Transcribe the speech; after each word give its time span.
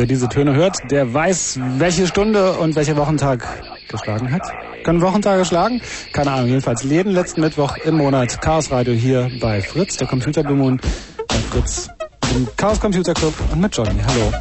Wer 0.00 0.06
diese 0.06 0.30
Töne 0.30 0.54
hört, 0.54 0.78
der 0.90 1.12
weiß, 1.12 1.58
welche 1.76 2.06
Stunde 2.06 2.52
und 2.52 2.74
welcher 2.74 2.96
Wochentag 2.96 3.46
geschlagen 3.86 4.32
hat. 4.32 4.40
Können 4.82 5.02
Wochentage 5.02 5.44
schlagen? 5.44 5.82
Keine 6.12 6.30
Ahnung, 6.30 6.48
jedenfalls 6.48 6.82
jeden 6.84 7.12
letzten 7.12 7.42
Mittwoch 7.42 7.76
im 7.84 7.98
Monat 7.98 8.40
Chaos 8.40 8.70
Radio 8.70 8.94
hier 8.94 9.30
bei 9.38 9.60
Fritz, 9.60 9.98
der 9.98 10.06
Computerbemoon 10.06 10.80
bei 11.28 11.34
Fritz, 11.34 11.90
im 12.34 12.48
Chaos 12.56 12.80
Computer 12.80 13.12
Club 13.12 13.34
und 13.52 13.60
mit 13.60 13.76
Johnny. 13.76 14.00
Hallo. 14.06 14.32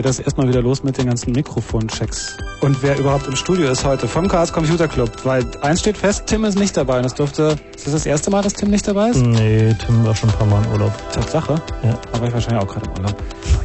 Geht 0.00 0.08
das 0.08 0.18
erstmal 0.18 0.48
wieder 0.48 0.62
los 0.62 0.82
mit 0.82 0.96
den 0.96 1.08
ganzen 1.08 1.32
Mikrofonchecks. 1.32 2.38
Und 2.62 2.82
wer 2.82 2.98
überhaupt 2.98 3.26
im 3.26 3.36
Studio 3.36 3.70
ist 3.70 3.84
heute 3.84 4.08
vom 4.08 4.28
Chaos 4.28 4.50
Computer 4.50 4.88
Club, 4.88 5.10
weil 5.24 5.44
eins 5.60 5.80
steht 5.80 5.98
fest, 5.98 6.22
Tim 6.24 6.46
ist 6.46 6.58
nicht 6.58 6.74
dabei. 6.74 6.96
Und 6.96 7.02
das 7.02 7.14
dürfte, 7.14 7.58
ist 7.76 7.84
das 7.84 7.92
das 7.92 8.06
erste 8.06 8.30
Mal, 8.30 8.40
dass 8.40 8.54
Tim 8.54 8.70
nicht 8.70 8.88
dabei 8.88 9.10
ist? 9.10 9.20
Nee, 9.20 9.74
Tim 9.74 10.02
war 10.02 10.16
schon 10.16 10.30
ein 10.30 10.36
paar 10.36 10.46
Mal 10.46 10.64
im 10.64 10.72
Urlaub. 10.72 10.92
Tatsache? 11.12 11.60
Ja. 11.82 11.98
Aber 12.12 12.26
ich 12.26 12.32
wahrscheinlich 12.32 12.62
auch 12.62 12.66
gerade 12.66 12.86
im 12.86 12.92
Urlaub. 12.92 13.22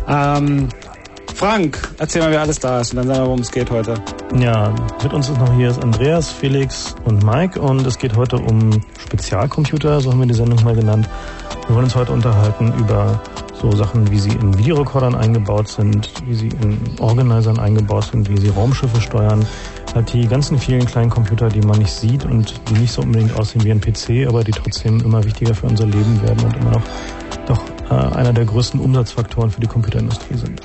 Ähm, 0.10 0.70
Frank, 1.34 1.94
erzähl 2.00 2.22
mal, 2.22 2.32
wer 2.32 2.42
alles 2.42 2.60
da 2.60 2.82
ist 2.82 2.92
und 2.92 2.98
dann 2.98 3.08
sagen 3.08 3.20
wir, 3.20 3.26
worum 3.28 3.40
es 3.40 3.52
geht 3.52 3.72
heute. 3.72 3.94
Ja, 4.38 4.76
mit 5.02 5.14
uns 5.14 5.30
ist 5.30 5.40
noch 5.40 5.54
hier 5.56 5.70
ist 5.70 5.82
Andreas, 5.82 6.32
Felix 6.32 6.96
und 7.06 7.24
Mike 7.24 7.62
und 7.62 7.88
es 7.88 7.98
geht 7.98 8.18
heute 8.18 8.36
um 8.36 8.82
Spezialcomputer, 9.06 10.02
so 10.02 10.12
haben 10.12 10.20
wir 10.20 10.28
die 10.28 10.34
Sendung 10.34 10.62
mal 10.66 10.76
genannt. 10.76 11.08
Wir 11.68 11.76
wollen 11.76 11.86
uns 11.86 11.96
heute 11.96 12.12
unterhalten 12.12 12.74
über 12.78 13.22
so 13.72 13.78
Sachen, 13.78 14.10
wie 14.12 14.20
sie 14.20 14.30
in 14.30 14.58
Videorekordern 14.58 15.16
eingebaut 15.16 15.68
sind, 15.68 16.10
wie 16.26 16.36
sie 16.36 16.50
in 16.50 16.80
Organisern 17.00 17.60
eingebaut 17.60 18.06
sind, 18.12 18.30
wie 18.30 18.38
sie 18.38 18.50
Raumschiffe 18.50 19.02
steuern. 19.02 19.46
Halt 19.94 20.14
die 20.14 20.28
ganzen 20.28 20.60
vielen 20.60 20.86
kleinen 20.86 21.10
Computer, 21.10 21.50
die 21.50 21.62
man 21.62 21.80
nicht 21.80 21.92
sieht 21.92 22.26
und 22.26 22.54
die 22.70 22.74
nicht 22.74 22.94
so 22.94 23.02
unbedingt 23.02 23.36
aussehen 23.36 23.64
wie 23.64 23.72
ein 23.72 23.82
PC, 23.82 24.28
aber 24.28 24.44
die 24.44 24.52
trotzdem 24.52 25.00
immer 25.02 25.24
wichtiger 25.24 25.56
für 25.56 25.68
unser 25.68 25.86
Leben 25.86 26.22
werden 26.22 26.46
und 26.46 26.58
immer 26.58 26.72
noch 26.72 26.84
doch 27.48 27.62
äh, 27.90 28.16
einer 28.16 28.34
der 28.34 28.46
größten 28.46 28.80
Umsatzfaktoren 28.80 29.50
für 29.50 29.62
die 29.62 29.68
Computerindustrie 29.68 30.36
sind. 30.36 30.62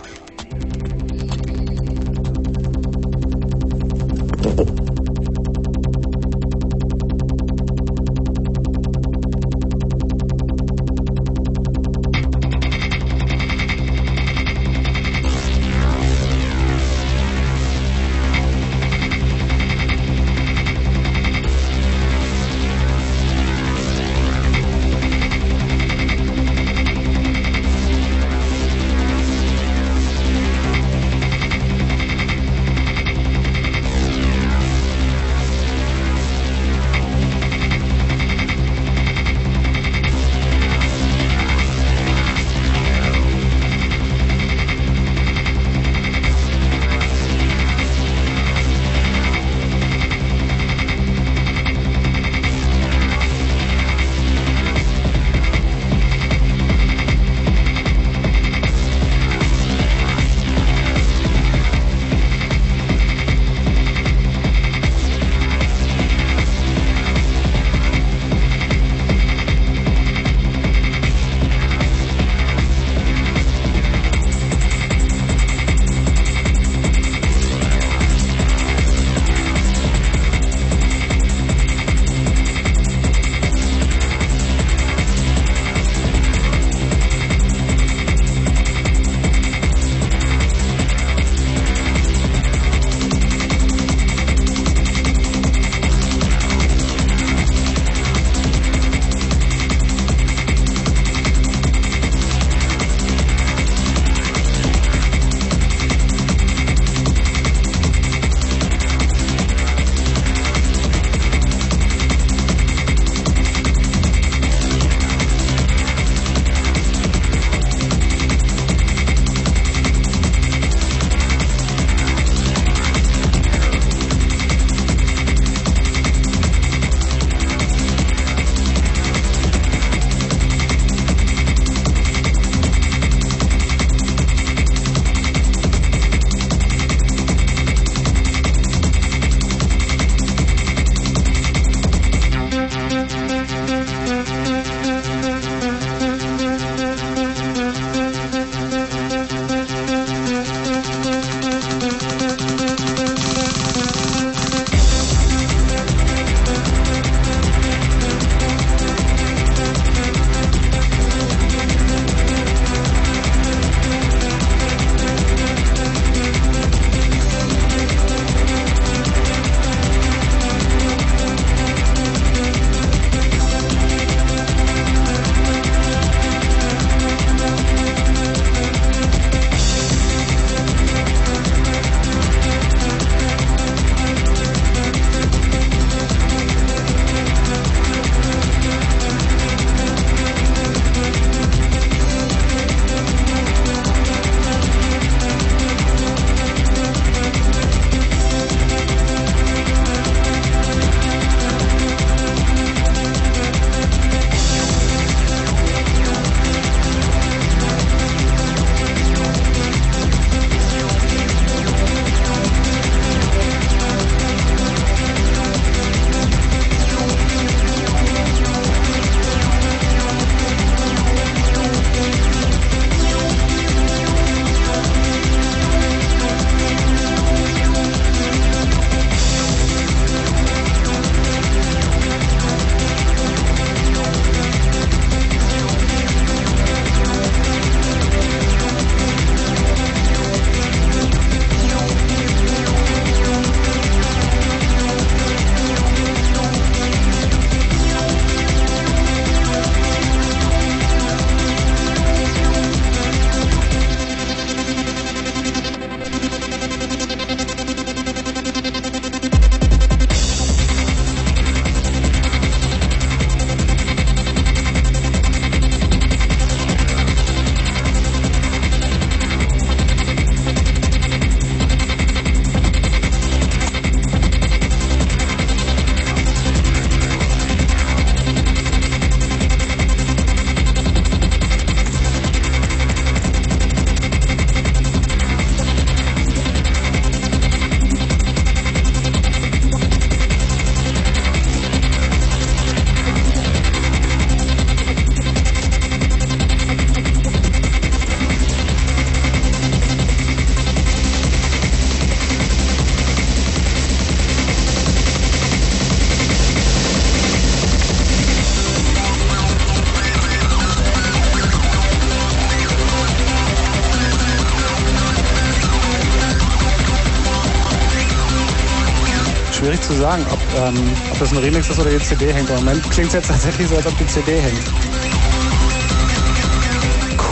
Schwierig 319.71 319.83
zu 319.83 319.95
sagen, 319.95 320.27
ob, 320.33 320.39
ähm, 320.59 320.97
ob 321.13 321.19
das 321.19 321.31
ein 321.31 321.39
Remix 321.39 321.69
ist 321.69 321.79
oder 321.79 321.91
die 321.91 322.01
CD 322.01 322.33
hängt. 322.33 322.49
Im 322.51 322.57
Moment 322.57 322.91
klingt 322.91 323.09
es 323.09 323.15
jetzt 323.15 323.29
tatsächlich 323.29 323.69
so, 323.69 323.77
als 323.77 323.87
ob 323.87 323.97
die 323.99 324.07
CD 324.07 324.41
hängt. 324.41 324.63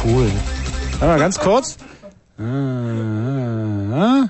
Cool. 0.05 0.31
Warte 0.93 1.07
mal 1.07 1.19
ganz 1.19 1.39
kurz. 1.39 1.77
Ah, 2.39 2.45
ah, 3.93 3.97
ah. 3.97 4.25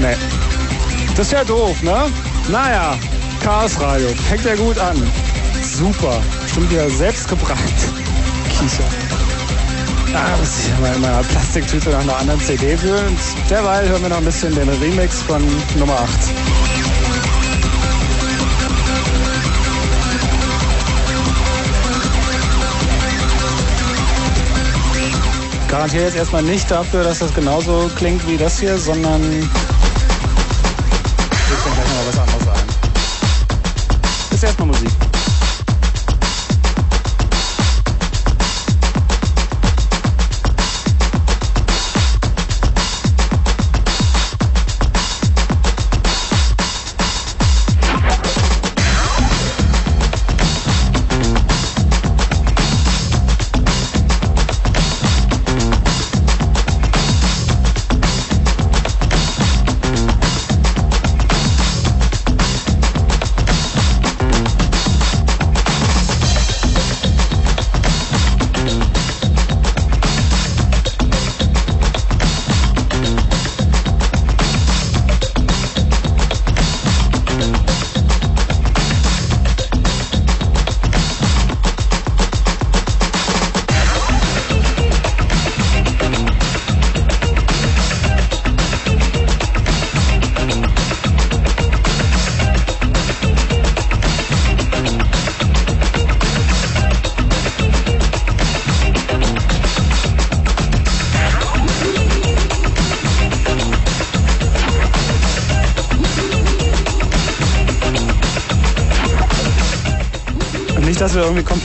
Nee. 0.00 0.16
Das 1.16 1.26
ist 1.26 1.32
ja 1.32 1.44
doof, 1.44 1.80
ne? 1.82 2.06
Naja, 2.48 2.98
Chaos 3.42 3.80
Radio. 3.80 4.08
Fängt 4.28 4.44
ja 4.44 4.56
gut 4.56 4.78
an. 4.78 4.96
Super. 5.62 6.20
Stimmt 6.50 6.72
ja 6.72 6.88
selbst 6.88 7.28
gebrannt. 7.28 7.60
Kiecher. 8.58 9.05
Ah, 10.14 10.36
muss 10.38 10.66
ich 10.66 10.80
mal 10.80 10.94
in 10.94 11.00
meiner 11.00 11.22
Plastiktüte 11.22 11.90
nach 11.90 12.00
einer 12.00 12.16
anderen 12.16 12.40
CD 12.40 12.80
wühlen. 12.82 13.16
Derweil 13.50 13.88
hören 13.88 14.02
wir 14.02 14.08
noch 14.08 14.18
ein 14.18 14.24
bisschen 14.24 14.54
den 14.54 14.68
Remix 14.68 15.22
von 15.22 15.42
Nummer 15.78 16.00
8. 16.00 16.10
garantiere 25.76 26.04
jetzt 26.04 26.16
erstmal 26.16 26.42
nicht 26.42 26.70
dafür, 26.70 27.04
dass 27.04 27.18
das 27.18 27.34
genauso 27.34 27.90
klingt 27.96 28.26
wie 28.26 28.38
das 28.38 28.58
hier, 28.58 28.78
sondern 28.78 29.20
ich 29.22 29.48
gleich 31.48 31.76
noch 31.76 32.08
was 32.08 32.18
anderes 32.18 32.48
ein. 32.48 34.34
Ist 34.34 34.42
erstmal 34.42 34.68
Musik. 34.68 35.05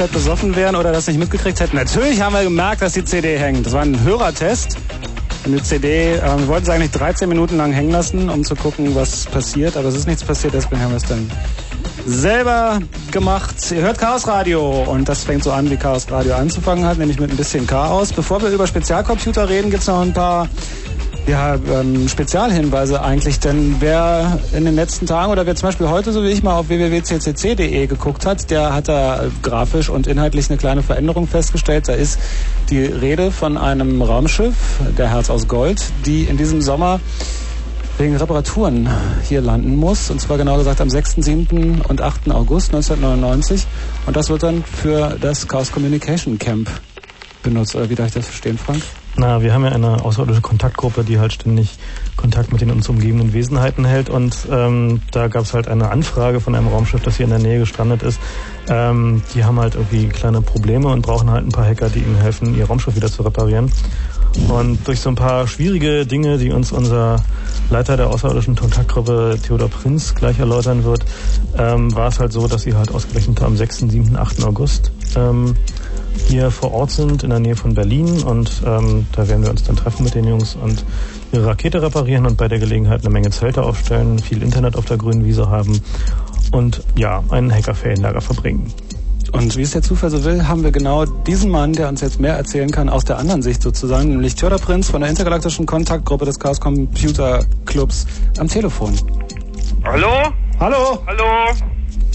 Komplett 0.01 0.13
besoffen 0.13 0.55
wären 0.55 0.75
oder 0.75 0.91
das 0.91 1.05
nicht 1.05 1.19
mitgekriegt 1.19 1.59
hätten. 1.59 1.75
Natürlich 1.75 2.21
haben 2.21 2.33
wir 2.33 2.43
gemerkt, 2.43 2.81
dass 2.81 2.93
die 2.93 3.05
CD 3.05 3.37
hängt. 3.37 3.67
Das 3.67 3.73
war 3.73 3.83
ein 3.83 4.03
Hörertest. 4.03 4.77
Eine 5.45 5.61
CD, 5.61 6.13
äh, 6.13 6.21
wir 6.21 6.47
wollten 6.47 6.63
es 6.63 6.69
eigentlich 6.69 6.89
13 6.89 7.29
Minuten 7.29 7.57
lang 7.57 7.71
hängen 7.71 7.91
lassen, 7.91 8.27
um 8.29 8.43
zu 8.43 8.55
gucken, 8.55 8.95
was 8.95 9.27
passiert. 9.27 9.77
Aber 9.77 9.89
es 9.89 9.95
ist 9.95 10.07
nichts 10.07 10.23
passiert, 10.23 10.55
deswegen 10.55 10.81
haben 10.81 10.89
wir 10.89 10.97
es 10.97 11.03
dann 11.03 11.29
selber 12.07 12.79
gemacht. 13.11 13.55
Ihr 13.69 13.81
hört 13.81 13.99
Chaos 13.99 14.27
Radio 14.27 14.83
und 14.83 15.07
das 15.07 15.23
fängt 15.23 15.43
so 15.43 15.51
an, 15.51 15.69
wie 15.69 15.77
Chaos 15.77 16.09
Radio 16.09 16.33
anzufangen 16.33 16.83
hat, 16.83 16.97
nämlich 16.97 17.19
mit 17.19 17.29
ein 17.29 17.37
bisschen 17.37 17.67
Chaos. 17.67 18.11
Bevor 18.11 18.41
wir 18.41 18.49
über 18.49 18.65
Spezialcomputer 18.65 19.49
reden, 19.49 19.69
gibt 19.69 19.81
es 19.81 19.87
noch 19.87 20.01
ein 20.01 20.13
paar 20.13 20.49
ja, 21.27 21.55
ähm, 21.55 22.07
Spezialhinweise 22.07 23.01
eigentlich, 23.03 23.39
denn 23.39 23.75
wer 23.79 24.39
in 24.53 24.65
den 24.65 24.75
letzten 24.75 25.05
Tagen 25.05 25.31
oder 25.31 25.45
wer 25.45 25.55
zum 25.55 25.69
Beispiel 25.69 25.87
heute, 25.87 26.11
so 26.11 26.23
wie 26.23 26.29
ich 26.29 26.43
mal 26.43 26.55
auf 26.55 26.69
www.ccc.de 26.69 27.87
geguckt 27.87 28.25
hat, 28.25 28.49
der 28.49 28.73
hat 28.73 28.87
da 28.87 29.25
grafisch 29.41 29.89
und 29.89 30.07
inhaltlich 30.07 30.49
eine 30.49 30.57
kleine 30.57 30.83
Veränderung 30.83 31.27
festgestellt. 31.27 31.87
Da 31.87 31.93
ist 31.93 32.19
die 32.69 32.83
Rede 32.83 33.31
von 33.31 33.57
einem 33.57 34.01
Raumschiff, 34.01 34.55
der 34.97 35.09
Herz 35.09 35.29
aus 35.29 35.47
Gold, 35.47 35.81
die 36.05 36.23
in 36.23 36.37
diesem 36.37 36.61
Sommer 36.61 36.99
wegen 37.97 38.15
Reparaturen 38.17 38.89
hier 39.27 39.41
landen 39.41 39.75
muss. 39.75 40.09
Und 40.09 40.19
zwar 40.19 40.37
genau 40.37 40.57
gesagt 40.57 40.81
am 40.81 40.89
6., 40.89 41.17
7. 41.17 41.81
und 41.87 42.01
8. 42.01 42.31
August 42.31 42.73
1999. 42.73 43.67
Und 44.07 44.15
das 44.15 44.29
wird 44.29 44.43
dann 44.43 44.63
für 44.63 45.17
das 45.21 45.47
Chaos 45.47 45.71
Communication 45.71 46.39
Camp 46.39 46.69
benutzt. 47.43 47.75
Oder 47.75 47.89
wie 47.89 47.95
darf 47.95 48.07
ich 48.07 48.13
das 48.13 48.25
verstehen, 48.25 48.57
Frank? 48.57 48.81
Na, 49.17 49.41
wir 49.41 49.53
haben 49.53 49.65
ja 49.65 49.71
eine 49.71 50.03
außerirdische 50.03 50.41
Kontaktgruppe, 50.41 51.03
die 51.03 51.19
halt 51.19 51.33
ständig 51.33 51.77
Kontakt 52.15 52.51
mit 52.51 52.61
den 52.61 52.71
uns 52.71 52.87
umgebenden 52.87 53.33
Wesenheiten 53.33 53.83
hält. 53.83 54.09
Und 54.09 54.35
ähm, 54.49 55.01
da 55.11 55.27
gab 55.27 55.43
es 55.43 55.53
halt 55.53 55.67
eine 55.67 55.91
Anfrage 55.91 56.39
von 56.39 56.55
einem 56.55 56.67
Raumschiff, 56.67 57.01
das 57.01 57.17
hier 57.17 57.25
in 57.25 57.31
der 57.31 57.39
Nähe 57.39 57.59
gestrandet 57.59 58.03
ist. 58.03 58.19
Ähm, 58.69 59.21
die 59.35 59.43
haben 59.43 59.59
halt 59.59 59.75
irgendwie 59.75 60.07
kleine 60.07 60.41
Probleme 60.41 60.87
und 60.87 61.01
brauchen 61.01 61.29
halt 61.29 61.45
ein 61.45 61.51
paar 61.51 61.65
Hacker, 61.65 61.89
die 61.89 61.99
ihnen 61.99 62.15
helfen, 62.15 62.55
ihr 62.57 62.65
Raumschiff 62.65 62.95
wieder 62.95 63.11
zu 63.11 63.23
reparieren. 63.23 63.69
Und 64.47 64.87
durch 64.87 65.01
so 65.01 65.09
ein 65.09 65.15
paar 65.15 65.45
schwierige 65.45 66.05
Dinge, 66.05 66.37
die 66.37 66.51
uns 66.51 66.71
unser 66.71 67.17
Leiter 67.69 67.97
der 67.97 68.07
außerirdischen 68.09 68.55
Kontaktgruppe 68.55 69.37
Theodor 69.45 69.69
Prinz 69.69 70.15
gleich 70.15 70.39
erläutern 70.39 70.85
wird, 70.85 71.03
ähm, 71.57 71.93
war 71.93 72.07
es 72.07 72.19
halt 72.19 72.31
so, 72.31 72.47
dass 72.47 72.61
sie 72.61 72.75
halt 72.75 72.93
ausgerechnet 72.93 73.41
am 73.41 73.57
6., 73.57 73.79
7., 73.89 74.15
8. 74.15 74.43
August 74.45 74.91
ähm, 75.17 75.55
hier 76.27 76.51
vor 76.51 76.73
Ort 76.73 76.91
sind, 76.91 77.23
in 77.23 77.29
der 77.29 77.39
Nähe 77.39 77.55
von 77.55 77.73
Berlin. 77.73 78.23
Und 78.23 78.61
ähm, 78.65 79.05
da 79.11 79.27
werden 79.27 79.43
wir 79.43 79.49
uns 79.51 79.63
dann 79.63 79.75
treffen 79.75 80.03
mit 80.03 80.15
den 80.15 80.27
Jungs 80.27 80.55
und 80.55 80.85
ihre 81.31 81.47
Rakete 81.47 81.81
reparieren 81.81 82.25
und 82.25 82.37
bei 82.37 82.47
der 82.47 82.59
Gelegenheit 82.59 83.01
eine 83.01 83.09
Menge 83.09 83.29
Zelte 83.29 83.63
aufstellen, 83.63 84.19
viel 84.19 84.41
Internet 84.43 84.75
auf 84.75 84.85
der 84.85 84.97
grünen 84.97 85.25
Wiese 85.25 85.49
haben 85.49 85.81
und 86.51 86.83
ja, 86.95 87.23
einen 87.29 87.53
Hackerferienlager 87.53 88.21
verbringen. 88.21 88.71
Und 89.31 89.55
wie 89.55 89.61
es 89.61 89.71
der 89.71 89.81
Zufall 89.81 90.09
so 90.09 90.23
will, 90.25 90.47
haben 90.47 90.63
wir 90.63 90.71
genau 90.71 91.05
diesen 91.05 91.51
Mann, 91.51 91.71
der 91.71 91.87
uns 91.87 92.01
jetzt 92.01 92.19
mehr 92.19 92.35
erzählen 92.35 92.69
kann, 92.69 92.89
aus 92.89 93.05
der 93.05 93.17
anderen 93.17 93.41
Sicht 93.41 93.61
sozusagen, 93.61 94.09
nämlich 94.09 94.35
Theodor 94.35 94.59
Prinz 94.59 94.89
von 94.89 95.01
der 95.01 95.09
intergalaktischen 95.09 95.65
Kontaktgruppe 95.65 96.25
des 96.25 96.37
Chaos 96.37 96.59
Computer 96.59 97.45
Clubs 97.65 98.05
am 98.37 98.49
Telefon. 98.49 98.93
Hallo? 99.85 100.33
Hallo? 100.59 101.01
Hallo? 101.07 101.55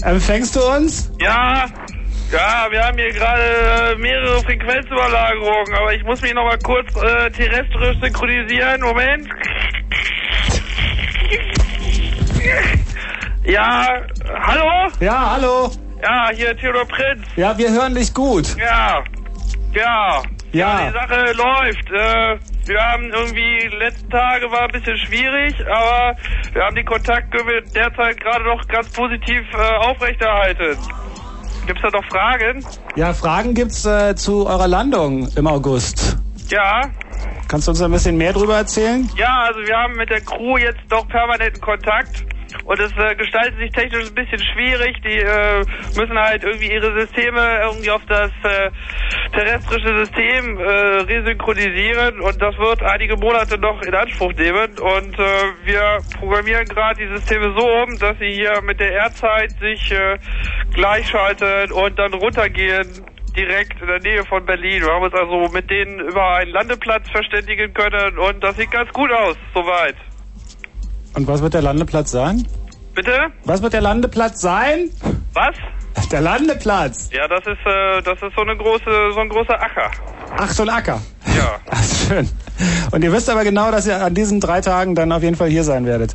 Empfängst 0.03 0.55
du 0.55 0.59
uns? 0.59 1.11
Ja, 1.19 1.65
ja, 2.31 2.67
wir 2.69 2.83
haben 2.83 2.97
hier 2.97 3.11
gerade 3.13 3.41
äh, 3.41 3.95
mehrere 3.95 4.41
Frequenzüberlagerungen, 4.41 5.73
aber 5.75 5.93
ich 5.93 6.03
muss 6.03 6.21
mich 6.21 6.33
noch 6.33 6.43
mal 6.43 6.59
kurz 6.59 6.87
äh, 6.95 7.29
terrestrisch 7.31 7.97
synchronisieren. 8.01 8.81
Moment. 8.81 9.27
Ja, 13.43 14.01
hallo? 14.41 14.91
Ja, 14.99 15.31
hallo. 15.31 15.71
Ja, 16.01 16.29
hier 16.33 16.55
Theodor 16.57 16.85
Prinz. 16.85 17.25
Ja, 17.35 17.57
wir 17.57 17.71
hören 17.71 17.95
dich 17.95 18.13
gut. 18.13 18.55
Ja, 18.57 19.03
ja. 19.73 20.21
Ja. 20.53 20.87
die 20.87 20.93
Sache 20.93 21.33
läuft. 21.33 21.91
Äh, 21.91 22.37
wir 22.67 22.81
haben 22.81 23.11
irgendwie, 23.11 23.69
die 23.69 23.77
letzten 23.77 24.09
Tage 24.09 24.49
war 24.51 24.63
ein 24.63 24.71
bisschen 24.71 24.97
schwierig, 24.97 25.55
aber 25.67 26.17
wir 26.53 26.63
haben 26.63 26.75
den 26.75 26.85
Kontakt 26.85 27.33
derzeit 27.75 28.19
gerade 28.19 28.43
noch 28.43 28.65
ganz 28.67 28.89
positiv 28.89 29.43
äh, 29.53 29.75
aufrechterhalten. 29.77 30.77
Gibt's 31.67 31.81
da 31.81 31.89
noch 31.89 32.05
Fragen? 32.05 32.65
Ja, 32.95 33.13
Fragen 33.13 33.53
gibt's 33.53 33.85
äh, 33.85 34.15
zu 34.15 34.47
eurer 34.47 34.67
Landung 34.69 35.27
im 35.35 35.47
August. 35.47 36.17
Ja. 36.49 36.89
Kannst 37.49 37.67
du 37.67 37.71
uns 37.71 37.81
ein 37.81 37.91
bisschen 37.91 38.17
mehr 38.17 38.31
drüber 38.31 38.55
erzählen? 38.55 39.09
Ja, 39.17 39.43
also 39.47 39.59
wir 39.59 39.75
haben 39.75 39.95
mit 39.97 40.09
der 40.09 40.21
Crew 40.21 40.57
jetzt 40.57 40.79
doch 40.89 41.05
permanenten 41.09 41.61
Kontakt. 41.61 42.25
Und 42.65 42.79
es 42.79 42.91
äh, 42.97 43.15
gestaltet 43.15 43.57
sich 43.59 43.71
technisch 43.71 44.07
ein 44.07 44.15
bisschen 44.15 44.39
schwierig. 44.39 45.01
Die 45.03 45.19
äh, 45.19 45.63
müssen 45.95 46.17
halt 46.17 46.43
irgendwie 46.43 46.71
ihre 46.71 46.99
Systeme 46.99 47.61
irgendwie 47.63 47.91
auf 47.91 48.05
das 48.07 48.31
äh, 48.43 48.69
terrestrische 49.31 49.97
System 49.99 50.57
äh, 50.57 50.63
resynchronisieren 50.63 52.19
und 52.21 52.41
das 52.41 52.57
wird 52.57 52.83
einige 52.83 53.15
Monate 53.17 53.57
noch 53.57 53.81
in 53.81 53.93
Anspruch 53.93 54.33
nehmen. 54.33 54.77
Und 54.79 55.19
äh, 55.19 55.53
wir 55.63 55.99
programmieren 56.19 56.65
gerade 56.65 57.05
die 57.05 57.15
Systeme 57.15 57.53
so 57.57 57.67
um, 57.67 57.97
dass 57.99 58.17
sie 58.19 58.31
hier 58.31 58.61
mit 58.61 58.79
der 58.79 58.91
Erdzeit 58.91 59.51
sich 59.59 59.91
äh, 59.91 60.17
gleichschalten 60.73 61.71
und 61.71 61.97
dann 61.97 62.13
runtergehen 62.13 63.05
direkt 63.35 63.79
in 63.79 63.87
der 63.87 63.99
Nähe 63.99 64.23
von 64.25 64.45
Berlin. 64.45 64.83
Wir 64.83 64.91
haben 64.91 65.03
uns 65.03 65.13
also 65.13 65.53
mit 65.53 65.69
denen 65.69 65.99
über 65.99 66.35
einen 66.35 66.51
Landeplatz 66.51 67.09
verständigen 67.11 67.73
können 67.73 68.17
und 68.17 68.43
das 68.43 68.57
sieht 68.57 68.71
ganz 68.71 68.91
gut 68.91 69.11
aus, 69.11 69.37
soweit. 69.53 69.95
Und 71.17 71.27
was 71.27 71.41
wird 71.41 71.55
der 71.55 71.63
Landeplatz 71.63 72.11
sein? 72.11 72.45
Bitte? 72.93 73.11
Was 73.43 73.63
wird 73.63 73.73
der 73.73 73.81
Landeplatz 73.81 74.39
sein? 74.39 74.91
Was? 75.33 75.55
Der 76.11 76.21
Landeplatz. 76.21 77.09
Ja, 77.11 77.27
das 77.27 77.39
ist 77.39 77.65
äh, 77.65 78.03
das 78.03 78.21
ist 78.21 78.35
so 78.35 78.43
eine 78.43 78.55
große 78.55 79.11
so 79.15 79.19
ein 79.19 79.27
großer 79.27 79.59
Acker. 79.59 79.89
Ach, 80.37 80.49
so 80.49 80.61
ein 80.61 80.69
Acker. 80.69 81.01
Ja. 81.35 81.57
Ach, 81.71 81.83
schön. 81.83 82.29
Und 82.91 83.03
ihr 83.03 83.11
wisst 83.11 83.31
aber 83.31 83.43
genau, 83.43 83.71
dass 83.71 83.87
ihr 83.87 83.99
an 83.99 84.13
diesen 84.13 84.39
drei 84.39 84.61
Tagen 84.61 84.93
dann 84.93 85.11
auf 85.11 85.23
jeden 85.23 85.35
Fall 85.35 85.49
hier 85.49 85.63
sein 85.63 85.87
werdet. 85.87 86.13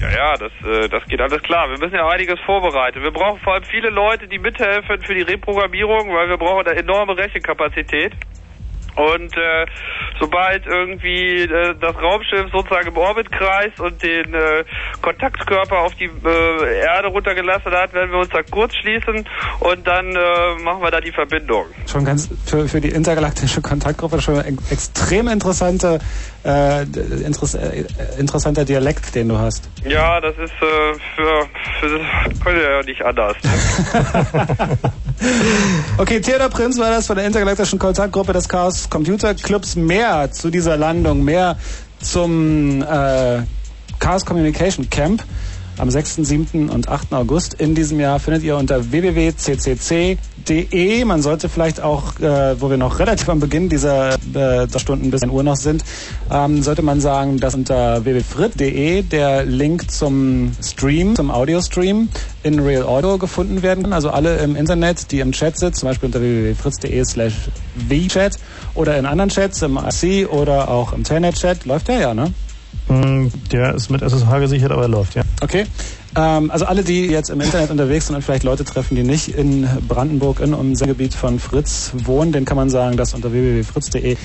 Ja, 0.00 0.10
ja, 0.10 0.36
das, 0.36 0.50
äh, 0.66 0.88
das 0.88 1.04
geht 1.06 1.20
alles 1.20 1.40
klar. 1.44 1.70
Wir 1.70 1.78
müssen 1.78 1.94
ja 1.94 2.08
einiges 2.08 2.40
vorbereiten. 2.40 3.00
Wir 3.00 3.12
brauchen 3.12 3.38
vor 3.42 3.54
allem 3.54 3.64
viele 3.70 3.90
Leute, 3.90 4.26
die 4.26 4.40
mithelfen 4.40 5.00
für 5.02 5.14
die 5.14 5.22
Reprogrammierung, 5.22 6.08
weil 6.12 6.28
wir 6.28 6.36
brauchen 6.36 6.66
eine 6.66 6.76
enorme 6.80 7.16
Rechenkapazität. 7.16 8.12
Und 8.94 9.36
äh, 9.36 9.66
sobald 10.20 10.66
irgendwie 10.66 11.42
äh, 11.42 11.74
das 11.80 11.96
Raumschiff 11.96 12.50
sozusagen 12.52 12.88
im 12.88 12.96
Orbit 12.96 13.30
kreist 13.32 13.80
und 13.80 14.02
den 14.02 14.34
äh, 14.34 14.64
Kontaktkörper 15.00 15.78
auf 15.78 15.94
die 15.94 16.10
äh, 16.24 16.80
Erde 16.80 17.08
runtergelassen 17.08 17.72
hat, 17.72 17.92
werden 17.94 18.10
wir 18.10 18.18
uns 18.18 18.30
da 18.30 18.42
kurz 18.42 18.74
schließen 18.76 19.26
und 19.60 19.86
dann 19.86 20.06
äh, 20.14 20.62
machen 20.62 20.82
wir 20.82 20.90
da 20.90 21.00
die 21.00 21.12
Verbindung. 21.12 21.66
Schon 21.90 22.04
ganz 22.04 22.28
für, 22.44 22.68
für 22.68 22.80
die 22.80 22.90
intergalaktische 22.90 23.62
Kontaktgruppe 23.62 24.20
schon 24.20 24.38
ein 24.40 24.58
extrem 24.70 25.28
interessante, 25.28 25.98
äh, 26.44 26.82
interess 27.24 27.54
äh, 27.54 27.84
interessanter 28.18 28.64
Dialekt, 28.64 29.14
den 29.14 29.28
du 29.28 29.38
hast. 29.38 29.68
Ja, 29.84 30.20
das 30.20 30.34
ist 30.38 30.52
äh, 30.52 30.94
für, 31.14 31.46
für 31.80 32.54
wir 32.54 32.62
ja 32.62 32.82
nicht 32.82 33.02
anders. 33.02 33.36
Ne? 33.42 34.78
okay, 35.98 36.20
Theodor 36.20 36.48
Prinz 36.48 36.78
war 36.78 36.90
das 36.90 37.06
von 37.06 37.16
der 37.16 37.26
intergalaktischen 37.26 37.78
Kontaktgruppe 37.78 38.32
des 38.32 38.48
Chaos 38.48 38.88
Computer 38.90 39.34
Clubs. 39.34 39.76
Mehr 39.76 40.30
zu 40.32 40.50
dieser 40.50 40.76
Landung, 40.76 41.24
mehr 41.24 41.56
zum 42.00 42.82
äh, 42.82 43.42
Chaos 43.98 44.24
Communication 44.24 44.90
Camp 44.90 45.22
am 45.78 45.90
6., 45.90 46.16
7. 46.16 46.68
und 46.68 46.88
8. 46.88 47.12
August 47.12 47.54
in 47.54 47.74
diesem 47.74 47.98
Jahr 48.00 48.18
findet 48.20 48.42
ihr 48.42 48.56
unter 48.56 48.92
www.ccc.de. 48.92 50.24
Man 51.04 51.22
sollte 51.22 51.48
vielleicht 51.48 51.80
auch, 51.80 52.20
äh, 52.20 52.60
wo 52.60 52.70
wir 52.70 52.76
noch 52.76 52.98
relativ 52.98 53.28
am 53.28 53.40
Beginn 53.40 53.68
dieser 53.68 54.14
äh, 54.34 54.68
Stunden 54.78 55.10
bis 55.10 55.22
1 55.22 55.32
Uhr 55.32 55.42
noch 55.42 55.56
sind, 55.56 55.84
ähm, 56.30 56.62
sollte 56.62 56.82
man 56.82 57.00
sagen, 57.00 57.38
dass 57.38 57.54
unter 57.54 58.04
www.frit.de 58.04 59.02
der 59.02 59.44
Link 59.44 59.90
zum 59.90 60.52
Stream, 60.62 61.16
zum 61.16 61.30
Audio-Stream 61.30 62.08
in 62.42 62.58
Real 62.60 62.84
Audio 62.84 63.18
gefunden 63.18 63.62
werden 63.62 63.84
kann. 63.84 63.92
Also 63.92 64.10
alle 64.10 64.38
im 64.38 64.56
Internet, 64.56 65.10
die 65.12 65.20
im 65.20 65.32
Chat 65.32 65.58
sitzen, 65.58 65.80
zum 65.80 65.88
Beispiel 65.88 66.06
unter 66.06 66.20
www.fritz.de 66.20 67.04
slash 67.04 67.34
vchat 67.88 68.38
oder 68.74 68.96
in 68.98 69.06
anderen 69.06 69.30
Chats, 69.30 69.62
im 69.62 69.78
IC 69.78 70.28
oder 70.30 70.68
auch 70.68 70.92
im 70.92 71.04
Telnet-Chat. 71.04 71.64
Läuft 71.64 71.88
der 71.88 72.00
ja, 72.00 72.14
ne? 72.14 72.32
Der 73.50 73.74
ist 73.74 73.90
mit 73.90 74.02
SSH 74.02 74.38
gesichert, 74.40 74.72
aber 74.72 74.82
er 74.82 74.88
läuft, 74.88 75.14
ja. 75.14 75.22
Okay. 75.40 75.66
Ähm, 76.16 76.50
also 76.50 76.66
alle, 76.66 76.82
die 76.82 77.06
jetzt 77.06 77.30
im 77.30 77.40
Internet 77.40 77.70
unterwegs 77.70 78.06
sind 78.06 78.16
und 78.16 78.22
vielleicht 78.22 78.44
Leute 78.44 78.64
treffen, 78.64 78.96
die 78.96 79.02
nicht 79.02 79.28
in 79.28 79.68
Brandenburg 79.88 80.40
in 80.40 80.54
einem 80.54 80.74
Gebiet 80.74 81.14
von 81.14 81.38
Fritz 81.38 81.92
wohnen, 82.04 82.32
den 82.32 82.44
kann 82.44 82.56
man 82.56 82.68
sagen, 82.70 82.96
dass 82.96 83.14
unter 83.14 83.32
www.fritz.de 83.32 84.16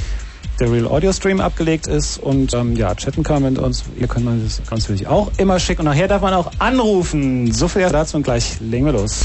der 0.60 0.72
Real 0.72 0.88
Audio 0.88 1.14
Stream 1.14 1.40
abgelegt 1.40 1.86
ist 1.86 2.18
und 2.18 2.54
ähm, 2.54 2.76
ja, 2.76 2.96
chatten 2.96 3.24
kann 3.24 3.44
mit 3.44 3.60
uns. 3.60 3.84
Ihr 3.96 4.08
könnt 4.08 4.26
man 4.26 4.44
das 4.44 4.58
ganz 4.68 4.84
natürlich 4.84 5.08
auch 5.08 5.32
immer 5.38 5.60
schicken 5.60 5.82
und 5.82 5.86
nachher 5.86 6.08
darf 6.08 6.22
man 6.22 6.34
auch 6.34 6.52
anrufen. 6.58 7.52
So 7.52 7.68
viel 7.68 7.88
dazu 7.90 8.18
und 8.18 8.24
gleich 8.24 8.60
legen 8.60 8.86
wir 8.86 8.94
los. 8.94 9.22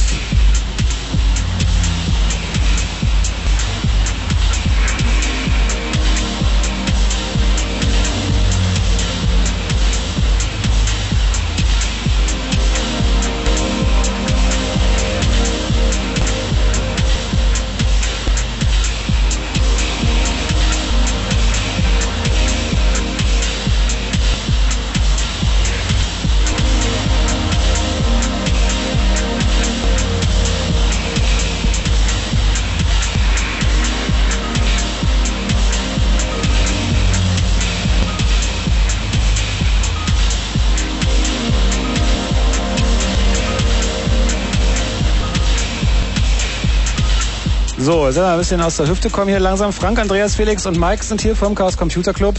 So, 48.13 48.17
sind 48.17 48.25
wir 48.25 48.33
ein 48.33 48.39
bisschen 48.41 48.61
aus 48.61 48.77
der 48.77 48.89
Hüfte 48.89 49.09
kommen 49.09 49.29
hier 49.31 49.41
langsam. 49.41 49.73
Frank, 49.73 49.99
Andreas, 49.99 50.35
Felix 50.35 50.67
und 50.67 50.79
Mike 50.79 51.03
sind 51.03 51.23
hier 51.23 51.35
vom 51.35 51.55
Chaos 51.55 51.79
Computer 51.79 52.13
Club. 52.13 52.35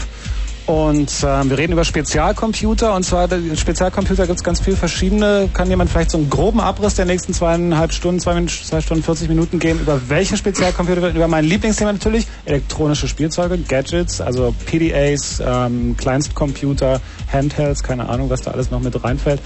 Und 0.66 1.10
äh, 1.24 1.50
wir 1.50 1.58
reden 1.58 1.72
über 1.72 1.84
Spezialcomputer. 1.84 2.94
Und 2.94 3.02
zwar, 3.02 3.28
Spezialcomputer 3.56 4.28
gibt 4.28 4.38
es 4.38 4.44
ganz 4.44 4.60
viele 4.60 4.76
verschiedene. 4.76 5.50
Kann 5.52 5.68
jemand 5.68 5.90
vielleicht 5.90 6.12
so 6.12 6.18
einen 6.18 6.30
groben 6.30 6.60
Abriss 6.60 6.94
der 6.94 7.06
nächsten 7.06 7.34
zweieinhalb 7.34 7.92
Stunden, 7.92 8.20
zwei, 8.20 8.40
zwei 8.46 8.80
Stunden, 8.82 9.02
40 9.02 9.28
Minuten 9.28 9.58
geben, 9.58 9.80
über 9.80 10.00
welche 10.08 10.36
Spezialcomputer? 10.36 11.10
Über 11.10 11.26
mein 11.26 11.44
Lieblingsthema 11.44 11.92
natürlich, 11.92 12.28
elektronische 12.44 13.08
Spielzeuge, 13.08 13.58
Gadgets, 13.58 14.20
also 14.20 14.54
PDAs, 14.66 15.42
ähm, 15.44 15.96
Kleinstcomputer, 15.96 17.00
Handhelds, 17.32 17.82
keine 17.82 18.08
Ahnung, 18.08 18.30
was 18.30 18.42
da 18.42 18.52
alles 18.52 18.70
noch 18.70 18.78
mit 18.78 19.02
reinfällt 19.02 19.40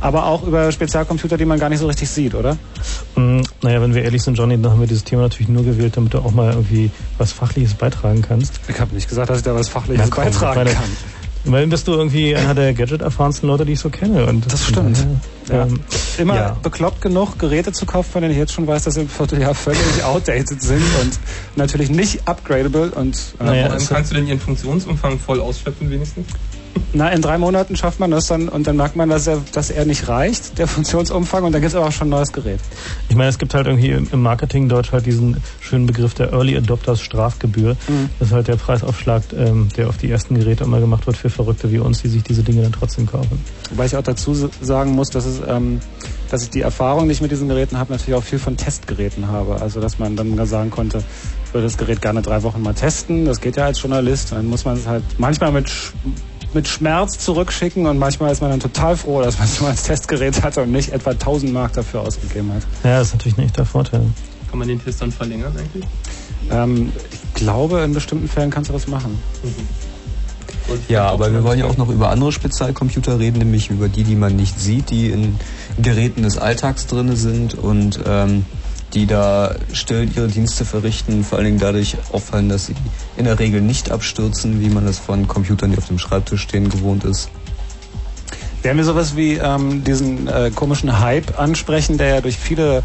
aber 0.00 0.26
auch 0.26 0.42
über 0.42 0.70
Spezialcomputer, 0.72 1.36
die 1.36 1.44
man 1.44 1.58
gar 1.58 1.68
nicht 1.68 1.80
so 1.80 1.86
richtig 1.86 2.08
sieht, 2.08 2.34
oder? 2.34 2.56
Mm, 3.14 3.40
naja, 3.62 3.80
wenn 3.80 3.94
wir 3.94 4.02
ehrlich 4.02 4.22
sind, 4.22 4.36
Johnny, 4.36 4.60
dann 4.60 4.72
haben 4.72 4.80
wir 4.80 4.86
dieses 4.86 5.04
Thema 5.04 5.22
natürlich 5.22 5.48
nur 5.48 5.64
gewählt, 5.64 5.96
damit 5.96 6.14
du 6.14 6.18
auch 6.18 6.32
mal 6.32 6.52
irgendwie 6.52 6.90
was 7.18 7.32
Fachliches 7.32 7.74
beitragen 7.74 8.22
kannst. 8.22 8.60
Ich 8.68 8.80
habe 8.80 8.94
nicht 8.94 9.08
gesagt, 9.08 9.30
dass 9.30 9.38
ich 9.38 9.44
da 9.44 9.54
was 9.54 9.68
Fachliches 9.68 10.06
Na, 10.08 10.14
komm, 10.14 10.24
beitragen 10.24 10.56
meine, 10.56 10.70
kann. 10.70 10.90
Weil 11.48 11.66
bist 11.68 11.86
du 11.86 11.92
irgendwie 11.92 12.34
einer 12.34 12.54
der 12.54 12.74
Gadget-erfahrensten 12.74 13.48
Leute, 13.48 13.64
die 13.64 13.72
ich 13.72 13.80
so 13.80 13.88
kenne. 13.88 14.26
Und 14.26 14.52
das 14.52 14.66
stimmt. 14.66 15.06
Ja. 15.48 15.62
Ähm, 15.62 15.80
Immer 16.18 16.34
ja. 16.34 16.56
bekloppt 16.60 17.00
genug, 17.00 17.38
Geräte 17.38 17.70
zu 17.70 17.86
kaufen, 17.86 18.10
von 18.10 18.22
denen 18.22 18.32
ich 18.32 18.38
jetzt 18.38 18.52
schon 18.52 18.66
weiß, 18.66 18.84
dass 18.84 18.94
sie 18.94 19.02
im 19.02 19.08
Vierteljahr 19.08 19.54
völlig 19.54 20.02
outdated 20.04 20.60
sind 20.60 20.82
und 21.00 21.18
natürlich 21.54 21.88
nicht 21.88 22.26
upgradable. 22.26 22.90
Und, 22.90 23.16
äh, 23.38 23.44
naja, 23.44 23.76
kannst 23.88 24.10
du 24.10 24.16
denn 24.16 24.26
ihren 24.26 24.40
Funktionsumfang 24.40 25.20
voll 25.20 25.40
ausschöpfen 25.40 25.88
wenigstens? 25.88 26.26
Na, 26.92 27.10
in 27.10 27.22
drei 27.22 27.38
Monaten 27.38 27.76
schafft 27.76 28.00
man 28.00 28.10
das 28.10 28.26
dann 28.26 28.48
und 28.48 28.66
dann 28.66 28.76
merkt 28.76 28.96
man, 28.96 29.08
dass 29.08 29.26
er, 29.26 29.42
dass 29.52 29.70
er 29.70 29.84
nicht 29.84 30.08
reicht, 30.08 30.58
der 30.58 30.66
Funktionsumfang, 30.66 31.44
und 31.44 31.52
dann 31.52 31.60
gibt 31.60 31.72
es 31.72 31.76
aber 31.76 31.86
auch 31.86 31.92
schon 31.92 32.08
ein 32.08 32.10
neues 32.10 32.32
Gerät. 32.32 32.60
Ich 33.08 33.16
meine, 33.16 33.28
es 33.28 33.38
gibt 33.38 33.54
halt 33.54 33.66
irgendwie 33.66 33.90
im 33.90 34.22
Marketing 34.22 34.68
Deutsch 34.68 34.92
halt 34.92 35.06
diesen 35.06 35.42
schönen 35.60 35.86
Begriff 35.86 36.14
der 36.14 36.32
Early 36.32 36.56
Adopters 36.56 37.00
Strafgebühr. 37.00 37.76
Mhm. 37.88 38.10
Das 38.18 38.28
ist 38.28 38.34
halt 38.34 38.48
der 38.48 38.56
Preisaufschlag, 38.56 39.22
ähm, 39.36 39.68
der 39.76 39.88
auf 39.88 39.96
die 39.96 40.10
ersten 40.10 40.34
Geräte 40.34 40.64
immer 40.64 40.80
gemacht 40.80 41.06
wird 41.06 41.16
für 41.16 41.30
Verrückte 41.30 41.70
wie 41.70 41.78
uns, 41.78 42.02
die 42.02 42.08
sich 42.08 42.22
diese 42.22 42.42
Dinge 42.42 42.62
dann 42.62 42.72
trotzdem 42.72 43.06
kaufen. 43.06 43.42
Wobei 43.70 43.86
ich 43.86 43.96
auch 43.96 44.02
dazu 44.02 44.34
sagen 44.60 44.92
muss, 44.92 45.10
dass 45.10 45.26
es, 45.26 45.40
ähm, 45.46 45.80
dass 46.30 46.42
ich 46.42 46.50
die 46.50 46.60
Erfahrung, 46.60 47.06
die 47.06 47.12
ich 47.12 47.20
mit 47.20 47.30
diesen 47.30 47.48
Geräten 47.48 47.78
habe, 47.78 47.92
natürlich 47.92 48.14
auch 48.14 48.24
viel 48.24 48.38
von 48.38 48.56
Testgeräten 48.56 49.28
habe. 49.28 49.60
Also, 49.60 49.80
dass 49.80 49.98
man 49.98 50.16
dann 50.16 50.46
sagen 50.46 50.70
konnte, 50.70 51.02
ich 51.44 51.54
würde 51.54 51.66
das 51.66 51.76
Gerät 51.76 52.02
gerne 52.02 52.22
drei 52.22 52.42
Wochen 52.42 52.62
mal 52.62 52.74
testen. 52.74 53.24
Das 53.24 53.40
geht 53.40 53.56
ja 53.56 53.64
als 53.64 53.80
Journalist. 53.80 54.32
Dann 54.32 54.46
muss 54.46 54.64
man 54.64 54.76
es 54.76 54.86
halt 54.86 55.04
manchmal 55.18 55.52
mit 55.52 55.70
mit 56.54 56.68
Schmerz 56.68 57.18
zurückschicken 57.18 57.86
und 57.86 57.98
manchmal 57.98 58.32
ist 58.32 58.40
man 58.40 58.50
dann 58.50 58.60
total 58.60 58.96
froh, 58.96 59.22
dass 59.22 59.38
man 59.38 59.46
es 59.46 59.60
nur 59.60 59.68
als 59.68 59.82
Testgerät 59.82 60.42
hatte 60.42 60.62
und 60.62 60.72
nicht 60.72 60.92
etwa 60.92 61.10
1000 61.10 61.52
Mark 61.52 61.72
dafür 61.74 62.00
ausgegeben 62.00 62.52
hat. 62.52 62.62
Ja, 62.82 62.98
das 62.98 63.08
ist 63.08 63.14
natürlich 63.14 63.38
ein 63.38 63.44
echter 63.44 63.66
Vorteil. 63.66 64.02
Kann 64.50 64.58
man 64.58 64.68
den 64.68 64.82
Test 64.82 65.02
dann 65.02 65.12
verlängern 65.12 65.52
eigentlich? 65.56 65.84
Ähm, 66.50 66.92
ich 67.12 67.34
glaube, 67.34 67.80
in 67.80 67.92
bestimmten 67.92 68.28
Fällen 68.28 68.50
kannst 68.50 68.70
du 68.70 68.72
das 68.72 68.86
machen. 68.86 69.18
Mhm. 69.42 69.86
Ja, 70.88 71.08
aber 71.08 71.32
wir 71.32 71.44
wollen 71.44 71.58
ja 71.58 71.66
auch 71.66 71.76
noch 71.76 71.88
über 71.88 72.10
andere 72.10 72.32
Spezialcomputer 72.32 73.18
reden, 73.18 73.38
nämlich 73.38 73.70
über 73.70 73.88
die, 73.88 74.02
die 74.02 74.16
man 74.16 74.34
nicht 74.34 74.58
sieht, 74.58 74.90
die 74.90 75.10
in 75.10 75.36
Geräten 75.80 76.22
des 76.22 76.38
Alltags 76.38 76.86
drin 76.86 77.14
sind 77.14 77.54
und 77.54 78.00
ähm, 78.06 78.44
die 78.94 79.06
da 79.06 79.54
still 79.72 80.08
ihre 80.14 80.28
Dienste 80.28 80.64
verrichten, 80.64 81.24
vor 81.24 81.38
allen 81.38 81.46
Dingen 81.46 81.58
dadurch 81.58 81.96
auffallen, 82.12 82.48
dass 82.48 82.66
sie 82.66 82.74
in 83.16 83.24
der 83.24 83.38
Regel 83.38 83.60
nicht 83.60 83.90
abstürzen, 83.90 84.60
wie 84.60 84.68
man 84.68 84.86
das 84.86 84.98
von 84.98 85.26
Computern, 85.26 85.72
die 85.72 85.78
auf 85.78 85.86
dem 85.86 85.98
Schreibtisch 85.98 86.42
stehen, 86.42 86.68
gewohnt 86.68 87.04
ist. 87.04 87.28
Werden 88.62 88.78
wir 88.78 88.84
sowas 88.84 89.16
wie 89.16 89.34
ähm, 89.34 89.84
diesen 89.84 90.26
äh, 90.28 90.50
komischen 90.54 91.00
Hype 91.00 91.38
ansprechen, 91.38 91.98
der 91.98 92.08
ja 92.16 92.20
durch 92.20 92.36
viele 92.36 92.82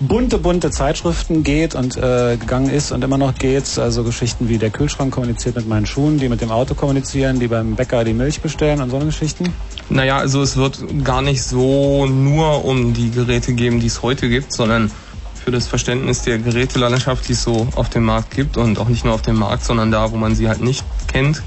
bunte, 0.00 0.38
bunte 0.38 0.70
Zeitschriften 0.70 1.44
geht 1.44 1.74
und 1.74 1.96
äh, 1.96 2.36
gegangen 2.38 2.70
ist 2.70 2.92
und 2.92 3.04
immer 3.04 3.18
noch 3.18 3.34
geht. 3.34 3.78
Also 3.78 4.02
Geschichten 4.02 4.48
wie 4.48 4.58
der 4.58 4.70
Kühlschrank 4.70 5.12
kommuniziert 5.12 5.56
mit 5.56 5.68
meinen 5.68 5.86
Schuhen, 5.86 6.18
die 6.18 6.28
mit 6.28 6.40
dem 6.40 6.50
Auto 6.50 6.74
kommunizieren, 6.74 7.38
die 7.38 7.48
beim 7.48 7.76
Bäcker 7.76 8.04
die 8.04 8.12
Milch 8.12 8.40
bestellen 8.40 8.80
und 8.80 8.90
so 8.90 8.96
eine 8.96 9.06
Geschichten. 9.06 9.52
Naja, 9.88 10.18
also 10.18 10.42
es 10.42 10.56
wird 10.56 11.04
gar 11.04 11.22
nicht 11.22 11.42
so 11.42 12.06
nur 12.06 12.64
um 12.64 12.92
die 12.94 13.10
Geräte 13.10 13.52
geben, 13.52 13.80
die 13.80 13.86
es 13.86 14.02
heute 14.02 14.28
gibt, 14.28 14.52
sondern 14.52 14.90
für 15.44 15.50
das 15.50 15.66
Verständnis 15.66 16.22
der 16.22 16.38
Gerätelandschaft, 16.38 17.28
die 17.28 17.32
es 17.32 17.42
so 17.42 17.68
auf 17.74 17.90
dem 17.90 18.04
Markt 18.04 18.30
gibt 18.30 18.56
und 18.56 18.78
auch 18.78 18.88
nicht 18.88 19.04
nur 19.04 19.12
auf 19.12 19.22
dem 19.22 19.36
Markt, 19.36 19.62
sondern 19.62 19.90
da, 19.90 20.10
wo 20.10 20.16
man 20.16 20.34
sie 20.34 20.48
halt 20.48 20.62
nicht 20.62 20.84
kennt, 21.06 21.42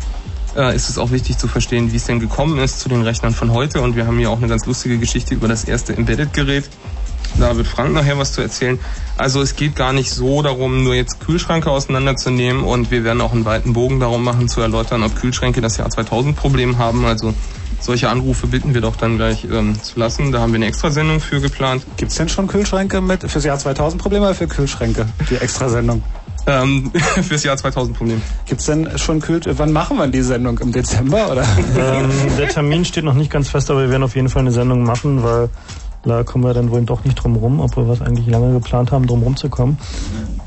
äh, 0.56 0.76
ist 0.76 0.90
es 0.90 1.00
auch 1.00 1.12
wichtig 1.12 1.40
zu 1.40 1.48
verstehen, 1.48 1.92
wie 1.92 1.96
es 1.96 2.06
denn 2.06 2.20
gekommen 2.20 2.60
ist 2.60 2.80
zu 2.80 2.90
den 2.90 3.02
Rechnern 3.02 3.34
von 3.34 3.52
heute. 3.52 3.82
Und 3.82 3.96
wir 3.96 4.06
haben 4.06 4.20
hier 4.20 4.30
auch 4.30 4.38
eine 4.38 4.48
ganz 4.48 4.68
lustige 4.68 5.00
Geschichte 5.00 5.34
über 5.34 5.48
das 5.48 5.64
erste 5.64 5.96
Embedded-Gerät. 5.98 6.70
Da 7.40 7.58
wird 7.58 7.68
Frank 7.68 7.94
nachher 7.94 8.18
was 8.18 8.34
zu 8.34 8.42
erzählen. 8.42 8.80
Also 9.18 9.42
es 9.42 9.56
geht 9.56 9.76
gar 9.76 9.94
nicht 9.94 10.12
so 10.12 10.44
darum, 10.44 10.84
nur 10.84 10.94
jetzt 10.94 11.20
Kühlschränke 11.20 11.70
auseinanderzunehmen 11.72 12.64
und 12.64 12.92
wir 12.92 13.04
werden 13.04 13.22
auch 13.22 13.34
einen 13.34 13.46
weiten 13.46 13.74
Bogen 13.74 14.00
darum 14.00 14.24
machen, 14.24 14.48
zu 14.48 14.62
erläutern, 14.62 15.04
ob 15.04 15.16
Kühlschränke 15.16 15.60
das 15.60 15.78
Jahr 15.78 15.90
2000 15.90 16.36
Problem 16.36 16.78
haben. 16.78 17.06
Also 17.06 17.34
solche 17.80 18.10
Anrufe 18.10 18.48
bitten 18.48 18.74
wir 18.74 18.82
doch 18.82 18.96
dann 18.96 19.18
gleich 19.18 19.46
ähm, 19.46 19.82
zu 19.82 20.00
lassen. 20.00 20.32
Da 20.32 20.40
haben 20.40 20.52
wir 20.52 20.58
eine 20.58 20.68
Extrasendung 20.68 21.20
für 21.20 21.40
geplant. 21.42 21.86
Gibt 21.98 22.12
es 22.12 22.18
denn 22.18 22.30
schon 22.30 22.48
Kühlschränke 22.48 23.02
mit 23.02 23.30
fürs 23.30 23.44
Jahr 23.44 23.58
2000 23.58 24.02
Probleme 24.02 24.26
oder 24.26 24.36
für 24.36 24.48
Kühlschränke, 24.48 25.06
die 25.30 25.36
Extrasendung? 25.36 26.04
Ähm, 26.48 26.92
fürs 27.24 27.44
Jahr 27.44 27.58
2000 27.58 27.98
Problem. 27.98 28.22
Gibt 28.46 28.62
es 28.62 28.68
denn 28.68 28.98
schon 28.98 29.20
Kühl... 29.20 29.42
Wann 29.46 29.72
machen 29.74 29.98
wir 29.98 30.08
die 30.08 30.22
Sendung? 30.22 30.58
Im 30.60 30.72
Dezember 30.72 31.30
oder? 31.32 31.44
Ähm, 31.78 32.10
der 32.38 32.48
Termin 32.48 32.86
steht 32.86 33.04
noch 33.04 33.14
nicht 33.14 33.30
ganz 33.30 33.50
fest, 33.50 33.70
aber 33.70 33.82
wir 33.82 33.90
werden 33.90 34.04
auf 34.04 34.16
jeden 34.16 34.30
Fall 34.30 34.42
eine 34.42 34.52
Sendung 34.52 34.84
machen, 34.84 35.24
weil 35.24 35.50
da 36.04 36.24
kommen 36.24 36.46
wir 36.46 36.54
dann 36.54 36.72
wohl 36.72 36.82
doch 36.84 37.04
nicht 37.04 37.16
drum 37.16 37.36
rum, 37.36 37.60
obwohl 37.60 37.86
wir 37.86 37.94
es 37.94 38.02
eigentlich 38.02 38.28
lange 38.28 38.54
geplant 38.54 38.92
haben, 38.92 39.08
drum 39.08 39.24
rumzukommen. 39.24 39.78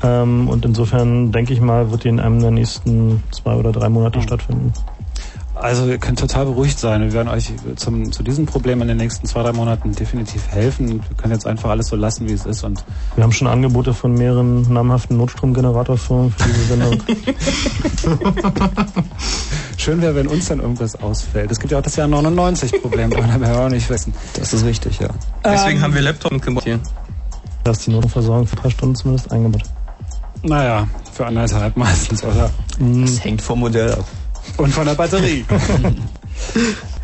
Ähm, 0.01 0.49
und 0.49 0.65
insofern 0.65 1.31
denke 1.31 1.53
ich 1.53 1.61
mal, 1.61 1.91
wird 1.91 2.03
die 2.03 2.09
in 2.09 2.19
einem 2.19 2.41
der 2.41 2.51
nächsten 2.51 3.21
zwei 3.31 3.53
oder 3.53 3.71
drei 3.71 3.89
Monate 3.89 4.17
mhm. 4.17 4.23
stattfinden. 4.23 4.73
Also 5.61 5.85
ihr 5.85 5.99
könnt 5.99 6.17
total 6.17 6.45
beruhigt 6.45 6.79
sein. 6.79 7.03
Wir 7.03 7.13
werden 7.13 7.27
euch 7.27 7.53
zum, 7.75 8.11
zu 8.11 8.23
diesem 8.23 8.47
Problem 8.47 8.81
in 8.81 8.87
den 8.87 8.97
nächsten 8.97 9.27
zwei, 9.27 9.43
drei 9.43 9.53
Monaten 9.53 9.91
definitiv 9.91 10.47
helfen. 10.47 11.03
Wir 11.07 11.17
können 11.17 11.33
jetzt 11.33 11.45
einfach 11.45 11.69
alles 11.69 11.87
so 11.87 11.95
lassen, 11.95 12.27
wie 12.27 12.33
es 12.33 12.47
ist. 12.47 12.63
Und 12.63 12.83
wir 13.15 13.23
haben 13.23 13.31
schon 13.31 13.47
Angebote 13.47 13.93
von 13.93 14.13
mehreren 14.15 14.73
namhaften 14.73 15.17
Notstromgeneratorfirmen 15.17 16.31
für 16.31 16.49
diese 16.49 16.63
Sendung. 16.65 16.97
Schön 19.77 20.01
wäre, 20.01 20.15
wenn 20.15 20.27
uns 20.27 20.47
dann 20.47 20.61
irgendwas 20.61 20.95
ausfällt. 20.95 21.51
Es 21.51 21.59
gibt 21.59 21.71
ja 21.71 21.77
auch 21.77 21.83
das 21.83 21.95
Jahr 21.95 22.07
99 22.07 22.81
Problem, 22.81 23.13
aber 23.17 23.39
wir 23.39 23.59
auch 23.59 23.69
nicht 23.69 23.87
wissen. 23.87 24.15
Das 24.33 24.53
ist 24.53 24.65
richtig, 24.65 24.99
ja. 24.99 25.09
Deswegen 25.45 25.77
ähm, 25.77 25.83
haben 25.83 25.93
wir 25.93 26.01
Laptop 26.01 26.31
mitgebracht 26.31 26.65
hier. 26.65 26.79
Da 27.63 27.71
ist 27.71 27.85
die 27.85 27.91
Notversorgung 27.91 28.47
für 28.47 28.55
drei 28.55 28.71
Stunden 28.71 28.95
zumindest 28.95 29.31
eingebaut. 29.31 29.61
Naja, 30.41 30.87
für 31.13 31.27
anderthalb 31.27 31.77
meistens, 31.77 32.23
oder? 32.23 32.49
Das 32.79 33.23
hängt 33.23 33.43
vom 33.43 33.59
Modell 33.59 33.91
ab. 33.93 34.05
Und 34.57 34.73
von 34.73 34.85
der 34.85 34.95
Batterie. 34.95 35.45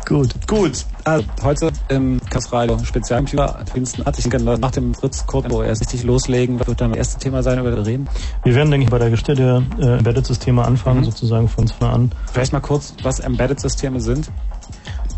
Gut. 0.06 0.46
Gut. 0.46 0.86
Also, 1.04 1.26
heute 1.42 1.70
im 1.90 2.18
Kassradio 2.30 2.78
Spezialcomputer 2.82 3.62
Pfingsten 3.66 4.06
hat. 4.06 4.18
Ich 4.18 4.26
denke, 4.26 4.58
nach 4.58 4.70
dem 4.70 4.94
Fritz 4.94 5.26
Kurt, 5.26 5.50
wo 5.50 5.60
er 5.60 5.78
richtig 5.78 6.02
loslegen, 6.02 6.58
wird 6.66 6.80
dann 6.80 6.90
das 6.90 6.98
erste 6.98 7.18
Thema 7.18 7.42
sein, 7.42 7.58
über 7.58 7.70
das 7.70 7.80
wir 7.80 7.92
reden. 7.92 8.08
Wir 8.42 8.54
werden, 8.54 8.70
denke 8.70 8.84
ich, 8.84 8.90
bei 8.90 8.98
der 8.98 9.10
Geschichte 9.10 9.34
der 9.34 9.62
äh, 9.78 9.98
Embedded-Systeme 9.98 10.64
anfangen, 10.64 11.00
mhm. 11.00 11.04
sozusagen 11.04 11.48
von 11.48 11.68
vorne 11.68 11.92
an. 11.92 12.12
Vielleicht 12.32 12.54
mal 12.54 12.60
kurz, 12.60 12.94
was 13.02 13.20
Embedded-Systeme 13.20 14.00
sind. 14.00 14.30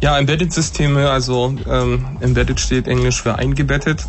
Ja, 0.00 0.18
Embedded-Systeme, 0.18 1.08
also 1.08 1.54
ähm, 1.68 2.06
Embedded 2.20 2.58
steht 2.58 2.88
Englisch 2.88 3.22
für 3.22 3.36
eingebettet. 3.36 4.06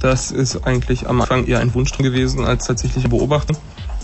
Das 0.00 0.30
ist 0.30 0.66
eigentlich 0.66 1.08
am 1.08 1.20
Anfang 1.20 1.46
eher 1.46 1.60
ein 1.60 1.72
Wunsch 1.74 1.96
gewesen 1.96 2.44
als 2.44 2.66
tatsächliche 2.66 3.08
Beobachtung. 3.08 3.56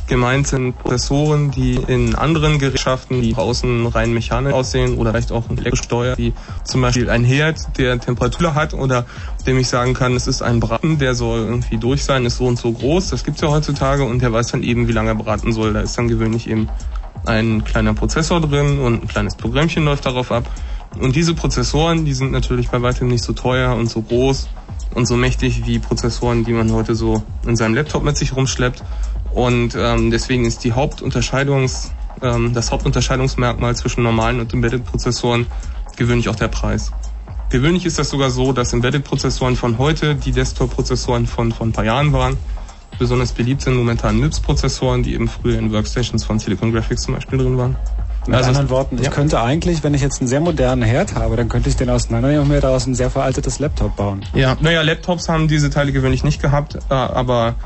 Gemeint 0.06 0.46
sind 0.46 0.78
Prozessoren, 0.78 1.50
die 1.50 1.74
in 1.74 2.14
anderen 2.14 2.58
Gerätschaften, 2.58 3.22
die 3.22 3.34
außen 3.34 3.86
rein 3.86 4.12
mechanisch 4.12 4.52
aussehen 4.52 4.98
oder 4.98 5.10
vielleicht 5.10 5.32
auch 5.32 5.50
elektrisch 5.50 5.82
steuern, 5.82 6.16
wie 6.16 6.32
zum 6.62 6.80
Beispiel 6.80 7.10
ein 7.10 7.24
Herd, 7.24 7.76
der 7.76 7.98
Temperatur 7.98 8.54
hat 8.54 8.72
oder 8.72 9.06
dem 9.46 9.58
ich 9.58 9.68
sagen 9.68 9.94
kann, 9.94 10.14
es 10.14 10.28
ist 10.28 10.42
ein 10.42 10.60
Braten, 10.60 10.98
der 10.98 11.14
soll 11.14 11.40
irgendwie 11.40 11.76
durch 11.76 12.04
sein, 12.04 12.24
ist 12.24 12.36
so 12.36 12.46
und 12.46 12.58
so 12.58 12.70
groß. 12.70 13.10
Das 13.10 13.24
gibt's 13.24 13.40
ja 13.40 13.48
heutzutage 13.48 14.04
und 14.04 14.22
der 14.22 14.32
weiß 14.32 14.48
dann 14.48 14.62
eben, 14.62 14.86
wie 14.86 14.92
lange 14.92 15.10
er 15.10 15.16
braten 15.16 15.52
soll. 15.52 15.72
Da 15.72 15.80
ist 15.80 15.98
dann 15.98 16.06
gewöhnlich 16.06 16.48
eben 16.48 16.68
ein 17.24 17.64
kleiner 17.64 17.94
Prozessor 17.94 18.40
drin 18.40 18.78
und 18.78 19.02
ein 19.02 19.08
kleines 19.08 19.34
Programmchen 19.34 19.84
läuft 19.84 20.06
darauf 20.06 20.30
ab. 20.30 20.48
Und 21.00 21.16
diese 21.16 21.34
Prozessoren, 21.34 22.04
die 22.04 22.14
sind 22.14 22.30
natürlich 22.30 22.68
bei 22.68 22.80
weitem 22.80 23.08
nicht 23.08 23.24
so 23.24 23.32
teuer 23.32 23.74
und 23.74 23.90
so 23.90 24.02
groß 24.02 24.48
und 24.94 25.06
so 25.06 25.16
mächtig 25.16 25.66
wie 25.66 25.78
Prozessoren, 25.78 26.44
die 26.44 26.52
man 26.52 26.72
heute 26.72 26.94
so 26.94 27.22
in 27.46 27.56
seinem 27.56 27.74
Laptop 27.74 28.02
mit 28.02 28.16
sich 28.16 28.34
rumschleppt. 28.34 28.82
Und 29.36 29.76
ähm, 29.78 30.10
deswegen 30.10 30.46
ist 30.46 30.64
die 30.64 30.72
Hauptunterscheidungs, 30.72 31.92
ähm, 32.22 32.54
das 32.54 32.72
Hauptunterscheidungsmerkmal 32.72 33.76
zwischen 33.76 34.02
normalen 34.02 34.40
und 34.40 34.50
Embedded-Prozessoren 34.54 35.46
gewöhnlich 35.94 36.30
auch 36.30 36.36
der 36.36 36.48
Preis. 36.48 36.90
Gewöhnlich 37.50 37.84
ist 37.84 37.98
das 37.98 38.08
sogar 38.08 38.30
so, 38.30 38.54
dass 38.54 38.72
Embedded-Prozessoren 38.72 39.56
von 39.56 39.76
heute 39.76 40.14
die 40.14 40.32
Desktop-Prozessoren 40.32 41.26
von 41.26 41.52
von 41.52 41.68
ein 41.68 41.72
paar 41.72 41.84
Jahren 41.84 42.14
waren. 42.14 42.38
Besonders 42.98 43.32
beliebt 43.32 43.60
sind 43.60 43.74
momentan 43.74 44.18
MIPS-Prozessoren, 44.20 45.02
die 45.02 45.12
eben 45.12 45.28
früher 45.28 45.58
in 45.58 45.70
Workstations 45.70 46.24
von 46.24 46.38
Silicon 46.38 46.72
Graphics 46.72 47.02
zum 47.02 47.12
Beispiel 47.12 47.36
drin 47.36 47.58
waren. 47.58 47.76
Mit 48.26 48.36
also 48.36 48.48
anderen 48.48 48.70
Worten, 48.70 48.96
ja. 48.96 49.02
ich 49.02 49.10
könnte 49.10 49.42
eigentlich, 49.42 49.84
wenn 49.84 49.92
ich 49.92 50.00
jetzt 50.00 50.22
einen 50.22 50.28
sehr 50.28 50.40
modernen 50.40 50.82
Herd 50.82 51.14
habe, 51.14 51.36
dann 51.36 51.50
könnte 51.50 51.68
ich 51.68 51.76
den 51.76 51.90
auseinandernehmen 51.90 52.44
und 52.44 52.48
mir 52.48 52.62
daraus 52.62 52.86
ein 52.86 52.94
sehr 52.94 53.10
veraltetes 53.10 53.58
Laptop 53.58 53.96
bauen. 53.96 54.24
Ja, 54.32 54.56
naja, 54.62 54.80
Laptops 54.80 55.28
haben 55.28 55.46
diese 55.46 55.68
Teile 55.68 55.92
gewöhnlich 55.92 56.24
nicht 56.24 56.40
gehabt, 56.40 56.76
äh, 56.88 56.94
aber 56.94 57.56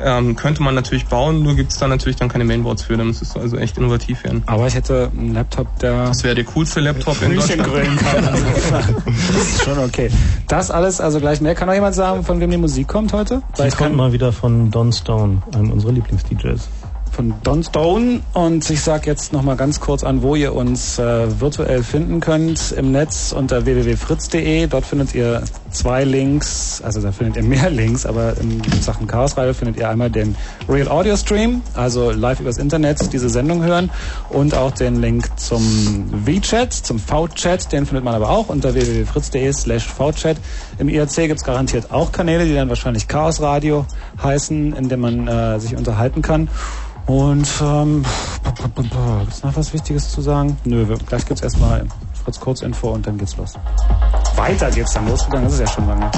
ähm, 0.00 0.36
könnte 0.36 0.62
man 0.62 0.74
natürlich 0.74 1.06
bauen, 1.06 1.42
nur 1.42 1.54
gibt 1.54 1.72
es 1.72 1.78
da 1.78 1.88
natürlich 1.88 2.16
dann 2.16 2.28
keine 2.28 2.44
Mainboards 2.44 2.82
für, 2.82 2.96
dann 2.96 3.08
müsstest 3.08 3.34
du 3.34 3.40
also 3.40 3.56
echt 3.56 3.78
innovativ 3.78 4.24
werden. 4.24 4.42
Aber 4.46 4.66
ich 4.66 4.74
hätte 4.74 5.10
einen 5.16 5.34
Laptop, 5.34 5.78
der... 5.78 6.06
Das 6.06 6.24
wäre 6.24 6.34
der 6.34 6.44
coolste 6.44 6.80
Laptop 6.80 7.20
in 7.22 7.36
Deutschland. 7.36 7.64
Grillen 7.64 7.96
kann. 7.96 8.24
das 9.04 9.36
ist 9.36 9.64
schon 9.64 9.78
okay. 9.78 10.10
Das 10.48 10.70
alles, 10.70 11.00
also 11.00 11.20
gleich 11.20 11.40
mehr. 11.40 11.54
Kann 11.54 11.68
noch 11.68 11.74
jemand 11.74 11.94
sagen, 11.94 12.24
von 12.24 12.40
wem 12.40 12.50
die 12.50 12.56
Musik 12.56 12.88
kommt 12.88 13.12
heute? 13.12 13.42
Die 13.58 13.68
kommt 13.70 13.96
mal 13.96 14.12
wieder 14.12 14.32
von 14.32 14.70
Don 14.70 14.92
Stone, 14.92 15.42
einem 15.54 15.72
unserer 15.72 15.92
Lieblings-DJs 15.92 16.68
von 17.16 17.32
Don 17.42 17.64
Stone 17.64 18.20
und 18.34 18.68
ich 18.68 18.82
sage 18.82 19.06
jetzt 19.06 19.32
nochmal 19.32 19.56
ganz 19.56 19.80
kurz 19.80 20.04
an, 20.04 20.20
wo 20.20 20.34
ihr 20.34 20.54
uns 20.54 20.98
äh, 20.98 21.40
virtuell 21.40 21.82
finden 21.82 22.20
könnt 22.20 22.72
im 22.72 22.92
Netz 22.92 23.32
unter 23.32 23.64
www.fritz.de. 23.64 24.66
Dort 24.66 24.84
findet 24.84 25.14
ihr 25.14 25.42
zwei 25.70 26.04
Links, 26.04 26.82
also 26.84 27.00
da 27.00 27.12
findet 27.12 27.36
ihr 27.36 27.42
mehr 27.42 27.70
Links, 27.76 28.04
aber 28.04 28.34
in 28.38 28.60
Sachen 28.82 29.06
Chaos 29.06 29.34
Radio 29.38 29.54
findet 29.54 29.78
ihr 29.78 29.88
einmal 29.88 30.10
den 30.10 30.36
Real 30.68 30.88
Audio 30.88 31.16
Stream, 31.16 31.62
also 31.72 32.10
live 32.10 32.40
übers 32.40 32.58
Internet 32.58 33.10
diese 33.14 33.30
Sendung 33.30 33.62
hören 33.62 33.90
und 34.28 34.54
auch 34.54 34.72
den 34.72 35.00
Link 35.00 35.38
zum 35.40 36.22
V-Chat, 36.26 36.74
zum 36.74 36.98
V-Chat, 36.98 37.72
den 37.72 37.86
findet 37.86 38.04
man 38.04 38.14
aber 38.14 38.28
auch 38.28 38.50
unter 38.50 38.74
www.fritz.de 38.74 39.50
slash 39.54 39.86
V-Chat. 39.86 40.36
Im 40.78 40.90
IRC 40.90 41.14
gibt 41.14 41.38
es 41.38 41.44
garantiert 41.44 41.90
auch 41.90 42.12
Kanäle, 42.12 42.44
die 42.44 42.54
dann 42.54 42.68
wahrscheinlich 42.68 43.08
Chaos 43.08 43.40
Radio 43.40 43.86
heißen, 44.22 44.74
in 44.74 44.90
dem 44.90 45.00
man 45.00 45.26
äh, 45.26 45.58
sich 45.60 45.74
unterhalten 45.76 46.20
kann. 46.20 46.50
Und 47.06 47.48
ähm, 47.62 48.04
gibt 48.62 48.94
es 49.30 49.42
noch 49.42 49.56
was 49.56 49.72
Wichtiges 49.72 50.10
zu 50.10 50.20
sagen? 50.20 50.58
Nö, 50.64 50.84
gleich 51.08 51.24
gibt's 51.24 51.42
erstmal 51.42 51.86
Fritz 52.24 52.40
Kurzinfo 52.40 52.90
und 52.90 53.06
dann 53.06 53.16
geht's 53.16 53.36
los. 53.36 53.54
Weiter 54.34 54.70
geht's 54.70 54.92
dann 54.92 55.08
losgegangen, 55.08 55.44
das 55.44 55.54
ist 55.54 55.60
ja 55.60 55.66
schon 55.68 55.86
lange. 55.86 56.10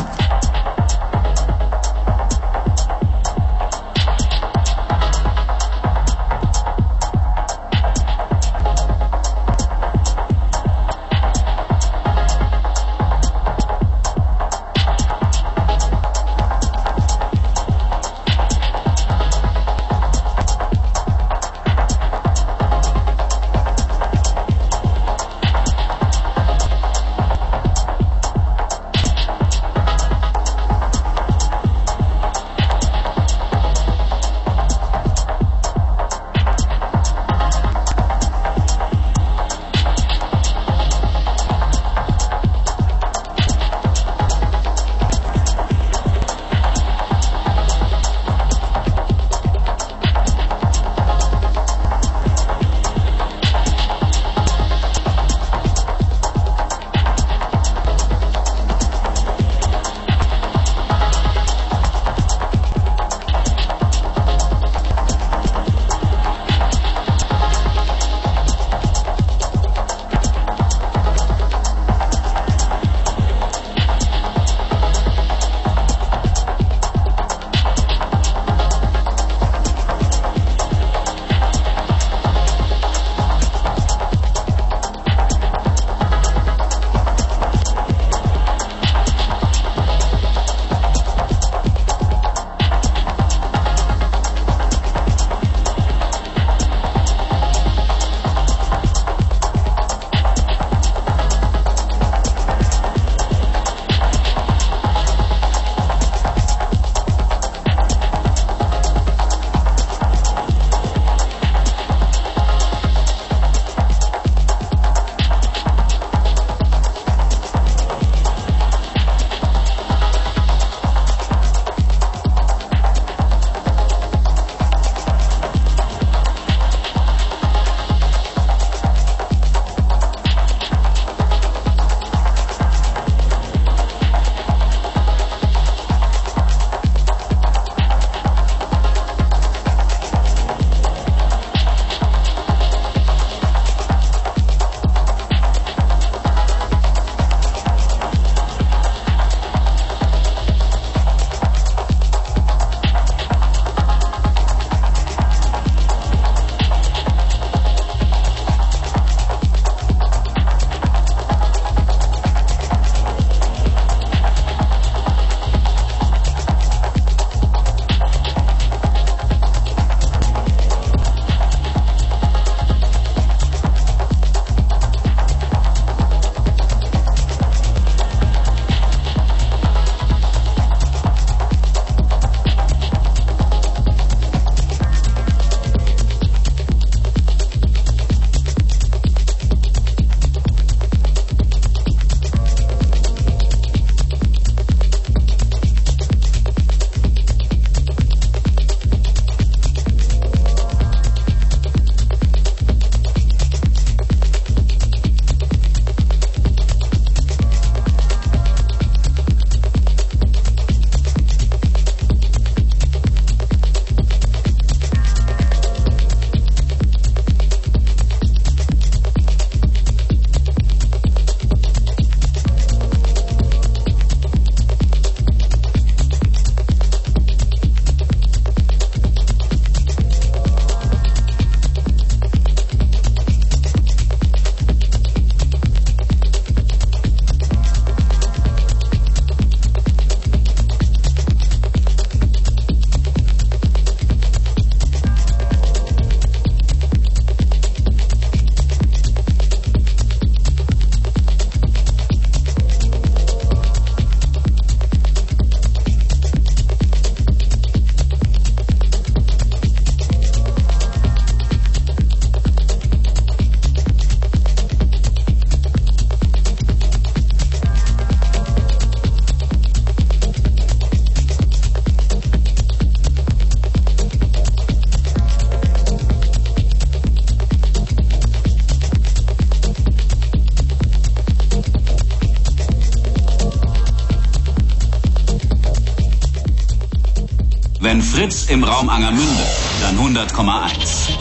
Fritz 288.18 288.46
im 288.50 288.64
Raum 288.64 288.88
Angermünde, 288.88 289.44
dann 289.80 289.96
100,1. 289.96 291.12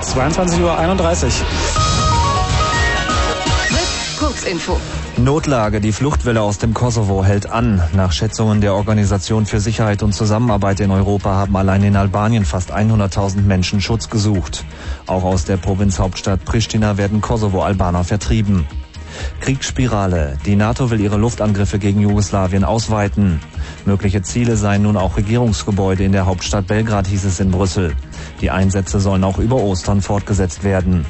22.31 0.00 0.62
Uhr. 0.62 1.30
Fritz, 3.68 4.16
Kurzinfo. 4.18 4.80
Notlage. 5.18 5.82
Die 5.82 5.92
Fluchtwelle 5.92 6.40
aus 6.40 6.56
dem 6.56 6.72
Kosovo 6.72 7.22
hält 7.22 7.46
an. 7.50 7.82
Nach 7.92 8.10
Schätzungen 8.10 8.62
der 8.62 8.72
Organisation 8.72 9.44
für 9.44 9.60
Sicherheit 9.60 10.02
und 10.02 10.14
Zusammenarbeit 10.14 10.80
in 10.80 10.90
Europa 10.90 11.28
haben 11.28 11.54
allein 11.58 11.82
in 11.82 11.94
Albanien 11.94 12.46
fast 12.46 12.72
100.000 12.72 13.42
Menschen 13.42 13.82
Schutz 13.82 14.08
gesucht. 14.08 14.64
Auch 15.06 15.24
aus 15.24 15.44
der 15.44 15.58
Provinzhauptstadt 15.58 16.46
Pristina 16.46 16.96
werden 16.96 17.20
Kosovo-Albaner 17.20 18.02
vertrieben. 18.02 18.66
Kriegsspirale. 19.40 20.38
Die 20.46 20.56
NATO 20.56 20.90
will 20.90 21.00
ihre 21.00 21.18
Luftangriffe 21.18 21.78
gegen 21.78 22.00
Jugoslawien 22.00 22.64
ausweiten. 22.64 23.40
Mögliche 23.86 24.20
Ziele 24.20 24.56
seien 24.56 24.82
nun 24.82 24.96
auch 24.96 25.16
Regierungsgebäude 25.16 26.02
in 26.02 26.10
der 26.10 26.26
Hauptstadt 26.26 26.66
Belgrad, 26.66 27.06
hieß 27.06 27.24
es 27.24 27.38
in 27.38 27.52
Brüssel. 27.52 27.94
Die 28.40 28.50
Einsätze 28.50 28.98
sollen 28.98 29.22
auch 29.22 29.38
über 29.38 29.56
Ostern 29.56 30.02
fortgesetzt 30.02 30.64
werden. 30.64 31.06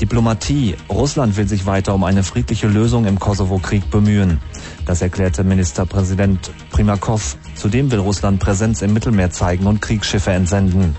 Diplomatie. 0.00 0.76
Russland 0.90 1.36
will 1.38 1.48
sich 1.48 1.64
weiter 1.64 1.94
um 1.94 2.04
eine 2.04 2.22
friedliche 2.22 2.68
Lösung 2.68 3.06
im 3.06 3.18
Kosovo-Krieg 3.18 3.90
bemühen. 3.90 4.38
Das 4.86 5.00
erklärte 5.00 5.44
Ministerpräsident 5.44 6.50
Primakov. 6.70 7.38
Zudem 7.54 7.90
will 7.90 8.00
Russland 8.00 8.38
Präsenz 8.38 8.82
im 8.82 8.92
Mittelmeer 8.92 9.30
zeigen 9.30 9.66
und 9.66 9.80
Kriegsschiffe 9.80 10.32
entsenden. 10.32 10.94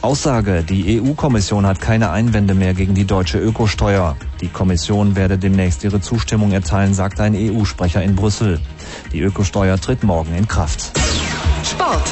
Aussage, 0.00 0.62
die 0.62 1.00
EU-Kommission 1.00 1.66
hat 1.66 1.80
keine 1.80 2.10
Einwände 2.10 2.54
mehr 2.54 2.74
gegen 2.74 2.94
die 2.94 3.06
deutsche 3.06 3.38
Ökosteuer. 3.38 4.16
Die 4.40 4.48
Kommission 4.48 5.16
werde 5.16 5.38
demnächst 5.38 5.84
ihre 5.84 6.00
Zustimmung 6.00 6.52
erteilen, 6.52 6.92
sagt 6.92 7.20
ein 7.20 7.34
EU-Sprecher 7.34 8.02
in 8.02 8.14
Brüssel. 8.14 8.60
Die 9.14 9.20
Ökosteuer 9.20 9.80
tritt 9.80 10.02
morgen 10.02 10.34
in 10.34 10.48
Kraft. 10.48 10.90
Sport. 11.64 12.02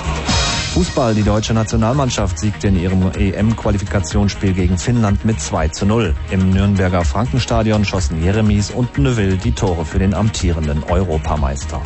Fußball, 0.73 1.17
die 1.17 1.25
deutsche 1.25 1.53
Nationalmannschaft 1.53 2.39
siegte 2.39 2.69
in 2.69 2.81
ihrem 2.81 3.11
EM-Qualifikationsspiel 3.11 4.53
gegen 4.53 4.79
Finnland 4.79 5.25
mit 5.25 5.41
2 5.41 5.69
zu 5.69 5.85
0. 5.85 6.15
Im 6.31 6.51
Nürnberger 6.51 7.05
Frankenstadion 7.05 7.85
schossen 7.85 8.23
Jeremies 8.23 8.71
und 8.71 8.97
Neuville 8.99 9.37
die 9.37 9.51
Tore 9.51 9.85
für 9.85 9.99
den 9.99 10.15
amtierenden 10.15 10.85
Europameister. 10.85 11.83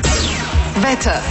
Wetter. 0.82 1.22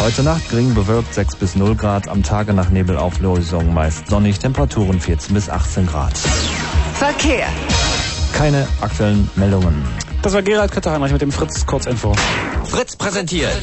Heute 0.00 0.22
Nacht 0.22 0.48
gering 0.48 0.72
bewölkt 0.74 1.12
6 1.12 1.34
bis 1.34 1.56
0 1.56 1.74
Grad, 1.74 2.08
am 2.08 2.22
Tage 2.22 2.54
nach 2.54 2.70
Nebelauflösung 2.70 3.74
meist 3.74 4.06
sonnig, 4.08 4.38
Temperaturen 4.38 5.00
14 5.00 5.34
bis 5.34 5.50
18 5.50 5.86
Grad. 5.88 6.16
Verkehr. 6.94 7.48
Keine 8.34 8.68
aktuellen 8.80 9.28
Meldungen. 9.34 9.84
Das 10.22 10.32
war 10.32 10.42
Gerald 10.42 10.70
Kötterheinrich 10.70 11.10
mit 11.10 11.22
dem 11.22 11.32
Fritz 11.32 11.66
Kurzinfo. 11.66 12.14
Fritz 12.72 12.96
präsentiert. 12.96 13.62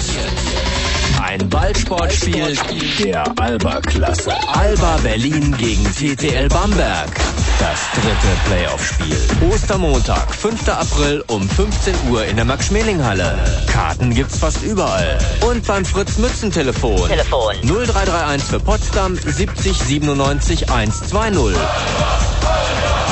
Ein 1.19 1.49
Ballsportspiel 1.49 2.55
der 3.03 3.23
Alba-Klasse. 3.39 4.31
Alba 4.53 4.97
Berlin 5.01 5.55
gegen 5.57 5.83
TTL 5.83 6.47
Bamberg. 6.47 7.09
Das 7.57 7.79
dritte 7.95 8.37
Playoff-Spiel. 8.45 9.49
Ostermontag, 9.49 10.35
5. 10.35 10.69
April 10.69 11.23
um 11.25 11.49
15 11.49 11.95
Uhr 12.11 12.23
in 12.25 12.35
der 12.35 12.45
Max-Schmeling-Halle. 12.45 13.39
Karten 13.65 14.13
gibt's 14.13 14.37
fast 14.37 14.61
überall. 14.61 15.17
Und 15.41 15.65
beim 15.65 15.85
Fritz-Mützen-Telefon. 15.85 17.07
Telefon. 17.07 17.55
0331 17.63 18.43
für 18.47 18.59
Potsdam 18.59 19.15
70 19.15 19.75
97 19.75 20.69
120. 20.69 21.57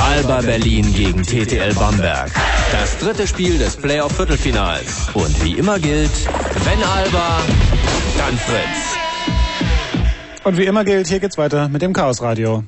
Alba 0.00 0.42
Berlin 0.42 0.94
gegen 0.94 1.24
TTL 1.24 1.74
Bamberg. 1.74 2.30
Das 2.72 2.98
dritte 2.98 3.26
Spiel 3.26 3.58
des 3.58 3.76
Playoff-Viertelfinals. 3.76 5.08
Und 5.14 5.42
wie 5.42 5.52
immer 5.52 5.78
gilt, 5.78 6.10
wenn 6.64 6.82
Alba, 6.82 7.40
dann 8.18 8.36
Fritz. 8.36 8.98
Und 10.44 10.56
wie 10.58 10.64
immer 10.64 10.84
gilt, 10.84 11.08
hier 11.08 11.18
geht's 11.18 11.38
weiter 11.38 11.68
mit 11.68 11.82
dem 11.82 11.92
Chaos 11.92 12.20
Radio. 12.20 12.64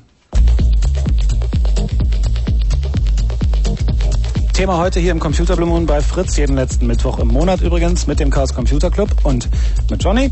Thema 4.54 4.78
heute 4.78 5.00
hier 5.00 5.12
im 5.12 5.20
Computer 5.20 5.56
Blue 5.56 5.68
Moon 5.68 5.86
bei 5.86 6.00
Fritz, 6.00 6.36
jeden 6.36 6.56
letzten 6.56 6.86
Mittwoch 6.86 7.18
im 7.18 7.28
Monat 7.28 7.60
übrigens 7.60 8.06
mit 8.06 8.20
dem 8.20 8.30
Chaos 8.30 8.54
Computer 8.54 8.90
Club 8.90 9.10
und 9.22 9.48
mit 9.90 10.02
Johnny. 10.02 10.30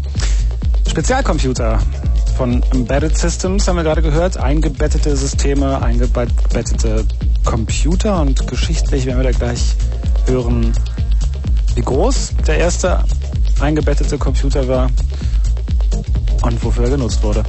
Spezialcomputer 0.89 1.79
von 2.37 2.63
Embedded 2.73 3.17
Systems 3.17 3.67
haben 3.69 3.77
wir 3.77 3.85
gerade 3.85 4.03
gehört. 4.03 4.37
Eingebettete 4.37 5.17
Systeme, 5.17 5.83
eingebettete 5.83 7.05
Computer 7.49 8.21
und 8.21 8.47
geschichtlich 8.47 9.07
werden 9.07 9.23
wir 9.23 9.33
da 9.33 9.39
gleich 9.39 9.75
hören, 10.27 10.71
wie 11.75 11.81
groß 11.81 12.35
der 12.47 12.59
erste 12.59 13.03
eingebettete 13.59 14.19
Computer 14.19 14.69
war 14.69 14.91
und 16.43 16.63
wofür 16.63 16.85
er 16.85 16.91
genutzt 16.91 17.23
wurde. 17.23 17.43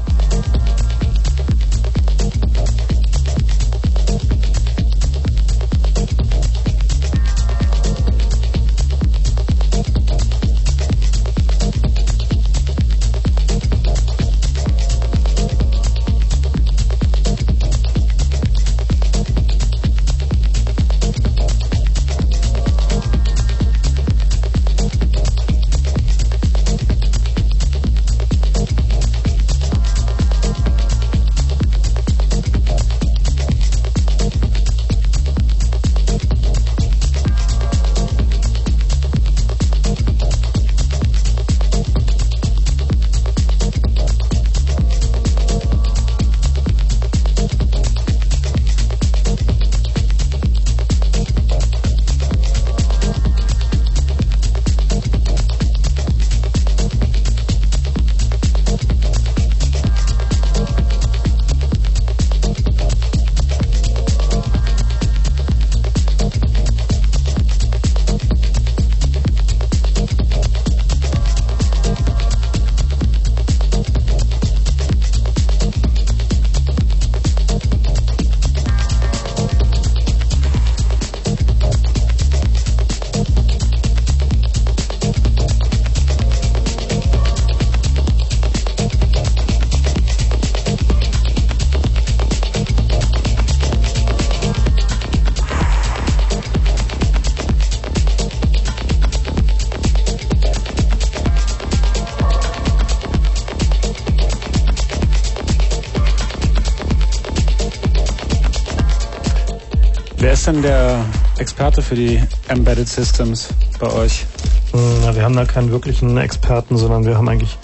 Denn 110.52 110.62
der 110.64 111.06
Experte 111.38 111.82
für 111.82 111.96
die 111.96 112.22
Embedded 112.48 112.88
Systems 112.88 113.50
bei 113.80 113.92
euch? 113.92 114.26
Na, 114.74 115.16
wir 115.16 115.24
haben 115.24 115.36
da 115.36 115.46
keinen 115.46 115.70
wirklichen 115.72 116.18
Experten, 116.18 116.76
sondern 116.78 117.06
wir 117.06 117.18
haben 117.18 117.30
eigentlich 117.30 117.58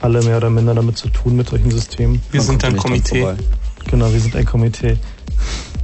alle 0.00 0.22
mehr 0.22 0.36
oder 0.36 0.50
minder 0.50 0.74
damit 0.74 0.96
zu 0.96 1.08
tun 1.08 1.36
mit 1.36 1.48
solchen 1.48 1.70
Systemen. 1.70 2.22
Wir 2.30 2.40
sind 2.40 2.64
ein 2.64 2.76
Komitee. 2.76 3.26
Genau, 3.90 4.12
wir 4.12 4.20
sind 4.20 4.36
ein 4.36 4.44
Komitee. 4.44 4.98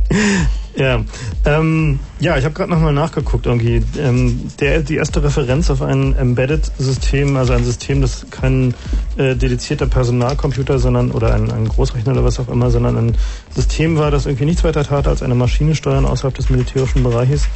ja, 0.76 1.02
ähm, 1.44 1.98
ja, 2.20 2.38
ich 2.38 2.44
habe 2.44 2.54
gerade 2.54 2.70
nochmal 2.70 2.92
nachgeguckt 2.92 3.46
irgendwie. 3.46 3.82
Ähm, 3.98 4.48
der, 4.60 4.82
die 4.82 4.96
erste 4.96 5.24
Referenz 5.24 5.70
auf 5.70 5.82
ein 5.82 6.14
Embedded-System, 6.14 7.36
also 7.36 7.52
ein 7.54 7.64
System, 7.64 8.00
das 8.00 8.26
kein 8.30 8.74
äh, 9.16 9.34
dedizierter 9.34 9.86
Personalcomputer, 9.86 10.78
sondern 10.78 11.10
oder 11.10 11.34
ein, 11.34 11.50
ein 11.50 11.66
Großrechner 11.66 12.12
oder 12.12 12.24
was 12.24 12.38
auch 12.38 12.48
immer, 12.48 12.70
sondern 12.70 12.96
ein 12.96 13.16
System 13.54 13.96
war, 13.96 14.10
das 14.10 14.26
irgendwie 14.26 14.46
nichts 14.46 14.64
weiter 14.64 14.84
tat, 14.84 15.06
als 15.06 15.22
eine 15.22 15.34
Maschine 15.34 15.74
steuern 15.74 16.04
außerhalb 16.04 16.34
des 16.34 16.50
militärischen 16.50 17.02
Bereiches. 17.02 17.46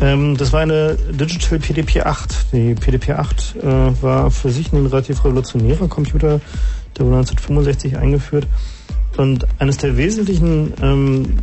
Ähm, 0.00 0.36
das 0.36 0.52
war 0.52 0.60
eine 0.60 0.96
Digital 0.96 1.58
PDP-8. 1.58 2.50
Die 2.52 2.74
PDP-8 2.74 3.58
äh, 3.58 4.02
war 4.02 4.30
für 4.30 4.50
sich 4.50 4.72
ein 4.72 4.86
relativ 4.86 5.24
revolutionärer 5.24 5.88
Computer. 5.88 6.40
Der 6.98 7.06
wurde 7.06 7.16
1965 7.16 7.96
eingeführt. 7.96 8.46
Und 9.16 9.46
eines 9.58 9.76
der 9.76 9.96
wesentlichen 9.96 10.72
ähm, 10.82 11.38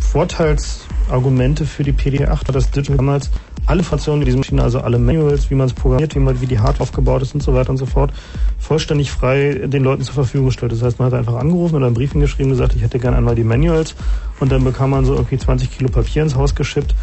Vorteilsargumente 0.00 1.64
für 1.64 1.84
die 1.84 1.92
PD8 1.92 2.28
hat 2.48 2.54
das 2.54 2.70
Digital 2.70 2.96
damals 2.96 3.30
alle 3.72 3.82
Funktionen 3.82 4.22
dieser 4.22 4.36
Maschine, 4.36 4.62
also 4.62 4.80
alle 4.80 4.98
Manuals, 4.98 5.50
wie 5.50 5.54
man 5.54 5.66
es 5.66 5.72
programmiert, 5.72 6.14
wie, 6.14 6.18
man, 6.18 6.38
wie 6.42 6.46
die 6.46 6.58
Hardware 6.58 6.82
aufgebaut 6.82 7.22
ist 7.22 7.34
und 7.34 7.42
so 7.42 7.54
weiter 7.54 7.70
und 7.70 7.78
so 7.78 7.86
fort, 7.86 8.12
vollständig 8.58 9.10
frei 9.10 9.62
den 9.64 9.82
Leuten 9.82 10.02
zur 10.02 10.12
Verfügung 10.12 10.48
gestellt. 10.48 10.72
Das 10.72 10.82
heißt, 10.82 10.98
man 10.98 11.06
hat 11.06 11.14
einfach 11.14 11.36
angerufen 11.36 11.76
oder 11.76 11.86
einen 11.86 11.94
Brief 11.94 12.12
geschrieben, 12.12 12.50
gesagt, 12.50 12.74
ich 12.76 12.82
hätte 12.82 12.98
gerne 12.98 13.16
einmal 13.16 13.34
die 13.34 13.44
Manuals 13.44 13.94
und 14.40 14.52
dann 14.52 14.62
bekam 14.62 14.90
man 14.90 15.06
so 15.06 15.14
irgendwie 15.14 15.38
20 15.38 15.70
Kilo 15.70 15.88
Papier 15.88 16.22
ins 16.22 16.34
Haus 16.34 16.54
geschippt 16.54 16.94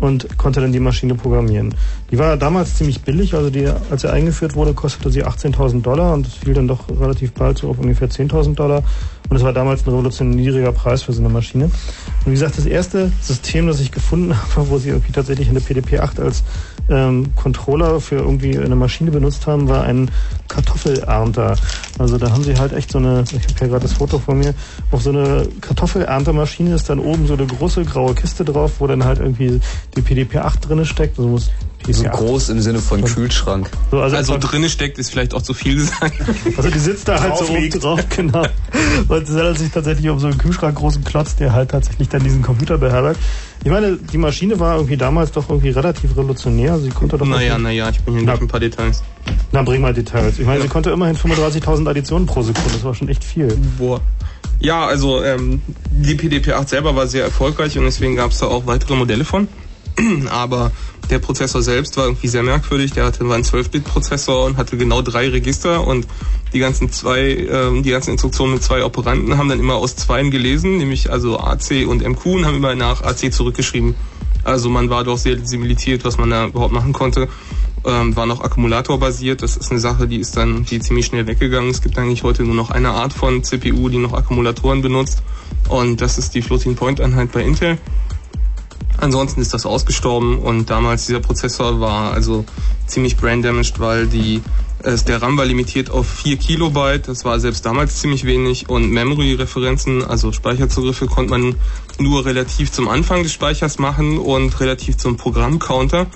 und 0.00 0.36
konnte 0.36 0.60
dann 0.60 0.72
die 0.72 0.80
Maschine 0.80 1.14
programmieren. 1.14 1.74
Die 2.10 2.18
war 2.18 2.36
damals 2.36 2.74
ziemlich 2.74 3.02
billig, 3.02 3.34
also 3.34 3.48
die, 3.48 3.68
als 3.90 4.02
sie 4.02 4.10
eingeführt 4.10 4.56
wurde, 4.56 4.74
kostete 4.74 5.10
sie 5.10 5.24
18.000 5.24 5.82
Dollar 5.82 6.12
und 6.12 6.26
fiel 6.26 6.54
dann 6.54 6.66
doch 6.66 6.88
relativ 6.88 7.34
bald 7.34 7.58
so 7.58 7.70
auf 7.70 7.78
ungefähr 7.78 8.10
10.000 8.10 8.56
Dollar. 8.56 8.82
Und 9.28 9.36
es 9.36 9.42
war 9.42 9.52
damals 9.52 9.86
ein 9.86 9.90
revolutionär 9.90 10.36
niedriger 10.36 10.72
Preis 10.72 11.02
für 11.02 11.12
so 11.12 11.20
eine 11.20 11.28
Maschine. 11.28 11.64
Und 11.64 12.26
wie 12.26 12.30
gesagt, 12.30 12.58
das 12.58 12.66
erste 12.66 13.10
System, 13.20 13.66
das 13.66 13.80
ich 13.80 13.92
gefunden 13.92 14.34
habe, 14.56 14.68
wo 14.68 14.78
sie 14.78 14.90
irgendwie 14.90 15.12
tatsächlich 15.12 15.48
eine 15.48 15.60
PDP-8 15.60 16.20
als 16.20 16.44
ähm, 16.88 17.34
Controller 17.34 18.00
für 18.00 18.16
irgendwie 18.16 18.58
eine 18.58 18.76
Maschine 18.76 19.10
benutzt 19.10 19.46
haben, 19.46 19.68
war 19.68 19.84
ein 19.84 20.10
Kartoffelernter. 20.48 21.56
Also 21.98 22.18
da 22.18 22.30
haben 22.30 22.44
sie 22.44 22.56
halt 22.56 22.72
echt 22.72 22.92
so 22.92 22.98
eine, 22.98 23.24
ich 23.26 23.32
habe 23.32 23.60
ja 23.60 23.66
gerade 23.66 23.82
das 23.82 23.94
Foto 23.94 24.18
von 24.18 24.38
mir, 24.38 24.54
auf 24.90 25.02
so 25.02 25.10
eine 25.10 25.48
Kartoffelerntermaschine 25.60 26.74
ist 26.74 26.88
dann 26.88 27.00
oben 27.00 27.26
so 27.26 27.34
eine 27.34 27.46
große 27.46 27.84
graue 27.84 28.14
Kiste 28.14 28.44
drauf, 28.44 28.74
wo 28.78 28.86
dann 28.86 29.04
halt 29.04 29.18
irgendwie 29.18 29.60
die 29.96 30.02
PDP-8 30.02 30.60
drinne 30.60 30.84
steckt. 30.84 31.18
Also 31.18 31.28
muss 31.28 31.50
so 31.92 32.04
groß 32.04 32.48
im 32.50 32.60
Sinne 32.60 32.78
von 32.80 33.04
Kühlschrank. 33.04 33.70
So, 33.90 34.00
also 34.00 34.16
also 34.16 34.36
drinnen 34.38 34.68
steckt 34.68 34.98
ist 34.98 35.10
vielleicht 35.10 35.34
auch 35.34 35.42
zu 35.42 35.54
viel 35.54 35.76
gesagt. 35.76 36.14
Also 36.56 36.70
die 36.70 36.78
sitzt 36.78 37.08
da 37.08 37.20
halt 37.20 37.36
so 37.36 37.44
oben 37.44 37.70
drauf, 37.70 38.00
genau. 38.08 38.46
Und 39.08 39.22
es 39.22 39.30
handelt 39.30 39.58
sich 39.58 39.70
tatsächlich 39.70 40.08
um 40.08 40.18
so 40.18 40.26
einen 40.26 40.38
Kühlschrank 40.38 40.76
großen 40.76 41.04
Klotz, 41.04 41.36
der 41.36 41.52
halt 41.52 41.70
tatsächlich 41.70 42.08
dann 42.08 42.22
diesen 42.22 42.42
Computer 42.42 42.78
beherbergt. 42.78 43.20
Ich 43.64 43.70
meine, 43.70 43.96
die 43.96 44.18
Maschine 44.18 44.58
war 44.60 44.76
irgendwie 44.76 44.96
damals 44.96 45.32
doch 45.32 45.48
irgendwie 45.48 45.70
relativ 45.70 46.12
revolutionär. 46.12 46.78
Sie 46.78 46.90
konnte 46.90 47.18
doch. 47.18 47.26
Naja, 47.26 47.58
naja, 47.58 47.90
ich 47.90 48.00
bin 48.00 48.14
hier 48.14 48.24
noch 48.24 48.40
ein 48.40 48.48
paar 48.48 48.60
Details. 48.60 49.02
Na, 49.52 49.62
bring 49.62 49.80
mal 49.80 49.92
Details. 49.92 50.38
Ich 50.38 50.46
meine, 50.46 50.58
ja. 50.58 50.62
sie 50.62 50.68
konnte 50.68 50.90
immerhin 50.90 51.16
35.000 51.16 51.88
Additionen 51.88 52.26
pro 52.26 52.42
Sekunde. 52.42 52.70
Das 52.72 52.84
war 52.84 52.94
schon 52.94 53.08
echt 53.08 53.24
viel. 53.24 53.56
Boah. 53.78 54.00
Ja, 54.60 54.86
also 54.86 55.22
ähm, 55.22 55.60
die 55.90 56.14
PDP-8 56.14 56.68
selber 56.68 56.96
war 56.96 57.06
sehr 57.06 57.24
erfolgreich 57.24 57.76
und 57.76 57.84
deswegen 57.84 58.16
gab 58.16 58.30
es 58.30 58.38
da 58.38 58.46
auch 58.46 58.66
weitere 58.66 58.94
Modelle 58.94 59.24
von. 59.24 59.48
Aber 60.30 60.72
der 61.10 61.18
Prozessor 61.18 61.62
selbst 61.62 61.96
war 61.96 62.06
irgendwie 62.06 62.28
sehr 62.28 62.42
merkwürdig. 62.42 62.92
Der 62.92 63.04
hatte 63.04 63.28
war 63.28 63.36
ein 63.36 63.44
12-Bit-Prozessor 63.44 64.44
und 64.44 64.56
hatte 64.56 64.76
genau 64.76 65.02
drei 65.02 65.28
Register 65.28 65.86
und 65.86 66.06
die 66.52 66.58
ganzen 66.58 66.90
zwei, 66.90 67.20
äh, 67.20 67.82
die 67.82 67.90
ganzen 67.90 68.10
Instruktionen 68.12 68.54
mit 68.54 68.62
zwei 68.62 68.84
Operanten 68.84 69.36
haben 69.36 69.48
dann 69.48 69.60
immer 69.60 69.74
aus 69.74 69.96
zweien 69.96 70.30
gelesen, 70.30 70.78
nämlich 70.78 71.10
also 71.10 71.38
AC 71.38 71.86
und 71.86 72.06
MQ 72.06 72.26
und 72.26 72.46
haben 72.46 72.56
immer 72.56 72.74
nach 72.74 73.02
AC 73.02 73.32
zurückgeschrieben. 73.32 73.94
Also 74.44 74.70
man 74.70 74.90
war 74.90 75.04
doch 75.04 75.18
sehr 75.18 75.44
similitiert, 75.44 76.04
was 76.04 76.18
man 76.18 76.30
da 76.30 76.46
überhaupt 76.46 76.72
machen 76.72 76.92
konnte. 76.92 77.28
Ähm, 77.84 78.16
war 78.16 78.26
noch 78.26 78.40
akkumulatorbasiert. 78.40 79.42
Das 79.42 79.56
ist 79.56 79.70
eine 79.70 79.80
Sache, 79.80 80.06
die 80.06 80.18
ist 80.18 80.36
dann 80.36 80.64
die 80.64 80.80
ziemlich 80.80 81.06
schnell 81.06 81.26
weggegangen. 81.26 81.70
Es 81.70 81.82
gibt 81.82 81.98
eigentlich 81.98 82.22
heute 82.22 82.44
nur 82.44 82.54
noch 82.54 82.70
eine 82.70 82.90
Art 82.90 83.12
von 83.12 83.42
CPU, 83.42 83.88
die 83.88 83.98
noch 83.98 84.12
Akkumulatoren 84.12 84.82
benutzt. 84.82 85.22
Und 85.68 86.00
das 86.00 86.16
ist 86.18 86.34
die 86.34 86.42
Floating 86.42 86.76
Point 86.76 87.00
Einheit 87.00 87.32
bei 87.32 87.42
Intel. 87.42 87.78
Ansonsten 88.98 89.40
ist 89.40 89.52
das 89.54 89.66
ausgestorben 89.66 90.38
und 90.38 90.70
damals 90.70 91.06
dieser 91.06 91.20
Prozessor 91.20 91.80
war 91.80 92.12
also 92.12 92.44
ziemlich 92.86 93.16
brain 93.16 93.42
damaged, 93.42 93.78
weil 93.78 94.06
die 94.06 94.42
äh, 94.82 94.96
der 94.96 95.20
RAM 95.20 95.36
war 95.36 95.44
limitiert 95.44 95.90
auf 95.90 96.08
4 96.08 96.36
Kilobyte, 96.36 97.08
das 97.08 97.24
war 97.24 97.40
selbst 97.40 97.66
damals 97.66 97.96
ziemlich 97.96 98.24
wenig 98.24 98.68
und 98.68 98.90
Memory-Referenzen, 98.90 100.04
also 100.04 100.32
Speicherzugriffe, 100.32 101.06
konnte 101.06 101.30
man 101.30 101.56
nur 101.98 102.24
relativ 102.24 102.70
zum 102.72 102.88
Anfang 102.88 103.22
des 103.22 103.32
Speichers 103.32 103.78
machen 103.78 104.18
und 104.18 104.58
relativ 104.60 104.96
zum 104.96 105.16
Programmcounter. 105.16 106.06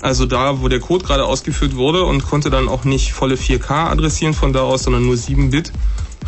Also 0.00 0.26
da, 0.26 0.60
wo 0.60 0.68
der 0.68 0.80
Code 0.80 1.04
gerade 1.04 1.24
ausgeführt 1.24 1.76
wurde 1.76 2.04
und 2.04 2.26
konnte 2.26 2.50
dann 2.50 2.68
auch 2.68 2.84
nicht 2.84 3.12
volle 3.12 3.36
4K 3.36 3.90
adressieren 3.90 4.34
von 4.34 4.52
da 4.52 4.60
aus, 4.60 4.84
sondern 4.84 5.06
nur 5.06 5.16
7 5.16 5.50
Bit. 5.50 5.72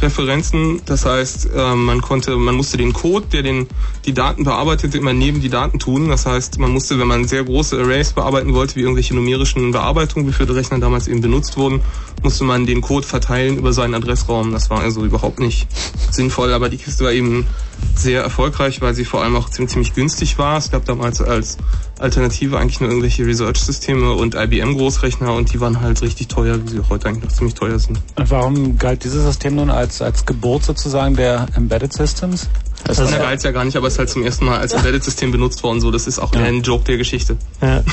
Referenzen. 0.01 0.81
Das 0.87 1.05
heißt, 1.05 1.51
äh, 1.55 1.75
man 1.75 2.01
konnte, 2.01 2.37
man 2.37 2.55
musste 2.55 2.77
den 2.77 2.93
Code, 2.93 3.27
der 3.33 3.43
den, 3.43 3.67
die 4.07 4.15
Daten 4.15 4.45
bearbeitete, 4.45 4.99
immer 4.99 5.13
neben 5.13 5.41
die 5.41 5.49
Daten 5.49 5.79
tun. 5.79 6.09
Das 6.09 6.27
heißt, 6.27 6.59
man 6.59 6.71
musste, 6.71 6.99
wenn 6.99 7.09
man 7.09 7.27
sehr 7.27 7.45
große 7.45 7.79
Arrays 7.79 8.13
bearbeiten 8.13 8.55
wollte, 8.55 8.77
wie 8.77 8.81
irgendwelche 8.81 9.15
numerischen 9.15 9.73
Bearbeitungen, 9.73 10.29
wie 10.29 10.33
für 10.33 10.47
die 10.47 10.53
Rechner 10.53 10.79
damals 10.79 11.09
eben 11.09 11.21
benutzt 11.21 11.57
wurden, 11.57 11.81
musste 12.23 12.45
man 12.45 12.67
den 12.67 12.81
Code 12.81 13.07
verteilen 13.07 13.59
über 13.59 13.73
seinen 13.73 13.95
Adressraum. 13.95 14.53
Das 14.53 14.71
war 14.71 14.81
also 14.81 15.05
überhaupt 15.05 15.41
nicht 15.41 15.67
sinnvoll. 16.11 16.53
Aber 16.53 16.69
die 16.69 16.79
Kiste 16.79 17.05
war 17.05 17.13
eben 17.13 17.47
sehr 17.95 18.23
erfolgreich, 18.23 18.81
weil 18.81 18.95
sie 18.95 19.05
vor 19.05 19.23
allem 19.23 19.37
auch 19.37 19.51
ziemlich, 19.51 19.73
ziemlich 19.73 19.95
günstig 19.95 20.39
war. 20.39 20.59
Es 20.59 20.71
gab 20.71 20.85
damals 20.85 21.21
als 21.21 21.59
Alternative 21.99 22.59
eigentlich 22.59 22.81
nur 22.81 22.91
irgendwelche 22.91 23.27
Research-Systeme 23.27 24.13
und 24.13 24.35
IBM-Großrechner 24.35 25.33
und 25.35 25.53
die 25.53 25.61
waren 25.61 25.81
halt 25.81 26.01
richtig 26.03 26.29
teuer, 26.29 26.59
wie 26.63 26.69
sie 26.69 26.81
heute 26.89 27.09
eigentlich 27.09 27.25
noch 27.25 27.33
ziemlich 27.33 27.55
teuer 27.55 27.79
sind. 27.79 28.01
Und 28.17 28.31
warum 28.31 28.79
galt 28.79 29.05
dieses 29.05 29.25
System 29.25 29.57
nun 29.57 29.71
als, 29.71 30.01
als 30.01 30.25
Geburt 30.25 30.65
sozusagen 30.65 31.17
der 31.17 31.47
Embedded 31.57 31.93
Systems? 31.93 32.49
Das 32.85 33.01
also, 33.01 33.17
galt 33.17 33.43
ja 33.43 33.51
gar 33.51 33.65
nicht, 33.65 33.77
aber 33.77 33.89
es 33.89 33.95
ist 33.95 33.99
halt 33.99 34.11
zum 34.11 34.23
ersten 34.23 34.45
Mal 34.45 34.59
als 34.59 34.73
Embedded-System 34.73 35.33
benutzt 35.33 35.63
worden. 35.63 35.81
So, 35.81 35.91
das 35.91 36.07
ist 36.07 36.19
auch 36.19 36.33
ja. 36.35 36.43
ein 36.43 36.63
Joke 36.63 36.85
der 36.85 36.97
Geschichte. 36.97 37.37
Ja. 37.61 37.83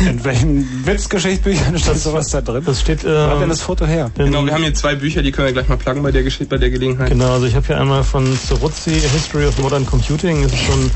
In 0.00 0.24
welchen 0.24 0.86
Witzgeschichtsbüchern 0.86 1.78
steht 1.78 1.98
sowas 1.98 2.30
da 2.30 2.40
drin? 2.40 2.62
Das 2.64 2.80
steht. 2.80 3.04
Ähm, 3.04 3.10
Wo 3.10 3.30
hat 3.30 3.40
denn 3.40 3.48
das 3.48 3.62
Foto 3.62 3.84
her? 3.84 4.10
Genau, 4.16 4.44
wir 4.44 4.52
haben 4.52 4.62
hier 4.62 4.74
zwei 4.74 4.94
Bücher, 4.94 5.22
die 5.22 5.32
können 5.32 5.46
wir 5.46 5.52
gleich 5.52 5.68
mal 5.68 5.76
pluggen 5.76 6.02
bei 6.02 6.12
der 6.12 6.22
Geschichte, 6.22 6.46
bei 6.46 6.58
der 6.58 6.70
Gelegenheit. 6.70 7.10
Genau, 7.10 7.32
also 7.32 7.46
ich 7.46 7.54
habe 7.54 7.66
hier 7.66 7.80
einmal 7.80 8.04
von 8.04 8.36
Soruzzi 8.36 8.97
History 9.06 9.46
of 9.46 9.56
Modern 9.58 9.86
Computing. 9.86 10.42
Das 10.42 10.52
ist 10.52 10.70
ein 10.70 10.90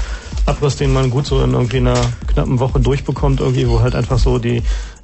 Abriss, 0.47 0.77
den 0.77 0.93
man 0.93 1.11
gut 1.11 1.27
so 1.27 1.43
in 1.43 1.53
irgendwie 1.53 1.77
einer 1.77 1.95
knappen 2.27 2.59
Woche 2.59 2.81
durchbekommt, 2.81 3.41
irgendwie, 3.41 3.69
wo 3.69 3.81
halt 3.81 3.95
einfach 3.95 4.19
so 4.19 4.39
die 4.39 4.63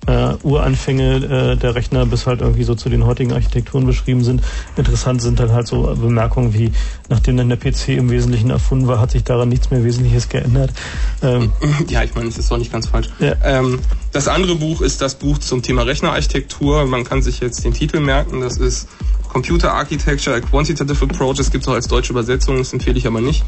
äh, 0.09 0.34
Uranfänge 0.42 1.16
äh, 1.16 1.56
der 1.56 1.74
Rechner 1.74 2.06
bis 2.06 2.26
halt 2.26 2.40
irgendwie 2.40 2.64
so 2.64 2.74
zu 2.74 2.88
den 2.88 3.04
heutigen 3.04 3.32
Architekturen 3.32 3.86
beschrieben 3.86 4.24
sind. 4.24 4.42
Interessant 4.76 5.20
sind 5.20 5.38
dann 5.38 5.52
halt 5.52 5.66
so 5.66 5.94
Bemerkungen 5.94 6.54
wie, 6.54 6.72
nachdem 7.09 7.36
dann 7.36 7.48
der 7.48 7.59
PC 7.59 7.90
im 7.90 8.11
Wesentlichen 8.11 8.50
erfunden 8.50 8.88
war, 8.88 9.00
hat 9.00 9.11
sich 9.11 9.24
daran 9.24 9.50
nichts 9.50 9.70
mehr 9.70 9.84
Wesentliches 9.84 10.28
geändert. 10.28 10.72
Ähm, 11.22 11.52
ja, 11.88 12.02
ich 12.02 12.14
meine, 12.14 12.28
es 12.28 12.38
ist 12.38 12.50
doch 12.50 12.59
nicht 12.59 12.72
ganz 12.72 12.86
falsch. 12.86 13.09
Ja. 13.18 13.34
Ähm, 13.44 13.78
das 14.12 14.28
andere 14.28 14.54
Buch 14.54 14.80
ist 14.80 15.02
das 15.02 15.16
Buch 15.16 15.38
zum 15.38 15.62
Thema 15.62 15.82
Rechnerarchitektur. 15.82 16.86
Man 16.86 17.04
kann 17.04 17.20
sich 17.20 17.40
jetzt 17.40 17.64
den 17.64 17.74
Titel 17.74 18.00
merken. 18.00 18.40
Das 18.40 18.56
ist 18.56 18.88
Computer 19.28 19.74
Architecture, 19.74 20.34
a 20.34 20.40
Quantitative 20.40 21.04
Approach. 21.04 21.36
Das 21.36 21.50
gibt 21.50 21.64
es 21.64 21.68
auch 21.68 21.74
als 21.74 21.86
deutsche 21.86 22.12
Übersetzung, 22.12 22.56
das 22.56 22.72
empfehle 22.72 22.96
ich 22.98 23.06
aber 23.06 23.20
nicht. 23.20 23.44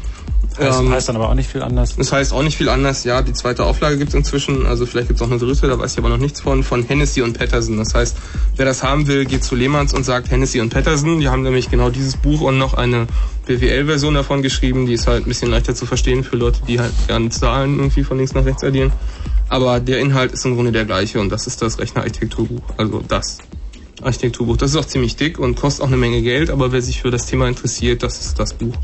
Das 0.57 0.79
ähm, 0.79 0.91
heißt 0.91 1.07
dann 1.07 1.15
aber 1.15 1.29
auch 1.29 1.33
nicht 1.33 1.49
viel 1.49 1.61
anders. 1.61 1.95
Das 1.95 2.11
heißt 2.11 2.33
auch 2.33 2.43
nicht 2.43 2.57
viel 2.57 2.69
anders, 2.69 3.03
ja. 3.03 3.21
Die 3.21 3.33
zweite 3.33 3.63
Auflage 3.63 3.97
gibt 3.97 4.09
es 4.09 4.15
inzwischen, 4.15 4.65
also 4.65 4.85
vielleicht 4.85 5.07
gibt 5.07 5.19
es 5.19 5.25
auch 5.25 5.31
eine 5.31 5.39
dritte, 5.39 5.67
da 5.67 5.79
weiß 5.79 5.93
ich 5.93 5.99
aber 5.99 6.09
noch 6.09 6.17
nichts 6.17 6.41
von, 6.41 6.63
von 6.63 6.83
Hennessy 6.83 7.21
und 7.21 7.37
Patterson. 7.37 7.77
Das 7.77 7.93
heißt, 7.93 8.17
wer 8.57 8.65
das 8.65 8.83
haben 8.83 9.07
will, 9.07 9.25
geht 9.25 9.43
zu 9.43 9.55
Lehmanns 9.55 9.93
und 9.93 10.03
sagt 10.03 10.29
Hennessy 10.29 10.59
und 10.59 10.69
Patterson. 10.69 11.19
Die 11.19 11.29
haben 11.29 11.43
nämlich 11.43 11.69
genau 11.69 11.89
dieses 11.89 12.17
Buch 12.17 12.41
und 12.41 12.57
noch 12.57 12.73
eine 12.73 13.07
BWL-Version 13.45 14.13
davon 14.13 14.41
geschrieben, 14.41 14.85
die 14.85 14.93
ist 14.93 15.07
halt 15.07 15.25
ein 15.25 15.29
bisschen 15.29 15.49
leichter 15.49 15.73
zu 15.73 15.85
verstehen 15.85 16.23
für 16.23 16.35
Leute, 16.35 16.59
die 16.67 16.79
halt 16.79 16.93
gerne 17.07 17.29
Zahlen 17.29 17.77
irgendwie 17.77 18.03
von 18.03 18.17
links 18.17 18.33
nach 18.33 18.45
rechts 18.45 18.63
addieren. 18.63 18.91
Aber 19.47 19.79
der 19.79 19.99
Inhalt 19.99 20.31
ist 20.31 20.45
im 20.45 20.55
Grunde 20.55 20.71
der 20.71 20.85
gleiche 20.85 21.19
und 21.19 21.29
das 21.29 21.47
ist 21.47 21.61
das 21.61 21.79
Rechnerarchitekturbuch. 21.79 22.61
Also 22.77 23.03
das 23.07 23.39
Architekturbuch. 24.01 24.57
Das 24.57 24.71
ist 24.71 24.77
auch 24.77 24.85
ziemlich 24.85 25.15
dick 25.15 25.39
und 25.39 25.55
kostet 25.55 25.83
auch 25.83 25.87
eine 25.87 25.97
Menge 25.97 26.21
Geld, 26.21 26.49
aber 26.49 26.71
wer 26.71 26.81
sich 26.81 27.01
für 27.01 27.11
das 27.11 27.25
Thema 27.25 27.47
interessiert, 27.47 28.03
das 28.03 28.19
ist 28.19 28.39
das 28.39 28.53
Buch. 28.53 28.75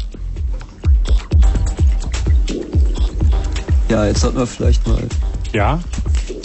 Ja, 3.89 4.05
jetzt 4.05 4.21
sollten 4.21 4.38
wir 4.38 4.47
vielleicht 4.47 4.88
mal 4.88 5.03
ja? 5.53 5.79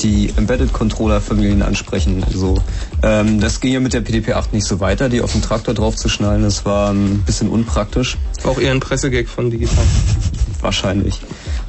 die 0.01 0.32
Embedded 0.36 0.72
Controller 0.72 1.20
Familien 1.20 1.62
ansprechen. 1.62 2.24
Also 2.24 2.57
ähm, 3.03 3.40
das 3.40 3.61
ging 3.61 3.72
ja 3.72 3.80
mit 3.80 3.93
der 3.93 4.01
PDP-8 4.05 4.47
nicht 4.53 4.66
so 4.66 4.80
weiter, 4.80 5.09
die 5.09 5.20
auf 5.20 5.32
den 5.32 5.43
Traktor 5.43 5.74
drauf 5.74 5.97
zu 5.97 6.09
schnallen. 6.09 6.43
Das 6.43 6.64
war 6.64 6.90
ein 6.90 7.22
bisschen 7.26 7.49
unpraktisch. 7.49 8.16
Auch 8.45 8.61
eher 8.61 8.70
ein 8.70 8.80
Pressegag 8.80 9.26
von 9.26 9.51
Digital. 9.51 9.84
Wahrscheinlich. 10.61 11.20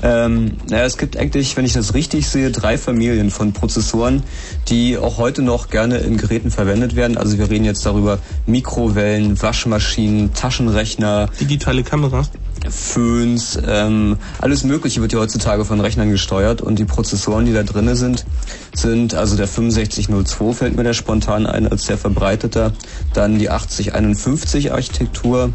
Ähm, 0.03 0.57
naja, 0.69 0.86
es 0.86 0.97
gibt 0.97 1.17
eigentlich, 1.17 1.57
wenn 1.57 1.65
ich 1.65 1.74
das 1.74 1.95
richtig 1.95 2.28
sehe, 2.28 2.51
drei 2.51 2.78
Familien 2.78 3.32
von 3.32 3.53
Prozessoren, 3.53 4.21
die 4.67 4.97
auch 4.97 5.17
heute 5.17 5.41
noch 5.41 5.69
gerne 5.69 5.97
in 5.97 6.17
Geräten 6.17 6.51
verwendet 6.51 6.95
werden. 6.95 7.17
Also 7.17 7.39
wir 7.39 7.49
reden 7.49 7.65
jetzt 7.65 7.86
darüber 7.86 8.19
Mikrowellen, 8.45 9.41
Waschmaschinen, 9.41 10.34
Taschenrechner. 10.34 11.30
Digitale 11.39 11.84
Kamera. 11.84 12.28
Föhns, 12.70 13.60
ähm, 13.68 14.18
alles 14.39 14.64
Mögliche 14.64 15.01
wird 15.01 15.14
ja 15.14 15.20
heutzutage 15.20 15.66
von 15.66 15.80
Rechnern 15.80 16.10
gesteuert 16.10 16.62
und 16.62 16.80
die 16.80 16.86
Prozessoren, 16.86 17.45
die 17.45 17.54
da 17.54 17.64
drinne 17.64 17.95
sind, 17.95 18.26
sind 18.74 19.16
also 19.16 19.36
der 19.36 19.47
6502 19.47 20.54
fällt 20.54 20.76
mir 20.76 20.84
da 20.84 20.93
spontan 20.93 21.45
ein 21.45 21.68
als 21.68 21.86
sehr 21.86 21.97
verbreiteter, 21.97 22.74
dann 23.14 23.38
die 23.38 23.49
8051 23.49 24.72
Architektur 24.72 25.51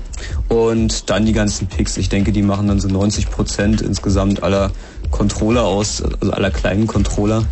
und 0.49 1.09
dann 1.11 1.25
die 1.25 1.33
ganzen 1.33 1.67
Picks. 1.67 1.97
Ich 1.97 2.09
denke, 2.09 2.33
die 2.33 2.43
machen 2.43 2.69
dann 2.69 2.81
so 2.81 2.89
90 2.89 3.31
Prozent 3.31 3.81
insgesamt 3.81 4.43
aller 4.43 4.71
Controller 5.11 5.65
aus, 5.65 6.03
also 6.03 6.33
aller 6.33 6.51
kleinen 6.51 6.87
Controller. 6.87 7.45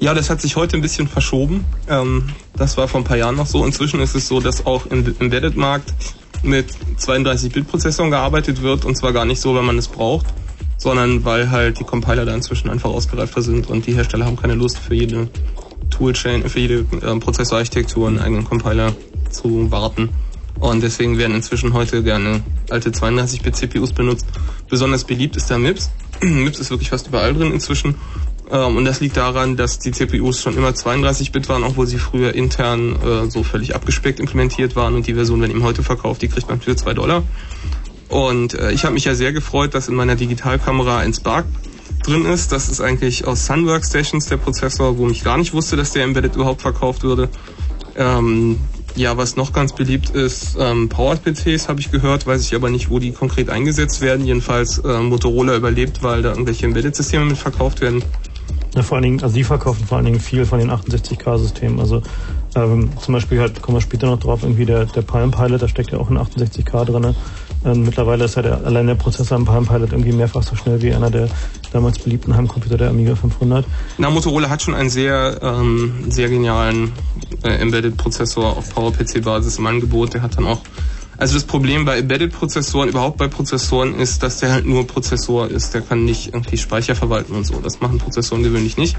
Ja, 0.00 0.14
das 0.14 0.30
hat 0.30 0.40
sich 0.40 0.56
heute 0.56 0.76
ein 0.76 0.82
bisschen 0.82 1.06
verschoben. 1.06 1.64
Ähm, 1.88 2.30
das 2.56 2.76
war 2.76 2.88
vor 2.88 3.00
ein 3.00 3.04
paar 3.04 3.18
Jahren 3.18 3.36
noch 3.36 3.46
so. 3.46 3.64
Inzwischen 3.64 4.00
ist 4.00 4.14
es 4.14 4.26
so, 4.26 4.40
dass 4.40 4.64
auch 4.64 4.86
im 4.86 5.14
Embedded-Markt 5.20 5.92
mit 6.42 6.68
32-Bit-Prozessoren 6.98 8.10
gearbeitet 8.10 8.62
wird 8.62 8.84
und 8.84 8.96
zwar 8.96 9.12
gar 9.12 9.24
nicht 9.24 9.40
so, 9.40 9.54
wenn 9.54 9.64
man 9.64 9.78
es 9.78 9.88
braucht, 9.88 10.26
sondern 10.76 11.24
weil 11.24 11.50
halt 11.50 11.78
die 11.78 11.84
Compiler 11.84 12.24
da 12.24 12.34
inzwischen 12.34 12.70
einfach 12.70 12.90
ausgereifter 12.90 13.42
sind 13.42 13.68
und 13.68 13.86
die 13.86 13.94
Hersteller 13.94 14.24
haben 14.24 14.36
keine 14.36 14.54
Lust 14.54 14.78
für 14.78 14.94
jede 14.94 15.28
Toolchain, 15.90 16.48
für 16.48 16.60
jede 16.60 16.86
äh, 17.02 17.18
Prozessorarchitektur 17.18 18.08
einen 18.08 18.18
eigenen 18.18 18.44
Compiler 18.44 18.94
zu 19.30 19.70
warten. 19.70 20.08
Und 20.58 20.82
deswegen 20.82 21.16
werden 21.18 21.36
inzwischen 21.36 21.72
heute 21.72 22.02
gerne 22.02 22.42
alte 22.68 22.90
32-Bit-CPUs 22.90 23.92
benutzt. 23.92 24.26
Besonders 24.68 25.04
beliebt 25.04 25.36
ist 25.36 25.48
der 25.48 25.58
MIPS. 25.58 25.90
MIPS 26.20 26.60
ist 26.60 26.70
wirklich 26.70 26.90
fast 26.90 27.08
überall 27.08 27.32
drin 27.34 27.52
inzwischen. 27.52 27.94
Ähm, 28.50 28.76
und 28.76 28.84
das 28.84 29.00
liegt 29.00 29.16
daran, 29.16 29.56
dass 29.56 29.78
die 29.78 29.92
CPUs 29.92 30.40
schon 30.40 30.56
immer 30.56 30.70
32-Bit 30.70 31.48
waren, 31.48 31.62
obwohl 31.62 31.86
sie 31.86 31.98
früher 31.98 32.34
intern 32.34 32.96
äh, 33.02 33.30
so 33.30 33.42
völlig 33.42 33.74
abgespeckt 33.74 34.20
implementiert 34.20 34.76
waren. 34.76 34.94
Und 34.94 35.06
die 35.06 35.14
Version, 35.14 35.40
wenn 35.40 35.50
ihm 35.50 35.62
heute 35.62 35.82
verkauft, 35.82 36.22
die 36.22 36.28
kriegt 36.28 36.48
man 36.48 36.60
für 36.60 36.74
2 36.74 36.94
Dollar. 36.94 37.22
Und 38.08 38.54
äh, 38.54 38.72
ich 38.72 38.84
habe 38.84 38.94
mich 38.94 39.04
ja 39.04 39.14
sehr 39.14 39.32
gefreut, 39.32 39.74
dass 39.74 39.88
in 39.88 39.94
meiner 39.94 40.16
Digitalkamera 40.16 40.98
ein 40.98 41.14
Spark 41.14 41.46
drin 42.02 42.24
ist. 42.24 42.50
Das 42.50 42.68
ist 42.68 42.80
eigentlich 42.80 43.26
aus 43.26 43.46
Sun 43.46 43.66
Workstations 43.66 44.26
der 44.26 44.36
Prozessor, 44.36 44.98
wo 44.98 45.08
ich 45.08 45.22
gar 45.22 45.38
nicht 45.38 45.52
wusste, 45.52 45.76
dass 45.76 45.92
der 45.92 46.04
Embedded 46.04 46.34
überhaupt 46.34 46.62
verkauft 46.62 47.04
würde. 47.04 47.28
Ähm, 47.96 48.58
ja, 48.96 49.16
was 49.16 49.36
noch 49.36 49.52
ganz 49.52 49.72
beliebt 49.72 50.10
ist, 50.10 50.56
ähm, 50.58 50.88
Power-PCs 50.88 51.68
habe 51.68 51.80
ich 51.80 51.92
gehört, 51.92 52.26
weiß 52.26 52.42
ich 52.42 52.54
aber 52.56 52.70
nicht, 52.70 52.90
wo 52.90 52.98
die 52.98 53.12
konkret 53.12 53.48
eingesetzt 53.48 54.00
werden. 54.00 54.26
Jedenfalls 54.26 54.78
äh, 54.78 55.00
Motorola 55.00 55.54
überlebt, 55.54 56.02
weil 56.02 56.22
da 56.22 56.30
irgendwelche 56.30 56.66
Embedded-Systeme 56.66 57.24
mit 57.24 57.38
verkauft 57.38 57.80
werden. 57.80 58.02
Ja, 58.74 58.82
vor 58.82 58.96
allen 58.96 59.02
Dingen, 59.02 59.22
also 59.22 59.34
die 59.34 59.44
verkaufen 59.44 59.84
vor 59.86 59.96
allen 59.96 60.06
Dingen 60.06 60.20
viel 60.20 60.46
von 60.46 60.60
den 60.60 60.70
68K-Systemen. 60.70 61.80
Also 61.80 62.02
ähm, 62.54 62.90
zum 63.00 63.14
Beispiel 63.14 63.40
halt, 63.40 63.62
kommen 63.62 63.76
wir 63.76 63.82
später 63.82 64.06
noch 64.06 64.20
drauf, 64.20 64.42
irgendwie 64.42 64.64
der, 64.64 64.86
der 64.86 65.02
Palm 65.02 65.30
Pilot, 65.30 65.62
da 65.62 65.68
steckt 65.68 65.90
ja 65.90 65.98
auch 65.98 66.08
ein 66.10 66.18
68K 66.18 66.84
drin. 66.84 67.14
Ähm, 67.64 67.84
mittlerweile 67.84 68.24
ist 68.24 68.36
ja 68.36 68.42
der, 68.42 68.64
allein 68.64 68.86
der 68.86 68.94
Prozessor 68.94 69.36
im 69.36 69.44
Palm 69.44 69.66
Pilot 69.66 69.92
irgendwie 69.92 70.12
mehrfach 70.12 70.42
so 70.42 70.56
schnell 70.56 70.80
wie 70.82 70.94
einer 70.94 71.10
der 71.10 71.28
damals 71.72 71.98
beliebten 71.98 72.34
Heimcomputer, 72.34 72.78
der 72.78 72.90
Amiga 72.90 73.14
500. 73.14 73.66
Na, 73.98 74.10
Motorola 74.10 74.48
hat 74.48 74.62
schon 74.62 74.74
einen 74.74 74.90
sehr, 74.90 75.38
ähm, 75.42 76.04
sehr 76.08 76.28
genialen 76.28 76.92
äh, 77.42 77.50
Embedded-Prozessor 77.50 78.56
auf 78.56 78.74
PowerPC-Basis 78.74 79.58
im 79.58 79.66
Angebot. 79.66 80.14
Der 80.14 80.22
hat 80.22 80.36
dann 80.36 80.46
auch 80.46 80.60
also 81.20 81.34
das 81.34 81.44
Problem 81.44 81.84
bei 81.84 81.98
Embedded-Prozessoren, 81.98 82.88
überhaupt 82.88 83.18
bei 83.18 83.28
Prozessoren, 83.28 83.94
ist, 83.94 84.22
dass 84.22 84.38
der 84.38 84.52
halt 84.52 84.64
nur 84.64 84.86
Prozessor 84.86 85.48
ist. 85.48 85.74
Der 85.74 85.82
kann 85.82 86.06
nicht 86.06 86.28
irgendwie 86.28 86.56
Speicher 86.56 86.94
verwalten 86.94 87.34
und 87.34 87.44
so. 87.44 87.60
Das 87.60 87.80
machen 87.80 87.98
Prozessoren 87.98 88.42
gewöhnlich 88.42 88.78
nicht. 88.78 88.96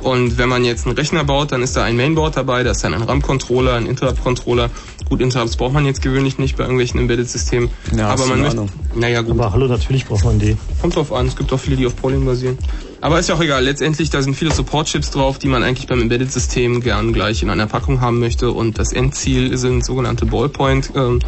Und 0.00 0.38
wenn 0.38 0.48
man 0.48 0.64
jetzt 0.64 0.86
einen 0.86 0.96
Rechner 0.96 1.24
baut, 1.24 1.52
dann 1.52 1.62
ist 1.62 1.76
da 1.76 1.84
ein 1.84 1.96
Mainboard 1.96 2.36
dabei, 2.36 2.62
da 2.62 2.70
ist 2.70 2.82
dann 2.84 2.94
ein 2.94 3.02
RAM-Controller, 3.02 3.74
ein 3.74 3.84
Interrupt-Controller. 3.84 4.70
Gut, 5.10 5.20
Interrupts 5.20 5.56
braucht 5.56 5.74
man 5.74 5.84
jetzt 5.84 6.00
gewöhnlich 6.00 6.38
nicht 6.38 6.56
bei 6.56 6.62
irgendwelchen 6.62 7.00
Embedded-Systemen. 7.00 7.68
Ja, 7.94 8.08
aber 8.08 8.26
man 8.26 8.40
möchte, 8.40 8.66
naja, 8.94 9.20
gut. 9.20 9.32
Aber 9.32 9.52
hallo, 9.52 9.66
natürlich 9.66 10.06
braucht 10.06 10.24
man 10.24 10.38
die. 10.38 10.56
Kommt 10.80 10.96
drauf 10.96 11.12
an, 11.12 11.26
es 11.26 11.36
gibt 11.36 11.52
auch 11.52 11.60
viele, 11.60 11.76
die 11.76 11.86
auf 11.86 11.96
Polling 11.96 12.24
basieren. 12.24 12.56
Aber 13.02 13.18
ist 13.18 13.28
ja 13.28 13.34
auch 13.34 13.42
egal. 13.42 13.62
Letztendlich, 13.62 14.08
da 14.08 14.22
sind 14.22 14.34
viele 14.34 14.52
Support-Chips 14.52 15.10
drauf, 15.10 15.38
die 15.38 15.48
man 15.48 15.62
eigentlich 15.62 15.86
beim 15.86 16.00
Embedded-System 16.00 16.80
gern 16.80 17.12
gleich 17.12 17.42
in 17.42 17.50
einer 17.50 17.66
Packung 17.66 18.00
haben 18.00 18.20
möchte. 18.20 18.50
Und 18.52 18.78
das 18.78 18.92
Endziel 18.92 19.56
sind 19.58 19.84
sogenannte 19.84 20.24
Ballpoint. 20.24 20.92
Ähm, 20.96 21.20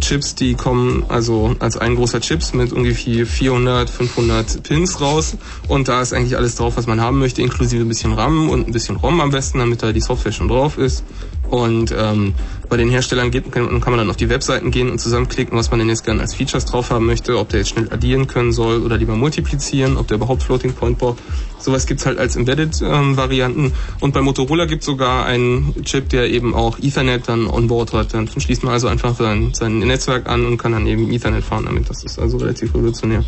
Chips, 0.00 0.34
die 0.34 0.54
kommen 0.54 1.04
also 1.08 1.54
als 1.58 1.76
ein 1.76 1.96
großer 1.96 2.20
Chips 2.20 2.54
mit 2.54 2.72
ungefähr 2.72 3.26
400, 3.26 3.88
500 3.88 4.62
Pins 4.62 5.00
raus 5.00 5.36
und 5.68 5.88
da 5.88 6.02
ist 6.02 6.12
eigentlich 6.12 6.36
alles 6.36 6.56
drauf, 6.56 6.76
was 6.76 6.86
man 6.86 7.00
haben 7.00 7.18
möchte, 7.18 7.42
inklusive 7.42 7.82
ein 7.82 7.88
bisschen 7.88 8.12
RAM 8.12 8.50
und 8.50 8.66
ein 8.66 8.72
bisschen 8.72 8.96
ROM 8.96 9.20
am 9.20 9.30
besten, 9.30 9.58
damit 9.58 9.82
da 9.82 9.92
die 9.92 10.00
Software 10.00 10.32
schon 10.32 10.48
drauf 10.48 10.78
ist. 10.78 11.04
Und 11.50 11.94
ähm, 11.96 12.34
bei 12.68 12.76
den 12.76 12.88
Herstellern 12.88 13.30
geht, 13.30 13.52
kann, 13.52 13.80
kann 13.80 13.92
man 13.92 13.98
dann 13.98 14.10
auf 14.10 14.16
die 14.16 14.28
Webseiten 14.28 14.70
gehen 14.70 14.90
und 14.90 14.98
zusammenklicken, 14.98 15.56
was 15.56 15.70
man 15.70 15.78
denn 15.78 15.88
jetzt 15.88 16.04
gerne 16.04 16.20
als 16.20 16.34
Features 16.34 16.64
drauf 16.64 16.90
haben 16.90 17.06
möchte, 17.06 17.38
ob 17.38 17.48
der 17.48 17.60
jetzt 17.60 17.70
schnell 17.70 17.92
addieren 17.92 18.26
können 18.26 18.52
soll 18.52 18.82
oder 18.82 18.96
lieber 18.96 19.14
multiplizieren, 19.14 19.96
ob 19.96 20.08
der 20.08 20.16
überhaupt 20.16 20.42
Floating 20.42 20.72
Point 20.72 20.98
braucht. 20.98 21.18
Sowas 21.58 21.86
gibt's 21.86 22.06
halt 22.06 22.18
als 22.18 22.36
Embedded-Varianten. 22.36 23.66
Ähm, 23.66 23.72
und 24.00 24.12
bei 24.12 24.20
Motorola 24.20 24.66
gibt's 24.66 24.86
sogar 24.86 25.26
einen 25.26 25.74
Chip, 25.84 26.08
der 26.08 26.28
eben 26.30 26.54
auch 26.54 26.78
Ethernet 26.78 27.28
dann 27.28 27.46
onboard 27.46 27.92
hat. 27.92 28.14
Dann 28.14 28.28
schließt 28.28 28.62
man 28.62 28.72
also 28.72 28.88
einfach 28.88 29.16
sein, 29.16 29.52
sein 29.54 29.78
Netzwerk 29.78 30.28
an 30.28 30.44
und 30.46 30.58
kann 30.58 30.72
dann 30.72 30.86
eben 30.86 31.10
Ethernet 31.10 31.44
fahren 31.44 31.66
damit. 31.66 31.88
Das 31.88 32.04
ist 32.04 32.18
also 32.18 32.36
relativ 32.38 32.74
revolutionär. 32.74 33.24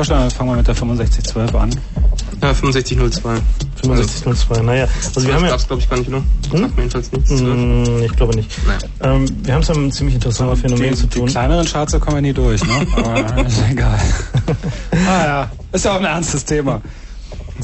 Vorschlagen, 0.00 0.22
dann 0.22 0.30
fangen 0.30 0.50
wir 0.50 0.56
mit 0.56 0.66
der 0.66 0.74
6512 0.74 1.54
an. 1.54 1.70
Ja, 2.40 2.54
6502. 2.54 3.42
6502, 3.82 4.62
naja. 4.62 4.88
Also 5.14 5.26
wir 5.26 5.34
haben 5.34 5.44
ja. 5.44 5.50
gab's, 5.50 5.66
glaube 5.66 5.82
ich, 5.82 5.90
gar 5.90 5.98
nicht, 5.98 6.08
oder? 6.08 6.22
Hm? 6.52 6.72
Jedenfalls 6.74 7.12
nichts. 7.12 7.30
Hm, 7.30 8.02
ich 8.02 8.16
glaube 8.16 8.34
nicht. 8.34 8.50
Naja. 8.66 9.14
Ähm, 9.14 9.26
wir 9.42 9.54
haben 9.54 9.60
es 9.60 9.68
ja 9.68 9.74
mit 9.74 9.82
einem 9.82 9.92
ziemlich 9.92 10.14
interessanten 10.14 10.56
Phänomen 10.56 10.90
die, 10.90 10.96
zu 10.96 11.06
die 11.06 11.18
tun. 11.18 11.26
kleineren 11.28 11.66
Charts 11.66 11.92
da 11.92 11.98
kommen 11.98 12.16
wir 12.16 12.22
nie 12.22 12.32
durch, 12.32 12.64
ne? 12.64 12.86
Aber 12.96 13.46
ist 13.46 13.62
egal. 13.70 13.98
ah 15.06 15.24
ja, 15.26 15.50
ist 15.72 15.84
ja 15.84 15.92
auch 15.92 15.98
ein 15.98 16.06
ernstes 16.06 16.46
Thema. 16.46 16.80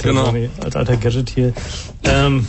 Genau. 0.03 0.27
Sorry, 0.27 0.51
Als 0.63 0.77
alter 0.77 0.97
Gadget 0.99 1.31
hier. 1.31 1.55
Ähm, 2.05 2.47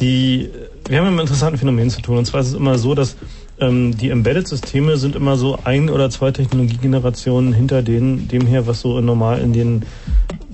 die, 0.00 0.50
wir 0.88 0.98
haben 0.98 1.04
ja 1.04 1.10
mit 1.10 1.20
einem 1.20 1.20
interessanten 1.20 1.58
Phänomen 1.58 1.88
zu 1.88 2.02
tun. 2.02 2.18
Und 2.18 2.24
zwar 2.24 2.40
ist 2.40 2.48
es 2.48 2.54
immer 2.54 2.78
so, 2.78 2.96
dass 2.96 3.14
ähm, 3.62 3.96
die 3.96 4.10
Embedded-Systeme 4.10 4.96
sind 4.96 5.14
immer 5.14 5.36
so 5.36 5.58
ein 5.64 5.88
oder 5.88 6.10
zwei 6.10 6.32
Technologiegenerationen 6.32 7.52
hinter 7.52 7.82
denen, 7.82 8.28
dem 8.28 8.46
her, 8.46 8.66
was 8.66 8.80
so 8.80 9.00
normal 9.00 9.40
in 9.40 9.52
den, 9.52 9.82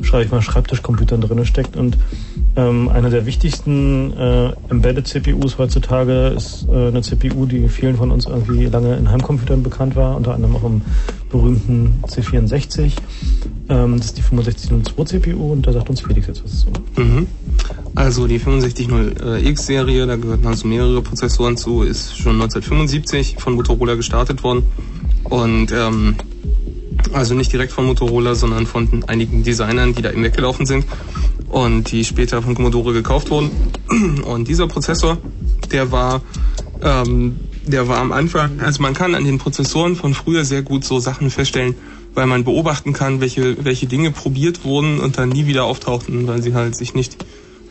schreibe 0.03 0.25
ich 0.25 0.31
mal, 0.31 0.43
Schreibtischcomputern 0.43 1.23
drin 1.23 1.45
steckt. 1.47 1.77
Und 1.77 1.97
ähm, 2.57 2.89
eine 2.91 3.09
der 3.09 3.25
wichtigsten 3.25 4.13
äh, 4.17 4.53
Embedded-CPUs 4.69 5.57
heutzutage 5.57 6.35
ist 6.37 6.67
äh, 6.69 6.89
eine 6.89 7.01
CPU, 7.01 7.47
die 7.47 7.69
vielen 7.69 7.97
von 7.97 8.11
uns 8.11 8.27
irgendwie 8.27 8.67
lange 8.67 8.97
in 8.97 9.11
Heimcomputern 9.11 9.63
bekannt 9.63 9.97
war, 9.97 10.15
unter 10.15 10.35
anderem 10.35 10.57
auch 10.57 10.65
im 10.65 10.83
berühmten 11.31 12.03
C64. 12.07 12.93
Ähm, 13.71 13.97
das 13.97 14.07
ist 14.07 14.19
die 14.19 14.23
6502 14.23 15.05
CPU 15.05 15.53
und 15.53 15.67
da 15.67 15.73
sagt 15.73 15.89
uns 15.89 16.03
Felix 16.03 16.27
jetzt 16.27 16.45
was 16.45 16.61
zu. 16.61 16.69
Mhm. 16.97 17.27
Also 18.09 18.27
die 18.27 18.41
6500X-Serie, 18.41 20.07
da 20.07 20.17
gehörten 20.17 20.47
also 20.47 20.67
mehrere 20.67 21.03
Prozessoren 21.03 21.59
zu, 21.59 21.83
ist 21.83 22.17
schon 22.17 22.41
1975 22.41 23.37
von 23.39 23.53
Motorola 23.53 23.97
gestartet 23.97 24.43
worden. 24.43 24.63
Und 25.25 25.73
ähm, 25.73 26.15
also 27.13 27.35
nicht 27.35 27.53
direkt 27.53 27.71
von 27.71 27.85
Motorola, 27.85 28.35
sondern 28.35 28.67
von 28.67 29.05
einigen 29.09 29.43
Designern, 29.43 29.95
die 29.95 30.01
da 30.01 30.11
eben 30.11 30.25
weggelaufen 30.25 30.65
sind 30.65 30.87
und 31.51 31.93
die 31.93 32.03
später 32.03 32.41
von 32.41 32.55
Commodore 32.55 32.95
gekauft 32.95 33.29
wurden. 33.29 33.51
Und 34.25 34.49
dieser 34.49 34.69
Prozessor, 34.69 35.19
der 35.71 35.93
war 35.93 36.23
ähm, 36.81 37.37
der 37.67 37.89
war 37.89 37.99
am 37.99 38.13
Anfang, 38.13 38.61
also 38.61 38.81
man 38.81 38.95
kann 38.95 39.15
an 39.15 39.25
den 39.25 39.37
Prozessoren 39.37 39.97
von 39.97 40.15
früher 40.15 40.47
sehr 40.47 40.63
gut 40.63 40.85
so 40.85 40.99
Sachen 40.99 41.31
feststellen, 41.31 41.75
weil 42.15 42.27
man 42.27 42.45
beobachten 42.45 42.95
kann, 42.95 43.21
welche, 43.21 43.63
welche 43.63 43.87
Dinge 43.87 44.11
probiert 44.11 44.65
wurden 44.65 44.99
und 44.99 45.19
dann 45.19 45.29
nie 45.29 45.47
wieder 45.47 45.65
auftauchten, 45.65 46.27
weil 46.27 46.43
sie 46.43 46.55
halt 46.55 46.75
sich 46.75 46.95
nicht 46.95 47.19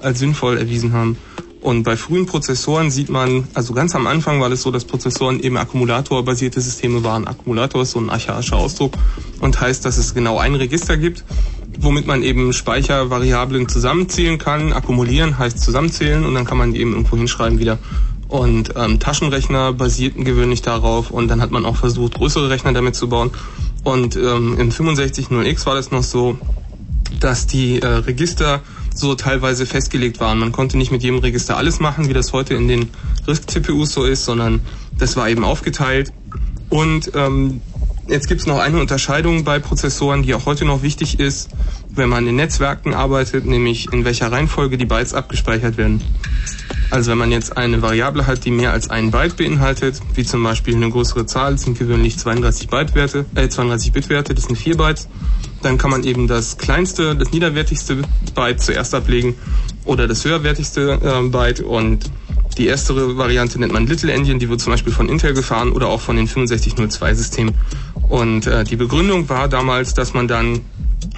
als 0.08 0.20
sinnvoll 0.20 0.58
erwiesen 0.58 0.94
haben. 0.94 1.18
Und 1.62 1.84
bei 1.84 1.98
frühen 1.98 2.26
Prozessoren 2.28 2.92
sieht 2.92 3.10
man, 3.10 3.48
also 3.54 3.74
ganz 3.74 3.94
am 3.96 4.08
Anfang 4.08 4.40
war 4.40 4.50
das 4.50 4.62
so, 4.62 4.72
dass 4.72 4.86
Prozessoren 4.86 5.40
eben 5.40 5.58
akkumulatorbasierte 5.58 6.62
Systeme 6.62 7.04
waren. 7.04 7.28
Akkumulator 7.28 7.82
ist 7.82 7.92
so 7.92 8.00
ein 8.00 8.10
archaischer 8.10 8.56
Ausdruck 8.56 8.94
und 9.42 9.60
heißt, 9.60 9.84
dass 9.84 9.98
es 9.98 10.14
genau 10.14 10.38
ein 10.38 10.56
Register 10.56 10.98
gibt, 10.98 11.26
womit 11.80 12.08
man 12.08 12.24
eben 12.24 12.54
Speichervariablen 12.54 13.68
zusammenzählen 13.68 14.38
kann. 14.38 14.72
Akkumulieren 14.72 15.38
heißt 15.38 15.60
zusammenzählen 15.60 16.26
und 16.26 16.36
dann 16.36 16.46
kann 16.46 16.58
man 16.58 16.74
die 16.74 16.80
eben 16.80 16.92
irgendwo 16.92 17.18
hinschreiben 17.18 17.60
wieder. 17.60 17.80
Und 18.30 18.74
ähm, 18.76 19.00
Taschenrechner 19.00 19.74
basierten 19.74 20.26
gewöhnlich 20.26 20.62
darauf 20.62 21.12
und 21.12 21.28
dann 21.28 21.42
hat 21.42 21.52
man 21.52 21.66
auch 21.66 21.76
versucht, 21.76 22.14
größere 22.16 22.50
Rechner 22.50 22.72
damit 22.72 22.96
zu 22.96 23.10
bauen. 23.10 23.32
Und 23.84 24.16
ähm, 24.16 24.58
im 24.60 24.70
6500X 24.70 25.66
war 25.66 25.76
das 25.76 25.92
noch 25.92 26.04
so, 26.04 26.38
dass 27.20 27.48
die 27.48 27.82
äh, 27.82 27.88
Register 27.88 28.62
so 29.00 29.16
teilweise 29.16 29.66
festgelegt 29.66 30.20
waren. 30.20 30.40
Man 30.40 30.52
konnte 30.52 30.78
nicht 30.78 30.92
mit 30.92 31.04
jedem 31.04 31.20
Register 31.20 31.58
alles 31.58 31.80
machen, 31.80 32.10
wie 32.10 32.14
das 32.14 32.34
heute 32.34 32.56
in 32.56 32.68
den 32.68 32.90
RISC-CPUs 33.28 33.94
so 33.94 34.04
ist, 34.04 34.26
sondern 34.26 34.62
das 34.98 35.16
war 35.16 35.30
eben 35.30 35.44
aufgeteilt. 35.44 36.12
Und 36.70 37.12
ähm, 37.16 37.62
jetzt 38.08 38.28
gibt 38.28 38.42
es 38.42 38.48
noch 38.48 38.60
eine 38.60 38.80
Unterscheidung 38.80 39.44
bei 39.44 39.60
Prozessoren, 39.60 40.24
die 40.24 40.34
auch 40.34 40.46
heute 40.46 40.66
noch 40.66 40.82
wichtig 40.82 41.20
ist, 41.20 41.50
wenn 41.90 42.10
man 42.10 42.28
in 42.28 42.36
Netzwerken 42.36 42.94
arbeitet, 42.94 43.46
nämlich 43.46 43.92
in 43.92 44.06
welcher 44.06 44.32
Reihenfolge 44.32 44.78
die 44.78 44.86
Bytes 44.86 45.14
abgespeichert 45.14 45.78
werden. 45.78 46.02
Also 46.90 47.12
wenn 47.12 47.18
man 47.18 47.32
jetzt 47.32 47.58
eine 47.58 47.82
Variable 47.82 48.28
hat, 48.28 48.46
die 48.46 48.52
mehr 48.52 48.72
als 48.72 48.90
ein 48.90 49.12
Byte 49.12 49.36
beinhaltet, 49.36 50.02
wie 50.14 50.24
zum 50.24 50.44
Beispiel 50.44 50.76
eine 50.76 50.90
größere 50.90 51.26
Zahl, 51.26 51.54
das 51.54 51.64
sind 51.64 51.78
gewöhnlich 51.78 52.18
32 52.18 52.70
Byte-Werte, 52.70 53.26
äh 53.36 53.50
32 53.50 53.92
Bit-Werte, 53.92 54.34
das 54.34 54.46
sind 54.46 54.56
4 54.56 54.78
Bytes, 54.78 55.10
dann 55.62 55.78
kann 55.78 55.92
man 55.92 56.04
eben 56.04 56.28
das 56.28 56.58
kleinste, 56.58 57.16
das 57.16 57.32
niederwertigste 57.32 58.02
Byte 58.36 58.62
zuerst 58.62 58.94
ablegen 58.94 59.36
oder 59.86 60.08
das 60.08 60.24
höherwertigste 60.26 61.00
äh, 61.02 61.30
Byte 61.30 61.62
und 61.62 62.12
die 62.58 62.68
erstere 62.68 63.18
Variante 63.18 63.60
nennt 63.60 63.72
man 63.72 63.86
Little 63.86 64.12
Endian, 64.12 64.40
die 64.40 64.50
wird 64.50 64.62
zum 64.62 64.74
Beispiel 64.74 64.92
von 64.92 65.10
Intel 65.10 65.34
gefahren 65.34 65.72
oder 65.72 65.88
auch 65.90 66.02
von 66.02 66.16
den 66.16 66.28
6502-Systemen. 66.28 67.54
Und 68.10 68.48
äh, 68.48 68.64
die 68.64 68.76
Begründung 68.76 69.30
war 69.30 69.48
damals, 69.48 69.94
dass 69.94 70.14
man 70.14 70.28
dann 70.28 70.62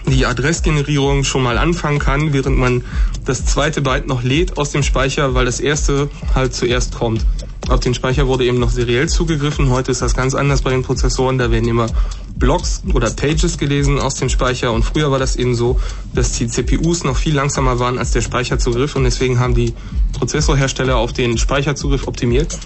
die 0.08 0.26
Adressgenerierung 0.26 1.24
schon 1.24 1.44
mal 1.44 1.58
anfangen 1.58 2.00
kann, 2.00 2.34
während 2.34 2.58
man 2.58 2.84
das 3.26 3.46
zweite 3.46 3.82
Byte 3.82 4.08
noch 4.08 4.24
lädt 4.24 4.58
aus 4.58 4.72
dem 4.72 4.84
Speicher, 4.84 5.34
weil 5.36 5.46
das 5.46 5.60
erste 5.60 6.10
halt 6.36 6.54
zuerst 6.54 6.96
kommt. 6.96 7.26
Auf 7.70 7.80
den 7.82 7.94
Speicher 7.94 8.28
wurde 8.28 8.46
eben 8.46 8.60
noch 8.60 8.72
seriell 8.72 9.08
zugegriffen. 9.08 9.70
Heute 9.70 9.92
ist 9.92 10.02
das 10.02 10.16
ganz 10.16 10.34
anders 10.34 10.64
bei 10.64 10.72
den 10.72 10.82
Prozessoren. 10.82 11.38
Da 11.38 11.52
werden 11.52 11.68
immer 11.68 11.88
Blocks 12.36 12.82
oder 12.94 13.12
Pages 13.12 13.60
gelesen 13.60 14.00
aus 14.00 14.16
dem 14.16 14.30
Speicher. 14.30 14.72
Und 14.72 14.84
früher 14.84 15.12
war 15.12 15.20
das 15.20 15.36
eben 15.36 15.54
so, 15.54 15.80
dass 16.14 16.32
die 16.32 16.48
CPUs 16.48 17.04
noch 17.04 17.16
viel 17.16 17.36
langsamer 17.36 17.78
waren 17.78 18.00
als 18.00 18.12
der 18.12 18.22
Speicherzugriff. 18.22 18.96
Und 18.96 19.04
deswegen 19.04 19.40
haben 19.40 19.54
die 19.54 19.74
Prozessorhersteller 20.14 20.98
auf 20.98 21.14
den 21.14 21.38
Speicherzugriff 21.38 22.08
optimiert. 22.08 22.58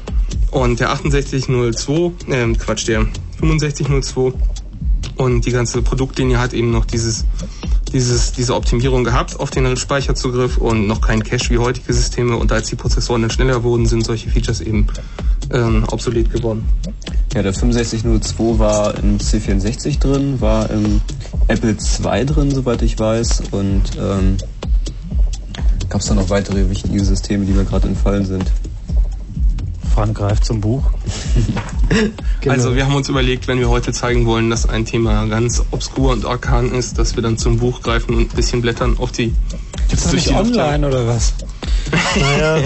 Und 0.51 0.79
der 0.79 0.95
6802, 0.95 2.31
äh, 2.31 2.53
Quatsch, 2.53 2.87
der 2.87 3.07
6502 3.41 4.33
und 5.15 5.45
die 5.45 5.51
ganze 5.51 5.81
Produktlinie 5.81 6.39
hat 6.39 6.53
eben 6.53 6.71
noch 6.71 6.85
dieses, 6.85 7.25
dieses, 7.91 8.31
diese 8.31 8.55
Optimierung 8.55 9.03
gehabt 9.03 9.39
auf 9.39 9.51
den 9.51 9.77
Speicherzugriff 9.77 10.57
und 10.57 10.87
noch 10.87 11.01
kein 11.01 11.23
Cache 11.23 11.49
wie 11.49 11.59
heutige 11.59 11.93
Systeme. 11.93 12.35
Und 12.35 12.51
als 12.51 12.69
die 12.69 12.75
Prozessoren 12.75 13.21
dann 13.21 13.31
schneller 13.31 13.63
wurden, 13.63 13.85
sind 13.85 14.05
solche 14.05 14.29
Features 14.29 14.61
eben 14.61 14.87
ähm, 15.51 15.83
obsolet 15.91 16.31
geworden. 16.31 16.67
Ja, 17.33 17.43
der 17.43 17.53
6502 17.53 18.59
war 18.59 18.97
im 18.97 19.17
C64 19.19 19.99
drin, 19.99 20.41
war 20.41 20.69
im 20.69 21.01
Apple 21.47 21.71
II 21.71 22.25
drin, 22.25 22.51
soweit 22.51 22.81
ich 22.81 22.97
weiß. 22.97 23.43
Und 23.51 23.83
ähm, 23.99 24.37
gab 25.89 26.01
es 26.01 26.07
da 26.07 26.15
noch 26.15 26.29
weitere 26.29 26.69
wichtige 26.69 27.03
Systeme, 27.03 27.45
die 27.45 27.53
mir 27.53 27.65
gerade 27.65 27.87
entfallen 27.87 28.25
sind? 28.25 28.51
Frank 29.93 30.17
greift 30.17 30.45
zum 30.45 30.61
Buch. 30.61 30.83
Genau. 32.41 32.55
Also 32.55 32.75
wir 32.75 32.85
haben 32.85 32.95
uns 32.95 33.07
überlegt, 33.07 33.47
wenn 33.47 33.59
wir 33.59 33.69
heute 33.69 33.93
zeigen 33.93 34.25
wollen, 34.25 34.49
dass 34.49 34.67
ein 34.67 34.83
Thema 34.83 35.27
ganz 35.27 35.63
obskur 35.71 36.11
und 36.11 36.25
arkan 36.25 36.73
ist, 36.73 36.97
dass 36.97 37.15
wir 37.15 37.21
dann 37.21 37.37
zum 37.37 37.59
Buch 37.59 37.81
greifen 37.81 38.15
und 38.15 38.31
ein 38.31 38.35
bisschen 38.35 38.61
blättern 38.61 38.97
auf 38.97 39.11
die... 39.11 39.33
Gibt's 39.89 40.03
das 40.05 40.13
nicht 40.13 40.31
online 40.31 40.87
oder 40.87 41.07
was? 41.07 41.33
Naja, 42.19 42.63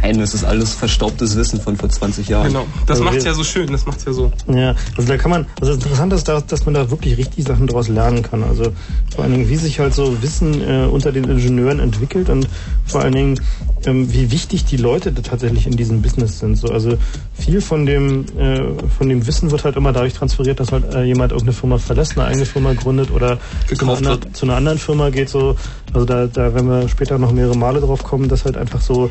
Nein, 0.00 0.18
das 0.18 0.34
ist 0.34 0.44
alles 0.44 0.74
verstaubtes 0.74 1.36
Wissen 1.36 1.60
von 1.60 1.76
vor 1.76 1.88
20 1.88 2.28
Jahren. 2.28 2.48
Genau, 2.48 2.66
das 2.86 2.98
Also 2.98 3.04
macht's 3.04 3.24
ja 3.24 3.34
so 3.34 3.44
schön, 3.44 3.70
das 3.70 3.86
macht's 3.86 4.04
ja 4.04 4.12
so. 4.12 4.32
Ja, 4.48 4.74
also 4.96 5.08
da 5.08 5.16
kann 5.16 5.30
man, 5.30 5.46
also 5.60 5.74
das 5.74 5.84
Interessante 5.84 6.16
ist, 6.16 6.28
dass, 6.28 6.46
dass 6.46 6.64
man 6.64 6.74
da 6.74 6.90
wirklich 6.90 7.16
richtig 7.18 7.44
Sachen 7.46 7.66
daraus 7.66 7.88
lernen 7.88 8.22
kann. 8.22 8.42
Also 8.42 8.72
vor 9.14 9.24
allen 9.24 9.32
Dingen, 9.32 9.48
wie 9.48 9.56
sich 9.56 9.78
halt 9.78 9.94
so 9.94 10.22
Wissen 10.22 10.60
äh, 10.62 10.86
unter 10.86 11.12
den 11.12 11.24
Ingenieuren 11.24 11.80
entwickelt 11.80 12.28
und 12.30 12.48
vor 12.86 13.02
allen 13.02 13.14
Dingen, 13.14 13.40
ähm, 13.86 14.12
wie 14.12 14.30
wichtig 14.30 14.64
die 14.64 14.76
Leute 14.76 15.12
da 15.12 15.22
tatsächlich 15.22 15.66
in 15.66 15.76
diesem 15.76 16.02
Business 16.02 16.38
sind. 16.38 16.56
So, 16.56 16.68
also 16.68 16.96
viel 17.34 17.60
von 17.60 17.86
dem, 17.86 18.24
äh, 18.38 18.60
von 18.96 19.08
dem 19.08 19.26
Wissen 19.26 19.50
wird 19.50 19.64
halt 19.64 19.76
immer 19.76 19.92
dadurch 19.92 20.14
transferiert, 20.14 20.60
dass 20.60 20.72
halt 20.72 20.94
äh, 20.94 21.02
jemand 21.02 21.32
irgendeine 21.32 21.52
Firma 21.54 21.78
verlässt, 21.78 22.16
eine 22.16 22.26
eigene 22.28 22.46
Firma 22.46 22.72
gründet 22.74 23.10
oder 23.10 23.38
zu 23.74 23.90
einer, 23.90 24.10
wird. 24.10 24.36
zu 24.36 24.46
einer 24.46 24.56
anderen 24.56 24.78
Firma 24.78 25.10
geht. 25.10 25.28
So, 25.28 25.56
also 25.92 26.06
da, 26.06 26.26
da 26.26 26.54
werden 26.54 26.68
wir 26.68 26.88
später 26.88 27.18
noch 27.18 27.32
mehrere 27.32 27.56
Male 27.56 27.80
drauf 27.80 28.02
kommen, 28.02 28.28
dass 28.28 28.44
halt 28.44 28.56
einfach 28.56 28.80
so 28.80 29.10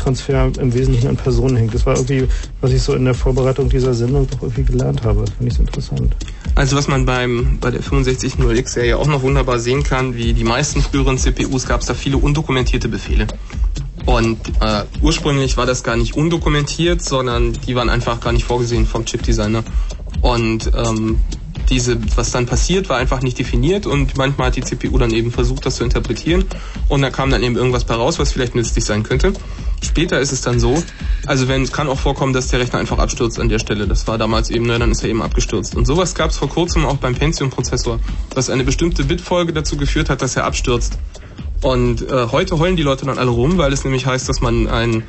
Technologietransfer 0.00 0.62
im 0.62 0.74
Wesentlichen 0.74 1.08
an 1.08 1.16
Personen 1.16 1.56
hängt. 1.56 1.74
Das 1.74 1.86
war 1.86 1.96
irgendwie, 1.96 2.26
was 2.60 2.72
ich 2.72 2.82
so 2.82 2.94
in 2.94 3.04
der 3.04 3.14
Vorbereitung 3.14 3.68
dieser 3.68 3.94
Sendung 3.94 4.26
doch 4.28 4.42
irgendwie 4.42 4.64
gelernt 4.64 5.02
habe. 5.04 5.24
Finde 5.36 5.48
ich 5.48 5.54
so 5.54 5.62
interessant. 5.62 6.16
Also 6.54 6.76
was 6.76 6.88
man 6.88 7.06
beim 7.06 7.58
bei 7.60 7.70
der 7.70 7.82
6500X-Serie 7.82 8.96
auch 8.96 9.06
noch 9.06 9.22
wunderbar 9.22 9.58
sehen 9.58 9.82
kann, 9.82 10.14
wie 10.14 10.32
die 10.32 10.44
meisten 10.44 10.82
früheren 10.82 11.18
CPUs 11.18 11.66
gab 11.66 11.80
es 11.80 11.86
da 11.86 11.94
viele 11.94 12.16
undokumentierte 12.16 12.88
Befehle. 12.88 13.26
Und 14.06 14.38
äh, 14.60 14.84
ursprünglich 15.02 15.56
war 15.56 15.66
das 15.66 15.82
gar 15.82 15.96
nicht 15.96 16.16
undokumentiert, 16.16 17.02
sondern 17.02 17.52
die 17.52 17.76
waren 17.76 17.90
einfach 17.90 18.20
gar 18.20 18.32
nicht 18.32 18.44
vorgesehen 18.44 18.86
vom 18.86 19.04
Chipdesigner. 19.04 19.62
Und 20.22 20.70
ähm, 20.74 21.18
diese, 21.68 21.98
was 22.16 22.30
dann 22.30 22.46
passiert, 22.46 22.88
war 22.88 22.96
einfach 22.96 23.22
nicht 23.22 23.38
definiert 23.38 23.86
und 23.86 24.16
manchmal 24.16 24.48
hat 24.48 24.56
die 24.56 24.62
CPU 24.62 24.98
dann 24.98 25.10
eben 25.10 25.30
versucht, 25.30 25.66
das 25.66 25.76
zu 25.76 25.84
interpretieren 25.84 26.44
und 26.88 27.02
da 27.02 27.10
kam 27.10 27.30
dann 27.30 27.42
eben 27.42 27.56
irgendwas 27.56 27.84
bei 27.84 27.94
raus, 27.94 28.18
was 28.18 28.32
vielleicht 28.32 28.54
nützlich 28.54 28.84
sein 28.84 29.02
könnte. 29.02 29.32
Später 29.82 30.20
ist 30.20 30.32
es 30.32 30.42
dann 30.42 30.60
so, 30.60 30.82
also 31.26 31.48
wenn 31.48 31.62
es 31.62 31.72
kann 31.72 31.88
auch 31.88 31.98
vorkommen, 31.98 32.32
dass 32.32 32.48
der 32.48 32.60
Rechner 32.60 32.78
einfach 32.78 32.98
abstürzt 32.98 33.40
an 33.40 33.48
der 33.48 33.58
Stelle. 33.58 33.86
Das 33.86 34.06
war 34.06 34.18
damals 34.18 34.50
eben, 34.50 34.66
ne, 34.66 34.78
dann 34.78 34.90
ist 34.90 35.02
er 35.02 35.08
eben 35.08 35.22
abgestürzt. 35.22 35.74
Und 35.74 35.86
sowas 35.86 36.14
gab 36.14 36.30
es 36.30 36.36
vor 36.36 36.48
kurzem 36.48 36.84
auch 36.84 36.98
beim 36.98 37.14
Pentium-Prozessor, 37.14 37.98
dass 38.34 38.50
eine 38.50 38.64
bestimmte 38.64 39.04
Bitfolge 39.04 39.52
dazu 39.52 39.76
geführt 39.76 40.10
hat, 40.10 40.20
dass 40.20 40.36
er 40.36 40.44
abstürzt. 40.44 40.98
Und 41.62 42.02
äh, 42.02 42.26
heute 42.30 42.58
heulen 42.58 42.76
die 42.76 42.82
Leute 42.82 43.06
dann 43.06 43.18
alle 43.18 43.30
rum, 43.30 43.58
weil 43.58 43.72
es 43.72 43.84
nämlich 43.84 44.06
heißt, 44.06 44.28
dass 44.28 44.40
man 44.40 44.66
ein 44.68 45.02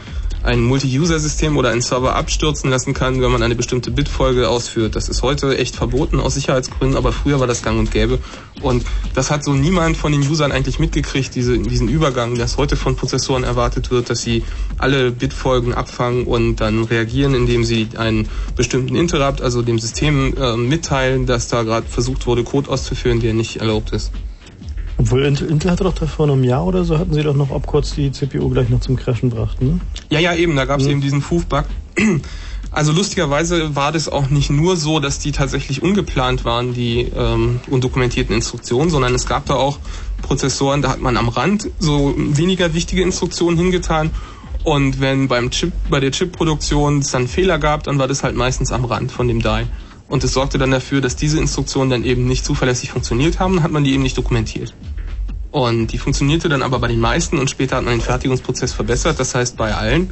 ein 0.44 0.62
Multi-User-System 0.62 1.58
oder 1.58 1.70
einen 1.70 1.82
Server 1.82 2.16
abstürzen 2.16 2.70
lassen 2.70 2.94
kann, 2.94 3.22
wenn 3.22 3.32
man 3.32 3.44
eine 3.44 3.56
bestimmte 3.56 3.92
Bitfolge 3.92 4.50
ausführt. 4.50 4.96
Das 4.96 5.10
ist 5.10 5.22
heute 5.22 5.58
echt 5.58 5.76
verboten 5.76 6.20
aus 6.20 6.34
Sicherheitsgründen, 6.34 6.98
aber 6.98 7.12
früher 7.12 7.40
war 7.40 7.48
das 7.48 7.62
gang 7.62 7.78
und 7.80 7.92
gäbe. 7.92 8.20
Und 8.62 8.86
das 9.14 9.32
hat 9.32 9.44
so 9.44 9.54
niemand 9.54 9.98
von 9.98 10.12
den 10.12 10.22
Usern 10.28 10.52
eigentlich 10.52 10.80
mitgekriegt, 10.80 11.36
diese, 11.36 11.58
diesen 11.60 11.88
Übergang, 11.90 12.38
dass 12.38 12.58
heute 12.58 12.76
von 12.76 12.96
Prozessoren 12.96 13.44
erwartet 13.44 13.92
wird, 13.92 14.10
dass 14.10 14.22
sie 14.22 14.44
alle 14.78 15.12
Bitfolgen 15.12 15.74
abfangen 15.74 16.26
und 16.26 16.58
dann 16.58 16.84
reagieren, 16.84 17.36
indem 17.36 17.64
sie 17.64 17.90
einen 17.98 18.28
bestimmten 18.56 18.96
Interrupt, 18.96 19.42
also 19.42 19.62
dem 19.62 19.80
System 19.80 20.36
äh, 20.38 20.58
mitteilen, 20.58 21.26
dass 21.26 21.48
da 21.48 21.64
gerade 21.64 21.88
versucht 21.88 22.26
wurde, 22.26 22.44
Code 22.44 22.70
auszuführen, 22.70 23.20
der 23.20 23.34
nicht 23.34 23.58
erlaubt 23.58 23.92
ist. 23.92 24.12
Obwohl 25.02 25.26
Intel, 25.26 25.50
Intel 25.50 25.72
hatte 25.72 25.84
doch 25.84 25.96
da 25.96 26.06
vor 26.06 26.28
einem 26.28 26.44
Jahr 26.44 26.64
oder 26.64 26.86
so, 26.86 27.00
hatten 27.00 27.12
sie 27.16 27.24
doch 27.24 27.34
noch 27.34 27.50
Opcodes 27.50 27.96
die 27.96 28.12
CPU 28.12 28.50
gleich 28.50 28.70
noch 28.70 28.82
zum 28.82 28.98
Crashen 28.98 29.32
brachten. 29.32 29.66
Ne? 29.66 29.80
Ja, 30.12 30.20
ja, 30.20 30.36
eben, 30.36 30.56
da 30.56 30.66
gab 30.66 30.80
es 30.80 30.86
mhm. 30.86 30.92
eben 30.92 31.02
diesen 31.02 31.22
Foof-Bug. 31.22 31.66
Also 32.74 32.94
lustigerweise 32.94 33.76
war 33.76 33.92
das 33.92 34.08
auch 34.08 34.30
nicht 34.30 34.50
nur 34.50 34.78
so, 34.78 35.02
dass 35.02 35.20
die 35.20 35.34
tatsächlich 35.34 35.84
ungeplant 35.84 36.46
waren, 36.46 36.74
die 36.74 37.02
ähm, 37.14 37.60
undokumentierten 37.70 38.34
Instruktionen, 38.34 38.90
sondern 38.90 39.14
es 39.14 39.26
gab 39.26 39.46
da 39.46 39.56
auch 39.56 39.78
Prozessoren, 40.22 40.82
da 40.82 40.90
hat 40.90 41.02
man 41.02 41.18
am 41.18 41.28
Rand 41.28 41.70
so 41.80 42.14
weniger 42.16 42.74
wichtige 42.74 43.02
Instruktionen 43.02 43.58
hingetan. 43.58 44.12
Und 44.64 45.02
wenn 45.02 45.28
beim 45.28 45.50
Chip, 45.50 45.74
bei 45.90 46.00
der 46.00 46.12
Chipproduktion 46.12 47.00
es 47.00 47.12
dann 47.12 47.28
Fehler 47.28 47.60
gab, 47.60 47.84
dann 47.84 48.00
war 48.00 48.08
das 48.08 48.24
halt 48.24 48.38
meistens 48.38 48.72
am 48.72 48.86
Rand 48.86 49.12
von 49.12 49.28
dem 49.28 49.42
Die. 49.42 49.66
Und 50.12 50.26
es 50.26 50.34
sorgte 50.34 50.58
dann 50.58 50.72
dafür, 50.72 51.00
dass 51.00 51.16
diese 51.16 51.40
Instruktionen 51.40 51.90
dann 51.90 52.04
eben 52.04 52.28
nicht 52.28 52.46
zuverlässig 52.46 52.92
funktioniert 52.92 53.40
haben, 53.40 53.64
hat 53.64 53.72
man 53.72 53.86
die 53.86 53.94
eben 53.94 54.04
nicht 54.04 54.18
dokumentiert. 54.18 54.74
Und 55.52 55.88
die 55.88 55.98
funktionierte 55.98 56.48
dann 56.48 56.64
aber 56.64 56.80
bei 56.80 56.88
den 56.88 57.00
meisten 57.00 57.38
und 57.38 57.50
später 57.50 57.78
hat 57.78 57.84
man 57.84 57.96
den 57.96 58.02
Fertigungsprozess 58.02 58.74
verbessert, 58.74 59.20
das 59.20 59.36
heißt 59.36 59.58
bei 59.58 59.74
allen. 59.74 60.12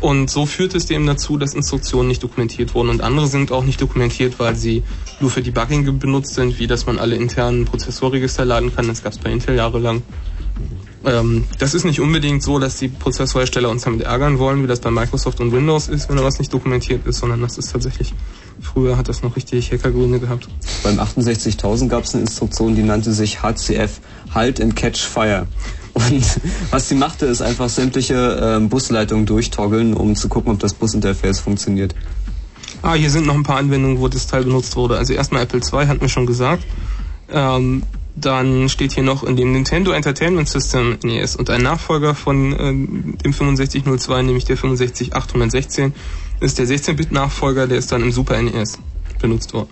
Und 0.00 0.28
so 0.28 0.44
führte 0.44 0.76
es 0.76 0.90
eben 0.90 1.06
dazu, 1.06 1.38
dass 1.38 1.54
Instruktionen 1.54 2.08
nicht 2.08 2.22
dokumentiert 2.22 2.74
wurden 2.74 2.90
und 2.90 3.00
andere 3.00 3.28
sind 3.28 3.52
auch 3.52 3.64
nicht 3.64 3.80
dokumentiert, 3.80 4.38
weil 4.38 4.56
sie 4.56 4.82
nur 5.20 5.30
für 5.30 5.40
Debugging 5.40 5.98
benutzt 5.98 6.34
sind, 6.34 6.58
wie 6.58 6.66
dass 6.66 6.86
man 6.86 6.98
alle 6.98 7.14
internen 7.14 7.64
Prozessorregister 7.64 8.44
laden 8.44 8.74
kann. 8.74 8.88
Das 8.88 9.02
gab 9.02 9.12
es 9.12 9.18
bei 9.18 9.30
Intel 9.30 9.54
jahrelang. 9.54 10.02
Ähm, 11.06 11.44
das 11.58 11.74
ist 11.74 11.84
nicht 11.84 12.00
unbedingt 12.00 12.42
so, 12.42 12.58
dass 12.58 12.78
die 12.78 12.88
Prozessorhersteller 12.88 13.68
uns 13.68 13.82
damit 13.82 14.02
ärgern 14.02 14.38
wollen, 14.38 14.62
wie 14.62 14.66
das 14.66 14.80
bei 14.80 14.90
Microsoft 14.90 15.40
und 15.40 15.52
Windows 15.52 15.88
ist, 15.88 16.08
wenn 16.08 16.16
da 16.16 16.24
was 16.24 16.38
nicht 16.38 16.52
dokumentiert 16.52 17.06
ist, 17.06 17.18
sondern 17.18 17.42
das 17.42 17.58
ist 17.58 17.72
tatsächlich, 17.72 18.14
früher 18.60 18.96
hat 18.96 19.08
das 19.08 19.22
noch 19.22 19.36
richtig 19.36 19.70
Hackergründe 19.70 20.18
gehabt. 20.18 20.48
Beim 20.82 20.98
68000 20.98 21.90
gab 21.90 22.04
es 22.04 22.14
eine 22.14 22.22
Instruktion, 22.22 22.74
die 22.74 22.82
nannte 22.82 23.12
sich 23.12 23.42
HCF, 23.42 24.00
Halt 24.34 24.60
and 24.60 24.74
Catch 24.76 25.00
Fire. 25.00 25.46
Und 25.94 26.24
was 26.70 26.88
sie 26.88 26.94
machte, 26.94 27.26
ist 27.26 27.40
einfach 27.40 27.68
sämtliche 27.68 28.58
äh, 28.60 28.66
Busleitungen 28.66 29.26
durchtoggeln, 29.26 29.94
um 29.94 30.16
zu 30.16 30.28
gucken, 30.28 30.52
ob 30.52 30.58
das 30.58 30.74
Businterface 30.74 31.40
funktioniert. 31.40 31.94
Ah, 32.82 32.94
hier 32.94 33.10
sind 33.10 33.26
noch 33.26 33.34
ein 33.34 33.44
paar 33.44 33.56
Anwendungen, 33.56 34.00
wo 34.00 34.08
das 34.08 34.26
Teil 34.26 34.44
benutzt 34.44 34.76
wurde. 34.76 34.98
Also 34.98 35.14
erstmal 35.14 35.42
Apple 35.42 35.60
II, 35.60 35.86
hatten 35.86 36.00
wir 36.00 36.08
schon 36.08 36.26
gesagt. 36.26 36.64
Ähm, 37.30 37.82
dann 38.16 38.68
steht 38.68 38.92
hier 38.92 39.02
noch 39.02 39.24
in 39.24 39.36
dem 39.36 39.52
Nintendo 39.52 39.92
Entertainment 39.92 40.48
System 40.48 40.98
NES 41.02 41.34
und 41.34 41.50
ein 41.50 41.62
Nachfolger 41.62 42.14
von 42.14 42.52
äh, 42.52 42.72
dem 43.24 43.32
6502, 43.32 44.22
nämlich 44.22 44.44
der 44.44 44.56
65816, 44.56 45.94
ist 46.40 46.58
der 46.58 46.66
16-Bit-Nachfolger, 46.66 47.66
der 47.66 47.78
ist 47.78 47.90
dann 47.90 48.02
im 48.02 48.12
Super 48.12 48.40
NES 48.40 48.78
benutzt 49.20 49.54
worden. 49.54 49.70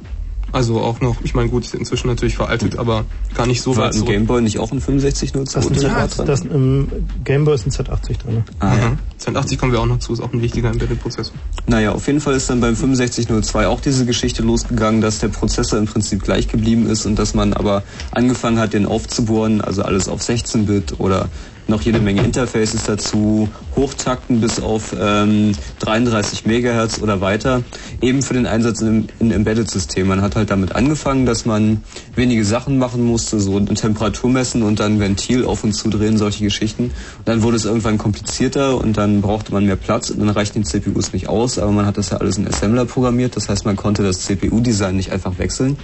Also 0.53 0.81
auch 0.81 1.01
noch, 1.01 1.17
ich 1.25 1.35
meine, 1.35 1.49
gut, 1.49 1.65
ist 1.65 1.75
inzwischen 1.75 2.09
natürlich 2.09 2.37
veraltet, 2.37 2.79
aber 2.79 3.05
gar 3.35 3.47
nicht 3.47 3.63
so 3.63 3.75
War 3.77 3.87
weit 3.87 3.97
im 3.97 4.05
Gameboy 4.05 4.43
nicht 4.43 4.59
auch 4.59 4.71
ein 4.71 4.81
6502 4.81 5.61
das 5.61 5.77
ist 5.77 5.83
ja, 5.83 6.07
dran? 6.07 6.27
Das, 6.27 6.41
Im 6.43 6.89
Gameboy 7.25 7.55
ist 7.55 7.67
ein 7.67 7.71
Z80 7.71 8.19
drin. 8.19 8.45
Ah, 8.59 8.77
ja. 8.77 8.97
Z80 9.23 9.57
kommen 9.57 9.73
wir 9.73 9.81
auch 9.81 9.87
noch 9.87 9.99
zu, 9.99 10.13
ist 10.13 10.21
auch 10.21 10.33
ein 10.33 10.43
wichtiger 10.43 10.71
Embedded-Prozessor. 10.71 11.35
Naja, 11.67 11.93
auf 11.93 12.07
jeden 12.07 12.21
Fall 12.21 12.35
ist 12.35 12.51
dann 12.51 12.61
beim 12.61 12.75
6502 12.75 13.67
auch 13.67 13.81
diese 13.81 14.05
Geschichte 14.05 14.43
losgegangen, 14.43 15.01
dass 15.01 15.21
der 15.21 15.29
Prozessor 15.29 15.79
im 15.79 15.87
Prinzip 15.87 16.23
gleich 16.23 16.49
geblieben 16.49 16.89
ist 16.89 17.07
und 17.07 17.19
dass 17.19 17.35
man 17.35 17.53
aber 17.53 17.83
angefangen 18.11 18.59
hat, 18.59 18.73
den 18.73 18.87
aufzubohren, 18.87 19.61
also 19.61 19.83
alles 19.83 20.09
auf 20.09 20.21
16-Bit 20.21 20.99
oder 20.99 21.29
noch 21.69 21.83
jede 21.83 22.01
Menge 22.01 22.23
Interfaces 22.23 22.85
dazu, 22.85 23.49
Hochtakten 23.77 24.41
bis 24.41 24.61
auf 24.61 24.95
ähm, 24.99 25.53
33 25.81 26.45
Megahertz 26.45 27.01
oder 27.01 27.21
weiter, 27.21 27.63
eben 28.01 28.23
für 28.23 28.35
den 28.35 28.47
Einsatz 28.47 28.81
in, 28.81 29.09
in 29.21 29.31
Embedded-System. 29.31 30.07
Man 30.07 30.23
hat 30.23 30.37
halt 30.37 30.51
damit 30.51 30.75
angefangen, 30.75 31.25
dass 31.25 31.47
man 31.47 31.83
wenige 32.15 32.45
Sachen 32.45 32.79
machen 32.79 33.05
musste, 33.05 33.41
so 33.41 33.59
Temperatur 33.61 34.31
messen 34.31 34.63
und 34.63 34.81
dann 34.81 35.01
Ventil 35.01 35.45
auf 35.45 35.65
und 35.65 35.73
zu 35.73 35.89
drehen, 35.89 36.19
solche 36.19 36.45
Geschichten. 36.45 36.85
Und 36.85 37.27
dann 37.27 37.43
wurde 37.43 37.57
es 37.57 37.65
irgendwann 37.65 37.99
komplizierter 37.99 38.77
und 38.77 38.97
dann 38.97 39.12
brauchte 39.21 39.53
man 39.53 39.67
mehr 39.67 39.77
Platz 39.77 40.11
und 40.11 40.21
dann 40.21 40.29
reichten 40.29 40.63
die 40.63 40.69
CPUs 40.69 41.13
nicht 41.13 41.29
aus, 41.29 41.59
aber 41.59 41.73
man 41.73 41.87
hat 41.87 41.99
das 41.99 42.11
ja 42.11 42.19
alles 42.19 42.39
in 42.39 42.47
Assembler 42.47 42.85
programmiert, 42.87 43.37
das 43.37 43.49
heißt, 43.49 43.65
man 43.65 43.77
konnte 43.77 44.03
das 44.03 44.21
CPU-Design 44.21 44.97
nicht 44.97 45.13
einfach 45.13 45.39
wechseln. 45.39 45.77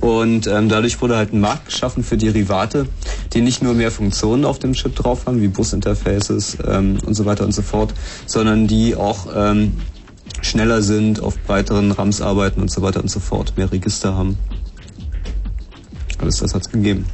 Und 0.00 0.46
ähm, 0.46 0.68
dadurch 0.68 1.00
wurde 1.00 1.16
halt 1.16 1.32
ein 1.32 1.40
Markt 1.40 1.66
geschaffen 1.66 2.02
für 2.02 2.16
Derivate, 2.16 2.86
die 3.32 3.40
nicht 3.40 3.62
nur 3.62 3.74
mehr 3.74 3.90
Funktionen 3.90 4.44
auf 4.44 4.58
dem 4.58 4.72
Chip 4.72 4.96
drauf 4.96 5.26
haben, 5.26 5.40
wie 5.40 5.48
Businterfaces 5.48 6.58
ähm, 6.66 6.98
und 7.06 7.14
so 7.14 7.24
weiter 7.24 7.44
und 7.44 7.52
so 7.52 7.62
fort, 7.62 7.94
sondern 8.26 8.66
die 8.66 8.96
auch 8.96 9.28
ähm, 9.34 9.74
schneller 10.42 10.82
sind, 10.82 11.22
auf 11.22 11.38
breiteren 11.38 11.92
RAMs 11.92 12.20
arbeiten 12.20 12.60
und 12.60 12.70
so 12.70 12.82
weiter 12.82 13.00
und 13.00 13.08
so 13.08 13.20
fort, 13.20 13.54
mehr 13.56 13.70
Register 13.70 14.14
haben. 14.14 14.36
Alles 16.18 16.38
das 16.38 16.54
hat 16.54 16.62
es 16.62 16.70
gegeben. 16.70 17.06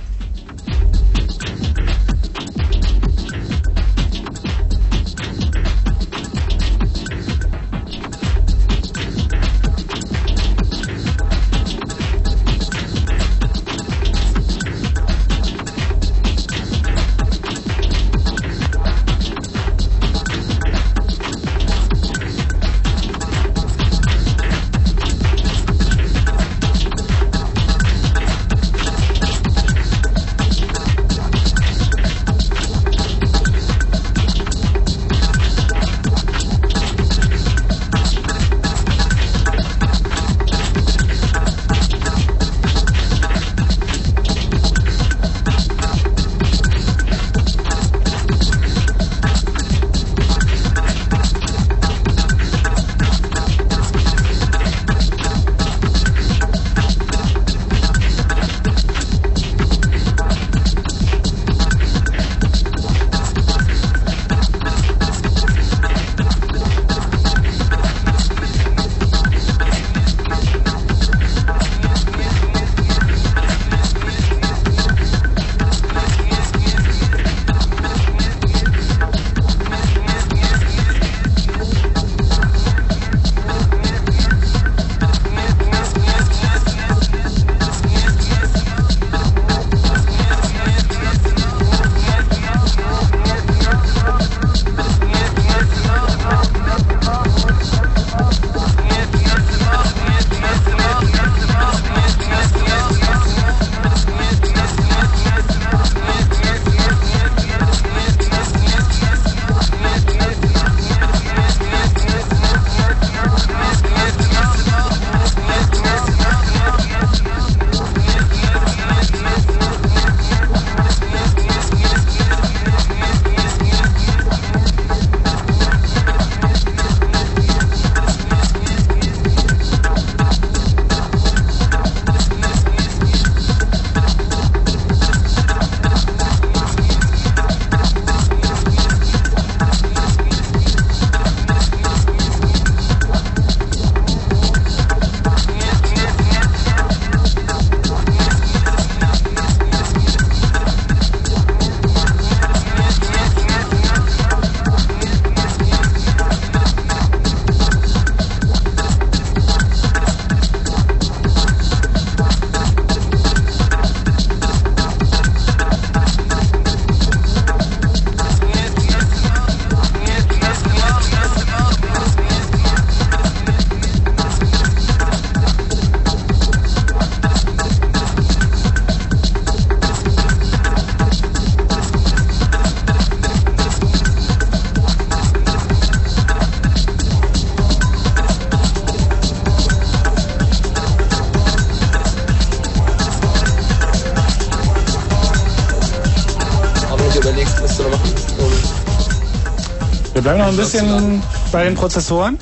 Bisschen 200.60 201.22
bei 201.52 201.64
den 201.64 201.74
Prozessoren. 201.74 202.38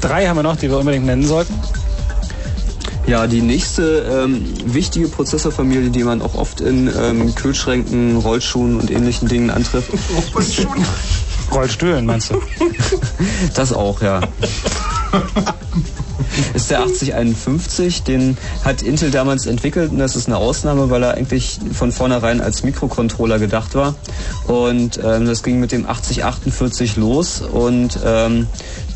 Drei 0.00 0.26
haben 0.26 0.36
wir 0.36 0.42
noch, 0.42 0.56
die 0.56 0.70
wir 0.70 0.78
unbedingt 0.78 1.04
nennen 1.04 1.26
sollten. 1.26 1.54
Ja, 3.06 3.26
die 3.26 3.42
nächste 3.42 4.24
ähm, 4.24 4.44
wichtige 4.64 5.08
Prozessorfamilie, 5.08 5.90
die 5.90 6.04
man 6.04 6.22
auch 6.22 6.34
oft 6.34 6.60
in 6.60 6.90
ähm, 6.96 7.34
Kühlschränken, 7.34 8.16
Rollschuhen 8.16 8.78
und 8.78 8.90
ähnlichen 8.90 9.28
Dingen 9.28 9.50
antrifft. 9.50 9.90
Rollschuhen? 10.34 10.84
Rollstühlen, 11.52 12.06
meinst 12.06 12.30
du? 12.30 12.40
Das 13.54 13.72
auch, 13.72 14.00
ja. 14.00 14.20
ist 16.54 16.70
der 16.70 16.82
8051. 16.82 18.04
Den 18.04 18.36
hat 18.64 18.82
Intel 18.82 19.10
damals 19.10 19.46
entwickelt 19.46 19.90
und 19.90 19.98
das 19.98 20.14
ist 20.14 20.28
eine 20.28 20.36
Ausnahme, 20.36 20.90
weil 20.90 21.02
er 21.02 21.14
eigentlich 21.14 21.58
von 21.72 21.90
vornherein 21.90 22.40
als 22.40 22.62
Mikrocontroller 22.62 23.38
gedacht 23.38 23.74
war. 23.74 23.94
Und 24.50 24.98
ähm, 25.04 25.26
das 25.26 25.44
ging 25.44 25.60
mit 25.60 25.70
dem 25.70 25.88
8048 25.88 26.96
los 26.96 27.40
und 27.40 27.96
ähm, 28.04 28.48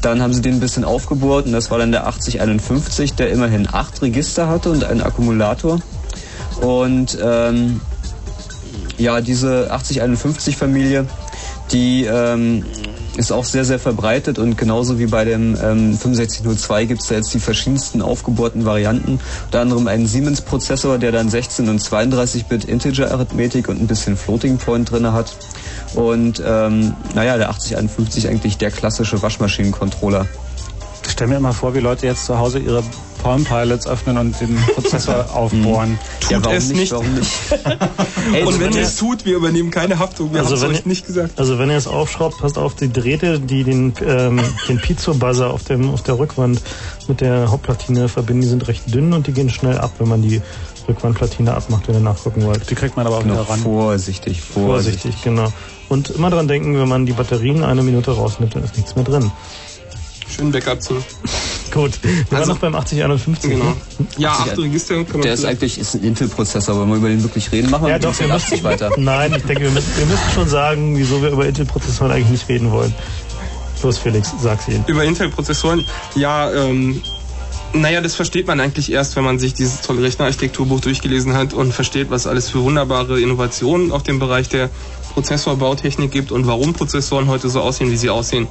dann 0.03 0.21
haben 0.21 0.35
sie 0.35 0.43
den 0.43 0.55
ein 0.55 0.61
bisschen 0.61 0.83
aufgebohrt 0.83 1.47
und 1.47 1.53
das 1.53 1.71
war 1.71 1.79
dann 1.79 1.93
der 1.93 2.09
8051, 2.09 3.15
der 3.15 3.31
immerhin 3.31 3.69
acht 3.71 4.03
Register 4.03 4.49
hatte 4.49 4.71
und 4.71 4.83
einen 4.83 5.01
Akkumulator. 5.01 5.79
Und 6.61 7.17
ähm, 7.23 7.81
ja, 8.99 9.21
diese 9.21 9.73
8051-Familie, 9.73 11.07
die 11.71 12.05
ähm, 12.05 12.65
ist 13.17 13.33
auch 13.33 13.45
sehr, 13.45 13.65
sehr 13.65 13.79
verbreitet 13.79 14.39
und 14.39 14.59
genauso 14.59 14.99
wie 14.99 15.07
bei 15.07 15.25
dem 15.25 15.57
ähm, 15.63 15.93
6502 15.95 16.87
gibt 16.87 17.03
es 17.03 17.09
da 17.09 17.15
jetzt 17.15 17.33
die 17.33 17.39
verschiedensten 17.41 18.03
aufgebohrten 18.03 18.65
Varianten. 18.65 19.21
Unter 19.47 19.61
anderem 19.61 19.87
einen 19.87 20.07
Siemens-Prozessor, 20.07 20.99
der 20.99 21.13
dann 21.13 21.29
16 21.29 21.69
und 21.69 21.81
32-Bit 21.81 22.65
Integer-Arithmetik 22.65 23.69
und 23.69 23.81
ein 23.81 23.87
bisschen 23.87 24.17
Floating 24.17 24.59
Point 24.59 24.91
drin 24.91 25.13
hat. 25.13 25.37
Und 25.95 26.43
ähm, 26.45 26.95
naja, 27.15 27.37
der 27.37 27.51
8051 27.51 28.29
eigentlich 28.29 28.59
der 28.59 28.71
klassische 28.71 29.23
Waschmaschinen-Controller. 29.23 30.27
Ich 31.05 31.13
stelle 31.13 31.31
mir 31.31 31.37
immer 31.37 31.53
vor, 31.53 31.75
wie 31.75 31.81
Leute 31.81 32.07
jetzt 32.07 32.27
zu 32.27 32.39
Hause 32.39 32.59
ihre 32.59 32.83
Palm 33.25 33.43
Pilots 33.43 33.87
öffnen 33.87 34.18
und 34.18 34.39
den 34.39 34.55
Prozessor 34.75 35.27
aufbohren. 35.35 35.99
Tut 36.20 36.31
ja, 36.31 36.53
es 36.53 36.68
nicht. 36.68 36.93
Nicht? 36.93 36.95
und 38.47 38.61
wenn 38.61 38.72
ihr 38.75 38.83
es 38.83 38.97
tut, 38.97 39.25
wir 39.25 39.37
übernehmen 39.37 39.70
keine 39.70 39.99
Haftung. 39.99 40.35
Wir 40.35 40.41
also 40.41 40.57
haben 40.57 40.72
es 40.72 40.81
euch 40.81 40.87
nicht 40.87 41.07
gesagt. 41.07 41.39
Also 41.39 41.59
wenn 41.59 41.70
ihr 41.70 41.77
es 41.77 41.87
aufschraubt, 41.87 42.39
passt 42.39 42.59
auf 42.59 42.75
die 42.75 42.93
Drähte, 42.93 43.41
die 43.41 43.64
den, 43.64 43.95
ähm, 44.07 44.41
den 44.68 44.79
Piezo-Buzzer 44.79 45.51
auf, 45.51 45.64
dem, 45.64 45.91
auf 45.91 46.03
der 46.03 46.18
Rückwand 46.18 46.61
mit 47.09 47.22
der 47.22 47.51
Hauptplatine 47.51 48.11
verbinden. 48.11 48.43
Die 48.43 48.49
sind 48.49 48.68
recht 48.68 48.95
dünn 48.95 49.14
und 49.14 49.27
die 49.27 49.33
gehen 49.33 49.49
schnell 49.49 49.79
ab, 49.79 49.93
wenn 49.99 50.09
man 50.09 50.20
die 50.20 50.43
Rückwandplatine 50.87 51.55
abmacht, 51.55 51.89
wenn 51.89 51.95
ihr 51.95 52.01
nachgucken 52.03 52.45
wollt. 52.45 52.68
Die 52.68 52.75
kriegt 52.75 52.95
man 52.95 53.07
aber 53.07 53.16
auch 53.16 53.25
wieder 53.25 53.41
ran. 53.41 53.59
Vorsichtig, 53.61 54.43
vorsichtig. 54.43 55.01
Vorsichtig, 55.01 55.25
genau. 55.25 55.51
Und 55.89 56.11
immer 56.11 56.29
dran 56.29 56.47
denken, 56.47 56.79
wenn 56.79 56.89
man 56.89 57.07
die 57.07 57.12
Batterien 57.12 57.64
eine 57.64 57.83
Minute 57.83 58.11
rausnimmt, 58.11 58.55
dann 58.55 58.64
ist 58.64 58.77
nichts 58.77 58.95
mehr 58.95 59.05
drin. 59.05 59.33
Schön 60.29 60.53
Backup 60.53 60.83
zu. 60.83 60.97
Gut, 61.75 61.99
wir 62.03 62.11
also, 62.31 62.37
waren 62.37 62.49
noch 62.49 62.59
beim 62.59 62.75
8051. 62.77 63.51
Genau. 63.51 63.64
Ne? 63.64 63.77
Ja, 64.16 64.31
8 64.31 64.59
Register. 64.59 64.95
Kann 64.95 65.12
man 65.12 65.22
Der 65.22 65.35
ist 65.35 65.45
eigentlich 65.45 65.79
ist 65.79 65.95
ein 65.95 66.05
Intel-Prozessor, 66.05 66.81
wenn 66.81 66.89
wir 66.89 66.97
über 66.97 67.09
den 67.09 67.22
wirklich 67.22 67.51
reden, 67.51 67.68
machen 67.70 67.87
wir 67.87 67.91
ja, 67.91 67.99
doch, 67.99 68.18
wir 68.18 68.29
müssen, 68.29 68.62
weiter. 68.62 68.91
Nein, 68.97 69.35
ich 69.37 69.43
denke, 69.43 69.64
wir 69.64 69.70
müssen, 69.70 69.91
wir 69.97 70.07
müssen 70.07 70.31
schon 70.33 70.49
sagen, 70.49 70.97
wieso 70.97 71.20
wir 71.20 71.31
über 71.31 71.47
Intel-Prozessoren 71.47 72.12
eigentlich 72.12 72.31
nicht 72.31 72.49
reden 72.49 72.70
wollen. 72.70 72.95
Los, 73.83 73.99
Felix, 73.99 74.33
sag's 74.41 74.66
ihnen. 74.68 74.85
Über 74.87 75.05
Intel-Prozessoren, 75.05 75.85
ja, 76.14 76.51
ähm, 76.51 77.03
naja, 77.75 78.01
das 78.01 78.14
versteht 78.14 78.47
man 78.47 78.61
eigentlich 78.61 78.91
erst, 78.91 79.16
wenn 79.16 79.25
man 79.25 79.39
sich 79.39 79.53
dieses 79.53 79.81
tolle 79.81 80.03
Rechnerarchitekturbuch 80.03 80.81
durchgelesen 80.81 81.35
hat 81.35 81.53
und 81.53 81.72
versteht, 81.72 82.09
was 82.09 82.27
alles 82.27 82.49
für 82.49 82.62
wunderbare 82.62 83.20
Innovationen 83.20 83.91
auf 83.91 84.05
dem 84.05 84.20
Bereich 84.20 84.49
der 84.49 84.70
Prozessorbautechnik 85.12 86.11
gibt 86.11 86.33
und 86.33 86.47
warum 86.47 86.72
Prozessoren 86.72 87.27
heute 87.27 87.51
so 87.51 87.61
aussehen, 87.61 87.91
wie 87.91 87.97
sie 87.97 88.11
aussehen. 88.11 88.49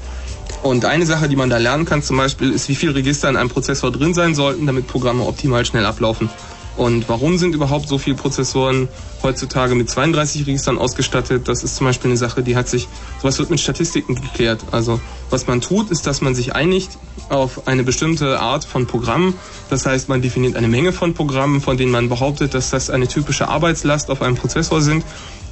Und 0.62 0.86
eine 0.86 1.06
Sache, 1.06 1.28
die 1.28 1.36
man 1.36 1.50
da 1.50 1.58
lernen 1.58 1.86
kann 1.86 2.02
zum 2.02 2.18
Beispiel, 2.18 2.52
ist, 2.52 2.70
wie 2.70 2.76
viele 2.76 2.96
Register 2.96 3.30
in 3.30 3.36
einem 3.36 3.50
Prozessor 3.50 3.91
drin 3.91 4.14
sein 4.14 4.34
sollten, 4.34 4.66
damit 4.66 4.88
Programme 4.88 5.26
optimal 5.26 5.66
schnell 5.66 5.86
ablaufen. 5.86 6.30
Und 6.76 7.08
warum 7.08 7.38
sind 7.38 7.54
überhaupt 7.54 7.88
so 7.88 7.98
viele 8.00 8.16
Prozessoren 8.16 8.88
heutzutage 9.22 9.76
mit 9.76 9.89
32 9.89 10.48
Registern 10.48 10.80
ausgestattet? 10.80 11.48
Das 11.48 11.64
ist 11.64 11.76
zum 11.76 11.86
Beispiel 11.86 12.10
eine 12.10 12.18
Sache, 12.18 12.41
die 12.41 12.56
hat 12.56 12.68
sich, 12.68 12.88
sowas 13.22 13.38
wird 13.38 13.52
mit 13.52 13.60
Statistiken 13.60 14.16
geklärt. 14.16 14.62
Also 14.72 15.00
was 15.30 15.46
man 15.46 15.62
tut, 15.62 15.91
ist, 15.91 16.08
dass 16.08 16.22
man 16.22 16.34
sich 16.34 16.56
einigt 16.56 16.98
auf 17.30 17.68
eine 17.68 17.84
bestimmte 17.84 18.39
Art 18.39 18.66
von 18.66 18.88
Programmen. 18.88 19.36
Das 19.70 19.86
heißt, 19.86 20.10
man 20.10 20.22
definiert 20.22 20.56
eine 20.56 20.68
Menge 20.68 20.94
von 20.94 21.14
Programmen, 21.14 21.62
von 21.62 21.78
denen 21.78 21.91
man 21.91 22.10
behauptet, 22.10 22.56
dass 22.56 22.72
das 22.72 22.89
eine 22.89 23.08
typische 23.08 23.50
Arbeitslast 23.50 24.10
auf 24.10 24.22
einem 24.24 24.36
Prozessor 24.36 24.82
sind. 24.82 25.04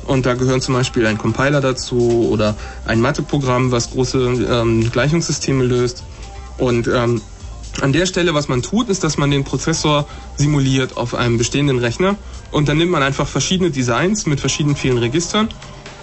Und 0.06 0.26
da 0.26 0.34
gehören 0.34 0.62
zum 0.62 0.74
Beispiel 0.74 1.06
ein 1.06 1.18
Compiler 1.18 1.62
dazu 1.62 2.28
oder 2.32 2.56
ein 2.86 3.02
Matheprogramm, 3.02 3.72
was 3.72 3.92
große 3.92 4.20
ähm, 4.20 4.90
Gleichungssysteme 4.92 5.64
löst. 5.64 6.04
Und 6.58 6.88
ähm, 6.88 7.22
an 7.80 7.94
der 7.94 8.06
Stelle, 8.06 8.34
was 8.34 8.48
man 8.48 8.62
tut, 8.62 8.90
ist, 8.90 9.04
dass 9.04 9.18
man 9.18 9.32
den 9.32 9.44
Prozessor 9.44 10.08
simuliert 10.36 10.98
auf 10.98 11.16
einem 11.16 11.38
bestehenden 11.38 11.80
Rechner. 11.80 12.16
Und 12.52 12.68
dann 12.68 12.78
nimmt 12.78 12.92
man 12.92 13.04
einfach 13.04 13.28
verschiedene 13.28 13.72
Designs 13.72 14.26
mit 14.26 14.40
verschiedenen 14.40 14.76
vielen 14.76 14.98
Registern 14.98 15.50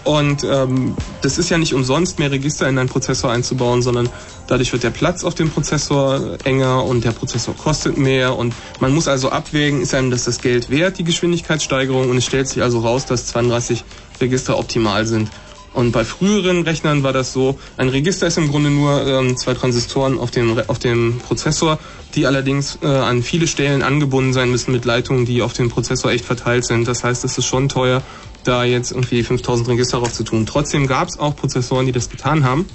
und 0.05 0.45
ähm, 0.45 0.97
das 1.23 1.39
ist 1.39 1.51
ja 1.51 1.59
nicht 1.59 1.75
umsonst, 1.75 2.19
mehr 2.19 2.31
Register 2.31 2.69
in 2.69 2.79
einen 2.79 2.89
Prozessor 2.89 3.31
einzubauen, 3.31 3.83
sondern 3.83 4.09
dadurch 4.47 4.73
wird 4.73 4.83
der 4.83 4.91
Platz 4.91 5.25
auf 5.25 5.35
dem 5.35 5.51
Prozessor 5.51 6.39
enger 6.45 6.85
und 6.85 7.05
der 7.05 7.13
Prozessor 7.13 7.55
kostet 7.55 7.99
mehr. 7.99 8.37
Und 8.37 8.55
man 8.81 8.95
muss 8.95 9.09
also 9.09 9.31
abwägen, 9.31 9.83
ist 9.83 9.95
einem 9.95 10.11
das 10.11 10.25
das 10.25 10.41
Geld 10.41 10.71
wert, 10.71 10.99
die 10.99 11.05
Geschwindigkeitssteigerung? 11.05 12.11
Und 12.11 12.17
es 12.17 12.25
stellt 12.25 12.49
sich 12.49 12.63
also 12.63 12.81
raus, 12.81 13.07
dass 13.07 13.27
32 13.27 13.85
Register 14.21 14.59
optimal 14.59 15.07
sind. 15.07 15.31
Und 15.75 15.93
bei 15.93 16.05
früheren 16.05 16.63
Rechnern 16.63 17.03
war 17.03 17.13
das 17.13 17.33
so, 17.33 17.59
ein 17.77 17.89
Register 17.89 18.27
ist 18.27 18.39
im 18.39 18.51
Grunde 18.51 18.71
nur 18.71 19.07
ähm, 19.07 19.37
zwei 19.37 19.55
Transistoren 19.55 20.19
auf 20.19 20.31
dem, 20.31 20.59
auf 20.67 20.79
dem 20.79 21.19
Prozessor, 21.19 21.79
die 22.15 22.27
allerdings 22.27 22.79
äh, 22.83 22.87
an 22.87 23.23
viele 23.23 23.47
Stellen 23.47 23.83
angebunden 23.83 24.33
sein 24.33 24.51
müssen 24.51 24.73
mit 24.73 24.85
Leitungen, 24.85 25.27
die 25.27 25.43
auf 25.43 25.53
dem 25.53 25.69
Prozessor 25.69 26.11
echt 26.11 26.25
verteilt 26.25 26.65
sind. 26.65 26.89
Das 26.89 27.05
heißt, 27.05 27.25
es 27.25 27.37
ist 27.39 27.45
schon 27.45 27.69
teuer 27.69 28.03
da 28.49 28.65
jetzt 28.65 28.91
irgendwie 28.91 29.23
5000 29.23 29.69
Register 29.69 29.99
drauf 29.99 30.13
zu 30.13 30.25
tun. 30.25 30.47
Trotzdem 30.47 30.87
gab 30.87 31.09
es 31.09 31.19
auch 31.19 31.37
Prozessoren, 31.37 31.87
die 31.87 31.93
das 31.93 32.09
getan 32.09 32.45
haben. 32.45 32.67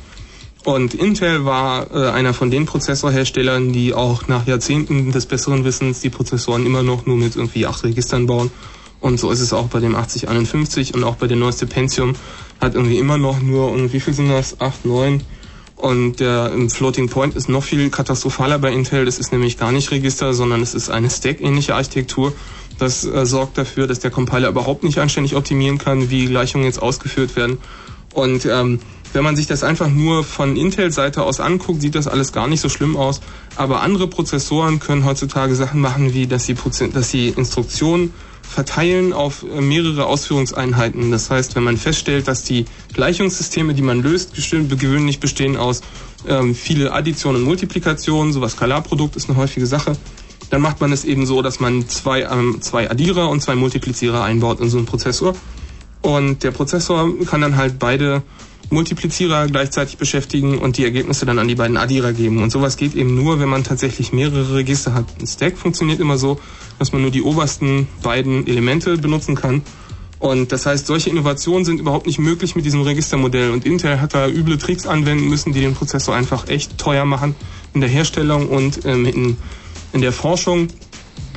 Und 0.64 0.94
Intel 0.94 1.44
war 1.44 1.92
äh, 1.94 2.10
einer 2.12 2.34
von 2.34 2.50
den 2.50 2.66
Prozessorherstellern, 2.66 3.74
die 3.74 3.94
auch 3.94 4.28
nach 4.28 4.48
Jahrzehnten 4.48 5.12
des 5.12 5.26
besseren 5.26 5.66
Wissens 5.66 6.00
die 6.00 6.10
Prozessoren 6.10 6.66
immer 6.66 6.84
noch 6.84 7.06
nur 7.06 7.18
mit 7.18 7.36
irgendwie 7.36 7.66
acht 7.66 7.84
Registern 7.84 8.28
bauen. 8.28 8.50
Und 9.02 9.20
so 9.20 9.32
ist 9.32 9.42
es 9.42 9.52
auch 9.52 9.68
bei 9.68 9.82
dem 9.82 9.96
8051 9.96 10.94
und 10.94 11.04
auch 11.04 11.16
bei 11.16 11.28
der 11.28 11.36
neueste 11.36 11.68
Pentium 11.68 12.16
hat 12.62 12.76
irgendwie 12.76 12.98
immer 12.98 13.18
noch 13.18 13.42
nur, 13.42 13.70
und 13.72 13.92
wie 13.92 14.00
viel 14.00 14.14
sind 14.14 14.30
das? 14.30 14.62
Acht, 14.62 14.86
neun. 14.86 15.22
Und 15.76 16.22
der 16.22 16.54
Floating 16.70 17.10
Point 17.10 17.36
ist 17.36 17.50
noch 17.50 17.64
viel 17.64 17.90
katastrophaler 17.90 18.58
bei 18.60 18.72
Intel. 18.72 19.04
Das 19.04 19.20
ist 19.20 19.34
nämlich 19.34 19.58
gar 19.58 19.74
nicht 19.74 19.92
Register, 19.92 20.34
sondern 20.34 20.62
es 20.62 20.74
ist 20.74 20.90
eine 20.90 21.10
Stack-ähnliche 21.10 21.76
Architektur. 21.76 22.32
Das 22.84 23.06
äh, 23.06 23.26
sorgt 23.26 23.58
dafür, 23.58 23.88
dass 23.88 24.02
der 24.02 24.12
Compiler 24.12 24.50
überhaupt 24.50 24.84
nicht 24.84 25.00
anständig 25.00 25.38
optimieren 25.38 25.78
kann, 25.78 26.10
wie 26.10 26.26
Gleichungen 26.26 26.66
jetzt 26.66 26.82
ausgeführt 26.82 27.38
werden. 27.38 27.60
Und 28.14 28.46
ähm, 28.46 28.80
wenn 29.14 29.24
man 29.24 29.38
sich 29.38 29.48
das 29.48 29.64
einfach 29.64 29.88
nur 29.88 30.26
von 30.26 30.58
Intel-Seite 30.58 31.24
aus 31.24 31.40
anguckt, 31.40 31.82
sieht 31.82 31.96
das 31.96 32.10
alles 32.10 32.34
gar 32.34 32.50
nicht 32.50 32.60
so 32.60 32.68
schlimm 32.68 32.98
aus. 32.98 33.22
Aber 33.56 33.82
andere 33.84 34.08
Prozessoren 34.08 34.82
können 34.82 35.06
heutzutage 35.06 35.56
Sachen 35.56 35.80
machen, 35.80 36.14
wie 36.14 36.28
dass 36.28 36.46
sie, 36.46 36.56
dass 36.94 37.10
sie 37.10 37.30
Instruktionen 37.30 38.14
verteilen 38.42 39.14
auf 39.14 39.44
äh, 39.44 39.62
mehrere 39.62 40.06
Ausführungseinheiten. 40.06 41.10
Das 41.10 41.30
heißt, 41.30 41.56
wenn 41.56 41.64
man 41.64 41.78
feststellt, 41.78 42.28
dass 42.28 42.44
die 42.44 42.66
Gleichungssysteme, 42.92 43.74
die 43.74 43.82
man 43.82 44.04
löst, 44.04 44.34
gewöhnlich 44.36 45.22
bestehen 45.22 45.56
aus 45.56 45.84
ähm, 46.28 46.54
viele 46.54 46.92
Additionen 46.92 47.44
und 47.44 47.48
Multiplikationen, 47.48 48.34
sowas 48.34 48.52
Skalarprodukt 48.52 49.16
ist 49.16 49.30
eine 49.30 49.38
häufige 49.38 49.68
Sache, 49.68 49.94
dann 50.54 50.62
macht 50.62 50.82
man 50.82 50.92
es 50.92 51.04
eben 51.04 51.26
so, 51.26 51.42
dass 51.42 51.60
man 51.60 51.90
zwei, 51.90 52.22
ähm, 52.22 52.62
zwei 52.62 52.88
Addierer 52.92 53.28
und 53.28 53.42
zwei 53.42 53.56
Multiplizierer 53.56 54.24
einbaut 54.24 54.60
in 54.60 54.70
so 54.70 54.78
einen 54.78 54.86
Prozessor. 54.86 55.34
Und 56.04 56.44
der 56.44 56.52
Prozessor 56.52 57.10
kann 57.26 57.42
dann 57.42 57.58
halt 57.58 57.80
beide 57.80 58.22
Multiplizierer 58.70 59.48
gleichzeitig 59.48 59.98
beschäftigen 59.98 60.60
und 60.60 60.78
die 60.78 60.84
Ergebnisse 60.84 61.26
dann 61.26 61.40
an 61.40 61.48
die 61.48 61.56
beiden 61.56 61.76
Addierer 61.76 62.14
geben. 62.14 62.44
Und 62.44 62.52
sowas 62.52 62.78
geht 62.78 62.94
eben 62.94 63.16
nur, 63.16 63.40
wenn 63.40 63.50
man 63.50 63.64
tatsächlich 63.64 64.14
mehrere 64.14 64.54
Register 64.54 64.94
hat. 64.94 65.06
Ein 65.20 65.26
Stack 65.26 65.58
funktioniert 65.58 66.00
immer 66.00 66.20
so, 66.20 66.40
dass 66.78 66.92
man 66.92 67.02
nur 67.02 67.10
die 67.10 67.24
obersten 67.24 67.88
beiden 68.04 68.46
Elemente 68.46 69.00
benutzen 69.00 69.34
kann. 69.34 69.64
Und 70.20 70.52
das 70.52 70.68
heißt, 70.68 70.86
solche 70.86 71.10
Innovationen 71.10 71.66
sind 71.66 71.80
überhaupt 71.80 72.06
nicht 72.06 72.20
möglich 72.20 72.56
mit 72.56 72.64
diesem 72.64 72.82
Registermodell. 72.82 73.50
Und 73.50 73.66
Intel 73.66 74.00
hat 74.00 74.14
da 74.14 74.28
üble 74.28 74.60
Tricks 74.60 74.86
anwenden 74.86 75.30
müssen, 75.30 75.52
die 75.52 75.62
den 75.62 75.74
Prozessor 75.74 76.14
einfach 76.14 76.48
echt 76.48 76.78
teuer 76.78 77.06
machen 77.06 77.34
in 77.74 77.82
der 77.82 77.90
Herstellung 77.90 78.50
und 78.50 78.86
ähm, 78.86 79.06
in 79.08 79.38
in 79.94 80.02
der 80.02 80.12
Forschung, 80.12 80.68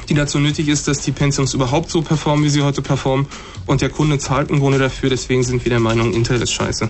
die 0.09 0.15
dazu 0.15 0.39
nötig 0.39 0.69
ist, 0.69 0.89
dass 0.89 1.01
die 1.01 1.13
Pentiums 1.13 1.55
überhaupt 1.55 1.91
so 1.91 2.03
performen, 2.03 2.45
wie 2.45 2.49
sie 2.49 2.63
heute 2.63 2.83
performen. 2.83 3.27
Und 3.67 3.81
der 3.81 3.91
Kunde 3.91 4.19
zahlt 4.19 4.51
im 4.51 4.61
Grunde 4.61 4.79
dafür, 4.79 5.11
deswegen 5.11 5.43
sind 5.43 5.65
wir 5.65 5.71
der 5.71 5.81
Meinung, 5.81 6.13
Intel 6.13 6.41
ist 6.41 6.53
scheiße. 6.53 6.89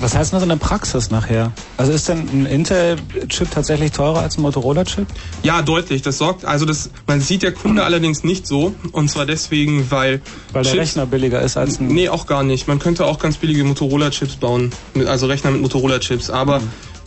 Was 0.00 0.14
heißt 0.14 0.32
das 0.32 0.44
in 0.44 0.48
der 0.48 0.54
Praxis 0.56 1.10
nachher? 1.10 1.50
Also 1.76 1.90
ist 1.90 2.08
denn 2.08 2.20
ein 2.32 2.46
Intel-Chip 2.46 3.50
tatsächlich 3.50 3.90
teurer 3.90 4.20
als 4.20 4.38
ein 4.38 4.42
Motorola-Chip? 4.42 5.08
Ja, 5.42 5.60
deutlich. 5.60 6.02
Das 6.02 6.18
sorgt, 6.18 6.44
also 6.44 6.64
das, 6.66 6.90
man 7.08 7.20
sieht 7.20 7.42
der 7.42 7.50
Kunde 7.50 7.82
allerdings 7.82 8.22
nicht 8.22 8.46
so. 8.46 8.76
Und 8.92 9.10
zwar 9.10 9.26
deswegen, 9.26 9.90
weil. 9.90 10.22
Weil 10.52 10.62
der 10.62 10.70
Chips- 10.72 10.82
Rechner 10.82 11.06
billiger 11.06 11.42
ist 11.42 11.56
als 11.56 11.80
ein. 11.80 11.88
Nee, 11.88 12.08
auch 12.08 12.28
gar 12.28 12.44
nicht. 12.44 12.68
Man 12.68 12.78
könnte 12.78 13.06
auch 13.06 13.18
ganz 13.18 13.38
billige 13.38 13.64
Motorola-Chips 13.64 14.36
bauen. 14.36 14.70
Also 15.08 15.26
Rechner 15.26 15.50
mit 15.50 15.62
Motorola-Chips. 15.62 16.30
Aber 16.30 16.60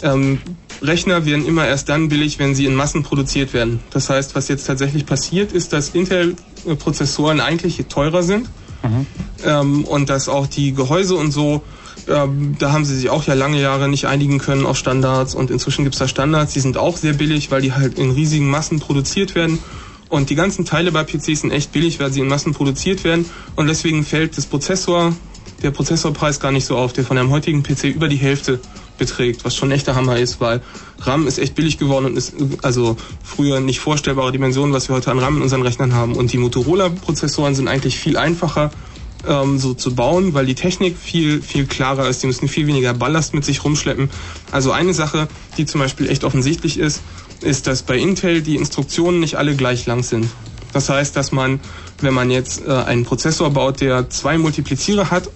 ähm, 0.04 0.40
Rechner 0.82 1.26
werden 1.26 1.46
immer 1.46 1.68
erst 1.68 1.90
dann 1.90 2.10
billig, 2.10 2.40
wenn 2.40 2.56
sie 2.56 2.66
in 2.66 2.76
Massen 2.76 3.04
produziert 3.04 3.54
werden. 3.54 3.80
Das 3.92 4.10
heißt, 4.10 4.36
was 4.36 4.48
jetzt 4.48 4.66
tatsächlich 4.66 5.06
passiert, 5.06 5.52
ist, 5.52 5.74
dass 5.74 5.90
Intel-Prozessoren 5.90 7.40
eigentlich 7.40 7.86
teurer 7.88 8.24
sind. 8.24 8.50
Ähm, 9.46 9.86
und 9.86 10.10
dass 10.10 10.28
auch 10.28 10.48
die 10.48 10.74
Gehäuse 10.74 11.16
und 11.16 11.32
so, 11.32 11.62
ähm, 12.08 12.56
da 12.58 12.72
haben 12.72 12.86
sie 12.86 12.96
sich 12.96 13.10
auch 13.10 13.26
ja 13.26 13.36
lange 13.36 13.62
Jahre 13.62 13.88
nicht 13.88 14.06
einigen 14.06 14.40
können 14.40 14.66
auf 14.66 14.78
Standards. 14.78 15.36
Und 15.36 15.52
inzwischen 15.52 15.84
gibt 15.84 15.96
es 15.96 16.00
da 16.00 16.08
Standards, 16.08 16.54
die 16.54 16.60
sind 16.60 16.78
auch 16.78 16.98
sehr 16.98 17.14
billig, 17.14 17.52
weil 17.52 17.62
die 17.62 17.74
halt 17.74 18.00
in 18.00 18.12
riesigen 18.12 18.50
Massen 18.50 18.80
produziert 18.80 19.36
werden. 19.36 19.60
Und 20.10 20.30
die 20.30 20.36
ganzen 20.36 20.66
Teile 20.66 20.92
bei 20.92 21.04
PCs 21.04 21.42
sind 21.42 21.52
echt 21.52 21.72
billig, 21.72 22.00
weil 22.00 22.12
sie 22.12 22.20
in 22.20 22.28
Massen 22.28 22.54
produziert 22.54 23.04
werden. 23.04 23.26
Und 23.56 23.68
deswegen 23.68 24.04
fällt 24.04 24.38
das 24.38 24.46
Prozessor, 24.46 25.14
der 25.64 25.72
Prozessorpreis 25.72 26.40
gar 26.40 26.52
nicht 26.52 26.66
so 26.66 26.76
auf, 26.76 26.92
der 26.92 27.06
von 27.06 27.18
einem 27.18 27.30
heutigen 27.30 27.64
PC 27.64 27.86
über 27.86 28.08
die 28.08 28.18
Hälfte 28.18 28.60
beträgt, 29.02 29.44
was 29.44 29.56
schon 29.56 29.72
echter 29.72 29.96
Hammer 29.96 30.20
ist, 30.20 30.40
weil 30.40 30.62
RAM 31.00 31.26
ist 31.26 31.40
echt 31.40 31.56
billig 31.56 31.80
geworden 31.80 32.06
und 32.06 32.18
ist 32.18 32.36
also 32.62 32.98
früher 33.24 33.60
nicht 33.60 33.80
vorstellbare 33.80 34.32
Dimensionen, 34.32 34.74
was 34.74 34.90
wir 34.90 34.96
heute 34.96 35.10
an 35.10 35.18
RAM 35.18 35.38
in 35.38 35.42
unseren 35.42 35.64
Rechnern 35.64 35.96
haben. 35.96 36.14
Und 36.14 36.32
die 36.32 36.38
Motorola-Prozessoren 36.38 37.56
sind 37.56 37.68
eigentlich 37.68 37.98
viel 37.98 38.16
einfacher 38.16 38.70
ähm, 39.28 39.58
so 39.58 39.74
zu 39.74 39.96
bauen, 39.96 40.36
weil 40.36 40.46
die 40.46 40.54
Technik 40.54 40.96
viel, 40.98 41.42
viel 41.42 41.66
klarer 41.66 42.08
ist. 42.08 42.22
Die 42.22 42.28
müssen 42.28 42.48
viel 42.48 42.68
weniger 42.68 42.94
Ballast 42.94 43.34
mit 43.34 43.44
sich 43.44 43.64
rumschleppen. 43.64 44.12
Also 44.52 44.72
eine 44.72 44.94
Sache, 44.94 45.28
die 45.58 45.66
zum 45.66 45.82
Beispiel 45.82 46.08
echt 46.08 46.24
offensichtlich 46.24 46.78
ist, 46.78 47.02
ist, 47.42 47.66
dass 47.66 47.82
bei 47.82 47.98
Intel 47.98 48.44
die 48.44 48.56
Instruktionen 48.56 49.20
nicht 49.20 49.34
alle 49.36 49.56
gleich 49.56 49.88
lang 49.88 50.04
sind. 50.04 50.30
Das 50.74 50.90
heißt, 50.90 51.16
dass 51.16 51.32
man, 51.32 51.60
wenn 52.02 52.14
man 52.14 52.30
jetzt 52.30 52.68
äh, 52.68 52.72
einen 52.72 53.04
Prozessor 53.04 53.50
baut, 53.50 53.82
der 53.82 54.12
zwei 54.12 54.38
Multiplizierer 54.38 55.10
hat 55.10 55.28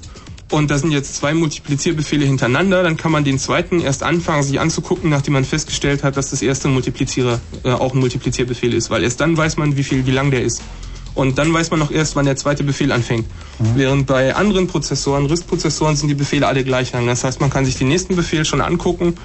und 0.51 0.69
da 0.69 0.77
sind 0.77 0.91
jetzt 0.91 1.15
zwei 1.15 1.33
Multiplizierbefehle 1.33 2.25
hintereinander, 2.25 2.83
dann 2.83 2.97
kann 2.97 3.11
man 3.11 3.23
den 3.23 3.39
zweiten 3.39 3.79
erst 3.79 4.03
anfangen, 4.03 4.43
sich 4.43 4.59
anzugucken, 4.59 5.09
nachdem 5.09 5.33
man 5.33 5.43
festgestellt 5.43 6.03
hat, 6.03 6.17
dass 6.17 6.29
das 6.29 6.41
erste 6.41 6.67
Multiplizierer 6.67 7.39
äh, 7.63 7.71
auch 7.71 7.93
ein 7.93 7.99
Multiplizierbefehl 7.99 8.73
ist, 8.73 8.89
weil 8.91 9.03
erst 9.03 9.19
dann 9.21 9.35
weiß 9.35 9.57
man, 9.57 9.75
wie 9.75 9.83
viel, 9.83 10.05
wie 10.05 10.11
lang 10.11 10.29
der 10.29 10.43
ist. 10.43 10.61
Und 11.15 11.37
dann 11.37 11.51
weiß 11.53 11.71
man 11.71 11.81
auch 11.81 11.91
erst, 11.91 12.17
wann 12.17 12.25
der 12.25 12.35
zweite 12.35 12.63
Befehl 12.63 12.91
anfängt. 12.91 13.25
Während 13.57 14.05
bei 14.05 14.35
anderen 14.35 14.67
Prozessoren, 14.67 15.25
RISC-Prozessoren, 15.27 15.95
sind 15.95 16.09
die 16.09 16.15
Befehle 16.15 16.45
alle 16.45 16.65
gleich 16.65 16.91
lang. 16.91 17.07
Das 17.07 17.23
heißt, 17.23 17.39
man 17.39 17.49
kann 17.49 17.63
sich 17.65 17.77
den 17.77 17.87
nächsten 17.87 18.17
Befehl 18.17 18.43
schon 18.43 18.59
angucken, 18.59 19.15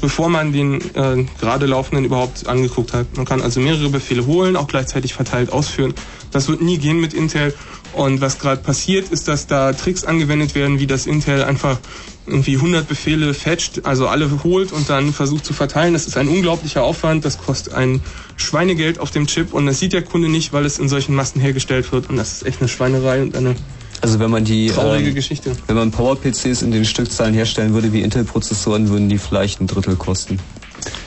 bevor 0.00 0.28
man 0.28 0.52
den 0.52 0.80
äh, 0.94 1.26
gerade 1.40 1.66
laufenden 1.66 2.04
überhaupt 2.04 2.46
angeguckt 2.46 2.92
hat. 2.92 3.16
Man 3.16 3.26
kann 3.26 3.42
also 3.42 3.60
mehrere 3.60 3.88
Befehle 3.88 4.26
holen, 4.26 4.56
auch 4.56 4.66
gleichzeitig 4.66 5.14
verteilt 5.14 5.52
ausführen. 5.52 5.94
Das 6.30 6.48
wird 6.48 6.62
nie 6.62 6.78
gehen 6.78 7.00
mit 7.00 7.14
Intel. 7.14 7.54
Und 7.92 8.20
was 8.20 8.38
gerade 8.38 8.62
passiert, 8.62 9.10
ist, 9.10 9.26
dass 9.26 9.46
da 9.46 9.72
Tricks 9.72 10.04
angewendet 10.04 10.54
werden, 10.54 10.78
wie 10.78 10.86
das 10.86 11.06
Intel 11.06 11.42
einfach 11.42 11.78
irgendwie 12.26 12.54
100 12.54 12.86
Befehle 12.86 13.34
fetcht, 13.34 13.84
also 13.84 14.06
alle 14.06 14.30
holt 14.44 14.72
und 14.72 14.88
dann 14.88 15.12
versucht 15.12 15.44
zu 15.44 15.52
verteilen. 15.52 15.92
Das 15.92 16.06
ist 16.06 16.16
ein 16.16 16.28
unglaublicher 16.28 16.82
Aufwand, 16.82 17.24
das 17.24 17.38
kostet 17.38 17.74
ein 17.74 18.00
Schweinegeld 18.36 19.00
auf 19.00 19.10
dem 19.10 19.26
Chip 19.26 19.52
und 19.52 19.66
das 19.66 19.80
sieht 19.80 19.92
der 19.92 20.02
Kunde 20.02 20.28
nicht, 20.28 20.52
weil 20.52 20.64
es 20.64 20.78
in 20.78 20.88
solchen 20.88 21.14
Massen 21.14 21.40
hergestellt 21.40 21.90
wird 21.90 22.08
und 22.08 22.16
das 22.16 22.32
ist 22.32 22.46
echt 22.46 22.60
eine 22.60 22.68
Schweinerei 22.68 23.22
und 23.22 23.36
eine 23.36 23.56
Also 24.02 24.18
wenn 24.18 24.30
man 24.30 24.44
die 24.44 24.68
traurige 24.68 25.10
ähm, 25.10 25.14
Geschichte. 25.14 25.52
wenn 25.66 25.76
man 25.76 25.90
Power-PCs 25.90 26.62
in 26.62 26.70
den 26.70 26.84
Stückzahlen 26.84 27.34
herstellen 27.34 27.74
würde 27.74 27.92
wie 27.92 28.00
Intel-Prozessoren, 28.02 28.88
würden 28.88 29.08
die 29.08 29.18
vielleicht 29.18 29.60
ein 29.60 29.66
Drittel 29.66 29.96
kosten. 29.96 30.38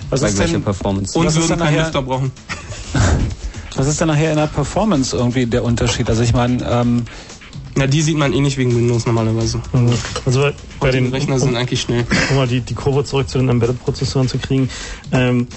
Was 0.09 0.21
bei 0.21 0.27
ist 0.27 0.35
gleicher 0.35 0.53
denn- 0.53 0.63
Performance. 0.63 1.17
Und 1.17 1.25
würden 1.33 1.47
keinen 1.49 1.59
nachher- 1.59 1.83
Lüfter 1.85 2.01
brauchen. 2.01 2.31
Was 3.75 3.87
ist 3.87 3.99
denn 3.99 4.07
nachher 4.07 4.29
in 4.31 4.37
der 4.37 4.45
Performance 4.45 5.15
irgendwie 5.17 5.47
der 5.47 5.63
Unterschied? 5.63 6.07
Also 6.07 6.21
ich 6.21 6.31
meine, 6.33 6.63
ähm, 6.69 7.05
Na, 7.75 7.87
die 7.87 8.03
sieht 8.03 8.15
man 8.17 8.31
eh 8.31 8.39
nicht 8.39 8.55
wegen 8.57 8.75
Windows 8.75 9.07
normalerweise. 9.07 9.59
Also 10.27 10.41
bei 10.41 10.53
Bei 10.79 10.91
den 10.91 11.05
den 11.05 11.13
Rechner 11.13 11.39
sind 11.39 11.55
eigentlich 11.55 11.81
schnell. 11.81 12.05
um 12.29 12.35
mal 12.35 12.47
die, 12.47 12.61
die 12.61 12.75
Kurve 12.75 13.03
zurück 13.03 13.27
zu 13.27 13.39
den 13.39 13.49
Embedded-Prozessoren 13.49 14.27
zu 14.27 14.37
kriegen. 14.37 14.69
Ähm, 15.11 15.47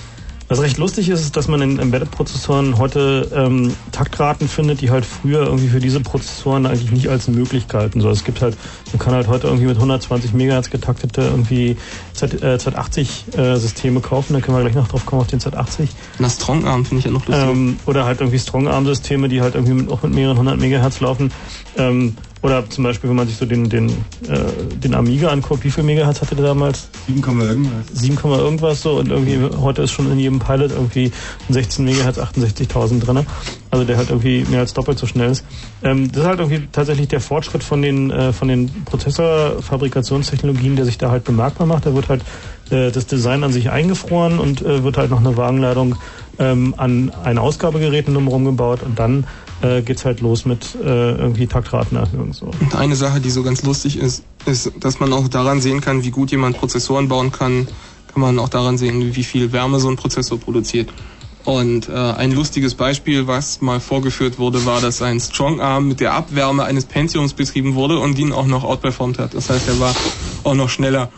was 0.49 0.61
recht 0.61 0.79
lustig 0.79 1.09
ist, 1.09 1.21
ist, 1.21 1.37
dass 1.37 1.49
man 1.49 1.61
in 1.61 1.79
Embedded-Prozessoren 1.79 2.79
heute 2.79 3.29
ähm, 3.35 3.75
Taktraten 3.91 4.49
findet, 4.49 4.81
die 4.81 4.91
halt 4.91 5.05
früher 5.05 5.41
irgendwie 5.47 5.69
für 5.69 5.81
diese 5.81 6.01
Prozessoren 6.01 6.67
eigentlich 6.67 6.93
nicht 6.93 7.09
als 7.09 7.27
Möglichkeiten. 7.27 8.01
So, 8.01 8.11
es 8.11 8.23
gibt 8.23 8.41
halt, 8.41 8.57
man 8.93 9.01
kann 9.01 9.13
halt 9.15 9.27
heute 9.27 9.49
irgendwie 9.49 9.67
mit 9.67 9.77
120 9.77 10.35
Megahertz 10.35 10.71
getaktete 10.71 11.23
irgendwie 11.23 11.77
Z, 12.13 12.43
äh, 12.43 12.57
Z80-Systeme 12.57 14.01
kaufen. 14.01 14.35
Da 14.35 14.41
können 14.41 14.57
wir 14.57 14.63
gleich 14.63 14.77
noch 14.77 14.89
drauf 14.89 15.05
kommen 15.05 15.23
auf 15.23 15.29
den 15.29 15.41
Z80. 15.41 15.89
Na, 16.21 16.29
Strongarm 16.29 16.85
finde 16.85 17.01
ich 17.01 17.05
ja 17.07 17.11
noch 17.11 17.27
lustig. 17.27 17.49
Ähm, 17.49 17.79
oder 17.87 18.05
halt 18.05 18.21
irgendwie 18.21 18.39
Strongarm-Systeme, 18.39 19.29
die 19.29 19.41
halt 19.41 19.57
irgendwie 19.57 19.75
mit, 19.75 19.91
auch 19.91 20.03
mit 20.03 20.15
mehreren 20.15 20.39
hundert 20.39 20.59
Megahertz 20.59 21.01
laufen. 21.01 21.33
Ähm, 21.77 22.17
oder 22.47 22.71
zum 22.71 22.85
Beispiel, 22.85 23.11
wenn 23.11 23.17
man 23.17 23.27
sich 23.27 23.37
so 23.37 23.45
den, 23.45 23.69
den, 23.69 23.89
äh, 23.89 24.77
den 24.77 24.95
Amiga 24.95 25.31
anguckt, 25.31 25.65
wie 25.65 25.71
viel 25.73 25.83
Megahertz 25.83 26.21
hatte 26.21 26.37
der 26.37 26.45
damals? 26.45 26.89
7, 27.09 27.41
irgendwas. 27.41 27.87
7, 27.93 28.17
irgendwas 28.23 28.83
so 28.83 28.99
und 29.01 29.09
irgendwie 29.11 29.41
heute 29.59 29.83
ist 29.83 29.91
schon 29.91 30.09
in 30.13 30.21
jedem 30.21 30.39
Pilot 30.39 30.71
irgendwie 30.71 31.11
ein 31.49 31.53
16 31.53 31.85
Megahertz 31.85 32.19
68.000 32.19 33.01
drin. 33.01 33.27
Also 33.73 33.85
der 33.85 33.97
halt 33.97 34.11
irgendwie 34.11 34.45
mehr 34.49 34.61
als 34.61 34.75
doppelt 34.75 34.97
so 34.97 35.09
schnell 35.09 35.33
ist. 35.33 35.45
Ähm, 35.83 36.13
das 36.13 36.23
ist 36.23 36.29
halt 36.29 36.39
irgendwie 36.39 36.69
tatsächlich 36.71 37.09
der 37.09 37.21
Fortschritt 37.21 37.65
von 37.65 37.83
den 37.83 38.13
äh, 38.13 38.33
von 38.33 38.47
den 38.47 38.85
Prozessorfabrikationstechnologien, 38.85 40.77
der 40.77 40.85
sich 40.85 40.99
da 40.99 41.11
halt 41.11 41.25
bemerkbar 41.25 41.67
macht. 41.67 41.85
Da 41.85 41.97
wird 41.97 42.09
halt 42.09 42.23
äh, 42.71 42.93
das 42.93 43.07
Design 43.07 43.43
an 43.43 43.53
sich 43.53 43.71
eingefroren 43.71 44.39
und 44.39 44.63
äh, 44.63 44.85
wird 44.85 44.99
halt 44.99 45.11
noch 45.11 45.19
eine 45.19 45.37
Wagenladung 45.37 45.97
ähm, 46.39 46.75
an 46.77 47.11
ein 47.25 47.39
Ausgabegerät 47.39 48.07
drumherum 48.07 48.45
gebaut 48.45 48.85
und 48.85 49.01
dann 49.01 49.25
äh, 49.63 49.83
geht's 49.83 50.05
halt 50.05 50.21
los 50.21 50.45
mit 50.45 50.75
äh, 50.75 51.13
irgendwie 51.13 51.47
Taktratenerhöhung 51.47 52.33
so. 52.33 52.51
Und 52.61 52.75
eine 52.75 52.97
Sache, 52.97 53.21
die 53.21 53.31
so 53.31 53.43
ganz 53.43 53.63
lustig 53.63 53.99
ist, 53.99 54.25
ist, 54.45 54.73
dass 54.81 55.01
man 55.01 55.13
auch 55.13 55.29
daran 55.29 55.61
sehen 55.61 55.81
kann, 55.81 56.05
wie 56.05 56.11
gut 56.11 56.31
jemand 56.31 56.59
Prozessoren 56.59 57.09
bauen 57.09 57.33
kann, 57.33 57.67
kann 58.13 58.21
man 58.21 58.39
auch 58.39 58.49
daran 58.49 58.79
sehen, 58.79 59.15
wie 59.15 59.25
viel 59.25 59.53
Wärme 59.53 59.81
so 59.81 59.89
ein 59.89 59.97
Prozessor 59.97 60.39
produziert. 60.39 60.91
Und 61.45 61.89
äh, 61.89 61.93
ein 61.93 62.33
lustiges 62.33 62.75
Beispiel, 62.75 63.29
was 63.29 63.61
mal 63.61 63.79
vorgeführt 63.79 64.39
wurde, 64.41 64.67
war, 64.67 64.81
dass 64.81 65.01
ein 65.01 65.21
Strongarm 65.21 65.87
mit 65.87 66.01
der 66.01 66.13
Abwärme 66.13 66.65
eines 66.65 66.87
Pentiums 66.87 67.35
betrieben 67.35 67.77
wurde 67.77 68.01
und 68.01 68.19
ihn 68.19 68.33
auch 68.33 68.47
noch 68.47 68.65
outperformt 68.65 69.21
hat. 69.21 69.33
Das 69.35 69.49
heißt, 69.49 69.69
er 69.69 69.79
war 69.79 69.95
auch 70.43 70.55
noch 70.55 70.69
schneller. 70.69 71.11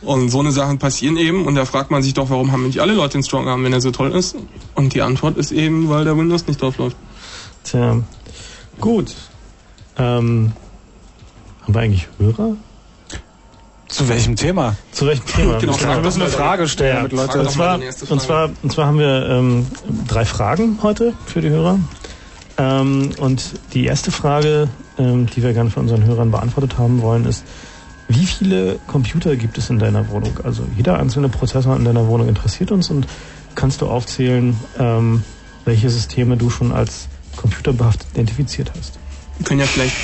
Und 0.00 0.30
so 0.30 0.40
eine 0.40 0.52
Sachen 0.52 0.78
passieren 0.78 1.16
eben 1.16 1.46
und 1.46 1.54
da 1.54 1.64
fragt 1.64 1.90
man 1.90 2.02
sich 2.02 2.14
doch, 2.14 2.30
warum 2.30 2.52
haben 2.52 2.66
nicht 2.66 2.80
alle 2.80 2.94
Leute 2.94 3.18
den 3.18 3.24
Strongarm, 3.24 3.62
wenn 3.64 3.72
er 3.72 3.80
so 3.80 3.90
toll 3.90 4.12
ist? 4.12 4.36
Und 4.74 4.94
die 4.94 5.02
Antwort 5.02 5.36
ist 5.36 5.52
eben, 5.52 5.88
weil 5.88 6.04
der 6.04 6.16
Windows 6.16 6.46
nicht 6.46 6.62
drauf 6.62 6.78
läuft. 6.78 6.96
Tja, 7.64 8.02
gut. 8.80 9.14
Ähm, 9.96 10.52
haben 11.62 11.74
wir 11.74 11.80
eigentlich 11.80 12.08
Hörer? 12.18 12.56
zu 13.94 14.08
welchem 14.08 14.34
Thema? 14.34 14.76
Zu 14.90 15.06
welchem 15.06 15.26
Thema? 15.26 15.58
Genau, 15.60 15.78
wir 15.78 16.00
müssen 16.00 16.22
eine 16.22 16.30
Frage 16.30 16.66
stellen, 16.66 16.90
Ja, 16.90 16.96
damit 16.96 17.12
Leute... 17.12 17.44
Frage 17.44 17.44
und 17.44 17.50
zwar, 17.50 18.10
und 18.10 18.20
zwar, 18.20 18.50
und 18.62 18.72
zwar 18.72 18.86
haben 18.86 18.98
wir 18.98 19.28
ähm, 19.28 19.66
drei 20.08 20.24
Fragen 20.24 20.78
heute 20.82 21.12
für 21.26 21.40
die 21.40 21.48
Hörer. 21.48 21.78
Ähm, 22.58 23.10
und 23.18 23.42
die 23.72 23.84
erste 23.84 24.10
Frage, 24.10 24.68
ähm, 24.98 25.26
die 25.26 25.42
wir 25.42 25.52
gerne 25.52 25.70
von 25.70 25.84
unseren 25.84 26.04
Hörern 26.04 26.32
beantwortet 26.32 26.76
haben 26.76 27.02
wollen, 27.02 27.24
ist, 27.24 27.44
wie 28.08 28.26
viele 28.26 28.80
Computer 28.88 29.36
gibt 29.36 29.58
es 29.58 29.70
in 29.70 29.78
deiner 29.78 30.08
Wohnung? 30.10 30.38
Also 30.42 30.64
jeder 30.76 30.98
einzelne 30.98 31.28
Prozessor 31.28 31.76
in 31.76 31.84
deiner 31.84 32.06
Wohnung 32.08 32.28
interessiert 32.28 32.72
uns 32.72 32.90
und 32.90 33.06
kannst 33.54 33.80
du 33.80 33.86
aufzählen, 33.86 34.58
ähm, 34.78 35.22
welche 35.64 35.88
Systeme 35.88 36.36
du 36.36 36.50
schon 36.50 36.72
als 36.72 37.08
computerbehaftet 37.36 38.06
identifiziert 38.12 38.72
hast? 38.76 38.98
Wir 39.38 39.46
können 39.46 39.60
ja 39.60 39.66
vielleicht. 39.66 39.94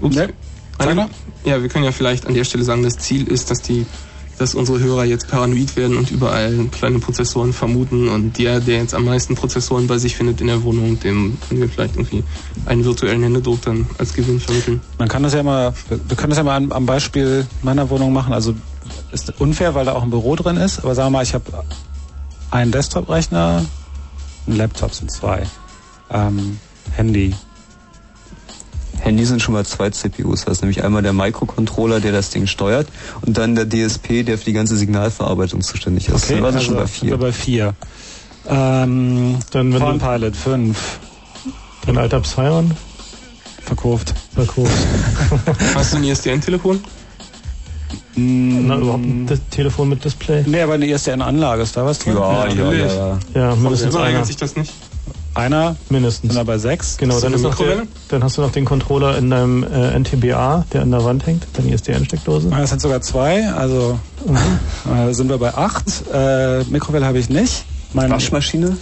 Ups. 0.00 0.16
Sag 0.16 0.94
mal. 0.94 1.08
Ja, 1.44 1.62
wir 1.62 1.68
können 1.68 1.84
ja 1.84 1.92
vielleicht 1.92 2.26
an 2.26 2.34
der 2.34 2.44
Stelle 2.44 2.64
sagen, 2.64 2.82
das 2.82 2.98
Ziel 2.98 3.26
ist, 3.28 3.50
dass 3.50 3.62
die, 3.62 3.86
dass 4.38 4.54
unsere 4.54 4.78
Hörer 4.80 5.04
jetzt 5.04 5.28
paranoid 5.28 5.76
werden 5.76 5.96
und 5.96 6.10
überall 6.10 6.66
kleine 6.72 6.98
Prozessoren 6.98 7.52
vermuten 7.52 8.08
und 8.08 8.36
der, 8.36 8.60
der 8.60 8.78
jetzt 8.78 8.94
am 8.94 9.04
meisten 9.04 9.34
Prozessoren 9.36 9.86
bei 9.86 9.96
sich 9.98 10.16
findet 10.16 10.40
in 10.40 10.48
der 10.48 10.62
Wohnung, 10.64 11.00
dem 11.00 11.38
können 11.48 11.60
wir 11.60 11.68
vielleicht 11.68 11.96
irgendwie 11.96 12.24
einen 12.66 12.84
virtuellen 12.84 13.22
Händedruck 13.22 13.62
dann 13.62 13.86
als 13.96 14.12
Gewinn 14.12 14.40
vermitteln. 14.40 14.80
Man 14.98 15.08
kann 15.08 15.22
das 15.22 15.32
ja 15.34 15.42
mal, 15.42 15.72
wir 15.88 16.16
können 16.16 16.30
das 16.30 16.38
ja 16.38 16.44
mal 16.44 16.56
am, 16.56 16.72
am 16.72 16.84
Beispiel 16.84 17.46
meiner 17.62 17.88
Wohnung 17.88 18.12
machen. 18.12 18.32
Also 18.34 18.54
ist 19.12 19.32
unfair, 19.40 19.74
weil 19.74 19.86
da 19.86 19.94
auch 19.94 20.02
ein 20.02 20.10
Büro 20.10 20.36
drin 20.36 20.56
ist. 20.56 20.80
Aber 20.80 20.94
sagen 20.94 21.08
wir 21.08 21.18
mal, 21.18 21.22
ich 21.22 21.34
habe 21.34 21.44
einen 22.50 22.72
Desktop-Rechner, 22.72 23.64
einen 24.46 24.56
Laptop 24.56 24.94
sind 24.94 25.10
zwei, 25.10 25.46
ähm, 26.10 26.58
Handy. 26.94 27.34
Handy 29.00 29.24
sind 29.24 29.40
schon 29.42 29.54
mal 29.54 29.64
zwei 29.64 29.90
CPUs. 29.90 30.44
Das 30.44 30.54
ist 30.58 30.62
nämlich 30.62 30.82
einmal 30.82 31.02
der 31.02 31.12
Microcontroller, 31.12 32.00
der 32.00 32.12
das 32.12 32.30
Ding 32.30 32.46
steuert, 32.46 32.88
und 33.22 33.38
dann 33.38 33.54
der 33.54 33.66
DSP, 33.68 34.24
der 34.24 34.38
für 34.38 34.46
die 34.46 34.52
ganze 34.52 34.76
Signalverarbeitung 34.76 35.60
zuständig 35.60 36.08
ist. 36.08 36.30
dann 36.30 36.42
waren 36.42 36.58
sie 36.58 36.64
schon 36.64 36.76
bei 36.76 36.86
vier. 36.86 37.16
bei 37.16 37.32
vier. 37.32 37.74
Ähm, 38.48 39.38
Dann, 39.50 39.72
wenn 39.74 39.98
Pilot 39.98 40.36
fünf 40.36 40.98
dein 41.86 41.98
alter 41.98 42.20
Psion 42.20 42.70
verkauft. 43.62 44.14
verkaufst. 44.34 44.86
Hast 45.74 45.92
du 45.92 45.96
ein 45.96 46.04
ISDN-Telefon? 46.04 46.80
Na, 48.14 48.76
überhaupt 48.78 49.04
ein 49.04 49.28
Telefon 49.50 49.88
mit 49.90 50.04
Display? 50.04 50.42
Nee, 50.46 50.62
aber 50.62 50.74
eine 50.74 50.86
ISDN-Anlage, 50.86 51.62
ist 51.62 51.76
da 51.76 51.84
was 51.84 51.98
drin? 51.98 52.14
Ja, 52.16 52.46
ja, 52.48 52.72
ja, 52.72 52.86
ja. 52.86 53.18
Ja, 53.34 53.54
mindestens 53.56 53.92
Selber 53.92 54.06
einer. 54.06 54.24
sich 54.24 54.36
das 54.36 54.56
nicht. 54.56 54.72
Einer, 55.36 55.76
Mindestens. 55.90 56.32
sind 56.32 56.40
aber 56.40 56.58
sechs. 56.58 56.96
Genau, 56.96 57.20
dann, 57.20 57.32
der, 57.32 57.82
dann 58.08 58.24
hast 58.24 58.38
du 58.38 58.42
noch 58.42 58.52
den 58.52 58.64
Controller 58.64 59.18
in 59.18 59.28
deinem 59.30 59.62
äh, 59.64 59.98
NTBA, 59.98 60.64
der 60.72 60.82
an 60.82 60.90
der 60.90 61.04
Wand 61.04 61.26
hängt, 61.26 61.46
deine 61.52 61.72
ISDN-Steckdose. 61.74 62.48
Das 62.48 62.70
sind 62.70 62.80
sogar 62.80 63.02
zwei, 63.02 63.48
also 63.52 63.98
äh, 65.08 65.12
sind 65.12 65.28
wir 65.28 65.38
bei 65.38 65.54
acht. 65.54 65.84
Äh, 66.12 66.64
Mikrowelle 66.64 67.04
habe 67.06 67.18
ich 67.18 67.28
nicht. 67.28 67.64
Meine 67.92 68.14
Waschmaschine? 68.14 68.76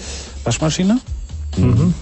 Waschmaschine 0.44 0.98
Mhm. 1.56 1.94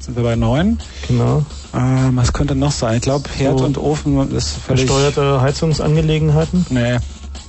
sind 0.00 0.16
wir 0.16 0.22
bei 0.22 0.36
neun. 0.36 0.78
Genau. 1.08 1.44
Ähm, 1.74 2.12
was 2.16 2.32
könnte 2.32 2.54
noch 2.54 2.70
sein? 2.72 2.96
Ich 2.96 3.02
glaube, 3.02 3.28
Herd 3.36 3.58
So. 3.58 3.64
und 3.64 3.76
Ofen 3.78 4.30
ist 4.32 4.50
völlig... 4.50 4.86
Versteuerte 4.86 5.40
Heizungsangelegenheiten? 5.40 6.64
Nee, 6.70 6.98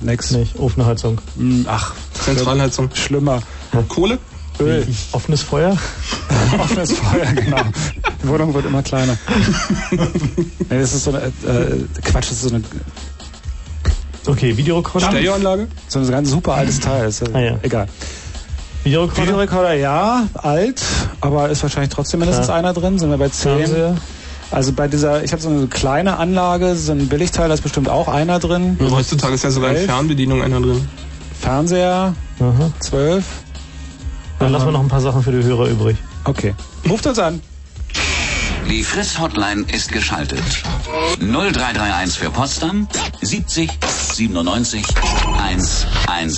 nix. 0.00 0.30
Nicht, 0.32 0.58
Ofenheizung. 0.58 1.20
Hm, 1.36 1.66
Ach, 1.68 1.92
Zentralheizung. 2.14 2.90
schlimmer. 2.94 3.42
Kohle? 3.88 4.18
Öl. 4.60 4.86
Offenes 5.12 5.42
Feuer? 5.42 5.76
Offenes 6.58 6.92
Feuer, 6.92 7.32
genau. 7.34 7.60
Die 8.22 8.28
Wohnung 8.28 8.54
wird 8.54 8.66
immer 8.66 8.82
kleiner. 8.82 9.16
nee, 9.90 9.98
das 10.68 10.94
ist 10.94 11.04
so 11.04 11.10
eine... 11.10 11.26
Äh, 11.26 11.84
Quatsch, 12.02 12.30
das 12.30 12.32
ist 12.32 12.42
so 12.42 12.54
eine, 12.54 12.64
Okay, 14.26 14.56
Videorekorder? 14.56 15.08
Stereoanlage? 15.08 15.68
so 15.88 15.98
ein 16.00 16.10
ganz 16.10 16.30
super 16.30 16.54
altes 16.54 16.80
Teil. 16.80 17.08
Ist, 17.08 17.20
ja 17.20 17.28
Ah, 17.32 17.40
ja. 17.40 17.58
Egal. 17.62 17.86
Videorekorder? 18.84 19.22
Videorekorder, 19.22 19.74
ja, 19.74 20.28
alt, 20.34 20.82
aber 21.20 21.48
ist 21.50 21.62
wahrscheinlich 21.62 21.92
trotzdem 21.92 22.20
mindestens 22.20 22.50
einer 22.50 22.72
drin. 22.72 22.98
Sind 22.98 23.10
wir 23.10 23.18
bei 23.18 23.28
zehn. 23.28 23.58
Fernseher? 23.58 23.96
Also 24.50 24.72
bei 24.72 24.86
dieser, 24.86 25.24
ich 25.24 25.32
habe 25.32 25.42
so 25.42 25.48
eine 25.48 25.66
kleine 25.66 26.18
Anlage, 26.18 26.76
so 26.76 26.92
ein 26.92 27.08
Billigteil, 27.08 27.48
da 27.48 27.54
ist 27.54 27.62
bestimmt 27.62 27.88
auch 27.88 28.06
einer 28.08 28.38
drin. 28.38 28.78
Heutzutage 28.80 29.34
ist 29.34 29.42
ja 29.44 29.50
sogar 29.50 29.72
in. 29.74 29.86
Fernbedienung 29.86 30.42
einer 30.42 30.60
drin. 30.60 30.88
Fernseher, 31.40 32.14
Aha. 32.38 32.72
zwölf. 32.80 33.24
Dann 34.38 34.52
lassen 34.52 34.66
wir 34.66 34.72
noch 34.72 34.80
ein 34.80 34.88
paar 34.88 35.00
Sachen 35.00 35.22
für 35.22 35.32
die 35.32 35.42
Hörer 35.42 35.68
übrig. 35.68 35.96
Okay. 36.24 36.54
Ruft 36.88 37.06
uns 37.06 37.18
an. 37.18 37.40
Die 38.70 38.82
Friss-Hotline 38.82 39.64
ist 39.72 39.92
geschaltet. 39.92 40.42
0331 41.20 42.18
für 42.18 42.30
Potsdam 42.30 42.88
70 43.22 43.70
97 44.12 44.84
110. 45.38 46.32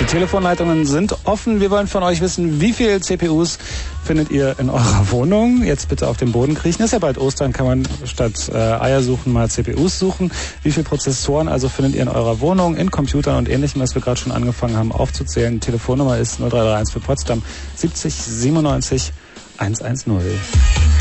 Die 0.00 0.04
Telefonleitungen 0.04 0.86
sind 0.86 1.16
offen. 1.24 1.60
Wir 1.60 1.70
wollen 1.70 1.88
von 1.88 2.04
euch 2.04 2.20
wissen, 2.20 2.60
wie 2.60 2.72
viel 2.72 3.00
CPUs 3.00 3.58
findet 4.04 4.30
ihr 4.30 4.56
in 4.60 4.70
eurer 4.70 5.06
Wohnung? 5.10 5.64
Jetzt 5.64 5.88
bitte 5.88 6.06
auf 6.06 6.16
den 6.16 6.30
Boden 6.30 6.54
kriechen. 6.54 6.84
Ist 6.84 6.92
ja 6.92 7.00
bald 7.00 7.18
Ostern, 7.18 7.52
kann 7.52 7.66
man 7.66 7.88
statt 8.04 8.48
äh, 8.52 8.56
Eier 8.56 9.02
suchen 9.02 9.32
mal 9.32 9.50
CPUs 9.50 9.98
suchen. 9.98 10.30
Wie 10.62 10.70
viele 10.70 10.84
Prozessoren 10.84 11.48
also 11.48 11.68
findet 11.68 11.96
ihr 11.96 12.02
in 12.02 12.08
eurer 12.08 12.40
Wohnung, 12.40 12.76
in 12.76 12.92
Computern 12.92 13.36
und 13.36 13.48
ähnlichem, 13.48 13.80
was 13.80 13.94
wir 13.94 14.02
gerade 14.02 14.20
schon 14.20 14.32
angefangen 14.32 14.76
haben 14.76 14.92
aufzuzählen? 14.92 15.54
Die 15.54 15.60
Telefonnummer 15.60 16.16
ist 16.16 16.38
0331 16.38 16.92
für 16.92 17.00
Potsdam 17.00 17.42
70 17.74 18.14
97 18.14 19.12
110. 19.58 20.99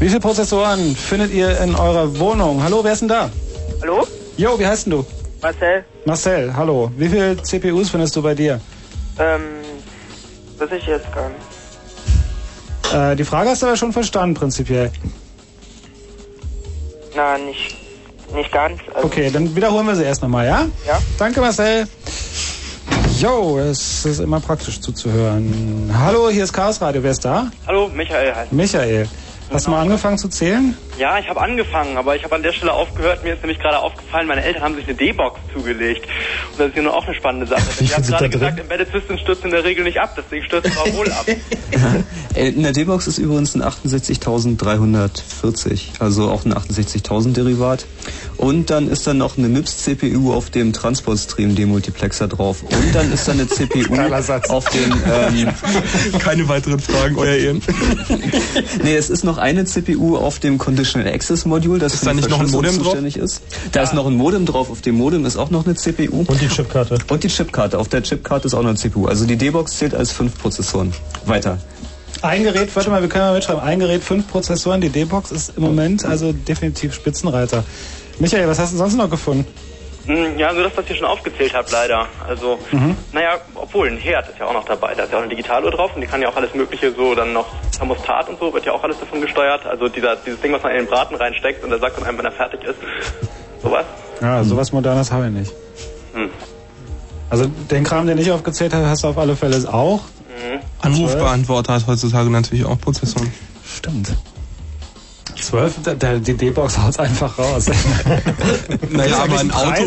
Wie 0.00 0.08
viele 0.08 0.20
Prozessoren 0.20 0.96
findet 0.96 1.30
ihr 1.30 1.60
in 1.60 1.74
eurer 1.74 2.18
Wohnung? 2.18 2.62
Hallo, 2.62 2.82
wer 2.82 2.94
ist 2.94 3.00
denn 3.00 3.08
da? 3.08 3.28
Hallo? 3.82 4.06
Jo, 4.38 4.58
wie 4.58 4.66
heißt 4.66 4.86
denn 4.86 4.92
du? 4.92 5.06
Marcel? 5.42 5.84
Marcel, 6.06 6.56
hallo. 6.56 6.90
Wie 6.96 7.06
viele 7.06 7.36
CPUs 7.42 7.90
findest 7.90 8.16
du 8.16 8.22
bei 8.22 8.34
dir? 8.34 8.58
Ähm, 9.18 9.42
weiß 10.56 10.70
ich 10.72 10.86
jetzt 10.86 11.12
gar 11.12 11.28
nicht. 11.28 12.94
Äh, 12.94 13.14
die 13.14 13.24
Frage 13.24 13.50
hast 13.50 13.60
du 13.60 13.66
aber 13.66 13.76
schon 13.76 13.92
verstanden, 13.92 14.34
prinzipiell. 14.34 14.90
Na, 17.14 17.36
nicht, 17.36 17.76
nicht 18.34 18.50
ganz. 18.50 18.80
Also, 18.94 19.06
Okay, 19.06 19.30
dann 19.30 19.54
wiederholen 19.54 19.86
wir 19.86 19.96
sie 19.96 20.04
erst 20.04 20.22
nochmal, 20.22 20.46
ja? 20.46 20.66
Ja. 20.86 20.98
Danke, 21.18 21.42
Marcel. 21.42 21.86
Jo, 23.18 23.58
es 23.58 24.06
ist 24.06 24.20
immer 24.20 24.40
praktisch 24.40 24.80
zuzuhören. 24.80 25.90
Hallo, 25.94 26.30
hier 26.30 26.44
ist 26.44 26.54
Chaos 26.54 26.80
Radio. 26.80 27.02
Wer 27.02 27.10
ist 27.10 27.22
da? 27.22 27.50
Hallo, 27.66 27.90
Michael 27.94 28.34
heißt. 28.34 28.50
Michael. 28.50 29.06
Hast 29.50 29.66
du 29.66 29.72
mal 29.72 29.80
angefangen 29.80 30.16
zu 30.16 30.28
zählen? 30.28 30.76
Ja, 30.96 31.18
ich 31.18 31.28
habe 31.28 31.40
angefangen, 31.40 31.96
aber 31.96 32.14
ich 32.14 32.22
habe 32.22 32.36
an 32.36 32.42
der 32.42 32.52
Stelle 32.52 32.72
aufgehört. 32.72 33.24
Mir 33.24 33.32
ist 33.34 33.42
nämlich 33.42 33.58
gerade 33.58 33.78
aufgefallen, 33.78 34.28
meine 34.28 34.44
Eltern 34.44 34.62
haben 34.62 34.76
sich 34.76 34.86
eine 34.86 34.94
D-Box 34.94 35.40
zugelegt. 35.52 36.06
Und 36.52 36.60
das 36.60 36.68
ist 36.68 36.76
ja 36.76 36.82
nur 36.82 36.94
auch 36.94 37.04
eine 37.06 37.14
spannende 37.16 37.46
Sache. 37.46 37.62
Wie 37.78 37.84
ich 37.84 37.96
habe 37.96 38.06
gerade 38.06 38.12
da 38.12 38.18
drin? 38.28 38.30
gesagt, 38.30 38.60
Embedded 38.60 38.92
Systems 38.92 39.20
stürzen 39.22 39.46
in 39.46 39.50
der 39.52 39.64
Regel 39.64 39.82
nicht 39.84 39.98
ab, 39.98 40.14
deswegen 40.16 40.44
stürzen 40.44 40.72
wir 40.72 40.94
wohl 40.94 41.10
ab. 41.10 41.26
Äh, 42.34 42.48
In 42.50 42.62
der 42.62 42.72
D-Box 42.72 43.06
ist 43.08 43.18
übrigens 43.18 43.56
ein 43.56 43.62
68340, 43.62 45.92
also 45.98 46.30
auch 46.30 46.44
ein 46.44 46.52
68000 46.52 47.36
Derivat. 47.36 47.86
Und 48.36 48.70
dann 48.70 48.88
ist 48.88 49.04
dann 49.06 49.18
noch 49.18 49.36
eine 49.36 49.48
MIPS-CPU 49.48 50.32
auf 50.32 50.50
dem 50.50 50.72
Transport-Stream-Demultiplexer 50.72 52.28
drauf. 52.28 52.62
Und 52.62 52.94
dann 52.94 53.12
ist 53.12 53.26
da 53.26 53.32
eine 53.32 53.48
CPU 53.56 53.96
auf 54.48 54.70
dem... 54.70 54.92
Ähm, 55.12 55.48
Keine 56.20 56.48
weiteren 56.48 56.78
Fragen, 56.78 57.18
euer 57.18 57.34
Ehren. 57.34 57.60
nee, 58.84 58.94
es 58.94 59.10
ist 59.10 59.24
noch 59.24 59.38
eine 59.40 59.64
CPU 59.64 60.16
auf 60.16 60.38
dem 60.38 60.58
Conditional 60.58 61.12
Access 61.12 61.44
Module, 61.44 61.78
das 61.78 61.94
Ist 61.94 62.00
für 62.00 62.06
da 62.06 62.14
nicht 62.14 62.28
noch 62.30 62.40
ein 62.40 62.50
Modem 62.50 62.76
drauf? 62.76 62.84
zuständig 62.84 63.16
ist. 63.16 63.42
Da 63.72 63.82
ist 63.82 63.94
noch 63.94 64.06
ein 64.06 64.14
Modem 64.14 64.46
drauf, 64.46 64.70
auf 64.70 64.80
dem 64.80 64.96
Modem 64.96 65.24
ist 65.24 65.36
auch 65.36 65.50
noch 65.50 65.64
eine 65.66 65.74
CPU. 65.74 66.24
Und 66.26 66.40
die 66.40 66.48
Chipkarte. 66.48 66.98
Und 67.08 67.24
die 67.24 67.28
Chipkarte. 67.28 67.78
Auf 67.78 67.88
der 67.88 68.02
Chipkarte 68.02 68.46
ist 68.46 68.54
auch 68.54 68.62
noch 68.62 68.68
eine 68.68 68.78
CPU. 68.78 69.06
Also 69.06 69.26
die 69.26 69.36
D-Box 69.36 69.76
zählt 69.78 69.94
als 69.94 70.12
fünf 70.12 70.38
Prozessoren. 70.38 70.92
Weiter. 71.26 71.58
Ein 72.22 72.42
Gerät, 72.44 72.74
warte 72.76 72.90
mal, 72.90 73.00
wir 73.00 73.08
können 73.08 73.24
mal 73.24 73.34
mitschreiben. 73.34 73.62
Ein 73.62 73.78
Gerät, 73.80 74.02
fünf 74.04 74.28
Prozessoren. 74.28 74.80
Die 74.80 74.90
D-Box 74.90 75.30
ist 75.32 75.52
im 75.56 75.62
Moment 75.62 76.04
also 76.04 76.32
definitiv 76.32 76.92
Spitzenreiter. 76.94 77.64
Michael, 78.18 78.46
was 78.48 78.58
hast 78.58 78.74
du 78.74 78.76
sonst 78.76 78.96
noch 78.96 79.08
gefunden? 79.08 79.46
Hm, 80.06 80.38
Ja, 80.38 80.52
nur 80.52 80.64
das, 80.64 80.72
was 80.76 80.88
ihr 80.88 80.96
schon 80.96 81.06
aufgezählt 81.06 81.52
habt, 81.54 81.70
leider. 81.72 82.06
Also, 82.26 82.58
naja, 83.12 83.32
obwohl 83.54 83.88
ein 83.88 83.98
Herd 83.98 84.28
ist 84.28 84.38
ja 84.38 84.46
auch 84.46 84.52
noch 84.52 84.64
dabei. 84.64 84.94
Da 84.94 85.04
ist 85.04 85.12
ja 85.12 85.18
auch 85.18 85.22
eine 85.22 85.30
Digitaluhr 85.30 85.70
drauf 85.70 85.90
und 85.94 86.00
die 86.00 86.06
kann 86.06 86.22
ja 86.22 86.28
auch 86.28 86.36
alles 86.36 86.54
Mögliche 86.54 86.92
so, 86.92 87.14
dann 87.14 87.32
noch 87.32 87.46
Thermostat 87.76 88.28
und 88.28 88.38
so, 88.38 88.52
wird 88.52 88.64
ja 88.64 88.72
auch 88.72 88.82
alles 88.82 88.98
davon 88.98 89.20
gesteuert. 89.20 89.66
Also 89.66 89.88
dieser, 89.88 90.16
dieses 90.16 90.40
Ding, 90.40 90.52
was 90.52 90.62
man 90.62 90.72
in 90.72 90.78
den 90.78 90.86
Braten 90.86 91.14
reinsteckt 91.14 91.62
und 91.62 91.70
der 91.70 91.78
sagt 91.78 91.98
dann 91.98 92.04
einem, 92.04 92.18
wenn 92.18 92.24
er 92.26 92.32
fertig 92.32 92.62
ist. 92.64 92.76
Sowas. 93.62 93.84
Ja, 94.20 94.42
sowas 94.44 94.72
Modernes 94.72 95.12
habe 95.12 95.26
ich 95.26 95.32
nicht. 95.32 95.52
Hm. 96.14 96.30
Also 97.28 97.46
den 97.46 97.84
Kram, 97.84 98.06
den 98.06 98.18
ich 98.18 98.30
aufgezählt 98.32 98.72
habe, 98.74 98.86
hast 98.86 99.04
du 99.04 99.08
auf 99.08 99.18
alle 99.18 99.36
Fälle 99.36 99.56
auch. 99.72 100.00
Anrufbeantworter 100.82 101.74
hat 101.74 101.86
heutzutage 101.86 102.30
natürlich 102.30 102.64
auch 102.64 102.80
Prozessoren. 102.80 103.32
Stimmt. 103.64 104.08
Zwölf, 105.36 105.82
der, 105.82 105.94
der, 105.94 106.18
die 106.18 106.34
D-Box 106.34 106.78
haut 106.78 106.98
einfach 106.98 107.38
raus. 107.38 107.66
Naja, 108.90 109.22
aber 109.22 109.38
ein 109.40 109.50
Auto, 109.50 109.84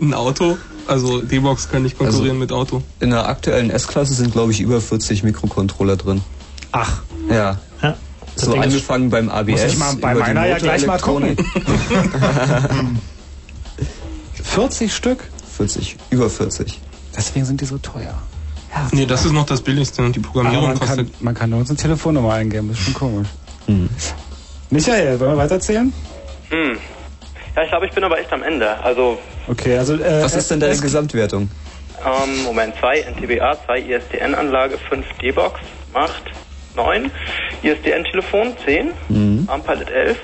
ein 0.00 0.14
Auto, 0.14 0.56
also 0.86 1.20
D-Box 1.20 1.68
kann 1.70 1.82
nicht 1.82 1.98
konkurrieren 1.98 2.38
mit 2.38 2.52
Auto. 2.52 2.82
In 3.00 3.10
der 3.10 3.28
aktuellen 3.28 3.70
S-Klasse 3.70 4.14
sind, 4.14 4.32
glaube 4.32 4.52
ich, 4.52 4.60
über 4.60 4.80
40 4.80 5.22
Mikrocontroller 5.22 5.96
drin. 5.96 6.22
Ach, 6.72 7.02
Ja. 7.28 7.58
Ja. 7.82 7.96
So 8.34 8.52
Ding 8.52 8.62
angefangen 8.62 9.10
beim 9.10 9.28
ABS. 9.28 9.50
Muss 9.50 9.64
ich 9.64 9.78
mal 9.78 9.94
bei 9.96 10.14
meiner 10.14 10.46
ja 10.46 10.56
gleich 10.56 10.86
mal 10.86 10.98
gucken. 10.98 11.36
Motorelektronik. 11.36 12.96
40 14.42 14.94
Stück? 14.94 15.18
40, 15.56 15.96
über 16.10 16.30
40. 16.30 16.80
Deswegen 17.16 17.44
sind 17.44 17.60
die 17.60 17.66
so 17.66 17.76
teuer. 17.78 18.14
Nee, 18.92 19.04
das 19.04 19.26
ist 19.26 19.32
noch 19.32 19.44
das 19.44 19.60
billigste 19.60 20.02
und 20.02 20.16
die 20.16 20.20
Programmierung 20.20 20.68
man 20.68 20.78
kann, 20.78 20.88
kostet. 20.88 21.22
man 21.22 21.34
kann 21.34 21.50
nur 21.50 21.58
unsere 21.58 21.76
Telefonnummer 21.76 22.32
eingeben, 22.32 22.68
das 22.68 22.78
ist 22.78 22.84
schon 22.84 22.94
komisch. 22.94 23.28
Mhm. 23.66 23.88
Michael, 24.72 25.20
wollen 25.20 25.32
wir 25.32 25.36
weiterzählen? 25.36 25.92
Hm. 26.48 26.78
Ja, 27.54 27.62
ich 27.62 27.68
glaube, 27.68 27.84
ich 27.86 27.92
bin 27.92 28.02
aber 28.04 28.18
echt 28.18 28.32
am 28.32 28.42
Ende. 28.42 28.78
Also, 28.82 29.18
Okay, 29.48 29.76
also 29.76 29.94
äh, 29.94 30.22
Was 30.22 30.34
ist 30.34 30.50
denn 30.50 30.60
deine 30.60 30.72
es- 30.72 30.80
Gesamtwertung? 30.82 31.50
ähm, 32.04 32.42
Moment, 32.44 32.74
2 32.80 33.00
NTBA, 33.02 33.58
2 33.66 33.80
ISDN-Anlage, 33.80 34.78
5 34.88 35.04
D-Box, 35.20 35.60
macht 35.92 36.22
9. 36.74 37.10
ISDN-Telefon, 37.62 38.56
10. 38.64 38.92
Mhm. 39.08 39.44
ARM-Pilot 39.46 39.90
11. 39.90 40.18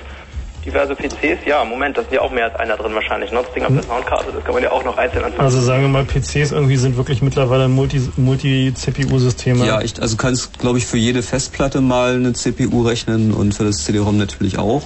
diverse 0.69 0.95
PCs? 0.95 1.45
Ja, 1.45 1.63
Moment, 1.65 1.97
da 1.97 2.01
sind 2.01 2.13
ja 2.13 2.21
auch 2.21 2.31
mehr 2.31 2.45
als 2.45 2.55
einer 2.55 2.77
drin 2.77 2.93
wahrscheinlich. 2.93 3.31
Ne? 3.31 3.39
Das 3.43 3.53
Ding 3.53 3.63
auf 3.65 3.73
der 3.73 3.83
Soundkarte, 3.83 4.31
das 4.33 4.43
kann 4.43 4.53
man 4.53 4.63
ja 4.63 4.71
auch 4.71 4.83
noch 4.85 4.97
einzeln 4.97 5.23
anfangen. 5.23 5.41
Also 5.45 5.61
sagen 5.61 5.81
wir 5.81 5.89
mal, 5.89 6.05
PCs 6.05 6.51
irgendwie 6.51 6.77
sind 6.77 6.97
wirklich 6.97 7.21
mittlerweile 7.21 7.67
Multi- 7.67 8.09
Multi-CPU-Systeme. 8.17 9.65
Ja, 9.65 9.81
ich, 9.81 10.01
also 10.01 10.17
kannst, 10.17 10.59
glaube 10.59 10.77
ich, 10.77 10.85
für 10.85 10.97
jede 10.97 11.21
Festplatte 11.23 11.81
mal 11.81 12.15
eine 12.15 12.33
CPU 12.33 12.81
rechnen 12.83 13.33
und 13.33 13.53
für 13.53 13.63
das 13.65 13.83
CD-ROM 13.83 14.17
natürlich 14.17 14.57
auch. 14.57 14.83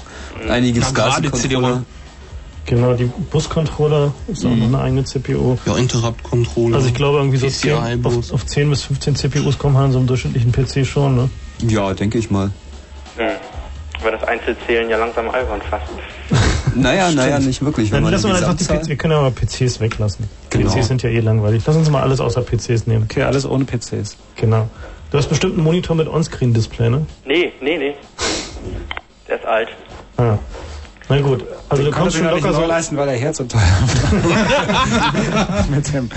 Einige 0.49 0.80
Ja, 0.81 0.89
gerade 0.91 1.27
SCSI-Controller. 1.27 1.84
Genau, 2.65 2.93
die 2.93 3.11
Bus-Controller 3.30 4.14
ist 4.30 4.45
auch 4.45 4.49
noch 4.55 4.68
eine 4.68 4.80
eigene 4.80 5.03
CPU. 5.03 5.57
Ja, 5.65 5.76
Interrupt-Controller. 5.76 6.76
Also 6.77 6.88
ich 6.88 6.93
glaube 6.93 7.18
irgendwie 7.18 7.38
so 7.38 7.47
PCI 7.47 7.99
10, 7.99 8.05
auf, 8.05 8.31
auf 8.31 8.45
10 8.45 8.69
bis 8.69 8.84
15 8.84 9.15
CPUs 9.18 9.57
kommen 9.57 9.76
halt 9.77 9.88
in 9.88 9.91
so 9.91 9.97
einem 9.97 10.07
durchschnittlichen 10.07 10.51
PC 10.53 10.85
schon, 10.88 11.15
ne? 11.15 11.30
Ja, 11.68 11.93
denke 11.93 12.18
ich 12.18 12.31
mal. 12.31 12.51
Hm. 13.18 13.27
Weil 14.04 14.12
das 14.12 14.24
Einzelzählen 14.24 14.90
ja 14.90 14.98
langsam 14.98 15.30
albern 15.30 15.62
fast. 15.62 15.86
Naja, 16.76 17.12
naja, 17.12 17.38
nicht 17.38 17.64
wirklich. 17.64 17.92
Wenn 17.92 17.98
Dann 17.98 18.04
man 18.06 18.14
lassen 18.14 18.30
wir 18.30 18.36
einfach 18.36 18.56
die 18.56 18.64
PCs, 18.64 18.88
wir 18.88 18.96
können 18.96 19.14
ja 19.14 19.22
mal 19.22 19.30
PCs 19.30 19.80
weglassen. 19.80 20.28
Genau. 20.50 20.72
PCs 20.72 20.88
sind 20.88 21.04
ja 21.04 21.10
eh 21.10 21.20
langweilig. 21.20 21.62
Lass 21.68 21.76
uns 21.76 21.88
mal 21.92 22.02
alles 22.02 22.20
außer 22.20 22.42
PCs 22.42 22.88
nehmen. 22.88 23.04
Okay, 23.04 23.22
alles 23.22 23.46
ohne 23.46 23.66
PCs. 23.66 24.18
Genau. 24.38 24.68
Du 25.12 25.20
hast 25.20 25.30
bestimmt 25.30 25.54
einen 25.54 25.64
Monitor 25.64 25.96
mit 25.96 26.08
Onscreen-Display, 26.08 26.90
ne? 26.90 27.06
Nee, 27.26 27.54
nee, 27.62 27.78
nee. 27.78 27.94
Der 29.28 29.36
ist 29.36 29.46
alt. 29.46 29.68
Ah. 30.18 30.38
Na 31.10 31.22
gut, 31.22 31.46
also 31.70 31.84
du 31.84 31.90
Den 31.90 31.94
kommst 31.94 32.18
konnte 32.18 32.18
schon 32.18 32.42
locker 32.42 32.54
so... 32.54 32.66
leisten, 32.66 32.98
weil 32.98 33.08
der 33.08 33.18
Herz 33.18 33.38
so 33.38 33.44
teuer 33.44 33.62
mit, 35.70 35.94
dem, 35.94 36.10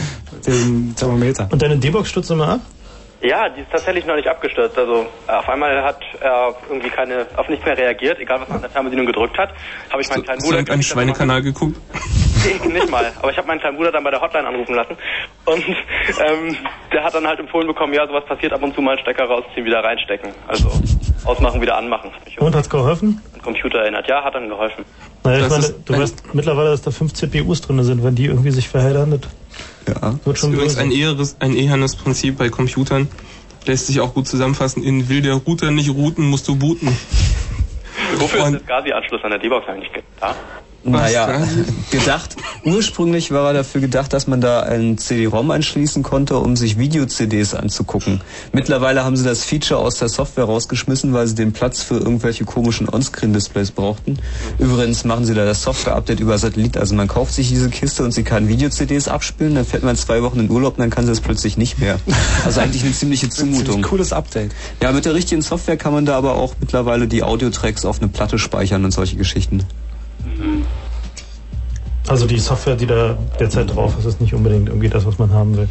dem 0.46 0.94
Thermometer. 0.96 1.48
Und 1.50 1.60
deine 1.60 1.76
D-Box 1.76 2.08
stürzt 2.08 2.30
immer 2.30 2.48
ab? 2.48 2.60
Ja, 3.22 3.48
die 3.48 3.62
ist 3.62 3.70
tatsächlich 3.70 4.04
noch 4.04 4.14
nicht 4.14 4.28
abgestürzt. 4.28 4.76
Also 4.76 5.06
äh, 5.26 5.32
auf 5.32 5.48
einmal 5.48 5.82
hat 5.82 5.98
er 6.20 6.54
irgendwie 6.68 6.90
keine, 6.90 7.26
auf 7.36 7.48
nichts 7.48 7.64
mehr 7.64 7.76
reagiert, 7.76 8.18
egal 8.20 8.40
was 8.40 8.48
man 8.48 8.56
an 8.56 8.62
der 8.62 8.70
Fernbedienung 8.70 9.06
gedrückt 9.06 9.38
hat. 9.38 9.50
Habe 9.90 10.02
ich 10.02 10.08
meinen 10.10 10.22
kleinen 10.22 10.38
Hast 10.40 10.50
du 10.50 10.56
Bruder 10.56 10.72
einen 10.72 10.82
Schweinekanal 10.82 11.42
geguckt? 11.42 11.76
Nee, 12.44 12.68
nicht 12.68 12.90
mal. 12.90 13.10
Aber 13.20 13.30
ich 13.30 13.36
habe 13.38 13.48
meinen 13.48 13.58
kleinen 13.60 13.76
Bruder 13.76 13.90
dann 13.90 14.04
bei 14.04 14.10
der 14.10 14.20
Hotline 14.20 14.46
anrufen 14.46 14.74
lassen. 14.74 14.96
Und 15.46 15.64
ähm, 15.66 16.56
der 16.92 17.02
hat 17.02 17.14
dann 17.14 17.26
halt 17.26 17.40
empfohlen 17.40 17.66
bekommen, 17.66 17.92
ja, 17.94 18.06
sowas 18.06 18.24
passiert 18.26 18.52
ab 18.52 18.62
und 18.62 18.74
zu 18.74 18.82
mal 18.82 18.92
einen 18.92 19.00
Stecker 19.00 19.24
rausziehen, 19.24 19.64
wieder 19.64 19.82
reinstecken. 19.82 20.30
Also 20.46 20.68
ausmachen, 21.24 21.60
wieder 21.60 21.76
anmachen. 21.76 22.10
Und 22.38 22.54
hat's 22.54 22.70
geholfen? 22.70 23.20
den 23.34 23.42
Computer 23.42 23.78
erinnert. 23.80 24.06
Ja, 24.08 24.22
hat 24.22 24.34
dann 24.34 24.48
geholfen. 24.48 24.84
Naja, 25.24 25.44
ich 25.44 25.50
meine, 25.50 25.64
ist 25.64 25.74
du 25.86 25.94
ein- 25.94 26.00
weißt 26.02 26.34
mittlerweile, 26.34 26.70
dass 26.70 26.82
da 26.82 26.90
fünf 26.90 27.14
CPUs 27.14 27.62
drin 27.62 27.82
sind. 27.82 28.04
Wenn 28.04 28.14
die 28.14 28.26
irgendwie 28.26 28.50
sich 28.52 28.68
verheddern, 28.68 29.20
Ja. 29.88 30.12
wird 30.12 30.20
Das 30.24 30.34
ist 30.34 30.40
schon 30.40 30.52
übrigens 30.52 30.76
ein, 30.78 30.90
eheres, 30.90 31.36
ein 31.40 31.54
ehernes 31.54 31.96
Prinzip 31.96 32.38
bei 32.38 32.48
Computern. 32.48 33.08
Lässt 33.66 33.86
sich 33.88 34.00
auch 34.00 34.14
gut 34.14 34.28
zusammenfassen. 34.28 34.82
In 34.82 35.08
will 35.08 35.22
der 35.22 35.34
Router 35.34 35.70
nicht 35.70 35.90
routen, 35.90 36.26
musst 36.26 36.46
du 36.48 36.56
booten. 36.56 36.96
Wofür 38.18 38.46
ist 38.46 38.54
das 38.54 38.66
Gazi-Anschluss 38.66 39.24
an 39.24 39.30
der 39.30 39.38
D-Box 39.38 39.68
eigentlich 39.68 39.90
da? 40.20 40.34
Naja, 40.86 41.46
gedacht, 41.90 42.36
ursprünglich 42.64 43.30
war 43.30 43.48
er 43.48 43.54
dafür 43.54 43.80
gedacht, 43.80 44.12
dass 44.12 44.26
man 44.26 44.40
da 44.40 44.60
ein 44.60 44.98
CD-ROM 44.98 45.50
anschließen 45.50 46.02
konnte, 46.02 46.36
um 46.36 46.56
sich 46.56 46.78
Video-CDs 46.78 47.54
anzugucken. 47.54 48.20
Mittlerweile 48.52 49.04
haben 49.04 49.16
sie 49.16 49.24
das 49.24 49.44
Feature 49.44 49.80
aus 49.80 49.96
der 49.98 50.08
Software 50.08 50.44
rausgeschmissen, 50.44 51.12
weil 51.12 51.26
sie 51.26 51.34
den 51.34 51.52
Platz 51.52 51.82
für 51.82 51.96
irgendwelche 51.96 52.44
komischen 52.44 52.88
On-Screen-Displays 52.88 53.72
brauchten. 53.72 54.18
Übrigens 54.58 55.04
machen 55.04 55.24
sie 55.24 55.34
da 55.34 55.44
das 55.44 55.62
Software-Update 55.62 56.20
über 56.20 56.38
Satellit. 56.38 56.76
Also 56.76 56.94
man 56.94 57.08
kauft 57.08 57.34
sich 57.34 57.48
diese 57.48 57.68
Kiste 57.68 58.04
und 58.04 58.12
sie 58.12 58.22
kann 58.22 58.48
Video-CDs 58.48 59.08
abspielen, 59.08 59.54
dann 59.54 59.64
fährt 59.64 59.82
man 59.82 59.96
zwei 59.96 60.22
Wochen 60.22 60.40
in 60.40 60.50
Urlaub 60.50 60.74
und 60.74 60.80
dann 60.80 60.90
kann 60.90 61.04
sie 61.04 61.10
das 61.10 61.20
plötzlich 61.20 61.56
nicht 61.56 61.78
mehr. 61.78 61.98
Also 62.44 62.60
eigentlich 62.60 62.84
eine 62.84 62.92
ziemliche 62.92 63.28
Zumutung. 63.28 63.66
Ziemlich 63.66 63.82
cooles 63.82 64.12
Update. 64.12 64.52
Ja, 64.82 64.92
mit 64.92 65.04
der 65.04 65.14
richtigen 65.14 65.42
Software 65.42 65.76
kann 65.76 65.92
man 65.92 66.06
da 66.06 66.16
aber 66.16 66.36
auch 66.36 66.54
mittlerweile 66.60 67.08
die 67.08 67.22
Audiotracks 67.22 67.84
auf 67.84 68.00
eine 68.00 68.08
Platte 68.08 68.38
speichern 68.38 68.84
und 68.84 68.92
solche 68.92 69.16
Geschichten. 69.16 69.64
Also 72.08 72.26
die 72.26 72.38
Software, 72.38 72.76
die 72.76 72.86
da 72.86 73.18
derzeit 73.38 73.74
drauf 73.74 73.94
ist, 73.98 74.04
ist 74.04 74.20
nicht 74.20 74.34
unbedingt 74.34 74.68
irgendwie 74.68 74.88
das, 74.88 75.04
was 75.06 75.18
man 75.18 75.32
haben 75.32 75.56
will. 75.56 75.68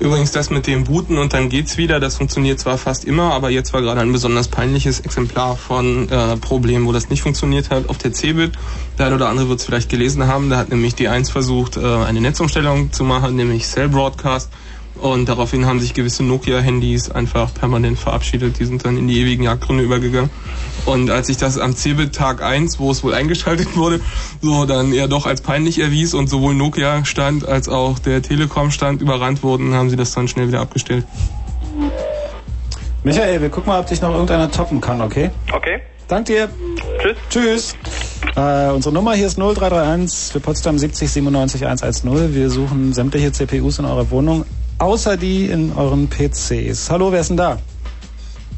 Übrigens 0.00 0.30
das 0.30 0.50
mit 0.50 0.68
dem 0.68 0.84
Booten 0.84 1.18
und 1.18 1.32
dann 1.32 1.48
geht's 1.48 1.76
wieder, 1.76 1.98
das 1.98 2.16
funktioniert 2.16 2.60
zwar 2.60 2.78
fast 2.78 3.04
immer, 3.04 3.32
aber 3.32 3.50
jetzt 3.50 3.72
war 3.72 3.82
gerade 3.82 4.00
ein 4.00 4.12
besonders 4.12 4.46
peinliches 4.46 5.00
Exemplar 5.00 5.56
von 5.56 6.08
äh, 6.08 6.36
Problem, 6.36 6.86
wo 6.86 6.92
das 6.92 7.08
nicht 7.08 7.22
funktioniert 7.22 7.70
hat, 7.70 7.88
auf 7.88 7.98
der 7.98 8.12
Cebit. 8.12 8.52
Der 8.96 9.06
eine 9.06 9.16
oder 9.16 9.28
andere 9.28 9.48
wird 9.48 9.58
es 9.58 9.66
vielleicht 9.66 9.88
gelesen 9.88 10.28
haben, 10.28 10.50
da 10.50 10.56
hat 10.58 10.68
nämlich 10.68 10.94
die 10.94 11.08
1 11.08 11.30
versucht, 11.30 11.76
äh, 11.76 11.80
eine 11.80 12.20
Netzumstellung 12.20 12.92
zu 12.92 13.02
machen, 13.02 13.34
nämlich 13.34 13.66
Cell 13.66 13.88
Broadcast. 13.88 14.50
Und 15.00 15.28
daraufhin 15.28 15.66
haben 15.66 15.80
sich 15.80 15.94
gewisse 15.94 16.24
Nokia-Handys 16.24 17.10
einfach 17.10 17.54
permanent 17.54 17.98
verabschiedet. 17.98 18.58
Die 18.58 18.64
sind 18.64 18.84
dann 18.84 18.96
in 18.96 19.08
die 19.08 19.20
ewigen 19.20 19.44
Jagdgründe 19.44 19.84
übergegangen. 19.84 20.30
Und 20.86 21.10
als 21.10 21.28
sich 21.28 21.36
das 21.36 21.58
am 21.58 21.76
Cebit 21.76 22.14
Tag 22.14 22.42
1, 22.42 22.80
wo 22.80 22.90
es 22.90 23.04
wohl 23.04 23.14
eingeschaltet 23.14 23.76
wurde, 23.76 24.00
so 24.40 24.64
dann 24.64 24.92
eher 24.92 25.06
doch 25.06 25.26
als 25.26 25.40
peinlich 25.40 25.78
erwies 25.78 26.14
und 26.14 26.28
sowohl 26.28 26.54
Nokia-Stand 26.54 27.46
als 27.46 27.68
auch 27.68 27.98
der 27.98 28.22
Telekom-Stand 28.22 29.02
überrannt 29.02 29.42
wurden, 29.42 29.74
haben 29.74 29.90
sie 29.90 29.96
das 29.96 30.12
dann 30.12 30.28
schnell 30.28 30.48
wieder 30.48 30.60
abgestellt. 30.60 31.04
Michael, 33.04 33.40
wir 33.40 33.48
gucken 33.50 33.68
mal, 33.68 33.80
ob 33.80 33.86
dich 33.86 34.00
noch 34.00 34.12
irgendeiner 34.12 34.50
toppen 34.50 34.80
kann, 34.80 35.00
okay? 35.00 35.30
Okay. 35.52 35.80
Dank 36.08 36.26
dir. 36.26 36.48
Tschüss. 37.00 37.16
Tschüss. 37.28 37.76
Äh, 38.34 38.70
unsere 38.70 38.94
Nummer 38.94 39.14
hier 39.14 39.26
ist 39.26 39.36
0331 39.38 40.32
für 40.32 40.40
Potsdam 40.40 40.78
70 40.78 41.10
97 41.10 41.66
110. 41.66 42.34
Wir 42.34 42.50
suchen 42.50 42.92
sämtliche 42.94 43.30
CPUs 43.30 43.78
in 43.78 43.84
eurer 43.84 44.10
Wohnung, 44.10 44.44
außer 44.78 45.16
die 45.16 45.46
in 45.46 45.72
euren 45.76 46.08
PCs. 46.08 46.90
Hallo, 46.90 47.12
wer 47.12 47.20
ist 47.20 47.28
denn 47.28 47.36
da? 47.36 47.58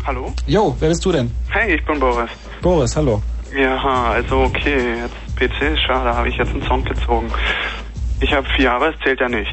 Hallo? 0.07 0.33
Jo, 0.47 0.77
wer 0.79 0.89
bist 0.89 1.05
du 1.05 1.13
denn? 1.13 1.31
Hey, 1.49 1.75
ich 1.75 1.85
bin 1.85 1.99
Boris. 1.99 2.31
Boris, 2.63 2.97
hallo. 2.97 3.23
Ja, 3.55 4.11
also 4.13 4.43
okay, 4.43 4.97
jetzt 5.03 5.37
PC 5.37 5.73
ist 5.73 5.81
schade, 5.83 6.15
habe 6.15 6.29
ich 6.29 6.37
jetzt 6.37 6.53
einen 6.53 6.63
Sound 6.63 6.87
gezogen. 6.87 7.31
Ich 8.21 8.33
habe 8.33 8.47
vier, 8.57 8.73
aber 8.73 8.91
es 8.91 9.01
zählt 9.03 9.21
ja 9.21 9.29
nicht. 9.29 9.51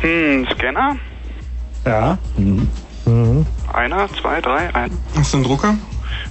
Hm, 0.00 0.46
Scanner? 0.52 0.96
Ja. 1.84 2.18
Mhm. 2.36 2.68
Einer, 3.72 4.08
zwei, 4.20 4.40
drei, 4.40 4.74
ein. 4.74 4.90
Hast 5.16 5.32
du 5.32 5.38
einen 5.38 5.46
Drucker? 5.46 5.76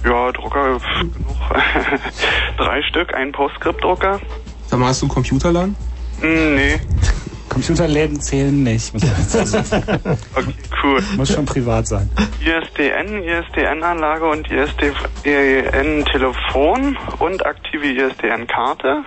Ja, 0.04 0.32
Drucker, 0.32 0.80
pff, 0.80 1.00
genug. 1.00 1.36
drei 2.56 2.82
Stück, 2.82 3.14
ein 3.14 3.32
Postscript-Drucker. 3.32 4.18
Sag 4.66 4.78
mal, 4.78 4.88
hast 4.88 5.02
du 5.02 5.06
einen 5.06 5.14
Computerladen? 5.14 5.76
Hm, 6.20 6.54
nee. 6.54 6.80
Computerläden 7.54 8.20
zählen 8.20 8.62
nicht, 8.62 8.92
muss 8.92 9.02
man 9.04 9.12
dazu 9.16 9.46
sagen. 9.46 9.84
Okay, 10.34 10.54
cool. 10.82 11.00
Muss 11.16 11.32
schon 11.32 11.46
privat 11.46 11.86
sein. 11.88 12.10
ISDN, 12.40 13.22
ISDN-Anlage 13.22 14.26
und 14.28 14.46
ISDN-Telefon 14.50 16.98
und 17.20 17.46
aktive 17.46 17.86
ISDN-Karte. 17.86 19.02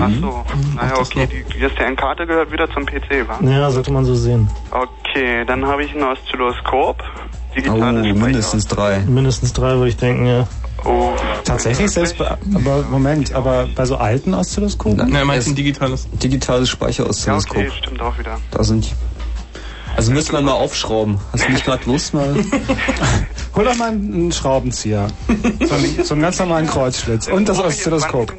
Ach 0.00 0.10
so. 0.20 0.44
Naja, 0.76 0.94
okay, 0.98 1.28
die 1.30 1.44
ISDN-Karte 1.64 2.26
gehört 2.26 2.50
wieder 2.50 2.68
zum 2.72 2.84
PC, 2.86 3.28
wa? 3.28 3.38
Ja, 3.48 3.70
sollte 3.70 3.92
man 3.92 4.04
so 4.04 4.14
sehen. 4.14 4.48
Okay, 4.70 5.44
dann 5.46 5.66
habe 5.66 5.84
ich 5.84 5.94
ein 5.94 6.02
Oszilloskop. 6.02 6.96
Oh, 7.02 7.54
Digitales 7.54 8.06
Speicher- 8.06 8.14
mindestens 8.24 8.66
drei. 8.66 8.98
Mindestens 9.00 9.52
drei 9.52 9.74
würde 9.76 9.88
ich 9.88 9.96
denken, 9.96 10.26
ja. 10.26 10.46
Oh. 10.84 11.12
Tatsächlich 11.44 11.90
selbst, 11.90 12.18
bei, 12.18 12.36
aber 12.54 12.82
Moment, 12.90 13.32
aber 13.34 13.66
bei 13.74 13.84
so 13.84 13.96
alten 13.96 14.32
Oszilloskopen? 14.34 15.10
Nein, 15.10 15.26
meint 15.26 15.40
es- 15.40 15.46
ein 15.48 15.54
digitales. 15.54 16.08
Digitales 16.12 16.68
Ja, 16.68 16.72
Speicheroszilloskop. 16.76 17.56
okay, 17.56 17.70
stimmt 17.78 18.00
auch 18.00 18.16
wieder. 18.18 18.38
Da 18.50 18.62
sind. 18.62 18.94
Also 19.96 20.12
müsste 20.12 20.32
man 20.32 20.44
mal 20.44 20.52
aufschrauben. 20.52 21.18
Hast 21.32 21.48
du 21.48 21.52
nicht 21.52 21.64
gerade 21.64 21.84
Lust 21.86 22.14
mal? 22.14 22.32
Hol 23.56 23.64
doch 23.64 23.74
mal 23.74 23.88
einen 23.88 24.30
Schraubenzieher. 24.30 25.08
So 25.66 25.74
einen, 25.74 26.04
so 26.04 26.14
einen 26.14 26.22
ganz 26.22 26.38
normalen 26.38 26.68
Kreuzschlitz. 26.68 27.26
Und 27.26 27.48
das 27.48 27.58
Oszilloskop. 27.58 28.32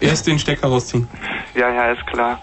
Erst 0.00 0.26
den 0.26 0.38
Stecker 0.38 0.68
rausziehen. 0.68 1.08
Ja, 1.54 1.70
ja, 1.72 1.90
ist 1.92 2.06
klar. 2.06 2.38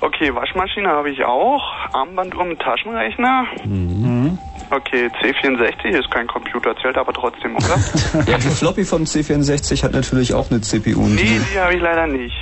Okay, 0.00 0.34
Waschmaschine 0.34 0.88
habe 0.88 1.10
ich 1.10 1.24
auch. 1.24 1.62
Armbanduhr 1.92 2.44
mit 2.44 2.58
Taschenrechner. 2.60 3.44
Mhm. 3.64 4.36
Okay, 4.70 5.08
C64 5.22 5.98
ist 5.98 6.10
kein 6.10 6.26
Computer, 6.26 6.74
zählt 6.82 6.96
aber 6.98 7.12
trotzdem, 7.12 7.54
oder? 7.56 7.78
Ja, 8.30 8.36
die 8.38 8.48
Floppy 8.48 8.84
vom 8.84 9.02
C64 9.04 9.82
hat 9.84 9.92
natürlich 9.92 10.34
auch 10.34 10.50
eine 10.50 10.60
CPU. 10.60 11.06
nee, 11.06 11.16
die- 11.22 11.40
die 11.54 11.58
habe 11.58 11.74
ich 11.74 11.80
leider 11.80 12.06
nicht. 12.06 12.34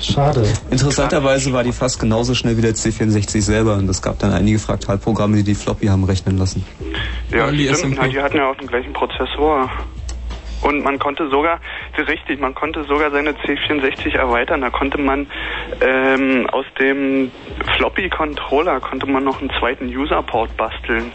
Schade. 0.00 0.44
Interessanterweise 0.70 1.52
war 1.54 1.64
die 1.64 1.72
fast 1.72 1.98
genauso 1.98 2.34
schnell 2.34 2.56
wie 2.58 2.60
der 2.60 2.74
C64 2.74 3.40
selber 3.40 3.74
und 3.76 3.88
es 3.88 4.02
gab 4.02 4.18
dann 4.18 4.30
einige 4.32 4.58
Fraktalprogramme, 4.58 5.36
die 5.38 5.42
die 5.44 5.54
Floppy 5.54 5.86
haben 5.86 6.04
rechnen 6.04 6.36
lassen. 6.36 6.64
Ja, 7.32 7.50
die 7.50 7.66
stimmt, 7.74 7.96
na, 7.98 8.06
die 8.06 8.20
hatten 8.20 8.36
ja 8.36 8.50
auch 8.50 8.56
den 8.56 8.66
gleichen 8.66 8.92
Prozessor. 8.92 9.70
Und 10.62 10.82
man 10.82 10.98
konnte 10.98 11.28
sogar, 11.30 11.60
richtig, 12.08 12.40
man 12.40 12.54
konnte 12.54 12.84
sogar 12.84 13.10
seine 13.10 13.32
C64 13.32 14.16
erweitern. 14.16 14.62
Da 14.62 14.70
konnte 14.70 14.98
man 14.98 15.26
ähm, 15.80 16.46
aus 16.50 16.64
dem 16.80 17.30
Floppy-Controller 17.76 18.80
konnte 18.80 19.06
man 19.06 19.22
noch 19.24 19.40
einen 19.40 19.50
zweiten 19.58 19.86
User-Port 19.86 20.56
basteln. 20.56 21.12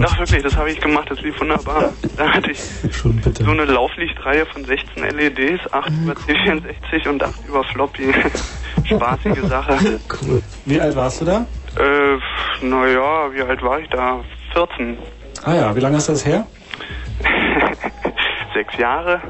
Ach 0.00 0.18
wirklich, 0.18 0.42
das 0.42 0.56
habe 0.56 0.70
ich 0.70 0.80
gemacht, 0.80 1.10
das 1.10 1.20
lief 1.22 1.40
wunderbar. 1.40 1.92
Da 2.16 2.28
hatte 2.32 2.52
ich 2.52 2.60
Schon 2.92 3.16
bitte. 3.16 3.42
so 3.44 3.50
eine 3.50 3.64
Lauflichtreihe 3.64 4.46
von 4.46 4.64
16 4.64 5.02
LEDs, 5.16 5.72
8 5.72 5.90
über 6.02 6.12
C64 6.12 7.08
und 7.08 7.22
8 7.22 7.34
über 7.48 7.64
Floppy. 7.64 8.12
Spaßige 8.84 9.42
Sache. 9.48 10.00
Cool. 10.22 10.42
Wie 10.64 10.80
alt 10.80 10.94
warst 10.94 11.20
du 11.20 11.24
da? 11.24 11.46
Äh, 11.76 12.64
naja, 12.64 13.32
wie 13.32 13.42
alt 13.42 13.62
war 13.62 13.80
ich 13.80 13.88
da? 13.88 14.20
14. 14.52 14.96
Ah 15.44 15.54
ja, 15.54 15.76
wie 15.76 15.80
lange 15.80 15.96
ist 15.96 16.08
das 16.08 16.24
her? 16.24 16.46
Sechs 18.54 18.76
Jahre. 18.78 19.20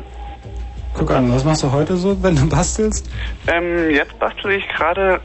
Guck 0.95 1.11
an, 1.13 1.33
was 1.33 1.45
machst 1.45 1.63
du 1.63 1.73
heute 1.73 1.97
so, 1.97 2.23
wenn 2.23 2.37
du 2.37 2.49
bastelst? 2.49 3.11
Ähm, 3.47 3.91
jetzt 3.91 4.19
bastel 4.19 4.53
ich 4.53 4.69
gerade 4.69 5.21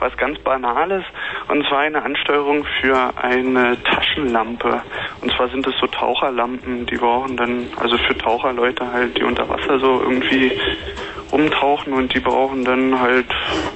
was 0.00 0.16
ganz 0.16 0.38
Banales 0.40 1.04
und 1.48 1.66
zwar 1.68 1.80
eine 1.80 2.02
Ansteuerung 2.02 2.64
für 2.80 3.12
eine 3.16 3.76
Taschenlampe. 3.84 4.82
Und 5.20 5.32
zwar 5.32 5.48
sind 5.48 5.66
es 5.66 5.74
so 5.78 5.86
Taucherlampen, 5.86 6.86
die 6.86 6.96
brauchen 6.96 7.36
dann, 7.36 7.66
also 7.76 7.96
für 7.98 8.16
Taucherleute 8.16 8.90
halt, 8.92 9.18
die 9.18 9.22
unter 9.22 9.48
Wasser 9.48 9.78
so 9.78 10.00
irgendwie 10.00 10.52
rumtauchen 11.32 11.92
und 11.92 12.12
die 12.14 12.20
brauchen 12.20 12.64
dann 12.64 12.98
halt 12.98 13.26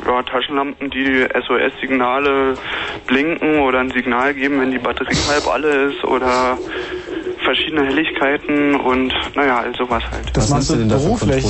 ja, 0.06 0.22
Taschenlampen, 0.22 0.90
die 0.90 1.26
SOS-Signale 1.46 2.54
blinken 3.06 3.60
oder 3.60 3.80
ein 3.80 3.90
Signal 3.90 4.34
geben, 4.34 4.60
wenn 4.60 4.70
die 4.70 4.78
Batterie 4.78 5.16
halb 5.28 5.46
alle 5.46 5.92
ist 5.92 6.04
oder 6.04 6.58
verschiedene 7.44 7.86
Helligkeiten 7.86 8.74
und 8.74 9.14
naja, 9.34 9.60
all 9.60 9.74
sowas 9.76 10.02
halt. 10.10 10.36
Das 10.36 10.50
machst 10.50 10.70
du 10.70 10.88
beruflich? 10.88 11.44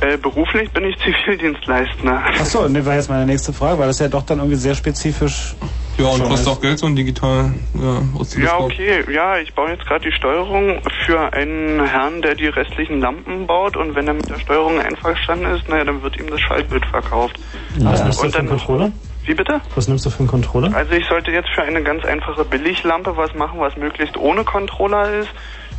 Äh, 0.00 0.16
beruflich 0.16 0.70
bin 0.70 0.84
ich 0.84 0.96
Zivildienstleister. 0.98 2.22
Achso, 2.38 2.68
ne, 2.68 2.84
war 2.86 2.94
jetzt 2.94 3.10
meine 3.10 3.26
nächste 3.26 3.52
Frage, 3.52 3.78
weil 3.78 3.88
das 3.88 3.98
ja 3.98 4.08
doch 4.08 4.22
dann 4.22 4.38
irgendwie 4.38 4.56
sehr 4.56 4.74
spezifisch. 4.74 5.54
Ja, 5.98 6.06
und 6.06 6.22
kostet 6.22 6.40
ist. 6.40 6.48
auch 6.48 6.60
Geld 6.60 6.78
so 6.78 6.86
ein 6.86 6.94
digital 6.94 7.52
ja, 7.74 8.40
Ja, 8.40 8.58
okay. 8.58 9.04
Ja, 9.12 9.38
ich 9.38 9.52
baue 9.54 9.70
jetzt 9.70 9.84
gerade 9.84 10.08
die 10.08 10.14
Steuerung 10.14 10.80
für 11.04 11.32
einen 11.32 11.84
Herrn, 11.84 12.22
der 12.22 12.36
die 12.36 12.46
restlichen 12.46 13.00
Lampen 13.00 13.48
baut 13.48 13.76
und 13.76 13.96
wenn 13.96 14.06
er 14.06 14.14
mit 14.14 14.30
der 14.30 14.38
Steuerung 14.38 14.78
einverstanden 14.78 15.46
ist, 15.46 15.68
naja, 15.68 15.82
dann 15.82 16.00
wird 16.02 16.16
ihm 16.16 16.30
das 16.30 16.40
Schaltbild 16.40 16.86
verkauft. 16.86 17.40
Was 17.80 18.04
nimmst 18.04 18.22
du 18.22 18.30
für 18.30 18.38
einen 18.38 18.48
Controller? 18.48 18.92
wie 19.28 19.34
bitte? 19.34 19.60
Was 19.74 19.86
nimmst 19.88 20.06
du 20.06 20.10
für 20.10 20.20
einen 20.20 20.28
Controller? 20.28 20.74
Also 20.74 20.92
ich 20.92 21.06
sollte 21.06 21.30
jetzt 21.30 21.50
für 21.50 21.62
eine 21.62 21.82
ganz 21.82 22.04
einfache 22.04 22.44
Billiglampe 22.44 23.16
was 23.16 23.34
machen, 23.34 23.60
was 23.60 23.76
möglichst 23.76 24.16
ohne 24.16 24.42
Controller 24.42 25.20
ist. 25.20 25.28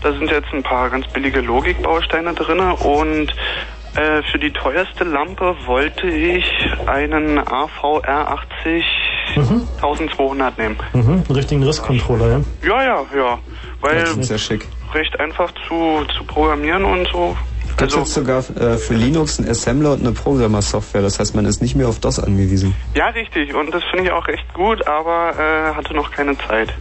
Da 0.01 0.13
sind 0.13 0.29
jetzt 0.29 0.53
ein 0.53 0.63
paar 0.63 0.89
ganz 0.89 1.07
billige 1.07 1.41
Logikbausteine 1.41 2.33
drinne 2.33 2.75
und 2.75 3.33
äh, 3.95 4.21
für 4.31 4.39
die 4.39 4.51
teuerste 4.51 5.03
Lampe 5.03 5.55
wollte 5.65 6.07
ich 6.07 6.45
einen 6.87 7.37
AVR 7.39 8.31
80 8.55 8.83
1200 9.81 10.57
nehmen. 10.57 10.77
Mhm, 10.93 11.09
einen 11.09 11.23
richtigen 11.35 11.63
RISC-Controller, 11.63 12.29
ja? 12.29 12.41
Ja, 12.67 12.83
ja, 12.83 13.05
ja. 13.15 13.37
Weil 13.81 14.01
Das 14.01 14.17
ist 14.17 14.31
ja 14.31 14.37
schick. 14.37 14.67
recht 14.93 15.19
einfach 15.19 15.51
zu, 15.67 16.03
zu 16.17 16.23
programmieren 16.25 16.83
und 16.83 17.07
so. 17.11 17.37
Gibt 17.69 17.81
Also, 17.83 17.99
jetzt 17.99 18.13
sogar 18.13 18.39
äh, 18.39 18.77
für 18.77 18.93
Linux 18.95 19.39
einen 19.39 19.49
Assembler 19.49 19.93
und 19.93 20.01
eine 20.01 20.11
Programmer-Software. 20.11 21.01
Das 21.01 21.19
heißt, 21.19 21.35
man 21.35 21.45
ist 21.45 21.61
nicht 21.61 21.75
mehr 21.75 21.87
auf 21.87 21.99
DOS 21.99 22.19
angewiesen. 22.19 22.73
ja, 22.95 23.07
richtig. 23.07 23.53
Und 23.53 23.73
das 23.73 23.83
finde 23.85 24.05
ich 24.05 24.11
auch 24.11 24.27
recht 24.27 24.51
gut, 24.53 24.85
aber 24.87 25.33
äh, 25.37 25.75
hatte 25.75 25.93
noch 25.93 26.11
keine 26.11 26.37
Zeit 26.39 26.73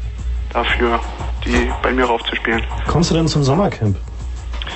dafür, 0.53 0.99
die 1.45 1.71
bei 1.83 1.93
mir 1.93 2.07
raufzuspielen. 2.07 2.63
Kommst 2.87 3.11
du 3.11 3.15
denn 3.15 3.29
zum 3.29 3.45
Sommercamp? 3.45 3.97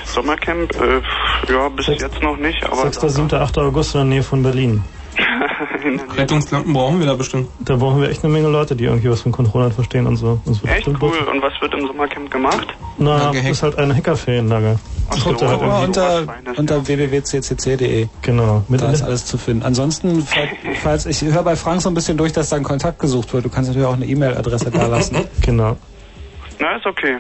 Sommercamp, 0.06 0.72
äh, 0.80 1.52
ja, 1.52 1.68
bis 1.68 1.86
jetzt 1.86 2.22
noch 2.22 2.36
nicht, 2.36 2.64
aber 2.64 2.90
6., 2.90 3.00
7., 3.14 3.32
8. 3.34 3.58
August 3.58 3.94
in 3.94 4.00
der 4.00 4.04
Nähe 4.06 4.22
von 4.22 4.42
Berlin. 4.42 4.82
Rettungslampen 6.16 6.72
brauchen 6.72 7.00
wir 7.00 7.06
da 7.06 7.14
bestimmt. 7.14 7.48
Da 7.60 7.76
brauchen 7.76 8.00
wir 8.00 8.08
echt 8.08 8.24
eine 8.24 8.32
Menge 8.32 8.48
Leute, 8.48 8.76
die 8.76 8.84
irgendwie 8.84 9.10
was 9.10 9.20
von 9.22 9.32
Controllern 9.32 9.72
verstehen 9.72 10.06
und 10.06 10.16
so. 10.16 10.40
Das 10.46 10.62
wird 10.62 10.72
echt 10.72 10.84
bestimmt 10.86 11.02
cool. 11.02 11.18
Und 11.28 11.42
was 11.42 11.52
wird 11.60 11.74
im 11.74 11.86
Sommercamp 11.86 12.30
gemacht? 12.30 12.66
Na, 12.98 13.32
das 13.32 13.44
ist 13.44 13.62
halt 13.62 13.78
eine 13.78 13.94
Hackerferienlager. 13.94 14.76
Ach 15.10 15.24
Guckt 15.24 15.40
so, 15.40 15.48
halt 15.48 15.60
unter, 15.86 16.22
Feines, 16.24 16.58
unter 16.58 16.86
www.ccc.de. 16.86 18.08
Genau. 18.22 18.64
Mit 18.68 18.80
Da 18.80 18.90
ist 18.92 19.02
alles 19.02 19.26
zu 19.26 19.36
finden. 19.36 19.62
Ansonsten, 19.64 20.22
falls- 20.22 20.50
falls 20.82 21.06
ich 21.06 21.20
höre 21.22 21.42
bei 21.42 21.56
Frank 21.56 21.82
so 21.82 21.90
ein 21.90 21.94
bisschen 21.94 22.16
durch, 22.16 22.32
dass 22.32 22.48
da 22.48 22.56
ein 22.56 22.62
Kontakt 22.62 22.98
gesucht 22.98 23.32
wird. 23.34 23.44
Du 23.44 23.48
kannst 23.50 23.68
natürlich 23.68 23.86
auch 23.88 23.94
eine 23.94 24.06
E-Mail-Adresse 24.06 24.70
da 24.70 24.86
lassen. 24.86 25.16
Genau. 25.42 25.76
Na, 26.60 26.76
ist 26.76 26.86
okay. 26.86 27.16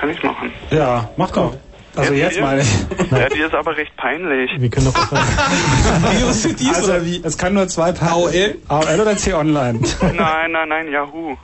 Kann 0.00 0.10
ich 0.10 0.22
machen. 0.22 0.50
Ja, 0.70 1.10
mach 1.16 1.30
doch. 1.30 1.54
Also 1.96 2.14
Ja, 2.14 2.28
jetzt 2.28 2.40
meine 2.40 2.62
ich. 2.62 2.68
Ja, 3.10 3.28
die 3.28 3.40
ist 3.40 3.54
aber 3.54 3.76
recht 3.76 3.94
peinlich. 3.96 4.50
Wir 4.58 4.70
können 4.70 4.86
doch 4.86 4.94
aufhören. 4.96 5.22
Also, 6.74 6.92
es 7.24 7.36
kann 7.36 7.52
nur 7.54 7.68
zwei 7.68 7.92
Pa- 7.92 8.12
AOL? 8.12 8.56
AOL 8.68 9.00
oder 9.00 9.16
C-Online? 9.16 9.80
nein, 10.00 10.52
nein, 10.52 10.68
nein, 10.68 10.88
Yahoo. 10.90 11.36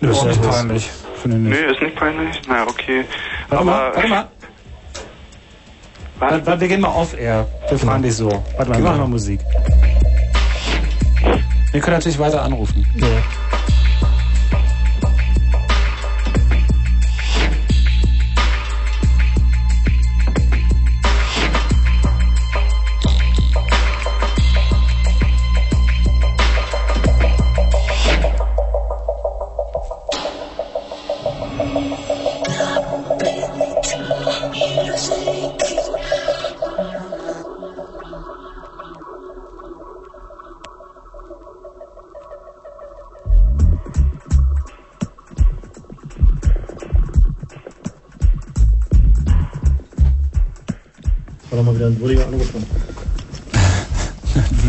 Das 0.00 0.16
ist 0.16 0.24
nicht 0.24 0.42
peinlich. 0.42 0.90
Finde 1.20 1.36
ich 1.36 1.42
nicht. 1.42 1.60
Nee, 1.60 1.72
ist 1.72 1.82
nicht 1.82 1.96
peinlich? 1.96 2.40
Na, 2.48 2.66
okay. 2.66 3.04
Warte 3.48 3.64
mal, 3.64 3.74
aber 3.74 3.96
warte 3.96 4.08
mal. 4.08 4.28
Warte, 6.18 6.46
warte, 6.46 6.60
wir 6.60 6.68
gehen 6.68 6.80
mal 6.80 6.88
off-air. 6.88 7.46
Wir 7.68 7.78
fahren 7.78 8.02
dich 8.02 8.14
so. 8.16 8.30
Warte 8.56 8.70
mal, 8.70 8.78
wir 8.78 8.84
machen 8.84 9.00
mal 9.00 9.08
Musik. 9.08 9.40
Wir 11.72 11.80
können 11.80 11.96
natürlich 11.96 12.18
weiter 12.18 12.42
anrufen. 12.42 12.86
Ja. 12.96 13.06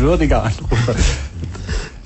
Würdiger 0.02 0.42
Anrufer. 0.42 0.94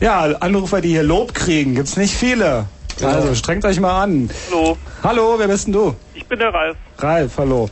Ja, 0.00 0.20
Anrufer, 0.40 0.80
die 0.80 0.90
hier 0.90 1.02
Lob 1.02 1.32
kriegen, 1.34 1.74
gibt's 1.74 1.96
nicht 1.96 2.14
viele. 2.14 2.66
Also 3.02 3.34
strengt 3.34 3.64
euch 3.64 3.80
mal 3.80 4.02
an. 4.02 4.30
Hallo, 4.50 4.76
Hallo, 5.02 5.34
wer 5.38 5.48
bist 5.48 5.66
denn 5.66 5.72
du? 5.74 5.94
ich 6.14 6.24
bin 6.26 6.38
der 6.38 6.52
Ralf. 6.52 6.76
Ralf, 6.98 7.32
hallo. 7.38 7.68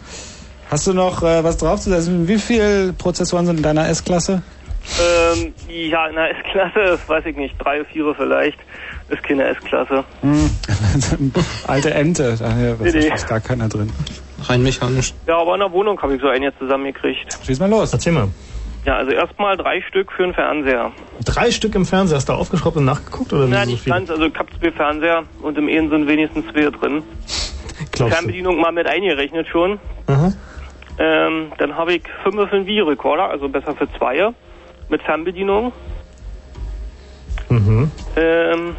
Hast 0.71 0.87
du 0.87 0.93
noch 0.93 1.23
äh, 1.23 1.45
was 1.45 1.57
draufzusetzen? 1.59 2.27
Wie 2.29 2.39
viele 2.39 2.93
Prozessoren 2.95 3.47
sind 3.47 3.59
in 3.59 3.63
deiner 3.63 3.89
S-Klasse? 3.89 4.43
Ähm, 5.01 5.55
ja, 5.69 6.07
in 6.09 6.15
der 6.15 6.31
S-Klasse, 6.31 6.99
weiß 7.07 7.25
ich 7.27 7.37
nicht, 7.37 7.55
drei, 7.59 7.85
vier 7.85 8.15
vielleicht. 8.17 8.59
Ist 9.09 9.23
keine 9.23 9.45
S-Klasse. 9.49 10.05
Hm. 10.23 10.51
Alte 11.67 11.93
Ente, 11.95 12.37
daher 12.39 12.73
ist 12.81 12.95
Nee, 12.95 13.01
nee. 13.01 13.09
fast 13.11 13.29
gar 13.29 13.41
keiner 13.41 13.69
drin. 13.69 13.91
Rein 14.43 14.63
mechanisch. 14.63 15.15
Ja, 15.27 15.39
aber 15.39 15.55
in 15.55 15.61
der 15.61 15.73
Wohnung 15.73 16.01
habe 16.03 16.15
ich 16.17 16.21
so 16.21 16.29
eine 16.29 16.53
zusammengekriegt. 16.59 17.39
Schieß 17.47 17.61
mal 17.61 17.71
los. 17.71 17.93
Erzähl 17.93 18.13
mal. 18.13 18.29
Ja, 18.85 18.97
also 18.97 19.13
erstmal 19.13 19.57
drei 19.57 19.81
Stück 19.81 20.13
für 20.13 20.25
den 20.25 20.35
Fernseher. 20.35 20.93
Drei 21.25 21.51
Stück 21.51 21.75
im 21.75 21.87
Fernseher. 21.87 22.17
Hast 22.17 22.29
du 22.29 22.35
aufgeschraubt 22.35 22.77
und 22.77 22.85
nachgeguckt? 22.85 23.33
Oder 23.33 23.49
so 23.49 23.65
nicht 23.71 23.83
viel? 23.83 23.93
ganz, 23.93 24.11
also 24.11 24.27
ich 24.27 24.35
habe 24.35 24.49
zwei 24.59 24.73
Fernseher 24.73 25.25
und 25.41 25.57
im 25.57 25.69
einen 25.69 25.89
sind 25.89 26.07
wenigstens 26.07 26.45
zwei 26.53 26.71
drin. 26.71 27.03
Glaubst 27.93 28.01
du? 28.01 28.09
Fernbedienung 28.09 28.61
mal 28.61 28.73
mit 28.73 28.87
eingerechnet 28.87 29.49
schon. 29.49 29.79
Ähm, 30.99 31.53
dann 31.59 31.77
habe 31.77 31.95
ich 31.95 32.03
fünf 32.23 32.37
für 32.49 32.57
einen 32.57 32.67
Videorekorder, 32.67 33.29
also 33.29 33.49
besser 33.49 33.75
für 33.75 33.91
zwei 33.99 34.33
mit 34.89 35.03
Fernbedienung. 35.03 35.73
Mhm. 37.49 37.91
Ähm, 38.17 38.77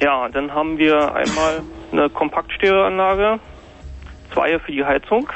ja, 0.00 0.28
dann 0.28 0.54
haben 0.54 0.78
wir 0.78 1.14
einmal 1.14 1.62
eine 1.90 2.08
Kompaktstereoanlage, 2.08 3.40
zwei 4.32 4.58
für 4.58 4.72
die 4.72 4.84
Heizung, 4.84 5.28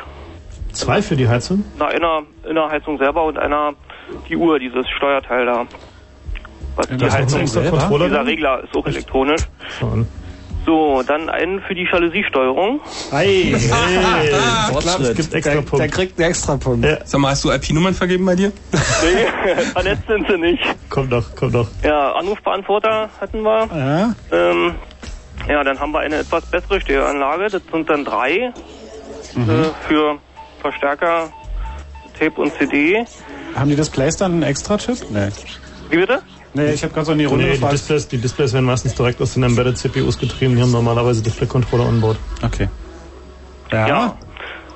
Zwei 0.77 1.03
für 1.03 1.17
die 1.17 1.29
Heizung? 1.29 1.65
na, 1.79 1.87
einer 1.87 2.23
in 2.49 2.55
der 2.55 2.69
Heizung 2.71 2.99
selber 2.99 3.25
und 3.25 3.39
einer 3.39 3.75
die 4.29 4.37
Uhr, 4.37 4.59
dieses 4.59 4.89
Steuerteil 4.97 5.47
da. 5.47 5.65
Was 6.77 6.87
die 6.89 7.05
ist 7.05 7.13
Heizung 7.17 7.41
extra 7.41 7.63
Controller 7.71 8.09
Dieser? 8.09 8.27
Regler 8.27 8.63
ist 8.65 8.77
auch 8.77 8.87
elektronisch. 8.87 9.43
Schau 9.81 9.89
an. 9.89 10.07
So, 10.67 11.03
dann 11.07 11.31
einen 11.31 11.61
für 11.63 11.75
die 11.77 11.85
Jalousiesteuerung. 11.91 12.81
Hey, 13.11 13.55
Hey, 13.57 14.35
Fortschritt. 14.73 15.01
Es 15.11 15.17
gibt 15.17 15.35
extra 15.35 15.55
der, 15.55 15.61
Punkt. 15.63 15.79
der 15.79 15.89
kriegt 15.89 16.19
einen 16.19 16.29
extra 16.31 16.57
Punkt. 16.57 16.85
Ja. 16.85 16.99
Sag 17.05 17.21
mal, 17.21 17.31
hast 17.31 17.45
du 17.45 17.53
IP-Nummern 17.53 17.95
vergeben 17.95 18.27
bei 18.27 18.35
dir? 18.35 18.53
Nee, 18.73 19.63
vernetzt 19.73 20.07
sind 20.09 20.27
sie 20.29 20.37
nicht. 20.39 20.63
Komm 20.91 21.09
doch, 21.09 21.25
komm 21.37 21.53
doch. 21.53 21.69
Ja, 21.85 22.13
Anrufbeantworter 22.15 23.09
hatten 23.21 23.43
wir. 23.43 23.69
Ja? 23.73 24.15
Ähm, 24.33 24.75
ja, 25.49 25.63
dann 25.63 25.79
haben 25.79 25.93
wir 25.93 26.01
eine 26.01 26.17
etwas 26.17 26.45
bessere 26.47 26.81
Stereoanlage. 26.81 27.49
Das 27.49 27.63
sind 27.73 27.89
dann 27.89 28.05
drei 28.05 28.53
Mhm. 29.35 29.51
äh, 29.51 29.65
für 29.87 30.19
Verstärker, 30.61 31.31
Tape 32.19 32.41
und 32.41 32.53
CD. 32.55 33.05
Haben 33.55 33.71
die 33.71 33.77
Displays 33.77 34.17
dann 34.17 34.33
einen 34.33 34.43
extra 34.43 34.77
Chip? 34.79 34.99
Nee. 35.11 35.29
Wie 35.91 35.97
bitte? 35.97 36.23
Nee, 36.55 36.73
ich 36.73 36.83
habe 36.83 36.93
gerade 36.95 37.07
so 37.07 37.13
in 37.13 37.19
die 37.19 37.25
Runde 37.27 37.45
Nee, 37.45 37.51
die 37.51 37.57
gefragt. 37.57 37.75
Displays, 37.75 38.09
die 38.09 38.19
Displays 38.19 38.53
werden 38.55 38.65
meistens 38.65 38.95
direkt 38.95 39.21
aus 39.21 39.35
den 39.35 39.43
Embedded 39.43 39.77
CPUs 39.77 40.19
getrieben. 40.19 40.57
Die 40.57 40.63
haben 40.63 40.73
normalerweise 40.73 41.23
Display-Controller 41.23 41.87
on 41.87 42.01
board. 42.01 42.19
Okay. 42.43 42.69
Ja. 43.71 43.87
Ja. 43.89 44.19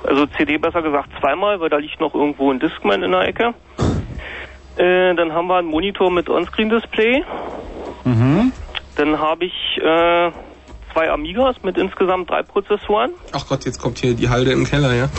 Also 0.07 0.25
CD 0.37 0.57
besser 0.57 0.81
gesagt 0.81 1.09
zweimal, 1.19 1.59
weil 1.59 1.69
da 1.69 1.77
liegt 1.77 1.99
noch 1.99 2.13
irgendwo 2.13 2.51
ein 2.51 2.59
Discman 2.59 3.03
in 3.03 3.11
der 3.11 3.21
Ecke. 3.27 3.53
Äh, 4.77 5.15
dann 5.15 5.33
haben 5.33 5.47
wir 5.47 5.57
einen 5.57 5.67
Monitor 5.67 6.11
mit 6.11 6.29
Onscreen-Display. 6.29 7.23
Mhm. 8.05 8.51
Dann 8.95 9.19
habe 9.19 9.45
ich 9.45 9.53
äh, 9.83 10.31
zwei 10.93 11.09
Amigas 11.09 11.55
mit 11.63 11.77
insgesamt 11.77 12.29
drei 12.29 12.43
Prozessoren. 12.43 13.11
Ach 13.31 13.47
Gott, 13.47 13.65
jetzt 13.65 13.79
kommt 13.79 13.99
hier 13.99 14.13
die 14.13 14.29
Halde 14.29 14.51
im 14.51 14.65
Keller, 14.65 14.93
ja? 14.93 15.09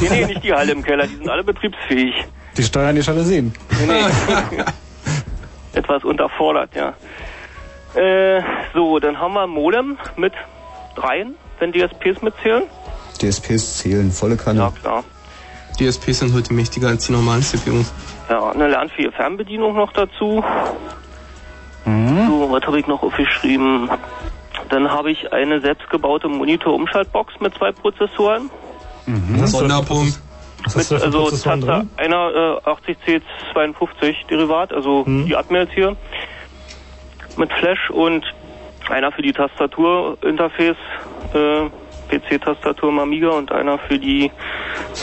Nee, 0.00 0.08
nee, 0.10 0.26
nicht 0.26 0.44
die 0.44 0.52
Halle 0.52 0.72
im 0.72 0.82
Keller, 0.82 1.06
die 1.06 1.16
sind 1.16 1.28
alle 1.28 1.44
betriebsfähig. 1.44 2.14
Die 2.56 2.62
steuern 2.62 2.94
die 2.94 3.02
Jalousien. 3.02 3.54
Nee, 3.86 3.86
nee. 3.86 4.62
Etwas 5.78 6.04
unterfordert, 6.04 6.70
ja. 6.74 6.94
Äh, 7.94 8.42
so, 8.74 8.98
dann 8.98 9.18
haben 9.18 9.34
wir 9.34 9.42
ein 9.42 9.50
Modem 9.50 9.98
mit 10.16 10.32
dreien, 10.96 11.34
wenn 11.58 11.72
DSPs 11.72 12.22
mitzählen. 12.22 12.64
DSPs 13.18 13.78
zählen, 13.78 14.10
volle 14.10 14.36
Kanne. 14.36 14.60
Ja, 14.60 14.72
klar. 14.80 15.04
DSPs 15.78 16.18
sind 16.18 16.34
heute 16.34 16.52
mächtiger 16.52 16.88
als 16.88 17.06
die 17.06 17.12
normalen 17.12 17.42
CPUs. 17.42 17.92
Ja, 18.28 18.50
eine 18.50 18.68
lernfähige 18.68 19.12
Fernbedienung 19.12 19.74
noch 19.74 19.92
dazu. 19.92 20.44
So, 21.84 22.48
was 22.50 22.62
habe 22.64 22.78
ich 22.78 22.86
noch 22.86 23.02
aufgeschrieben? 23.02 23.90
Dann 24.68 24.90
habe 24.90 25.10
ich 25.10 25.32
eine 25.32 25.60
selbstgebaute 25.60 26.28
Monitor-Umschaltbox 26.28 27.34
mit 27.40 27.54
zwei 27.54 27.72
Prozessoren. 27.72 28.50
Mhm. 29.06 29.46
Sonderpunkt. 29.46 30.20
Mit, 30.76 30.92
also 30.92 31.28
drin? 31.30 31.90
einer 31.96 32.60
äh, 32.64 32.70
80C52 32.70 34.14
Derivat, 34.30 34.72
also 34.72 35.04
die 35.06 35.34
Atmel 35.34 35.62
jetzt 35.64 35.74
hier. 35.74 35.96
Mit 37.36 37.52
Flash 37.52 37.90
und 37.90 38.22
einer 38.88 39.10
für 39.10 39.22
die 39.22 39.32
Tastatur-Interface, 39.32 40.76
äh, 41.34 41.68
PC-Tastatur 42.16 42.90
im 42.90 42.98
Amiga 43.00 43.30
und 43.30 43.50
einer 43.50 43.78
für 43.78 43.98
die 43.98 44.26
äh, 44.26 44.30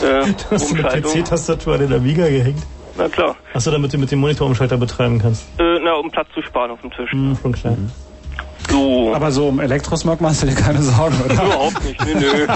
Du 0.00 0.06
hast 0.06 0.50
eine 0.50 0.62
Umschaltung. 0.70 1.12
PC-Tastatur 1.12 1.74
an 1.74 1.80
den 1.80 1.92
Amiga 1.92 2.26
gehängt. 2.28 2.62
Na 2.96 3.08
klar, 3.08 3.36
Achso, 3.52 3.70
damit 3.70 3.92
du 3.92 3.98
mit 3.98 4.10
dem 4.10 4.20
Monitorumschalter 4.20 4.76
betreiben 4.78 5.18
kannst. 5.18 5.44
äh, 5.60 5.78
na, 5.82 5.92
um 5.94 6.10
Platz 6.10 6.28
zu 6.34 6.42
sparen 6.42 6.70
auf 6.70 6.80
dem 6.80 6.90
Tisch. 6.90 7.10
Hm, 7.12 7.36
schon 7.40 7.52
klar. 7.52 7.76
So. 8.70 9.12
Aber 9.14 9.30
so 9.32 9.48
um 9.48 9.60
Elektrosmog 9.60 10.20
machst 10.20 10.42
du 10.42 10.46
dir 10.46 10.54
keine 10.54 10.80
Sorgen, 10.80 11.16
oder? 11.24 11.34
Überhaupt 11.34 11.84
nicht, 11.84 12.04
nö, 12.04 12.14
nö. 12.14 12.46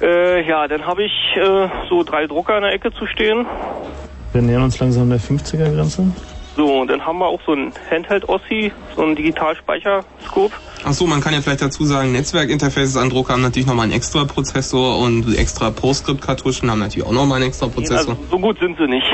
äh, 0.06 0.48
ja, 0.48 0.68
dann 0.68 0.86
habe 0.86 1.04
ich 1.04 1.12
äh, 1.36 1.68
so 1.88 2.04
drei 2.04 2.26
Drucker 2.26 2.56
in 2.56 2.62
der 2.62 2.72
Ecke 2.72 2.92
zu 2.92 3.06
stehen. 3.06 3.46
Wir 4.32 4.42
nähern 4.42 4.62
uns 4.62 4.78
langsam 4.78 5.08
der 5.10 5.20
50er-Grenze. 5.20 6.12
So, 6.58 6.80
und 6.80 6.90
dann 6.90 7.06
haben 7.06 7.18
wir 7.18 7.26
auch 7.26 7.40
so 7.46 7.52
ein 7.52 7.72
Handheld-Ossi, 7.88 8.72
so 8.96 9.02
ein 9.02 9.14
Digitalspeicherscope. 9.14 10.52
Ach 10.84 10.92
so, 10.92 11.06
man 11.06 11.20
kann 11.20 11.32
ja 11.32 11.40
vielleicht 11.40 11.62
dazu 11.62 11.84
sagen, 11.84 12.10
Netzwerkinterfaces 12.10 12.96
an 12.96 13.10
Drucker 13.10 13.34
haben 13.34 13.42
natürlich 13.42 13.68
nochmal 13.68 13.84
einen 13.84 13.92
extra 13.92 14.24
Prozessor 14.24 14.98
und 14.98 15.36
extra 15.36 15.70
PostScript-Kartuschen 15.70 16.68
haben 16.68 16.80
natürlich 16.80 17.06
auch 17.06 17.12
nochmal 17.12 17.36
einen 17.36 17.50
extra 17.50 17.68
Prozessor. 17.68 18.14
Also, 18.14 18.26
so 18.28 18.38
gut 18.40 18.58
sind 18.58 18.76
sie 18.76 18.88
nicht. 18.88 19.06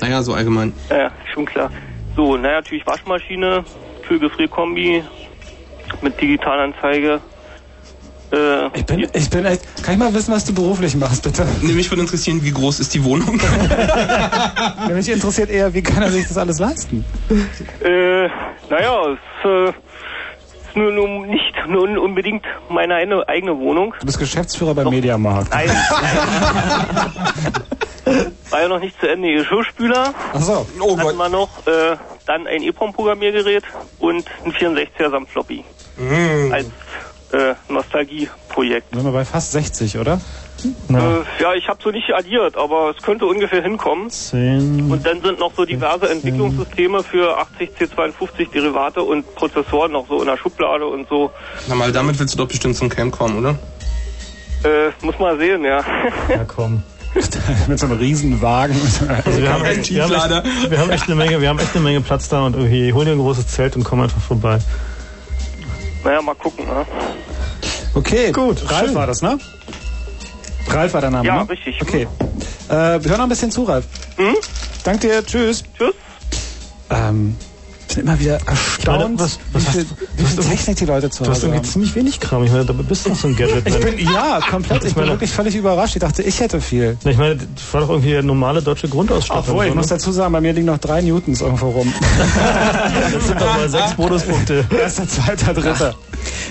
Naja, 0.00 0.22
so 0.22 0.32
allgemein. 0.32 0.72
ja, 0.90 1.10
schon 1.34 1.44
klar. 1.44 1.70
So, 2.16 2.38
naja, 2.38 2.56
natürlich 2.56 2.86
Waschmaschine, 2.86 3.62
Kühlgefrierkombi 4.08 5.04
mit 6.02 6.20
Digitalanzeige. 6.20 7.20
Äh, 8.32 8.66
Ich 8.78 8.86
bin, 8.86 9.06
ich 9.12 9.30
bin 9.30 9.44
echt. 9.44 9.62
Kann 9.84 9.94
ich 9.94 10.00
mal 10.00 10.14
wissen, 10.14 10.32
was 10.32 10.44
du 10.44 10.54
beruflich 10.54 10.96
machst, 10.96 11.22
bitte? 11.22 11.46
Mich 11.62 11.90
würde 11.90 12.02
interessieren, 12.02 12.40
wie 12.42 12.50
groß 12.52 12.80
ist 12.80 12.94
die 12.94 13.04
Wohnung? 13.04 13.38
Mich 14.92 15.08
interessiert 15.10 15.50
eher, 15.50 15.72
wie 15.74 15.82
kann 15.82 16.02
er 16.02 16.10
sich 16.10 16.26
das 16.26 16.38
alles 16.38 16.58
leisten? 16.58 17.04
Äh, 17.82 18.28
naja, 18.70 19.12
es 19.12 19.18
äh, 19.44 19.68
ist 19.68 19.74
nur, 20.74 20.90
nur 20.92 21.26
nicht 21.26 21.54
nur 21.68 21.82
unbedingt 22.02 22.44
meine 22.68 22.94
eine, 22.94 23.28
eigene 23.28 23.56
Wohnung. 23.58 23.94
Du 24.00 24.06
bist 24.06 24.18
Geschäftsführer 24.18 24.74
beim 24.74 24.88
Mediamarkt. 24.88 25.50
Nein. 25.52 25.70
War 28.50 28.60
ja 28.60 28.68
noch 28.68 28.80
nicht 28.80 28.98
zu 29.00 29.08
Ende. 29.08 29.32
Geschirrspüler. 29.32 30.14
Ach 30.32 30.40
so. 30.40 30.66
Oh 30.80 30.98
hatten 30.98 31.16
wir 31.16 31.28
noch. 31.28 31.66
Äh, 31.66 31.96
dann 32.26 32.46
ein 32.46 32.62
EEPROM-Programmiergerät 32.62 33.64
und 33.98 34.24
ein 34.44 34.52
64er 34.52 35.10
samt 35.10 35.30
Floppy. 35.30 35.64
Mm. 35.96 36.52
Als 36.52 36.66
äh, 37.32 37.54
Nostalgie-Projekt. 37.68 38.94
Sind 38.94 39.04
wir 39.04 39.12
bei 39.12 39.24
fast 39.24 39.52
60, 39.52 39.98
oder? 39.98 40.20
Äh, 40.88 41.42
ja, 41.42 41.54
ich 41.54 41.68
habe 41.68 41.78
so 41.82 41.90
nicht 41.90 42.14
addiert, 42.14 42.56
aber 42.56 42.94
es 42.96 43.02
könnte 43.02 43.26
ungefähr 43.26 43.62
hinkommen. 43.62 44.08
10. 44.08 44.90
Und 44.90 45.06
dann 45.06 45.20
sind 45.20 45.38
noch 45.38 45.52
so 45.54 45.64
diverse 45.64 46.08
Entwicklungssysteme 46.08 47.02
für 47.02 47.38
80C52 47.38 48.50
Derivate 48.50 49.02
und 49.02 49.34
Prozessoren 49.34 49.92
noch 49.92 50.06
so 50.08 50.20
in 50.20 50.26
der 50.26 50.36
Schublade 50.36 50.86
und 50.86 51.08
so. 51.08 51.30
Na 51.68 51.74
mal, 51.74 51.92
damit 51.92 52.18
willst 52.18 52.34
du 52.34 52.38
doch 52.38 52.48
bestimmt 52.48 52.76
zum 52.76 52.88
Camp 52.88 53.16
kommen, 53.16 53.38
oder? 53.38 53.58
Äh, 54.64 54.90
muss 55.04 55.18
mal 55.18 55.36
sehen, 55.38 55.64
ja. 55.64 55.84
Ja, 56.28 56.44
komm. 56.46 56.82
Mit 57.68 57.78
so 57.78 57.86
einem 57.86 57.98
Riesenwagen. 57.98 58.76
Also 59.24 59.40
wir, 59.40 59.52
haben 59.52 59.64
echt, 59.64 59.90
wir, 59.92 60.02
haben 60.04 60.12
echt, 60.12 60.70
wir 60.70 60.78
haben 60.78 60.90
echt 60.90 61.04
eine 61.04 61.14
Menge, 61.14 61.40
wir 61.40 61.48
haben 61.48 61.58
echt 61.58 61.74
eine 61.74 61.84
Menge 61.84 62.00
Platz 62.00 62.28
da 62.28 62.44
und 62.44 62.54
irgendwie 62.56 62.92
hol 62.92 63.04
dir 63.04 63.12
ein 63.12 63.18
großes 63.18 63.46
Zelt 63.46 63.76
und 63.76 63.84
komm 63.84 64.00
einfach 64.00 64.20
vorbei. 64.20 64.58
Naja, 66.04 66.20
mal 66.22 66.34
gucken, 66.34 66.66
ne? 66.66 66.84
Okay, 67.94 68.32
Gut, 68.32 68.68
Ralf 68.70 68.86
schön. 68.86 68.94
war 68.94 69.06
das, 69.06 69.22
ne? 69.22 69.38
Ralf 70.68 70.92
war 70.94 71.00
der 71.00 71.10
Name, 71.10 71.26
Ja, 71.26 71.42
ne? 71.44 71.48
richtig. 71.50 71.80
Okay. 71.80 72.08
Äh, 72.68 72.72
wir 72.72 73.10
hören 73.10 73.18
noch 73.18 73.22
ein 73.22 73.28
bisschen 73.28 73.50
zu, 73.50 73.64
Ralf. 73.64 73.84
Hm? 74.16 74.34
Dank 74.82 75.00
dir, 75.00 75.24
tschüss. 75.24 75.62
Tschüss. 75.78 75.94
Ähm, 76.90 77.36
ich 77.96 78.00
bin 78.00 78.06
immer 78.08 78.18
wieder 78.18 78.38
erstaunt, 78.46 79.20
was- 79.20 79.38
was 79.52 79.66
wie 79.66 79.70
viel, 79.70 79.86
wie 80.16 80.24
viel 80.24 80.44
Technik 80.44 80.76
die 80.78 80.84
Leute 80.86 81.10
zu 81.10 81.22
Du 81.24 81.30
hast 81.30 81.42
irgendwie 81.42 81.58
haben. 81.58 81.64
ziemlich 81.64 81.94
wenig 81.94 82.18
Kram. 82.20 82.42
Ich 82.44 82.50
meine, 82.50 82.64
da 82.64 82.72
bist 82.72 83.06
du 83.06 83.10
noch 83.10 83.16
so 83.16 83.28
ein 83.28 83.36
Gadget. 83.36 83.66
Ich 83.68 83.78
bin, 83.78 83.98
ja, 84.12 84.40
komplett. 84.50 84.82
Ich, 84.82 84.88
Ich 84.88 84.94
bin 84.94 85.02
meine- 85.04 85.14
wirklich 85.14 85.30
völlig 85.30 85.54
überrascht. 85.54 85.94
Ich 85.96 86.00
dachte, 86.00 86.22
ich 86.22 86.40
hätte 86.40 86.60
viel. 86.60 86.96
Ich 87.04 87.16
meine, 87.16 87.36
das 87.36 87.46
war 87.72 87.82
doch 87.82 87.90
irgendwie 87.90 88.16
eine 88.16 88.26
normale 88.26 88.60
deutsche 88.62 88.88
Grundausstattung. 88.88 89.50
Obwohl, 89.50 89.64
ich 89.66 89.70
so, 89.70 89.76
muss 89.76 89.86
ne? 89.86 89.96
dazu 89.96 90.10
sagen, 90.12 90.32
bei 90.32 90.40
mir 90.40 90.52
liegen 90.52 90.66
noch 90.66 90.78
drei 90.78 91.00
Newtons 91.02 91.40
irgendwo 91.40 91.70
rum. 91.70 91.92
Das 93.12 93.26
sind 93.26 93.40
doch 93.40 93.54
mal 93.56 93.68
sechs 93.68 93.92
Bonuspunkte. 93.94 94.64
Erster, 94.80 95.08
zweiter, 95.08 95.54
dritter. 95.54 95.94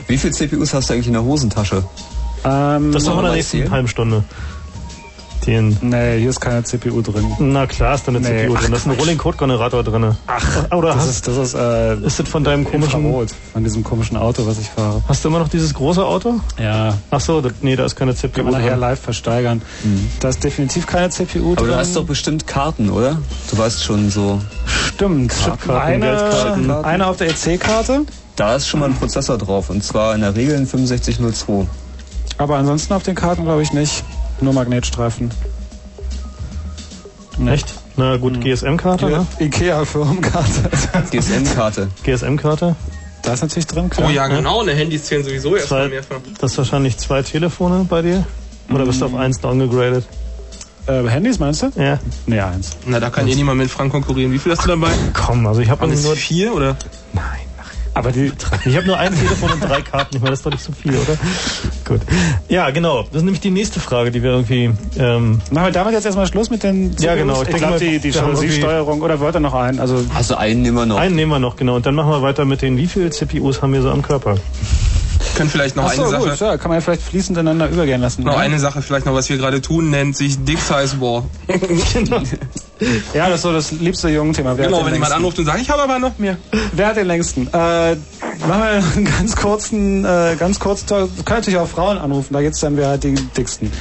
Wie 0.07 0.17
viele 0.17 0.33
CPUs 0.33 0.73
hast 0.73 0.89
du 0.89 0.93
eigentlich 0.93 1.07
in 1.07 1.13
der 1.13 1.23
Hosentasche? 1.23 1.83
Ähm, 2.45 2.91
Das 2.91 3.03
machen 3.05 3.15
wir 3.15 3.19
in 3.19 3.23
der 3.23 3.29
mal 3.31 3.35
nächsten 3.35 3.71
halben 3.71 3.87
Stunde. 3.87 4.23
Den. 5.45 5.77
nee, 5.81 6.19
hier 6.19 6.29
ist 6.29 6.39
keine 6.39 6.63
CPU 6.63 7.01
drin. 7.01 7.25
Na 7.39 7.67
klar, 7.67 7.95
ist 7.95 8.07
da 8.07 8.11
eine 8.11 8.19
Nee. 8.21 8.43
CPU 8.45 8.55
drin. 8.55 8.71
Da 8.71 8.77
ist 8.77 8.85
ein 8.87 8.91
Rolling 8.93 9.17
Code 9.17 9.37
Generator 9.37 9.83
drin. 9.83 10.15
Ach, 10.27 10.71
oder 10.71 10.89
das 10.93 10.97
hast, 10.99 11.09
ist, 11.09 11.27
das 11.27 11.37
ist, 11.37 11.53
äh, 11.53 11.95
ist 11.97 12.19
das 12.19 12.29
von 12.29 12.43
deinem 12.43 12.63
komischen. 12.63 13.03
Infrarot, 13.05 13.29
von 13.51 13.63
diesem 13.63 13.83
komischen 13.83 14.15
Auto, 14.17 14.45
was 14.47 14.57
ich 14.59 14.69
fahre. 14.69 15.01
Hast 15.07 15.23
du 15.23 15.29
immer 15.29 15.39
noch 15.39 15.49
dieses 15.49 15.73
große 15.73 16.03
Auto? 16.05 16.39
Ja, 16.57 16.97
Ach 17.11 17.19
so, 17.19 17.41
das, 17.41 17.53
nee, 17.61 17.75
da 17.75 17.85
ist 17.85 17.95
keine 17.95 18.15
CPU 18.15 18.31
kann 18.35 18.45
man 18.45 18.53
nachher 18.53 18.71
drin. 18.71 18.79
live 18.79 18.99
versteigern. 19.01 19.61
Da 20.19 20.29
ist 20.29 20.43
definitiv 20.43 20.87
keine 20.87 21.09
CPU 21.09 21.51
Aber 21.53 21.55
drin. 21.57 21.67
du 21.67 21.75
hast 21.75 21.95
doch 21.95 22.05
bestimmt 22.05 22.47
Karten, 22.47 22.89
oder? 22.89 23.17
Du 23.51 23.57
weißt 23.57 23.83
schon 23.83 24.09
so. 24.09 24.39
Stimmt. 24.65 25.33
Chipkarten, 25.33 25.71
Eine, 25.75 26.05
Geldkarten. 26.05 26.71
eine 26.71 27.07
auf 27.07 27.17
der 27.17 27.27
EC-Karte, 27.31 28.01
Da 28.35 28.55
ist 28.55 28.67
schon 28.67 28.79
mal 28.79 28.85
ein 28.89 28.95
Prozessor 28.95 29.37
drauf 29.37 29.69
und 29.69 29.83
zwar 29.83 30.15
in 30.15 30.21
der 30.21 30.35
Regel 30.35 30.55
ein 30.55 30.65
6502. 30.65 31.67
aber 32.37 32.55
ansonsten 32.57 32.93
auf 32.93 33.03
den 33.03 33.15
Karten 33.15 33.43
glaube 33.43 33.61
ich 33.61 33.73
nicht. 33.73 34.03
Nur 34.41 34.53
Magnetstreifen. 34.53 35.31
Echt? 37.47 37.73
Na 37.95 38.17
gut, 38.17 38.41
GSM-Karte, 38.41 39.07
ne? 39.09 39.25
Ikea-Firmenkarte. 39.39 40.69
GSM-Karte. 41.11 41.87
GSM-Karte. 42.03 42.75
Da 43.21 43.33
ist 43.33 43.41
natürlich 43.41 43.67
drin, 43.67 43.89
klar. 43.89 44.09
Oh 44.09 44.11
ja, 44.11 44.27
genau, 44.27 44.63
ne 44.63 44.73
Handys 44.73 45.05
zählen 45.05 45.23
sowieso 45.23 45.55
erstmal 45.55 45.83
Zwei, 45.83 45.89
mehrfach. 45.89 46.17
das 46.39 46.51
ist 46.51 46.57
wahrscheinlich 46.57 46.97
zwei 46.97 47.21
Telefone 47.21 47.85
bei 47.89 48.01
dir? 48.01 48.25
Oder 48.69 48.85
bist 48.85 49.01
du 49.01 49.05
auf 49.05 49.15
eins 49.15 49.39
downgegradet? 49.39 50.05
Äh, 50.87 51.07
Handys 51.07 51.39
meinst 51.39 51.61
du? 51.61 51.71
Ja. 51.75 51.99
Nee, 52.25 52.41
eins. 52.41 52.71
Na, 52.85 52.99
da 52.99 53.09
kann 53.09 53.27
eh 53.27 53.35
niemand 53.35 53.59
mit 53.59 53.71
Frank 53.71 53.91
konkurrieren. 53.93 54.33
Wie 54.33 54.39
viel 54.39 54.51
hast 54.51 54.63
du 54.65 54.67
dabei? 54.67 54.91
Komm, 55.13 55.47
also 55.47 55.61
ich 55.61 55.69
habe 55.69 55.87
nur, 55.87 56.15
vier 56.15 56.53
oder? 56.53 56.75
Aber 57.95 58.11
die, 58.11 58.31
ich 58.65 58.75
habe 58.75 58.87
nur 58.87 58.97
ein 58.97 59.13
Telefon 59.15 59.51
und 59.51 59.63
drei 59.63 59.81
Karten. 59.81 60.15
Ich 60.15 60.21
meine, 60.21 60.31
das 60.31 60.39
ist 60.39 60.45
doch 60.45 60.51
nicht 60.51 60.63
so 60.63 60.71
viel, 60.71 60.93
oder? 60.95 61.17
Gut. 61.85 62.01
Ja, 62.49 62.69
genau. 62.71 63.03
Das 63.03 63.17
ist 63.17 63.23
nämlich 63.23 63.41
die 63.41 63.51
nächste 63.51 63.79
Frage, 63.79 64.09
die 64.11 64.23
wir 64.23 64.31
irgendwie. 64.31 64.71
Ähm, 64.97 65.41
Machen 65.51 65.65
wir 65.65 65.71
damit 65.71 65.93
jetzt 65.93 66.05
erstmal 66.05 66.25
Schluss 66.27 66.49
mit 66.49 66.63
den 66.63 66.95
Ja, 66.99 67.15
genau. 67.15 67.35
Ich 67.35 67.49
Ich, 67.49 67.55
denke 67.55 67.59
glaube, 67.59 67.79
die, 67.79 67.99
die 67.99 68.09
Jalousie-Steuerung. 68.09 69.01
Oder 69.01 69.19
wollt 69.19 69.35
ihr 69.35 69.39
noch 69.39 69.53
einen? 69.53 69.79
Also, 69.79 70.03
Also 70.15 70.35
einen 70.35 70.61
nehmen 70.63 70.77
wir 70.77 70.85
noch. 70.85 70.97
einen 70.97 71.15
nehmen 71.15 71.31
wir 71.31 71.39
noch, 71.39 71.55
genau. 71.55 71.75
Und 71.75 71.85
dann 71.85 71.95
machen 71.95 72.09
wir 72.09 72.21
weiter 72.21 72.45
mit 72.45 72.61
den, 72.61 72.77
wie 72.77 72.87
viele 72.87 73.09
CPUs 73.11 73.61
haben 73.61 73.73
wir 73.73 73.81
so 73.81 73.91
am 73.91 74.01
Körper? 74.01 74.37
Können 75.35 75.49
vielleicht 75.49 75.75
noch 75.75 75.85
Achso, 75.85 76.03
eine 76.03 76.11
Sache. 76.11 76.29
gut, 76.29 76.39
ja, 76.39 76.57
kann 76.57 76.69
man 76.69 76.77
ja 76.77 76.81
vielleicht 76.81 77.01
fließend 77.01 77.37
ineinander 77.37 77.69
übergehen 77.69 78.01
lassen. 78.01 78.23
Noch 78.23 78.33
oder? 78.33 78.41
eine 78.41 78.59
Sache 78.59 78.81
vielleicht 78.81 79.05
noch, 79.05 79.13
was 79.13 79.29
wir 79.29 79.37
gerade 79.37 79.61
tun, 79.61 79.89
nennt 79.89 80.15
sich 80.15 80.43
Dick 80.43 80.59
Size 80.59 81.01
War. 81.01 81.25
Ja, 83.13 83.29
das 83.29 83.35
ist 83.35 83.41
so 83.43 83.53
das 83.53 83.71
liebste 83.71 84.09
Jugendthema. 84.09 84.57
Wer 84.57 84.65
genau, 84.65 84.85
wenn 84.85 84.93
jemand 84.93 85.13
anruft 85.13 85.39
und 85.39 85.45
sagt, 85.45 85.61
ich 85.61 85.69
habe 85.69 85.83
aber 85.83 85.99
noch 85.99 86.17
mehr. 86.17 86.37
Wer 86.73 86.87
hat 86.87 86.97
den 86.97 87.07
längsten? 87.07 87.47
Äh, 87.47 87.51
machen 87.51 87.97
wir 88.47 88.83
einen 88.95 89.05
ganz 89.05 89.35
kurzen, 89.37 90.03
äh, 90.03 90.35
ganz 90.37 90.59
kurz, 90.59 90.85
du 90.85 91.07
kannst 91.23 91.29
natürlich 91.29 91.59
auch 91.59 91.67
Frauen 91.67 91.97
anrufen, 91.97 92.33
da 92.33 92.41
geht's 92.41 92.59
dann, 92.59 92.75
wer 92.75 92.89
hat 92.89 93.03
die 93.03 93.13
dicksten. 93.13 93.71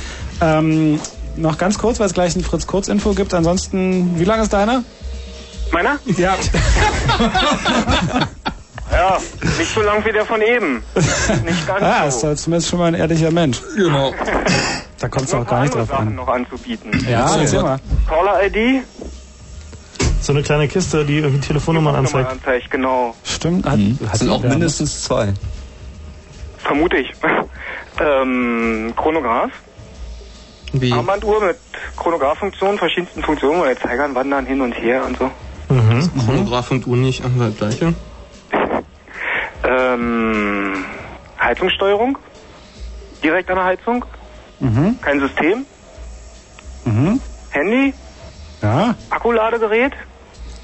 Ähm, 0.40 1.00
noch 1.36 1.58
ganz 1.58 1.78
kurz, 1.78 1.98
weil 1.98 2.06
es 2.06 2.14
gleich 2.14 2.36
ein 2.36 2.44
Fritz-Kurz-Info 2.44 3.14
gibt. 3.14 3.34
Ansonsten, 3.34 4.20
wie 4.20 4.24
lang 4.24 4.40
ist 4.40 4.52
deiner? 4.52 4.84
Meiner? 5.72 5.98
Ja. 6.18 6.36
Ja, 9.02 9.18
nicht 9.58 9.74
so 9.74 9.80
lang 9.82 10.04
wie 10.04 10.12
der 10.12 10.24
von 10.24 10.40
eben. 10.42 10.82
Nicht 10.94 11.66
ganz 11.66 11.80
Ah, 11.82 12.04
ist 12.06 12.20
so. 12.20 12.28
halt 12.28 12.38
zumindest 12.38 12.70
schon 12.70 12.78
mal 12.78 12.86
ein 12.86 12.94
ehrlicher 12.94 13.32
Mensch. 13.32 13.60
Genau. 13.74 14.12
Da 15.00 15.08
kommt 15.08 15.26
es 15.26 15.32
Noch 15.32 15.40
auch 15.40 15.46
gar 15.46 15.62
nicht 15.62 15.74
drauf 15.74 15.88
Sachen 15.88 16.08
an. 16.08 16.14
noch 16.14 16.28
anzubieten. 16.28 17.04
Ja, 17.10 17.36
erzähl 17.36 17.62
mal. 17.62 17.80
Caller-ID? 18.08 18.84
So 20.20 20.32
eine 20.32 20.42
kleine 20.44 20.68
Kiste, 20.68 21.04
die 21.04 21.18
irgendwie 21.18 21.40
Telefonnummern 21.40 21.96
anzeigt. 21.96 22.30
anzeigt, 22.30 22.70
genau. 22.70 23.12
Stimmt. 23.24 23.66
Hat, 23.66 23.76
Das 24.00 24.10
hat 24.10 24.18
sind 24.18 24.30
auch 24.30 24.42
ja, 24.44 24.50
mindestens 24.50 25.02
zwei. 25.02 25.34
vermute 26.58 26.98
ich. 26.98 27.10
ähm, 28.00 28.92
Chronograph. 28.96 29.50
Wie? 30.74 30.92
Armbanduhr 30.92 31.44
mit 31.44 31.56
Chronograph-Funktionen, 31.96 32.78
verschiedensten 32.78 33.22
Funktionen, 33.24 33.60
wo 33.60 33.64
der 33.64 33.78
Zeigern 33.80 34.14
wandern 34.14 34.46
hin 34.46 34.60
und 34.60 34.72
her 34.72 35.04
und 35.04 35.18
so. 35.18 35.28
Mhm. 35.74 36.08
Chronograph 36.24 36.70
und 36.70 36.86
Uhr 36.86 36.96
nicht 36.96 37.24
an 37.24 37.36
der 37.40 37.50
gleiche. 37.50 37.94
Ähm, 39.64 40.84
Heizungssteuerung. 41.40 42.18
Direkt 43.22 43.50
an 43.50 43.56
der 43.56 43.64
Heizung. 43.64 44.04
Mhm. 44.58 44.98
Kein 45.00 45.20
System. 45.20 45.66
Mhm. 46.84 47.20
Handy. 47.50 47.94
Ja. 48.62 48.94
Akkuladegerät. 49.10 49.92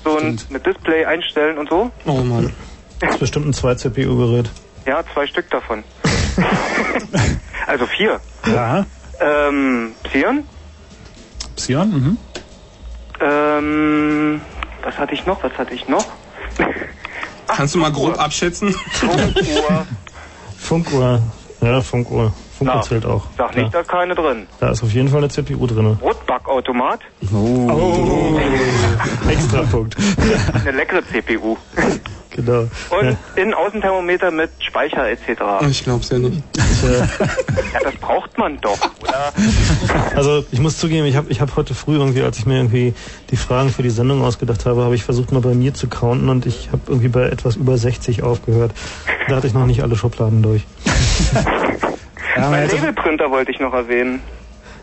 So 0.05 0.16
ein, 0.16 0.41
mit 0.49 0.65
Display 0.65 1.05
einstellen 1.05 1.59
und 1.59 1.69
so. 1.69 1.91
Oh 2.07 2.23
Mann. 2.23 2.53
Das 3.01 3.12
ist 3.12 3.20
bestimmt 3.20 3.47
ein 3.47 3.53
2-CPU-Gerät. 3.53 4.51
Ja, 4.85 5.05
zwei 5.15 5.29
Stück 5.29 5.49
davon. 5.51 5.85
also 7.69 7.87
vier. 7.87 8.20
Ja. 8.45 8.87
Ähm, 9.20 9.95
Xeon. 10.03 10.49
Psion, 11.55 11.91
mhm. 11.91 12.19
Ähm, 13.20 14.41
was 14.83 14.99
hatte 14.99 15.15
ich 15.15 15.25
noch? 15.27 15.41
Was 15.45 15.53
hatte 15.59 15.75
ich 15.75 15.87
noch? 15.87 16.07
Kannst 17.49 17.75
du 17.75 17.79
mal 17.79 17.93
grob 17.93 18.19
abschätzen? 18.19 18.73
Funkuhr. 18.93 19.87
Funkuhr. 20.59 21.23
Ja, 21.61 21.81
Funkuhr. 21.81 22.33
Funkuhr 22.57 22.77
Na, 22.77 22.83
zählt 22.83 23.07
auch. 23.07 23.25
Sag 23.37 23.57
nicht, 23.57 23.73
da 23.73 23.81
ist 23.81 23.89
keine 23.89 24.15
drin. 24.15 24.47
Da 24.61 24.70
ist 24.70 24.83
auf 24.83 24.93
jeden 24.93 25.09
Fall 25.09 25.19
eine 25.19 25.29
CPU 25.29 25.66
drin. 25.66 25.97
Brotbackautomat. 25.97 27.01
Oh. 27.33 28.39
Extra 29.29 29.62
Punkt. 29.62 29.97
Eine 30.55 30.73
leckere 30.73 31.03
CPU. 31.07 31.57
Genau. 32.39 32.69
Und 32.90 33.16
Innen-Außenthermometer 33.35 34.31
mit 34.31 34.51
Speicher 34.60 35.09
etc. 35.10 35.43
Ich 35.69 35.82
glaub's 35.82 36.09
ja 36.10 36.19
nicht. 36.19 36.40
Ja, 37.73 37.81
das 37.82 37.94
braucht 37.97 38.39
man 38.39 38.60
doch, 38.60 38.78
oder? 39.02 39.32
Also 40.15 40.44
ich 40.52 40.60
muss 40.60 40.78
zugeben, 40.78 41.05
ich 41.06 41.16
habe 41.16 41.28
ich 41.31 41.40
hab 41.40 41.56
heute 41.56 41.74
früh 41.74 41.97
irgendwie, 41.97 42.23
als 42.23 42.39
ich 42.39 42.47
mir 42.47 42.59
irgendwie 42.59 42.94
die 43.31 43.36
Fragen 43.36 43.70
für 43.70 43.82
die 43.82 43.90
Sendung 43.90 44.23
ausgedacht 44.23 44.66
habe, 44.66 44.85
habe 44.85 44.94
ich 44.94 45.02
versucht 45.02 45.32
mal 45.32 45.40
bei 45.40 45.55
mir 45.55 45.74
zu 45.74 45.89
counten 45.89 46.28
und 46.28 46.47
ich 46.47 46.69
habe 46.70 46.82
irgendwie 46.86 47.09
bei 47.09 47.24
etwas 47.24 47.56
über 47.56 47.77
60 47.77 48.23
aufgehört. 48.23 48.70
Da 49.28 49.35
hatte 49.35 49.48
ich 49.48 49.52
noch 49.55 49.66
nicht 49.66 49.82
alle 49.82 49.97
Schubladen 49.97 50.40
durch. 50.40 50.62
Ja, 52.36 52.51
mein 52.51 52.69
Labelprinter 52.69 53.31
wollte 53.32 53.51
ich 53.51 53.59
noch 53.59 53.73
erwähnen. 53.74 54.20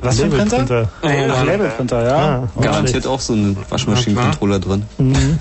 Was 0.02 0.20
für 0.20 0.26
ein 0.26 0.32
Printer? 0.32 0.58
Labelprinter. 0.58 0.90
Ach, 1.38 1.46
Labelprinter, 1.46 2.04
ja. 2.06 2.16
Ah, 2.18 2.50
Oh, 2.56 2.60
Garantiert 2.62 3.08
auch 3.08 3.22
so 3.22 3.32
einen 3.32 3.58
Waschmaschinencontroller 3.70 4.60
drin. 4.60 4.84
Mhm. 4.98 5.40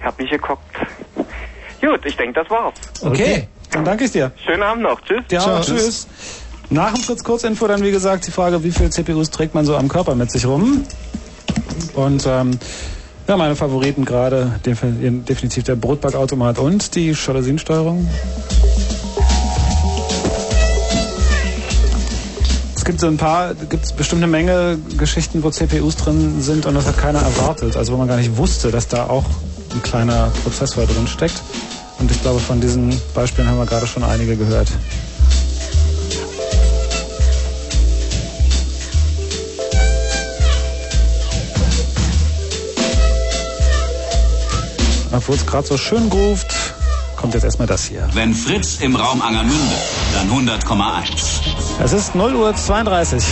Ich 0.00 0.04
hab 0.04 0.18
mich 0.18 0.30
geguckt. 0.30 0.60
Gut, 1.84 2.00
ich 2.06 2.16
denke, 2.16 2.40
das 2.40 2.50
war's. 2.50 2.74
Okay, 3.02 3.48
dann 3.70 3.84
danke 3.84 4.04
ich 4.04 4.12
dir. 4.12 4.32
Schönen 4.44 4.62
Abend 4.62 4.82
noch. 4.84 5.00
Tschüss. 5.02 5.22
Ja, 5.30 5.40
Ciao. 5.40 5.60
tschüss. 5.60 6.06
Nach 6.70 6.92
dem 6.94 7.02
Fritz 7.02 7.22
Kurzinfo 7.22 7.66
dann 7.66 7.82
wie 7.82 7.90
gesagt 7.90 8.26
die 8.26 8.30
Frage, 8.30 8.64
wie 8.64 8.70
viele 8.70 8.90
CPUs 8.90 9.30
trägt 9.30 9.54
man 9.54 9.66
so 9.66 9.76
am 9.76 9.88
Körper 9.88 10.14
mit 10.14 10.30
sich 10.30 10.46
rum? 10.46 10.84
Und 11.94 12.26
ähm, 12.26 12.58
ja, 13.28 13.36
meine 13.36 13.54
Favoriten 13.54 14.04
gerade 14.04 14.60
defi- 14.64 15.24
definitiv 15.24 15.64
der 15.64 15.76
Brotbackautomat 15.76 16.58
und 16.58 16.94
die 16.94 17.10
Jalousiensteuerung. 17.12 18.08
Es 22.76 22.84
gibt 22.84 23.00
so 23.00 23.06
ein 23.06 23.16
paar, 23.16 23.54
gibt 23.54 23.84
es 23.84 23.92
bestimmt 23.92 24.22
eine 24.22 24.30
Menge 24.30 24.78
Geschichten, 24.98 25.42
wo 25.42 25.50
CPUs 25.50 25.96
drin 25.96 26.40
sind 26.42 26.66
und 26.66 26.74
das 26.74 26.86
hat 26.86 26.98
keiner 26.98 27.20
erwartet. 27.20 27.76
Also 27.76 27.92
wo 27.92 27.96
man 27.96 28.08
gar 28.08 28.16
nicht 28.16 28.36
wusste, 28.36 28.70
dass 28.70 28.88
da 28.88 29.04
auch 29.06 29.24
ein 29.72 29.82
kleiner 29.82 30.30
Prozessor 30.42 30.84
drin 30.86 31.06
steckt. 31.06 31.42
Und 31.98 32.10
ich 32.10 32.20
glaube, 32.22 32.40
von 32.40 32.60
diesen 32.60 33.00
Beispielen 33.14 33.48
haben 33.48 33.58
wir 33.58 33.66
gerade 33.66 33.86
schon 33.86 34.04
einige 34.04 34.36
gehört. 34.36 34.68
Obwohl 45.12 45.36
es 45.36 45.46
gerade 45.46 45.66
so 45.66 45.78
schön 45.78 46.10
groovt, 46.10 46.54
kommt 47.16 47.34
jetzt 47.34 47.44
erstmal 47.44 47.68
das 47.68 47.84
hier. 47.84 48.06
Wenn 48.12 48.34
Fritz 48.34 48.80
im 48.80 48.96
Raum 48.96 49.22
Angermünde, 49.22 49.76
dann 50.12 50.28
100,1. 50.28 51.40
Es 51.82 51.92
ist 51.92 52.14
0 52.14 52.34
Uhr 52.34 52.54
32. 52.54 53.24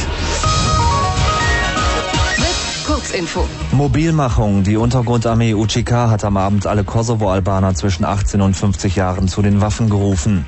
Kurzinfo. 3.12 3.46
Mobilmachung. 3.72 4.62
Die 4.62 4.78
Untergrundarmee 4.78 5.52
UCK 5.52 5.92
hat 5.92 6.24
am 6.24 6.38
Abend 6.38 6.66
alle 6.66 6.82
Kosovo-Albaner 6.82 7.74
zwischen 7.74 8.06
18 8.06 8.40
und 8.40 8.56
50 8.56 8.96
Jahren 8.96 9.28
zu 9.28 9.42
den 9.42 9.60
Waffen 9.60 9.90
gerufen. 9.90 10.46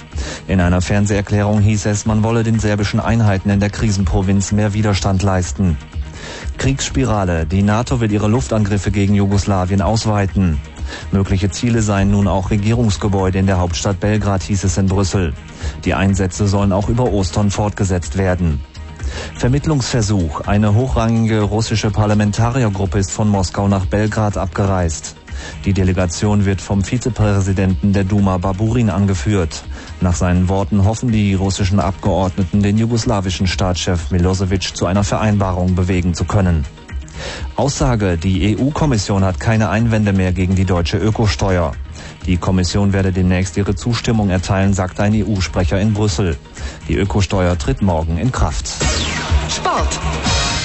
In 0.48 0.62
einer 0.62 0.80
Fernseherklärung 0.80 1.60
hieß 1.60 1.84
es, 1.84 2.06
man 2.06 2.22
wolle 2.22 2.42
den 2.42 2.58
serbischen 2.58 3.00
Einheiten 3.00 3.50
in 3.50 3.60
der 3.60 3.68
Krisenprovinz 3.68 4.52
mehr 4.52 4.72
Widerstand 4.72 5.22
leisten. 5.22 5.76
Kriegsspirale. 6.56 7.44
Die 7.44 7.62
NATO 7.62 8.00
will 8.00 8.10
ihre 8.10 8.28
Luftangriffe 8.28 8.90
gegen 8.90 9.14
Jugoslawien 9.14 9.82
ausweiten. 9.82 10.58
Mögliche 11.12 11.50
Ziele 11.50 11.82
seien 11.82 12.10
nun 12.10 12.26
auch 12.26 12.50
Regierungsgebäude 12.50 13.38
in 13.38 13.46
der 13.46 13.58
Hauptstadt 13.58 14.00
Belgrad, 14.00 14.42
hieß 14.42 14.64
es 14.64 14.78
in 14.78 14.86
Brüssel. 14.86 15.34
Die 15.84 15.92
Einsätze 15.92 16.46
sollen 16.46 16.72
auch 16.72 16.88
über 16.88 17.12
Ostern 17.12 17.50
fortgesetzt 17.50 18.16
werden. 18.16 18.60
Vermittlungsversuch. 19.36 20.42
Eine 20.42 20.74
hochrangige 20.74 21.42
russische 21.42 21.90
Parlamentariergruppe 21.90 22.98
ist 22.98 23.10
von 23.10 23.28
Moskau 23.28 23.68
nach 23.68 23.86
Belgrad 23.86 24.36
abgereist. 24.36 25.16
Die 25.64 25.72
Delegation 25.72 26.44
wird 26.44 26.60
vom 26.60 26.82
Vizepräsidenten 26.84 27.92
der 27.92 28.04
Duma 28.04 28.38
Baburin 28.38 28.90
angeführt. 28.90 29.64
Nach 30.00 30.14
seinen 30.14 30.48
Worten 30.48 30.84
hoffen 30.84 31.10
die 31.10 31.34
russischen 31.34 31.80
Abgeordneten, 31.80 32.62
den 32.62 32.78
jugoslawischen 32.78 33.46
Staatschef 33.46 34.10
Milosevic 34.10 34.76
zu 34.76 34.86
einer 34.86 35.04
Vereinbarung 35.04 35.74
bewegen 35.74 36.14
zu 36.14 36.24
können. 36.24 36.64
Aussage, 37.56 38.16
die 38.18 38.56
EU-Kommission 38.58 39.24
hat 39.24 39.38
keine 39.38 39.68
Einwände 39.70 40.12
mehr 40.12 40.32
gegen 40.32 40.54
die 40.56 40.64
deutsche 40.64 40.98
Ökosteuer. 40.98 41.72
Die 42.26 42.36
Kommission 42.38 42.92
werde 42.92 43.12
demnächst 43.12 43.56
ihre 43.56 43.74
Zustimmung 43.74 44.30
erteilen, 44.30 44.72
sagt 44.72 45.00
ein 45.00 45.12
EU-Sprecher 45.14 45.78
in 45.80 45.92
Brüssel. 45.92 46.36
Die 46.88 46.96
Ökosteuer 46.96 47.58
tritt 47.58 47.82
morgen 47.82 48.16
in 48.18 48.32
Kraft. 48.32 48.68
Sport. 49.48 50.00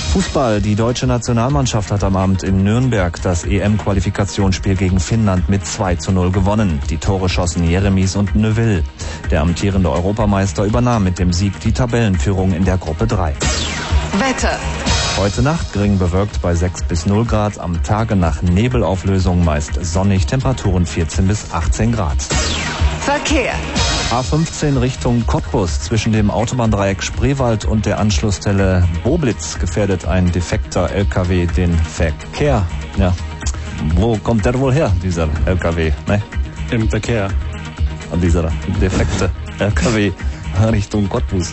Fußball. 0.09 0.59
Die 0.59 0.73
deutsche 0.73 1.05
Nationalmannschaft 1.05 1.91
hat 1.91 2.03
am 2.03 2.15
Abend 2.15 2.41
in 2.41 2.63
Nürnberg 2.63 3.21
das 3.21 3.43
EM-Qualifikationsspiel 3.43 4.75
gegen 4.75 4.99
Finnland 4.99 5.49
mit 5.49 5.67
2 5.67 5.97
zu 5.97 6.11
0 6.11 6.31
gewonnen. 6.31 6.81
Die 6.89 6.97
Tore 6.97 7.29
schossen 7.29 7.63
Jeremies 7.63 8.15
und 8.15 8.33
Neuville. 8.35 8.83
Der 9.29 9.41
amtierende 9.41 9.91
Europameister 9.91 10.63
übernahm 10.63 11.03
mit 11.03 11.19
dem 11.19 11.31
Sieg 11.31 11.59
die 11.59 11.73
Tabellenführung 11.73 12.53
in 12.53 12.65
der 12.65 12.79
Gruppe 12.79 13.05
3. 13.05 13.35
Wetter. 14.17 14.57
Heute 15.17 15.43
Nacht 15.43 15.73
gering 15.73 15.99
bewölkt 15.99 16.41
bei 16.41 16.55
6 16.55 16.83
bis 16.83 17.05
0 17.05 17.25
Grad, 17.25 17.59
am 17.59 17.83
Tage 17.83 18.15
nach 18.15 18.41
Nebelauflösung 18.41 19.45
meist 19.45 19.77
sonnig, 19.85 20.25
Temperaturen 20.25 20.87
14 20.87 21.27
bis 21.27 21.53
18 21.53 21.91
Grad. 21.91 22.17
Verkehr. 23.01 23.53
A15 24.11 24.81
Richtung 24.81 25.25
Cottbus 25.25 25.81
zwischen 25.81 26.11
dem 26.13 26.31
Autobahndreieck 26.31 27.03
Spreewald 27.03 27.65
und 27.65 27.85
der 27.85 27.99
Anschlussstelle 27.99 28.87
Boblitz 29.03 29.59
gefährdet 29.59 30.05
ein 30.05 30.31
defekter 30.31 30.89
LKW 30.89 31.45
den 31.45 31.77
Verkehr. 31.77 32.65
Ja. 32.97 33.15
Wo 33.95 34.17
kommt 34.17 34.45
der 34.45 34.59
wohl 34.59 34.73
her, 34.73 34.91
dieser 35.03 35.29
LKW? 35.45 35.91
Ne? 36.07 36.21
Im 36.71 36.89
Verkehr. 36.89 37.29
Dieser 38.21 38.51
defekte 38.81 39.29
LKW 39.59 40.11
Richtung 40.71 41.07
Cottbus. 41.07 41.51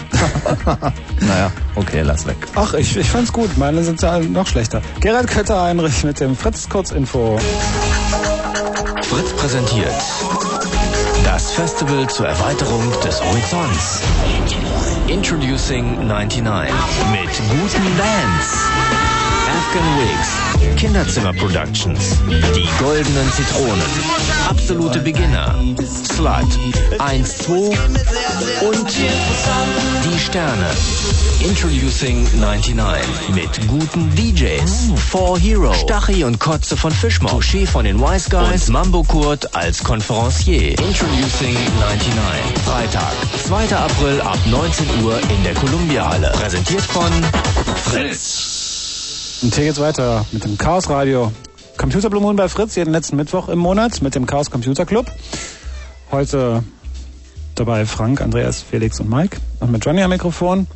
naja, 1.20 1.52
okay, 1.74 2.00
lass 2.02 2.26
weg. 2.26 2.36
Ach, 2.54 2.74
ich, 2.74 2.96
ich 2.96 3.08
fand's 3.08 3.32
gut. 3.32 3.56
Meine 3.56 3.84
sind 3.84 4.00
ja 4.02 4.18
noch 4.18 4.46
schlechter. 4.46 4.80
Gerald 5.00 5.28
Kötter-Heinrich 5.28 6.02
mit 6.04 6.18
dem 6.20 6.34
Fritz-Kurzinfo. 6.34 7.38
Fritz 9.02 9.32
präsentiert 9.34 9.94
Festival 11.56 12.06
zur 12.10 12.28
Erweiterung 12.28 12.82
des 13.02 13.18
Horizonts. 13.24 14.02
Introducing 15.08 16.06
99 16.06 16.70
mit 17.10 17.30
guten 17.48 17.96
Bands. 17.96 19.15
Afghan 19.48 19.84
Wigs, 19.98 20.76
Kinderzimmer 20.76 21.32
Productions, 21.32 22.16
die 22.28 22.68
goldenen 22.82 23.32
Zitronen, 23.32 23.82
absolute 24.48 24.98
Beginner, 24.98 25.54
Slut, 25.84 26.58
1, 26.98 27.38
2 27.38 27.52
und 28.66 28.88
die 30.04 30.18
Sterne. 30.18 30.66
Introducing 31.40 32.26
99 32.40 33.28
mit 33.34 33.68
guten 33.68 34.10
DJs. 34.16 34.90
Four 35.10 35.38
Heroes, 35.38 35.80
Stachy 35.80 36.24
und 36.24 36.40
Kotze 36.40 36.76
von 36.76 36.90
Fischmob, 36.90 37.30
Touché 37.30 37.66
von 37.66 37.84
den 37.84 38.00
Wise 38.00 38.28
Guys 38.30 38.66
und 38.66 38.72
Mambo 38.72 39.04
Kurt 39.04 39.54
als 39.54 39.84
Konferencier. 39.84 40.70
Introducing 40.70 41.54
99. 41.80 42.62
Freitag, 42.64 43.12
2. 43.46 43.76
April 43.76 44.20
ab 44.22 44.38
19 44.46 45.04
Uhr 45.04 45.20
in 45.30 45.44
der 45.44 45.54
Columbia 45.54 46.08
Halle. 46.08 46.32
Präsentiert 46.32 46.82
von 46.82 47.12
Fritz. 47.84 48.55
Und 49.42 49.54
hier 49.54 49.64
geht's 49.64 49.80
weiter 49.80 50.24
mit 50.32 50.44
dem 50.44 50.56
Chaos 50.58 50.88
Radio. 50.88 51.32
Computer 51.76 52.08
Blue 52.08 52.22
Moon 52.22 52.36
bei 52.36 52.48
Fritz, 52.48 52.74
jeden 52.74 52.92
letzten 52.92 53.16
Mittwoch 53.16 53.48
im 53.48 53.58
Monat 53.58 54.00
mit 54.00 54.14
dem 54.14 54.26
Chaos 54.26 54.50
Computer 54.50 54.86
Club. 54.86 55.06
Heute 56.10 56.62
Dabei 57.56 57.86
Frank, 57.86 58.20
Andreas, 58.20 58.62
Felix 58.62 59.00
und 59.00 59.08
Mike. 59.08 59.38
Und 59.60 59.72
mit 59.72 59.84
Johnny 59.84 60.02
am 60.02 60.10
Mikrofon. 60.10 60.66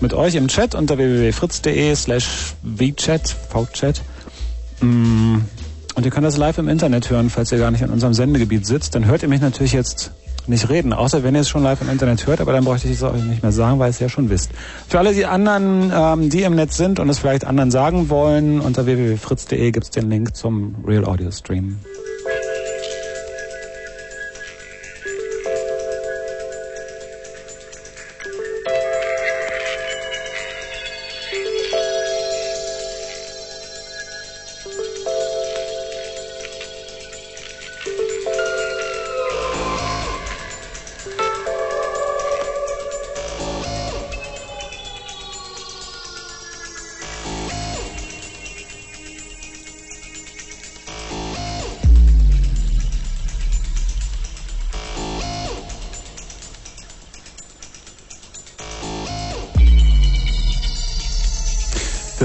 Mit 0.00 0.14
euch 0.14 0.34
im 0.34 0.48
Chat 0.48 0.74
unter 0.74 0.98
www.fritz.de 0.98 1.94
slash 1.94 2.54
vchat, 2.62 3.36
vchat. 3.72 4.02
Mm, 4.80 5.38
Und 5.94 6.04
ihr 6.04 6.10
könnt 6.10 6.26
das 6.26 6.36
live 6.36 6.58
im 6.58 6.68
Internet 6.68 7.08
hören, 7.10 7.30
falls 7.30 7.52
ihr 7.52 7.58
gar 7.58 7.70
nicht 7.70 7.82
in 7.82 7.90
unserem 7.90 8.14
Sendegebiet 8.14 8.66
sitzt. 8.66 8.94
Dann 8.96 9.06
hört 9.06 9.22
ihr 9.22 9.28
mich 9.28 9.40
natürlich 9.40 9.72
jetzt 9.72 10.10
nicht 10.48 10.68
reden, 10.68 10.92
außer 10.92 11.22
wenn 11.22 11.34
ihr 11.34 11.42
es 11.42 11.48
schon 11.48 11.62
live 11.62 11.80
im 11.80 11.90
Internet 11.90 12.26
hört, 12.26 12.40
aber 12.40 12.52
dann 12.52 12.64
bräuchte 12.64 12.88
ich 12.88 12.94
es 12.94 13.02
euch 13.02 13.22
nicht 13.22 13.42
mehr 13.42 13.52
sagen, 13.52 13.78
weil 13.78 13.88
ihr 13.88 13.90
es 13.90 13.98
ja 13.98 14.08
schon 14.08 14.30
wisst. 14.30 14.50
Für 14.88 14.98
alle 14.98 15.12
die 15.14 15.26
anderen, 15.26 15.92
ähm, 15.94 16.30
die 16.30 16.42
im 16.42 16.54
Netz 16.54 16.76
sind 16.76 17.00
und 17.00 17.08
es 17.08 17.18
vielleicht 17.18 17.44
anderen 17.44 17.70
sagen 17.70 18.08
wollen, 18.08 18.60
unter 18.60 18.86
www.fritz.de 18.86 19.70
gibt 19.70 19.84
es 19.84 19.90
den 19.90 20.10
Link 20.10 20.34
zum 20.34 20.74
Real 20.86 21.04
Audio 21.04 21.30
Stream. 21.30 21.78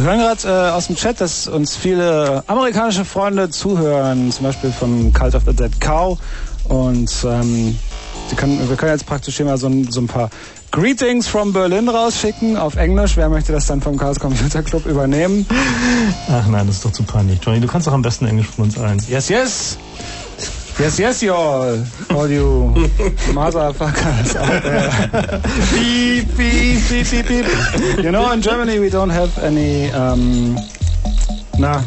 Hören 0.03 0.19
gerade 0.19 0.47
äh, 0.47 0.71
aus 0.71 0.87
dem 0.87 0.95
Chat, 0.95 1.21
dass 1.21 1.47
uns 1.47 1.75
viele 1.75 2.43
amerikanische 2.47 3.05
Freunde 3.05 3.49
zuhören, 3.49 4.31
zum 4.31 4.45
Beispiel 4.45 4.71
vom 4.71 5.13
Cult 5.13 5.35
of 5.35 5.43
the 5.45 5.53
Dead 5.53 5.79
Cow. 5.79 6.17
Und 6.65 7.11
ähm, 7.25 7.77
können, 8.35 8.69
wir 8.69 8.75
können 8.75 8.91
jetzt 8.91 9.05
praktisch 9.05 9.37
hier 9.37 9.45
mal 9.45 9.57
so 9.57 9.67
ein, 9.67 9.89
so 9.91 10.01
ein 10.01 10.07
paar 10.07 10.29
Greetings 10.71 11.27
from 11.27 11.53
Berlin 11.53 11.87
rausschicken 11.87 12.57
auf 12.57 12.75
Englisch. 12.75 13.15
Wer 13.15 13.29
möchte 13.29 13.51
das 13.51 13.67
dann 13.67 13.81
vom 13.81 13.97
Chaos 13.97 14.19
Computer 14.19 14.63
Club 14.63 14.85
übernehmen? 14.85 15.45
Ach 16.29 16.47
nein, 16.47 16.65
das 16.65 16.77
ist 16.77 16.85
doch 16.85 16.91
zu 16.91 17.03
peinlich. 17.03 17.39
Johnny, 17.45 17.59
du 17.59 17.67
kannst 17.67 17.87
doch 17.87 17.93
am 17.93 18.01
besten 18.01 18.25
Englisch 18.25 18.47
von 18.47 18.65
uns 18.65 18.77
allen. 18.77 18.99
Yes, 19.07 19.29
yes. 19.29 19.77
Yes, 20.79 20.97
yes, 20.99 21.21
you 21.21 21.33
all. 21.33 21.77
All 22.09 22.27
you 22.29 22.73
motherfuckers 23.33 24.35
out 24.35 24.63
there. 24.63 25.41
beep, 25.71 26.27
beep, 26.35 26.81
beep, 26.89 27.09
beep, 27.09 27.27
beep. 27.27 28.03
You 28.03 28.11
know, 28.11 28.31
in 28.31 28.41
Germany 28.41 28.79
we 28.79 28.89
don't 28.89 29.11
have 29.11 29.37
any, 29.37 29.91
um, 29.91 30.55
na, 31.59 31.83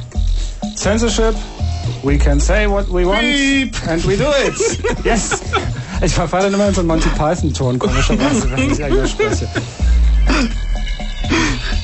censorship. 0.76 1.34
We 2.04 2.16
can 2.16 2.38
say 2.40 2.66
what 2.68 2.88
we 2.88 3.04
want 3.04 3.24
and 3.88 4.04
we 4.04 4.16
do 4.16 4.30
it. 4.30 4.54
Yes. 5.04 5.42
Ich 6.02 6.14
verfalle 6.14 6.44
dann 6.44 6.54
immer 6.54 6.68
in 6.68 6.74
so 6.74 6.80
einen 6.80 6.88
Monty 6.88 7.08
Python-Ton, 7.08 7.78
komischerweise, 7.78 8.50
wenn 8.50 8.70
ich 8.70 8.80
Englisch 8.80 9.12
spreche. 9.12 9.48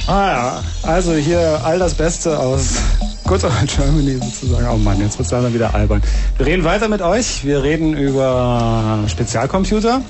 Ah 0.06 0.26
ja, 0.28 0.62
also 0.82 1.14
hier 1.14 1.60
all 1.64 1.78
das 1.78 1.94
Beste 1.94 2.38
aus 2.38 2.74
Good 3.32 3.44
Old 3.44 3.66
Germany 3.66 4.18
sozusagen. 4.18 4.66
Oh 4.70 4.76
Mann, 4.76 5.00
jetzt 5.00 5.16
wird 5.18 5.24
es 5.24 5.32
leider 5.32 5.54
wieder 5.54 5.74
albern. 5.74 6.02
Wir 6.36 6.44
reden 6.44 6.64
weiter 6.64 6.88
mit 6.88 7.00
euch. 7.00 7.46
Wir 7.46 7.62
reden 7.62 7.96
über 7.96 9.04
Spezialcomputer. 9.06 10.02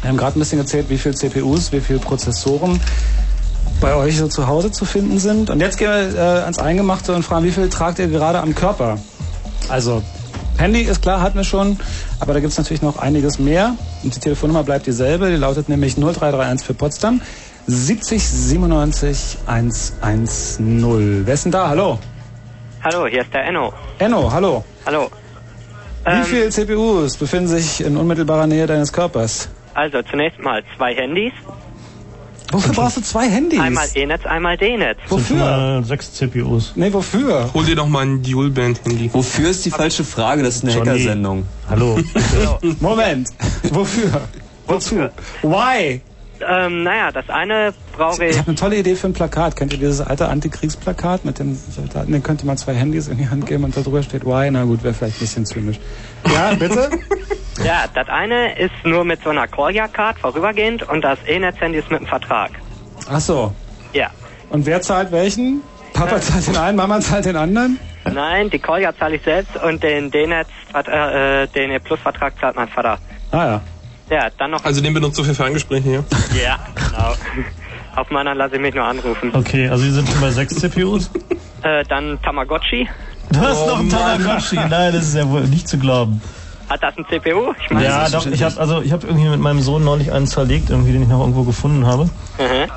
Wir 0.00 0.08
haben 0.08 0.16
gerade 0.16 0.38
ein 0.38 0.40
bisschen 0.40 0.60
erzählt, 0.60 0.88
wie 0.88 0.96
viel 0.96 1.14
CPUs, 1.14 1.72
wie 1.72 1.80
viel 1.80 1.98
Prozessoren 1.98 2.80
bei 3.82 3.94
euch 3.94 4.16
so 4.16 4.28
zu 4.28 4.46
Hause 4.46 4.72
zu 4.72 4.86
finden 4.86 5.18
sind. 5.18 5.50
Und 5.50 5.60
jetzt 5.60 5.76
gehen 5.76 5.90
wir 5.90 6.16
äh, 6.16 6.40
ans 6.44 6.58
Eingemachte 6.58 7.14
und 7.14 7.22
fragen, 7.22 7.44
wie 7.44 7.50
viel 7.50 7.68
tragt 7.68 7.98
ihr 7.98 8.06
gerade 8.06 8.40
am 8.40 8.54
Körper? 8.54 8.96
Also 9.68 10.02
Handy 10.56 10.80
ist 10.80 11.02
klar, 11.02 11.20
hatten 11.20 11.36
wir 11.36 11.44
schon, 11.44 11.76
aber 12.18 12.32
da 12.32 12.40
gibt 12.40 12.52
es 12.52 12.56
natürlich 12.56 12.80
noch 12.80 12.96
einiges 12.96 13.38
mehr. 13.38 13.74
Und 14.02 14.16
die 14.16 14.20
Telefonnummer 14.20 14.62
bleibt 14.62 14.86
dieselbe, 14.86 15.28
die 15.28 15.36
lautet 15.36 15.68
nämlich 15.68 15.96
0331 15.96 16.66
für 16.66 16.72
Potsdam 16.72 17.20
70 17.66 18.26
97 18.26 19.36
110. 19.44 21.26
Wer 21.26 21.34
ist 21.34 21.44
denn 21.44 21.52
da? 21.52 21.68
Hallo? 21.68 21.98
Hallo, 22.84 23.06
hier 23.06 23.22
ist 23.22 23.32
der 23.32 23.46
Enno. 23.46 23.72
Enno, 23.98 24.30
hallo. 24.30 24.62
Hallo. 24.86 25.08
Wie 26.04 26.10
Ähm, 26.10 26.24
viele 26.24 26.50
CPUs 26.50 27.16
befinden 27.16 27.48
sich 27.48 27.80
in 27.82 27.96
unmittelbarer 27.96 28.46
Nähe 28.46 28.66
deines 28.66 28.92
Körpers? 28.92 29.48
Also 29.72 30.02
zunächst 30.02 30.38
mal 30.40 30.62
zwei 30.76 30.94
Handys. 30.94 31.32
Wofür 32.52 32.72
brauchst 32.74 32.98
du 32.98 33.00
zwei 33.00 33.26
Handys? 33.28 33.58
Einmal 33.58 33.88
E-Netz, 33.94 34.26
einmal 34.26 34.56
D-Netz. 34.56 34.98
Schon 35.08 35.38
mal 35.38 35.82
sechs 35.84 36.12
CPUs. 36.12 36.72
Nee, 36.76 36.92
wofür? 36.92 37.50
Hol 37.54 37.64
dir 37.64 37.74
doch 37.74 37.88
mal 37.88 38.04
ein 38.04 38.22
Dual-Band-Handy. 38.22 39.10
Wofür 39.12 39.48
ist 39.50 39.64
die 39.64 39.70
falsche 39.70 40.04
Frage? 40.04 40.42
Das 40.42 40.56
ist 40.56 40.64
eine. 40.64 40.74
Hackersendung. 40.74 41.46
Hallo. 41.70 41.98
Moment. 42.80 43.28
Wofür? 43.70 44.20
Wozu? 44.68 45.08
Why? 45.42 46.00
Ähm, 46.48 46.82
naja, 46.82 47.10
das 47.12 47.28
eine 47.30 47.72
brauche 47.96 48.24
Ich 48.24 48.32
ich. 48.32 48.38
habe 48.38 48.48
eine 48.48 48.56
tolle 48.56 48.76
Idee 48.76 48.94
für 48.96 49.06
ein 49.08 49.12
Plakat. 49.12 49.56
Kennt 49.56 49.72
ihr 49.72 49.78
dieses 49.78 50.00
alte 50.00 50.28
Antikriegsplakat 50.28 51.24
mit 51.24 51.38
den 51.38 51.54
Soldaten? 51.56 52.12
Den 52.12 52.22
könnte 52.22 52.46
man 52.46 52.56
zwei 52.56 52.74
Handys 52.74 53.08
in 53.08 53.18
die 53.18 53.28
Hand 53.28 53.46
geben 53.46 53.64
und 53.64 53.76
da 53.76 53.80
drüber 53.82 54.02
steht 54.02 54.24
Why. 54.24 54.50
Na 54.50 54.64
gut, 54.64 54.82
wäre 54.82 54.94
vielleicht 54.94 55.16
ein 55.16 55.20
bisschen 55.20 55.46
zynisch. 55.46 55.78
Ja, 56.32 56.54
bitte? 56.54 56.90
Ja, 57.64 57.84
das 57.94 58.08
eine 58.08 58.58
ist 58.58 58.74
nur 58.82 59.04
mit 59.04 59.22
so 59.22 59.30
einer 59.30 59.46
Call-Card 59.46 60.18
vorübergehend 60.18 60.88
und 60.88 61.02
das 61.02 61.20
E-Netz-Handy 61.24 61.78
ist 61.78 61.88
mit 61.88 62.00
einem 62.00 62.08
Vertrag. 62.08 62.50
Ach 63.08 63.20
so. 63.20 63.52
Ja. 63.92 64.10
Und 64.50 64.66
wer 64.66 64.82
zahlt 64.82 65.12
welchen? 65.12 65.62
Papa 65.92 66.20
zahlt 66.20 66.48
den 66.48 66.56
einen, 66.56 66.76
Mama 66.76 66.98
zahlt 66.98 67.26
den 67.26 67.36
anderen? 67.36 67.78
Nein, 68.12 68.50
die 68.50 68.58
Call-Card 68.58 68.98
zahle 68.98 69.14
ich 69.16 69.22
selbst 69.22 69.54
und 69.62 69.84
den 69.84 70.10
D-Netz, 70.10 70.48
äh, 70.74 71.46
den 71.46 71.70
E-Plus-Vertrag 71.70 72.32
zahlt 72.40 72.56
mein 72.56 72.66
Vater. 72.66 72.98
Ah 73.30 73.46
ja. 73.46 73.60
Ja, 74.10 74.28
dann 74.38 74.50
noch. 74.52 74.64
Also 74.64 74.80
den 74.82 74.92
benutzt 74.94 75.18
du 75.18 75.24
für 75.24 75.34
Ferngespräche 75.34 75.88
hier? 75.88 76.04
Ja, 76.42 76.58
genau. 76.74 77.14
Auf 77.96 78.10
meiner 78.10 78.34
lasse 78.34 78.56
ich 78.56 78.60
mich 78.60 78.74
nur 78.74 78.84
anrufen. 78.84 79.30
Okay, 79.34 79.68
also 79.68 79.84
Sie 79.84 79.90
sind 79.92 80.08
schon 80.08 80.20
bei 80.20 80.30
sechs 80.30 80.56
CPUs? 80.56 81.10
Äh, 81.62 81.84
dann 81.88 82.18
Tamagotchi. 82.22 82.88
Du 83.30 83.40
hast 83.40 83.62
Oh 83.62 83.68
noch 83.68 83.76
Mann. 83.78 83.88
Tamagotchi. 83.88 84.56
Nein, 84.56 84.92
das 84.92 85.04
ist 85.04 85.14
ja 85.14 85.28
wohl 85.28 85.42
nicht 85.42 85.68
zu 85.68 85.78
glauben. 85.78 86.20
Hat 86.68 86.82
das 86.82 86.96
ein 86.96 87.04
CPU? 87.08 87.52
Ich 87.62 87.70
meine, 87.70 87.84
Ja, 87.86 88.08
doch, 88.08 88.26
ich 88.26 88.42
habe 88.42 88.58
also 88.58 88.80
ich 88.82 88.90
habe 88.92 89.06
irgendwie 89.06 89.28
mit 89.28 89.38
meinem 89.40 89.60
Sohn 89.60 89.84
neulich 89.84 90.10
einen 90.12 90.26
zerlegt, 90.26 90.70
irgendwie 90.70 90.92
den 90.92 91.02
ich 91.02 91.08
noch 91.08 91.20
irgendwo 91.20 91.44
gefunden 91.44 91.86
habe. 91.86 92.08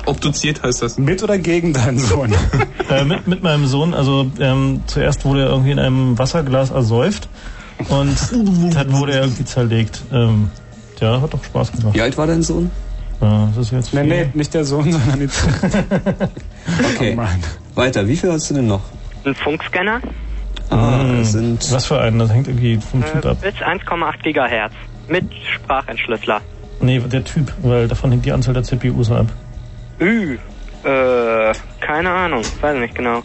Obduziert 0.06 0.62
heißt 0.62 0.82
das. 0.82 0.98
Mit 0.98 1.22
oder 1.22 1.38
gegen 1.38 1.72
deinen 1.72 1.98
Sohn? 1.98 2.32
äh, 2.90 3.04
mit, 3.04 3.26
mit 3.26 3.42
meinem 3.42 3.66
Sohn, 3.66 3.94
also 3.94 4.30
ähm, 4.40 4.82
zuerst 4.86 5.24
wurde 5.24 5.42
er 5.44 5.48
irgendwie 5.48 5.70
in 5.72 5.78
einem 5.78 6.18
Wasserglas 6.18 6.70
ersäuft 6.70 7.28
und 7.88 8.16
dann 8.74 8.92
wurde 8.92 9.12
er 9.12 9.22
irgendwie 9.22 9.44
zerlegt. 9.44 10.02
Ähm, 10.12 10.50
ja, 11.00 11.20
hat 11.20 11.32
doch 11.34 11.42
Spaß 11.44 11.72
gemacht. 11.72 11.94
Wie 11.94 12.00
alt 12.02 12.16
war 12.18 12.26
dein 12.26 12.42
Sohn? 12.42 12.70
Ja, 13.20 13.48
das 13.56 13.66
ist 13.66 13.72
jetzt 13.72 13.94
Nee, 13.94 14.00
viel. 14.02 14.08
nee, 14.26 14.30
nicht 14.34 14.54
der 14.54 14.64
Sohn, 14.64 14.92
sondern 14.92 15.18
die 15.20 15.28
Okay. 16.94 17.16
Oh. 17.18 17.76
Weiter, 17.80 18.06
wie 18.06 18.16
viel 18.16 18.30
hast 18.32 18.50
du 18.50 18.54
denn 18.54 18.66
noch? 18.66 18.82
Ein 19.24 19.34
Funkscanner. 19.34 20.00
Ah, 20.70 21.00
Hm, 21.00 21.18
das 21.18 21.32
sind. 21.32 21.72
Was 21.72 21.86
für 21.86 22.00
einen? 22.00 22.18
Das 22.18 22.30
hängt 22.32 22.46
irgendwie 22.48 22.78
vom 22.78 23.04
Typ 23.04 23.24
Äh, 23.24 23.28
ab. 23.28 23.38
bis 23.40 23.54
1,8 23.54 24.22
Gigahertz. 24.22 24.72
Mit 25.08 25.24
Sprachentschlüsseler. 25.54 26.40
Nee, 26.80 27.00
der 27.00 27.24
Typ, 27.24 27.52
weil 27.62 27.88
davon 27.88 28.10
hängt 28.12 28.24
die 28.24 28.32
Anzahl 28.32 28.54
der 28.54 28.62
CPUs 28.62 29.10
ab. 29.10 29.26
Ü. 30.00 30.34
Äh, 30.84 31.52
keine 31.80 32.10
Ahnung. 32.10 32.42
Weiß 32.60 32.78
nicht 32.78 32.94
genau. 32.94 33.22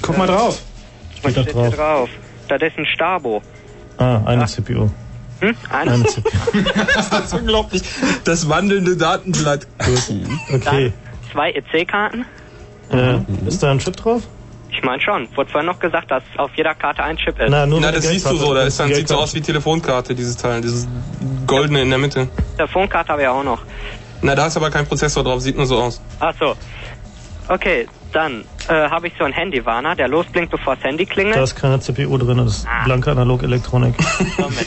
Guck 0.00 0.16
mal 0.16 0.26
drauf. 0.26 0.62
Was 1.22 1.32
Steht 1.32 1.48
da 1.48 1.52
drauf. 1.52 1.74
drauf? 1.74 2.08
Da 2.48 2.56
ist 2.56 2.78
ein 2.78 2.86
Stabo. 2.86 3.42
Ah, 3.98 4.20
eine 4.24 4.46
CPU. 4.46 4.88
Hm? 5.40 5.54
CPU. 6.06 6.22
das 6.94 7.24
ist 7.24 7.34
unglaublich. 7.34 7.82
Das 8.24 8.48
wandelnde 8.48 8.96
Datenblatt. 8.96 9.66
Okay. 10.52 10.92
Zwei 11.32 11.50
EC-Karten. 11.52 12.24
Äh, 12.90 13.18
ist 13.46 13.62
da 13.62 13.70
ein 13.70 13.78
Chip 13.78 13.96
drauf? 13.96 14.22
Ich 14.70 14.82
meine 14.82 15.00
schon. 15.00 15.28
Wurde 15.36 15.50
vorhin 15.50 15.66
noch 15.66 15.78
gesagt, 15.78 16.10
dass 16.10 16.22
auf 16.36 16.50
jeder 16.56 16.74
Karte 16.74 17.02
ein 17.02 17.16
Chip 17.16 17.38
ist. 17.40 17.50
Na, 17.50 17.66
nur 17.66 17.80
Na, 17.80 17.92
das 17.92 18.08
siehst 18.08 18.28
du 18.30 18.36
so. 18.36 18.54
Da 18.54 18.62
ist 18.62 18.78
dann, 18.78 18.92
sieht 18.94 19.08
so 19.08 19.16
aus 19.16 19.34
wie 19.34 19.40
Telefonkarte, 19.40 20.14
dieses 20.14 20.36
Teil. 20.36 20.60
Dieses 20.60 20.86
goldene 21.46 21.82
in 21.82 21.90
der 21.90 21.98
Mitte. 21.98 22.28
Telefonkarte 22.56 23.12
habe 23.12 23.22
ich 23.22 23.28
auch 23.28 23.44
noch. 23.44 23.62
Na, 24.22 24.34
da 24.34 24.46
ist 24.46 24.56
aber 24.56 24.70
kein 24.70 24.86
Prozessor 24.86 25.24
drauf. 25.24 25.40
Sieht 25.40 25.56
nur 25.56 25.66
so 25.66 25.76
aus. 25.78 26.00
Ach 26.20 26.34
so. 26.38 26.54
Okay, 27.48 27.86
dann 28.12 28.44
äh, 28.68 28.72
habe 28.88 29.06
ich 29.08 29.12
so 29.18 29.24
einen 29.24 29.32
Handywarner, 29.34 29.94
der 29.94 30.08
losblinkt, 30.08 30.50
bevor 30.50 30.74
das 30.74 30.84
Handy 30.84 31.06
klingelt. 31.06 31.36
Da 31.36 31.44
ist 31.44 31.54
keine 31.54 31.78
CPU 31.80 32.18
drin, 32.18 32.38
das 32.38 32.58
ist 32.58 32.66
Ah. 32.66 32.84
blanke 32.84 33.10
Analog-Elektronik. 33.12 33.94
Moment. 34.38 34.66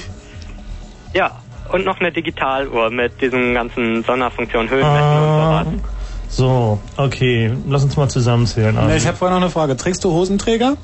Ja, 1.13 1.31
und 1.71 1.85
noch 1.85 1.99
eine 1.99 2.11
Digitaluhr 2.11 2.89
mit 2.89 3.21
diesen 3.21 3.53
ganzen 3.53 4.03
Sonderfunktionen, 4.03 4.69
Höhenmessen 4.69 4.97
und 4.97 5.03
Ah, 5.03 5.63
sowas. 5.65 5.79
so, 6.29 6.79
okay, 6.97 7.51
lass 7.67 7.83
uns 7.83 7.95
mal 7.97 8.09
zusammenzählen. 8.09 8.77
Also, 8.77 8.95
ich 8.95 9.07
habe 9.07 9.17
vorher 9.17 9.35
noch 9.37 9.43
eine 9.43 9.51
Frage. 9.51 9.75
Trägst 9.77 10.03
du 10.03 10.11
Hosenträger? 10.11 10.75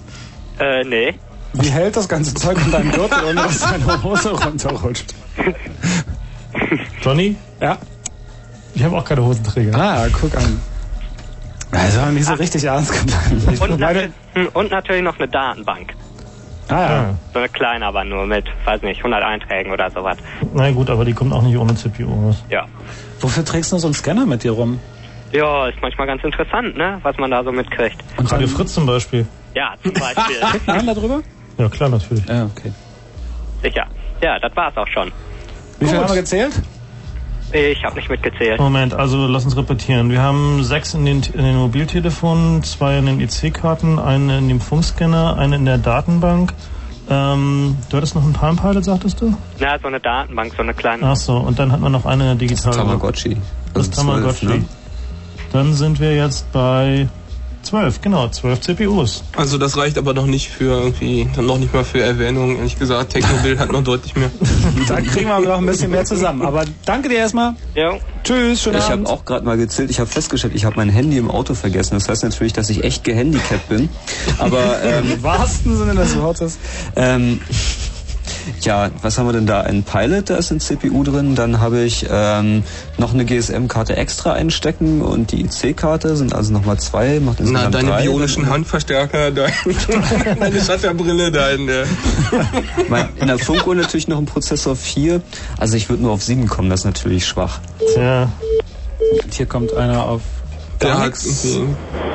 Äh, 0.59 0.83
nee. 0.83 1.13
Wie 1.53 1.69
hält 1.69 1.95
das 1.95 2.07
ganze 2.07 2.33
Zeug 2.33 2.57
an 2.57 2.71
deinem 2.71 2.91
Gürtel, 2.91 3.17
ohne 3.23 3.35
dass 3.35 3.59
deine 3.61 4.03
Hose 4.03 4.31
runterrutscht? 4.31 5.13
Johnny? 7.01 7.35
Ja. 7.61 7.77
Ich 8.73 8.83
habe 8.83 8.97
auch 8.97 9.05
keine 9.05 9.23
Hosenträger. 9.23 9.73
Ah, 9.79 10.07
guck 10.11 10.35
an. 10.35 10.59
Also 11.71 12.01
haben 12.01 12.13
nicht 12.13 12.25
so 12.25 12.33
richtig 12.33 12.63
ernst 12.63 12.91
gemeint. 12.91 13.61
Und, 13.61 13.79
nat 13.79 14.09
und 14.53 14.71
natürlich 14.71 15.01
noch 15.03 15.17
eine 15.17 15.27
Datenbank. 15.27 15.93
Ah 16.69 16.73
ja. 16.81 17.15
So 17.33 17.39
eine 17.39 17.49
kleine, 17.49 17.85
aber 17.85 18.03
nur 18.03 18.25
mit, 18.25 18.45
weiß 18.65 18.81
nicht, 18.81 18.97
100 18.99 19.23
Einträgen 19.23 19.71
oder 19.71 19.89
sowas. 19.91 20.17
Na 20.53 20.71
gut, 20.71 20.89
aber 20.89 21.05
die 21.05 21.13
kommt 21.13 21.33
auch 21.33 21.41
nicht 21.41 21.57
ohne 21.57 21.75
CPU 21.75 22.05
raus. 22.07 22.43
Ja. 22.49 22.65
Wofür 23.19 23.43
trägst 23.45 23.71
du 23.71 23.77
so 23.77 23.87
einen 23.87 23.93
Scanner 23.93 24.25
mit 24.25 24.43
dir 24.43 24.51
rum? 24.51 24.79
Ja, 25.31 25.67
ist 25.67 25.81
manchmal 25.81 26.07
ganz 26.07 26.23
interessant, 26.23 26.77
ne? 26.77 26.99
Was 27.03 27.17
man 27.17 27.31
da 27.31 27.43
so 27.43 27.51
mitkriegt. 27.51 27.97
Und 28.17 28.31
Radio 28.31 28.47
Fritz 28.47 28.73
zum 28.73 28.85
Beispiel. 28.85 29.25
Ja, 29.53 29.73
zum 29.83 29.93
Beispiel. 29.99 30.37
Nein, 30.65 30.85
darüber? 30.87 31.21
Ja, 31.57 31.69
klar, 31.69 31.89
natürlich. 31.89 32.25
Ja, 32.25 32.45
okay. 32.45 32.71
Sicher. 33.61 33.85
Ja, 34.21 34.39
das 34.39 34.55
war's 34.55 34.77
auch 34.77 34.87
schon. 34.87 35.11
Wie 35.79 35.87
viel 35.87 35.97
haben 35.97 36.09
wir 36.09 36.15
gezählt? 36.15 36.53
Ich 37.55 37.85
habe 37.85 37.95
nicht 37.95 38.09
mitgezählt. 38.09 38.59
Moment, 38.59 38.93
also 38.93 39.27
lass 39.27 39.45
uns 39.45 39.55
repetieren. 39.55 40.09
Wir 40.09 40.21
haben 40.21 40.61
sechs 40.65 40.93
in 40.93 41.05
den, 41.05 41.23
in 41.33 41.43
den 41.45 41.55
Mobiltelefonen, 41.55 42.63
zwei 42.63 42.97
in 42.97 43.05
den 43.05 43.21
IC-Karten, 43.21 43.97
eine 43.97 44.39
in 44.39 44.49
dem 44.49 44.59
Funkscanner, 44.59 45.37
eine 45.37 45.55
in 45.55 45.63
der 45.63 45.77
Datenbank. 45.77 46.51
Ähm, 47.09 47.77
du 47.89 47.95
hattest 47.95 48.13
noch 48.15 48.25
ein 48.25 48.33
Palm 48.33 48.57
Pilot, 48.57 48.83
sagtest 48.83 49.21
du? 49.21 49.33
Na, 49.59 49.79
so 49.79 49.87
eine 49.87 50.01
Datenbank, 50.01 50.53
so 50.57 50.63
eine 50.63 50.73
kleine. 50.73 51.05
Ach 51.05 51.15
so, 51.15 51.37
und 51.37 51.57
dann 51.57 51.71
hat 51.71 51.79
man 51.79 51.93
noch 51.93 52.05
eine 52.05 52.35
digitale. 52.35 52.75
Tamagotchi. 52.75 53.37
Das 53.73 53.87
Also 53.87 54.01
Tamagotchi. 54.01 54.47
zwölf, 54.47 54.59
ne? 54.59 54.65
Dann 55.53 55.73
sind 55.73 56.01
wir 56.01 56.13
jetzt 56.13 56.51
bei 56.51 57.07
zwölf, 57.65 58.01
genau, 58.01 58.29
zwölf 58.29 58.61
CPUs. 58.61 59.23
Also 59.35 59.57
das 59.57 59.77
reicht 59.77 59.97
aber 59.97 60.13
noch 60.13 60.25
nicht 60.25 60.49
für 60.49 60.65
irgendwie, 60.81 61.27
dann 61.35 61.45
noch 61.45 61.57
nicht 61.57 61.73
mal 61.73 61.83
für 61.83 62.01
Erwähnung. 62.01 62.57
Ehrlich 62.57 62.79
gesagt, 62.79 63.11
Technobild 63.13 63.59
hat 63.59 63.71
noch 63.71 63.83
deutlich 63.83 64.15
mehr. 64.15 64.31
Dann 64.87 65.05
kriegen 65.05 65.27
wir 65.27 65.39
noch 65.39 65.57
ein 65.57 65.65
bisschen 65.65 65.91
mehr 65.91 66.05
zusammen. 66.05 66.41
Aber 66.43 66.63
danke 66.85 67.09
dir 67.09 67.17
erstmal. 67.17 67.55
Ja. 67.73 67.97
Tschüss, 68.23 68.61
schönen 68.61 68.77
Ich 68.77 68.89
habe 68.89 69.05
auch 69.07 69.25
gerade 69.25 69.45
mal 69.45 69.57
gezählt, 69.57 69.89
ich 69.89 69.99
habe 69.99 70.09
festgestellt, 70.09 70.53
ich 70.55 70.65
habe 70.65 70.75
mein 70.77 70.89
Handy 70.89 71.17
im 71.17 71.29
Auto 71.29 71.53
vergessen. 71.53 71.95
Das 71.95 72.07
heißt 72.09 72.23
natürlich, 72.23 72.53
dass 72.53 72.69
ich 72.69 72.83
echt 72.83 73.03
gehandicapt 73.03 73.69
bin. 73.69 73.89
Aber 74.39 74.81
ähm, 74.83 75.11
Im 75.13 75.23
wahrsten 75.23 75.77
Sinne 75.77 75.95
des 75.95 76.17
Wortes. 76.17 76.57
ähm, 76.95 77.39
ja, 78.61 78.89
was 79.01 79.17
haben 79.17 79.27
wir 79.27 79.33
denn 79.33 79.45
da? 79.45 79.61
Ein 79.61 79.83
Pilot, 79.83 80.29
da 80.29 80.37
ist 80.37 80.51
ein 80.51 80.59
CPU 80.59 81.03
drin. 81.03 81.35
Dann 81.35 81.59
habe 81.59 81.81
ich 81.81 82.05
ähm, 82.09 82.63
noch 82.97 83.13
eine 83.13 83.25
GSM-Karte 83.25 83.95
extra 83.95 84.33
einstecken 84.33 85.01
und 85.01 85.31
die 85.31 85.41
IC-Karte 85.41 86.15
sind 86.15 86.33
also 86.33 86.53
nochmal 86.53 86.77
zwei. 86.79 87.19
Macht 87.19 87.37
Na, 87.41 87.69
deine 87.69 87.89
drei. 87.89 88.03
bionischen 88.03 88.49
Handverstärker, 88.49 89.31
dein, 89.31 89.51
deine 90.39 90.61
Shutterbrille, 90.61 91.31
dein... 91.31 91.67
Äh, 91.67 91.85
Mein, 92.89 93.09
in 93.17 93.27
der 93.27 93.39
Funkuhr 93.39 93.75
natürlich 93.75 94.07
noch 94.07 94.17
ein 94.17 94.25
Prozessor 94.25 94.75
4. 94.75 95.21
Also 95.57 95.77
ich 95.77 95.89
würde 95.89 96.03
nur 96.03 96.11
auf 96.11 96.23
7 96.23 96.47
kommen, 96.47 96.69
das 96.69 96.81
ist 96.81 96.85
natürlich 96.85 97.25
schwach. 97.25 97.59
Tja. 97.93 98.29
Und 99.23 99.33
hier 99.33 99.45
kommt 99.45 99.73
einer 99.73 100.03
auf 100.03 100.21
der 100.81 100.89
gar 100.89 101.05
nichts. 101.05 101.57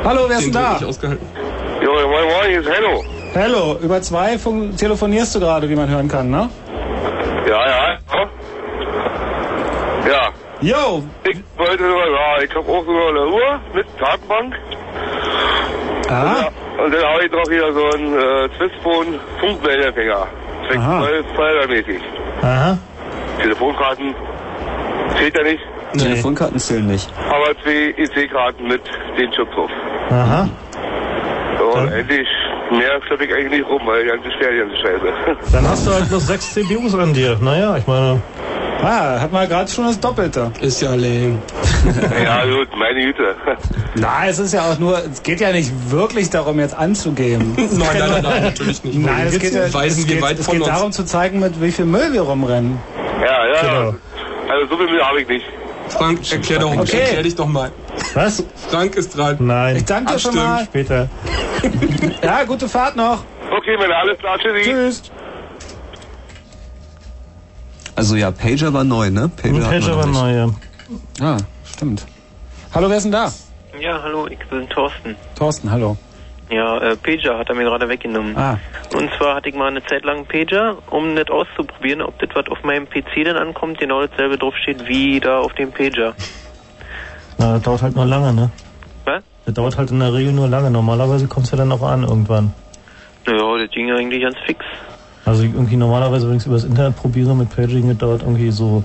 Hallo, 0.05 0.23
wer 0.28 0.39
ist 0.39 0.47
den 0.47 0.52
denn 0.52 0.62
da? 0.62 0.78
Jo, 0.81 1.93
moin 1.93 2.24
moin, 2.24 2.48
hier 2.48 2.61
ist 2.61 2.69
Hello. 2.69 3.05
Hallo, 3.35 3.77
über 3.81 4.01
zwei 4.02 4.39
fun- 4.39 4.77
telefonierst 4.77 5.35
du 5.36 5.40
gerade, 5.40 5.69
wie 5.69 5.77
man 5.77 5.89
hören 5.89 6.09
kann, 6.09 6.31
ne? 6.31 6.48
Ja, 7.48 7.66
ja. 7.69 7.98
Ja. 10.09 10.28
Yo! 10.61 11.02
Ich 11.24 11.39
wollte 11.57 11.85
ja, 11.85 12.43
ich 12.43 12.51
habe 12.55 12.69
auch 12.69 12.85
sogar 12.85 13.09
eine 13.09 13.27
Uhr 13.27 13.61
mit 13.74 13.86
Datenbank. 13.98 14.55
Ah. 16.09 16.48
Und 16.82 16.93
dann 16.94 17.05
habe 17.05 17.24
ich 17.24 17.31
noch 17.32 17.44
hier 17.48 17.73
so 17.73 17.85
einen 17.90 18.15
äh, 18.19 18.48
Twistphone 18.59 19.20
Funkmeldeempfänger. 19.39 20.27
Aha. 20.77 21.02
Zweifallermäßig. 21.35 22.01
Aha. 22.43 22.78
Telefonkarten 23.40 24.15
zählt 25.16 25.36
ja 25.36 25.43
nicht, 25.44 25.62
Telefonkarten 25.97 26.59
zählen 26.59 26.86
nicht. 26.86 27.09
aber 27.28 27.55
zwei 27.62 27.94
EC-Karten 27.97 28.65
mit 28.69 28.82
den 29.19 29.31
drauf. 29.31 29.70
Aha. 30.11 30.48
So, 31.59 31.65
und 31.78 31.93
endlich 31.93 32.27
mehr 32.71 33.01
schleppe 33.07 33.25
ich 33.25 33.35
eigentlich 33.35 33.61
nicht 33.61 33.69
rum, 33.69 33.83
weil 33.85 34.07
ganz 34.07 34.23
schwer 34.23 34.53
die 34.53 34.59
ganze 34.59 34.77
Scheiße. 34.77 35.37
Dann 35.53 35.69
hast 35.69 35.87
du 35.87 35.93
halt 35.93 36.09
bloß 36.09 36.27
sechs 36.27 36.55
CPUs 36.55 36.95
an 36.95 37.13
dir. 37.13 37.39
Naja, 37.41 37.77
ich 37.77 37.87
meine. 37.87 38.23
Ah, 38.83 39.21
hat 39.21 39.31
man 39.31 39.47
gerade 39.47 39.71
schon 39.71 39.85
das 39.85 40.01
Doppelte. 40.01 40.51
Ist 40.63 40.81
ja 40.81 40.91
lame. 40.95 41.39
ja, 42.25 42.45
gut, 42.47 42.69
meine 42.77 43.01
Güte. 43.01 43.37
Nein, 43.95 44.29
es 44.29 44.39
ist 44.39 44.55
ja 44.55 44.63
auch 44.63 44.79
nur, 44.79 44.99
es 44.99 45.23
geht 45.23 45.41
ja 45.41 45.53
nicht 45.53 45.71
wirklich 45.91 46.31
darum, 46.31 46.59
jetzt 46.59 46.75
anzugeben. 46.75 47.55
Nein, 47.57 47.71
nein, 47.79 48.11
nein, 48.11 48.23
nein, 48.23 48.43
natürlich 48.45 48.83
nicht. 48.83 48.99
Nein, 48.99 49.27
es 49.27 49.39
geht, 49.39 49.53
ja, 49.53 49.65
es 49.65 50.07
geht, 50.07 50.23
weit 50.23 50.39
es 50.39 50.49
geht 50.49 50.67
darum 50.67 50.93
zu 50.93 51.05
zeigen, 51.05 51.41
mit 51.41 51.61
wie 51.61 51.73
viel 51.73 51.85
Müll 51.85 52.13
wir 52.13 52.23
rumrennen. 52.23 52.79
Ja, 53.23 53.47
ja. 53.47 53.61
Genau. 53.61 53.95
Also 54.49 54.67
so 54.69 54.77
viel 54.79 54.89
Mühe 54.89 55.07
habe 55.07 55.21
ich 55.21 55.29
nicht. 55.29 55.45
Frank, 55.91 56.31
erklär, 56.33 56.59
doch, 56.61 56.77
Okay. 56.77 56.99
erklär 57.01 57.23
dich 57.23 57.35
doch 57.35 57.47
mal. 57.47 57.73
Was? 58.15 58.43
Frank 58.69 58.95
ist 58.97 59.17
dran. 59.17 59.37
Nein. 59.41 59.77
Ich 59.77 59.85
danke 59.85 60.12
dir 60.15 60.19
schon 60.19 60.35
mal. 60.35 60.65
Später. 60.65 61.09
Ja, 62.23 62.45
gute 62.45 62.69
Fahrt 62.69 62.97
noch. 62.97 63.25
Okay, 63.51 63.77
meine 63.79 63.95
alles 63.97 64.19
klar, 64.19 64.39
tschüssi. 64.39 64.62
Tschüss. 64.71 65.03
Also 67.97 68.17
ja, 68.17 68.31
Pager 68.31 68.73
war 68.73 68.85
neu, 68.85 69.11
ne? 69.11 69.29
Pager, 69.29 69.61
Pager 69.61 69.97
war 69.97 70.07
neu, 70.07 70.35
ja. 70.35 70.51
Ah, 71.21 71.37
stimmt. 71.71 72.07
Hallo, 72.75 72.89
wer 72.89 72.97
ist 72.97 73.03
denn 73.05 73.12
da? 73.12 73.33
Ja, 73.79 74.01
hallo, 74.03 74.27
ich 74.29 74.39
bin 74.49 74.69
Thorsten. 74.69 75.17
Thorsten, 75.37 75.71
hallo. 75.71 75.97
Ja, 76.51 76.79
äh, 76.79 76.97
Pager 76.97 77.39
hat 77.39 77.49
er 77.49 77.55
mir 77.55 77.65
gerade 77.65 77.89
weggenommen. 77.89 78.37
Ah, 78.37 78.59
Und 78.93 79.09
zwar 79.17 79.37
hatte 79.37 79.49
ich 79.49 79.55
mal 79.55 79.69
eine 79.69 79.85
Zeit 79.85 80.05
lang 80.05 80.27
Pager, 80.27 80.79
um 80.91 81.15
das 81.15 81.29
auszuprobieren, 81.29 82.03
ob 82.03 82.19
das, 82.19 82.31
was 82.35 82.49
auf 82.49 82.63
meinem 82.65 82.89
PC 82.89 83.25
dann 83.25 83.37
ankommt, 83.37 83.79
genau 83.79 84.05
dasselbe 84.05 84.37
draufsteht 84.37 84.89
wie 84.89 85.21
da 85.21 85.39
auf 85.39 85.53
dem 85.55 85.71
Pager. 85.71 86.15
Na, 87.39 87.55
das 87.55 87.63
dauert 87.63 87.83
halt 87.83 87.95
nur 87.95 88.07
lange, 88.07 88.33
ne? 88.33 88.51
Was? 89.05 89.23
Das 89.47 89.55
dauert 89.55 89.79
halt 89.79 89.91
in 89.93 90.01
der 90.01 90.13
Regel 90.13 90.33
nur 90.33 90.49
lange. 90.49 90.71
Normalerweise 90.71 91.29
kommt 91.29 91.47
es 91.47 91.53
ja 91.53 91.59
dann 91.59 91.71
auch 91.71 91.83
an 91.83 92.03
irgendwann. 92.03 92.53
Naja, 93.27 93.59
das 93.59 93.71
ging 93.71 93.91
eigentlich 93.93 94.23
ganz 94.23 94.37
fix. 94.45 94.65
Also 95.25 95.45
irgendwie 95.45 95.77
normalerweise, 95.77 96.29
wenn 96.29 96.37
ich 96.37 96.43
es 96.43 96.47
übers 96.47 96.65
Internet 96.65 96.97
probiere 96.97 97.35
mit 97.37 97.55
Paging, 97.55 97.89
das 97.89 97.99
dauert 97.99 98.23
irgendwie 98.23 98.51
so. 98.51 98.83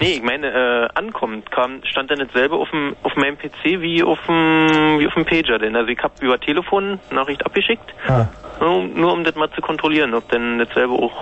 Nee, 0.00 0.14
ich 0.16 0.22
meine, 0.22 0.46
äh, 0.48 0.88
ankommt, 0.94 1.50
kam, 1.50 1.80
stand 1.84 2.10
dann 2.10 2.18
dasselbe 2.18 2.56
auf, 2.56 2.68
dem, 2.70 2.94
auf 3.02 3.16
meinem 3.16 3.36
PC 3.38 3.80
wie 3.80 4.02
auf 4.02 4.18
dem, 4.28 4.98
wie 5.00 5.06
auf 5.06 5.14
dem 5.14 5.24
Pager 5.24 5.58
denn. 5.58 5.74
Also 5.74 5.88
ich 5.88 5.98
habe 6.00 6.12
über 6.20 6.38
Telefon 6.38 7.00
Nachricht 7.10 7.44
abgeschickt, 7.46 7.94
Ah, 8.08 8.26
nur, 8.60 8.76
um- 8.76 8.92
nur 8.94 9.12
um 9.12 9.24
das 9.24 9.34
mal 9.36 9.50
zu 9.52 9.60
kontrollieren, 9.62 10.12
ob 10.14 10.28
denn 10.30 10.58
dasselbe 10.58 10.92
auch 10.92 11.12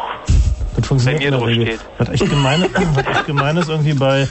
das 0.77 0.89
funktioniert 0.89 1.21
mir 1.21 1.27
in 1.27 1.31
der 1.31 1.39
drauf 1.41 1.49
Regel. 1.49 1.67
steht. 1.67 1.81
Was 1.99 2.09
echt 2.09 2.29
gemein, 2.31 2.63
was 2.95 3.07
echt 3.07 3.27
gemein 3.27 3.57
ist 3.57 3.69
irgendwie 3.69 3.95
bei, 3.95 4.27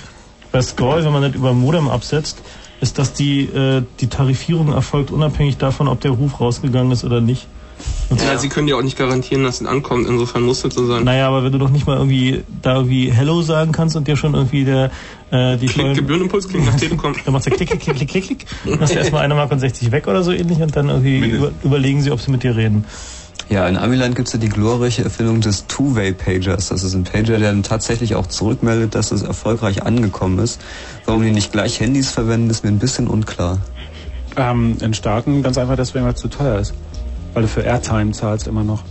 bei 0.52 0.62
Scroll, 0.62 1.06
wenn 1.06 1.14
man 1.14 1.22
das 1.22 1.36
über 1.36 1.54
Modem 1.54 1.88
absetzt, 1.88 2.44
ist, 2.82 3.00
dass 3.00 3.14
die, 3.14 3.46
äh, 3.46 3.84
die 4.02 4.10
Tarifierung 4.10 4.74
erfolgt 4.74 5.10
unabhängig 5.12 5.58
davon, 5.58 5.88
ob 5.88 6.02
der 6.02 6.12
Ruf 6.12 6.42
rausgegangen 6.42 6.92
ist 6.92 7.06
oder 7.06 7.22
nicht. 7.22 7.48
Ja, 8.18 8.38
sie 8.38 8.50
können 8.50 8.68
ja 8.68 8.76
auch 8.76 8.82
nicht 8.84 8.98
garantieren, 8.98 9.44
dass 9.44 9.62
es 9.62 9.68
ankommt. 9.68 10.08
Insofern 10.08 10.44
muss 10.44 10.64
es 10.64 10.74
so 10.76 10.86
sein. 10.86 11.04
Naja, 11.04 11.28
aber 11.28 11.44
wenn 11.44 11.52
du 11.52 11.58
doch 11.58 11.70
nicht 11.72 11.88
mal 11.88 11.98
irgendwie 11.98 12.44
da 12.62 12.76
irgendwie 12.76 13.10
Hello 13.12 13.42
sagen 13.42 13.72
kannst 13.72 13.96
und 13.96 14.08
dir 14.08 14.16
schon 14.16 14.36
irgendwie 14.36 14.66
der 14.66 14.92
äh, 15.32 15.58
die 15.58 15.66
Klick, 15.66 15.78
tollen- 15.86 15.96
Gebührenimpuls 15.96 16.48
klingt 16.48 16.66
nach 16.68 16.76
Telekom. 16.76 17.16
Dann 17.26 17.34
macht 17.34 17.48
er 17.48 17.54
klick, 17.54 17.70
klick, 17.70 17.80
klick, 17.82 17.96
klick, 17.96 18.10
klick, 18.10 18.24
klick. 18.26 18.46
Dann 18.66 18.80
hast 18.82 18.94
du 18.94 19.00
erstmal 19.00 19.24
eine 19.24 19.34
Mark 19.36 19.52
und 19.52 19.60
60 19.60 19.92
weg 19.92 20.08
oder 20.08 20.22
so 20.24 20.32
ähnlich 20.32 20.60
und 20.62 20.76
dann 20.76 20.90
irgendwie 20.90 21.18
über, 21.30 21.52
überlegen 21.64 22.02
sie, 22.02 22.12
ob 22.12 22.22
sie 22.22 22.30
mit 22.30 22.44
dir 22.44 22.56
reden. 22.56 22.86
Ja, 23.50 23.68
in 23.68 23.78
Amiland 23.78 24.16
gibt's 24.16 24.32
ja 24.34 24.40
die 24.40 24.48
glorreiche 24.50 25.04
Erfindung 25.04 25.42
des 25.42 25.66
Two-Way-Pagers. 25.68 26.70
Das 26.70 26.84
ist 26.84 26.94
ein 26.94 27.04
Pager, 27.04 27.40
der 27.40 27.52
dann 27.52 27.64
tatsächlich 27.64 28.16
auch 28.16 28.28
zurückmeldet, 28.28 28.96
dass 28.96 29.12
es 29.12 29.22
erfolgreich 29.24 29.84
angekommen 29.84 30.40
ist. 30.40 30.62
Warum 31.06 31.24
die 31.24 31.32
nicht 31.32 31.52
gleich 31.52 31.80
Handys 31.80 32.10
verwenden, 32.12 32.50
ist 32.50 32.64
mir 32.64 32.70
ein 32.70 32.80
bisschen 32.80 33.08
unklar. 33.08 33.58
ähm, 34.38 34.78
in 34.82 34.94
Staaten 34.94 35.44
ganz 35.44 35.58
einfach 35.58 35.76
deswegen, 35.76 36.06
weil 36.06 36.14
es 36.14 36.20
zu 36.22 36.28
teuer 36.30 36.60
ist. 36.60 36.74
Weil 37.34 37.44
du 37.44 37.48
für 37.48 37.62
Airtime 37.62 38.12
zahlst 38.12 38.48
immer 38.48 38.64
noch. 38.64 38.84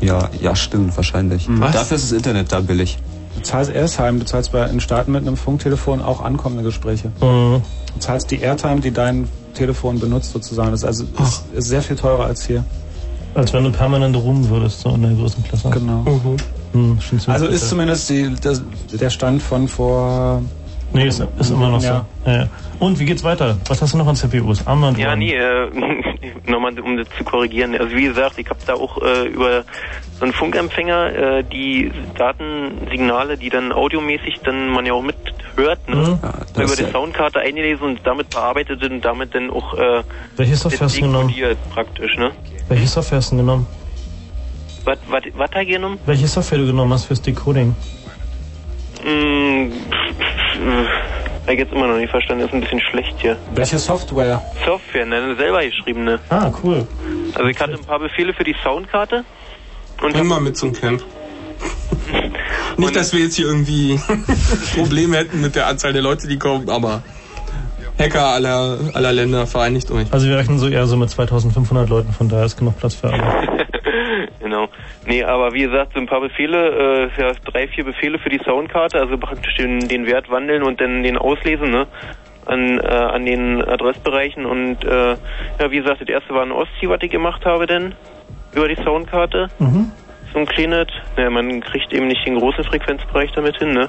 Ja, 0.00 0.28
ja, 0.40 0.56
stimmt, 0.56 0.96
wahrscheinlich. 0.96 1.46
Was? 1.48 1.72
Dafür 1.72 1.96
ist 1.96 2.10
das 2.10 2.12
Internet 2.12 2.50
da 2.50 2.60
billig. 2.60 2.98
Du 3.36 3.42
zahlst 3.42 3.70
Airtime, 3.70 4.18
du 4.18 4.26
zahlst 4.26 4.52
bei 4.52 4.66
in 4.66 4.80
Staaten 4.80 5.12
mit 5.12 5.22
einem 5.22 5.36
Funktelefon 5.36 6.02
auch 6.02 6.20
ankommende 6.20 6.64
Gespräche. 6.64 7.08
Mhm. 7.20 7.62
Du 7.94 8.00
zahlst 8.00 8.30
die 8.30 8.40
Airtime, 8.40 8.80
die 8.80 8.90
dein 8.90 9.28
Telefon 9.54 10.00
benutzt 10.00 10.32
sozusagen. 10.32 10.70
Das 10.70 10.80
ist 10.80 10.86
also 10.86 11.04
ist, 11.22 11.44
ist 11.52 11.68
sehr 11.68 11.82
viel 11.82 11.96
teurer 11.96 12.24
als 12.24 12.46
hier. 12.46 12.64
Als 13.34 13.52
wenn 13.52 13.64
du 13.64 13.70
permanent 13.70 14.16
rum 14.16 14.48
würdest, 14.48 14.80
so 14.80 14.90
in 14.90 15.02
der 15.02 15.12
größten 15.12 15.44
Klasse. 15.44 15.70
Genau. 15.70 16.04
Hm, 16.72 17.00
schon 17.00 17.18
ziemlich 17.18 17.28
Also 17.28 17.46
ist 17.46 17.68
zumindest 17.68 18.10
die, 18.10 18.34
das, 18.40 18.62
der 18.92 19.10
Stand 19.10 19.42
von 19.42 19.68
vor. 19.68 20.42
Nee, 20.94 21.06
ist, 21.06 21.20
ist 21.38 21.50
immer 21.50 21.70
noch 21.70 21.82
Ja. 21.82 22.04
so. 22.24 22.30
Ja, 22.30 22.36
ja. 22.36 22.48
Und 22.78 22.98
wie 23.00 23.04
geht's 23.04 23.24
weiter? 23.24 23.56
Was 23.68 23.80
hast 23.80 23.94
du 23.94 23.98
noch 23.98 24.06
an 24.06 24.16
CPUs? 24.16 24.66
Armband? 24.66 24.98
Ja, 24.98 25.14
nee, 25.16 25.34
äh, 25.34 25.68
nochmal 26.46 26.78
um 26.80 26.96
das 26.96 27.06
zu 27.16 27.24
korrigieren. 27.24 27.74
Also 27.76 27.94
wie 27.96 28.04
gesagt, 28.04 28.38
ich 28.38 28.48
habe 28.50 28.58
da 28.66 28.74
auch 28.74 29.00
äh, 29.00 29.26
über 29.28 29.64
so 30.18 30.24
einen 30.24 30.32
Funkempfänger 30.34 31.14
äh, 31.38 31.44
die 31.44 31.90
Datensignale, 32.18 33.38
die 33.38 33.48
dann 33.48 33.72
audiomäßig 33.72 34.40
dann 34.44 34.68
man 34.70 34.84
ja 34.84 34.92
auch 34.92 35.02
mithört, 35.02 35.88
ne? 35.88 35.96
Mhm. 35.96 36.18
das 36.54 36.64
über 36.64 36.76
die 36.76 36.82
ja- 36.82 36.90
Soundkarte 36.90 37.40
eingelesen 37.40 37.84
und 37.86 38.00
damit 38.04 38.30
bearbeitet 38.30 38.82
und 38.82 39.00
damit 39.02 39.34
dann 39.34 39.50
auch 39.50 39.74
äh, 39.74 40.02
Welche 40.36 40.56
Software 40.56 40.86
hast 40.86 40.96
du 40.96 41.00
genommen? 41.02 41.28
dekodiert 41.28 41.58
praktisch, 41.70 42.16
ne? 42.18 42.32
Welche 42.68 42.86
Software 42.86 43.18
hast 43.18 43.32
du 43.32 43.36
genommen? 43.36 43.66
Was, 44.84 44.98
was, 45.08 45.22
was 45.34 45.42
hat 45.44 45.54
er 45.54 45.64
genommen? 45.64 45.98
Welche 46.06 46.26
Software 46.26 46.58
du 46.58 46.66
genommen 46.66 46.92
hast 46.92 47.04
fürs 47.06 47.22
Decoding? 47.22 47.74
Mm, 49.04 49.70
ich 51.48 51.58
jetzt 51.58 51.72
immer 51.72 51.86
noch 51.86 51.96
nicht 51.96 52.10
verstanden, 52.10 52.44
ist 52.44 52.54
ein 52.54 52.60
bisschen 52.60 52.80
schlecht 52.80 53.14
hier. 53.18 53.36
Welche 53.54 53.78
Software? 53.78 54.42
Software, 54.64 55.06
ne, 55.06 55.16
eine 55.16 55.36
selber 55.36 55.64
geschriebene. 55.64 56.20
Ah, 56.28 56.50
cool. 56.62 56.86
Also 57.34 57.48
ich 57.48 57.60
hatte 57.60 57.74
ein 57.74 57.84
paar 57.84 57.98
Befehle 57.98 58.32
für 58.32 58.44
die 58.44 58.54
Soundkarte. 58.62 59.24
Und 60.02 60.24
mal 60.24 60.40
mit 60.40 60.56
zum 60.56 60.72
Camp. 60.72 61.02
Nicht, 62.76 62.96
dass 62.96 63.12
wir 63.12 63.20
jetzt 63.20 63.36
hier 63.36 63.46
irgendwie 63.46 64.00
Probleme 64.74 65.16
hätten 65.16 65.40
mit 65.40 65.54
der 65.54 65.66
Anzahl 65.66 65.92
der 65.92 66.02
Leute, 66.02 66.26
die 66.26 66.38
kommen, 66.38 66.68
aber 66.68 67.02
Hacker 67.98 68.24
aller, 68.24 68.78
aller 68.94 69.12
Länder 69.12 69.46
vereinigt 69.46 69.90
euch. 69.90 70.06
Also 70.10 70.26
wir 70.26 70.36
rechnen 70.36 70.58
so 70.58 70.68
eher 70.68 70.86
so 70.86 70.96
mit 70.96 71.10
2500 71.10 71.88
Leuten, 71.88 72.12
von 72.12 72.28
daher 72.28 72.46
ist 72.46 72.56
genug 72.56 72.78
Platz 72.78 72.94
für 72.94 73.12
alle. 73.12 73.51
Genau. 74.40 74.68
Nee, 75.06 75.24
aber 75.24 75.52
wie 75.52 75.62
gesagt, 75.62 75.92
so 75.94 76.00
ein 76.00 76.06
paar 76.06 76.20
Befehle, 76.20 77.10
äh, 77.16 77.20
ja, 77.20 77.32
drei, 77.44 77.68
vier 77.68 77.84
Befehle 77.84 78.18
für 78.18 78.28
die 78.28 78.40
Soundkarte, 78.44 79.00
also 79.00 79.16
praktisch 79.18 79.54
den, 79.56 79.80
den 79.88 80.06
Wert 80.06 80.30
wandeln 80.30 80.62
und 80.62 80.80
dann 80.80 81.02
den 81.02 81.18
auslesen, 81.18 81.70
ne? 81.70 81.86
An, 82.44 82.80
äh, 82.80 82.82
an 82.82 83.24
den 83.24 83.62
Adressbereichen 83.62 84.46
und 84.46 84.84
äh, 84.84 85.10
ja, 85.60 85.70
wie 85.70 85.76
gesagt, 85.76 86.00
das 86.00 86.08
erste 86.08 86.34
war 86.34 86.42
ein 86.42 86.50
Ostsee, 86.50 86.88
was 86.88 86.98
ich 87.00 87.10
gemacht 87.10 87.46
habe 87.46 87.66
denn 87.66 87.94
über 88.52 88.66
die 88.66 88.82
Soundkarte. 88.82 89.48
Mhm. 89.60 89.92
So 90.32 90.40
ein 90.40 90.46
kleines, 90.46 90.88
ne, 91.16 91.30
man 91.30 91.60
kriegt 91.60 91.92
eben 91.92 92.08
nicht 92.08 92.26
den 92.26 92.38
großen 92.38 92.64
Frequenzbereich 92.64 93.30
damit 93.32 93.58
hin, 93.58 93.72
ne? 93.72 93.88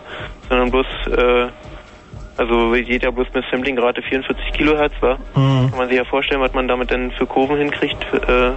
Sondern 0.50 0.70
bloß, 0.70 0.86
äh, 1.08 1.48
also 2.38 2.74
ja 2.76 3.12
bloß 3.12 3.28
eine 3.34 3.44
Samplingrate 3.52 4.02
44 4.02 4.54
Kilohertz, 4.54 4.94
war. 5.02 5.18
Mhm. 5.36 5.70
Kann 5.70 5.78
man 5.78 5.88
sich 5.88 5.98
ja 5.98 6.06
vorstellen, 6.06 6.42
was 6.42 6.54
man 6.54 6.68
damit 6.68 6.92
dann 6.92 7.12
für 7.12 7.26
Kurven 7.26 7.58
hinkriegt, 7.58 8.04
äh, 8.14 8.52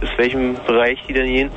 bis 0.00 0.10
welchem 0.16 0.54
Bereich 0.66 0.98
die 1.08 1.12
dann 1.12 1.26
gehen. 1.26 1.50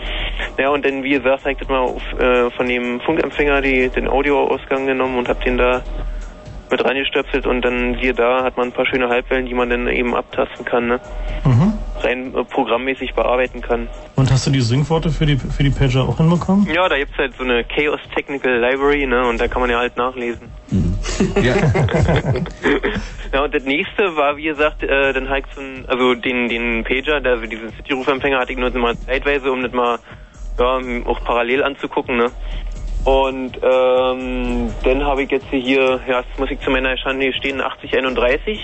Ja, 0.58 0.70
und 0.70 0.86
dann, 0.86 1.04
wie 1.04 1.12
gesagt, 1.12 1.42
habe 1.42 1.52
ich 1.52 1.58
das 1.58 1.70
mal 1.70 1.80
auf, 1.80 2.02
äh, 2.20 2.50
von 2.52 2.68
dem 2.68 3.00
Funkempfänger 3.02 3.62
die, 3.62 3.90
den 3.90 4.08
Audioausgang 4.08 4.86
genommen 4.86 5.18
und 5.18 5.30
habe 5.30 5.44
den 5.44 5.58
da 5.58 5.82
mit 6.70 6.84
reingestöpselt 6.84 7.46
und 7.46 7.64
dann, 7.64 7.98
siehe 8.02 8.14
da, 8.14 8.44
hat 8.44 8.58
man 8.58 8.68
ein 8.68 8.72
paar 8.72 8.86
schöne 8.86 9.10
Halbwellen, 9.10 9.46
die 9.46 9.54
man 9.54 9.70
dann 9.70 9.88
eben 9.88 10.16
abtasten 10.16 10.66
kann, 10.66 10.88
ne? 10.88 11.00
Mhm. 11.44 11.71
Rein 12.04 12.34
äh, 12.36 12.44
programmmäßig 12.44 13.14
bearbeiten 13.14 13.62
kann. 13.62 13.88
Und 14.16 14.32
hast 14.32 14.48
du 14.48 14.52
die 14.52 14.62
Syncworte 14.62 15.10
für 15.10 15.26
die, 15.26 15.38
für 15.38 15.64
die 15.64 15.70
Pager 15.70 16.04
auch 16.08 16.18
hinbekommen? 16.18 16.68
Ja, 16.74 16.88
da 16.88 16.98
gibt's 16.98 17.18
halt 17.18 17.34
so 17.38 17.44
eine 17.44 17.64
Chaos 17.64 18.00
Technical 18.16 18.60
Library, 18.60 19.06
ne, 19.06 19.28
und 19.28 19.40
da 19.40 19.48
kann 19.48 19.62
man 19.62 19.70
ja 19.70 19.80
halt 19.80 19.98
nachlesen. 19.98 20.50
Ja. 21.42 21.56
Ja, 23.34 23.46
und 23.46 23.56
das 23.56 23.64
nächste 23.64 24.18
war, 24.18 24.36
wie 24.36 24.44
gesagt, 24.44 24.84
äh, 24.84 25.14
dann 25.14 25.30
halt 25.30 25.46
so 25.56 25.62
ein, 25.62 25.86
also 25.88 26.16
den, 26.16 26.50
den 26.50 26.84
Pager, 26.84 27.22
also 27.24 27.46
diesen 27.46 27.70
City-Rufempfänger 27.70 28.40
hatte 28.40 28.52
ich 28.52 28.58
nur 28.58 28.70
mal 28.72 28.98
zeitweise, 28.98 29.52
um 29.52 29.64
das 29.64 29.72
mal, 29.72 30.00
ja, 30.60 30.80
auch 31.06 31.24
parallel 31.24 31.64
anzugucken, 31.64 32.18
ne. 32.18 32.32
Und 33.06 33.58
ähm, 33.64 34.70
dann 34.84 35.04
habe 35.04 35.24
ich 35.24 35.32
jetzt 35.32 35.48
hier, 35.50 36.02
ja, 36.08 36.24
das 36.24 36.38
muss 36.38 36.52
ich 36.52 36.60
zu 36.60 36.70
meiner 36.70 36.98
Schande 36.98 37.24
hier 37.24 37.34
stehen, 37.34 37.62
8031 37.62 38.60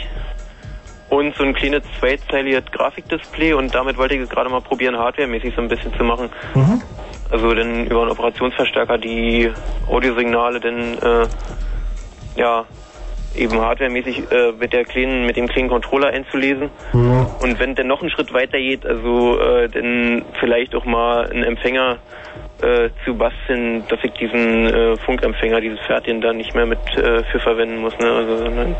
und 1.10 1.36
so 1.36 1.44
ein 1.44 1.54
kleines 1.54 1.84
zweizeiliges 2.00 2.66
Grafikdisplay 2.72 3.54
und 3.54 3.74
damit 3.74 3.98
wollte 3.98 4.16
ich 4.16 4.22
es 4.22 4.30
gerade 4.30 4.50
mal 4.50 4.62
probieren, 4.62 4.98
hardwaremäßig 4.98 5.56
so 5.56 5.62
ein 5.62 5.70
bisschen 5.70 5.94
zu 5.96 6.04
machen. 6.04 6.30
Mhm. 6.54 6.82
Also 7.30 7.54
dann 7.54 7.86
über 7.86 8.02
einen 8.02 8.12
Operationsverstärker 8.12 8.98
die 8.98 9.52
Audiosignale 9.88 10.60
dann 10.60 10.98
äh, 10.98 11.28
ja 12.36 12.66
eben 13.36 13.60
hardwaremäßig 13.60 14.32
äh, 14.32 14.52
mit 14.54 14.74
der 14.74 14.84
kleinen, 14.86 15.26
mit 15.26 15.38
dem 15.38 15.48
kleinen 15.48 15.70
Controller 15.70 16.08
einzulesen. 16.08 16.70
Und 17.40 17.60
wenn 17.60 17.76
dann 17.76 17.88
noch 17.88 18.02
einen 18.02 18.10
Schritt 18.10 18.34
weiter 18.34 18.58
geht, 18.58 18.86
also 18.86 19.40
äh, 19.40 19.70
dann 19.70 20.24
vielleicht 20.40 20.76
auch 20.76 20.86
mal 20.86 21.30
einen 21.30 21.44
Empfänger 21.44 21.98
äh, 22.62 22.90
zu 23.06 23.14
basteln, 23.16 23.84
dass 23.90 24.00
ich 24.04 24.12
diesen 24.14 24.66
äh, 24.68 24.96
Funkempfänger, 25.06 25.62
dieses 25.62 25.80
Fertigen 25.86 26.22
da 26.22 26.34
nicht 26.34 26.56
mehr 26.56 26.66
mit 26.66 26.80
äh, 26.96 27.24
für 27.32 27.40
verwenden 27.40 27.78
muss, 27.78 27.94
ne? 28.00 28.12
Also 28.12 28.38
sondern 28.38 28.76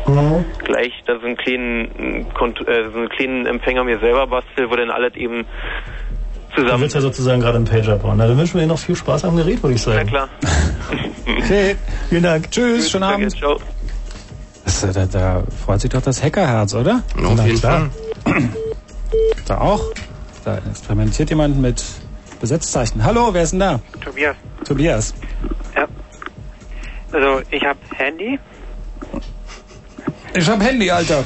gleich 0.64 0.92
da 1.06 1.18
so 1.20 1.26
einen 1.26 1.36
kleinen 1.36 1.84
äh, 1.98 2.24
Kont 2.34 2.60
äh, 2.66 2.90
so 2.92 2.98
einen 2.98 3.08
kleinen 3.08 3.46
Empfänger 3.46 3.84
mir 3.84 3.98
selber 4.00 4.26
bastel, 4.26 4.68
wo 4.70 4.76
dann 4.76 4.90
alles 4.90 5.14
eben 5.14 5.44
Du 6.56 6.62
zusammen 6.62 6.82
willst 6.82 6.94
ja 6.94 7.00
sozusagen 7.02 7.40
gerade 7.40 7.56
einen 7.56 7.66
Pager 7.66 7.96
bauen. 7.96 8.16
Na, 8.16 8.26
dann 8.26 8.36
wünschen 8.38 8.54
wir 8.54 8.62
dir 8.62 8.68
noch 8.68 8.78
viel 8.78 8.96
Spaß 8.96 9.24
am 9.26 9.36
Gerät, 9.36 9.62
würde 9.62 9.74
ich 9.76 9.86
Na 9.86 9.92
sagen. 9.94 10.08
klar. 10.08 10.28
Okay, 11.38 11.76
vielen 12.08 12.22
Dank. 12.22 12.50
Tschüss, 12.50 12.90
schönen 12.90 13.02
Danke, 13.02 13.26
Abend. 13.26 13.36
ciao. 13.36 13.58
Das, 14.64 14.80
da, 14.92 15.06
da 15.06 15.42
freut 15.64 15.80
sich 15.80 15.90
doch 15.90 16.02
das 16.02 16.22
Hackerherz, 16.22 16.74
oder? 16.74 17.02
Auf 17.22 17.34
Na 17.36 17.46
jeden 17.46 17.58
klar. 17.58 17.90
Da 19.46 19.58
auch. 19.58 19.82
Da 20.44 20.58
experimentiert 20.70 21.30
jemand 21.30 21.60
mit 21.60 21.82
Besetzzeichen. 22.40 23.04
Hallo, 23.04 23.32
wer 23.32 23.42
ist 23.42 23.50
denn 23.52 23.60
da? 23.60 23.80
Tobias. 24.04 24.36
Tobias. 24.64 25.14
Also 27.10 27.40
ich 27.50 27.64
habe 27.64 27.78
Handy. 27.96 28.38
Ich 30.34 30.46
hab 30.48 30.62
Handy, 30.62 30.90
Alter. 30.90 31.24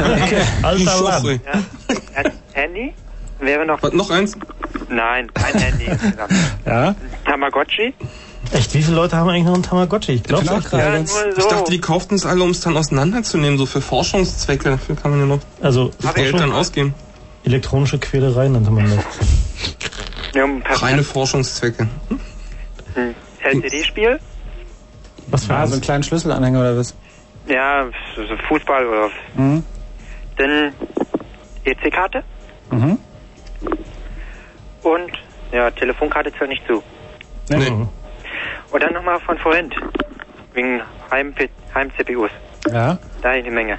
Alter 0.62 1.02
Mann. 1.02 1.40
Ja. 1.46 1.62
Ein 2.14 2.32
Handy. 2.52 2.94
Wäre 3.40 3.64
noch. 3.66 3.82
Was, 3.82 3.92
noch 3.94 4.10
eins? 4.10 4.36
Nein, 4.90 5.32
kein 5.32 5.54
Handy 5.58 5.84
insgesamt. 5.86 6.32
Ja? 6.66 6.94
Tamagotchi. 7.24 7.94
Echt, 8.52 8.74
wie 8.74 8.82
viele 8.82 8.96
Leute 8.96 9.16
haben 9.16 9.28
eigentlich 9.30 9.44
noch 9.44 9.54
einen 9.54 9.62
Tamagotchi? 9.62 10.12
Ich 10.12 10.22
glaube 10.22 10.50
auch 10.52 10.62
gerade 10.62 10.82
Ja, 10.82 10.90
nur 10.90 11.02
Ich 11.36 11.42
so. 11.42 11.48
dachte, 11.48 11.70
die 11.70 11.80
kauften 11.80 12.14
es 12.16 12.26
alle, 12.26 12.42
um 12.44 12.50
es 12.50 12.60
dann 12.60 12.76
auseinanderzunehmen, 12.76 13.56
so 13.58 13.64
für 13.66 13.80
Forschungszwecke. 13.80 14.70
Dafür 14.70 14.94
kann 14.94 15.10
man 15.10 15.20
ja 15.20 15.26
noch 15.26 15.40
Also 15.62 15.90
Geld 16.14 16.38
dann 16.38 16.52
ausgeben. 16.52 16.94
elektronische 17.44 17.98
Quälerei 17.98 18.48
nannte 18.48 18.70
man 18.70 18.84
das. 18.94 19.04
Ja, 20.34 20.44
um 20.44 20.62
Reine 20.62 21.02
Forschungszwecke. 21.02 21.86
ein 22.96 23.14
LCD-Spiel. 23.42 24.18
Was 25.28 25.46
für 25.46 25.54
Ah, 25.54 25.66
so 25.66 25.72
einen 25.74 25.82
kleinen 25.82 26.02
Schlüsselanhänger 26.02 26.60
oder 26.60 26.76
was? 26.76 26.94
Ja, 27.46 27.86
so 28.16 28.22
Fußball 28.48 28.86
oder. 28.86 29.10
Mhm. 29.34 29.64
Dann 30.36 30.74
EC-Karte. 31.64 32.22
Mhm. 32.70 32.98
Und 34.82 35.12
ja, 35.52 35.70
Telefonkarte 35.70 36.32
zählt 36.36 36.50
nicht 36.50 36.66
zu. 36.66 36.82
Nee. 37.48 37.70
Mhm. 37.70 37.88
Und 38.70 38.82
dann 38.82 38.92
nochmal 38.92 39.20
von 39.20 39.38
vorhin. 39.38 39.72
Wegen 40.52 40.80
Heim- 41.10 41.34
Heim-CPUs. 41.74 42.30
Ja. 42.72 42.98
da 43.22 43.30
eine 43.30 43.50
Menge. 43.50 43.78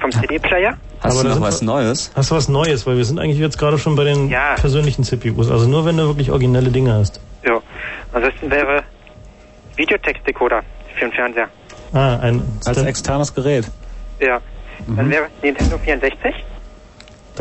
Vom 0.00 0.10
CD-Player. 0.12 0.76
Hast 1.02 1.18
Aber 1.18 1.28
du 1.28 1.34
noch 1.34 1.40
was 1.40 1.60
wir- 1.60 1.66
Neues? 1.66 2.10
Hast 2.14 2.30
du 2.30 2.34
was 2.36 2.48
Neues? 2.48 2.86
Weil 2.86 2.96
wir 2.96 3.04
sind 3.04 3.18
eigentlich 3.18 3.38
jetzt 3.38 3.58
gerade 3.58 3.76
schon 3.78 3.96
bei 3.96 4.04
den 4.04 4.28
Ja. 4.28 4.54
persönlichen 4.54 5.02
CPUs. 5.04 5.50
Also 5.50 5.66
nur 5.66 5.84
wenn 5.84 5.96
du 5.96 6.06
wirklich 6.06 6.30
originelle 6.30 6.70
Dinge 6.70 6.92
hast. 6.94 7.20
Ja. 7.44 7.60
Ansonsten 8.12 8.50
wäre 8.50 8.82
Videotext-Decoder 9.76 10.62
für 10.94 11.00
den 11.06 11.12
Fernseher. 11.12 11.48
Ah, 11.92 12.16
ein 12.18 12.42
Als 12.64 12.78
externes 12.82 13.34
Gerät. 13.34 13.66
Ja. 14.20 14.40
Dann 14.86 15.10
wäre 15.10 15.26
Nintendo 15.42 15.78
64. 15.78 16.34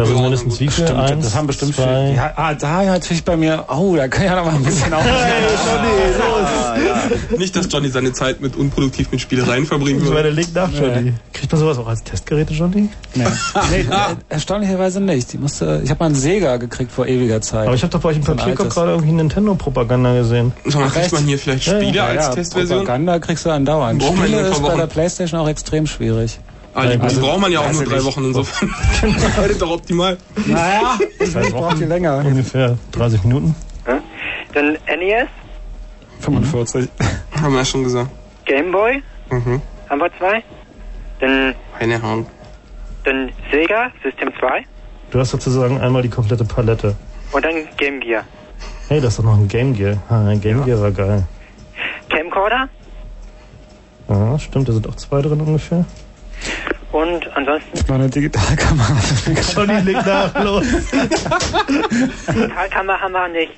Da 0.01 0.07
sind 0.07 0.19
mindestens 0.19 0.59
wie 0.59 0.67
viel? 0.67 0.85
Eins, 0.85 1.25
das 1.25 1.35
haben 1.35 1.45
bestimmt 1.45 1.75
zwei. 1.75 1.83
viele. 1.83 2.15
Ja, 2.15 2.33
ah, 2.35 2.55
da 2.55 2.83
natürlich 2.83 3.23
bei 3.23 3.37
mir. 3.37 3.65
Oh, 3.67 3.95
da 3.95 4.07
kann 4.07 4.23
ich 4.23 4.29
ja 4.29 4.35
noch 4.35 4.45
mal 4.45 4.55
ein 4.55 4.63
bisschen 4.63 4.91
auf. 4.91 5.03
Nicht, 7.37 7.55
dass 7.55 7.71
Johnny 7.71 7.89
seine 7.89 8.13
Zeit 8.13 8.41
mit 8.41 8.55
unproduktiv 8.55 9.11
mit 9.11 9.21
Spielereien 9.21 9.67
verbringen 9.67 9.99
Ich 9.99 10.05
meine, 10.05 10.15
würde. 10.15 10.29
leg 10.31 10.47
nach, 10.55 10.71
Johnny. 10.71 11.13
Kriegt 11.33 11.51
man 11.51 11.61
sowas 11.61 11.77
auch 11.77 11.87
als 11.87 12.03
Testgeräte, 12.03 12.53
Johnny? 12.53 12.89
Nee, 13.13 13.25
nee 13.69 13.77
äh, 13.81 14.15
erstaunlicherweise 14.29 15.01
nicht. 15.01 15.35
Ich 15.35 15.39
musste, 15.39 15.81
ich 15.83 15.91
habe 15.91 15.99
mal 15.99 16.07
einen 16.07 16.15
Sega 16.15 16.57
gekriegt 16.57 16.91
vor 16.91 17.05
ewiger 17.05 17.39
Zeit. 17.41 17.67
Aber 17.67 17.75
ich 17.75 17.83
habe 17.83 17.91
doch 17.91 18.01
bei 18.01 18.09
euch 18.09 18.17
im 18.17 18.23
Papierkorb 18.23 18.71
gerade 18.71 18.91
irgendwie 18.91 19.11
Nintendo-Propaganda 19.11 20.15
gesehen. 20.15 20.51
Sag 20.65 20.81
mal, 20.81 20.89
kriegt 20.89 21.11
man 21.11 21.25
hier 21.25 21.37
vielleicht 21.37 21.67
Ja, 21.67 21.73
ja. 21.73 21.79
Spiele 21.79 21.97
ja, 21.97 22.05
als 22.05 22.25
ja, 22.25 22.33
Testversion? 22.33 22.79
Propaganda 22.79 23.19
kriegst 23.19 23.45
du 23.45 23.51
andauernd. 23.51 24.01
Spiele 24.01 24.49
ist 24.49 24.63
bei 24.63 24.75
der 24.75 24.87
Playstation 24.87 25.39
auch 25.39 25.47
extrem 25.47 25.85
schwierig. 25.85 26.39
Ah, 26.73 26.85
die 26.87 26.99
Also, 27.01 27.19
braucht 27.21 27.41
man 27.41 27.51
ja 27.51 27.59
auch 27.59 27.71
nur 27.71 27.83
drei 27.83 27.95
nicht. 27.95 28.05
Wochen 28.05 28.23
insofern. 28.25 28.73
Das 29.01 29.47
ist 29.49 29.61
doch 29.61 29.71
optimal. 29.71 30.17
Naja, 30.45 30.97
ich 31.19 31.33
brauche 31.51 31.75
die 31.75 31.83
länger. 31.85 32.17
Ungefähr 32.25 32.77
30 32.93 33.23
Minuten. 33.23 33.55
Dann 34.53 34.73
NES, 34.99 35.27
45. 36.19 36.89
Haben 37.41 37.53
wir 37.53 37.59
ja 37.59 37.65
schon 37.65 37.83
gesagt. 37.83 38.09
Game 38.45 38.71
Boy, 38.71 39.01
Mhm. 39.29 39.61
haben 39.89 39.99
wir 39.99 40.09
zwei. 40.17 40.43
Dann, 41.19 41.55
Eine 41.79 42.01
Hand. 42.01 42.27
dann 43.05 43.31
Sega, 43.51 43.91
System 44.03 44.29
2. 44.39 44.63
Du 45.11 45.19
hast 45.19 45.31
sozusagen 45.31 45.79
einmal 45.79 46.01
die 46.01 46.09
komplette 46.09 46.43
Palette. 46.45 46.95
Und 47.31 47.45
dann 47.45 47.53
Game 47.77 47.99
Gear. 48.01 48.23
Hey, 48.89 48.99
das 48.99 49.13
ist 49.13 49.19
doch 49.19 49.23
noch 49.25 49.37
ein 49.37 49.47
Game 49.47 49.73
Gear. 49.73 49.97
Ah, 50.09 50.27
ein 50.27 50.41
Game 50.41 50.63
Gear 50.65 50.81
war 50.81 50.91
geil. 50.91 51.25
Camcorder. 52.09 52.67
Ja, 54.09 54.37
stimmt, 54.39 54.67
da 54.67 54.73
sind 54.73 54.87
auch 54.89 54.95
zwei 54.95 55.21
drin 55.21 55.39
ungefähr. 55.39 55.85
Und 56.91 57.25
ansonsten 57.35 57.79
Noch 57.87 57.95
eine 57.95 58.09
Digitalkamera. 58.09 58.97
Johnny, 59.55 59.79
leg 59.79 60.05
nach, 60.05 60.43
los. 60.43 60.65
Digitalkamera 62.27 62.99
haben 62.99 63.13
wir 63.13 63.27
nicht. 63.29 63.53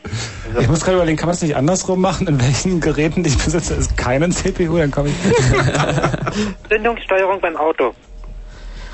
Ich 0.59 0.67
muss 0.67 0.81
gerade 0.81 0.97
überlegen, 0.97 1.17
kann 1.17 1.27
man 1.27 1.33
das 1.33 1.41
nicht 1.41 1.55
andersrum 1.55 1.99
machen? 1.99 2.27
In 2.27 2.39
welchen 2.39 2.79
Geräten, 2.79 3.23
die 3.23 3.29
ich 3.29 3.37
besitze, 3.37 3.73
ist 3.73 3.97
keinen 3.97 4.31
CPU? 4.31 4.77
Dann 4.77 4.91
komme 4.91 5.09
ich. 5.09 5.15
Zündungssteuerung 6.69 7.41
beim 7.41 7.57
Auto. 7.57 7.95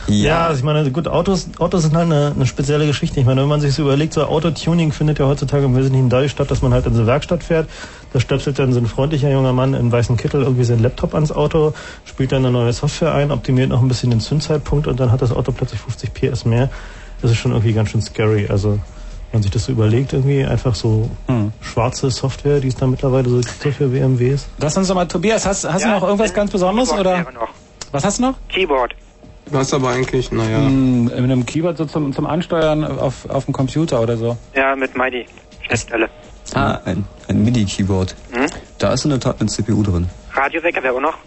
Ja, 0.10 0.48
also 0.48 0.60
ich 0.60 0.64
meine, 0.64 0.90
gut, 0.92 1.08
Autos, 1.08 1.50
Autos 1.60 1.84
sind 1.84 1.96
halt 1.96 2.06
eine, 2.06 2.34
eine 2.36 2.46
spezielle 2.46 2.86
Geschichte. 2.88 3.20
Ich 3.20 3.26
meine, 3.26 3.42
wenn 3.42 3.48
man 3.50 3.62
sich 3.62 3.74
so 3.74 3.84
überlegt, 3.84 4.14
so 4.14 4.24
Autotuning 4.24 4.92
findet 4.92 5.20
ja 5.20 5.26
heutzutage 5.26 5.66
im 5.66 5.76
Wesentlichen 5.76 6.10
dadurch 6.10 6.32
statt, 6.32 6.50
dass 6.52 6.62
man 6.62 6.74
halt 6.74 6.86
in 6.86 6.94
so 6.94 7.00
eine 7.02 7.08
Werkstatt 7.08 7.44
fährt, 7.44 7.70
Da 8.12 8.20
stöpselt 8.20 8.58
dann 8.60 8.74
so 8.74 8.80
ein 8.80 8.88
freundlicher 8.88 9.30
junger 9.32 9.54
Mann 9.54 9.74
in 9.74 9.92
weißen 9.92 10.18
Kittel 10.18 10.42
irgendwie 10.42 10.64
seinen 10.64 10.82
Laptop 10.82 11.14
ans 11.14 11.32
Auto, 11.32 11.74
spielt 12.06 12.32
dann 12.32 12.44
eine 12.46 12.52
neue 12.52 12.74
Software 12.74 13.14
ein, 13.14 13.32
optimiert 13.32 13.70
noch 13.70 13.82
ein 13.82 13.88
bisschen 13.88 14.10
den 14.10 14.20
Zündzeitpunkt 14.20 14.88
und 14.88 15.00
dann 15.00 15.12
hat 15.12 15.22
das 15.22 15.32
Auto 15.32 15.52
plötzlich 15.52 15.80
50 15.80 16.14
PS 16.14 16.46
mehr. 16.46 16.70
Das 17.22 17.32
ist 17.32 17.38
schon 17.38 17.52
irgendwie 17.52 17.74
ganz 17.74 17.90
schön 17.90 18.02
scary. 18.02 18.48
Also 18.50 18.70
wenn 18.72 18.80
man 19.34 19.42
sich 19.44 19.52
das 19.52 19.66
so 19.66 19.72
überlegt, 19.72 20.14
irgendwie 20.14 20.44
einfach 20.44 20.74
so 20.74 21.12
Hm. 21.28 21.52
schwarze 21.62 22.10
Software, 22.10 22.60
die 22.62 22.70
es 22.70 22.76
da 22.76 22.88
mittlerweile 22.88 23.30
so 23.30 23.38
gibt 23.38 23.62
so 23.62 23.72
für 23.72 23.90
BMWs. 23.90 24.48
Lass 24.58 24.76
uns 24.76 24.88
doch 24.88 24.96
mal, 24.96 25.06
Tobias, 25.06 25.46
hast, 25.46 25.72
hast 25.72 25.86
du 25.86 25.90
noch 25.90 26.02
irgendwas 26.04 26.34
ganz 26.34 26.50
Besonderes 26.52 26.92
oder? 26.92 27.26
Was 27.92 28.04
hast 28.04 28.20
du 28.20 28.24
noch? 28.24 28.36
Keyboard. 28.50 28.96
Was 29.52 29.74
aber 29.74 29.90
eigentlich, 29.90 30.32
naja. 30.32 30.58
Hm, 30.58 31.06
mit 31.06 31.14
einem 31.14 31.46
Keyboard 31.46 31.78
so 31.78 31.86
zum, 31.86 32.14
zum 32.14 32.26
Ansteuern 32.26 32.84
auf, 32.84 33.30
auf 33.30 33.46
dem 33.46 33.54
Computer 33.54 34.02
oder 34.02 34.18
so. 34.18 34.38
Ja, 34.56 34.76
mit 34.76 34.96
MIDI. 34.96 35.26
Schnittstelle. 35.66 36.10
Ah, 36.54 36.80
ein, 36.86 37.06
ein 37.28 37.44
MIDI-Keyboard. 37.44 38.16
Hm? 38.32 38.48
Da 38.80 38.94
ist 38.94 39.06
in 39.06 39.12
der 39.12 39.20
Tat 39.20 39.40
eine 39.40 39.50
CPU 39.50 39.84
drin. 39.84 40.10
Radiowecker 40.34 40.82
wäre 40.82 40.96
auch 40.96 41.02
noch. 41.02 41.18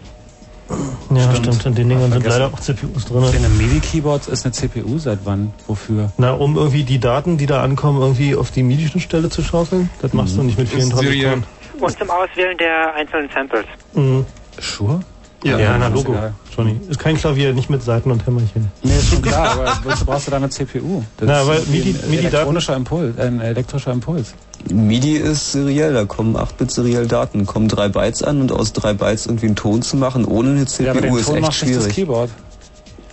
Ja, 1.13 1.35
stimmt. 1.35 1.65
In 1.65 1.75
den 1.75 1.89
Dingern 1.89 2.11
sind 2.11 2.25
leider 2.25 2.47
auch 2.47 2.59
CPUs 2.59 3.05
drin. 3.05 3.23
In 3.23 3.45
einem 3.45 3.57
MIDI-Keyboard 3.57 4.27
ist 4.27 4.45
eine 4.45 4.53
CPU 4.53 4.97
seit 4.97 5.19
wann? 5.23 5.53
Wofür? 5.67 6.11
Na, 6.17 6.31
um 6.31 6.57
irgendwie 6.57 6.83
die 6.83 6.99
Daten, 6.99 7.37
die 7.37 7.45
da 7.45 7.61
ankommen, 7.61 8.01
irgendwie 8.01 8.35
auf 8.35 8.51
die 8.51 8.63
MIDI-Schnittstelle 8.63 9.29
zu 9.29 9.43
schaufeln. 9.43 9.89
Das 10.01 10.13
machst 10.13 10.35
du 10.35 10.43
nicht 10.43 10.57
mit 10.57 10.67
34 10.69 11.21
Tonnen. 11.21 11.45
Und 11.79 11.97
zum 11.97 12.09
Auswählen 12.09 12.57
der 12.57 12.95
einzelnen 12.95 13.29
Samples. 13.33 13.65
Mhm. 13.93 14.25
Sure? 14.59 15.01
Ja, 15.43 15.59
Ja, 15.59 15.77
na 15.77 15.87
ist 15.87 15.93
Logo. 15.95 16.15
Johnny. 16.55 16.79
Ist 16.89 16.99
kein 16.99 17.17
Klavier, 17.17 17.53
nicht 17.53 17.69
mit 17.69 17.83
Seiten 17.83 18.11
und 18.11 18.25
Hämmerchen. 18.25 18.71
Nee, 18.81 18.97
ist 18.97 19.09
schon 19.09 19.21
klar, 19.21 19.51
aber 19.51 19.77
wozu 19.83 20.05
brauchst 20.05 20.27
du 20.27 20.31
da 20.31 20.37
eine 20.37 20.49
CPU? 20.49 21.03
Das 21.17 21.27
Na, 21.27 21.41
ist 21.41 21.47
weil 21.47 21.59
MIDI- 21.63 21.89
ein 22.03 22.09
MIDI-Daten- 22.09 22.25
elektronischer 22.27 22.75
Impuls, 22.75 23.17
ein 23.19 23.41
elektrischer 23.41 23.91
Impuls. 23.91 24.33
MIDI 24.71 25.17
ist 25.17 25.51
seriell, 25.51 25.93
da 25.93 26.05
kommen 26.05 26.37
8-Bit 26.37 26.71
seriell 26.71 27.07
Daten, 27.07 27.45
kommen 27.45 27.67
3 27.67 27.89
Bytes 27.89 28.23
an 28.23 28.39
und 28.39 28.51
aus 28.53 28.71
3 28.73 28.93
Bytes 28.93 29.25
irgendwie 29.25 29.47
einen 29.47 29.55
Ton 29.57 29.81
zu 29.81 29.97
machen 29.97 30.23
ohne 30.23 30.51
eine 30.51 30.65
CPU 30.65 30.83
Ja, 30.85 30.91
aber 30.91 31.01
den 31.01 31.15
ist 31.17 31.25
Ton 31.25 31.35
echt 31.35 31.41
macht 31.41 31.61
nicht 31.63 31.75
das 31.75 31.83
schwierig. 31.83 31.95
Keyboard. 31.95 32.29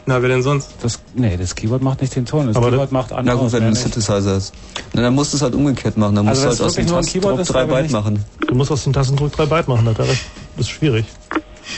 Na, 0.07 0.23
wer 0.23 0.29
denn 0.29 0.43
sonst? 0.43 0.71
Das, 0.83 0.99
nee, 1.15 1.37
das 1.37 1.55
Keyboard 1.55 1.83
macht 1.83 2.01
nicht 2.01 2.15
den 2.15 2.25
Ton. 2.27 2.47
Das 2.47 2.57
Aber 2.57 2.71
Keyboard 2.71 2.93
macht 2.93 3.11
Na 3.11 3.17
andere. 3.19 3.37
gut, 3.39 3.53
wenn 3.53 3.61
du 3.61 3.67
einen 3.67 3.77
Synthesizer 3.77 4.23
hast. 4.35 4.53
Na, 4.93 5.03
dann 5.03 5.15
musst 5.15 5.33
du 5.33 5.37
es 5.37 5.43
halt 5.43 5.55
umgekehrt 5.55 5.97
machen. 5.97 6.15
Dann 6.15 6.27
musst 6.27 6.45
Also 6.45 6.57
du 6.57 6.63
halt 6.65 6.69
aus 6.69 6.75
dem 6.75 6.79
wirklich 6.89 6.91
nur 6.91 6.99
ein 6.99 7.07
Keyboard 7.07 7.37
Tastendruck 7.39 7.41
ist, 7.41 7.55
3 7.55 7.63
aber 7.63 7.83
Byte 7.83 7.93
machen. 7.93 8.25
Du 8.49 8.55
musst 8.55 8.71
aus 8.73 8.85
dem 8.85 8.93
Tastendruck 8.93 9.33
3 9.33 9.47
Byte 9.47 9.69
machen, 9.69 9.89
das 9.97 10.09
ist 10.57 10.71
schwierig. 10.71 11.05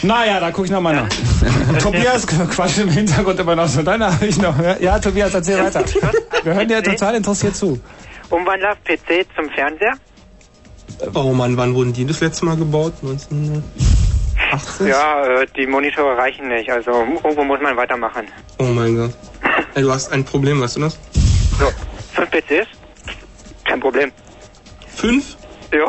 Naja, 0.02 0.40
da 0.40 0.50
guck 0.50 0.64
ich 0.64 0.70
nochmal 0.70 0.94
nach. 0.94 1.08
Tobias 1.78 2.26
quatscht 2.26 2.78
im 2.78 2.88
Hintergrund 2.88 3.38
immer 3.38 3.56
noch 3.56 3.68
so. 3.68 3.82
Dann 3.82 4.02
habe 4.02 4.26
ich 4.26 4.36
noch. 4.38 4.58
Ja, 4.58 4.76
ja, 4.78 4.98
Tobias, 4.98 5.34
erzähl 5.34 5.62
weiter. 5.62 5.84
Wir 6.42 6.54
hören 6.54 6.68
dir 6.68 6.82
total 6.82 7.14
interessiert 7.16 7.56
zu. 7.56 7.80
Umwandler 8.30 8.76
PC 8.84 9.26
zum 9.36 9.50
Fernseher. 9.50 9.94
Oh 11.14 11.32
Mann, 11.32 11.56
wann 11.56 11.74
wurden 11.74 11.92
die 11.92 12.04
das 12.04 12.20
letzte 12.20 12.44
Mal 12.44 12.56
gebaut? 12.56 12.94
1980? 13.02 14.86
Ja, 14.86 15.24
äh, 15.24 15.46
die 15.56 15.66
Monitore 15.66 16.16
reichen 16.16 16.48
nicht. 16.48 16.70
Also 16.70 16.90
irgendwo 16.92 17.44
muss 17.44 17.60
man 17.60 17.76
weitermachen. 17.76 18.26
Oh 18.58 18.64
mein 18.64 18.96
Gott. 18.96 19.12
Ey, 19.74 19.82
du 19.82 19.90
hast 19.92 20.12
ein 20.12 20.24
Problem, 20.24 20.60
weißt 20.60 20.76
du 20.76 20.80
das? 20.80 20.98
So, 21.58 21.70
fünf 22.14 22.30
PCs? 22.30 22.66
Kein 23.64 23.80
Problem. 23.80 24.12
Fünf? 24.94 25.36
Ja. 25.72 25.86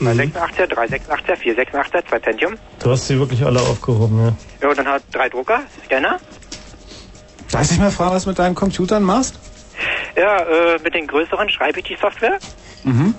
Mhm. 0.00 0.08
386er, 0.08 0.66
386er, 0.74 1.36
486er, 1.36 2.08
zwei 2.08 2.18
Pentium. 2.18 2.58
Du 2.82 2.90
hast 2.90 3.06
sie 3.08 3.18
wirklich 3.18 3.44
alle 3.44 3.60
aufgehoben, 3.60 4.24
ja. 4.24 4.32
Ja, 4.62 4.68
und 4.70 4.78
dann 4.78 4.88
hat 4.88 5.02
drei 5.12 5.28
Drucker, 5.28 5.62
Scanner. 5.84 6.18
Darf 7.50 7.70
ich 7.70 7.78
mal 7.78 7.90
fragen, 7.90 8.14
was 8.14 8.24
du 8.24 8.30
mit 8.30 8.38
deinen 8.38 8.54
Computern 8.54 9.02
machst? 9.02 9.38
Ja, 10.16 10.40
äh, 10.40 10.78
mit 10.82 10.94
den 10.94 11.06
größeren 11.06 11.48
schreibe 11.48 11.80
ich 11.80 11.86
die 11.86 11.96
Software. 12.00 12.38
Mhm. 12.84 13.14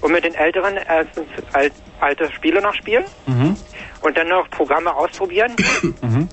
Und 0.00 0.12
mit 0.12 0.24
den 0.24 0.34
älteren 0.34 0.76
erstens 0.76 1.26
alt, 1.52 1.72
alte 2.00 2.30
Spiele 2.32 2.60
noch 2.60 2.74
spielen. 2.74 3.04
Mhm. 3.26 3.56
Und 4.02 4.16
dann 4.16 4.28
noch 4.28 4.48
Programme 4.50 4.94
ausprobieren. 4.94 5.54
Mhm. 6.02 6.28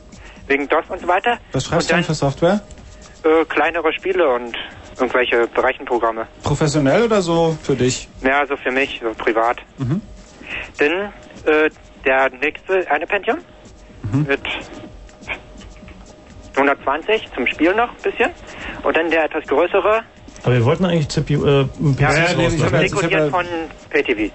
wegen 0.47 0.67
DOS 0.67 0.83
und 0.89 0.99
so 0.99 1.07
weiter. 1.07 1.37
Was 1.53 1.65
schreibst 1.65 1.89
und 1.89 1.91
du 1.91 1.95
denn 1.95 2.03
für 2.03 2.13
Software? 2.13 2.61
Äh, 3.23 3.45
kleinere 3.45 3.93
Spiele 3.93 4.27
und 4.29 4.57
irgendwelche 5.01 5.47
Berechenprogramme. 5.47 6.27
Professionell 6.43 7.03
oder 7.03 7.21
so 7.21 7.57
für 7.63 7.75
dich? 7.75 8.07
Ja, 8.23 8.45
so 8.47 8.55
für 8.57 8.71
mich, 8.71 8.99
so 9.03 9.13
privat. 9.15 9.57
Mhm. 9.77 10.01
Dann 10.77 10.91
äh, 11.45 11.69
der 12.05 12.29
nächste, 12.29 12.89
eine 12.89 13.05
Pentium 13.07 13.39
Mhm. 14.03 14.25
mit 14.27 14.41
120 16.55 17.29
zum 17.35 17.45
Spiel 17.47 17.73
noch 17.75 17.89
ein 17.89 18.01
bisschen. 18.03 18.29
Und 18.83 18.95
dann 18.97 19.09
der 19.11 19.25
etwas 19.25 19.45
größere, 19.47 20.01
Aber 20.43 20.53
wir 20.55 20.65
wollten 20.65 20.85
eigentlich 20.85 21.07
CPU, 21.09 21.45
äh, 21.45 21.65
PCs 21.65 21.99
Ja, 21.99 22.13
ja, 22.13 22.33
nee, 22.35 22.47
ich 22.47 22.63
hab 22.63 22.73
ich 22.81 22.93
hab 23.03 23.11
ja- 23.11 23.29
von 23.29 23.45
PTV. 23.91 24.31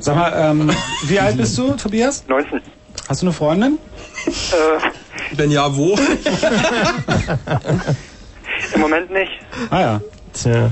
Sag 0.00 0.16
mal, 0.16 0.32
ähm, 0.36 0.70
wie 1.04 1.18
alt 1.18 1.36
bist 1.38 1.56
du, 1.56 1.74
Tobias? 1.76 2.24
19. 2.28 2.60
Hast 3.08 3.22
du 3.22 3.26
eine 3.26 3.32
Freundin? 3.32 3.78
Äh, 4.26 5.32
Wenn 5.36 5.50
ja, 5.50 5.74
wo? 5.74 5.96
Im 8.74 8.80
Moment 8.80 9.10
nicht. 9.10 9.32
Ah 9.70 9.80
ja. 9.80 10.00
Tja. 10.32 10.70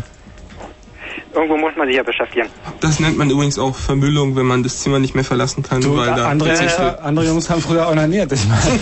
Irgendwo 1.35 1.57
muss 1.57 1.73
man 1.77 1.87
sich 1.87 1.97
ja 1.97 2.03
beschäftigen. 2.03 2.49
Das 2.81 2.99
nennt 2.99 3.17
man 3.17 3.31
übrigens 3.31 3.59
auch 3.59 3.75
Vermüllung, 3.77 4.35
wenn 4.37 4.47
man 4.47 4.63
das 4.63 4.81
Zimmer 4.81 4.99
nicht 4.99 5.15
mehr 5.15 5.25
verlassen 5.25 5.63
kann, 5.63 5.81
Du, 5.81 5.97
weil 5.97 6.15
da 6.15 6.29
andere, 6.29 6.51
äh, 6.53 6.97
andere 7.03 7.27
Jungs 7.27 7.49
haben 7.49 7.61
früher 7.61 7.89
onaniert, 7.89 8.33
ich 8.33 8.47
meine. 8.47 8.61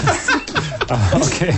Ah, 0.90 0.97
okay. 1.20 1.52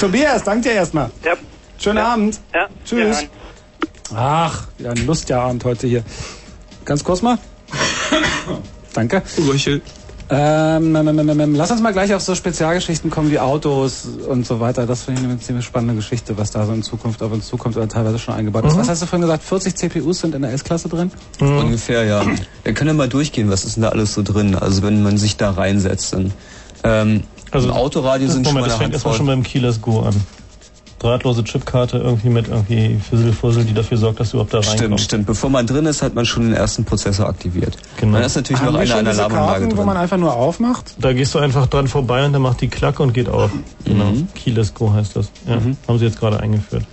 Tobias, 0.00 0.42
danke 0.42 0.70
dir 0.70 0.74
erstmal. 0.76 1.10
Ja. 1.22 1.34
Schönen 1.78 1.98
Abend. 1.98 2.40
Ja. 2.54 2.66
Tschüss. 2.82 3.22
Ja, 3.22 3.28
Ach, 4.14 4.68
wieder 4.78 4.92
ein 4.92 5.06
Lustjahrabend 5.06 5.62
heute 5.66 5.86
hier. 5.86 6.02
Ganz 6.86 7.04
kurz 7.04 7.20
mal. 7.20 7.36
Danke. 8.94 9.22
Röchel. 9.46 9.82
Ähm, 10.28 10.96
ähm, 10.96 11.18
ähm, 11.18 11.40
ähm, 11.40 11.54
lass 11.54 11.70
uns 11.70 11.80
mal 11.80 11.92
gleich 11.92 12.12
auf 12.12 12.20
so 12.20 12.34
Spezialgeschichten 12.34 13.10
kommen 13.10 13.30
wie 13.30 13.38
Autos 13.38 14.08
und 14.28 14.44
so 14.44 14.58
weiter. 14.58 14.86
Das 14.86 15.04
finde 15.04 15.20
ich 15.20 15.28
eine 15.28 15.38
ziemlich 15.38 15.64
spannende 15.64 15.94
Geschichte, 15.94 16.36
was 16.36 16.50
da 16.50 16.66
so 16.66 16.72
in 16.72 16.82
Zukunft 16.82 17.22
auf 17.22 17.30
uns 17.30 17.46
zukommt 17.46 17.76
oder 17.76 17.86
teilweise 17.86 18.18
schon 18.18 18.34
eingebaut 18.34 18.64
ist. 18.64 18.74
Mhm. 18.74 18.80
Was 18.80 18.88
hast 18.88 19.02
du 19.02 19.06
vorhin 19.06 19.22
gesagt? 19.22 19.44
40 19.44 19.76
CPUs 19.76 20.20
sind 20.20 20.34
in 20.34 20.42
der 20.42 20.52
S-Klasse 20.52 20.88
drin? 20.88 21.12
Ungefähr, 21.38 22.04
ja. 22.04 22.24
Wir 22.64 22.74
können 22.74 22.88
ja 22.88 22.94
mal 22.94 23.08
durchgehen, 23.08 23.50
was 23.50 23.64
ist 23.64 23.76
denn 23.76 23.84
da 23.84 23.90
alles 23.90 24.14
so 24.14 24.22
drin? 24.22 24.56
Also 24.56 24.82
wenn 24.82 25.02
man 25.02 25.16
sich 25.16 25.36
da 25.36 25.50
reinsetzt, 25.52 26.12
dann 26.12 26.32
ähm, 26.82 27.22
also 27.50 27.70
Autoradio 27.70 28.28
sind 28.28 28.46
schon 28.46 28.54
mal 28.54 28.60
Moment, 28.60 28.72
das 28.72 28.78
fängt 28.78 28.92
erstmal 28.94 29.14
schon 29.14 29.26
beim 29.26 29.42
Keyless 29.42 29.80
Go 29.80 30.00
an. 30.00 30.14
Drahtlose 31.06 31.44
Chipkarte 31.44 31.98
irgendwie 31.98 32.28
mit 32.28 32.48
irgendwie 32.48 32.98
Fisselfussel, 33.08 33.64
die 33.64 33.74
dafür 33.74 33.96
sorgt, 33.96 34.18
dass 34.20 34.30
du 34.30 34.36
überhaupt 34.38 34.52
da 34.54 34.62
Stimmt, 34.62 34.80
reinkommst. 34.82 35.04
stimmt. 35.04 35.26
Bevor 35.26 35.50
man 35.50 35.66
drin 35.66 35.86
ist, 35.86 36.02
hat 36.02 36.14
man 36.14 36.26
schon 36.26 36.42
den 36.44 36.52
ersten 36.54 36.84
Prozessor 36.84 37.28
aktiviert. 37.28 37.76
Genau. 37.98 38.14
Dann 38.16 38.24
ist 38.26 38.34
natürlich 38.36 38.60
Haben 38.60 38.72
noch 38.72 38.80
eine 38.80 38.94
an 38.94 39.04
der 39.04 39.14
Alarmanlage 39.14 39.50
Karten, 39.60 39.70
wo 39.72 39.76
drin. 39.76 39.86
man 39.86 39.96
einfach 39.96 40.16
nur 40.16 40.34
aufmacht? 40.34 40.94
Da 40.98 41.12
gehst 41.12 41.34
du 41.34 41.38
einfach 41.38 41.66
dran 41.68 41.86
vorbei 41.86 42.24
und 42.26 42.32
dann 42.32 42.42
macht 42.42 42.60
die 42.60 42.68
Klack 42.68 42.98
und 43.00 43.12
geht 43.14 43.28
auf. 43.28 43.50
Genau. 43.84 44.06
Mhm. 44.06 44.28
Keyless 44.34 44.74
Go 44.74 44.92
heißt 44.92 45.14
das. 45.16 45.30
Ja. 45.46 45.60
Haben 45.86 45.98
sie 45.98 46.04
jetzt 46.04 46.18
gerade 46.18 46.40
eingeführt. 46.40 46.84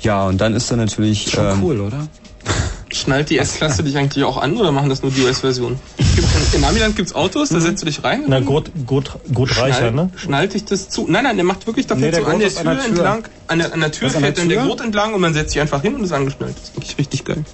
Ja, 0.00 0.26
und 0.26 0.40
dann 0.40 0.54
ist 0.54 0.70
da 0.70 0.76
natürlich... 0.76 1.30
Schon 1.30 1.44
ähm, 1.46 1.62
cool, 1.62 1.80
oder? 1.80 2.08
Schnallt 2.92 3.30
die 3.30 3.38
S-Klasse 3.38 3.82
dich 3.82 3.96
eigentlich 3.96 4.24
auch 4.24 4.36
an 4.36 4.56
oder 4.56 4.72
machen 4.72 4.88
das 4.88 5.02
nur 5.02 5.10
die 5.10 5.22
US-Version? 5.22 5.78
In 6.52 6.64
Amiland 6.64 6.96
gibt's 6.96 7.14
Autos, 7.14 7.48
da 7.48 7.60
setzt 7.60 7.82
du 7.82 7.86
dich 7.86 8.04
rein. 8.04 8.24
Na, 8.26 8.40
Gurt, 8.40 8.70
Gurt, 8.86 9.18
Gurt 9.32 9.56
Reicher, 9.58 9.90
ne? 9.90 10.10
Schnallt 10.16 10.54
dich 10.54 10.64
das 10.64 10.88
zu? 10.88 11.06
Nein, 11.08 11.24
nein, 11.24 11.36
der 11.36 11.44
macht 11.44 11.66
wirklich, 11.66 11.86
da 11.86 11.94
Nee, 11.94 12.12
so 12.12 12.24
an 12.24 12.38
der 12.38 12.48
an 12.58 12.64
der 12.66 12.78
Tür. 12.78 12.84
entlang, 12.86 13.24
an 13.48 13.58
der, 13.58 13.72
an 13.72 13.80
der 13.80 13.92
Tür 13.92 14.08
Was, 14.08 14.16
fährt 14.16 14.38
dann 14.38 14.48
der? 14.48 14.64
Gurt 14.64 14.80
entlang 14.80 15.14
und 15.14 15.20
man 15.20 15.32
setzt 15.34 15.52
sich 15.52 15.60
einfach 15.60 15.82
hin 15.82 15.94
und 15.94 16.04
ist 16.04 16.12
angeschnallt. 16.12 16.54
Das 16.56 16.64
ist 16.64 16.76
wirklich 16.76 16.98
richtig 16.98 17.24
geil. 17.24 17.44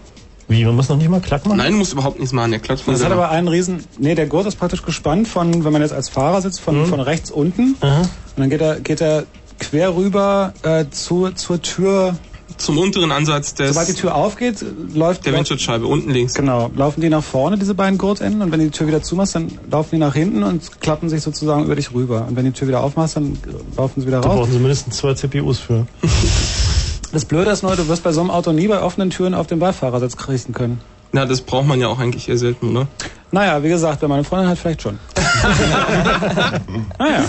Wie, 0.49 0.65
man 0.65 0.75
muss 0.77 0.89
noch 0.89 0.97
nicht 0.97 1.11
mal 1.11 1.21
Klack 1.21 1.45
machen? 1.45 1.59
Nein, 1.59 1.73
du 1.73 1.79
musst 1.79 1.93
überhaupt 1.93 2.19
nichts 2.19 2.33
machen, 2.33 2.51
der 2.51 2.61
klappt 2.61 2.81
von 2.81 2.95
Das 2.95 3.05
hat 3.05 3.13
aber 3.13 3.31
einen 3.31 3.49
riesen. 3.49 3.85
Nee, 3.99 4.15
der 4.15 4.27
Gurt 4.27 4.47
ist 4.47 4.57
praktisch 4.57 4.83
gespannt 4.83 5.29
von, 5.29 5.63
wenn 5.65 5.73
man 5.73 5.83
jetzt 5.83 5.93
als 5.93 6.09
Fahrer 6.09 6.41
sitzt, 6.41 6.61
von, 6.61 6.87
von 6.87 7.01
rechts 7.01 7.31
unten. 7.31 7.77
Aha. 7.81 8.01
Und 8.01 8.09
dann 8.37 8.49
geht 8.51 8.63
er, 8.63 8.81
geht 8.81 9.01
er 9.03 9.25
quer 9.61 9.95
rüber 9.95 10.55
äh, 10.63 10.87
zu, 10.91 11.31
zur 11.31 11.61
Tür. 11.61 12.17
Zum 12.57 12.79
unteren 12.79 13.13
Ansatz 13.13 13.55
des, 13.55 13.69
Sobald 13.71 13.89
die 13.89 13.93
Tür 13.95 14.15
aufgeht, 14.15 14.65
läuft 14.95 15.27
der 15.27 15.35
Windschutzscheibe, 15.35 15.87
unten 15.87 16.11
links. 16.11 16.35
Genau, 16.35 16.71
laufen 16.75 17.01
die 17.01 17.09
nach 17.11 17.23
vorne, 17.23 17.59
diese 17.59 17.75
beiden 17.75 17.99
Gurtenden, 17.99 18.41
und 18.43 18.51
wenn 18.51 18.59
du 18.61 18.67
die 18.67 18.71
Tür 18.73 18.87
wieder 18.87 19.03
zumachst, 19.03 19.35
dann 19.35 19.53
laufen 19.71 19.91
die 19.93 19.99
nach 19.99 20.15
hinten 20.15 20.43
und 20.43 20.81
klappen 20.81 21.09
sich 21.09 21.23
sozusagen 21.23 21.65
über 21.65 21.77
dich 21.77 21.93
rüber. 21.93 22.25
Und 22.27 22.37
wenn 22.37 22.45
die 22.47 22.53
Tür 22.53 22.67
wieder 22.69 22.83
aufmachst, 22.83 23.17
dann 23.17 23.39
laufen 23.77 24.01
sie 24.01 24.07
wieder 24.07 24.21
Da 24.23 24.29
raus. 24.31 24.39
brauchen 24.39 24.53
sie 24.53 24.59
mindestens 24.59 24.97
zwei 24.97 25.15
CPUs 25.15 25.59
für. 25.59 25.87
Das 27.11 27.25
Blöde 27.25 27.51
ist 27.51 27.63
nur, 27.63 27.75
du 27.75 27.89
wirst 27.89 28.03
bei 28.03 28.13
so 28.13 28.21
einem 28.21 28.31
Auto 28.31 28.53
nie 28.53 28.69
bei 28.69 28.83
offenen 28.83 29.09
Türen 29.09 29.33
auf 29.33 29.47
den 29.47 29.59
Beifahrersitz 29.59 30.19
kriechen 30.19 30.53
können. 30.53 30.79
Na, 31.11 31.25
das 31.25 31.41
braucht 31.41 31.67
man 31.67 31.81
ja 31.81 31.89
auch 31.89 31.99
eigentlich 31.99 32.29
eher 32.29 32.37
selten, 32.37 32.77
oder? 32.77 32.87
Naja, 33.33 33.63
wie 33.63 33.71
gesagt, 33.71 34.01
bei 34.01 34.09
meiner 34.09 34.25
Freundin 34.25 34.49
halt 34.49 34.59
vielleicht 34.59 34.83
schon. 34.83 34.99
naja. 36.99 37.25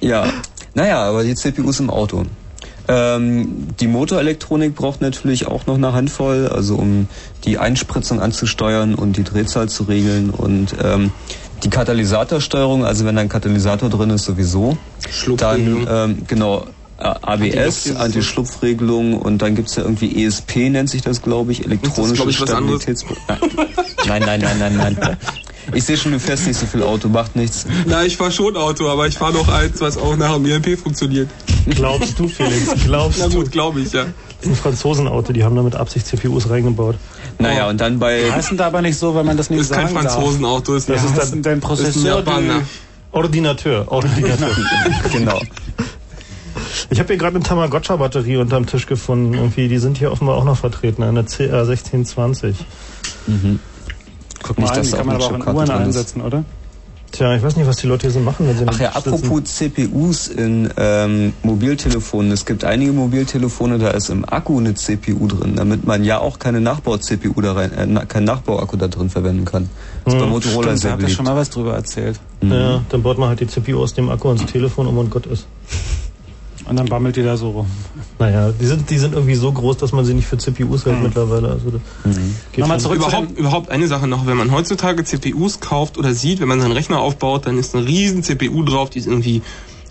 Ja, 0.00 0.26
naja, 0.74 1.02
aber 1.04 1.24
die 1.24 1.34
CPUs 1.34 1.80
im 1.80 1.88
Auto. 1.88 2.24
Ähm, 2.88 3.68
die 3.80 3.88
Motorelektronik 3.88 4.74
braucht 4.74 5.00
natürlich 5.00 5.46
auch 5.46 5.66
noch 5.66 5.74
eine 5.74 5.92
Handvoll, 5.92 6.48
also 6.48 6.76
um 6.76 7.08
die 7.44 7.58
Einspritzung 7.58 8.20
anzusteuern 8.20 8.94
und 8.94 9.16
die 9.16 9.24
Drehzahl 9.24 9.68
zu 9.68 9.84
regeln 9.84 10.30
und 10.30 10.74
ähm, 10.82 11.10
die 11.64 11.70
Katalysatorsteuerung, 11.70 12.84
also 12.84 13.04
wenn 13.04 13.16
da 13.16 13.22
ein 13.22 13.28
Katalysator 13.28 13.88
drin 13.88 14.10
ist, 14.10 14.24
sowieso. 14.24 14.76
Dann, 15.36 15.86
ähm, 15.90 16.22
genau, 16.26 16.66
ABS, 16.98 17.94
Anti-Schlupfregelung 17.94 19.18
und 19.20 19.42
dann 19.42 19.54
gibt's 19.54 19.76
ja 19.76 19.82
irgendwie 19.82 20.24
ESP, 20.24 20.70
nennt 20.70 20.88
sich 20.88 21.02
das, 21.02 21.22
glaube 21.22 21.52
ich, 21.52 21.64
elektronische 21.64 22.14
glaub 22.14 22.28
ich. 22.28 22.36
Stabilitäts... 22.36 23.04
Nein, 24.06 24.22
nein, 24.24 24.40
nein, 24.40 24.58
nein, 24.60 24.76
nein. 24.76 24.96
nein. 25.00 25.16
Ich 25.74 25.84
sehe 25.84 25.96
schon, 25.96 26.12
du 26.12 26.20
fährst 26.20 26.46
nicht 26.46 26.58
so 26.58 26.66
viel 26.66 26.82
Auto, 26.82 27.08
macht 27.08 27.36
nichts. 27.36 27.66
Na, 27.86 28.04
ich 28.04 28.16
fahr 28.16 28.30
schon 28.30 28.56
Auto, 28.56 28.88
aber 28.88 29.06
ich 29.06 29.18
fahr 29.18 29.32
noch 29.32 29.48
eins, 29.48 29.80
was 29.80 29.98
auch 29.98 30.16
nach 30.16 30.34
dem 30.34 30.46
EMP 30.46 30.78
funktioniert. 30.78 31.28
Glaubst 31.68 32.18
du, 32.18 32.28
Felix? 32.28 32.68
Glaubst 32.84 33.18
Na 33.20 33.28
du? 33.28 33.38
gut, 33.38 33.50
glaube 33.52 33.80
ich, 33.80 33.92
ja. 33.92 34.04
Das 34.04 34.46
ist 34.46 34.48
ein 34.50 34.54
Franzosenauto, 34.56 35.32
die 35.32 35.42
haben 35.44 35.56
da 35.56 35.62
mit 35.62 35.74
Absicht 35.74 36.06
CPUs 36.06 36.48
reingebaut. 36.50 36.96
Naja, 37.38 37.68
und 37.68 37.80
dann 37.80 37.98
bei... 37.98 38.30
Heißen 38.30 38.56
da 38.56 38.66
aber 38.68 38.82
nicht 38.82 38.98
so, 38.98 39.14
weil 39.14 39.24
man 39.24 39.36
das 39.36 39.50
nicht 39.50 39.60
Ist 39.60 39.72
kein 39.72 39.88
sagen 39.88 40.04
darf. 40.04 40.14
Franzosenauto, 40.14 40.74
ist 40.74 40.88
Das 40.88 41.02
das 41.02 41.10
ist 41.12 41.18
ist 41.22 41.32
dann 41.32 41.42
dein 41.42 41.58
ist 41.58 41.64
ein 41.64 41.68
Prozessor. 41.68 42.24
Ordinateur. 43.12 43.90
Ordinateur. 43.90 44.48
genau. 45.12 45.40
Ich 46.90 46.98
habe 46.98 47.08
hier 47.08 47.16
gerade 47.16 47.36
eine 47.36 47.44
Tamagotcha-Batterie 47.44 48.36
unterm 48.36 48.66
Tisch 48.66 48.86
gefunden. 48.86 49.34
Irgendwie, 49.34 49.68
die 49.68 49.78
sind 49.78 49.98
hier 49.98 50.12
offenbar 50.12 50.36
auch 50.36 50.44
noch 50.44 50.56
vertreten, 50.56 51.02
eine 51.02 51.22
CR1620. 51.22 52.54
Mhm. 53.26 53.60
Guck 54.46 54.58
mal, 54.58 54.68
an, 54.70 54.82
die 54.82 54.90
kann 54.90 55.06
man 55.06 55.16
aber 55.16 55.24
auch 55.26 55.34
in 55.34 55.54
Uhren 55.54 55.70
einsetzen, 55.70 56.20
oder? 56.22 56.44
Tja, 57.12 57.34
ich 57.36 57.42
weiß 57.42 57.54
nicht, 57.56 57.66
was 57.68 57.76
die 57.76 57.86
Leute 57.86 58.02
hier 58.02 58.10
so 58.10 58.18
machen, 58.20 58.46
wenn 58.48 58.58
sie 58.58 58.64
Ach 58.66 58.78
ja, 58.80 58.88
nicht 58.88 59.04
sitzen. 59.04 59.14
apropos 59.24 59.44
CPUs 59.44 60.26
in 60.28 60.68
ähm, 60.76 61.32
Mobiltelefonen. 61.44 62.32
Es 62.32 62.44
gibt 62.44 62.64
einige 62.64 62.92
Mobiltelefone, 62.92 63.78
da 63.78 63.90
ist 63.90 64.10
im 64.10 64.24
Akku 64.28 64.58
eine 64.58 64.74
CPU 64.74 65.26
drin, 65.28 65.54
damit 65.54 65.86
man 65.86 66.02
ja 66.04 66.18
auch 66.18 66.38
keine 66.40 66.60
Nachbau-CPU 66.60 67.40
da 67.40 67.52
rein, 67.52 67.96
äh, 67.96 68.06
keinen 68.06 68.24
Nachbauakku 68.24 68.76
da 68.76 68.88
drin 68.88 69.08
verwenden 69.08 69.44
kann. 69.44 69.70
Das 70.04 70.14
ist 70.14 70.18
bei 70.20 70.26
Hm, 70.26 70.32
Motorola 70.32 70.62
Stimmt, 70.62 70.66
da 70.66 70.76
sehr 70.76 70.90
habt 70.90 71.00
ihr 71.00 71.04
beliebt. 71.04 71.16
schon 71.16 71.24
mal 71.26 71.36
was 71.36 71.48
drüber 71.50 71.74
erzählt. 71.74 72.18
Ja, 72.42 72.82
dann 72.88 73.02
baut 73.02 73.18
man 73.18 73.28
halt 73.30 73.40
die 73.40 73.46
CPU 73.46 73.80
aus 73.82 73.94
dem 73.94 74.10
Akku 74.10 74.30
ins 74.32 74.44
Telefon 74.46 74.86
um 74.88 74.98
und 74.98 75.08
Gott 75.10 75.26
ist. 75.26 75.46
Und 76.68 76.76
dann 76.76 76.86
bammelt 76.86 77.14
die 77.14 77.22
da 77.22 77.36
so 77.36 77.50
rum. 77.50 77.66
Naja, 78.18 78.50
die 78.52 78.66
sind, 78.66 78.90
die 78.90 78.98
sind 78.98 79.14
irgendwie 79.14 79.36
so 79.36 79.52
groß, 79.52 79.76
dass 79.76 79.92
man 79.92 80.04
sie 80.04 80.14
nicht 80.14 80.26
für 80.26 80.36
CPUs 80.36 80.84
hält 80.84 81.00
mittlerweile. 81.00 81.48
Also 81.50 81.70
das 81.70 81.80
geht 82.52 82.58
Nochmal 82.58 82.80
zurück 82.80 82.96
überhaupt, 82.96 83.38
überhaupt 83.38 83.70
eine 83.70 83.86
Sache 83.86 84.08
noch, 84.08 84.26
wenn 84.26 84.36
man 84.36 84.50
heutzutage 84.50 85.04
CPUs 85.04 85.60
kauft 85.60 85.96
oder 85.96 86.12
sieht, 86.12 86.40
wenn 86.40 86.48
man 86.48 86.60
seinen 86.60 86.72
Rechner 86.72 86.98
aufbaut, 86.98 87.46
dann 87.46 87.56
ist 87.58 87.76
eine 87.76 87.86
riesen 87.86 88.24
CPU 88.24 88.64
drauf, 88.64 88.90
die 88.90 88.98
ist 88.98 89.06
irgendwie 89.06 89.42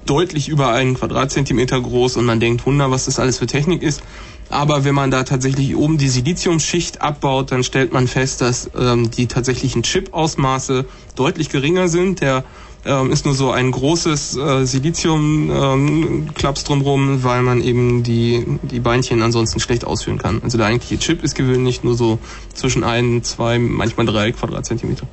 deutlich 0.05 0.49
über 0.49 0.71
einen 0.71 0.95
Quadratzentimeter 0.95 1.79
groß 1.79 2.17
und 2.17 2.25
man 2.25 2.39
denkt, 2.39 2.65
Wunder, 2.65 2.91
was 2.91 3.05
das 3.05 3.19
alles 3.19 3.39
für 3.39 3.47
Technik 3.47 3.81
ist. 3.81 4.03
Aber 4.49 4.83
wenn 4.83 4.93
man 4.93 5.09
da 5.09 5.23
tatsächlich 5.23 5.75
oben 5.75 5.97
die 5.97 6.09
Siliziumschicht 6.09 7.01
abbaut, 7.01 7.51
dann 7.51 7.63
stellt 7.63 7.93
man 7.93 8.07
fest, 8.07 8.41
dass 8.41 8.69
ähm, 8.77 9.09
die 9.09 9.27
tatsächlichen 9.27 9.81
Chip-Ausmaße 9.81 10.85
deutlich 11.15 11.49
geringer 11.49 11.87
sind. 11.87 12.21
Der 12.21 12.43
ähm, 12.85 13.11
ist 13.11 13.25
nur 13.25 13.33
so 13.33 13.51
ein 13.51 13.71
großes 13.71 14.37
äh, 14.37 14.65
Silizium-Klaps 14.65 16.63
drumrum, 16.63 17.23
weil 17.23 17.41
man 17.41 17.61
eben 17.61 18.03
die, 18.03 18.45
die 18.61 18.79
Beinchen 18.79 19.21
ansonsten 19.21 19.59
schlecht 19.59 19.85
ausführen 19.85 20.17
kann. 20.17 20.41
Also 20.43 20.57
der 20.57 20.67
eigentliche 20.67 20.99
Chip 20.99 21.23
ist 21.23 21.35
gewöhnlich 21.35 21.83
nur 21.83 21.95
so 21.95 22.19
zwischen 22.53 22.83
ein, 22.83 23.23
zwei, 23.23 23.59
manchmal 23.59 24.05
drei 24.05 24.31
Quadratzentimeter. 24.31 25.07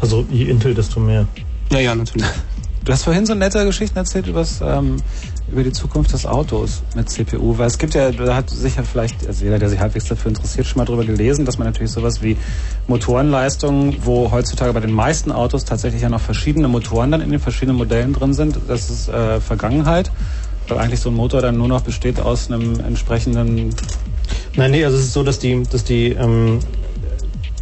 Also 0.00 0.26
je 0.30 0.46
Intel, 0.46 0.74
desto 0.74 1.00
mehr. 1.00 1.28
Ja, 1.70 1.78
ja, 1.78 1.94
natürlich. 1.94 2.26
Du 2.84 2.92
hast 2.92 3.04
vorhin 3.04 3.24
so 3.26 3.34
nette 3.34 3.64
Geschichten 3.64 3.96
erzählt 3.96 4.26
übers, 4.26 4.60
ähm, 4.60 4.96
über 5.52 5.62
die 5.62 5.72
Zukunft 5.72 6.12
des 6.12 6.26
Autos 6.26 6.82
mit 6.94 7.10
CPU, 7.10 7.58
weil 7.58 7.66
es 7.66 7.78
gibt 7.78 7.94
ja, 7.94 8.10
da 8.10 8.34
hat 8.34 8.50
sicher 8.50 8.82
vielleicht, 8.84 9.26
also 9.26 9.44
jeder, 9.44 9.58
der 9.58 9.68
sich 9.68 9.78
halbwegs 9.78 10.06
dafür 10.06 10.30
interessiert, 10.30 10.66
schon 10.66 10.78
mal 10.78 10.84
drüber 10.84 11.04
gelesen, 11.04 11.44
dass 11.44 11.58
man 11.58 11.66
natürlich 11.66 11.92
sowas 11.92 12.22
wie 12.22 12.36
Motorenleistungen, 12.88 13.96
wo 14.02 14.30
heutzutage 14.30 14.72
bei 14.72 14.80
den 14.80 14.92
meisten 14.92 15.30
Autos 15.30 15.64
tatsächlich 15.64 16.02
ja 16.02 16.08
noch 16.08 16.20
verschiedene 16.20 16.68
Motoren 16.68 17.10
dann 17.10 17.20
in 17.20 17.30
den 17.30 17.40
verschiedenen 17.40 17.76
Modellen 17.76 18.12
drin 18.12 18.34
sind, 18.34 18.58
das 18.66 18.90
ist 18.90 19.08
äh, 19.08 19.40
Vergangenheit, 19.40 20.10
weil 20.68 20.78
eigentlich 20.78 21.00
so 21.00 21.10
ein 21.10 21.14
Motor 21.14 21.42
dann 21.42 21.56
nur 21.56 21.68
noch 21.68 21.82
besteht 21.82 22.18
aus 22.18 22.50
einem 22.50 22.80
entsprechenden 22.80 23.74
Nein, 24.54 24.70
nee, 24.72 24.84
also 24.84 24.98
es 24.98 25.04
ist 25.04 25.12
so, 25.14 25.22
dass 25.22 25.38
die, 25.38 25.62
dass 25.62 25.84
die, 25.84 26.08
ähm, 26.12 26.58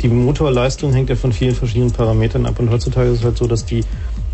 die 0.02 0.08
Motorleistung 0.08 0.92
hängt 0.92 1.08
ja 1.08 1.16
von 1.16 1.32
vielen 1.32 1.54
verschiedenen 1.54 1.92
Parametern 1.92 2.46
ab 2.46 2.58
und 2.58 2.70
heutzutage 2.70 3.10
ist 3.10 3.18
es 3.18 3.24
halt 3.24 3.36
so, 3.36 3.46
dass 3.46 3.64
die 3.64 3.84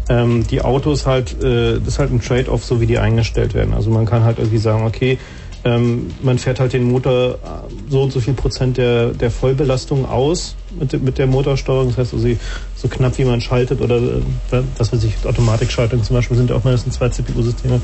ähm, 0.09 0.47
die 0.47 0.63
Autos 0.63 1.07
halt, 1.07 1.41
äh, 1.43 1.79
das 1.79 1.89
ist 1.89 1.99
halt 1.99 2.13
ein 2.13 2.21
Trade-off, 2.21 2.65
so 2.65 2.81
wie 2.81 2.87
die 2.87 2.99
eingestellt 2.99 3.55
werden. 3.55 3.75
Also 3.75 3.91
man 3.91 4.07
kann 4.07 4.25
halt 4.25 4.39
irgendwie 4.39 4.59
sagen, 4.59 4.85
okay, 4.87 5.19
ähm, 5.65 6.15
man 6.23 6.39
fährt 6.39 6.61
halt 6.61 6.73
den 6.73 6.85
Motor 6.85 7.35
äh, 7.35 7.91
so 7.91 8.03
und 8.03 8.13
so 8.13 8.21
viel 8.21 8.35
Prozent 8.35 8.77
der, 8.77 9.09
der 9.09 9.33
Vollbelastung 9.33 10.09
aus 10.09 10.55
mit, 10.79 11.03
mit 11.03 11.19
der 11.19 11.27
Motorsteuerung. 11.27 11.89
Das 11.89 11.99
heißt, 11.99 12.15
also 12.15 12.29
so 12.77 12.89
knapp 12.89 13.19
wie 13.19 13.25
man 13.25 13.41
schaltet 13.41 13.81
oder 13.81 13.97
äh, 13.97 14.63
was 14.79 14.93
weiß 14.93 15.03
ich, 15.03 15.15
Automatikschaltung 15.27 16.05
zum 16.05 16.15
Beispiel 16.15 16.37
sind 16.37 16.51
ja 16.51 16.57
auch 16.57 16.63
meistens 16.63 16.95
zwei 16.95 17.09
CPU-Systeme. 17.09 17.81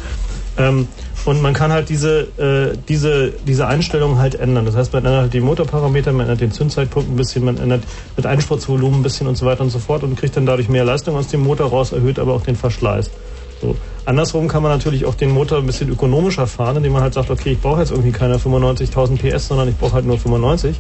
Ähm, 0.59 0.89
und 1.25 1.41
man 1.41 1.55
kann 1.55 1.73
halt 1.73 1.89
diese, 1.89 2.21
äh, 2.37 2.77
diese, 2.89 3.33
diese 3.47 3.67
Einstellungen 3.67 4.19
halt 4.19 4.35
ändern. 4.35 4.67
Das 4.67 4.77
heißt, 4.77 4.93
man 4.93 5.05
ändert 5.05 5.23
halt 5.23 5.35
die 5.35 5.41
Motorparameter, 5.41 6.13
man 6.13 6.23
ändert 6.23 6.41
den 6.41 6.53
Zündzeitpunkt 6.53 7.11
ein 7.11 7.17
bisschen, 7.17 7.45
man 7.45 7.59
ändert 7.59 7.85
das 8.17 8.27
Einspritzvolumen 8.27 9.01
ein 9.01 9.03
bisschen 9.03 9.27
und 9.29 9.37
so 9.37 9.47
weiter 9.47 9.63
und 9.63 9.71
so 9.71 9.79
fort 9.79 10.03
und 10.03 10.19
kriegt 10.19 10.37
dann 10.37 10.47
dadurch 10.47 10.69
mehr 10.69 10.85
Leistung 10.85 11.17
aus 11.17 11.29
dem 11.29 11.43
Motor 11.43 11.71
raus, 11.71 11.93
erhöht 11.93 12.19
aber 12.19 12.35
auch 12.35 12.43
den 12.43 12.57
Verschleiß. 12.57 13.11
So. 13.61 13.77
Andersrum 14.05 14.49
kann 14.49 14.65
man 14.65 14.73
natürlich 14.73 15.05
auch 15.05 15.15
den 15.15 15.31
Motor 15.31 15.59
ein 15.59 15.67
bisschen 15.67 15.89
ökonomischer 15.89 16.49
fahren, 16.49 16.79
indem 16.79 16.93
man 16.93 17.03
halt 17.03 17.15
sagt, 17.15 17.31
okay, 17.31 17.53
ich 17.53 17.61
brauche 17.61 17.81
jetzt 17.81 17.93
irgendwie 17.93 18.11
keine 18.11 18.37
95.000 18.37 19.17
PS, 19.17 19.47
sondern 19.47 19.69
ich 19.69 19.77
brauche 19.77 19.93
halt 19.93 20.05
nur 20.05 20.19
95 20.19 20.77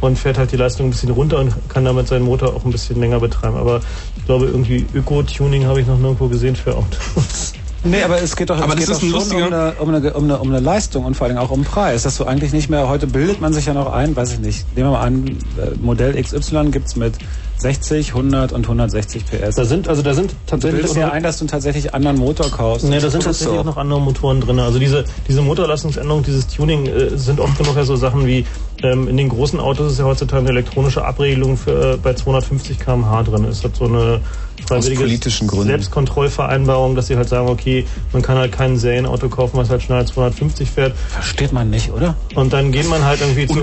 und 0.00 0.18
fährt 0.18 0.38
halt 0.38 0.50
die 0.50 0.56
Leistung 0.56 0.88
ein 0.88 0.90
bisschen 0.90 1.10
runter 1.10 1.38
und 1.38 1.52
kann 1.68 1.84
damit 1.84 2.08
seinen 2.08 2.24
Motor 2.24 2.54
auch 2.54 2.64
ein 2.64 2.72
bisschen 2.72 2.98
länger 2.98 3.20
betreiben. 3.20 3.56
Aber 3.56 3.80
ich 4.16 4.26
glaube, 4.26 4.46
irgendwie 4.46 4.84
Öko-Tuning 4.92 5.66
habe 5.66 5.80
ich 5.80 5.86
noch 5.86 5.98
nirgendwo 5.98 6.26
gesehen 6.26 6.56
für 6.56 6.74
Autos. 6.74 7.52
Nee, 7.84 8.02
aber 8.02 8.20
es 8.22 8.34
geht 8.34 8.50
doch, 8.50 8.58
Aber 8.60 8.74
es 8.78 8.86
das 8.86 8.98
geht 9.00 9.08
ist 9.08 9.12
doch 9.14 9.20
ein 9.22 9.30
schon 9.30 9.42
um 9.42 9.42
lustiger- 9.42 9.46
eine, 9.46 9.72
um, 9.78 9.88
eine, 9.94 10.12
um, 10.14 10.24
eine, 10.24 10.38
um 10.38 10.48
eine 10.48 10.60
Leistung 10.60 11.04
und 11.04 11.16
vor 11.16 11.26
allem 11.26 11.36
auch 11.38 11.50
um 11.50 11.64
Preis. 11.64 12.02
Dass 12.04 12.16
du 12.16 12.24
eigentlich 12.24 12.52
nicht 12.52 12.70
mehr, 12.70 12.88
heute 12.88 13.06
bildet 13.06 13.40
man 13.40 13.52
sich 13.52 13.66
ja 13.66 13.74
noch 13.74 13.92
ein, 13.92 14.16
weiß 14.16 14.32
ich 14.32 14.38
nicht, 14.40 14.66
nehmen 14.76 14.88
wir 14.90 14.92
mal 14.98 15.02
an, 15.02 15.26
äh, 15.58 15.70
Modell 15.80 16.20
XY 16.20 16.70
gibt's 16.70 16.96
mit 16.96 17.14
60, 17.58 18.08
100 18.14 18.52
und 18.52 18.64
160 18.64 19.24
PS. 19.26 19.54
Da 19.56 19.64
sind, 19.64 19.88
also 19.88 20.02
da 20.02 20.12
sind 20.12 20.32
Du 20.32 20.36
tatsächlich 20.46 20.80
bildest 20.80 20.96
auch 20.96 21.00
ja 21.00 21.10
ein, 21.12 21.22
dass 21.22 21.38
du 21.38 21.42
einen 21.44 21.50
tatsächlich 21.50 21.94
anderen 21.94 22.18
Motor 22.18 22.50
kaufst. 22.50 22.84
Ne, 22.84 22.98
da 23.00 23.08
sind 23.10 23.24
Das 23.24 23.36
ist 23.36 23.38
tatsächlich 23.42 23.58
auch 23.60 23.64
noch 23.64 23.76
andere 23.76 24.00
Motoren 24.00 24.40
drin. 24.40 24.58
Also 24.58 24.78
diese, 24.78 25.04
diese 25.28 25.40
Motorleistungsänderung, 25.40 26.22
dieses 26.24 26.46
Tuning 26.48 26.86
äh, 26.86 27.16
sind 27.16 27.38
oft 27.40 27.56
genug 27.56 27.76
ja 27.76 27.84
so 27.84 27.96
Sachen 27.96 28.26
wie 28.26 28.44
ähm, 28.82 29.08
in 29.08 29.16
den 29.16 29.28
großen 29.28 29.60
Autos 29.60 29.92
ist 29.92 29.98
ja 29.98 30.04
heutzutage 30.04 30.40
eine 30.40 30.50
elektronische 30.50 31.04
Abregelung 31.04 31.56
für, 31.56 31.92
äh, 31.94 31.96
bei 31.96 32.12
250 32.14 32.78
km/h 32.80 33.22
drin. 33.22 33.44
Es 33.44 33.62
hat 33.62 33.76
so 33.76 33.84
eine 33.84 34.20
freiwillige 34.66 35.02
politischen 35.02 35.46
Gründen. 35.46 35.68
Selbstkontrollvereinbarung, 35.68 36.94
dass 36.94 37.08
sie 37.08 37.16
halt 37.16 37.28
sagen, 37.28 37.48
okay, 37.48 37.84
man 38.12 38.22
kann 38.22 38.36
halt 38.36 38.52
kein 38.52 38.76
Serienauto 38.76 39.28
kaufen, 39.28 39.56
was 39.56 39.70
halt 39.70 39.82
schneller 39.82 40.00
als 40.00 40.10
250 40.12 40.70
fährt. 40.70 40.96
Versteht 40.96 41.52
man 41.52 41.70
nicht, 41.70 41.90
oder? 41.90 42.16
Und 42.34 42.52
dann 42.52 42.72
geht 42.72 42.88
man 42.88 43.04
halt 43.04 43.20
irgendwie 43.20 43.46
zu, 43.46 43.62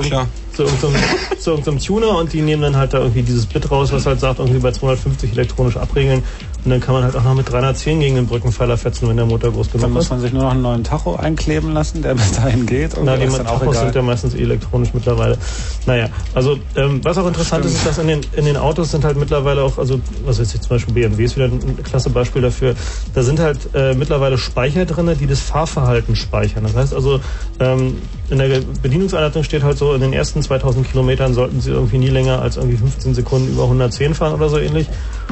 zu, 0.53 0.63
irgendeinem, 0.63 1.03
zu 1.39 1.51
irgendeinem 1.51 1.79
Tuner 1.79 2.17
und 2.17 2.33
die 2.33 2.41
nehmen 2.41 2.61
dann 2.61 2.75
halt 2.75 2.93
da 2.93 2.99
irgendwie 2.99 3.23
dieses 3.23 3.45
Bit 3.45 3.71
raus, 3.71 3.91
was 3.91 4.05
halt 4.05 4.19
sagt, 4.19 4.39
irgendwie 4.39 4.59
bei 4.59 4.71
250 4.71 5.31
elektronisch 5.31 5.77
abregeln. 5.77 6.23
Und 6.63 6.69
dann 6.69 6.79
kann 6.79 6.93
man 6.93 7.03
halt 7.03 7.15
auch 7.15 7.23
noch 7.23 7.33
mit 7.33 7.51
310 7.51 7.99
gegen 8.01 8.15
den 8.15 8.27
Brückenpfeiler 8.27 8.77
fetzen, 8.77 9.09
wenn 9.09 9.17
der 9.17 9.25
Motor 9.25 9.51
groß 9.51 9.69
Dann 9.69 9.81
genug 9.81 9.93
muss 9.95 10.03
ist. 10.05 10.09
man 10.11 10.19
sich 10.19 10.31
nur 10.31 10.43
noch 10.43 10.51
einen 10.51 10.61
neuen 10.61 10.83
Tacho 10.83 11.15
einkleben 11.15 11.73
lassen, 11.73 12.03
der 12.03 12.13
bis 12.13 12.33
dahin 12.33 12.67
geht. 12.67 12.91
Na, 13.03 13.17
die 13.17 13.25
dann 13.25 13.45
Tachos 13.45 13.79
sind 13.79 13.95
ja 13.95 14.01
meistens 14.03 14.35
eh 14.35 14.41
elektronisch 14.41 14.93
mittlerweile. 14.93 15.39
Naja, 15.87 16.09
also 16.35 16.59
ähm, 16.75 17.03
was 17.03 17.17
auch 17.17 17.25
interessant 17.25 17.65
ist, 17.65 17.73
ist, 17.73 17.85
dass 17.87 17.97
in 17.97 18.07
den, 18.07 18.21
in 18.33 18.45
den 18.45 18.57
Autos 18.57 18.91
sind 18.91 19.03
halt 19.03 19.17
mittlerweile 19.17 19.63
auch, 19.63 19.79
also 19.79 19.99
was 20.23 20.39
weiß 20.39 20.53
ich, 20.53 20.61
zum 20.61 20.69
Beispiel 20.69 20.80
BMW 20.87 21.23
ist 21.23 21.35
wieder 21.35 21.45
ein 21.45 21.83
klasse 21.83 22.09
Beispiel 22.09 22.41
dafür, 22.41 22.75
da 23.13 23.23
sind 23.23 23.39
halt 23.39 23.69
äh, 23.73 23.93
mittlerweile 23.93 24.37
Speicher 24.37 24.85
drin, 24.85 25.15
die 25.19 25.27
das 25.27 25.39
Fahrverhalten 25.39 26.15
speichern. 26.15 26.63
Das 26.63 26.75
heißt 26.75 26.93
also, 26.93 27.19
ähm, 27.59 27.97
in 28.31 28.37
der 28.37 28.61
Bedienungsanleitung 28.81 29.43
steht 29.43 29.61
halt 29.61 29.77
so, 29.77 29.93
in 29.93 29.99
den 29.99 30.13
ersten 30.13 30.41
2000 30.41 30.89
Kilometern 30.89 31.33
sollten 31.33 31.59
sie 31.59 31.71
irgendwie 31.71 31.97
nie 31.97 32.07
länger 32.07 32.41
als 32.41 32.55
irgendwie 32.55 32.77
15 32.77 33.13
Sekunden 33.13 33.51
über 33.51 33.63
110 33.63 34.13
fahren 34.13 34.33
oder 34.33 34.47
so 34.47 34.57
ähnlich. 34.57 34.87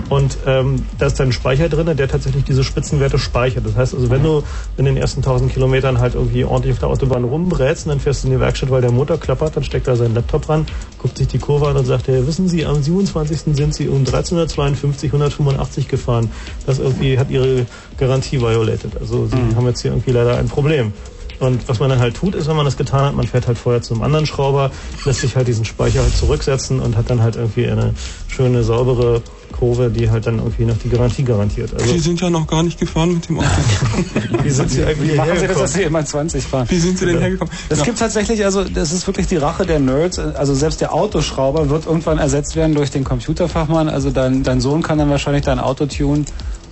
Und 0.10 0.38
ähm, 0.46 0.86
da 0.98 1.06
ist 1.06 1.18
dann 1.18 1.30
ein 1.30 1.32
Speicher 1.32 1.70
drin, 1.70 1.96
der 1.96 2.10
tatsächlich 2.10 2.44
diese 2.44 2.64
Spitzenwerte 2.64 3.18
speichert. 3.18 3.66
Das 3.66 3.78
heißt 3.78 3.96
also, 3.96 4.10
wenn 4.10 4.22
du 4.22 4.44
in 4.76 4.84
den 4.84 4.98
ersten 4.98 5.20
1000 5.20 5.54
Kilometern 5.54 6.00
halt 6.00 6.16
irgendwie 6.16 6.44
ordentlich 6.44 6.74
auf 6.74 6.80
der 6.80 6.90
Autobahn 6.90 7.24
rumbrätst 7.24 7.86
und 7.86 7.92
dann 7.92 8.00
fährst 8.02 8.24
du 8.24 8.28
in 8.28 8.34
die 8.34 8.40
Werkstatt, 8.42 8.70
weil 8.70 8.82
der 8.82 8.92
Motor 8.92 9.18
klappert, 9.18 9.56
dann 9.56 9.64
steckt 9.64 9.88
da 9.88 9.96
sein 9.96 10.14
Laptop 10.14 10.50
ran, 10.50 10.66
guckt 10.98 11.18
sich 11.18 11.28
die 11.28 11.40
Kurve 11.40 11.70
an 11.70 11.78
und 11.78 11.86
sagt, 11.86 12.10
hey, 12.10 12.28
wissen 12.28 12.50
Sie, 12.50 12.66
am 12.66 12.84
27. 12.84 13.56
sind 13.56 13.74
Sie 13.74 13.88
um 13.88 14.00
1352 14.00 15.14
185 15.14 15.88
gefahren. 15.88 16.30
Das 16.66 16.80
irgendwie 16.80 17.18
hat 17.18 17.30
Ihre 17.30 17.66
Garantie 17.98 18.42
violated. 18.42 18.98
Also 19.00 19.28
Sie 19.28 19.56
haben 19.56 19.68
jetzt 19.68 19.82
hier 19.82 19.92
irgendwie 19.92 20.12
leider 20.12 20.38
ein 20.38 20.48
Problem. 20.48 20.92
Und 21.40 21.68
was 21.70 21.80
man 21.80 21.90
dann 21.90 22.00
halt 22.00 22.16
tut, 22.16 22.36
ist, 22.36 22.48
wenn 22.48 22.56
man 22.58 22.66
das 22.66 22.76
getan 22.76 23.06
hat, 23.06 23.16
man 23.16 23.26
fährt 23.26 23.48
halt 23.48 23.58
vorher 23.58 23.82
zu 23.82 23.94
einem 23.94 24.04
anderen 24.04 24.26
Schrauber, 24.26 24.72
lässt 25.06 25.22
sich 25.22 25.36
halt 25.36 25.48
diesen 25.48 25.64
Speicher 25.66 26.02
halt 26.02 26.16
zurücksetzen 26.16 26.80
und 26.80 26.98
hat 26.98 27.10
dann 27.10 27.22
halt 27.22 27.38
irgendwie 27.38 27.68
eine 27.68 27.94
schöne, 28.28 28.64
saubere 28.64 29.22
Kurve, 29.52 29.90
die 29.90 30.10
halt 30.12 30.28
dann 30.28 30.38
irgendwie 30.38 30.66
noch 30.66 30.78
die 30.78 30.90
Garantie 30.90 31.24
garantiert. 31.24 31.74
Also, 31.74 31.92
Sie 31.92 32.00
sind 32.00 32.22
ja 32.22 32.30
noch 32.30 32.46
gar 32.46 32.62
nicht 32.62 32.80
gefahren 32.80 33.14
mit 33.14 33.28
dem 33.30 33.40
Auto. 33.40 33.48
wie 34.44 34.50
sind 34.50 34.70
Sie 34.70 34.84
eigentlich 34.84 35.14
Wie 35.14 35.16
machen 35.18 35.40
Sie 35.40 35.48
das, 35.48 35.58
dass 35.58 35.74
Sie 35.74 35.84
immer 35.84 36.06
20 36.06 36.44
fahren? 36.44 36.68
Wie 36.70 36.78
sind 36.78 36.98
Sie 36.98 37.06
denn 37.06 37.20
hergekommen? 37.20 37.54
Es 37.70 37.80
Ja. 37.80 37.86
gibt 37.86 38.00
tatsächlich, 38.00 38.44
also 38.46 38.64
das 38.64 38.92
ist 38.92 39.08
wirklich 39.08 39.28
die 39.28 39.38
Rache 39.38 39.66
der 39.66 39.80
Nerds. 39.80 40.20
Also 40.20 40.54
selbst 40.54 40.82
der 40.82 40.94
Autoschrauber 40.94 41.70
wird 41.70 41.86
irgendwann 41.86 42.20
ersetzt 42.20 42.56
werden 42.56 42.76
durch 42.76 42.92
den 42.92 43.04
Computerfachmann. 43.04 43.90
Also 43.90 44.12
dein, 44.12 44.44
dein 44.44 44.62
Sohn 44.62 44.84
kann 44.84 44.98
dann 44.98 45.10
wahrscheinlich 45.10 45.44
dein 45.46 45.60
Auto 45.60 45.86
tunen 45.86 46.26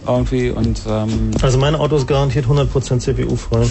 irgendwie 0.06 0.52
und 0.52 0.81
ähm, 0.88 1.31
Also 1.41 1.57
mein 1.57 1.76
Auto 1.76 1.98
ist 1.98 2.07
garantiert 2.07 2.45
100% 2.45 2.99
CPU-frei. 2.99 3.65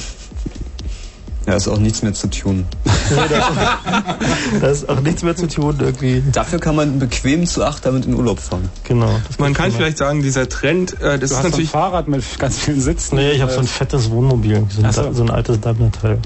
Ja, 1.47 1.55
ist 1.55 1.69
auch 1.69 1.79
nichts 1.79 2.03
mehr 2.03 2.13
zu 2.13 2.29
tun. 2.29 2.67
da 4.61 4.67
ist 4.67 4.89
auch 4.89 5.01
nichts 5.01 5.23
mehr 5.23 5.37
zu 5.37 5.47
tun 5.47 5.77
irgendwie. 5.79 6.23
Dafür 6.33 6.59
kann 6.59 6.75
man 6.75 6.99
bequem 6.99 7.47
zu 7.47 7.65
acht 7.65 7.87
damit 7.87 8.05
in 8.07 8.15
Urlaub 8.15 8.41
fahren. 8.41 8.69
Genau. 8.83 9.21
Man 9.39 9.55
kann 9.55 9.71
vielleicht 9.71 9.99
sagen, 9.99 10.23
dieser 10.23 10.49
Trend, 10.49 11.01
äh, 11.01 11.19
das 11.19 11.21
du 11.21 11.25
ist 11.25 11.37
hast 11.37 11.45
natürlich 11.45 11.71
so 11.71 11.79
ein 11.79 11.83
Fahrrad 11.83 12.09
mit 12.09 12.25
ganz 12.41 12.59
vielen 12.59 12.81
Sitzen. 12.81 13.17
Nee, 13.17 13.33
ich 13.33 13.43
habe 13.43 13.53
so 13.53 13.61
ein 13.61 13.67
fettes 13.67 14.11
Wohnmobil, 14.11 14.67
so 14.71 14.83
ein, 14.83 14.93
so. 14.93 15.13
so 15.13 15.23
ein 15.23 15.31
altes 15.31 15.61
Daimler-Teil. 15.61 16.19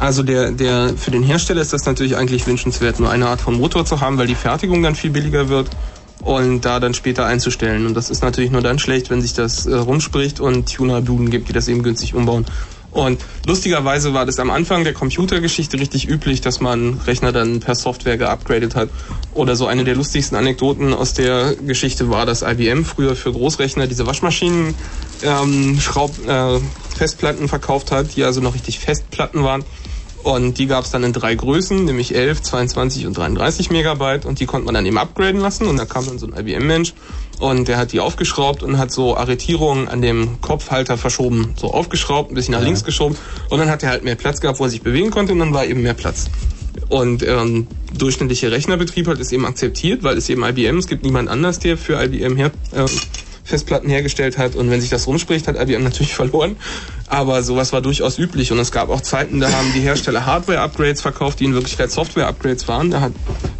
Also 0.00 0.24
der, 0.24 0.50
der, 0.50 0.94
für 0.96 1.12
den 1.12 1.22
Hersteller 1.22 1.60
ist 1.60 1.72
das 1.72 1.84
natürlich 1.84 2.16
eigentlich 2.16 2.46
wünschenswert, 2.46 2.98
nur 2.98 3.10
eine 3.10 3.28
Art 3.28 3.40
von 3.40 3.54
Motor 3.54 3.84
zu 3.84 4.00
haben, 4.00 4.18
weil 4.18 4.26
die 4.26 4.36
Fertigung 4.36 4.82
dann 4.82 4.96
viel 4.96 5.10
billiger 5.10 5.48
wird 5.48 5.70
und 6.20 6.64
da 6.64 6.80
dann 6.80 6.94
später 6.94 7.26
einzustellen. 7.26 7.86
Und 7.86 7.94
das 7.94 8.10
ist 8.10 8.22
natürlich 8.22 8.50
nur 8.50 8.62
dann 8.62 8.78
schlecht, 8.78 9.10
wenn 9.10 9.22
sich 9.22 9.34
das 9.34 9.66
äh, 9.66 9.74
rumspricht 9.74 10.40
und 10.40 10.72
Tuner-Buden 10.72 11.30
gibt, 11.30 11.48
die 11.48 11.52
das 11.52 11.68
eben 11.68 11.82
günstig 11.82 12.14
umbauen. 12.14 12.46
Und 12.98 13.20
lustigerweise 13.46 14.12
war 14.12 14.26
das 14.26 14.40
am 14.40 14.50
Anfang 14.50 14.82
der 14.82 14.92
Computergeschichte 14.92 15.78
richtig 15.78 16.08
üblich, 16.08 16.40
dass 16.40 16.58
man 16.58 16.94
Rechner 17.06 17.30
dann 17.30 17.60
per 17.60 17.76
Software 17.76 18.16
geupgradet 18.16 18.74
hat. 18.74 18.88
Oder 19.34 19.54
so 19.54 19.68
eine 19.68 19.84
der 19.84 19.94
lustigsten 19.94 20.36
Anekdoten 20.36 20.92
aus 20.92 21.14
der 21.14 21.54
Geschichte 21.54 22.10
war, 22.10 22.26
dass 22.26 22.42
IBM 22.42 22.84
früher 22.84 23.14
für 23.14 23.30
Großrechner 23.30 23.86
diese 23.86 24.08
Waschmaschinen 24.08 24.74
ähm, 25.22 25.78
Schraub, 25.80 26.10
äh, 26.26 26.58
Festplatten 26.96 27.46
verkauft 27.46 27.92
hat, 27.92 28.16
die 28.16 28.24
also 28.24 28.40
noch 28.40 28.54
richtig 28.54 28.80
Festplatten 28.80 29.44
waren. 29.44 29.64
Und 30.24 30.58
die 30.58 30.66
gab 30.66 30.84
es 30.84 30.90
dann 30.90 31.04
in 31.04 31.12
drei 31.12 31.36
Größen, 31.36 31.84
nämlich 31.84 32.16
11, 32.16 32.42
22 32.42 33.06
und 33.06 33.16
33 33.16 33.70
Megabyte. 33.70 34.26
Und 34.26 34.40
die 34.40 34.46
konnte 34.46 34.66
man 34.66 34.74
dann 34.74 34.86
eben 34.86 34.98
upgraden 34.98 35.40
lassen. 35.40 35.68
Und 35.68 35.76
da 35.76 35.84
kam 35.84 36.04
dann 36.04 36.18
so 36.18 36.26
ein 36.26 36.36
IBM-Mensch 36.36 36.94
und 37.40 37.68
der 37.68 37.76
hat 37.78 37.92
die 37.92 38.00
aufgeschraubt 38.00 38.62
und 38.62 38.78
hat 38.78 38.90
so 38.92 39.16
Arretierungen 39.16 39.88
an 39.88 40.02
dem 40.02 40.40
Kopfhalter 40.40 40.96
verschoben. 40.98 41.54
So 41.56 41.72
aufgeschraubt, 41.72 42.30
ein 42.32 42.34
bisschen 42.34 42.52
nach 42.52 42.60
Ja. 42.60 42.66
links 42.66 42.84
geschoben. 42.84 43.16
Und 43.48 43.58
dann 43.58 43.70
hat 43.70 43.82
er 43.82 43.90
halt 43.90 44.04
mehr 44.04 44.16
Platz 44.16 44.40
gehabt, 44.40 44.58
wo 44.58 44.64
er 44.64 44.70
sich 44.70 44.82
bewegen 44.82 45.10
konnte. 45.10 45.32
Und 45.32 45.38
dann 45.38 45.54
war 45.54 45.64
eben 45.64 45.82
mehr 45.82 45.94
Platz. 45.94 46.26
Und 46.88 47.22
ähm, 47.22 47.66
durchschnittlicher 47.96 48.50
Rechnerbetrieb 48.50 49.06
hat 49.08 49.20
es 49.20 49.30
eben 49.32 49.44
akzeptiert, 49.46 50.02
weil 50.02 50.16
es 50.16 50.28
eben 50.28 50.42
IBM, 50.44 50.78
es 50.78 50.86
gibt 50.86 51.04
niemand 51.04 51.28
anders, 51.28 51.58
der 51.58 51.76
für 51.76 52.02
IBM 52.02 52.36
her, 52.36 52.50
äh, 52.72 52.86
Festplatten 53.44 53.88
hergestellt 53.88 54.36
hat. 54.36 54.56
Und 54.56 54.70
wenn 54.70 54.80
sich 54.80 54.90
das 54.90 55.06
rumspricht, 55.06 55.46
hat 55.48 55.56
IBM 55.60 55.82
natürlich 55.82 56.14
verloren. 56.22 56.56
Aber 57.06 57.42
sowas 57.42 57.72
war 57.72 57.80
durchaus 57.82 58.18
üblich. 58.18 58.52
Und 58.52 58.58
es 58.58 58.72
gab 58.72 58.90
auch 58.90 59.00
Zeiten, 59.00 59.40
da 59.40 59.50
haben 59.52 59.72
die 59.74 59.80
Hersteller 59.80 60.26
Hardware-Upgrades 60.26 61.02
verkauft, 61.02 61.40
die 61.40 61.44
in 61.44 61.54
Wirklichkeit 61.54 61.90
Software-Upgrades 61.90 62.66
waren. 62.68 62.90
Da 62.90 63.00
hat 63.00 63.12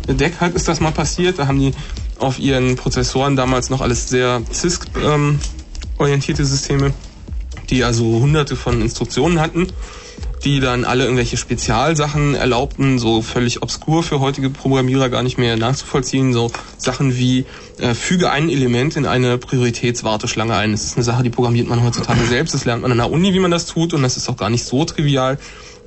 Deck 0.09 0.34
hat 0.40 0.55
ist 0.55 0.66
das 0.68 0.80
mal 0.80 0.90
passiert. 0.92 1.38
Da 1.38 1.46
haben 1.46 1.59
die 1.60 1.72
auf 2.19 2.39
ihren 2.39 2.77
Prozessoren 2.77 3.36
damals 3.36 3.70
noch 3.70 3.81
alles 3.81 4.09
sehr 4.09 4.43
CISC-orientierte 4.53 6.45
Systeme, 6.45 6.93
die 7.70 7.85
also 7.85 8.05
hunderte 8.05 8.57
von 8.57 8.81
Instruktionen 8.82 9.40
hatten 9.40 9.69
die 10.45 10.61
dann 10.61 10.85
alle 10.85 11.05
irgendwelche 11.05 11.36
Spezialsachen 11.36 12.35
erlaubten, 12.35 12.99
so 12.99 13.23
völlig 13.23 13.62
obskur 13.62 14.03
für 14.03 14.20
heutige 14.20 14.51
Programmierer 14.51 15.09
gar 15.09 15.23
nicht 15.23 15.39
mehr 15.39 15.57
nachzuvollziehen, 15.57 16.32
so 16.32 16.51
Sachen 16.77 17.16
wie 17.16 17.45
äh, 17.80 17.94
füge 17.94 18.30
ein 18.30 18.48
Element 18.48 18.96
in 18.96 19.06
eine 19.06 19.38
Prioritätswarteschlange 19.38 20.55
ein. 20.55 20.72
Das 20.72 20.84
ist 20.84 20.96
eine 20.96 21.05
Sache, 21.05 21.22
die 21.22 21.30
programmiert 21.30 21.68
man 21.68 21.82
heutzutage 21.82 22.24
selbst, 22.26 22.55
das 22.55 22.64
lernt 22.64 22.82
man 22.82 22.92
an 22.92 22.98
der 22.98 23.10
Uni, 23.10 23.34
wie 23.34 23.38
man 23.38 23.50
das 23.50 23.66
tut 23.66 23.94
und 23.94 24.02
das 24.02 24.16
ist 24.16 24.28
auch 24.28 24.36
gar 24.36 24.50
nicht 24.50 24.64
so 24.64 24.84
trivial. 24.84 25.38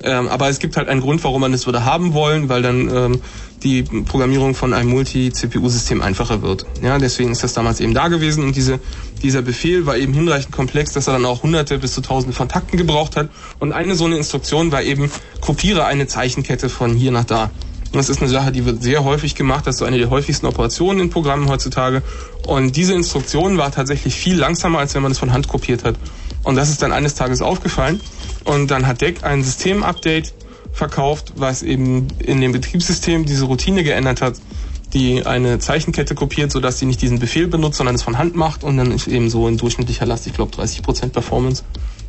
Ähm, 0.04 0.28
aber 0.28 0.48
es 0.48 0.58
gibt 0.58 0.76
halt 0.76 0.88
einen 0.88 1.00
Grund, 1.00 1.22
warum 1.22 1.40
man 1.40 1.52
das 1.52 1.66
würde 1.66 1.84
haben 1.84 2.12
wollen, 2.12 2.48
weil 2.48 2.62
dann 2.62 2.88
ähm, 2.94 3.20
die 3.62 3.82
Programmierung 3.82 4.54
von 4.54 4.72
einem 4.72 4.90
Multi-CPU-System 4.90 6.02
einfacher 6.02 6.42
wird. 6.42 6.66
Ja, 6.82 6.98
deswegen 6.98 7.30
ist 7.30 7.44
das 7.44 7.52
damals 7.52 7.80
eben 7.80 7.94
da 7.94 8.08
gewesen 8.08 8.44
und 8.44 8.56
diese, 8.56 8.80
dieser 9.22 9.42
Befehl 9.42 9.86
war 9.86 9.96
eben 9.96 10.12
hinreichend 10.12 10.52
komplex, 10.52 10.92
dass 10.92 11.06
er 11.06 11.12
dann 11.12 11.24
auch 11.24 11.42
hunderte 11.42 11.78
bis 11.78 11.94
zu 11.94 12.00
tausende 12.00 12.34
von 12.34 12.48
Takten 12.48 12.76
gebraucht 12.76 13.16
hat. 13.16 13.28
Und 13.60 13.72
eine 13.72 13.94
so 13.94 14.04
eine 14.04 14.16
Instruktion 14.16 14.72
war 14.72 14.82
eben, 14.82 15.10
kopiere 15.40 15.84
eine 15.84 16.06
Zeichenkette 16.06 16.68
von 16.68 16.94
hier 16.94 17.12
nach 17.12 17.24
da. 17.24 17.50
Und 17.92 17.98
das 17.98 18.08
ist 18.08 18.20
eine 18.20 18.30
Sache, 18.30 18.52
die 18.52 18.64
wird 18.64 18.82
sehr 18.82 19.04
häufig 19.04 19.34
gemacht. 19.34 19.66
Das 19.66 19.74
ist 19.74 19.78
so 19.80 19.84
eine 19.84 19.98
der 19.98 20.08
häufigsten 20.08 20.46
Operationen 20.46 21.00
in 21.00 21.10
Programmen 21.10 21.48
heutzutage. 21.48 22.02
Und 22.46 22.74
diese 22.76 22.94
Instruktion 22.94 23.58
war 23.58 23.70
tatsächlich 23.70 24.14
viel 24.14 24.36
langsamer, 24.36 24.78
als 24.78 24.94
wenn 24.94 25.02
man 25.02 25.12
es 25.12 25.18
von 25.18 25.32
Hand 25.32 25.46
kopiert 25.46 25.84
hat. 25.84 25.96
Und 26.42 26.56
das 26.56 26.70
ist 26.70 26.80
dann 26.80 26.90
eines 26.90 27.14
Tages 27.14 27.42
aufgefallen. 27.42 28.00
Und 28.44 28.70
dann 28.70 28.86
hat 28.86 29.02
DEC 29.02 29.22
ein 29.24 29.44
Systemupdate 29.44 30.32
verkauft, 30.72 31.34
was 31.36 31.62
eben 31.62 32.08
in 32.18 32.40
dem 32.40 32.52
Betriebssystem 32.52 33.26
diese 33.26 33.44
Routine 33.44 33.84
geändert 33.84 34.22
hat, 34.22 34.36
die 34.94 35.24
eine 35.26 35.58
Zeichenkette 35.58 36.14
kopiert, 36.14 36.50
sodass 36.50 36.78
sie 36.78 36.86
nicht 36.86 37.00
diesen 37.02 37.18
Befehl 37.18 37.46
benutzt, 37.46 37.76
sondern 37.78 37.94
es 37.94 38.02
von 38.02 38.18
Hand 38.18 38.36
macht 38.36 38.64
und 38.64 38.76
dann 38.78 38.90
ist 38.90 39.06
eben 39.06 39.30
so 39.30 39.48
in 39.48 39.56
durchschnittlicher 39.56 40.06
Last, 40.06 40.26
ich 40.26 40.34
glaube 40.34 40.54
30% 40.54 41.10
Performance 41.10 41.62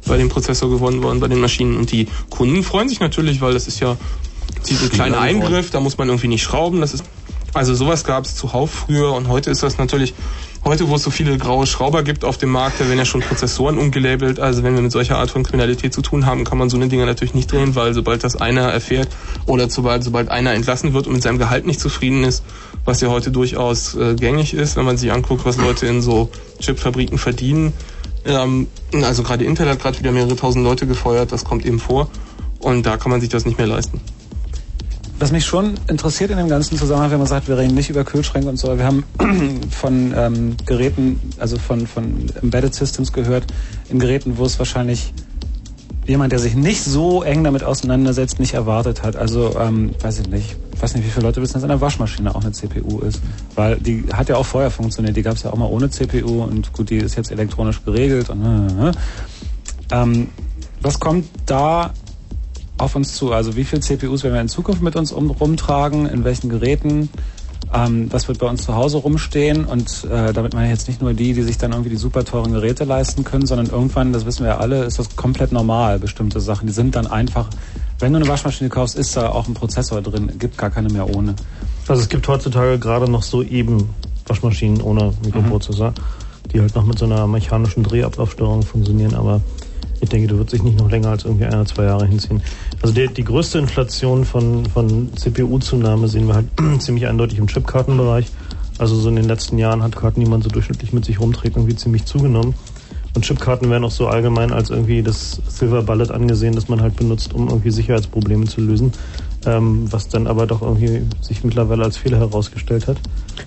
bei 0.05 0.17
dem 0.17 0.29
Prozessor 0.29 0.69
gewonnen 0.69 1.01
worden, 1.01 1.19
bei 1.19 1.27
den 1.27 1.39
Maschinen. 1.39 1.77
Und 1.77 1.91
die 1.91 2.07
Kunden 2.29 2.63
freuen 2.63 2.89
sich 2.89 2.99
natürlich, 2.99 3.39
weil 3.41 3.53
das 3.53 3.67
ist 3.67 3.79
ja 3.79 3.97
sie 4.61 4.75
ein 4.75 4.89
kleiner 4.89 5.19
Eingriff, 5.19 5.69
da 5.71 5.79
muss 5.79 5.97
man 5.97 6.07
irgendwie 6.07 6.27
nicht 6.27 6.43
schrauben. 6.43 6.81
Das 6.81 6.93
ist 6.93 7.03
also 7.53 7.75
sowas 7.75 8.03
gab 8.03 8.25
es 8.25 8.35
zuhauf 8.35 8.71
früher 8.71 9.13
und 9.13 9.27
heute 9.27 9.51
ist 9.51 9.61
das 9.61 9.77
natürlich, 9.77 10.15
heute 10.65 10.89
wo 10.89 10.95
es 10.95 11.03
so 11.03 11.11
viele 11.11 11.37
graue 11.37 11.67
Schrauber 11.67 12.01
gibt 12.01 12.25
auf 12.25 12.37
dem 12.39 12.49
Markt, 12.49 12.79
da 12.79 12.87
werden 12.87 12.97
ja 12.97 13.05
schon 13.05 13.21
Prozessoren 13.21 13.77
umgelabelt. 13.77 14.39
Also 14.39 14.63
wenn 14.63 14.73
wir 14.73 14.81
mit 14.81 14.91
solcher 14.91 15.19
Art 15.19 15.29
von 15.29 15.43
Kriminalität 15.43 15.93
zu 15.93 16.01
tun 16.01 16.25
haben, 16.25 16.45
kann 16.45 16.57
man 16.57 16.71
so 16.71 16.77
eine 16.77 16.87
Dinger 16.87 17.05
natürlich 17.05 17.35
nicht 17.35 17.51
drehen, 17.51 17.75
weil 17.75 17.93
sobald 17.93 18.23
das 18.23 18.35
einer 18.35 18.61
erfährt 18.61 19.09
oder 19.45 19.69
sobald, 19.69 20.03
sobald 20.03 20.29
einer 20.29 20.53
entlassen 20.53 20.93
wird 20.93 21.05
und 21.05 21.13
mit 21.13 21.21
seinem 21.21 21.37
Gehalt 21.37 21.67
nicht 21.67 21.79
zufrieden 21.79 22.23
ist, 22.23 22.43
was 22.85 23.01
ja 23.01 23.09
heute 23.09 23.29
durchaus 23.29 23.93
äh, 23.93 24.15
gängig 24.15 24.55
ist, 24.55 24.75
wenn 24.75 24.85
man 24.85 24.97
sich 24.97 25.11
anguckt, 25.11 25.45
was 25.45 25.57
Leute 25.57 25.85
in 25.85 26.01
so 26.01 26.31
Chipfabriken 26.59 27.19
verdienen. 27.19 27.71
Ähm, 28.25 28.67
also 29.03 29.21
gerade 29.21 29.45
Intel 29.45 29.69
hat 29.69 29.79
gerade 29.79 29.99
wieder 29.99 30.11
mehrere 30.11 30.35
tausend 30.35 30.63
Leute 30.63 30.87
gefeuert, 30.87 31.31
das 31.31 31.43
kommt 31.43 31.67
eben 31.67 31.79
vor. 31.79 32.09
Und 32.57 32.83
da 32.85 32.97
kann 32.97 33.11
man 33.11 33.21
sich 33.21 33.29
das 33.29 33.45
nicht 33.45 33.59
mehr 33.59 33.67
leisten. 33.67 34.01
Was 35.23 35.31
mich 35.31 35.45
schon 35.45 35.75
interessiert 35.87 36.31
in 36.31 36.37
dem 36.37 36.49
ganzen 36.49 36.77
Zusammenhang, 36.77 37.11
wenn 37.11 37.17
man 37.17 37.27
sagt, 37.27 37.47
wir 37.47 37.57
reden 37.57 37.75
nicht 37.75 37.89
über 37.89 38.03
Kühlschränke 38.03 38.49
und 38.49 38.57
so, 38.57 38.77
wir 38.77 38.83
haben 38.83 39.05
von 39.69 40.13
ähm, 40.17 40.57
Geräten, 40.65 41.17
also 41.39 41.57
von, 41.57 41.87
von 41.87 42.25
Embedded 42.41 42.75
Systems 42.75 43.13
gehört, 43.13 43.45
in 43.89 43.99
Geräten, 43.99 44.37
wo 44.37 44.43
es 44.43 44.59
wahrscheinlich 44.59 45.13
jemand, 46.05 46.33
der 46.33 46.39
sich 46.39 46.55
nicht 46.55 46.83
so 46.83 47.23
eng 47.23 47.45
damit 47.45 47.63
auseinandersetzt, 47.63 48.41
nicht 48.41 48.53
erwartet 48.53 49.01
hat. 49.01 49.15
Also, 49.15 49.57
ähm, 49.57 49.91
weiß 50.01 50.19
ich 50.19 50.27
nicht, 50.27 50.57
weiß 50.81 50.93
nicht, 50.95 51.05
wie 51.05 51.09
viele 51.09 51.27
Leute 51.27 51.41
wissen, 51.41 51.53
dass 51.53 51.63
eine 51.63 51.79
Waschmaschine 51.79 52.35
auch 52.35 52.41
eine 52.41 52.51
CPU 52.51 52.99
ist. 52.99 53.21
Weil 53.55 53.77
die 53.77 54.03
hat 54.11 54.27
ja 54.27 54.35
auch 54.35 54.45
vorher 54.45 54.71
funktioniert, 54.71 55.15
die 55.15 55.21
gab 55.21 55.37
es 55.37 55.43
ja 55.43 55.53
auch 55.53 55.57
mal 55.57 55.67
ohne 55.67 55.89
CPU 55.89 56.43
und 56.43 56.73
gut, 56.73 56.89
die 56.89 56.97
ist 56.97 57.15
jetzt 57.15 57.31
elektronisch 57.31 57.81
geregelt 57.85 58.29
und 58.29 58.43
äh, 58.43 58.89
äh. 58.89 58.91
Ähm, 59.89 60.27
was 60.81 60.99
kommt 60.99 61.29
da 61.45 61.93
auf 62.83 62.95
uns 62.95 63.15
zu? 63.15 63.31
Also 63.31 63.55
wie 63.55 63.63
viele 63.63 63.81
CPUs 63.81 64.23
werden 64.23 64.33
wir 64.33 64.41
in 64.41 64.49
Zukunft 64.49 64.81
mit 64.81 64.95
uns 64.95 65.11
um, 65.11 65.31
rumtragen? 65.31 66.05
In 66.05 66.23
welchen 66.23 66.49
Geräten? 66.49 67.09
Ähm, 67.73 68.07
was 68.11 68.27
wird 68.27 68.37
bei 68.37 68.47
uns 68.47 68.63
zu 68.63 68.75
Hause 68.75 68.97
rumstehen? 68.97 69.65
Und 69.65 70.03
äh, 70.03 70.31
damit 70.33 70.53
meine 70.53 70.67
ich 70.67 70.71
jetzt 70.71 70.87
nicht 70.87 71.01
nur 71.01 71.13
die, 71.13 71.33
die 71.33 71.41
sich 71.41 71.57
dann 71.57 71.71
irgendwie 71.71 71.89
die 71.89 71.95
super 71.95 72.23
teuren 72.23 72.51
Geräte 72.51 72.83
leisten 72.83 73.23
können, 73.23 73.47
sondern 73.47 73.67
irgendwann, 73.67 74.13
das 74.13 74.25
wissen 74.25 74.43
wir 74.43 74.51
ja 74.51 74.57
alle, 74.57 74.83
ist 74.83 74.99
das 74.99 75.15
komplett 75.15 75.51
normal, 75.51 75.97
bestimmte 75.97 76.39
Sachen. 76.39 76.67
Die 76.67 76.73
sind 76.73 76.95
dann 76.95 77.07
einfach, 77.07 77.49
wenn 77.99 78.13
du 78.13 78.19
eine 78.19 78.27
Waschmaschine 78.27 78.69
kaufst, 78.69 78.95
ist 78.95 79.17
da 79.17 79.29
auch 79.29 79.47
ein 79.47 79.55
Prozessor 79.55 80.01
drin, 80.01 80.31
gibt 80.37 80.57
gar 80.57 80.69
keine 80.69 80.89
mehr 80.89 81.09
ohne. 81.15 81.35
Also 81.87 82.01
es 82.01 82.09
gibt 82.09 82.27
heutzutage 82.27 82.77
gerade 82.77 83.09
noch 83.09 83.23
so 83.23 83.41
eben 83.41 83.89
Waschmaschinen 84.27 84.81
ohne 84.81 85.13
Mikroprozessor, 85.25 85.93
die 86.53 86.61
halt 86.61 86.75
noch 86.75 86.85
mit 86.85 86.99
so 86.99 87.05
einer 87.05 87.25
mechanischen 87.27 87.83
Drehablaufsteuerung 87.83 88.61
funktionieren, 88.61 89.15
aber 89.15 89.41
ich 90.03 90.09
denke, 90.09 90.27
du 90.27 90.37
wird 90.37 90.49
sich 90.49 90.61
nicht 90.61 90.77
noch 90.77 90.91
länger 90.91 91.09
als 91.09 91.23
irgendwie 91.23 91.45
ein 91.45 91.53
oder 91.53 91.65
zwei 91.65 91.85
Jahre 91.85 92.05
hinziehen. 92.05 92.43
Also 92.81 92.93
die, 92.93 93.07
die 93.07 93.23
größte 93.23 93.57
Inflation 93.57 94.25
von, 94.25 94.65
von 94.65 95.09
CPU-Zunahme 95.15 96.07
sehen 96.07 96.27
wir 96.27 96.35
halt 96.35 96.47
ziemlich 96.79 97.07
eindeutig 97.07 97.39
im 97.39 97.47
Chipkartenbereich. 97.47 98.27
Also 98.77 98.95
so 98.95 99.09
in 99.09 99.15
den 99.15 99.25
letzten 99.25 99.57
Jahren 99.57 99.81
hat 99.81 99.95
Karten, 99.95 100.19
die 100.19 100.25
man 100.25 100.41
so 100.41 100.49
durchschnittlich 100.49 100.93
mit 100.93 101.05
sich 101.05 101.19
rumträgt, 101.19 101.55
irgendwie 101.55 101.75
ziemlich 101.75 102.05
zugenommen. 102.05 102.53
Und 103.15 103.23
Chipkarten 103.23 103.69
werden 103.69 103.83
auch 103.83 103.91
so 103.91 104.07
allgemein 104.07 104.51
als 104.51 104.71
irgendwie 104.71 105.03
das 105.03 105.41
Silver 105.47 105.83
Bullet 105.83 106.09
angesehen, 106.11 106.55
das 106.55 106.67
man 106.67 106.81
halt 106.81 106.95
benutzt, 106.95 107.33
um 107.33 107.47
irgendwie 107.47 107.71
Sicherheitsprobleme 107.71 108.45
zu 108.45 108.59
lösen. 108.59 108.91
Ähm, 109.45 109.91
was 109.91 110.07
dann 110.07 110.27
aber 110.27 110.47
doch 110.47 110.61
irgendwie 110.61 111.01
sich 111.21 111.43
mittlerweile 111.43 111.83
als 111.83 111.97
Fehler 111.97 112.19
herausgestellt 112.19 112.87
hat. 112.87 112.97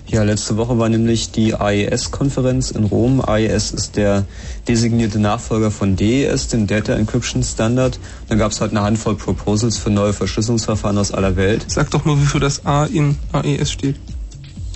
Ja, 0.07 0.23
letzte 0.23 0.57
Woche 0.57 0.77
war 0.77 0.89
nämlich 0.89 1.31
die 1.31 1.55
AES-Konferenz 1.55 2.71
in 2.71 2.83
Rom. 2.83 3.21
AES 3.21 3.71
ist 3.71 3.95
der 3.95 4.25
designierte 4.67 5.19
Nachfolger 5.19 5.71
von 5.71 5.95
DES, 5.95 6.49
dem 6.49 6.67
Data 6.67 6.93
Encryption 6.93 7.43
Standard. 7.43 7.99
Dann 8.29 8.37
gab 8.37 8.51
es 8.51 8.61
halt 8.61 8.71
eine 8.71 8.81
Handvoll 8.81 9.15
Proposals 9.15 9.77
für 9.77 9.89
neue 9.89 10.13
Verschlüsselungsverfahren 10.13 10.97
aus 10.97 11.11
aller 11.11 11.35
Welt. 11.35 11.65
Sag 11.67 11.89
doch 11.91 12.05
mal, 12.05 12.17
wofür 12.17 12.39
das 12.39 12.65
A 12.65 12.85
in 12.85 13.17
AES 13.31 13.71
steht. 13.71 13.95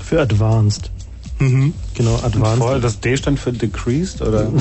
Für 0.03 0.21
Advanced. 0.21 0.91
Mhm. 1.39 1.73
Genau, 2.01 2.15
Advanced. 2.23 2.57
Voll, 2.57 2.81
das 2.81 2.99
D 2.99 3.15
stand 3.15 3.39
für 3.39 3.53
Decreased, 3.53 4.23
oder? 4.23 4.47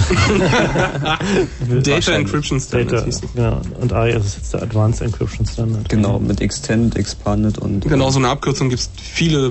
Data 1.82 2.12
Encryption 2.12 2.60
Standard 2.60 3.06
Data, 3.06 3.26
genau. 3.34 3.60
Und 3.80 3.92
AI 3.94 4.10
ist 4.10 4.36
jetzt 4.36 4.52
der 4.52 4.62
Advanced 4.62 5.00
Encryption 5.00 5.46
Standard. 5.46 5.88
Genau, 5.88 6.18
mit 6.18 6.42
Extended, 6.42 6.98
Expanded 6.98 7.56
und. 7.56 7.88
Genau, 7.88 8.10
so 8.10 8.18
eine 8.18 8.28
Abkürzung 8.28 8.68
gibt 8.68 8.82
es 8.82 8.90
viele 8.94 9.50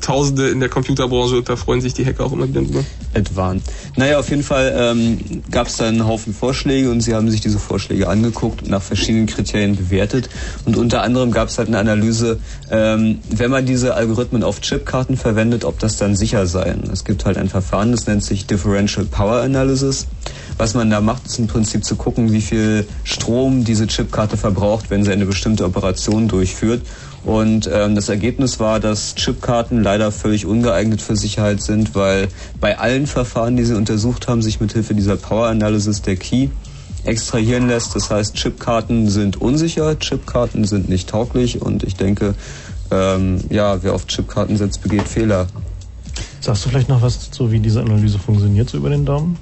Tausende 0.00 0.48
in 0.48 0.60
der 0.60 0.70
Computerbranche. 0.70 1.42
Da 1.42 1.56
freuen 1.56 1.82
sich 1.82 1.92
die 1.92 2.06
Hacker 2.06 2.24
auch 2.24 2.32
immer 2.32 2.48
wieder 2.48 2.62
drüber. 2.62 2.84
Advanced. 3.14 3.70
Naja, 3.96 4.18
auf 4.18 4.30
jeden 4.30 4.42
Fall 4.42 4.74
ähm, 4.74 5.42
gab 5.50 5.66
es 5.66 5.76
da 5.76 5.88
einen 5.88 6.06
Haufen 6.06 6.32
Vorschläge 6.32 6.90
und 6.90 7.02
sie 7.02 7.14
haben 7.14 7.30
sich 7.30 7.42
diese 7.42 7.58
Vorschläge 7.58 8.08
angeguckt 8.08 8.62
und 8.62 8.70
nach 8.70 8.82
verschiedenen 8.82 9.26
Kriterien 9.26 9.76
bewertet. 9.76 10.30
Und 10.64 10.78
unter 10.78 11.02
anderem 11.02 11.32
gab 11.32 11.48
es 11.48 11.58
halt 11.58 11.68
eine 11.68 11.78
Analyse, 11.78 12.38
ähm, 12.70 13.18
wenn 13.28 13.50
man 13.50 13.66
diese 13.66 13.94
Algorithmen 13.94 14.42
auf 14.42 14.62
Chipkarten 14.62 15.18
verwendet, 15.18 15.66
ob 15.66 15.78
das 15.78 15.98
dann 15.98 16.16
sicher 16.16 16.46
sei. 16.46 16.74
Es 16.90 17.04
gibt 17.04 17.25
halt 17.26 17.36
ein 17.36 17.48
Verfahren, 17.48 17.92
das 17.92 18.06
nennt 18.06 18.24
sich 18.24 18.46
Differential 18.46 19.04
Power 19.04 19.42
Analysis. 19.42 20.06
Was 20.58 20.74
man 20.74 20.88
da 20.88 21.00
macht, 21.00 21.26
ist 21.26 21.38
im 21.38 21.48
Prinzip 21.48 21.84
zu 21.84 21.96
gucken, 21.96 22.32
wie 22.32 22.40
viel 22.40 22.86
Strom 23.04 23.64
diese 23.64 23.86
Chipkarte 23.86 24.36
verbraucht, 24.36 24.88
wenn 24.88 25.04
sie 25.04 25.12
eine 25.12 25.26
bestimmte 25.26 25.64
Operation 25.64 26.28
durchführt. 26.28 26.82
Und 27.24 27.68
ähm, 27.70 27.94
das 27.94 28.08
Ergebnis 28.08 28.60
war, 28.60 28.80
dass 28.80 29.16
Chipkarten 29.16 29.82
leider 29.82 30.12
völlig 30.12 30.46
ungeeignet 30.46 31.02
für 31.02 31.16
Sicherheit 31.16 31.60
sind, 31.60 31.94
weil 31.94 32.28
bei 32.60 32.78
allen 32.78 33.06
Verfahren, 33.06 33.56
die 33.56 33.64
sie 33.64 33.74
untersucht 33.74 34.28
haben, 34.28 34.42
sich 34.42 34.60
mithilfe 34.60 34.94
dieser 34.94 35.16
Power 35.16 35.48
Analysis 35.48 36.02
der 36.02 36.16
Key 36.16 36.48
extrahieren 37.04 37.68
lässt. 37.68 37.94
Das 37.94 38.10
heißt, 38.10 38.34
Chipkarten 38.34 39.08
sind 39.08 39.40
unsicher, 39.40 39.98
Chipkarten 39.98 40.64
sind 40.64 40.88
nicht 40.88 41.08
tauglich 41.08 41.60
und 41.60 41.82
ich 41.82 41.96
denke, 41.96 42.34
ähm, 42.90 43.40
ja, 43.50 43.82
wer 43.82 43.94
auf 43.94 44.06
Chipkarten 44.06 44.56
setzt, 44.56 44.82
begeht 44.82 45.08
Fehler. 45.08 45.46
Sagst 46.46 46.64
du 46.64 46.68
vielleicht 46.68 46.88
noch 46.88 47.02
was 47.02 47.26
dazu, 47.26 47.50
wie 47.50 47.58
diese 47.58 47.80
Analyse 47.80 48.20
funktioniert, 48.20 48.70
so 48.70 48.78
über 48.78 48.88
den 48.88 49.04
Daumen? 49.04 49.36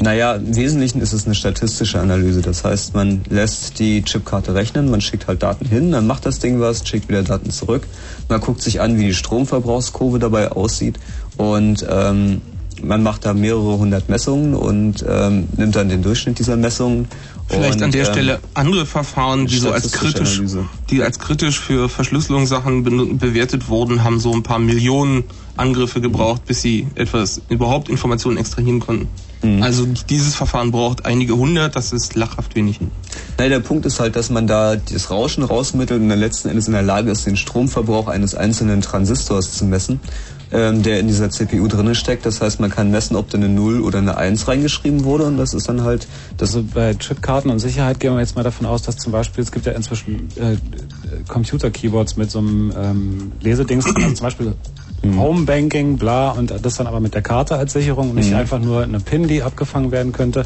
Naja, 0.00 0.36
im 0.36 0.56
Wesentlichen 0.56 1.02
ist 1.02 1.12
es 1.12 1.26
eine 1.26 1.34
statistische 1.34 2.00
Analyse. 2.00 2.40
Das 2.40 2.64
heißt, 2.64 2.94
man 2.94 3.20
lässt 3.28 3.78
die 3.78 4.00
Chipkarte 4.02 4.54
rechnen, 4.54 4.90
man 4.90 5.02
schickt 5.02 5.26
halt 5.26 5.42
Daten 5.42 5.66
hin, 5.66 5.92
dann 5.92 6.06
macht 6.06 6.24
das 6.24 6.38
Ding 6.38 6.58
was, 6.58 6.88
schickt 6.88 7.10
wieder 7.10 7.22
Daten 7.22 7.50
zurück. 7.50 7.86
Man 8.30 8.40
guckt 8.40 8.62
sich 8.62 8.80
an, 8.80 8.98
wie 8.98 9.04
die 9.04 9.14
Stromverbrauchskurve 9.14 10.18
dabei 10.18 10.50
aussieht 10.50 10.98
und 11.36 11.84
ähm, 11.90 12.40
man 12.82 13.02
macht 13.02 13.26
da 13.26 13.34
mehrere 13.34 13.76
hundert 13.76 14.08
Messungen 14.08 14.54
und 14.54 15.04
ähm, 15.06 15.46
nimmt 15.58 15.76
dann 15.76 15.90
den 15.90 16.00
Durchschnitt 16.02 16.38
dieser 16.38 16.56
Messungen. 16.56 17.06
Vielleicht 17.50 17.78
und, 17.78 17.82
an 17.82 17.90
der 17.90 18.06
ähm, 18.06 18.12
Stelle 18.12 18.40
andere 18.54 18.86
Verfahren, 18.86 19.46
die 19.46 19.58
so 19.58 19.72
als 19.72 19.90
kritisch, 19.90 20.36
Analyse. 20.36 20.66
die 20.88 21.02
als 21.02 21.18
kritisch 21.18 21.58
für 21.58 21.88
Verschlüsselungssachen 21.88 22.84
be 22.84 22.90
bewertet 23.14 23.68
wurden, 23.68 24.04
haben 24.04 24.20
so 24.20 24.32
ein 24.32 24.42
paar 24.44 24.60
Millionen 24.60 25.24
Angriffe 25.56 26.00
gebraucht, 26.00 26.46
bis 26.46 26.62
sie 26.62 26.86
etwas 26.94 27.42
überhaupt 27.48 27.88
Informationen 27.88 28.38
extrahieren 28.38 28.78
konnten. 28.78 29.08
Mhm. 29.42 29.62
Also 29.62 29.86
dieses 30.08 30.34
Verfahren 30.34 30.70
braucht 30.70 31.06
einige 31.06 31.36
hundert, 31.36 31.74
das 31.74 31.92
ist 31.92 32.14
lachhaft 32.14 32.54
wenig. 32.54 32.78
Nein, 33.36 33.50
der 33.50 33.60
Punkt 33.60 33.84
ist 33.84 33.98
halt, 33.98 34.14
dass 34.14 34.30
man 34.30 34.46
da 34.46 34.76
das 34.76 35.10
Rauschen 35.10 35.42
rausmittelt 35.42 36.00
und 36.00 36.08
dann 36.08 36.20
letzten 36.20 36.50
Endes 36.50 36.66
in 36.66 36.72
der 36.72 36.82
Lage 36.82 37.10
ist, 37.10 37.26
den 37.26 37.36
Stromverbrauch 37.36 38.06
eines 38.08 38.34
einzelnen 38.34 38.80
Transistors 38.80 39.52
zu 39.56 39.64
messen, 39.64 40.00
ähm, 40.52 40.82
der 40.82 41.00
in 41.00 41.06
dieser 41.06 41.30
CPU 41.30 41.68
drinne 41.68 41.94
steckt. 41.94 42.26
Das 42.26 42.40
heißt, 42.40 42.60
man 42.60 42.70
kann 42.70 42.90
messen, 42.90 43.16
ob 43.16 43.30
da 43.30 43.38
eine 43.38 43.48
0 43.48 43.80
oder 43.80 43.98
eine 43.98 44.16
1 44.16 44.48
reingeschrieben 44.48 45.04
wurde 45.04 45.24
und 45.24 45.36
das 45.36 45.54
ist 45.54 45.68
dann 45.68 45.82
halt 45.82 46.06
das 46.36 46.50
Also 46.50 46.64
bei 46.74 46.94
Chipkarten 46.94 47.50
und 47.50 47.58
Sicherheit 47.60 48.00
gehen 48.00 48.12
wir 48.14 48.20
jetzt 48.20 48.36
mal 48.36 48.42
davon 48.42 48.66
aus, 48.66 48.82
dass 48.82 48.96
zum 48.96 49.12
Beispiel, 49.12 49.44
es 49.44 49.52
gibt 49.52 49.66
ja 49.66 49.72
inzwischen 49.72 50.28
äh, 50.36 50.56
Computer-Keyboards 51.28 52.16
mit 52.16 52.30
so 52.30 52.40
einem 52.40 52.72
ähm, 52.76 53.32
Lesedings 53.40 53.86
also 53.86 54.00
zum 54.14 54.24
Beispiel 54.24 54.54
Homebanking, 55.04 55.96
bla, 55.96 56.32
und 56.32 56.52
das 56.62 56.74
dann 56.74 56.86
aber 56.86 57.00
mit 57.00 57.14
der 57.14 57.22
Karte 57.22 57.56
als 57.56 57.72
Sicherung 57.72 58.10
und 58.10 58.16
nicht 58.16 58.30
Mhm. 58.30 58.36
einfach 58.36 58.58
nur 58.58 58.82
eine 58.82 59.00
PIN, 59.00 59.28
die 59.28 59.42
abgefangen 59.42 59.92
werden 59.92 60.12
könnte. 60.12 60.44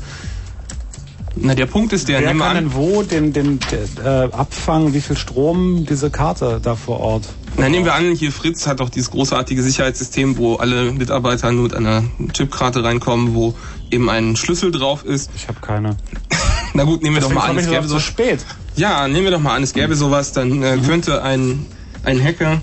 Na, 1.37 1.55
der 1.55 1.67
Punkt 1.67 1.93
ist 1.93 2.09
der, 2.09 2.21
Wer 2.21 2.29
nehmen 2.29 2.41
wir 2.41 2.47
kann 2.47 2.57
an- 2.57 2.65
denn 2.65 2.75
wo 2.75 3.03
den, 3.03 3.33
den 3.33 3.59
äh, 4.05 4.09
abfangen, 4.09 4.95
wie 4.95 5.01
viel 5.01 5.17
Strom 5.17 5.85
diese 5.85 6.11
Karte 6.11 6.61
da 6.63 6.77
vor 6.77 7.01
Ort? 7.01 7.25
Na, 7.57 7.69
nehmen 7.69 7.85
wir 7.85 7.95
an, 7.95 8.15
hier 8.15 8.31
Fritz 8.33 8.67
hat 8.67 8.81
doch 8.81 8.89
dieses 8.89 9.11
großartige 9.11 9.63
Sicherheitssystem, 9.63 10.37
wo 10.37 10.57
alle 10.57 10.93
Mitarbeiter 10.93 11.51
nur 11.53 11.65
mit 11.65 11.75
einer 11.75 12.05
Chipkarte 12.33 12.85
reinkommen, 12.85 13.35
wo 13.35 13.55
eben 13.91 14.09
ein 14.11 14.37
Schlüssel 14.37 14.71
drauf 14.71 15.05
ist. 15.05 15.31
Ich 15.35 15.49
habe 15.49 15.59
keine. 15.61 15.97
Na 16.75 16.85
gut, 16.85 17.03
nehmen 17.03 17.17
wir 17.17 17.21
Deswegen 17.21 17.37
doch 17.37 17.43
mal 17.43 17.51
an, 17.51 17.59
es 17.59 17.69
gäbe 17.69 17.89
so 17.89 17.99
spät. 17.99 18.45
Ja, 18.77 19.07
nehmen 19.09 19.25
wir 19.25 19.31
doch 19.33 19.41
mal 19.41 19.55
an, 19.55 19.63
es 19.63 19.73
gäbe 19.73 19.95
sowas, 19.97 20.33
dann 20.33 20.63
äh, 20.63 20.79
könnte 20.79 21.23
ein 21.23 21.67
ein 22.05 22.23
Hacker 22.23 22.61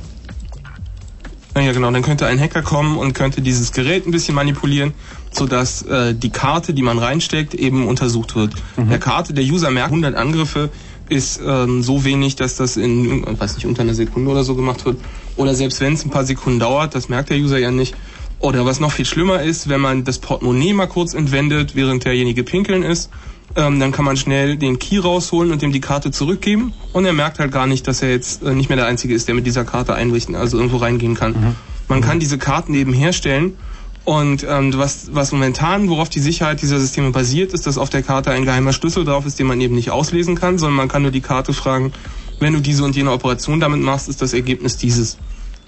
ja, 1.55 1.73
genau, 1.73 1.91
dann 1.91 2.01
könnte 2.01 2.25
ein 2.27 2.39
Hacker 2.39 2.61
kommen 2.61 2.97
und 2.97 3.13
könnte 3.13 3.41
dieses 3.41 3.73
Gerät 3.73 4.07
ein 4.07 4.11
bisschen 4.11 4.35
manipulieren, 4.35 4.93
sodass 5.31 5.81
äh, 5.83 6.13
die 6.13 6.29
Karte, 6.29 6.73
die 6.73 6.81
man 6.81 6.99
reinsteckt, 6.99 7.53
eben 7.53 7.87
untersucht 7.87 8.35
wird. 8.35 8.53
Der 8.77 8.99
Karte, 8.99 9.33
der 9.33 9.43
User 9.43 9.71
merkt, 9.71 9.89
100 9.91 10.15
Angriffe 10.15 10.69
ist 11.09 11.41
ähm, 11.45 11.83
so 11.83 12.05
wenig, 12.05 12.35
dass 12.35 12.55
das 12.55 12.77
in, 12.77 13.25
weiß 13.39 13.55
nicht, 13.55 13.65
unter 13.65 13.81
einer 13.81 13.93
Sekunde 13.93 14.31
oder 14.31 14.43
so 14.43 14.55
gemacht 14.55 14.85
wird. 14.85 14.97
Oder 15.35 15.55
selbst 15.55 15.81
wenn 15.81 15.93
es 15.93 16.05
ein 16.05 16.09
paar 16.09 16.25
Sekunden 16.25 16.59
dauert, 16.59 16.95
das 16.95 17.09
merkt 17.09 17.29
der 17.29 17.37
User 17.37 17.57
ja 17.57 17.71
nicht. 17.71 17.95
Oder 18.39 18.65
was 18.65 18.79
noch 18.79 18.91
viel 18.91 19.05
schlimmer 19.05 19.41
ist, 19.41 19.69
wenn 19.69 19.81
man 19.81 20.03
das 20.03 20.19
Portemonnaie 20.19 20.73
mal 20.73 20.87
kurz 20.87 21.13
entwendet, 21.13 21.75
während 21.75 22.05
derjenige 22.05 22.43
pinkeln 22.43 22.81
ist, 22.83 23.09
ähm, 23.55 23.79
dann 23.79 23.91
kann 23.91 24.05
man 24.05 24.17
schnell 24.17 24.57
den 24.57 24.79
Key 24.79 24.97
rausholen 24.97 25.51
und 25.51 25.61
ihm 25.61 25.71
die 25.71 25.81
Karte 25.81 26.11
zurückgeben 26.11 26.73
und 26.93 27.05
er 27.05 27.13
merkt 27.13 27.39
halt 27.39 27.51
gar 27.51 27.67
nicht, 27.67 27.87
dass 27.87 28.01
er 28.01 28.09
jetzt 28.09 28.43
äh, 28.43 28.53
nicht 28.53 28.69
mehr 28.69 28.77
der 28.77 28.85
Einzige 28.85 29.13
ist, 29.13 29.27
der 29.27 29.35
mit 29.35 29.45
dieser 29.45 29.65
Karte 29.65 29.93
einrichten, 29.93 30.35
also 30.35 30.57
irgendwo 30.57 30.77
reingehen 30.77 31.15
kann. 31.15 31.55
Man 31.87 32.01
kann 32.01 32.19
diese 32.19 32.37
Karten 32.37 32.73
eben 32.73 32.93
herstellen 32.93 33.57
und 34.03 34.45
ähm, 34.49 34.73
was, 34.75 35.13
was 35.13 35.31
momentan, 35.31 35.87
worauf 35.89 36.09
die 36.09 36.19
Sicherheit 36.19 36.61
dieser 36.61 36.79
Systeme 36.79 37.11
basiert, 37.11 37.53
ist, 37.53 37.67
dass 37.67 37.77
auf 37.77 37.89
der 37.89 38.01
Karte 38.01 38.31
ein 38.31 38.45
geheimer 38.45 38.73
Schlüssel 38.73 39.05
drauf 39.05 39.25
ist, 39.25 39.37
den 39.37 39.45
man 39.45 39.61
eben 39.61 39.75
nicht 39.75 39.91
auslesen 39.91 40.35
kann, 40.35 40.57
sondern 40.57 40.77
man 40.77 40.87
kann 40.87 41.03
nur 41.03 41.11
die 41.11 41.21
Karte 41.21 41.53
fragen, 41.53 41.93
wenn 42.39 42.53
du 42.53 42.59
diese 42.59 42.83
und 42.83 42.95
jene 42.95 43.11
Operation 43.11 43.59
damit 43.59 43.81
machst, 43.81 44.09
ist 44.09 44.21
das 44.21 44.33
Ergebnis 44.33 44.77
dieses. 44.77 45.17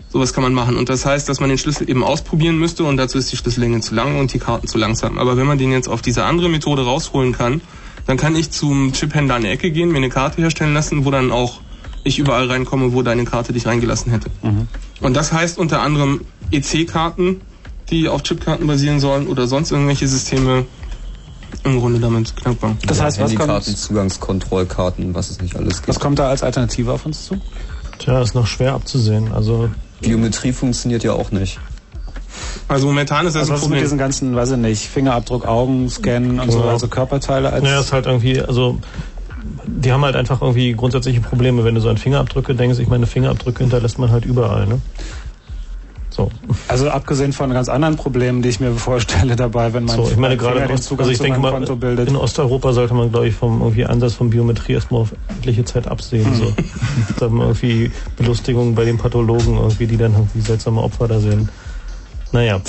Sowas 0.10 0.34
kann 0.34 0.44
man 0.44 0.54
machen. 0.54 0.78
Und 0.78 0.90
das 0.90 1.06
heißt, 1.06 1.28
dass 1.30 1.40
man 1.40 1.50
den 1.50 1.58
Schlüssel 1.58 1.90
eben 1.90 2.04
ausprobieren 2.04 2.58
müsste 2.58 2.84
und 2.84 2.98
dazu 2.98 3.18
ist 3.18 3.32
die 3.32 3.38
Schlüssellänge 3.38 3.82
zu 3.82 3.96
lang 3.96 4.20
und 4.20 4.34
die 4.34 4.40
Karten 4.40 4.68
zu 4.68 4.78
langsam. 4.78 5.18
Aber 5.18 5.38
wenn 5.38 5.48
man 5.48 5.58
den 5.58 5.72
jetzt 5.72 5.88
auf 5.88 6.02
diese 6.02 6.24
andere 6.24 6.50
Methode 6.50 6.84
rausholen 6.86 7.34
kann, 7.34 7.62
dann 8.06 8.18
kann 8.18 8.36
ich 8.36 8.52
zum 8.52 8.94
Chiphändler 8.94 9.36
an 9.36 9.44
die 9.44 9.50
Ecke 9.50 9.72
gehen, 9.72 9.90
mir 9.90 9.98
eine 9.98 10.10
Karte 10.10 10.42
herstellen 10.42 10.74
lassen, 10.74 11.06
wo 11.06 11.12
dann 11.12 11.32
auch 11.32 11.62
ich 12.04 12.20
überall 12.20 12.48
reinkomme, 12.48 12.94
wo 12.94 13.02
deine 13.02 13.26
Karte 13.26 13.54
dich 13.54 13.66
reingelassen 13.66 14.12
hätte. 14.12 14.30
Und 15.02 15.16
das 15.16 15.32
heißt 15.32 15.58
unter 15.58 15.82
anderem 15.82 16.22
EC-Karten, 16.52 17.42
die 17.94 18.10
auf 18.10 18.24
Chipkarten 18.24 18.66
basieren 18.68 19.00
sollen 19.00 19.28
oder 19.28 19.48
sonst 19.48 19.72
irgendwelche 19.72 20.08
Systeme 20.08 20.66
im 21.64 21.80
Grunde 21.80 22.00
damit 22.00 22.36
knackbar. 22.36 22.76
Das 22.88 23.02
heißt, 23.02 23.20
was 23.22 23.36
kommt- 23.36 23.64
Zugangskontrollkarten, 23.64 25.14
was 25.14 25.30
es 25.30 25.40
nicht 25.40 25.56
alles 25.56 25.78
gibt. 25.78 25.90
Was 25.90 26.00
kommt 26.00 26.20
da 26.20 26.28
als 26.30 26.44
Alternative 26.44 26.92
auf 26.92 27.06
uns 27.06 27.26
zu? 27.26 27.40
Tja, 28.00 28.22
ist 28.22 28.36
noch 28.36 28.48
schwer 28.48 28.74
abzusehen. 28.74 29.32
Also 29.32 29.70
Biometrie 30.02 30.52
funktioniert 30.52 31.04
ja 31.04 31.14
auch 31.14 31.32
nicht. 31.32 31.60
Also 32.68 32.88
momentan 32.88 33.28
ist 33.28 33.36
das 33.36 33.42
Also 33.44 33.52
ein 33.52 33.56
was 33.56 33.60
ist 33.60 33.64
mit 33.64 33.70
Problem. 33.70 33.84
diesen 33.84 33.98
ganzen, 33.98 34.36
weiß 34.36 34.52
ich 34.52 34.58
nicht, 34.58 34.88
Fingerabdruck, 34.88 35.46
Augen, 35.48 35.90
Scannen 35.90 36.40
und 36.40 36.52
so, 36.52 36.60
Ja. 36.60 36.72
also 36.72 36.88
Körperteile 36.88 37.54
als... 37.54 37.64
Naja, 37.64 37.80
ist 37.80 37.94
halt 37.94 38.08
irgendwie, 38.08 38.42
also 38.42 38.80
die 39.66 39.92
haben 39.92 40.04
halt 40.04 40.16
einfach 40.16 40.42
irgendwie 40.42 40.74
grundsätzliche 40.74 41.22
Probleme, 41.22 41.64
wenn 41.64 41.76
du 41.76 41.82
so 41.82 41.90
an 41.90 41.98
Fingerabdrücke 41.98 42.56
denkst. 42.56 42.80
Ich 42.80 42.88
meine, 42.88 43.06
Fingerabdrücke 43.06 43.60
hinterlässt 43.64 44.00
man 44.00 44.12
halt 44.12 44.26
überall, 44.26 44.66
ne? 44.66 44.82
So. 46.14 46.30
Also 46.68 46.90
abgesehen 46.90 47.34
von 47.34 47.52
ganz 47.52 47.70
anderen 47.70 47.96
Problemen, 47.96 48.44
die 48.44 48.50
ich 48.50 48.60
mir 48.60 48.72
vorstelle 48.74 49.36
dabei, 49.36 49.74
wenn 49.74 49.86
man 49.86 49.96
So, 49.96 50.04
ich 50.04 50.16
meine 50.16 50.36
mein 50.36 50.38
gerade 50.38 50.62
Finger 50.62 50.74
Ost, 50.76 50.92
also 50.92 51.10
ich 51.10 51.18
zu 51.18 51.24
denke 51.24 51.40
mal, 51.40 51.52
Konto 51.52 51.76
bildet. 51.76 52.08
in 52.08 52.16
Osteuropa 52.16 52.72
sollte 52.72 52.94
man, 52.94 53.12
glaube 53.12 53.30
ich, 53.30 53.34
vom 53.34 53.62
irgendwie 53.62 53.86
Ansatz 53.86 54.14
von 54.14 54.30
Biometrie 54.30 54.74
erstmal 54.74 55.02
auf 55.02 55.16
etliche 55.40 55.66
Zeit 55.66 55.88
absehen. 55.88 56.26
Hm. 56.26 56.34
So. 56.44 56.54
da 57.20 57.26
haben 57.26 57.38
wir 57.38 57.46
irgendwie 57.46 57.92
Belustigungen 58.18 58.76
bei 58.76 58.86
den 58.86 58.98
Pathologen, 58.98 59.58
irgendwie, 59.58 59.88
die 59.88 59.98
dann 59.98 60.14
irgendwie 60.14 60.42
seltsame 60.42 60.82
Opfer 60.82 61.08
da 61.08 61.20
sehen. 61.20 61.50
Naja. 62.32 62.62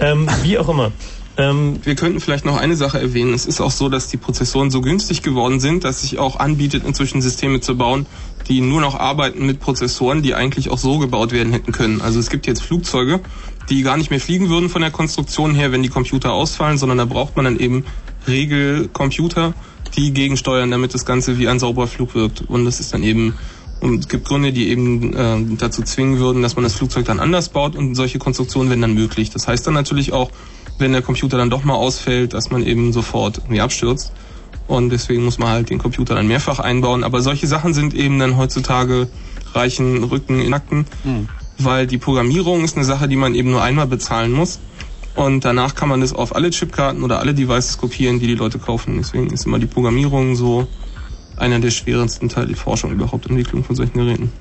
Ähm, 0.00 0.28
wie 0.42 0.58
auch 0.58 0.68
immer. 0.68 0.90
Ähm, 1.38 1.78
Wir 1.84 1.94
könnten 1.94 2.20
vielleicht 2.20 2.44
noch 2.44 2.56
eine 2.56 2.74
Sache 2.74 3.00
erwähnen. 3.00 3.32
Es 3.32 3.46
ist 3.46 3.60
auch 3.60 3.70
so, 3.70 3.88
dass 3.88 4.08
die 4.08 4.16
Prozessoren 4.16 4.72
so 4.72 4.80
günstig 4.80 5.22
geworden 5.22 5.60
sind, 5.60 5.84
dass 5.84 6.02
sich 6.02 6.18
auch 6.18 6.40
anbietet, 6.40 6.84
inzwischen 6.84 7.22
Systeme 7.22 7.60
zu 7.60 7.76
bauen, 7.76 8.06
die 8.48 8.60
nur 8.60 8.80
noch 8.80 8.96
arbeiten 8.98 9.46
mit 9.46 9.60
Prozessoren, 9.60 10.22
die 10.22 10.34
eigentlich 10.34 10.68
auch 10.68 10.78
so 10.78 10.98
gebaut 10.98 11.30
werden 11.30 11.52
hätten 11.52 11.70
können. 11.70 12.00
Also 12.00 12.18
es 12.18 12.28
gibt 12.28 12.48
jetzt 12.48 12.62
Flugzeuge, 12.62 13.20
die 13.70 13.82
gar 13.82 13.96
nicht 13.96 14.10
mehr 14.10 14.20
fliegen 14.20 14.48
würden 14.48 14.68
von 14.68 14.82
der 14.82 14.90
Konstruktion 14.90 15.54
her, 15.54 15.70
wenn 15.70 15.82
die 15.82 15.88
Computer 15.88 16.32
ausfallen, 16.32 16.76
sondern 16.76 16.98
da 16.98 17.04
braucht 17.04 17.36
man 17.36 17.44
dann 17.44 17.60
eben 17.60 17.84
Regelcomputer, 18.26 19.54
die 19.96 20.12
gegensteuern, 20.12 20.72
damit 20.72 20.92
das 20.92 21.04
Ganze 21.06 21.38
wie 21.38 21.48
ein 21.48 21.60
sauberer 21.60 21.86
Flug 21.86 22.16
wirkt. 22.16 22.42
Und 22.42 22.64
das 22.64 22.80
ist 22.80 22.92
dann 22.92 23.04
eben 23.04 23.34
und 23.80 24.00
es 24.00 24.08
gibt 24.08 24.26
Gründe, 24.26 24.52
die 24.52 24.70
eben 24.70 25.14
äh, 25.14 25.56
dazu 25.56 25.82
zwingen 25.82 26.18
würden, 26.18 26.42
dass 26.42 26.56
man 26.56 26.64
das 26.64 26.74
Flugzeug 26.74 27.04
dann 27.04 27.20
anders 27.20 27.50
baut 27.50 27.76
und 27.76 27.94
solche 27.94 28.18
Konstruktionen 28.18 28.70
werden 28.70 28.80
dann 28.80 28.94
möglich. 28.94 29.30
Das 29.30 29.46
heißt 29.46 29.68
dann 29.68 29.74
natürlich 29.74 30.12
auch, 30.12 30.32
wenn 30.78 30.92
der 30.92 31.02
Computer 31.02 31.36
dann 31.36 31.50
doch 31.50 31.64
mal 31.64 31.74
ausfällt, 31.74 32.34
dass 32.34 32.50
man 32.50 32.64
eben 32.64 32.92
sofort 32.92 33.38
irgendwie 33.38 33.60
abstürzt. 33.60 34.12
Und 34.66 34.90
deswegen 34.90 35.24
muss 35.24 35.38
man 35.38 35.48
halt 35.48 35.70
den 35.70 35.78
Computer 35.78 36.14
dann 36.14 36.28
mehrfach 36.28 36.58
einbauen. 36.58 37.02
Aber 37.04 37.20
solche 37.22 37.46
Sachen 37.46 37.74
sind 37.74 37.94
eben 37.94 38.18
dann 38.18 38.36
heutzutage 38.36 39.08
reichen 39.54 40.04
Rücken 40.04 40.40
in 40.40 40.50
Nacken, 40.50 40.86
weil 41.58 41.86
die 41.86 41.98
Programmierung 41.98 42.64
ist 42.64 42.76
eine 42.76 42.84
Sache, 42.84 43.08
die 43.08 43.16
man 43.16 43.34
eben 43.34 43.50
nur 43.50 43.62
einmal 43.62 43.86
bezahlen 43.86 44.32
muss. 44.32 44.60
Und 45.14 45.44
danach 45.44 45.74
kann 45.74 45.88
man 45.88 46.00
das 46.00 46.12
auf 46.12 46.36
alle 46.36 46.50
Chipkarten 46.50 47.02
oder 47.02 47.18
alle 47.18 47.34
Devices 47.34 47.78
kopieren, 47.78 48.20
die 48.20 48.26
die 48.28 48.36
Leute 48.36 48.58
kaufen. 48.58 48.98
Deswegen 48.98 49.28
ist 49.30 49.46
immer 49.46 49.58
die 49.58 49.66
Programmierung 49.66 50.36
so 50.36 50.68
einer 51.36 51.58
der 51.58 51.70
schwersten 51.70 52.28
Teile 52.28 52.48
der 52.48 52.56
Forschung 52.56 52.92
überhaupt, 52.92 53.26
Entwicklung 53.26 53.64
von 53.64 53.74
solchen 53.74 53.98
Geräten. 53.98 54.32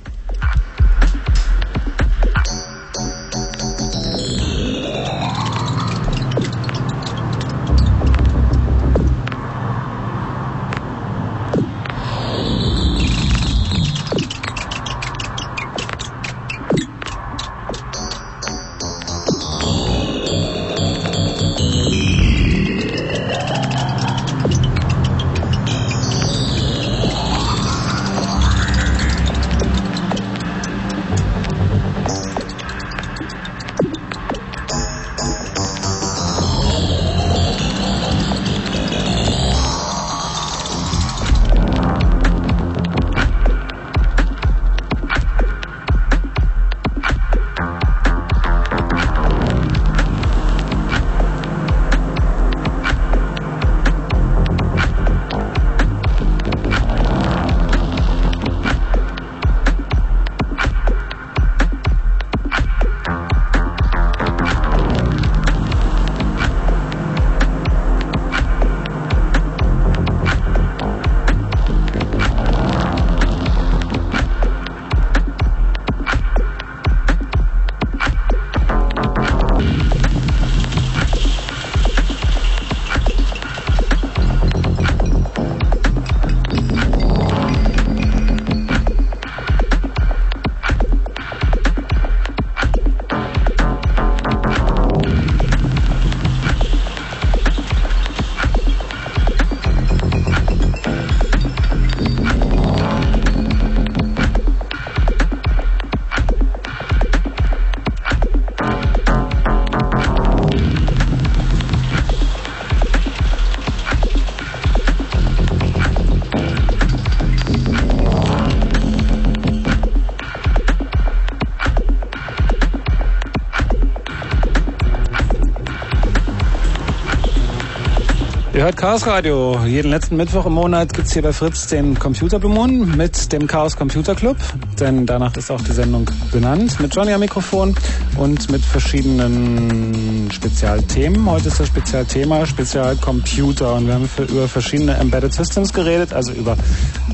Ihr 128.57 128.63
hört 128.63 128.77
Chaos 128.77 129.05
Radio. 129.05 129.59
Jeden 129.67 129.91
letzten 129.91 130.17
Mittwoch 130.17 130.47
im 130.47 130.53
Monat 130.53 130.91
gibt's 130.91 131.13
hier 131.13 131.21
bei 131.21 131.31
Fritz 131.31 131.67
den 131.67 131.99
Computer 131.99 132.39
Blue 132.39 132.51
Moon 132.51 132.97
mit 132.97 133.31
dem 133.31 133.45
Chaos 133.45 133.75
Computer 133.75 134.15
Club. 134.15 134.35
Denn 134.79 135.05
danach 135.05 135.37
ist 135.37 135.51
auch 135.51 135.61
die 135.61 135.73
Sendung 135.73 136.09
benannt. 136.31 136.79
Mit 136.79 136.95
Johnny 136.95 137.13
am 137.13 137.19
Mikrofon 137.19 137.75
und 138.17 138.49
mit 138.49 138.65
verschiedenen 138.65 140.31
Spezialthemen. 140.31 141.29
Heute 141.29 141.49
ist 141.49 141.59
das 141.59 141.67
Spezialthema 141.67 142.47
Spezialcomputer. 142.47 143.75
Und 143.75 143.85
wir 143.85 143.93
haben 143.93 144.09
über 144.27 144.47
verschiedene 144.47 144.97
Embedded 144.97 145.33
Systems 145.33 145.71
geredet, 145.71 146.13
also 146.13 146.31
über 146.31 146.57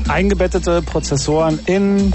eingebettete 0.08 0.80
Prozessoren 0.80 1.58
in 1.66 2.14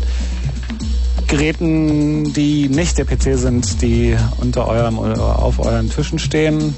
Geräten, 1.27 2.33
die 2.33 2.67
nicht 2.67 2.97
der 2.97 3.05
PC 3.05 3.37
sind, 3.37 3.79
die 3.83 4.17
unter 4.37 4.67
eurem 4.67 4.97
oder 4.97 5.37
auf 5.37 5.59
euren 5.59 5.87
Tischen 5.91 6.17
stehen 6.17 6.73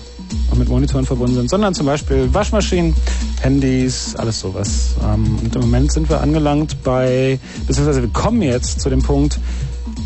und 0.49 0.59
mit 0.59 0.69
Monitoren 0.69 1.05
verbunden 1.05 1.35
sind, 1.35 1.49
sondern 1.49 1.73
zum 1.73 1.85
Beispiel 1.85 2.33
Waschmaschinen, 2.33 2.95
Handys, 3.41 4.15
alles 4.15 4.39
sowas. 4.39 4.95
Ähm, 5.03 5.37
und 5.43 5.55
im 5.55 5.61
Moment 5.61 5.91
sind 5.91 6.09
wir 6.09 6.21
angelangt 6.21 6.83
bei, 6.83 7.39
beziehungsweise 7.67 8.01
wir 8.01 8.09
kommen 8.09 8.41
jetzt 8.41 8.81
zu 8.81 8.89
dem 8.89 9.01
Punkt, 9.01 9.39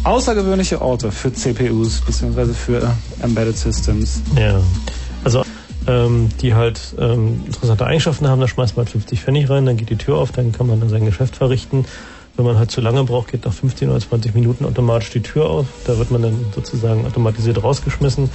außergewöhnliche 0.03 0.81
Orte 0.81 1.11
für 1.11 1.33
CPUs, 1.33 2.01
beziehungsweise 2.01 2.53
für 2.53 2.91
Embedded 3.21 3.57
Systems. 3.57 4.21
Ja, 4.37 4.61
also 5.23 5.43
ähm, 5.87 6.29
die 6.41 6.53
halt 6.53 6.79
ähm, 6.99 7.43
interessante 7.45 7.85
Eigenschaften 7.85 8.27
haben, 8.27 8.41
da 8.41 8.47
schmeißt 8.47 8.75
man 8.75 8.85
halt 8.85 8.91
50 8.91 9.21
Pfennig 9.21 9.49
rein, 9.49 9.65
dann 9.65 9.77
geht 9.77 9.89
die 9.89 9.97
Tür 9.97 10.17
auf, 10.17 10.31
dann 10.31 10.51
kann 10.51 10.67
man 10.67 10.79
dann 10.79 10.89
sein 10.89 11.05
Geschäft 11.05 11.35
verrichten. 11.35 11.85
Wenn 12.37 12.45
man 12.45 12.57
halt 12.57 12.69
zu 12.69 12.81
lange 12.81 13.03
braucht, 13.05 13.31
geht 13.31 13.45
nach 13.45 13.53
15 13.53 13.89
oder 13.89 13.99
20 13.99 14.35
Minuten 14.35 14.65
automatisch 14.65 15.09
die 15.11 15.21
Tür 15.21 15.49
auf. 15.49 15.67
Da 15.85 15.97
wird 15.97 16.11
man 16.11 16.21
dann 16.21 16.45
sozusagen 16.53 17.05
automatisiert 17.05 17.63
rausgeschmissen. 17.63 18.29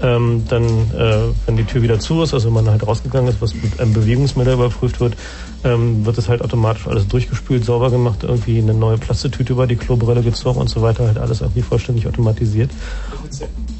Ähm, 0.00 0.44
dann, 0.48 0.64
äh, 0.64 1.18
wenn 1.46 1.56
die 1.56 1.64
Tür 1.64 1.82
wieder 1.82 2.00
zu 2.00 2.22
ist, 2.22 2.32
also 2.32 2.46
wenn 2.46 2.54
man 2.54 2.70
halt 2.70 2.86
rausgegangen 2.86 3.28
ist, 3.28 3.42
was 3.42 3.54
mit 3.54 3.78
einem 3.78 3.92
Bewegungsmelder 3.92 4.54
überprüft 4.54 5.00
wird, 5.00 5.16
ähm, 5.64 6.06
wird 6.06 6.16
es 6.18 6.28
halt 6.28 6.40
automatisch 6.42 6.86
alles 6.86 7.06
durchgespült, 7.08 7.64
sauber 7.64 7.90
gemacht, 7.90 8.22
irgendwie 8.22 8.58
eine 8.58 8.74
neue 8.74 8.96
Plastetüte 8.96 9.52
über 9.52 9.66
die 9.66 9.76
Klobrille 9.76 10.22
gezogen 10.22 10.58
und 10.58 10.70
so 10.70 10.80
weiter, 10.82 11.06
halt 11.06 11.18
alles 11.18 11.42
irgendwie 11.42 11.62
vollständig 11.62 12.06
automatisiert. 12.06 12.70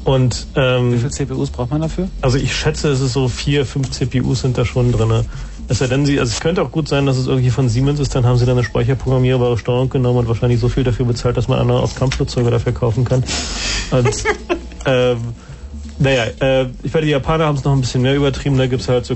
Und 0.03 0.47
ähm, 0.55 0.93
Wie 0.93 0.97
viele 0.97 1.09
CPUs 1.09 1.49
braucht 1.49 1.71
man 1.71 1.81
dafür? 1.81 2.09
Also 2.21 2.37
ich 2.37 2.55
schätze, 2.55 2.89
es 2.89 3.01
ist 3.01 3.13
so 3.13 3.27
vier, 3.27 3.65
fünf 3.65 3.91
CPUs 3.91 4.41
sind 4.41 4.57
da 4.57 4.65
schon 4.65 4.91
drinne. 4.91 5.25
Es 5.67 5.79
sei 5.79 5.87
denn, 5.87 6.05
sie, 6.05 6.19
also 6.19 6.31
es 6.31 6.39
könnte 6.39 6.61
auch 6.61 6.71
gut 6.71 6.87
sein, 6.87 7.05
dass 7.05 7.17
es 7.17 7.27
irgendwie 7.27 7.49
von 7.49 7.69
Siemens 7.69 7.99
ist, 7.99 8.13
dann 8.15 8.25
haben 8.25 8.37
sie 8.37 8.45
dann 8.45 8.57
eine 8.57 8.65
speicherprogrammierbare 8.65 9.57
Steuerung 9.57 9.89
genommen 9.89 10.19
und 10.19 10.27
wahrscheinlich 10.27 10.59
so 10.59 10.69
viel 10.69 10.83
dafür 10.83 11.05
bezahlt, 11.05 11.37
dass 11.37 11.47
man 11.47 11.59
andere 11.59 11.79
aus 11.79 11.95
Kampfflugzeuge 11.95 12.51
dafür 12.51 12.73
kaufen 12.73 13.05
kann. 13.05 13.23
Und, 13.91 14.23
ähm, 14.85 15.17
naja, 15.99 16.25
äh, 16.41 16.67
ich 16.83 16.93
werde 16.93 17.05
die 17.05 17.11
Japaner 17.11 17.45
haben 17.45 17.55
es 17.57 17.63
noch 17.63 17.71
ein 17.71 17.81
bisschen 17.81 18.01
mehr 18.01 18.15
übertrieben, 18.15 18.57
da 18.57 18.67
gibt's 18.67 18.89
halt 18.89 19.05
so 19.05 19.15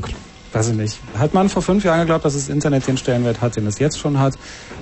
Weiß 0.54 0.70
ich 0.70 0.76
nicht. 0.76 0.98
Hat 1.18 1.34
man 1.34 1.50
vor 1.50 1.62
fünf 1.62 1.84
Jahren 1.84 2.00
geglaubt, 2.00 2.24
dass 2.24 2.34
das 2.34 2.48
Internet 2.48 2.88
den 2.88 2.98
Stellenwert 2.98 3.42
hat, 3.42 3.58
den 3.58 3.68
es 3.68 3.80
jetzt 3.80 4.00
schon 4.00 4.20
hat? 4.20 4.36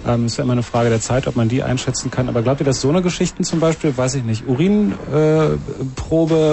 Ähm, 0.07 0.27
ist 0.27 0.37
ja 0.37 0.43
immer 0.43 0.53
eine 0.53 0.61
Frage 0.63 0.89
der 0.89 1.01
Zeit, 1.01 1.25
ob 1.27 1.35
man 1.35 1.49
die 1.49 1.63
einschätzen 1.63 2.11
kann. 2.11 2.29
Aber 2.29 2.43
glaubt 2.43 2.61
ihr, 2.61 2.65
dass 2.65 2.81
so 2.81 2.89
eine 2.89 3.01
Geschichten 3.01 3.43
zum 3.43 3.59
Beispiel, 3.59 3.97
weiß 3.97 4.15
ich 4.15 4.23
nicht, 4.23 4.47
Urinprobe 4.47 4.99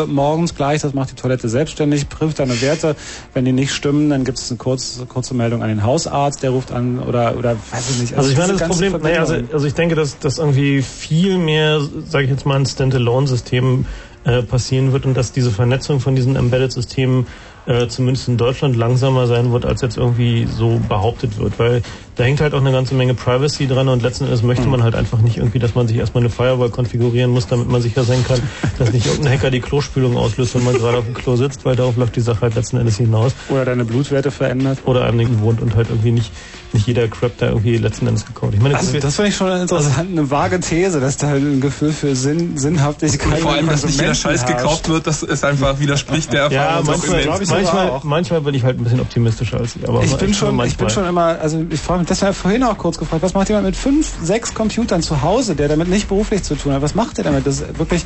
äh, 0.09 0.11
morgens 0.11 0.55
gleich, 0.55 0.81
das 0.81 0.95
macht 0.95 1.11
die 1.11 1.15
Toilette 1.15 1.49
selbstständig, 1.51 2.09
prüft 2.09 2.39
deine 2.39 2.61
Werte. 2.63 2.97
Wenn 3.35 3.45
die 3.45 3.53
nicht 3.53 3.75
stimmen, 3.75 4.09
dann 4.09 4.25
gibt 4.25 4.39
es 4.39 4.51
eine 4.51 4.57
kurze, 4.57 5.05
kurze 5.05 5.35
Meldung 5.35 5.63
an 5.63 5.69
den 5.69 5.83
Hausarzt, 5.83 6.43
der 6.43 6.51
ruft 6.51 6.73
an 6.73 6.99
oder, 6.99 7.37
oder 7.37 7.57
weiß 7.71 7.91
ich 7.91 8.01
nicht. 8.01 8.15
Also, 8.15 8.31
ich 8.31 8.39
meine, 8.39 8.55
das 8.55 8.67
Problem, 8.67 8.93
naja, 9.03 9.21
also, 9.21 9.35
also 9.53 9.67
ich 9.67 9.75
denke, 9.75 9.95
dass, 9.95 10.19
dass 10.19 10.39
irgendwie 10.39 10.81
viel 10.81 11.37
mehr, 11.37 11.81
sage 12.09 12.25
ich 12.25 12.31
jetzt 12.31 12.47
mal, 12.47 12.57
ein 12.57 12.65
Standalone-System 12.65 13.85
äh, 14.25 14.43
passieren 14.43 14.93
wird 14.93 15.05
und 15.05 15.15
dass 15.15 15.33
diese 15.33 15.51
Vernetzung 15.51 16.01
von 16.01 16.15
diesen 16.15 16.37
Embedded-Systemen 16.37 17.27
äh, 17.67 17.87
zumindest 17.89 18.29
in 18.29 18.37
Deutschland 18.37 18.77
langsamer 18.77 19.27
sein 19.27 19.53
wird, 19.53 19.65
als 19.65 19.83
jetzt 19.83 19.97
irgendwie 19.97 20.47
so 20.47 20.81
behauptet 20.81 21.39
wird. 21.39 21.59
Weil 21.59 21.83
da 22.17 22.25
hängt 22.25 22.41
halt 22.41 22.53
auch 22.53 22.61
eine 22.61 22.73
ganze 22.73 22.95
Menge 22.95 23.15
Privacy 23.15 23.67
dran 23.67 23.89
und 23.89 24.03
letzten 24.03 24.25
Endes 24.25 24.43
möchte 24.43 24.69
man 24.69 24.83
halt 24.83 24.95
einfach 24.95 25.21
nicht 25.21 25.39
irgendwie, 25.39 25.59
dass 25.59 25.75
man 25.75 25.89
sich 25.89 25.97
erstmal 25.97 26.23
eine 26.23 26.31
Firewall 26.31 26.69
konfigurieren 26.69 27.31
muss, 27.31 27.47
damit 27.47 27.69
man 27.69 27.81
sicher 27.81 28.05
sein 28.05 28.23
kann, 28.27 28.41
dass 28.79 28.93
nicht 28.93 29.07
irgendein 29.07 29.33
Hacker 29.33 29.51
die 29.51 29.61
Klospülung 29.61 30.17
auslöst, 30.19 30.55
wenn 30.55 30.65
man 30.65 30.75
gerade 30.75 30.99
auf 30.99 31.07
dem 31.07 31.15
Klo 31.15 31.37
sitzt, 31.37 31.65
weil 31.65 31.75
darauf 31.75 31.97
läuft 31.97 32.17
die 32.17 32.21
Sache 32.21 32.43
halt 32.43 32.55
letzten 32.55 32.77
Endes 32.77 32.99
hinaus. 32.99 33.33
Oder 33.49 33.65
deine 33.65 33.87
Blutwerte 33.87 34.31
verändert. 34.31 34.79
Oder 34.85 35.07
einem 35.07 35.19
nicht 35.19 35.41
wohnt 35.41 35.63
und 35.63 35.75
halt 35.75 35.89
irgendwie 35.89 36.11
nicht, 36.11 36.31
nicht 36.75 36.87
jeder 36.87 37.09
Crap 37.09 37.39
da 37.39 37.49
irgendwie 37.49 37.79
letzten 37.79 38.07
Endes 38.07 38.27
gekauft. 38.27 38.53
Ich 38.55 38.61
meine, 38.61 38.77
also 38.77 38.99
das 38.99 39.17
finde 39.17 39.31
ich 39.31 39.37
schon 39.37 39.51
interessant, 39.51 40.11
eine 40.11 40.31
vage 40.31 40.61
These, 40.61 41.01
dass 41.01 41.17
da 41.17 41.29
halt 41.29 41.43
ein 41.43 41.63
Gefühl 41.63 41.93
für 41.93 42.15
Sinn, 42.15 42.59
Sinnhaftigkeit 42.59 43.27
Und 43.27 43.39
vor 43.39 43.53
allem, 43.53 43.69
dass 43.69 43.87
nicht 43.87 43.99
jeder 43.99 44.15
Scheiß 44.15 44.45
gekauft 44.45 44.91
wird, 44.91 45.07
das 45.07 45.23
ist 45.23 45.45
einfach 45.45 45.81
widerspricht 45.81 46.31
der 46.31 46.51
ja, 46.51 46.79
Erfahrung. 46.79 46.87
manchmal, 46.87 47.25
manchmal, 47.47 48.01
manchmal 48.03 48.41
bin 48.43 48.55
ich 48.55 48.65
halt 48.65 48.79
ein 48.79 48.85
bisschen 48.85 49.01
optimistischer 49.01 49.61
als 49.61 49.77
ich. 49.77 49.89
Aber 49.89 50.05
ich 50.05 50.15
bin 50.17 50.35
schon, 50.35 50.49
manchmal. 50.49 50.69
ich 50.69 50.77
bin 50.77 50.91
schon 50.91 51.07
immer, 51.07 51.39
also 51.41 51.65
ich 51.71 51.81
frage 51.81 52.02
das 52.11 52.23
war 52.23 52.31
ja 52.31 52.33
vorhin 52.33 52.63
auch 52.63 52.79
kurz 52.79 52.99
gefragt, 52.99 53.23
was 53.23 53.35
macht 53.35 53.49
jemand 53.49 53.67
mit 53.67 53.77
fünf, 53.77 54.11
sechs 54.23 54.55
Computern 54.55 55.03
zu 55.03 55.23
Hause, 55.23 55.55
der 55.55 55.69
damit 55.69 55.89
nicht 55.89 56.09
beruflich 56.09 56.43
zu 56.43 56.55
tun 56.55 56.73
hat? 56.73 56.83
Was 56.83 56.95
macht 56.95 57.19
der 57.19 57.25
damit? 57.25 57.47
Das 57.47 57.61
ist 57.61 57.79
wirklich 57.79 58.05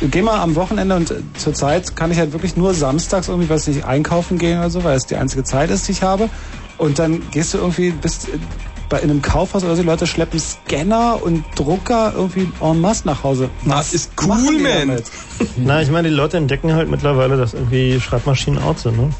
gehe 0.00 0.22
mal 0.22 0.38
am 0.38 0.54
Wochenende 0.54 0.94
und 0.96 1.10
äh, 1.10 1.16
zurzeit 1.36 1.96
kann 1.96 2.10
ich 2.10 2.18
halt 2.18 2.32
wirklich 2.32 2.56
nur 2.56 2.74
samstags 2.74 3.28
irgendwie, 3.28 3.48
was 3.48 3.66
nicht 3.66 3.84
einkaufen 3.84 4.38
gehen 4.38 4.58
oder 4.58 4.70
so, 4.70 4.84
weil 4.84 4.96
es 4.96 5.06
die 5.06 5.16
einzige 5.16 5.44
Zeit 5.44 5.70
ist, 5.70 5.88
die 5.88 5.92
ich 5.92 6.02
habe. 6.02 6.28
Und 6.76 6.98
dann 6.98 7.28
gehst 7.30 7.54
du 7.54 7.58
irgendwie, 7.58 7.90
bist 7.90 8.28
äh, 8.28 8.38
bei 8.88 9.00
in 9.00 9.10
einem 9.10 9.20
Kaufhaus 9.20 9.64
oder 9.64 9.76
so, 9.76 9.82
die 9.82 9.88
Leute 9.88 10.06
schleppen 10.06 10.40
Scanner 10.40 11.20
und 11.22 11.44
Drucker 11.56 12.14
irgendwie 12.16 12.48
en 12.60 12.80
masse 12.80 13.06
nach 13.06 13.22
Hause. 13.22 13.50
Was 13.64 13.92
ist 13.92 14.12
machen 14.26 14.46
cool, 14.46 14.86
man. 14.86 15.02
Na, 15.56 15.82
ich 15.82 15.90
meine, 15.90 16.08
die 16.08 16.14
Leute 16.14 16.38
entdecken 16.38 16.72
halt 16.72 16.88
mittlerweile, 16.88 17.36
dass 17.36 17.54
irgendwie 17.54 18.00
Schreibmaschinen 18.00 18.62
out 18.62 18.78
sind, 18.78 18.96
ne? 18.96 19.10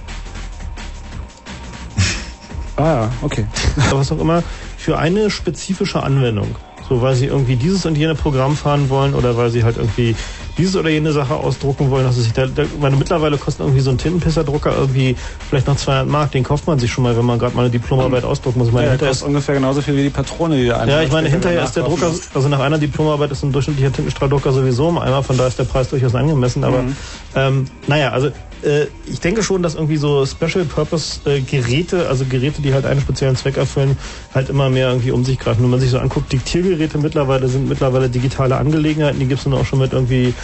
Ah 2.79 2.87
ja, 2.87 3.11
okay. 3.23 3.45
Was 3.91 4.13
auch 4.13 4.21
immer, 4.21 4.43
für 4.77 4.99
eine 4.99 5.31
spezifische 5.31 6.03
Anwendung. 6.03 6.57
So, 6.89 7.03
weil 7.03 7.17
sie 7.17 7.27
irgendwie 7.27 7.57
dieses 7.57 7.85
und 7.87 7.99
jene 7.99 8.15
Programm 8.15 8.57
fahren 8.57 8.89
wollen 8.89 9.15
oder 9.15 9.37
weil 9.37 9.51
sie 9.51 9.65
halt 9.65 9.77
irgendwie 9.77 10.15
dieses 10.59 10.77
oder 10.77 10.91
jene 10.91 11.13
Sache 11.13 11.35
ausdrucken 11.35 11.91
wollen. 11.91 12.05
Also 12.05 12.21
sich 12.21 12.33
da, 12.33 12.47
da, 12.47 12.65
weil 12.81 12.91
mittlerweile 12.93 13.39
kostet 13.39 13.61
irgendwie 13.65 13.81
so 13.81 13.91
ein 13.91 13.99
Tintenpisserdrucker 13.99 14.75
irgendwie 14.77 15.17
vielleicht 15.49 15.67
noch 15.67 15.77
200 15.77 16.07
Mark. 16.09 16.33
Den 16.33 16.45
kauft 16.45 16.67
man 16.67 16.79
sich 16.79 16.91
schon 16.91 17.05
mal, 17.05 17.17
wenn 17.17 17.25
man 17.25 17.39
gerade 17.39 17.55
mal 17.57 17.63
eine 17.63 17.71
Diplomarbeit 17.71 18.25
ausdrucken 18.25 18.59
muss. 18.59 18.69
Ich 18.69 18.75
meine, 18.75 18.87
Ja, 18.87 18.91
der 18.91 18.93
hinterher 18.97 19.11
kostet 19.13 19.29
ungefähr 19.29 19.55
genauso 19.55 19.81
viel 19.81 19.97
wie 19.97 20.03
die 20.03 20.11
Patrone, 20.11 20.57
die 20.57 20.67
da 20.67 20.85
ja, 20.85 21.03
ich 21.03 21.13
meine, 21.13 21.29
hinterher 21.29 21.63
ist 21.63 21.77
der 21.77 21.85
Drucker, 21.85 22.13
also 22.35 22.49
nach 22.49 22.61
einer 22.61 22.79
Diplomarbeit 22.79 23.31
ist 23.31 23.43
ein 23.45 23.53
durchschnittlicher 23.53 23.93
Tintenstrahldrucker 23.93 24.53
sowieso 24.53 24.89
im 24.89 24.99
Eimer, 24.99 25.23
von 25.23 25.37
daher 25.37 25.49
ist 25.49 25.59
der 25.59 25.65
Preis 25.65 25.89
durchaus 25.89 26.15
angemessen. 26.15 26.65
Aber 26.65 26.83
Mhm. 26.83 26.97
ähm, 27.35 27.65
naja, 27.87 28.11
also 28.11 28.29
äh, 28.63 28.87
ich 29.07 29.21
denke 29.21 29.43
schon, 29.45 29.63
dass 29.63 29.75
irgendwie 29.77 29.97
so 29.99 30.27
Special 30.27 30.65
Purpose 30.65 31.21
äh, 31.31 31.41
Geräte, 31.41 32.09
also 32.09 32.25
Geräte, 32.25 32.61
die 32.61 32.75
halt 32.75 32.87
einen 32.87 33.01
speziellen 33.01 33.37
Zweck 33.37 33.57
erfüllen, 33.57 33.97
halt 34.35 34.49
immer 34.49 34.69
mehr 34.69 34.89
irgendwie 34.89 35.13
um 35.13 35.25
sich 35.25 35.39
greifen. 35.39 35.63
Wenn 35.63 35.71
man 35.71 35.79
sich 35.79 35.91
so 35.91 35.99
anguckt, 35.99 36.33
Diktiergeräte 36.33 36.99
mittlerweile 36.99 37.47
sind 37.49 37.69
mittlerweile 37.69 38.09
digitale 38.09 38.57
Angelegenheiten, 38.57 39.21
die 39.21 39.27
gibt's 39.27 39.45
dann 39.45 39.55
auch 39.55 39.65
schon 39.65 39.79
mit 39.79 39.93
irgendwie 39.93 40.35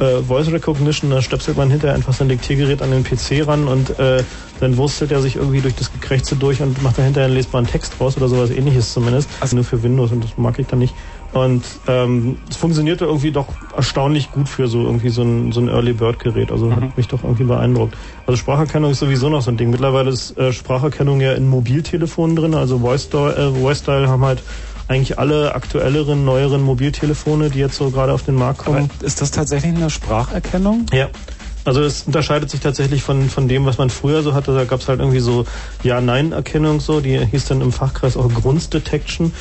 äh, 0.00 0.22
Voice 0.22 0.50
Recognition, 0.50 1.10
da 1.10 1.22
stöpselt 1.22 1.56
man 1.56 1.70
hinterher 1.70 1.94
einfach 1.94 2.12
sein 2.12 2.28
Diktiergerät 2.28 2.82
an 2.82 2.90
den 2.90 3.04
PC 3.04 3.46
ran 3.46 3.68
und 3.68 3.98
äh, 3.98 4.22
dann 4.60 4.76
wurstelt 4.76 5.12
er 5.12 5.20
sich 5.20 5.36
irgendwie 5.36 5.60
durch 5.60 5.74
das 5.74 5.92
Gekrächze 5.92 6.36
durch 6.36 6.60
und 6.62 6.82
macht 6.82 6.98
da 6.98 7.02
hinterher 7.02 7.26
einen 7.26 7.36
lesbaren 7.36 7.66
Text 7.66 7.94
raus 8.00 8.16
oder 8.16 8.28
sowas 8.28 8.50
ähnliches 8.50 8.92
zumindest. 8.92 9.28
Also 9.40 9.56
nur 9.56 9.64
für 9.64 9.82
Windows 9.82 10.12
und 10.12 10.24
das 10.24 10.36
mag 10.36 10.58
ich 10.58 10.66
dann 10.66 10.80
nicht. 10.80 10.94
Und 11.32 11.64
ähm, 11.86 12.38
es 12.48 12.56
funktionierte 12.56 13.04
irgendwie 13.04 13.30
doch 13.30 13.46
erstaunlich 13.76 14.32
gut 14.32 14.48
für 14.48 14.66
so 14.66 14.82
irgendwie 14.82 15.10
so 15.10 15.22
ein, 15.22 15.52
so 15.52 15.60
ein 15.60 15.68
Early 15.68 15.92
Bird 15.92 16.18
Gerät. 16.18 16.50
Also 16.50 16.74
hat 16.74 16.96
mich 16.96 17.06
doch 17.06 17.22
irgendwie 17.22 17.44
beeindruckt. 17.44 17.96
Also 18.26 18.36
Spracherkennung 18.36 18.90
ist 18.90 18.98
sowieso 18.98 19.28
noch 19.28 19.40
so 19.40 19.50
ein 19.50 19.56
Ding. 19.56 19.70
Mittlerweile 19.70 20.10
ist 20.10 20.36
äh, 20.36 20.52
Spracherkennung 20.52 21.20
ja 21.20 21.32
in 21.32 21.48
Mobiltelefonen 21.48 22.34
drin. 22.34 22.54
Also 22.54 22.80
Voice 22.80 23.08
äh, 23.14 23.50
Voice 23.52 23.78
Style 23.78 24.08
haben 24.08 24.24
halt 24.24 24.42
eigentlich 24.90 25.20
alle 25.20 25.54
aktuelleren, 25.54 26.24
neueren 26.24 26.62
Mobiltelefone, 26.62 27.48
die 27.48 27.60
jetzt 27.60 27.76
so 27.76 27.90
gerade 27.90 28.12
auf 28.12 28.24
den 28.24 28.34
Markt 28.34 28.58
kommen. 28.58 28.90
Aber 28.92 29.06
ist 29.06 29.20
das 29.20 29.30
tatsächlich 29.30 29.72
eine 29.74 29.88
Spracherkennung? 29.88 30.86
Ja. 30.92 31.08
Also 31.64 31.82
es 31.82 32.02
unterscheidet 32.04 32.50
sich 32.50 32.60
tatsächlich 32.60 33.02
von, 33.02 33.28
von 33.28 33.46
dem, 33.46 33.66
was 33.66 33.78
man 33.78 33.90
früher 33.90 34.22
so 34.22 34.34
hatte. 34.34 34.52
Da 34.52 34.64
gab 34.64 34.80
es 34.80 34.88
halt 34.88 34.98
irgendwie 34.98 35.20
so 35.20 35.44
Ja-Nein-Erkennung 35.84 36.80
so, 36.80 37.00
die 37.00 37.24
hieß 37.24 37.44
dann 37.44 37.60
im 37.60 37.70
Fachkreis 37.70 38.16
auch 38.16 38.32
Grunz-Detection. 38.32 39.32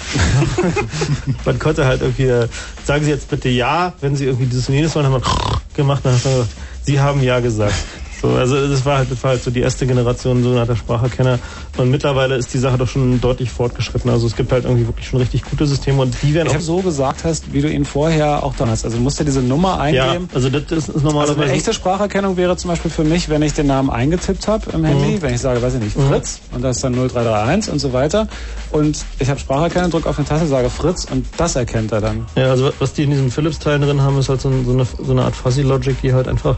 man 1.46 1.58
konnte 1.58 1.86
halt 1.86 2.02
irgendwie, 2.02 2.28
äh, 2.28 2.48
sagen 2.84 3.06
Sie 3.06 3.10
jetzt 3.10 3.30
bitte 3.30 3.50
Ja, 3.50 3.94
wenn 4.02 4.16
Sie 4.16 4.26
irgendwie 4.26 4.46
dieses 4.46 4.70
und 4.70 4.76
jenes 4.76 4.94
wollen, 4.96 5.08
haben 5.08 5.14
wir 5.14 5.22
gemacht, 5.76 6.02
dann 6.04 6.14
hat 6.14 6.26
man 6.26 6.34
gesagt, 6.34 6.52
Sie 6.84 7.00
haben 7.00 7.24
Ja 7.24 7.40
gesagt. 7.40 7.74
So, 8.22 8.28
also 8.30 8.68
das 8.68 8.86
war 8.86 8.98
halt, 8.98 9.12
das 9.12 9.24
war 9.24 9.32
halt 9.32 9.44
so 9.44 9.50
die 9.52 9.62
erste 9.62 9.88
Generation 9.88 10.44
sogenannter 10.44 10.76
Spracherkenner. 10.76 11.40
Und 11.78 11.90
mittlerweile 11.90 12.36
ist 12.36 12.54
die 12.54 12.58
Sache 12.58 12.78
doch 12.78 12.88
schon 12.88 13.22
deutlich 13.22 13.50
fortgeschritten. 13.50 14.10
Also 14.12 14.28
es 14.28 14.36
gibt 14.36 14.52
halt 14.52 14.66
irgendwie 14.66 14.86
wirklich 14.88 15.08
schon 15.08 15.20
richtig 15.20 15.44
gute 15.44 15.66
Systeme 15.66 16.02
und 16.02 16.16
die 16.22 16.34
werden 16.34 16.50
Ich 16.50 16.58
auch 16.58 16.62
so 16.62 16.82
gesagt 16.82 17.24
hast, 17.24 17.54
wie 17.54 17.62
du 17.62 17.70
ihn 17.70 17.86
vorher 17.86 18.44
auch 18.44 18.54
dann 18.56 18.70
hast. 18.70 18.84
Also 18.84 18.98
du 18.98 19.04
musst 19.04 19.20
ja 19.20 19.26
diese 19.26 19.42
Nummer 19.42 19.80
eingeben. 19.80 20.28
Ja, 20.30 20.36
also 20.36 20.50
das 20.50 20.64
ist, 20.64 20.72
ist 20.72 20.90
Also 20.96 21.06
normalerweise 21.08 21.42
eine 21.44 21.52
echte 21.54 21.74
Spracherkennung 21.74 22.36
wäre 22.36 22.58
zum 22.58 22.70
Beispiel 22.72 22.92
für 22.92 23.04
mich, 23.06 23.30
wenn 23.30 23.42
ich 23.42 23.54
den 23.54 23.68
Namen 23.68 23.90
eingetippt 23.90 24.48
habe 24.48 24.70
im 24.72 24.84
Handy, 24.84 25.16
Mhm. 25.18 25.22
wenn 25.22 25.34
ich 25.34 25.42
sage, 25.42 25.62
weiß 25.62 25.76
ich 25.76 25.82
nicht, 25.82 25.98
Mhm. 25.98 26.10
Fritz 26.10 26.40
und 26.54 26.62
da 26.62 26.72
ist 26.72 26.84
dann 26.84 26.94
0331 26.96 27.72
und 27.72 27.80
so 27.80 27.94
weiter 27.94 28.28
und 28.72 29.06
ich 29.20 29.30
habe 29.30 29.40
Spracherkennung, 29.40 29.92
drücke 29.92 30.10
auf 30.10 30.18
eine 30.18 30.28
Taste, 30.28 30.48
sage 30.48 30.70
Fritz 30.70 31.06
und 31.10 31.26
das 31.38 31.56
erkennt 31.56 31.92
er 31.94 32.02
dann. 32.02 32.26
Ja, 32.36 32.50
also 32.50 32.72
was 32.80 32.94
die 32.94 33.04
in 33.04 33.12
diesen 33.12 33.32
Philips-Teilen 33.32 33.82
drin 33.82 34.02
haben, 34.02 34.18
ist 34.20 34.28
halt 34.30 34.42
so, 34.42 34.52
so, 34.66 34.72
eine, 34.74 34.86
so 34.86 35.12
eine 35.12 35.24
Art 35.24 35.36
Fuzzy 35.36 35.62
Logic, 35.62 35.96
die 36.02 36.14
halt 36.14 36.28
einfach 36.28 36.58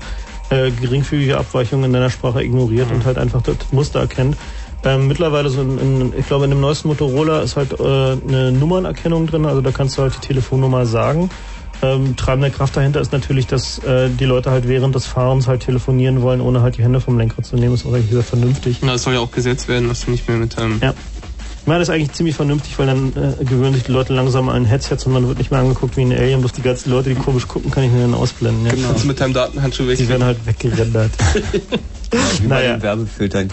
äh, 0.51 0.69
geringfügige 0.69 1.37
Abweichungen 1.37 1.85
in 1.85 1.93
deiner 1.93 2.09
Sprache 2.11 2.43
ignoriert 2.43 2.89
Mhm. 2.89 2.97
und 2.97 3.05
halt 3.05 3.17
einfach 3.17 3.41
das 3.41 3.55
Muster 3.71 4.01
erkennt. 4.01 4.37
Ähm, 4.83 5.07
mittlerweile 5.07 5.49
so 5.49 5.61
in, 5.61 5.77
in, 5.77 6.13
ich 6.17 6.27
glaube 6.27 6.45
in 6.45 6.51
dem 6.51 6.59
neuesten 6.61 6.87
Motorola 6.87 7.41
ist 7.41 7.55
halt 7.55 7.73
äh, 7.79 7.83
eine 7.83 8.51
Nummernerkennung 8.51 9.27
drin, 9.27 9.45
also 9.45 9.61
da 9.61 9.71
kannst 9.71 9.97
du 9.97 10.01
halt 10.03 10.15
die 10.15 10.25
Telefonnummer 10.27 10.85
sagen. 10.85 11.29
Ähm, 11.83 12.15
treibende 12.15 12.51
Kraft 12.51 12.77
dahinter 12.77 13.01
ist 13.01 13.11
natürlich, 13.11 13.47
dass 13.47 13.79
äh, 13.79 14.09
die 14.09 14.25
Leute 14.25 14.51
halt 14.51 14.67
während 14.67 14.93
des 14.93 15.07
Fahrens 15.07 15.47
halt 15.47 15.61
telefonieren 15.63 16.21
wollen, 16.21 16.39
ohne 16.41 16.61
halt 16.61 16.77
die 16.77 16.83
Hände 16.83 17.01
vom 17.01 17.17
Lenkrad 17.17 17.45
zu 17.45 17.55
nehmen. 17.55 17.73
Ist 17.73 17.85
auch 17.87 17.93
eigentlich 17.93 18.11
sehr 18.11 18.21
vernünftig. 18.21 18.77
Na, 18.81 18.91
das 18.93 19.03
soll 19.03 19.15
ja 19.15 19.19
auch 19.19 19.31
gesetzt 19.31 19.67
werden, 19.67 19.87
dass 19.87 20.05
du 20.05 20.11
nicht 20.11 20.27
mehr 20.27 20.37
mit 20.37 20.57
deinem... 20.57 20.79
Ja. 20.81 20.93
Ich 21.61 21.67
meine, 21.67 21.79
das 21.79 21.89
ist 21.89 21.93
eigentlich 21.93 22.11
ziemlich 22.13 22.35
vernünftig, 22.35 22.77
weil 22.79 22.87
dann 22.87 23.13
äh, 23.15 23.43
gewöhnen 23.45 23.75
sich 23.75 23.83
die 23.83 23.91
Leute 23.91 24.13
langsam 24.13 24.49
an 24.49 24.65
Headsets 24.65 25.05
und 25.05 25.13
man 25.13 25.27
wird 25.27 25.37
nicht 25.37 25.51
mehr 25.51 25.59
angeguckt 25.59 25.95
wie 25.95 26.01
ein 26.01 26.11
Alien. 26.11 26.39
Bloß 26.39 26.53
die 26.53 26.63
ganzen 26.63 26.89
Leute, 26.89 27.09
die 27.09 27.15
komisch 27.15 27.47
gucken, 27.47 27.69
kann 27.69 27.83
ich 27.83 27.91
mir 27.91 28.01
dann 28.01 28.15
ausblenden. 28.15 28.65
Ja. 28.65 28.73
Kannst 28.87 29.03
du 29.03 29.07
mit 29.07 29.19
deinem 29.19 29.33
Datenhandschuh 29.33 29.87
weg. 29.87 29.97
Die 29.99 30.09
werden 30.09 30.23
halt 30.23 30.43
weggerendert. 30.45 31.11
Wie 32.41 32.47
bei 32.47 32.55
Naja. 32.55 32.73
den 32.73 32.81
Werbefiltern. 32.81 33.49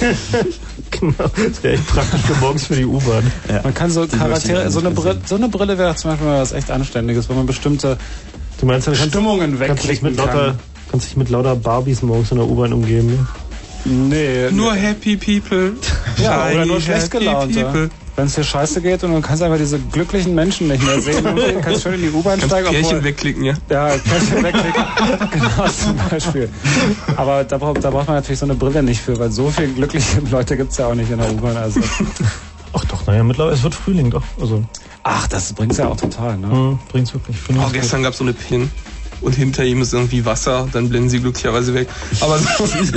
genau. 0.90 1.14
Das 1.18 1.62
wäre 1.62 1.74
echt 1.74 1.86
praktisch 1.86 2.20
für 2.22 2.34
morgens 2.34 2.66
für 2.66 2.76
die 2.76 2.84
U-Bahn. 2.84 3.30
Man 3.62 3.72
kann 3.74 3.90
so 3.90 4.04
Die 4.06 4.16
Charaktere, 4.16 4.70
so 4.70 4.80
eine, 4.80 4.90
Brille, 4.90 5.18
so 5.24 5.36
eine 5.36 5.48
Brille 5.48 5.78
wäre 5.78 5.94
zum 5.94 6.10
Beispiel 6.10 6.26
mal 6.26 6.42
was 6.42 6.52
echt 6.52 6.70
Anständiges, 6.70 7.28
wo 7.28 7.34
man 7.34 7.46
bestimmte 7.46 7.96
Du 8.60 8.66
meinst, 8.66 8.86
kannst, 8.86 9.02
Stimmungen 9.02 9.58
kannst 9.58 9.82
wegklicken 9.84 10.08
mit 10.08 10.16
lauter, 10.18 10.46
kann. 10.46 10.58
kannst 10.90 11.06
dich 11.06 11.16
mit 11.16 11.30
lauter 11.30 11.56
Barbies 11.56 12.02
morgens 12.02 12.30
in 12.32 12.38
der 12.38 12.46
U-Bahn 12.46 12.72
umgeben. 12.72 13.08
Ne? 13.08 13.26
Nee. 13.84 14.50
Nur 14.50 14.74
happy 14.74 15.16
people. 15.16 15.72
Ja, 16.22 16.48
oder 16.50 16.66
nur 16.66 16.80
schlecht 16.80 17.10
gelaunte. 17.10 17.90
Wenn 18.16 18.26
es 18.26 18.34
dir 18.36 18.44
scheiße 18.44 18.80
geht 18.80 19.02
und 19.02 19.12
du 19.12 19.20
kannst 19.20 19.42
einfach 19.42 19.58
diese 19.58 19.76
glücklichen 19.80 20.36
Menschen 20.36 20.68
nicht 20.68 20.84
mehr 20.84 21.00
sehen, 21.00 21.26
und 21.26 21.36
du 21.36 21.60
kannst 21.60 21.82
schön 21.82 21.94
in 21.94 22.02
die 22.02 22.10
U-Bahn 22.10 22.38
Kannst 22.38 22.46
steigen. 22.46 22.68
Pärchen 22.68 22.84
obwohl- 22.86 23.04
wegklicken, 23.04 23.42
ja. 23.44 23.54
Ja, 23.68 23.88
Pärchen 23.88 24.42
wegklicken. 24.44 24.84
genau, 25.32 25.68
zum 25.68 25.96
Beispiel. 26.08 26.48
Aber 27.16 27.42
da 27.42 27.58
braucht, 27.58 27.82
da 27.82 27.90
braucht 27.90 28.06
man 28.06 28.16
natürlich 28.16 28.38
so 28.38 28.46
eine 28.46 28.54
Brille 28.54 28.84
nicht 28.84 29.00
für, 29.00 29.18
weil 29.18 29.32
so 29.32 29.50
viele 29.50 29.68
glückliche 29.68 30.20
Leute 30.30 30.56
gibt's 30.56 30.76
ja 30.76 30.86
auch 30.86 30.94
nicht 30.94 31.10
in 31.10 31.18
der 31.18 31.28
U-Bahn. 31.32 31.56
Also. 31.56 31.80
Ach 32.72 32.84
doch, 32.84 33.04
naja, 33.06 33.24
mittlerweile, 33.24 33.56
es 33.56 33.64
wird 33.64 33.74
Frühling 33.74 34.10
doch. 34.10 34.22
Also, 34.40 34.62
Ach, 35.02 35.26
das 35.26 35.52
bringt's 35.52 35.76
ja 35.76 35.88
auch 35.88 35.96
total, 35.96 36.38
ne? 36.38 36.50
hm, 36.50 36.78
bringt's 36.90 37.12
wirklich. 37.12 37.36
Frühling 37.36 37.62
Oh, 37.66 37.70
gestern 37.72 38.02
gab 38.04 38.12
es 38.12 38.18
so 38.18 38.24
eine 38.24 38.32
Pin. 38.32 38.70
Und 39.20 39.34
hinter 39.34 39.64
ihm 39.64 39.80
ist 39.80 39.94
irgendwie 39.94 40.24
Wasser, 40.26 40.68
dann 40.72 40.88
blenden 40.90 41.08
sie 41.08 41.20
glücklicherweise 41.20 41.72
weg. 41.74 41.88
Aber 42.20 42.38
so, 42.38 42.66
so 42.66 42.74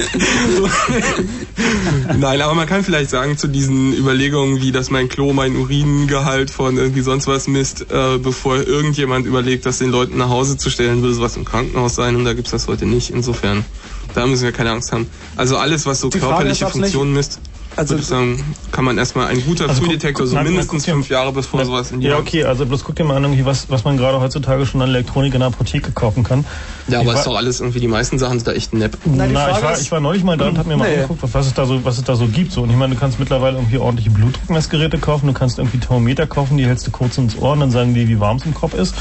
Nein, 2.17 2.41
aber 2.41 2.53
man 2.53 2.67
kann 2.67 2.83
vielleicht 2.83 3.09
sagen 3.09 3.37
zu 3.37 3.47
diesen 3.47 3.93
Überlegungen, 3.93 4.61
wie 4.61 4.71
dass 4.71 4.89
mein 4.89 5.09
Klo 5.09 5.33
mein 5.33 5.55
Uringehalt 5.55 6.51
von 6.51 6.77
irgendwie 6.77 7.01
sonst 7.01 7.27
was 7.27 7.47
misst, 7.47 7.89
äh, 7.91 8.17
bevor 8.17 8.57
irgendjemand 8.57 9.25
überlegt, 9.25 9.65
das 9.65 9.79
den 9.79 9.89
Leuten 9.89 10.17
nach 10.17 10.29
Hause 10.29 10.57
zu 10.57 10.69
stellen, 10.69 11.01
würde 11.01 11.15
sowas 11.15 11.35
im 11.37 11.45
Krankenhaus 11.45 11.95
sein 11.95 12.15
und 12.15 12.25
da 12.25 12.33
gibt's 12.33 12.51
das 12.51 12.67
heute 12.67 12.85
nicht. 12.85 13.09
Insofern, 13.11 13.65
da 14.13 14.25
müssen 14.27 14.43
wir 14.43 14.51
keine 14.51 14.71
Angst 14.71 14.91
haben. 14.91 15.07
Also 15.35 15.57
alles, 15.57 15.85
was 15.85 15.99
so 16.01 16.09
Die 16.09 16.19
Frage 16.19 16.33
körperliche 16.33 16.65
nicht- 16.65 16.71
Funktionen 16.73 17.13
misst, 17.13 17.39
Also- 17.77 17.91
würde 17.91 18.01
ich 18.01 18.07
sagen, 18.07 18.43
kann 18.71 18.83
man 18.85 18.97
erstmal 18.97 19.27
ein 19.27 19.43
guter 19.45 19.69
Also 19.69 19.81
Frühdetektor, 19.83 20.25
so 20.27 20.35
nein, 20.35 20.45
mindestens 20.47 20.85
fünf 20.85 21.09
Jahre 21.09 21.31
bevor 21.31 21.63
sowas 21.63 21.91
in 21.91 21.99
die 22.01 22.07
Ja, 22.07 22.15
Hand- 22.17 22.27
okay, 22.27 22.43
also 22.43 22.65
bloß 22.65 22.83
guck 22.83 22.95
dir 22.95 23.03
mal 23.03 23.15
an, 23.15 23.23
irgendwie, 23.23 23.45
was, 23.45 23.69
was 23.69 23.83
man 23.83 23.97
gerade 23.97 24.19
heutzutage 24.19 24.65
schon 24.65 24.81
an 24.81 24.89
Elektronik 24.89 25.33
in 25.33 25.39
der 25.41 25.47
Apotheke 25.47 25.91
kaufen 25.91 26.23
kann. 26.23 26.45
Ja, 26.87 26.93
Ich 26.93 26.95
aber 27.05 27.13
war- 27.13 27.19
ist 27.19 27.27
doch 27.27 27.35
alles 27.37 27.59
irgendwie, 27.59 27.79
die 27.79 27.87
meisten 27.87 28.17
Sachen 28.19 28.39
sind 28.39 28.47
da 28.47 28.53
echt 28.53 28.73
nepp. 28.73 28.97
Na, 29.05 29.25
die 29.25 29.31
ich, 29.33 29.35
war, 29.37 29.73
ist- 29.73 29.81
ich 29.83 29.91
war 29.91 29.99
neulich 29.99 30.23
mal 30.23 30.37
da 30.37 30.47
und 30.49 30.57
hab 30.57 30.65
mir 30.67 30.75
mal 30.75 30.89
Nee. 30.89 30.95
angeguckt, 31.03 31.21
was 31.31 31.45
es 31.47 31.53
da 31.53 31.65
so, 31.65 31.85
was 31.85 31.97
es 31.97 32.03
da 32.03 32.15
so 32.15 32.27
gibt. 32.27 32.51
So. 32.51 32.63
Und 32.63 32.69
ich 32.71 32.75
meine, 32.75 32.95
du 32.95 32.99
kannst 32.99 33.19
mittlerweile 33.19 33.57
irgendwie 33.57 33.77
ordentliche 33.77 34.09
Blutdruckmessgeräte 34.09 34.97
kaufen, 34.97 35.27
du 35.27 35.33
kannst 35.33 35.57
irgendwie 35.59 35.77
Thermometer 35.77 36.25
kaufen, 36.27 36.57
die 36.57 36.65
hältst 36.65 36.87
du 36.87 36.91
kurz 36.91 37.17
ins 37.17 37.37
Ohr 37.37 37.51
und 37.53 37.59
dann 37.59 37.71
sagen 37.71 37.93
die, 37.93 38.07
wie 38.09 38.19
warm 38.19 38.37
es 38.37 38.45
im 38.45 38.53
Kopf 38.53 38.73
ist. 38.73 38.95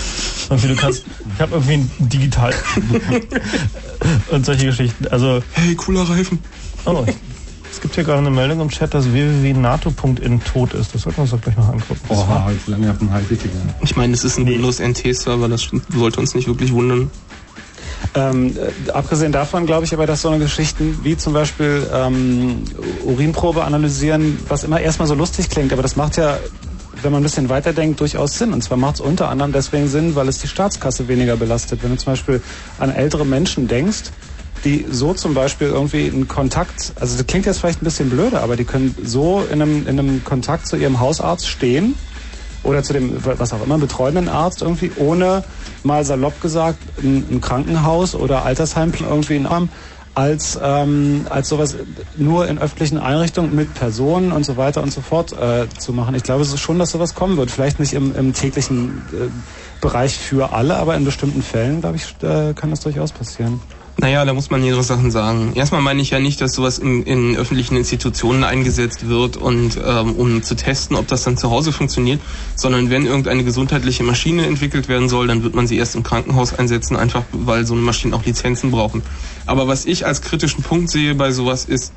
Irgendwie, 0.50 0.68
du 0.68 0.76
kannst, 0.76 1.04
ich 1.34 1.40
habe 1.40 1.54
irgendwie 1.54 1.74
ein 1.74 1.90
digital 1.98 2.54
und 4.30 4.44
solche 4.46 4.66
Geschichten. 4.66 5.06
Also, 5.08 5.42
Hey, 5.52 5.74
cooler 5.74 6.02
Reifen. 6.08 6.38
oh, 6.84 7.04
ich, 7.06 7.14
es 7.76 7.82
gibt 7.82 7.94
hier 7.94 8.04
gerade 8.04 8.20
eine 8.20 8.30
Meldung 8.30 8.62
im 8.62 8.70
Chat, 8.70 8.94
dass 8.94 9.12
www.nato.in 9.12 10.42
tot 10.42 10.72
ist. 10.72 10.94
Das 10.94 11.02
sollten 11.02 11.18
wir 11.18 11.22
uns 11.24 11.30
doch 11.32 11.40
gleich 11.42 11.58
noch 11.58 11.68
angucken. 11.68 12.00
Oha, 12.08 12.46
heute 12.46 12.70
lange 12.70 12.90
auf 12.90 12.96
dem 12.96 13.12
Hals 13.12 13.28
gegangen. 13.28 13.74
Ich 13.82 13.94
meine, 13.96 14.14
es 14.14 14.24
ist 14.24 14.38
ein 14.38 14.46
Windows 14.46 14.80
NT-Server, 14.80 15.46
das 15.46 15.68
sollte 15.94 16.20
uns 16.20 16.34
nicht 16.34 16.48
wirklich 16.48 16.72
wundern. 16.72 17.10
Ähm, 18.14 18.56
äh, 18.56 18.90
abgesehen 18.92 19.30
davon 19.30 19.66
glaube 19.66 19.84
ich 19.84 19.92
aber, 19.92 20.06
dass 20.06 20.22
so 20.22 20.30
eine 20.30 20.38
Geschichten 20.38 21.00
wie 21.02 21.18
zum 21.18 21.34
Beispiel 21.34 21.86
ähm, 21.92 22.64
Urinprobe 23.04 23.62
analysieren, 23.62 24.38
was 24.48 24.64
immer 24.64 24.80
erstmal 24.80 25.06
so 25.06 25.14
lustig 25.14 25.50
klingt, 25.50 25.70
aber 25.74 25.82
das 25.82 25.96
macht 25.96 26.16
ja, 26.16 26.38
wenn 27.02 27.12
man 27.12 27.20
ein 27.20 27.24
bisschen 27.24 27.50
weiterdenkt, 27.50 28.00
durchaus 28.00 28.38
Sinn. 28.38 28.54
Und 28.54 28.64
zwar 28.64 28.78
macht 28.78 28.94
es 28.94 29.00
unter 29.02 29.28
anderem 29.28 29.52
deswegen 29.52 29.86
Sinn, 29.86 30.14
weil 30.14 30.28
es 30.28 30.38
die 30.38 30.48
Staatskasse 30.48 31.08
weniger 31.08 31.36
belastet. 31.36 31.82
Wenn 31.82 31.90
du 31.90 31.98
zum 31.98 32.14
Beispiel 32.14 32.40
an 32.78 32.90
ältere 32.90 33.26
Menschen 33.26 33.68
denkst, 33.68 34.04
die 34.66 34.84
so 34.90 35.14
zum 35.14 35.32
Beispiel 35.32 35.68
irgendwie 35.68 36.08
einen 36.08 36.26
Kontakt, 36.26 36.92
also 36.96 37.16
das 37.16 37.26
klingt 37.26 37.46
jetzt 37.46 37.60
vielleicht 37.60 37.80
ein 37.80 37.84
bisschen 37.84 38.10
blöde, 38.10 38.40
aber 38.40 38.56
die 38.56 38.64
können 38.64 38.96
so 39.00 39.46
in 39.50 39.62
einem, 39.62 39.86
in 39.86 39.98
einem 39.98 40.24
Kontakt 40.24 40.66
zu 40.66 40.76
ihrem 40.76 40.98
Hausarzt 40.98 41.48
stehen 41.48 41.94
oder 42.64 42.82
zu 42.82 42.92
dem, 42.92 43.12
was 43.24 43.52
auch 43.52 43.64
immer, 43.64 43.78
betreuenden 43.78 44.28
Arzt 44.28 44.62
irgendwie, 44.62 44.90
ohne 44.96 45.44
mal 45.84 46.04
salopp 46.04 46.40
gesagt 46.40 46.80
ein, 47.00 47.40
Krankenhaus 47.40 48.16
oder 48.16 48.44
Altersheim 48.44 48.92
irgendwie 48.98 49.36
in 49.36 49.46
Arm 49.46 49.68
als, 50.16 50.58
ähm, 50.60 51.26
als 51.28 51.48
sowas 51.48 51.76
nur 52.16 52.48
in 52.48 52.58
öffentlichen 52.58 52.98
Einrichtungen 52.98 53.54
mit 53.54 53.72
Personen 53.74 54.32
und 54.32 54.44
so 54.44 54.56
weiter 54.56 54.82
und 54.82 54.92
so 54.92 55.00
fort 55.02 55.32
äh, 55.32 55.68
zu 55.78 55.92
machen. 55.92 56.14
Ich 56.16 56.24
glaube 56.24 56.44
schon, 56.44 56.78
dass 56.78 56.90
sowas 56.90 57.14
kommen 57.14 57.36
wird. 57.36 57.50
Vielleicht 57.50 57.78
nicht 57.78 57.92
im, 57.92 58.16
im 58.16 58.32
täglichen 58.32 59.02
äh, 59.12 59.28
Bereich 59.80 60.16
für 60.16 60.52
alle, 60.54 60.76
aber 60.76 60.96
in 60.96 61.04
bestimmten 61.04 61.42
Fällen, 61.42 61.82
glaube 61.82 61.96
ich, 61.96 62.16
äh, 62.22 62.54
kann 62.54 62.70
das 62.70 62.80
durchaus 62.80 63.12
passieren. 63.12 63.60
Naja, 63.98 64.26
da 64.26 64.34
muss 64.34 64.50
man 64.50 64.60
mehrere 64.60 64.82
Sachen 64.82 65.10
sagen. 65.10 65.52
Erstmal 65.54 65.80
meine 65.80 66.02
ich 66.02 66.10
ja 66.10 66.18
nicht, 66.18 66.42
dass 66.42 66.52
sowas 66.52 66.78
in, 66.78 67.02
in 67.04 67.34
öffentlichen 67.34 67.76
Institutionen 67.76 68.44
eingesetzt 68.44 69.08
wird 69.08 69.38
und 69.38 69.80
ähm, 69.82 70.12
um 70.16 70.42
zu 70.42 70.54
testen, 70.54 70.96
ob 70.96 71.08
das 71.08 71.22
dann 71.22 71.38
zu 71.38 71.50
Hause 71.50 71.72
funktioniert, 71.72 72.20
sondern 72.56 72.90
wenn 72.90 73.06
irgendeine 73.06 73.42
gesundheitliche 73.42 74.02
Maschine 74.02 74.46
entwickelt 74.46 74.88
werden 74.88 75.08
soll, 75.08 75.28
dann 75.28 75.42
wird 75.42 75.54
man 75.54 75.66
sie 75.66 75.78
erst 75.78 75.94
im 75.94 76.02
Krankenhaus 76.02 76.52
einsetzen, 76.52 76.94
einfach 76.94 77.22
weil 77.32 77.66
so 77.66 77.72
eine 77.72 77.82
Maschine 77.82 78.14
auch 78.14 78.24
Lizenzen 78.24 78.70
brauchen. 78.70 79.02
Aber 79.46 79.66
was 79.66 79.86
ich 79.86 80.04
als 80.04 80.20
kritischen 80.20 80.62
Punkt 80.62 80.90
sehe 80.90 81.14
bei 81.14 81.32
sowas 81.32 81.64
ist, 81.64 81.94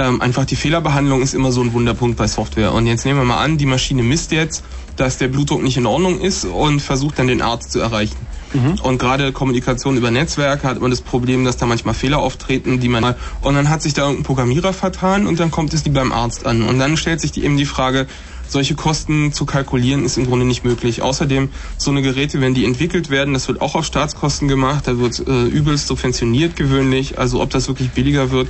ähm, 0.00 0.22
einfach 0.22 0.46
die 0.46 0.56
Fehlerbehandlung 0.56 1.20
ist 1.20 1.34
immer 1.34 1.52
so 1.52 1.60
ein 1.60 1.74
Wunderpunkt 1.74 2.16
bei 2.16 2.26
Software. 2.26 2.72
Und 2.72 2.86
jetzt 2.86 3.04
nehmen 3.04 3.18
wir 3.18 3.24
mal 3.24 3.42
an, 3.42 3.58
die 3.58 3.66
Maschine 3.66 4.02
misst 4.02 4.32
jetzt, 4.32 4.64
dass 4.96 5.18
der 5.18 5.28
Blutdruck 5.28 5.62
nicht 5.62 5.76
in 5.76 5.86
Ordnung 5.86 6.20
ist 6.20 6.44
und 6.46 6.80
versucht 6.80 7.18
dann 7.18 7.26
den 7.26 7.42
Arzt 7.42 7.72
zu 7.72 7.80
erreichen. 7.80 8.16
Mhm. 8.54 8.80
Und 8.82 8.98
gerade 8.98 9.30
Kommunikation 9.32 9.96
über 9.96 10.10
Netzwerke 10.10 10.66
hat 10.66 10.80
man 10.80 10.90
das 10.90 11.02
Problem, 11.02 11.44
dass 11.44 11.58
da 11.58 11.66
manchmal 11.66 11.94
Fehler 11.94 12.18
auftreten, 12.18 12.80
die 12.80 12.88
man 12.88 13.14
und 13.42 13.54
dann 13.54 13.68
hat 13.68 13.82
sich 13.82 13.94
da 13.94 14.02
irgendein 14.02 14.24
Programmierer 14.24 14.72
vertan 14.72 15.26
und 15.26 15.38
dann 15.38 15.50
kommt 15.50 15.72
es 15.74 15.82
die 15.82 15.90
beim 15.90 16.12
Arzt 16.12 16.46
an 16.46 16.62
und 16.62 16.78
dann 16.78 16.96
stellt 16.96 17.20
sich 17.20 17.30
die 17.30 17.44
eben 17.44 17.56
die 17.56 17.64
Frage, 17.64 18.06
solche 18.48 18.74
Kosten 18.74 19.32
zu 19.32 19.46
kalkulieren 19.46 20.04
ist 20.04 20.18
im 20.18 20.26
Grunde 20.26 20.44
nicht 20.44 20.64
möglich. 20.64 21.02
Außerdem 21.02 21.50
so 21.78 21.92
eine 21.92 22.02
Geräte, 22.02 22.40
wenn 22.40 22.54
die 22.54 22.64
entwickelt 22.64 23.08
werden, 23.08 23.32
das 23.32 23.46
wird 23.46 23.60
auch 23.60 23.76
auf 23.76 23.84
Staatskosten 23.84 24.48
gemacht, 24.48 24.88
da 24.88 24.98
wird 24.98 25.20
äh, 25.20 25.44
übelst 25.44 25.86
subventioniert 25.86 26.56
gewöhnlich, 26.56 27.18
also 27.18 27.40
ob 27.40 27.50
das 27.50 27.68
wirklich 27.68 27.90
billiger 27.90 28.32
wird 28.32 28.48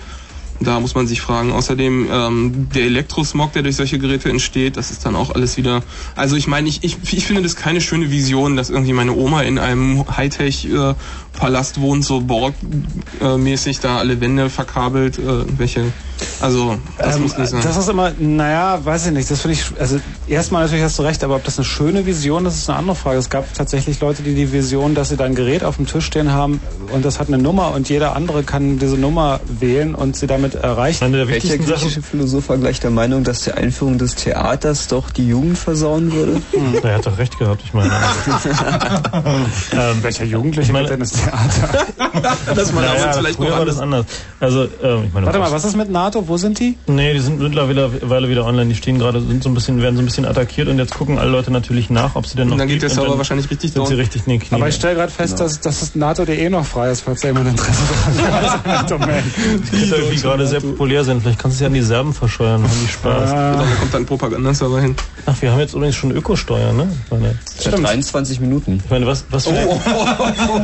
da 0.60 0.78
muss 0.78 0.94
man 0.94 1.06
sich 1.06 1.20
fragen. 1.20 1.52
Außerdem 1.52 2.08
ähm, 2.10 2.68
der 2.74 2.84
Elektrosmog, 2.84 3.52
der 3.52 3.62
durch 3.62 3.76
solche 3.76 3.98
Geräte 3.98 4.28
entsteht, 4.28 4.76
das 4.76 4.90
ist 4.90 5.04
dann 5.06 5.16
auch 5.16 5.34
alles 5.34 5.56
wieder. 5.56 5.82
Also 6.16 6.36
ich 6.36 6.46
meine, 6.46 6.68
ich, 6.68 6.84
ich, 6.84 6.98
ich 7.12 7.26
finde 7.26 7.42
das 7.42 7.56
keine 7.56 7.80
schöne 7.80 8.10
Vision, 8.10 8.56
dass 8.56 8.70
irgendwie 8.70 8.92
meine 8.92 9.14
Oma 9.14 9.42
in 9.42 9.58
einem 9.58 10.04
Hightech-Palast 10.16 11.80
wohnt, 11.80 12.04
so 12.04 12.20
Borg-mäßig 12.20 13.80
da 13.80 13.98
alle 13.98 14.20
Wände 14.20 14.50
verkabelt, 14.50 15.18
äh, 15.18 15.22
welche. 15.58 15.92
Also 16.40 16.76
das 16.98 17.16
ähm, 17.16 17.22
muss 17.22 17.38
nicht 17.38 17.48
sein. 17.48 17.62
Das 17.62 17.78
ist 17.78 17.88
immer, 17.88 18.12
naja, 18.18 18.84
weiß 18.84 19.06
ich 19.06 19.12
nicht. 19.12 19.30
Das 19.30 19.40
finde 19.40 19.54
ich, 19.54 19.80
also 19.80 19.98
erstmal 20.26 20.64
natürlich 20.64 20.84
hast 20.84 20.98
du 20.98 21.02
recht, 21.02 21.24
aber 21.24 21.36
ob 21.36 21.44
das 21.44 21.58
eine 21.58 21.64
schöne 21.64 22.04
Vision 22.04 22.44
ist, 22.44 22.56
ist 22.56 22.68
eine 22.68 22.78
andere 22.78 22.96
Frage. 22.96 23.18
Es 23.18 23.30
gab 23.30 23.52
tatsächlich 23.54 24.00
Leute, 24.00 24.22
die 24.22 24.34
die 24.34 24.52
Vision, 24.52 24.94
dass 24.94 25.08
sie 25.08 25.16
da 25.16 25.24
ein 25.24 25.34
Gerät 25.34 25.64
auf 25.64 25.76
dem 25.76 25.86
Tisch 25.86 26.04
stehen 26.04 26.32
haben 26.32 26.60
und 26.92 27.06
das 27.06 27.18
hat 27.18 27.28
eine 27.28 27.38
Nummer 27.38 27.72
und 27.72 27.88
jeder 27.88 28.16
andere 28.16 28.42
kann 28.42 28.78
diese 28.78 28.96
Nummer 28.96 29.40
wählen 29.46 29.94
und 29.94 30.16
sie 30.16 30.26
damit 30.26 30.49
erreichen. 30.54 31.04
Eine 31.04 31.18
der 31.18 31.28
Welcher 31.28 31.58
griechische 31.58 32.02
Philosoph 32.02 32.48
war 32.48 32.58
gleich 32.58 32.80
der 32.80 32.90
Meinung, 32.90 33.24
dass 33.24 33.42
die 33.42 33.52
Einführung 33.52 33.98
des 33.98 34.14
Theaters 34.14 34.88
doch 34.88 35.10
die 35.10 35.26
Jugend 35.28 35.58
versauen 35.58 36.12
würde? 36.12 36.40
Hm. 36.52 36.74
Er 36.82 36.96
hat 36.96 37.06
doch 37.06 37.16
recht 37.16 37.38
gehabt, 37.38 37.62
ich 37.64 37.72
meine. 37.72 37.90
ähm, 39.72 40.02
welcher 40.02 40.24
Jugendliche 40.24 40.72
meine, 40.72 40.88
denn 40.88 41.00
das 41.00 41.12
Theater? 41.12 41.86
das 42.54 42.74
war 42.74 42.82
naja, 42.82 43.12
vielleicht 43.12 43.36
früher 43.36 43.50
noch 43.50 43.58
war 43.58 43.64
das 43.66 43.78
anders. 43.78 44.06
Also, 44.40 44.64
ähm, 44.82 45.04
ich 45.06 45.12
meine, 45.12 45.26
Warte 45.26 45.38
mal, 45.38 45.52
was 45.52 45.64
ist 45.64 45.76
mit 45.76 45.90
NATO? 45.90 46.26
Wo 46.26 46.36
sind 46.36 46.58
die? 46.58 46.76
Nee, 46.86 47.12
die 47.14 47.20
sind 47.20 47.40
mittlerweile 47.40 48.28
wieder 48.28 48.44
online. 48.44 48.68
Die 48.68 48.74
stehen 48.74 48.98
gerade, 48.98 49.20
sind 49.20 49.42
so 49.42 49.48
ein 49.48 49.54
bisschen, 49.54 49.80
werden 49.80 49.96
so 49.96 50.02
ein 50.02 50.06
bisschen 50.06 50.24
attackiert 50.24 50.68
und 50.68 50.78
jetzt 50.78 50.94
gucken 50.94 51.18
alle 51.18 51.30
Leute 51.30 51.50
natürlich 51.50 51.90
nach, 51.90 52.16
ob 52.16 52.26
sie 52.26 52.36
denn 52.36 52.48
noch. 52.48 52.54
Und 52.54 52.58
dann 52.58 52.68
geht 52.68 52.82
der 52.82 52.90
Server 52.90 53.16
wahrscheinlich 53.16 53.50
richtig 53.50 53.72
sind 53.72 53.86
sie 53.86 53.94
down. 53.94 54.00
richtig 54.00 54.26
in. 54.26 54.40
Aber 54.50 54.68
ich 54.68 54.74
stelle 54.74 54.94
gerade 54.96 55.12
fest, 55.12 55.36
Genau. 55.36 55.44
dass, 55.44 55.60
dass 55.60 55.80
das 55.80 55.94
NATO.de 55.94 56.50
noch 56.50 56.64
frei 56.64 56.90
ist, 56.90 57.02
falls 57.02 57.20
da 57.20 57.28
jemand 57.28 57.48
Interesse 57.48 57.78
dran 58.14 58.78
hat. 58.78 58.90
Gerade 60.40 60.60
sehr 60.60 60.70
populär 60.70 61.04
sein. 61.04 61.20
Vielleicht 61.20 61.38
kannst 61.38 61.56
du 61.56 61.56
es 61.56 61.60
ja 61.60 61.66
an 61.66 61.74
die 61.74 61.82
Serben 61.82 62.14
verscheuern, 62.14 62.62
haben 62.62 62.80
die 62.82 62.88
Spaß. 62.90 63.30
Ah. 63.30 63.52
Da 63.56 63.74
kommt 63.78 63.94
dann 63.94 64.02
ein 64.02 64.06
Propagandaserver 64.06 64.80
hin. 64.80 64.96
Ach, 65.26 65.34
wir 65.40 65.52
haben 65.52 65.60
jetzt 65.60 65.74
übrigens 65.74 65.96
schon 65.96 66.10
Ökosteuer, 66.12 66.72
ne? 66.72 66.88
Ich 67.04 67.10
meine, 67.10 67.38
Seit 67.44 67.78
23 67.78 68.40
Minuten. 68.40 68.80
ich 68.82 68.90
meine 68.90 69.06
was, 69.06 69.24
was, 69.30 69.46
für, 69.46 69.50
Oh, 69.50 69.78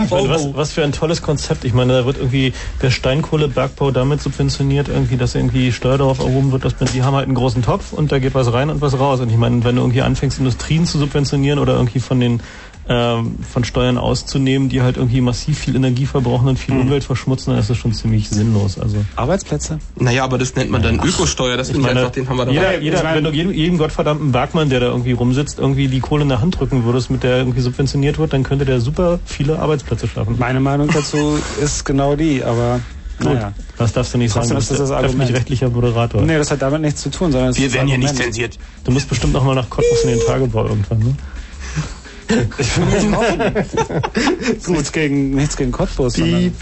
ich 0.05 0.11
meine, 0.11 0.29
was, 0.29 0.55
was 0.55 0.73
für 0.73 0.83
ein 0.83 0.93
tolles 0.93 1.21
Konzept. 1.21 1.65
Ich 1.65 1.75
meine, 1.75 1.93
da 1.93 2.07
wird 2.07 2.17
irgendwie 2.17 2.55
der 2.81 2.91
Steinkohlebergbau 2.91 3.91
damit 3.91 4.23
subventioniert, 4.23 4.89
irgendwie, 4.89 5.17
dass 5.17 5.35
irgendwie 5.35 5.73
Steuer 5.73 5.99
darauf 5.99 6.21
erhoben 6.21 6.53
wird, 6.53 6.65
dass 6.65 6.79
man, 6.81 6.89
die 6.93 7.03
haben 7.03 7.15
halt 7.15 7.27
einen 7.27 7.35
großen 7.35 7.63
Topf 7.63 7.93
und 7.93 8.13
da 8.13 8.19
geht 8.19 8.35
was 8.35 8.53
rein 8.53 8.71
und 8.71 8.81
was 8.81 8.99
raus. 8.99 9.21
Und 9.21 9.31
ich 9.31 9.37
meine, 9.37 9.63
wenn 9.65 9.77
du 9.77 9.83
irgendwie 9.83 10.03
anfängst, 10.03 10.39
Industrien 10.39 10.87
zu 10.87 10.99
subventionieren 10.99 11.59
oder 11.59 11.75
irgendwie 11.75 12.01
von 12.01 12.19
den 12.19 12.41
ähm, 12.89 13.37
von 13.53 13.65
Steuern 13.65 13.99
auszunehmen, 13.99 14.69
die 14.69 14.81
halt 14.83 14.97
irgendwie 14.97 15.21
massiv 15.21 15.59
viel 15.59 15.75
Energie 15.75 16.07
verbrauchen 16.07 16.49
und 16.49 16.59
viel 16.59 16.75
Mhm. 16.75 16.83
Umwelt 16.83 17.05
verschmutzen, 17.05 17.51
dann 17.51 17.59
ist 17.61 17.69
das 17.69 17.77
schon 17.77 17.93
ziemlich 17.93 18.29
sinnlos. 18.29 18.79
Also 18.79 19.05
Arbeitsplätze? 19.17 19.79
Naja, 19.99 20.23
aber 20.25 20.39
das 20.39 20.55
nennt 20.55 20.71
man 20.71 20.83
dann 20.83 21.01
Ökosteuer. 21.01 21.57
Das 21.57 21.69
ich 21.71 21.77
meine, 21.79 22.01
einfach, 22.01 22.13
den 22.13 22.29
haben 22.29 22.37
wir 22.37 22.45
da 22.47 22.53
jeder, 22.53 22.79
jeder, 22.81 23.03
wenn 23.15 23.25
du 23.25 23.31
jedem, 23.31 23.53
jedem 23.53 23.79
gottverdammten 23.79 24.31
Bergmann, 24.33 24.71
der 24.71 24.81
da 24.81 24.87
irgendwie 24.87 25.13
rumsitzt, 25.13 25.59
irgendwie 25.59 25.89
die 25.89 26.01
Kohle 26.01 26.23
in 26.23 26.29
der 26.29 26.41
Hand 26.41 26.61
drücken 26.61 26.85
würdest, 26.85 27.11
mit 27.11 27.23
der 27.25 27.39
irgendwie 27.39 27.61
subventioniert 27.61 28.19
wird, 28.19 28.33
dann 28.33 28.43
könnte 28.45 28.65
der 28.65 28.81
super 28.81 29.19
viele 29.25 29.59
Arbeitsplätze 29.59 30.07
schaffen. 30.07 30.37
Meine 30.39 30.61
Meinung 30.61 30.89
dazu 30.93 31.39
ist 31.61 31.85
genau 31.85 32.15
die, 32.15 32.45
aber 32.45 32.81
Gut, 33.19 33.33
naja. 33.33 33.53
das 33.79 33.93
darfst 33.95 34.13
du 34.15 34.19
nicht 34.19 34.31
sagen. 34.33 34.49
Trotzdem 34.49 34.57
Du 34.57 34.61
ist 34.63 34.69
bist 34.69 34.71
das 34.71 34.79
das 34.79 34.89
der 34.91 34.97
Argument. 34.99 35.15
öffentlich-rechtlicher 35.23 35.71
Moderator. 35.71 36.23
Nee, 36.23 36.37
das 36.39 36.51
hat 36.51 36.63
damit 36.63 36.83
nichts 36.83 37.01
zu 37.03 37.11
tun, 37.11 37.33
sondern 37.33 37.51
es 37.51 37.59
Wir 37.59 37.67
ist 37.67 37.73
werden 37.75 37.87
das 37.87 37.91
hier 37.91 37.99
nicht 37.99 38.17
zensiert. 38.17 38.59
Du 38.85 38.93
musst 38.93 39.09
bestimmt 39.09 39.33
noch 39.33 39.43
mal 39.43 39.55
nach 39.55 39.69
Cottbus 39.71 40.03
in 40.05 40.11
den 40.11 40.21
Tagebau 40.27 40.67
irgendwann, 40.67 40.99
ne? 40.99 41.15
Ich 42.59 42.77
will 42.77 42.85
nicht 42.87 43.17
hoffen. 43.17 44.73
nichts 44.73 44.93
gegen, 44.93 45.31
nichts 45.35 45.57
gegen 45.57 45.73
Cottbus. 45.73 46.15
sondern- 46.15 46.53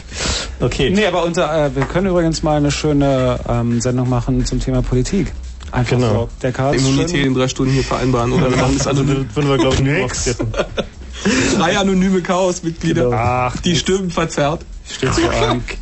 Okay. 0.60 0.90
Nee, 0.90 1.06
aber 1.06 1.24
unser, 1.24 1.66
äh, 1.66 1.74
wir 1.74 1.84
können 1.86 2.06
übrigens 2.08 2.42
mal 2.42 2.56
eine 2.58 2.70
schöne 2.70 3.38
ähm, 3.48 3.80
Sendung 3.80 4.08
machen 4.08 4.44
zum 4.44 4.60
Thema 4.60 4.82
Politik. 4.82 5.32
Einfach 5.72 5.96
Genau. 5.96 6.12
so. 6.14 6.28
Der 6.42 6.52
Karl 6.52 6.74
ist 6.76 6.82
Immunität 6.86 7.10
schön- 7.20 7.26
in 7.28 7.34
drei 7.34 7.48
Stunden 7.48 7.72
hier 7.72 7.82
vereinbaren. 7.84 8.32
Oder 8.32 8.50
wir 8.50 8.56
machen 8.58 8.76
das 8.78 8.86
Also 8.86 9.06
würden 9.06 9.28
wir, 9.34 9.56
glaube 9.58 9.76
ich. 9.76 10.36
Drei 11.56 11.78
anonyme 11.78 12.20
Chaosmitglieder. 12.20 13.10
Ach, 13.12 13.56
Die 13.62 13.74
Stimmen 13.76 14.10
verzerrt. 14.10 14.64
so 15.00 15.06
an. 15.06 15.62
Ich 15.66 15.78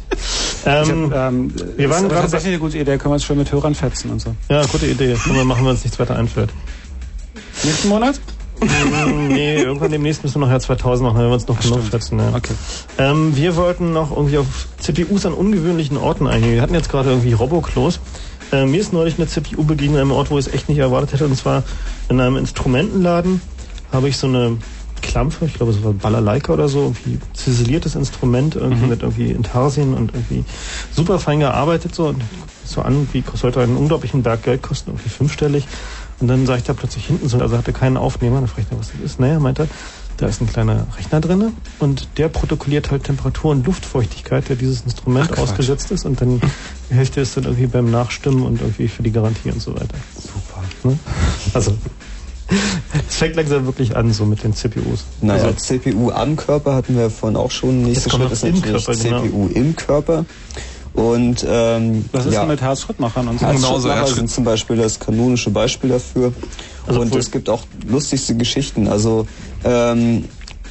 Ähm, 0.65 1.11
hab, 1.13 1.33
ähm, 1.33 1.53
wir 1.77 1.91
waren 1.91 2.05
ist 2.05 2.09
gerade 2.11 2.21
tatsächlich 2.23 2.51
eine 2.53 2.59
gute 2.61 2.79
Idee, 2.79 2.97
können 2.97 3.11
wir 3.11 3.15
uns 3.15 3.25
schön 3.25 3.37
mit 3.39 3.51
Hörern 3.51 3.75
fetzen 3.75 4.11
und 4.13 4.21
so. 4.21 4.33
ja, 4.49 4.65
gute 4.67 4.87
Idee. 4.87 5.15
Können 5.15 5.35
wir 5.35 5.45
machen, 5.45 5.65
wenn 5.65 5.73
uns 5.73 5.83
nichts 5.83 5.99
weiter 5.99 6.15
einfällt. 6.15 6.51
Nächsten 7.65 7.89
Monat? 7.89 8.21
Nee, 9.29 9.63
irgendwann 9.63 9.91
demnächst 9.91 10.23
müssen 10.23 10.37
wir 10.37 10.41
noch 10.47 10.51
Jahr 10.51 10.61
2000 10.61 11.09
machen, 11.09 11.19
wenn 11.21 11.29
wir 11.29 11.35
uns 11.35 11.49
noch 11.49 11.59
genug 11.61 11.81
schätzen. 11.91 12.19
Ja. 12.19 12.33
Okay. 12.37 12.55
Ähm, 12.99 13.37
wir 13.37 13.57
wollten 13.57 13.93
noch 13.93 14.11
irgendwie 14.17 14.39
auf 14.39 14.47
CPUs 14.79 15.27
an 15.27 15.33
ungewöhnlichen 15.35 15.97
Orten 15.97 16.27
eingehen. 16.27 16.53
Wir 16.55 16.63
hatten 16.63 16.75
jetzt 16.75 16.91
gerade 16.91 17.11
irgendwie 17.11 17.33
Roboklos. 17.33 18.01
Äh, 18.53 18.67
mir 18.67 18.81
ist 18.81 18.93
neulich 18.93 19.17
eine 19.19 19.27
CPU 19.27 19.65
begegnet 19.65 19.97
an 19.97 20.03
einem 20.03 20.13
Ort, 20.13 20.31
wo 20.31 20.39
ich 20.39 20.47
es 20.47 20.53
echt 20.53 20.69
nicht 20.69 20.79
erwartet 20.79 21.13
hätte. 21.15 21.25
Und 21.27 21.37
zwar 21.37 21.63
in 22.09 22.21
einem 22.21 22.37
Instrumentenladen 22.37 23.41
habe 23.93 24.09
ich 24.09 24.17
so 24.17 24.27
eine 24.27 24.59
Klampfe, 25.01 25.47
ich 25.47 25.55
glaube 25.55 25.73
es 25.73 25.83
war 25.83 25.93
Balalaika 25.93 26.53
oder 26.53 26.69
so, 26.69 26.83
irgendwie 26.83 27.19
ziseliertes 27.35 27.97
Instrument, 27.97 28.55
irgendwie 28.55 28.85
Mhm. 28.85 28.89
mit 28.91 29.03
irgendwie 29.03 29.31
Intarsien 29.33 29.95
und 29.95 30.13
irgendwie 30.15 30.45
super 30.95 31.19
fein 31.19 31.41
gearbeitet 31.41 31.93
so 31.95 32.07
und 32.07 32.23
so 32.65 32.83
an, 32.83 33.09
wie 33.13 33.25
sollte 33.35 33.61
einen 33.61 33.77
unglaublichen 33.77 34.23
Berg 34.23 34.45
Geld 34.45 34.63
kosten, 34.63 34.91
irgendwie 34.93 35.09
fünfstellig. 35.09 35.67
Und 36.23 36.29
dann 36.29 36.47
sah 36.47 36.57
ich 36.57 36.63
da 36.63 36.73
plötzlich 36.73 37.07
hinten 37.07 37.29
so, 37.29 37.39
also 37.39 37.59
hatte 37.59 37.73
keinen 37.73 37.97
Aufnehmer, 37.97 38.37
dann 38.37 38.47
fragte 38.47 38.73
ich, 38.73 38.79
was 38.79 38.93
das 38.93 39.01
ist. 39.05 39.19
Naja, 39.19 39.41
meinte 39.41 39.65
er, 39.65 39.69
da 40.19 40.29
ist 40.29 40.41
ein 40.41 40.47
kleiner 40.47 40.87
Rechner 40.97 41.21
drinne 41.21 41.53
und 41.81 42.07
der 42.17 42.29
protokolliert 42.29 42.93
halt 42.93 43.03
Temperatur 43.03 43.51
und 43.51 43.67
Luftfeuchtigkeit, 43.67 44.49
der 44.49 44.55
dieses 44.55 44.83
Instrument 44.83 45.31
Ach, 45.35 45.39
ausgesetzt 45.39 45.91
ist 45.91 46.07
und 46.07 46.21
dann 46.21 46.41
die 46.89 46.95
Hälfte 46.95 47.21
ist 47.21 47.37
dann 47.37 47.45
irgendwie 47.45 47.67
beim 47.67 47.91
Nachstimmen 47.91 48.45
und 48.45 48.61
irgendwie 48.61 48.87
für 48.87 49.03
die 49.03 49.11
Garantie 49.11 49.51
und 49.51 49.61
so 49.61 49.75
weiter. 49.75 49.97
Super. 50.15 50.63
Ne? 50.85 50.99
Also, 51.55 51.77
es 53.09 53.17
fängt 53.17 53.35
langsam 53.35 53.67
wirklich 53.67 53.97
an, 53.97 54.13
so 54.13 54.25
mit 54.25 54.45
den 54.45 54.55
CPUs. 54.55 55.05
Naja, 55.23 55.43
Also, 55.43 55.57
CPU 55.57 56.11
am 56.11 56.37
Körper 56.37 56.75
hatten 56.75 56.97
wir 56.97 57.11
vorhin 57.11 57.37
auch 57.37 57.51
schon. 57.51 57.83
Nächster 57.83 58.11
Schritt 58.11 58.31
ist 58.31 58.45
natürlich 58.45 58.85
Körper, 58.85 58.95
genau. 58.95 59.23
CPU 59.23 59.49
im 59.49 59.75
Körper. 59.75 60.25
Und 60.95 61.45
ähm, 61.49 62.05
Was 62.13 62.27
ist 62.27 62.35
ja, 62.35 62.41
denn 62.41 62.51
mit 62.51 62.61
Herzschrittmachern 62.61 63.29
und 63.29 63.41
so? 63.41 63.47
Genau 63.47 63.53
Herzschrittmacher 63.59 63.97
Herzschritt. 63.97 64.17
sind 64.19 64.31
zum 64.31 64.45
Beispiel 64.45 64.77
das 64.77 65.01
kanonische 65.01 65.51
Beispiel 65.51 65.91
dafür. 65.91 66.33
Also 66.87 67.01
und 67.01 67.13
wohl- 67.13 67.21
es 67.21 67.31
gibt 67.31 67.49
auch 67.49 67.63
lustigste 67.89 68.37
Geschichten. 68.37 68.89
Also 68.89 69.27
ähm, 69.65 70.25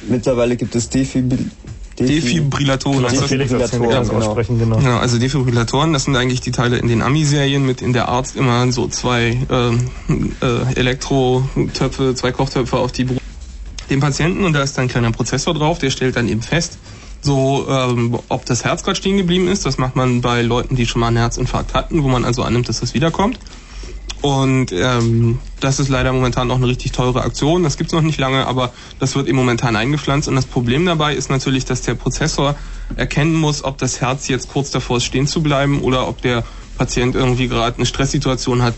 mittlerweile 0.08 0.56
gibt 0.56 0.74
es 0.74 0.88
Defibril 0.88 1.50
Defibrillatoren. 1.98 3.02
Defibrillatoren, 3.04 3.90
das 3.90 4.08
genau. 4.08 4.26
aussprechen, 4.26 4.58
genau. 4.58 4.80
Ja, 4.80 4.98
also 4.98 5.18
Defibrillatoren, 5.18 5.92
das 5.92 6.04
sind 6.04 6.16
eigentlich 6.16 6.40
die 6.40 6.50
Teile 6.50 6.78
in 6.78 6.88
den 6.88 7.02
Ami-Serien, 7.02 7.66
mit 7.66 7.82
in 7.82 7.92
der 7.92 8.08
Arzt 8.08 8.34
immer 8.34 8.70
so 8.72 8.88
zwei 8.88 9.38
ähm, 9.50 9.90
äh, 10.40 10.74
Elektrotöpfe, 10.74 12.14
zwei 12.14 12.32
Kochtöpfe 12.32 12.78
auf 12.78 12.92
die 12.92 13.04
Brust 13.04 13.20
dem 13.90 14.00
Patienten 14.00 14.44
und 14.44 14.54
da 14.54 14.62
ist 14.62 14.78
dann 14.78 14.86
ein 14.86 14.88
kleiner 14.88 15.12
Prozessor 15.12 15.52
drauf, 15.52 15.78
der 15.78 15.90
stellt 15.90 16.16
dann 16.16 16.26
eben 16.28 16.40
fest, 16.40 16.78
so 17.22 17.66
ähm, 17.68 18.18
ob 18.28 18.44
das 18.44 18.64
Herz 18.64 18.82
gerade 18.82 18.96
stehen 18.96 19.16
geblieben 19.16 19.48
ist. 19.48 19.64
Das 19.64 19.78
macht 19.78 19.96
man 19.96 20.20
bei 20.20 20.42
Leuten, 20.42 20.76
die 20.76 20.86
schon 20.86 21.00
mal 21.00 21.08
einen 21.08 21.16
Herzinfarkt 21.16 21.72
hatten, 21.74 22.02
wo 22.02 22.08
man 22.08 22.24
also 22.24 22.42
annimmt, 22.42 22.68
dass 22.68 22.80
das 22.80 22.94
wiederkommt. 22.94 23.38
Und 24.22 24.70
ähm, 24.70 25.40
das 25.58 25.80
ist 25.80 25.88
leider 25.88 26.12
momentan 26.12 26.46
noch 26.46 26.56
eine 26.56 26.68
richtig 26.68 26.92
teure 26.92 27.22
Aktion. 27.22 27.64
Das 27.64 27.76
gibt's 27.76 27.92
noch 27.92 28.02
nicht 28.02 28.20
lange, 28.20 28.46
aber 28.46 28.72
das 29.00 29.16
wird 29.16 29.26
eben 29.26 29.36
momentan 29.36 29.74
eingepflanzt. 29.74 30.28
Und 30.28 30.36
das 30.36 30.46
Problem 30.46 30.86
dabei 30.86 31.14
ist 31.14 31.28
natürlich, 31.28 31.64
dass 31.64 31.82
der 31.82 31.94
Prozessor 31.94 32.54
erkennen 32.94 33.34
muss, 33.34 33.64
ob 33.64 33.78
das 33.78 34.00
Herz 34.00 34.28
jetzt 34.28 34.48
kurz 34.48 34.70
davor 34.70 34.98
ist, 34.98 35.04
stehen 35.04 35.26
zu 35.26 35.42
bleiben 35.42 35.80
oder 35.80 36.06
ob 36.06 36.22
der 36.22 36.44
Patient 36.78 37.16
irgendwie 37.16 37.48
gerade 37.48 37.76
eine 37.76 37.86
Stresssituation 37.86 38.62
hat. 38.62 38.74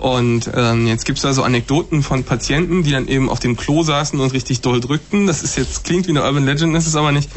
Und 0.00 0.50
ähm, 0.54 0.86
jetzt 0.86 1.06
gibt's 1.06 1.22
da 1.22 1.32
so 1.32 1.42
Anekdoten 1.42 2.02
von 2.02 2.24
Patienten, 2.24 2.82
die 2.82 2.90
dann 2.90 3.08
eben 3.08 3.30
auf 3.30 3.38
dem 3.38 3.56
Klo 3.56 3.82
saßen 3.82 4.20
und 4.20 4.32
richtig 4.32 4.60
doll 4.60 4.80
drückten. 4.80 5.26
Das 5.26 5.42
ist 5.42 5.56
jetzt 5.56 5.84
klingt 5.84 6.06
wie 6.06 6.10
eine 6.10 6.22
Urban 6.22 6.44
Legend, 6.44 6.76
ist 6.76 6.86
es 6.86 6.96
aber 6.96 7.12
nicht. 7.12 7.30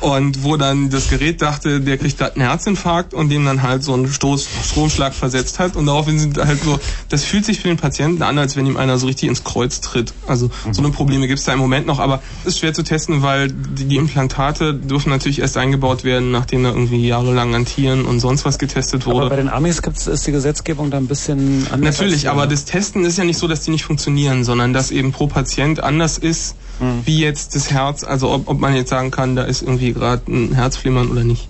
Und 0.00 0.44
wo 0.44 0.56
dann 0.56 0.88
das 0.88 1.10
Gerät 1.10 1.42
dachte, 1.42 1.80
der 1.80 1.98
kriegt 1.98 2.16
gerade 2.16 2.36
einen 2.36 2.44
Herzinfarkt 2.44 3.12
und 3.12 3.28
dem 3.28 3.44
dann 3.44 3.62
halt 3.62 3.84
so 3.84 3.92
einen 3.92 4.08
Stoß, 4.08 4.48
Stromschlag 4.70 5.12
versetzt 5.12 5.58
hat. 5.58 5.76
Und 5.76 5.86
daraufhin 5.86 6.18
sind 6.18 6.38
halt 6.38 6.62
so, 6.62 6.80
das 7.10 7.24
fühlt 7.24 7.44
sich 7.44 7.60
für 7.60 7.68
den 7.68 7.76
Patienten 7.76 8.22
an, 8.22 8.38
als 8.38 8.56
wenn 8.56 8.66
ihm 8.66 8.78
einer 8.78 8.96
so 8.96 9.06
richtig 9.06 9.28
ins 9.28 9.44
Kreuz 9.44 9.82
tritt. 9.82 10.14
Also 10.26 10.50
so 10.72 10.82
eine 10.82 10.90
Probleme 10.90 11.28
gibt's 11.28 11.44
da 11.44 11.52
im 11.52 11.58
Moment 11.58 11.86
noch, 11.86 11.98
aber 11.98 12.22
ist 12.46 12.58
schwer 12.58 12.72
zu 12.72 12.82
testen, 12.82 13.20
weil 13.20 13.48
die, 13.48 13.84
die 13.84 13.96
Implantate 13.96 14.72
dürfen 14.72 15.10
natürlich 15.10 15.40
erst 15.40 15.58
eingebaut 15.58 16.02
werden, 16.02 16.30
nachdem 16.30 16.62
da 16.62 16.70
irgendwie 16.70 17.06
jahrelang 17.06 17.54
an 17.54 17.66
Tieren 17.66 18.06
und 18.06 18.20
sonst 18.20 18.46
was 18.46 18.58
getestet 18.58 19.04
wurde. 19.04 19.20
Aber 19.20 19.30
bei 19.30 19.36
den 19.36 19.50
Amis 19.50 19.82
gibt's, 19.82 20.06
ist 20.06 20.26
die 20.26 20.32
Gesetzgebung 20.32 20.90
da 20.90 20.96
ein 20.96 21.08
bisschen 21.08 21.66
anders. 21.70 21.89
Natürlich, 21.98 22.28
aber 22.28 22.46
das 22.46 22.64
Testen 22.64 23.04
ist 23.04 23.18
ja 23.18 23.24
nicht 23.24 23.38
so, 23.38 23.48
dass 23.48 23.62
die 23.62 23.70
nicht 23.70 23.84
funktionieren, 23.84 24.44
sondern 24.44 24.72
dass 24.72 24.90
eben 24.90 25.12
pro 25.12 25.26
Patient 25.26 25.82
anders 25.82 26.18
ist, 26.18 26.56
Mhm. 26.80 27.02
wie 27.04 27.18
jetzt 27.20 27.54
das 27.54 27.70
Herz, 27.70 28.04
also 28.04 28.30
ob, 28.30 28.48
ob 28.48 28.58
man 28.58 28.74
jetzt 28.74 28.88
sagen 28.88 29.10
kann, 29.10 29.36
da 29.36 29.42
ist 29.42 29.60
irgendwie 29.62 29.92
gerade 29.92 30.22
ein 30.32 30.54
Herzflimmern 30.54 31.10
oder 31.10 31.24
nicht. 31.24 31.48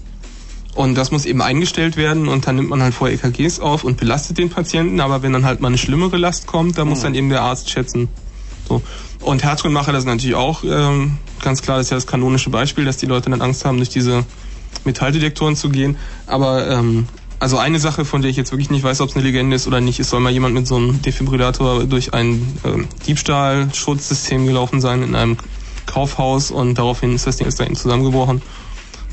Und 0.75 0.97
das 0.97 1.11
muss 1.13 1.25
eben 1.25 1.41
eingestellt 1.43 1.97
werden 1.97 2.27
und 2.29 2.47
dann 2.47 2.57
nimmt 2.57 2.69
man 2.69 2.83
halt 2.83 2.95
vorher 2.95 3.17
EKGs 3.17 3.61
auf 3.61 3.85
und 3.85 3.97
belastet 3.97 4.39
den 4.39 4.51
Patienten, 4.51 5.01
aber 5.01 5.23
wenn 5.23 5.33
dann 5.33 5.45
halt 5.45 5.61
mal 5.61 5.69
eine 5.69 5.79
schlimmere 5.79 6.17
Last 6.17 6.47
kommt, 6.47 6.79
dann 6.79 6.89
muss 6.89 6.99
Mhm. 7.01 7.03
dann 7.05 7.15
eben 7.17 7.29
der 7.31 7.43
Arzt 7.43 7.71
schätzen. 7.71 8.09
So. 8.69 8.83
Und 9.21 9.43
Herzrhythmacher, 9.45 9.93
das 9.93 10.01
ist 10.05 10.07
natürlich 10.07 10.35
auch 10.37 10.63
ähm, 10.65 11.19
ganz 11.43 11.61
klar, 11.63 11.77
das 11.77 11.87
ist 11.87 11.91
ja 11.91 11.97
das 11.97 12.07
kanonische 12.07 12.51
Beispiel, 12.51 12.85
dass 12.85 12.97
die 12.97 13.07
Leute 13.07 13.31
dann 13.31 13.41
Angst 13.43 13.65
haben, 13.65 13.77
durch 13.77 13.89
diese 13.91 14.25
Metalldetektoren 14.85 15.57
zu 15.57 15.69
gehen. 15.71 15.97
Aber 16.27 16.69
ähm, 16.69 17.07
also 17.41 17.57
eine 17.57 17.81
Sache, 17.81 18.05
von 18.05 18.21
der 18.21 18.31
ich 18.31 18.37
jetzt 18.37 18.53
wirklich 18.53 18.71
nicht 18.71 18.85
weiß, 18.85 19.01
ob 19.01 19.09
es 19.09 19.17
eine 19.17 19.25
Legende 19.25 19.57
ist 19.57 19.67
oder 19.67 19.81
nicht, 19.81 19.99
es 19.99 20.11
soll 20.11 20.21
mal 20.21 20.31
jemand 20.31 20.55
mit 20.55 20.67
so 20.67 20.77
einem 20.77 21.01
Defibrillator 21.03 21.85
durch 21.85 22.13
ein 22.13 22.47
ähm, 22.65 22.87
Diebstahlschutzsystem 23.07 24.47
gelaufen 24.47 24.81
sein 24.81 25.03
in 25.03 25.15
einem 25.15 25.39
Kaufhaus 25.87 26.51
und 26.51 26.77
daraufhin 26.77 27.15
ist 27.15 27.27
das 27.27 27.39
Ding 27.39 27.47
ist 27.47 27.59
da 27.59 27.65
eben 27.65 27.77
zusammengebrochen. 27.77 28.43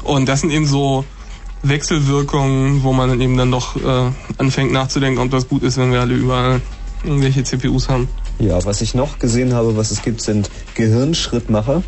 Und 0.03 0.27
das 0.27 0.41
sind 0.41 0.51
eben 0.51 0.67
so 0.67 1.05
Wechselwirkungen, 1.63 2.83
wo 2.83 2.91
man 2.91 3.19
eben 3.19 3.37
dann 3.37 3.49
doch 3.49 3.77
äh, 3.77 4.11
anfängt 4.37 4.73
nachzudenken, 4.73 5.21
ob 5.21 5.31
das 5.31 5.47
gut 5.47 5.63
ist, 5.63 5.77
wenn 5.77 5.91
wir 5.91 6.01
alle 6.01 6.13
überall 6.13 6.61
irgendwelche 7.03 7.43
CPUs 7.43 7.87
haben. 7.87 8.09
Ja, 8.39 8.63
was 8.65 8.81
ich 8.81 8.93
noch 8.93 9.19
gesehen 9.19 9.53
habe, 9.53 9.77
was 9.77 9.91
es 9.91 10.01
gibt, 10.01 10.21
sind 10.21 10.49
Gehirnschrittmacher. 10.75 11.81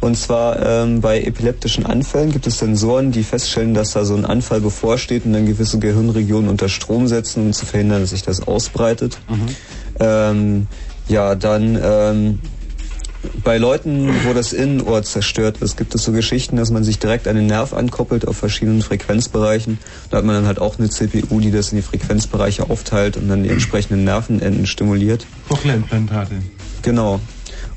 Und 0.00 0.16
zwar 0.16 0.58
ähm, 0.64 1.00
bei 1.00 1.20
epileptischen 1.20 1.84
Anfällen 1.84 2.32
gibt 2.32 2.46
es 2.46 2.58
Sensoren, 2.58 3.12
die 3.12 3.22
feststellen, 3.22 3.74
dass 3.74 3.92
da 3.92 4.04
so 4.04 4.14
ein 4.14 4.24
Anfall 4.24 4.60
bevorsteht 4.60 5.26
und 5.26 5.34
dann 5.34 5.46
gewisse 5.46 5.78
Gehirnregionen 5.78 6.48
unter 6.48 6.70
Strom 6.70 7.06
setzen, 7.06 7.46
um 7.46 7.52
zu 7.52 7.66
verhindern, 7.66 8.00
dass 8.00 8.10
sich 8.10 8.22
das 8.22 8.46
ausbreitet. 8.46 9.18
Ähm, 9.98 10.66
ja, 11.08 11.34
dann 11.34 11.78
ähm, 11.82 12.38
bei 13.44 13.58
Leuten, 13.58 14.08
wo 14.24 14.32
das 14.32 14.54
Innenohr 14.54 15.02
zerstört 15.02 15.58
ist, 15.58 15.76
gibt 15.76 15.94
es 15.94 16.04
so 16.04 16.12
Geschichten, 16.12 16.56
dass 16.56 16.70
man 16.70 16.84
sich 16.84 16.98
direkt 16.98 17.28
an 17.28 17.36
den 17.36 17.46
Nerv 17.46 17.74
ankoppelt 17.74 18.26
auf 18.26 18.38
verschiedenen 18.38 18.80
Frequenzbereichen. 18.80 19.78
Da 20.08 20.18
hat 20.18 20.24
man 20.24 20.34
dann 20.34 20.46
halt 20.46 20.58
auch 20.58 20.78
eine 20.78 20.88
CPU, 20.88 21.40
die 21.40 21.50
das 21.50 21.72
in 21.72 21.76
die 21.76 21.82
Frequenzbereiche 21.82 22.70
aufteilt 22.70 23.18
und 23.18 23.28
dann 23.28 23.42
die 23.42 23.50
entsprechenden 23.50 24.04
Nervenenden 24.04 24.66
stimuliert. 24.66 25.26
Cochlea-Implantate. 25.48 26.36
Genau. 26.82 27.20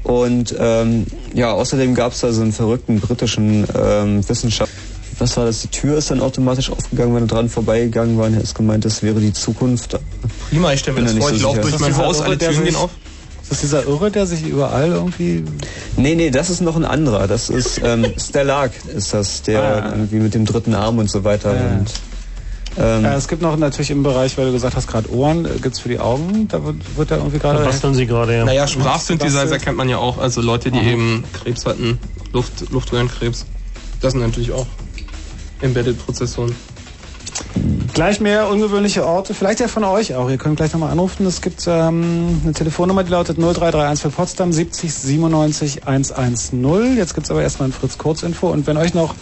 Und 0.04 0.54
ähm, 0.60 1.06
ja, 1.34 1.52
außerdem 1.54 1.96
gab 1.96 2.12
es 2.12 2.20
da 2.22 2.32
so 2.34 2.42
einen 2.42 2.52
verrückten 2.52 3.00
britischen 3.00 3.66
ähm, 3.76 4.28
Wissenschaftler. 4.28 4.78
Was 5.20 5.38
war 5.38 5.46
das? 5.46 5.62
Die 5.62 5.68
Tür 5.68 5.98
ist 6.00 6.12
dann 6.12 6.20
automatisch 6.22 6.70
aufgegangen, 6.72 7.16
wenn 7.16 7.24
er 7.24 7.28
dran 7.28 7.48
vorbeigegangen 7.50 8.18
war. 8.18 8.26
Und 8.26 8.34
er 8.34 8.40
hat 8.42 8.56
gemeint, 8.56 8.84
das 8.84 9.04
wäre 9.04 9.20
die 9.20 9.32
Zukunft. 9.32 9.98
Prima, 10.50 10.74
ich 10.74 10.80
stelle 10.80 11.00
mir 11.00 11.06
das 11.06 11.14
da 11.16 11.20
vor, 11.22 11.30
nicht 11.30 11.38
ich 11.38 11.42
so 11.44 11.48
laufe 11.50 11.64
sicher. 11.64 11.78
durch 11.78 11.82
mein 11.82 11.98
Haus, 11.98 12.22
alle 12.22 12.38
Türen 12.38 12.64
gehen 12.66 12.76
auf. 12.76 12.90
Ist 13.44 13.52
das 13.52 13.62
dieser 13.62 13.86
Irre, 13.86 14.10
der 14.10 14.26
sich 14.26 14.44
überall 14.46 14.88
irgendwie... 14.88 15.44
Nee, 15.98 16.16
nee, 16.16 16.32
das 16.32 16.50
ist 16.50 16.62
noch 16.62 16.76
ein 16.76 16.86
anderer. 16.86 17.28
Das 17.28 17.50
ist 17.50 17.80
ähm, 17.84 18.06
Stellark 18.18 18.72
ist 18.96 19.14
das, 19.14 19.44
der 19.44 19.62
Ah. 19.62 19.90
irgendwie 19.92 20.16
mit 20.18 20.34
dem 20.34 20.46
dritten 20.46 20.74
Arm 20.74 20.98
und 20.98 21.12
so 21.12 21.24
weiter. 21.24 21.54
Ja. 21.56 21.62
Und, 21.78 21.88
ähm, 22.78 23.04
ja, 23.04 23.16
es 23.16 23.28
gibt 23.28 23.42
noch 23.42 23.56
natürlich 23.58 23.92
im 23.92 24.04
Bereich, 24.04 24.38
weil 24.38 24.48
du 24.48 24.52
gesagt 24.52 24.76
hast, 24.76 24.88
gerade 24.88 25.12
Ohren, 25.12 25.46
äh, 25.46 25.60
gibt's 25.62 25.80
für 25.80 25.90
die 25.90 26.00
Augen, 26.00 26.48
da 26.48 26.64
wird, 26.64 26.98
wird 26.98 27.12
da 27.12 27.18
irgendwie 27.18 27.40
gerade... 27.40 27.60
Da 27.60 27.66
basteln 27.66 27.94
sie 27.94 28.06
gerade, 28.06 28.36
ja. 28.36 28.46
Naja, 28.46 28.68
Sprachsynthesizer 28.68 29.60
kennt 29.60 29.78
man 29.78 29.90
ja 29.90 29.98
auch, 29.98 30.18
also 30.18 30.42
Leute, 30.42 30.72
die 30.72 30.80
Aha. 30.80 30.88
eben 30.88 31.24
Krebs 31.34 31.66
hatten, 31.66 32.00
Luft, 32.32 32.72
Luftröhrenkrebs. 32.72 33.46
Das 34.02 34.14
sind 34.14 34.22
natürlich 34.22 34.52
auch 34.52 34.68
Embedded-Prozessoren. 35.62 36.56
Gleich 37.94 38.20
mehr 38.20 38.50
ungewöhnliche 38.50 39.06
Orte, 39.06 39.34
vielleicht 39.34 39.60
ja 39.60 39.68
von 39.68 39.84
euch 39.84 40.16
auch. 40.16 40.30
Ihr 40.30 40.38
könnt 40.38 40.58
gleich 40.58 40.74
nochmal 40.74 40.92
anrufen. 40.92 41.26
Es 41.28 41.42
gibt 41.42 41.66
ähm, 41.68 42.42
eine 42.44 42.54
Telefonnummer, 42.54 43.04
die 43.04 43.12
lautet 43.12 43.38
0331 43.38 44.02
für 44.02 44.10
Potsdam 44.10 44.52
70 44.52 44.94
97 44.94 45.88
110. 45.88 46.98
Jetzt 46.98 47.14
gibt's 47.14 47.30
aber 47.30 47.44
erstmal 47.44 47.70
ein 47.70 47.72
Fritz 47.72 48.00
Kurzinfo. 48.00 48.48
Und 48.50 48.66
wenn 48.66 48.78
euch 48.78 48.96
noch 48.96 49.14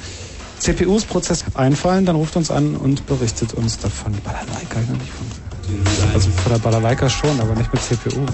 CPUs 0.61 1.05
Prozess 1.05 1.43
einfallen, 1.55 2.05
dann 2.05 2.15
ruft 2.15 2.35
uns 2.35 2.51
an 2.51 2.75
und 2.75 3.07
berichtet 3.07 3.55
uns 3.55 3.79
davon. 3.79 4.13
Balalaika 4.23 4.79
nicht 4.79 5.11
von. 5.11 5.25
Also 6.13 6.29
von 6.29 6.51
der 6.51 6.59
Balalaika 6.59 7.09
schon, 7.09 7.39
aber 7.39 7.55
nicht 7.55 7.73
mit 7.73 7.81
CPU. 7.81 8.25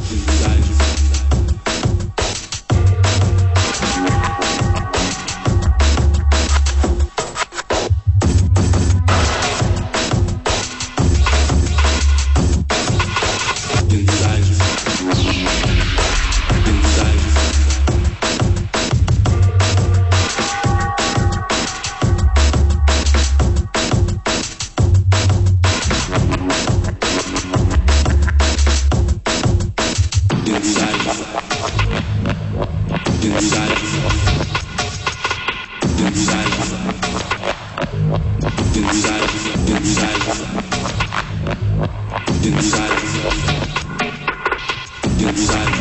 Ab 45.58 45.77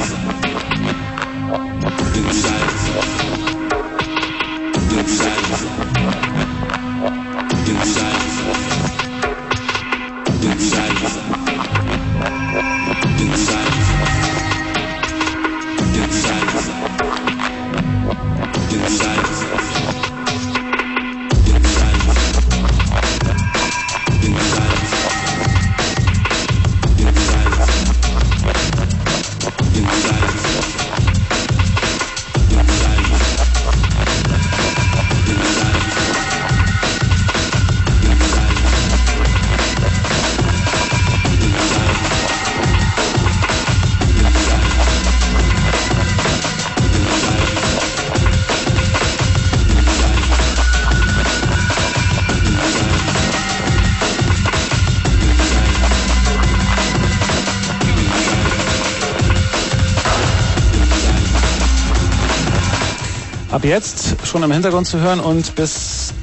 jetzt 63.67 64.17
schon 64.25 64.43
im 64.43 64.53
Hintergrund 64.53 64.87
zu 64.87 65.01
hören 65.01 65.19
und 65.19 65.55
bis 65.57 66.15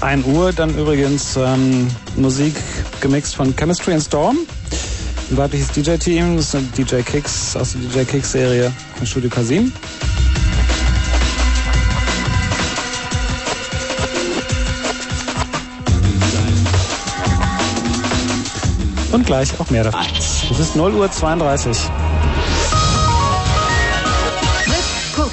1 0.00 0.26
Uhr 0.26 0.52
dann 0.52 0.76
übrigens 0.78 1.36
ähm, 1.36 1.86
Musik 2.16 2.54
gemixt 3.00 3.36
von 3.36 3.54
Chemistry 3.54 3.92
and 3.92 4.02
Storm. 4.02 4.38
Ein 5.30 5.36
weibliches 5.36 5.68
DJ-Team, 5.68 6.36
das 6.36 6.54
eine 6.54 6.64
DJ 6.68 7.00
Kicks 7.02 7.56
aus 7.56 7.72
der 7.72 7.82
DJ 7.82 8.10
Kicks-Serie 8.10 8.72
von 8.96 9.06
Studio 9.06 9.28
Kasim. 9.28 9.70
Und 19.12 19.26
gleich 19.26 19.48
auch 19.60 19.68
mehr 19.70 19.84
davon. 19.84 20.00
Es 20.50 20.58
ist 20.58 20.74
0 20.74 20.94
Uhr 20.94 21.10
32. 21.10 21.76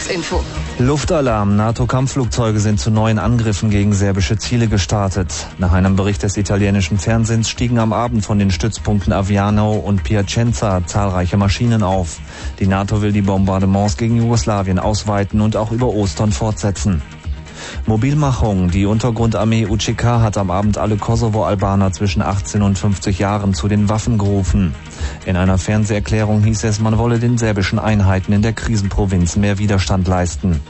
Kurzinfo. 0.05 0.43
Luftalarm. 0.77 1.55
NATO-Kampfflugzeuge 1.55 2.59
sind 2.59 2.79
zu 2.79 2.91
neuen 2.91 3.17
Angriffen 3.17 3.71
gegen 3.71 3.93
serbische 3.93 4.37
Ziele 4.37 4.67
gestartet. 4.67 5.47
Nach 5.57 5.71
einem 5.71 5.95
Bericht 5.95 6.21
des 6.21 6.37
italienischen 6.37 6.99
Fernsehens 6.99 7.49
stiegen 7.49 7.79
am 7.79 7.91
Abend 7.91 8.23
von 8.23 8.37
den 8.37 8.51
Stützpunkten 8.51 9.13
Aviano 9.13 9.73
und 9.73 10.03
Piacenza 10.03 10.85
zahlreiche 10.85 11.37
Maschinen 11.37 11.81
auf. 11.81 12.19
Die 12.59 12.67
NATO 12.67 13.01
will 13.01 13.13
die 13.13 13.23
Bombardements 13.23 13.97
gegen 13.97 14.17
Jugoslawien 14.17 14.77
ausweiten 14.77 15.41
und 15.41 15.55
auch 15.55 15.71
über 15.71 15.87
Ostern 15.87 16.31
fortsetzen. 16.31 17.01
Mobilmachung. 17.87 18.69
Die 18.69 18.85
Untergrundarmee 18.85 19.65
UCK 19.65 20.03
hat 20.03 20.37
am 20.37 20.51
Abend 20.51 20.77
alle 20.77 20.97
Kosovo-Albaner 20.97 21.91
zwischen 21.93 22.21
18 22.21 22.61
und 22.61 22.77
50 22.77 23.17
Jahren 23.17 23.55
zu 23.55 23.67
den 23.67 23.89
Waffen 23.89 24.19
gerufen. 24.19 24.75
In 25.25 25.37
einer 25.37 25.57
Fernseherklärung 25.57 26.43
hieß 26.43 26.63
es, 26.65 26.79
man 26.79 26.99
wolle 26.99 27.17
den 27.17 27.37
serbischen 27.39 27.79
Einheiten 27.79 28.31
in 28.31 28.43
der 28.43 28.53
Krisenprovinz 28.53 29.35
mehr 29.35 29.57
Widerstand 29.57 30.07
leisten. 30.07 30.61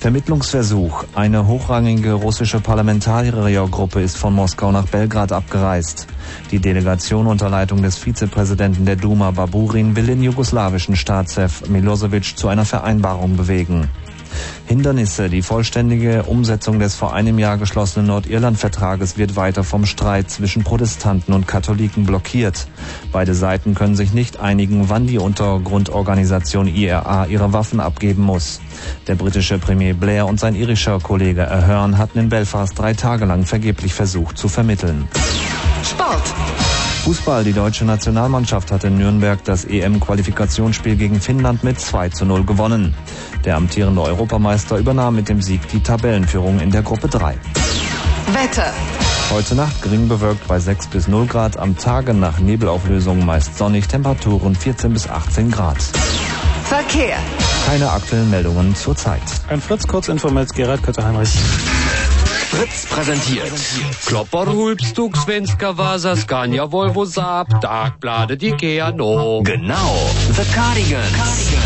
Vermittlungsversuch. 0.00 1.04
Eine 1.14 1.46
hochrangige 1.46 2.14
russische 2.14 2.58
Parlamentariergruppe 2.60 4.00
ist 4.00 4.16
von 4.16 4.34
Moskau 4.34 4.72
nach 4.72 4.86
Belgrad 4.86 5.30
abgereist. 5.30 6.08
Die 6.50 6.58
Delegation 6.58 7.26
unter 7.26 7.50
Leitung 7.50 7.82
des 7.82 7.98
Vizepräsidenten 7.98 8.84
der 8.84 8.96
Duma 8.96 9.30
Baburin 9.30 9.94
will 9.94 10.06
den 10.06 10.22
jugoslawischen 10.22 10.96
Staatschef 10.96 11.68
Milosevic 11.68 12.36
zu 12.36 12.48
einer 12.48 12.64
Vereinbarung 12.64 13.36
bewegen. 13.36 13.88
Hindernisse. 14.66 15.28
Die 15.28 15.42
vollständige 15.42 16.24
Umsetzung 16.24 16.78
des 16.78 16.94
vor 16.94 17.14
einem 17.14 17.38
Jahr 17.38 17.58
geschlossenen 17.58 18.06
Nordirland-Vertrages 18.06 19.16
wird 19.16 19.36
weiter 19.36 19.64
vom 19.64 19.86
Streit 19.86 20.30
zwischen 20.30 20.64
Protestanten 20.64 21.32
und 21.32 21.46
Katholiken 21.46 22.04
blockiert. 22.04 22.68
Beide 23.12 23.34
Seiten 23.34 23.74
können 23.74 23.96
sich 23.96 24.12
nicht 24.12 24.40
einigen, 24.40 24.88
wann 24.88 25.06
die 25.06 25.18
Untergrundorganisation 25.18 26.66
IRA 26.66 27.26
ihre 27.26 27.52
Waffen 27.52 27.80
abgeben 27.80 28.22
muss. 28.22 28.60
Der 29.06 29.14
britische 29.14 29.58
Premier 29.58 29.94
Blair 29.94 30.26
und 30.26 30.38
sein 30.38 30.54
irischer 30.54 30.98
Kollege 31.00 31.50
Ahern 31.50 31.98
hatten 31.98 32.18
in 32.18 32.28
Belfast 32.28 32.78
drei 32.78 32.94
Tage 32.94 33.24
lang 33.24 33.46
vergeblich 33.46 33.94
versucht 33.94 34.38
zu 34.38 34.48
vermitteln. 34.48 35.08
Sport. 35.82 36.34
Fußball. 36.98 37.44
Die 37.44 37.52
deutsche 37.52 37.84
Nationalmannschaft 37.84 38.70
hat 38.70 38.84
in 38.84 38.98
Nürnberg 38.98 39.42
das 39.44 39.64
EM-Qualifikationsspiel 39.64 40.96
gegen 40.96 41.20
Finnland 41.20 41.64
mit 41.64 41.80
2 41.80 42.10
zu 42.10 42.24
0 42.24 42.44
gewonnen. 42.44 42.94
Der 43.44 43.56
amtierende 43.56 44.02
Europameister 44.02 44.78
übernahm 44.78 45.16
mit 45.16 45.28
dem 45.28 45.40
Sieg 45.40 45.68
die 45.68 45.82
Tabellenführung 45.82 46.60
in 46.60 46.70
der 46.70 46.82
Gruppe 46.82 47.08
3. 47.08 47.36
Wetter. 48.32 48.72
Heute 49.30 49.54
Nacht 49.54 49.82
gering 49.82 50.08
bewölkt 50.08 50.46
bei 50.48 50.58
6 50.58 50.86
bis 50.88 51.08
0 51.08 51.26
Grad, 51.26 51.58
am 51.58 51.76
Tage 51.76 52.14
nach 52.14 52.38
Nebelauflösung 52.38 53.24
meist 53.24 53.58
sonnig, 53.58 53.86
Temperaturen 53.86 54.54
14 54.54 54.92
bis 54.92 55.08
18 55.08 55.50
Grad. 55.50 55.78
Verkehr. 56.64 57.16
Keine 57.66 57.90
aktuellen 57.90 58.30
Meldungen 58.30 58.74
zurzeit. 58.74 59.22
Ein 59.48 59.60
Fritz 59.60 59.86
Kurzinfo 59.86 60.30
mit 60.30 60.54
Gerhard 60.54 60.82
Kötter-Heinrich. 60.82 61.30
Fritz 62.50 62.86
präsentiert. 62.86 63.52
Klopperhulpstuk, 64.06 65.16
Svenska 65.16 65.76
Vasa, 65.76 66.16
Scania, 66.16 66.64
Volvo, 66.64 67.04
Saab, 67.04 67.60
Dagbladet, 67.60 68.42
Ikea, 68.42 68.90
No. 68.90 69.42
Genau. 69.42 70.10
The 70.34 70.44
Cardigans. 70.54 71.50
The 71.50 71.57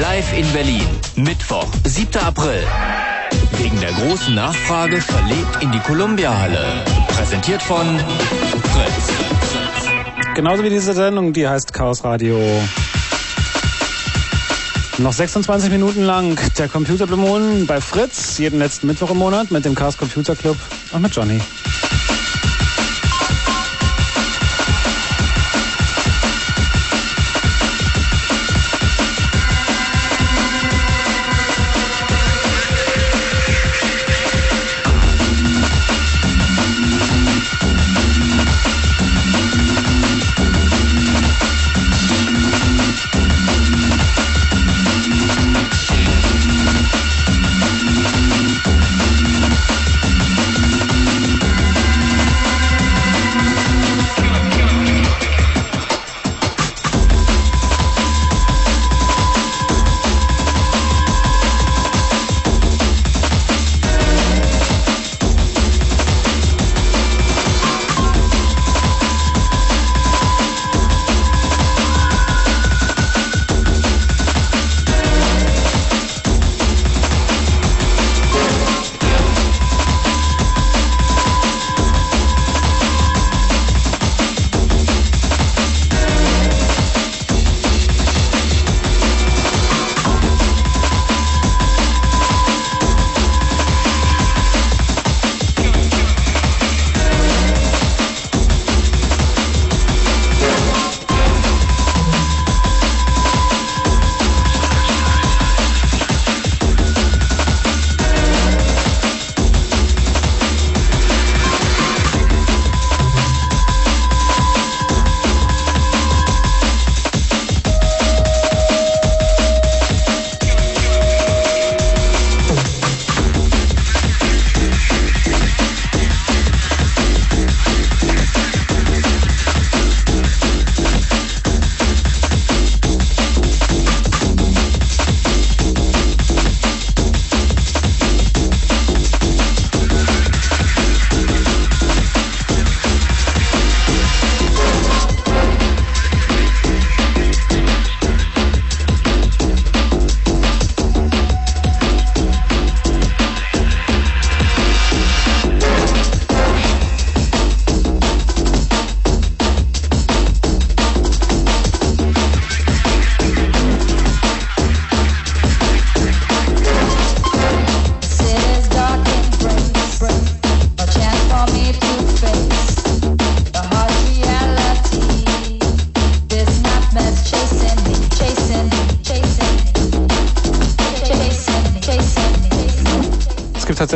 Live 0.00 0.32
in 0.32 0.50
Berlin. 0.54 0.86
Mittwoch, 1.16 1.68
7. 1.84 2.22
April. 2.22 2.64
Wegen 3.58 3.78
der 3.80 3.92
großen 3.92 4.34
Nachfrage 4.34 4.98
verlegt 4.98 5.62
in 5.62 5.70
die 5.72 5.78
Columbia-Halle. 5.80 6.64
Präsentiert 7.08 7.62
von 7.62 7.98
Fritz. 7.98 9.12
Genauso 10.34 10.64
wie 10.64 10.70
diese 10.70 10.94
Sendung, 10.94 11.34
die 11.34 11.46
heißt 11.46 11.74
Chaos 11.74 12.02
Radio. 12.02 12.40
Noch 14.96 15.12
26 15.12 15.70
Minuten 15.70 16.02
lang 16.02 16.38
der 16.56 16.68
Computerblumen 16.68 17.66
bei 17.66 17.82
Fritz, 17.82 18.38
jeden 18.38 18.58
letzten 18.58 18.86
Mittwoch 18.86 19.10
im 19.10 19.18
Monat 19.18 19.50
mit 19.50 19.66
dem 19.66 19.74
Chaos 19.74 19.98
Computer 19.98 20.34
Club 20.34 20.56
und 20.92 21.02
mit 21.02 21.14
Johnny. 21.14 21.42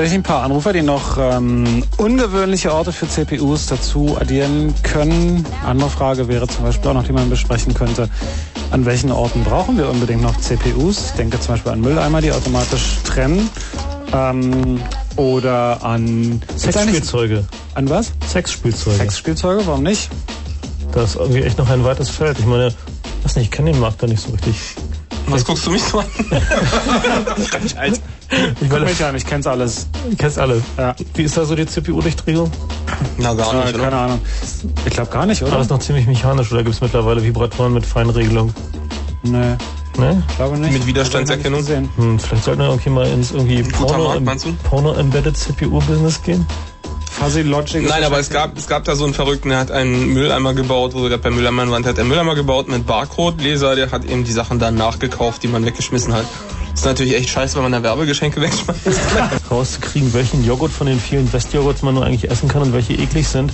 Tatsächlich 0.05 0.20
ein 0.20 0.34
paar 0.34 0.42
Anrufer, 0.42 0.74
die 0.74 0.83
noch 0.83 1.16
ähm, 1.18 1.83
ungewöhnliche 1.97 2.74
Orte 2.74 2.92
für 2.92 3.08
CPUs 3.08 3.68
dazu 3.68 4.18
addieren 4.20 4.74
können. 4.83 5.47
Andere 5.65 5.89
Frage 5.89 6.28
wäre 6.28 6.47
zum 6.47 6.65
Beispiel 6.65 6.91
auch 6.91 6.94
noch, 6.94 7.05
die 7.05 7.12
man 7.12 7.31
besprechen 7.31 7.73
könnte. 7.73 8.10
An 8.70 8.84
welchen 8.84 9.10
Orten 9.10 9.44
brauchen 9.44 9.78
wir 9.78 9.89
unbedingt 9.89 10.20
noch 10.20 10.39
CPUs? 10.39 11.07
Ich 11.07 11.10
denke 11.12 11.41
zum 11.41 11.55
Beispiel 11.55 11.73
an 11.73 11.81
Mülleimer, 11.81 12.20
die 12.20 12.33
automatisch 12.33 12.99
trennen. 13.05 13.49
Ähm, 14.12 14.83
oder 15.16 15.83
an 15.83 16.42
Sexspielzeuge. 16.55 17.47
An 17.74 17.89
was? 17.89 18.12
Sexspielzeuge. 18.31 18.99
Sexspielzeuge, 18.99 19.66
warum 19.66 19.84
nicht? 19.84 20.10
Das 20.92 21.10
ist 21.10 21.16
irgendwie 21.16 21.44
echt 21.44 21.57
noch 21.57 21.70
ein 21.70 21.83
weites 21.83 22.10
Feld. 22.10 22.39
Ich 22.39 22.44
meine, 22.44 22.74
weiß 23.23 23.36
nicht, 23.36 23.47
ich 23.47 23.50
kenne 23.50 23.73
den 23.73 23.81
Markt 23.81 24.02
da 24.02 24.07
nicht 24.07 24.20
so 24.20 24.33
richtig. 24.33 24.55
Was 25.28 25.47
guckst 25.47 25.65
du 25.66 25.70
mich 25.70 25.83
so 25.83 26.00
an? 26.00 26.07
ich. 27.65 28.00
Ich 28.60 28.68
guck 28.68 28.81
mich 28.81 29.05
an, 29.05 29.15
ich 29.16 29.26
kenn's 29.26 29.47
alles. 29.47 29.86
Kennst 30.18 30.39
alles. 30.39 30.62
Ja. 30.76 30.94
Wie 31.15 31.23
ist 31.23 31.36
da 31.36 31.44
so 31.44 31.55
die 31.55 31.66
CPU-Durchdrehung? 31.66 32.50
Na, 33.18 33.34
gar 33.34 33.55
nicht, 33.55 33.66
äh, 33.66 33.74
oder? 33.74 33.84
Keine 33.84 33.97
Ahnung. 33.97 34.20
Ich 34.84 34.92
glaube 34.92 35.10
gar 35.10 35.26
nicht, 35.26 35.42
oder? 35.42 35.52
Aber 35.52 35.58
das 35.58 35.66
ist 35.66 35.70
noch 35.70 35.81
ziemlich 35.81 36.07
mechanisch, 36.07 36.52
oder 36.52 36.62
gibt 36.62 36.74
es 36.74 36.81
mittlerweile 36.81 37.23
Vibratoren 37.23 37.73
mit 37.73 37.86
Feinregelung? 37.86 38.52
Nee. 39.23 39.57
Ne? 39.97 40.23
Glaube 40.36 40.58
nicht. 40.58 40.73
Mit 40.73 40.86
Widerstandserkennung? 40.86 41.65
Hm, 41.66 42.18
vielleicht 42.18 42.44
sollten 42.44 42.60
wir 42.60 42.68
irgendwie 42.68 42.91
mal 42.91 43.07
ins 43.07 43.31
irgendwie 43.31 43.62
guter 43.62 43.94
Porno, 43.94 44.05
Markt, 44.08 44.24
meinst 44.24 44.44
du? 44.44 44.52
Porno 44.65 44.92
Embedded 44.94 45.36
CPU-Business 45.36 46.23
gehen. 46.23 46.44
Fuzzy 47.10 47.42
Logic. 47.42 47.89
Nein, 47.89 48.02
aber 48.02 48.18
es 48.18 48.28
gab, 48.28 48.58
es 48.58 48.66
gab 48.66 48.84
da 48.84 48.97
so 48.97 49.05
einen 49.05 49.15
Verrückten, 49.15 49.50
der 49.50 49.58
hat 49.58 49.70
einen 49.70 50.12
Mülleimer 50.12 50.52
gebaut, 50.52 50.94
wo 50.94 51.02
wir 51.02 51.10
gerade 51.10 51.23
beim 51.23 51.36
Mülleimer 51.36 51.70
waren, 51.70 51.83
der 51.83 51.92
hat 51.92 51.99
einen 51.99 52.08
Mülleimer 52.08 52.34
gebaut 52.34 52.68
mit 52.68 52.86
Barcode-Leser, 52.86 53.76
der 53.76 53.92
hat 53.92 54.05
eben 54.05 54.24
die 54.24 54.33
Sachen 54.33 54.58
dann 54.58 54.74
nachgekauft, 54.74 55.44
die 55.44 55.49
man 55.49 55.65
weggeschmissen 55.65 56.12
hat. 56.12 56.24
Das 56.73 56.81
ist 56.81 56.86
natürlich 56.86 57.15
echt 57.15 57.31
scheiße, 57.31 57.55
wenn 57.55 57.62
man 57.62 57.73
da 57.73 57.83
Werbegeschenke 57.84 58.41
wegschmeißt. 58.41 58.81
Rauszukriegen, 59.55 60.12
welchen 60.15 60.44
Joghurt 60.44 60.73
von 60.73 60.86
den 60.86 60.99
vielen 61.00 61.33
Westjoghurts 61.33 61.83
man 61.83 61.94
nur 61.94 62.05
eigentlich 62.05 62.31
essen 62.31 62.49
kann 62.49 62.62
und 62.62 62.73
welche 62.73 62.94
eklig 62.94 63.26
sind. 63.28 63.52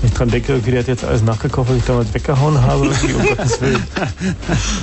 Wenn 0.00 0.10
ich 0.10 0.14
dran 0.14 0.28
denke, 0.28 0.52
irgendwie, 0.52 0.72
der 0.72 0.80
hat 0.80 0.88
jetzt 0.88 1.04
alles 1.04 1.22
nachgekauft, 1.22 1.70
was 1.70 1.76
ich 1.76 1.84
damals 1.84 2.12
weggehauen 2.12 2.60
habe. 2.60 2.86
Irgendwie, 2.86 3.12
um 3.14 3.26
Gottes 3.26 3.60
Willen. 3.60 3.82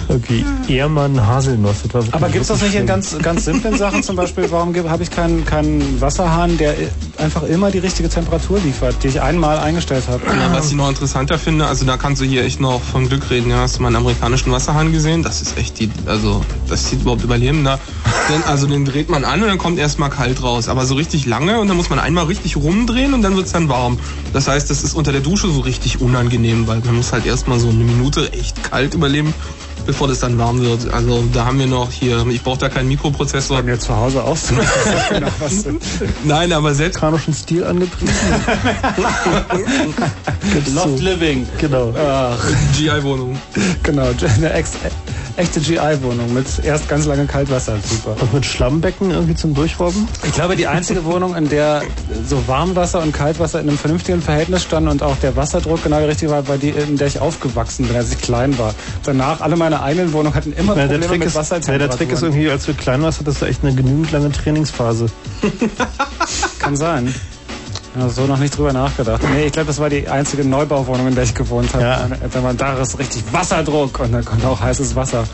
Irgendwie 0.10 0.46
Ehrmann 0.68 1.26
Haselnuss. 1.26 1.84
Das 1.84 1.94
war 1.94 2.02
wirklich 2.02 2.14
Aber 2.16 2.30
gibt's 2.30 2.48
das 2.48 2.62
nicht 2.62 2.70
in 2.70 2.78
schlimm. 2.80 2.88
ganz, 2.88 3.18
ganz 3.22 3.46
simplen 3.46 3.78
Sachen? 3.78 4.04
Zum 4.04 4.16
Beispiel, 4.16 4.50
warum 4.50 4.76
habe 4.90 5.04
ich 5.04 5.12
keinen, 5.12 5.46
keinen 5.46 6.02
Wasserhahn, 6.02 6.58
der 6.58 6.76
einfach 7.18 7.44
immer 7.44 7.72
die 7.72 7.80
richtige 7.80 8.10
Temperatur 8.10 8.60
liefert, 8.60 8.96
die 9.04 9.10
ich 9.10 9.22
einmal 9.22 9.60
eingestellt 9.60 10.06
habe? 10.08 10.22
Ja, 10.26 10.52
was 10.54 10.68
ich 10.68 10.76
noch 10.76 10.90
interessanter 10.90 11.38
finde, 11.38 11.68
also 11.68 11.86
da 11.86 11.98
kannst 11.98 12.22
du 12.22 12.26
hier 12.26 12.44
echt 12.44 12.60
noch 12.60 12.82
von 12.82 13.08
Glück 13.08 13.30
reden. 13.30 13.50
Ja, 13.50 13.58
hast 13.58 13.78
du 13.78 13.84
meinen 13.84 13.96
amerikanischen 13.96 14.52
Wasserhahn 14.52 14.92
gesehen? 14.92 15.24
Das 15.24 15.42
ist 15.42 15.58
echt 15.58 15.80
die, 15.80 15.90
also 16.06 16.44
das 16.68 16.90
sieht 16.90 17.02
überhaupt 17.02 17.24
überleben 17.24 17.64
da. 17.64 17.80
Denn, 18.30 18.44
also 18.44 18.68
den 18.68 18.86
dreht 18.86 19.10
man 19.10 19.26
an 19.26 19.42
und 19.42 19.48
dann 19.48 19.58
kommt 19.58 19.80
erstmal 19.80 20.10
kalt 20.10 20.44
raus. 20.44 20.70
Aber 20.70 20.86
so 20.86 20.96
richtig 20.96 21.26
lange 21.26 21.60
und 21.60 21.68
dann 21.68 21.78
muss 21.78 21.90
man 21.90 22.00
einmal 22.00 22.26
richtig 22.26 22.58
rumdrehen 22.58 23.14
und 23.14 23.22
dann 23.22 23.36
wird's 23.36 23.54
dann 23.54 23.70
warm. 23.70 23.98
Das 24.34 24.48
heißt, 24.48 24.70
das 24.70 24.84
ist 24.84 24.96
unter 24.96 25.12
der 25.12 25.22
Dusche 25.22 25.50
so 25.50 25.62
richtig 25.62 26.02
unangenehm, 26.02 26.68
weil 26.68 26.80
man 26.80 26.96
muss 26.96 27.14
halt 27.14 27.26
erstmal 27.26 27.60
so 27.60 27.70
eine 27.70 27.84
Minute 27.84 28.32
echt 28.34 28.64
kalt 28.64 28.94
überleben, 28.94 29.34
bevor 29.86 30.08
das 30.08 30.20
dann 30.20 30.38
warm 30.38 30.62
wird. 30.62 30.94
Also 30.94 31.24
da 31.34 31.46
haben 31.46 31.60
wir 31.60 31.68
noch 31.68 31.92
hier, 31.92 32.26
ich 32.28 32.44
brauche 32.44 32.60
da 32.60 32.70
keinen 32.70 32.90
Mikroprozessor. 32.90 33.58
Bei 33.58 33.64
mir 33.64 33.80
zu 33.80 33.96
Hause 33.96 34.24
auch 34.24 34.38
so. 34.38 34.56
genau, 35.10 35.28
was 35.40 35.66
Nein, 36.24 36.54
aber 36.54 36.74
selbst 36.74 37.00
Amerikanischen 37.14 37.34
Stil 37.34 37.64
angepriesen. 37.64 38.16
Loft 40.74 41.00
Living. 41.00 41.48
Genau. 41.60 41.94
GI-Wohnung. 42.76 43.40
genau, 43.84 44.10
eine 44.36 44.54
ex, 44.54 44.72
echte 45.36 45.60
GI-Wohnung 45.60 46.34
mit 46.34 46.46
erst 46.64 46.88
ganz 46.88 47.06
lange 47.06 47.26
Kaltwasser. 47.26 47.78
Super. 47.84 48.16
Und 48.22 48.34
mit 48.34 48.46
Schlammbecken 48.46 49.12
irgendwie 49.12 49.36
zum 49.36 49.54
Durchrobben? 49.54 50.08
Ich 50.24 50.34
glaube, 50.34 50.56
die 50.56 50.68
einzige 50.68 51.06
Wohnung, 51.06 51.36
in 51.36 51.50
der 51.50 51.82
so 52.28 52.48
Warmwasser 52.48 53.02
und 53.02 53.14
Kaltwasser 53.14 53.60
in 53.60 53.70
einem 53.70 53.78
vernünftigen 53.78 54.22
Verhältnis 54.22 54.64
standen 54.64 54.90
und 54.90 55.04
auch 55.04 55.16
der 55.18 55.36
Wasserdruck 55.36 55.84
genau 55.84 56.00
der 56.00 56.08
richtige 56.08 56.32
war, 56.32 56.48
war 56.48 56.58
die, 56.58 56.70
in 56.70 56.98
der 56.98 57.08
ich 57.08 57.20
aufgewachsen 57.20 57.88
bin, 57.88 57.96
als 57.96 58.12
ich 58.12 58.20
klein 58.20 58.58
war. 58.58 58.74
Danach, 59.04 59.42
alle 59.42 59.56
meine 59.56 59.82
eigenen 59.82 60.14
Wohnungen 60.14 60.36
hatten 60.36 60.54
immer 60.54 60.76
der, 60.76 60.84
Probleme 60.84 61.08
Trick 61.08 61.20
mit 61.20 61.28
ist, 61.30 61.36
Wassertemperaturen. 61.36 61.90
der 61.90 61.98
Trick 61.98 62.12
ist 62.12 62.22
irgendwie, 62.24 62.50
als 62.50 62.66
du 62.66 62.74
klein 62.74 63.02
warst, 63.02 63.20
hattest 63.20 63.42
du 63.42 63.46
echt 63.46 63.64
eine 63.64 63.74
genügend 63.74 64.12
lange 64.12 64.32
Trainingsphase. 64.32 65.08
Kann 66.60 66.76
sein. 66.76 67.14
Ja, 67.96 68.10
so 68.10 68.26
noch 68.26 68.40
nicht 68.40 68.58
drüber 68.58 68.74
nachgedacht. 68.74 69.22
Nee, 69.34 69.46
ich 69.46 69.52
glaube, 69.52 69.68
das 69.68 69.80
war 69.80 69.90
die 69.90 70.08
einzige 70.08 70.44
Neubauwohnung, 70.44 71.08
in 71.08 71.16
der 71.16 71.26
ich 71.26 71.36
gewohnt 71.36 71.74
habe. 71.74 71.84
Ja. 71.84 72.08
Da 72.32 72.44
war 72.44 72.54
da 72.54 72.82
ist 72.82 72.98
richtig 72.98 73.24
Wasserdruck 73.32 74.00
und 74.00 74.12
dann 74.12 74.26
kommt 74.26 74.44
auch 74.46 74.60
heißes 74.60 74.96
Wasser. 74.96 75.26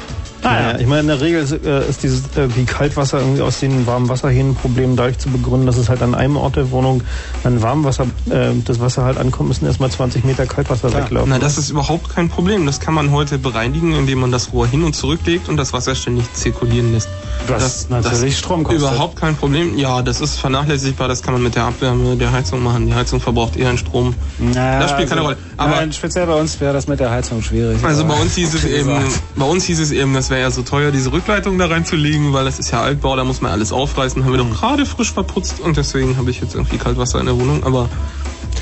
Ah, 0.44 0.72
ja. 0.72 0.80
Ich 0.80 0.88
meine, 0.88 1.02
in 1.02 1.08
der 1.08 1.22
Regel 1.22 1.42
ist, 1.42 1.52
äh, 1.52 1.90
ist 1.90 2.04
dieses 2.04 2.22
äh, 2.38 2.56
wie 2.56 2.66
Kaltwasser 2.66 3.20
irgendwie 3.20 3.42
aus 3.42 3.60
den 3.60 3.86
warmen 3.86 4.10
Wasserhähnen 4.10 4.56
Problem 4.56 4.96
dadurch 4.96 5.18
zu 5.18 5.30
begründen, 5.30 5.66
dass 5.66 5.78
es 5.78 5.90
halt 5.90 6.02
an 6.02 6.16
einem 6.16 6.38
Ort 6.38 6.56
der 6.56 6.72
Wohnung 6.72 7.04
an 7.44 7.62
Warmwasser, 7.62 8.06
äh, 8.30 8.52
das 8.64 8.80
Wasser 8.80 9.04
halt 9.04 9.18
ankommt, 9.18 9.50
müssen 9.50 9.66
erstmal 9.66 9.92
20 9.92 10.24
Meter 10.24 10.46
Kaltwasser 10.46 10.94
weglaufen. 10.94 11.30
Na, 11.30 11.40
das 11.40 11.58
ist 11.58 11.70
überhaupt 11.70 12.10
kein 12.10 12.30
Problem. 12.30 12.66
Das 12.66 12.80
kann 12.80 12.94
man 12.94 13.12
heute 13.12 13.38
bereinigen, 13.38 13.94
indem 13.96 14.20
man 14.20 14.32
das 14.32 14.54
Rohr 14.54 14.68
hin 14.68 14.84
und 14.84 14.96
zurück 14.96 15.20
legt 15.26 15.50
und 15.50 15.58
das 15.58 15.74
Wasser 15.74 15.96
ständig 15.96 16.34
zirkulieren 16.34 16.94
lässt. 16.94 17.10
Was 17.48 17.90
natürlich 17.90 18.38
Strom 18.38 18.64
kostet. 18.64 18.82
Überhaupt 18.82 19.16
kein 19.16 19.36
Problem. 19.36 19.78
Ja, 19.78 20.02
das 20.02 20.22
ist 20.22 20.40
vernachlässigbar. 20.40 21.08
Das 21.08 21.22
kann 21.22 21.34
man 21.34 21.44
mit 21.44 21.56
der 21.56 21.64
Abwärme 21.64 22.16
der 22.16 22.32
Heizung 22.32 22.64
machen. 22.64 22.86
Die 22.86 22.94
Heizung 22.94 23.20
verbraucht 23.20 23.58
eher 23.58 23.70
einen 23.70 23.78
Strom. 23.78 24.14
Naja, 24.38 24.80
das 24.80 24.92
spielt 24.92 25.10
keine 25.10 25.22
also, 25.22 25.34
Rolle. 25.34 25.38
Aber 25.58 25.76
nein, 25.76 25.92
speziell 25.92 26.28
bei 26.28 26.36
uns 26.36 26.60
wäre 26.60 26.74
das 26.74 26.88
mit 26.88 27.00
der 27.00 27.12
Heizung 27.12 27.42
schwierig. 27.42 27.84
also 27.84 28.06
bei 28.06 28.20
uns 28.20 28.36
hieß 28.36 28.54
es 28.54 28.64
eben, 28.66 28.94
bei 29.36 29.46
uns 29.46 29.66
hieß 29.66 29.80
es 29.80 29.92
eben, 29.92 30.16
das 30.30 30.36
wäre 30.36 30.42
ja 30.42 30.52
so 30.52 30.62
teuer, 30.62 30.92
diese 30.92 31.12
Rückleitung 31.12 31.58
da 31.58 31.66
reinzulegen, 31.66 32.34
weil 32.34 32.46
das 32.46 32.60
ist 32.60 32.70
ja 32.72 32.82
Altbau, 32.82 33.16
da 33.16 33.24
muss 33.24 33.42
man 33.42 33.52
alles 33.52 33.72
aufreißen. 33.72 34.24
Haben 34.24 34.32
wir 34.32 34.44
Mhm. 34.44 34.52
doch 34.52 34.60
gerade 34.60 34.86
frisch 34.86 35.12
verputzt 35.12 35.60
und 35.60 35.76
deswegen 35.76 36.18
habe 36.18 36.30
ich 36.30 36.40
jetzt 36.40 36.54
irgendwie 36.54 36.78
Kaltwasser 36.78 37.20
in 37.20 37.26
der 37.26 37.36
Wohnung. 37.40 37.64
Aber 37.64 37.90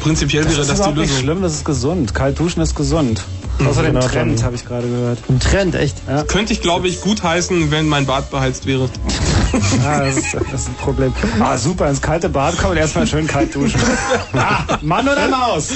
prinzipiell 0.02 0.44
Das 0.46 0.54
wäre 0.54 0.62
ist 0.62 0.70
das 0.70 0.78
die 0.78 0.82
überhaupt 0.84 0.98
nicht 1.00 1.10
Lösung. 1.10 1.24
schlimm, 1.24 1.42
das 1.42 1.54
ist 1.56 1.66
gesund. 1.66 2.16
Kalt 2.16 2.40
duschen 2.40 2.62
ist 2.62 2.74
gesund. 2.74 3.22
Außerdem 3.68 3.96
genau, 3.96 4.08
Trend, 4.08 4.44
habe 4.44 4.56
ich 4.56 4.64
gerade 4.66 4.88
gehört. 4.88 5.20
Ein 5.28 5.42
Trend, 5.42 5.76
echt. 5.76 5.98
Ja. 6.08 6.24
Könnte 6.24 6.54
ich, 6.54 6.62
glaube 6.62 6.88
ich, 6.88 7.02
gut 7.02 7.22
heißen, 7.24 7.70
wenn 7.70 7.90
mein 7.90 8.06
Bad 8.06 8.32
beheizt 8.32 8.66
wäre. 8.66 8.90
Ah, 9.86 10.00
das, 10.06 10.18
ist, 10.18 10.34
das 10.34 10.62
ist 10.62 10.68
ein 10.70 10.76
Problem. 10.76 11.12
Ah, 11.40 11.58
super, 11.58 11.90
ins 11.90 12.02
kalte 12.02 12.30
Bad 12.30 12.58
kommen 12.58 12.72
und 12.74 12.78
erstmal 12.78 13.08
schön 13.08 13.28
kalt 13.28 13.54
duschen. 13.56 13.80
Ah, 14.34 14.78
Mann 14.82 15.06
oder 15.08 15.28
Maus? 15.28 15.70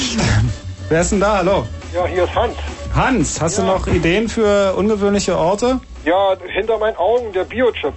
Wer 0.89 1.01
ist 1.01 1.11
denn 1.11 1.19
da? 1.21 1.37
Hallo? 1.37 1.65
Ja, 1.93 2.05
hier 2.05 2.23
ist 2.25 2.35
Hans. 2.35 2.53
Hans, 2.95 3.41
hast 3.41 3.57
du 3.57 3.63
noch 3.63 3.87
Ideen 3.87 4.27
für 4.27 4.73
ungewöhnliche 4.75 5.37
Orte? 5.37 5.79
Ja, 6.03 6.35
hinter 6.53 6.77
meinen 6.77 6.97
Augen 6.97 7.31
der 7.31 7.45
Biochip. 7.45 7.93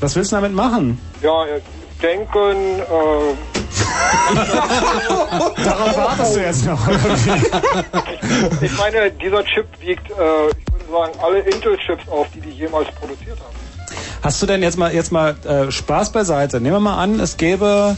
Was 0.00 0.14
willst 0.16 0.32
du 0.32 0.36
damit 0.36 0.52
machen? 0.52 1.00
Ja, 1.22 1.46
äh, 1.46 1.60
denken, 2.02 2.80
äh, 2.80 3.34
Darauf 5.64 5.96
wartest 5.96 6.36
du 6.36 6.40
jetzt 6.40 6.66
noch. 6.66 6.88
ich 8.62 8.78
meine, 8.78 9.10
dieser 9.12 9.44
Chip 9.44 9.66
wiegt, 9.80 10.10
äh, 10.10 10.12
ich 10.12 10.72
würde 10.72 10.92
sagen, 10.92 11.12
alle 11.22 11.38
Intel-Chips 11.40 12.08
auf, 12.08 12.26
die 12.34 12.40
die 12.40 12.50
jemals 12.50 12.88
produziert 12.92 13.38
haben. 13.40 13.54
Hast 14.22 14.42
du 14.42 14.46
denn 14.46 14.62
jetzt 14.62 14.76
mal, 14.76 14.92
jetzt 14.94 15.12
mal 15.12 15.36
äh, 15.44 15.70
Spaß 15.70 16.12
beiseite? 16.12 16.60
Nehmen 16.60 16.76
wir 16.76 16.80
mal 16.80 17.02
an, 17.02 17.20
es 17.20 17.36
gäbe 17.36 17.96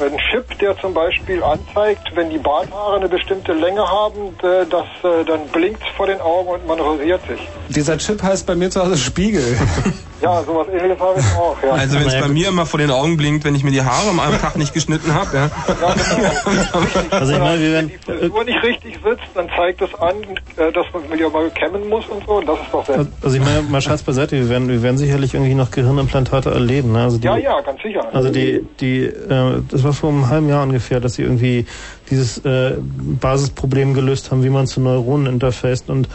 Ein 0.00 0.16
Chip, 0.30 0.58
der 0.60 0.78
zum 0.78 0.94
Beispiel 0.94 1.42
anzeigt, 1.42 2.14
wenn 2.14 2.30
die 2.30 2.38
Barthaare 2.38 2.96
eine 2.96 3.08
bestimmte 3.08 3.52
Länge 3.52 3.80
haben, 3.80 4.28
äh, 4.42 4.64
das, 4.70 4.86
äh, 5.02 5.24
dann 5.24 5.48
blinkt 5.48 5.82
vor 5.96 6.06
den 6.06 6.20
Augen 6.20 6.50
und 6.50 6.66
man 6.66 6.78
rasiert 6.78 7.20
sich. 7.26 7.40
Dieser 7.68 7.98
Chip 7.98 8.22
heißt 8.22 8.46
bei 8.46 8.54
mir 8.54 8.70
zu 8.70 8.80
Hause 8.80 8.96
Spiegel. 8.96 9.42
Ja, 10.20 10.42
sowas 10.42 10.66
ähnliches 10.68 10.98
habe 10.98 11.20
ich 11.20 11.26
auch, 11.36 11.56
ja. 11.62 11.72
Also 11.72 12.00
wenn 12.00 12.06
es 12.06 12.20
bei 12.20 12.28
mir 12.28 12.48
immer 12.48 12.66
vor 12.66 12.78
den 12.78 12.90
Augen 12.90 13.16
blinkt, 13.16 13.44
wenn 13.44 13.54
ich 13.54 13.62
mir 13.62 13.70
die 13.70 13.82
Haare 13.82 14.10
am 14.10 14.18
einen 14.18 14.40
Tag 14.40 14.56
nicht 14.56 14.74
geschnitten 14.74 15.14
habe, 15.14 15.36
ja. 15.36 15.50
Also 17.10 17.32
ich 17.32 17.38
meine, 17.38 17.60
wir 17.60 17.72
werden, 17.72 17.92
Wenn 18.06 18.16
die 18.16 18.18
Frisur 18.18 18.44
nicht 18.44 18.62
richtig 18.62 18.98
sitzt, 19.04 19.28
dann 19.34 19.48
zeigt 19.56 19.80
es 19.80 19.94
an, 19.94 20.16
äh, 20.56 20.72
dass 20.72 20.86
man 20.92 21.12
wieder 21.12 21.30
mal 21.30 21.48
kämmen 21.50 21.88
muss 21.88 22.06
und 22.06 22.24
so, 22.26 22.38
und 22.38 22.48
das 22.48 22.58
ist 22.58 22.68
doch 22.72 22.84
sehr... 22.86 23.06
also 23.22 23.36
ich 23.36 23.44
meine, 23.44 23.62
mal 23.62 23.80
Schatz 23.80 24.02
beiseite, 24.02 24.36
wir 24.36 24.48
werden, 24.48 24.68
wir 24.68 24.82
werden 24.82 24.98
sicherlich 24.98 25.34
irgendwie 25.34 25.54
noch 25.54 25.70
Gehirnimplantate 25.70 26.50
erleben. 26.50 26.92
Ne? 26.92 27.02
Also 27.04 27.18
die, 27.18 27.26
Ja, 27.26 27.36
ja, 27.36 27.60
ganz 27.60 27.80
sicher. 27.82 28.04
Also 28.12 28.30
die, 28.30 28.66
die, 28.80 29.04
äh, 29.04 29.62
das 29.70 29.84
war 29.84 29.92
vor 29.92 30.10
einem 30.10 30.28
halben 30.28 30.48
Jahr 30.48 30.62
ungefähr, 30.62 31.00
dass 31.00 31.14
sie 31.14 31.22
irgendwie 31.22 31.66
dieses 32.10 32.38
äh, 32.44 32.74
Basisproblem 32.78 33.94
gelöst 33.94 34.30
haben, 34.30 34.42
wie 34.42 34.50
man 34.50 34.66
zu 34.66 34.80
Neuronen 34.80 35.32
interfaced 35.32 35.90
und 35.90 36.08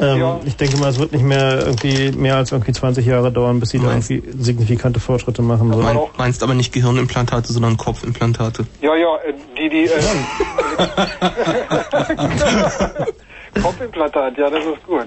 ähm, 0.00 0.20
Ja. 0.20 0.40
ich 0.44 0.56
denke 0.56 0.76
mal, 0.78 0.90
es 0.90 0.98
wird 0.98 1.12
nicht 1.12 1.24
mehr 1.24 1.66
irgendwie 1.66 2.10
mehr 2.12 2.36
als 2.36 2.52
irgendwie 2.52 2.72
20 2.72 3.04
Jahre 3.06 3.30
dauern, 3.32 3.58
bis 3.60 3.70
sie 3.70 3.78
da 3.78 3.86
Meinst- 3.86 4.10
irgendwie 4.10 4.42
signifikante 4.42 5.00
Fortschritte 5.00 5.42
machen. 5.42 5.72
So. 5.72 5.80
Mein, 5.80 5.98
meinst 6.16 6.42
aber 6.42 6.54
nicht 6.54 6.72
Gehirnimplantate, 6.72 7.52
sondern 7.52 7.76
Kopfimplantate. 7.76 8.64
Ja, 8.80 8.94
ja, 8.94 9.16
äh, 9.16 9.34
die, 9.56 9.68
die... 9.68 9.84
Äh, 9.86 9.90
Kopfimplantat, 13.62 14.36
ja, 14.38 14.50
das 14.50 14.64
ist 14.64 14.84
gut. 14.86 15.06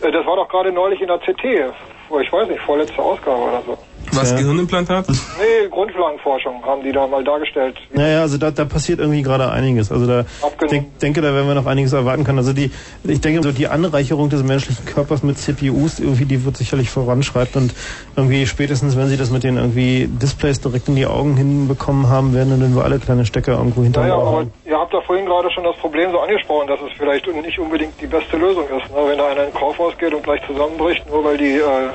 Äh, 0.00 0.10
Das 0.12 0.26
war 0.26 0.36
doch 0.36 0.48
gerade 0.48 0.72
neulich 0.72 1.00
in 1.00 1.08
der 1.08 1.18
CT 1.18 1.44
ich 2.22 2.32
weiß 2.32 2.48
nicht, 2.48 2.60
vorletzte 2.60 3.02
Ausgabe 3.02 3.36
oder 3.36 3.62
so. 3.66 3.76
Was, 4.12 4.30
Ja. 4.30 4.36
Gehirnimplantat? 4.38 5.06
Nee, 5.38 5.68
Grundlagenforschung 5.70 6.64
haben 6.64 6.82
die 6.82 6.92
da 6.92 7.06
mal 7.06 7.22
dargestellt. 7.22 7.76
Naja, 7.92 8.22
also 8.22 8.38
da, 8.38 8.50
da 8.50 8.64
passiert 8.64 9.00
irgendwie 9.00 9.22
gerade 9.22 9.50
einiges. 9.50 9.90
Also 9.92 10.06
da 10.06 10.24
denk, 10.70 10.98
denke, 11.00 11.20
da 11.20 11.34
werden 11.34 11.46
wir 11.48 11.54
noch 11.54 11.66
einiges 11.66 11.92
erwarten 11.92 12.24
können. 12.24 12.38
Also 12.38 12.52
die, 12.52 12.70
ich 13.04 13.20
denke, 13.20 13.42
so 13.42 13.52
die 13.52 13.66
Anreicherung 13.68 14.28
des 14.30 14.42
menschlichen 14.42 14.84
Körpers 14.86 15.22
mit 15.22 15.38
CPUs 15.38 15.98
irgendwie, 16.00 16.24
die 16.24 16.44
wird 16.44 16.56
sicherlich 16.56 16.88
voranschreiten 16.90 17.62
und 17.62 17.74
irgendwie 18.16 18.46
spätestens, 18.46 18.96
wenn 18.96 19.08
sie 19.08 19.16
das 19.16 19.30
mit 19.30 19.42
den 19.44 19.56
irgendwie 19.56 20.08
Displays 20.08 20.60
direkt 20.60 20.88
in 20.88 20.96
die 20.96 21.06
Augen 21.06 21.36
hinbekommen 21.36 22.08
haben, 22.08 22.32
werden 22.34 22.58
dann 22.60 22.74
wir 22.74 22.84
alle 22.84 22.98
kleine 22.98 23.26
Stecker 23.26 23.52
irgendwo 23.58 23.82
hinter 23.82 24.00
Naja, 24.02 24.14
aber 24.14 24.38
haben. 24.38 24.52
ihr 24.64 24.78
habt 24.78 24.94
da 24.94 25.00
vorhin 25.02 25.26
gerade 25.26 25.50
schon 25.50 25.64
das 25.64 25.76
Problem 25.76 26.10
so 26.12 26.20
angesprochen, 26.20 26.68
dass 26.68 26.80
es 26.80 26.92
vielleicht 26.96 27.26
nicht 27.26 27.58
unbedingt 27.58 28.00
die 28.00 28.06
beste 28.06 28.36
Lösung 28.36 28.64
ist. 28.64 28.90
Ne? 28.90 28.96
Wenn 29.06 29.18
da 29.18 29.26
einer 29.28 29.44
in 29.46 29.50
den 29.50 29.54
Kaufhaus 29.54 29.96
geht 29.98 30.14
und 30.14 30.22
gleich 30.22 30.40
zusammenbricht, 30.46 31.08
nur 31.10 31.24
weil 31.24 31.36
die 31.36 31.56
äh, 31.58 31.90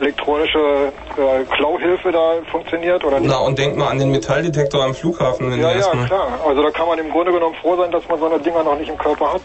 elektronische 0.00 0.58
äh, 0.58 1.44
Klauhilfe 1.56 2.12
da 2.12 2.32
funktioniert 2.50 3.04
oder 3.04 3.20
nicht. 3.20 3.30
Na, 3.30 3.38
und 3.38 3.58
denk 3.58 3.76
mal 3.76 3.88
an 3.88 3.98
den 3.98 4.10
Metalldetektor 4.10 4.84
am 4.84 4.94
Flughafen, 4.94 5.50
wenn 5.50 5.60
ja, 5.60 5.68
du 5.68 5.72
ja, 5.72 5.76
erstmal. 5.78 6.06
klar. 6.06 6.40
Also 6.46 6.62
da 6.62 6.70
kann 6.70 6.86
man 6.86 6.98
im 6.98 7.10
Grunde 7.10 7.32
genommen 7.32 7.54
froh 7.60 7.76
sein, 7.76 7.90
dass 7.90 8.06
man 8.08 8.18
so 8.18 8.26
eine 8.26 8.38
Dinger 8.38 8.62
noch 8.62 8.78
nicht 8.78 8.88
im 8.88 8.98
Körper 8.98 9.34
hat. 9.34 9.42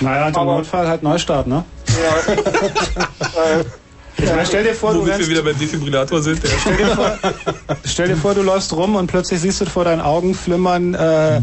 Naja, 0.00 0.26
und 0.26 0.36
im 0.36 0.44
Notfall 0.44 0.88
halt 0.88 1.02
Neustart, 1.02 1.46
ne? 1.46 1.64
Ich 4.18 4.28
meine, 4.28 4.46
stell 4.46 4.62
dir 4.62 4.74
vor, 4.74 4.92
du 4.92 5.00
Womit 5.00 5.14
rennst, 5.14 5.28
wir 5.28 5.36
wieder 5.36 5.42
bei 5.42 5.58
Defibrillator 5.58 6.20
sind. 6.20 6.42
stell, 6.60 6.76
dir 6.76 6.86
vor, 6.86 7.18
stell 7.84 8.08
dir 8.08 8.16
vor, 8.16 8.34
du 8.34 8.42
läufst 8.42 8.74
rum 8.76 8.94
und 8.94 9.06
plötzlich 9.06 9.40
siehst 9.40 9.60
du 9.60 9.66
vor 9.66 9.84
deinen 9.84 10.00
Augen 10.00 10.34
flimmern, 10.34 10.94
äh, 10.94 11.40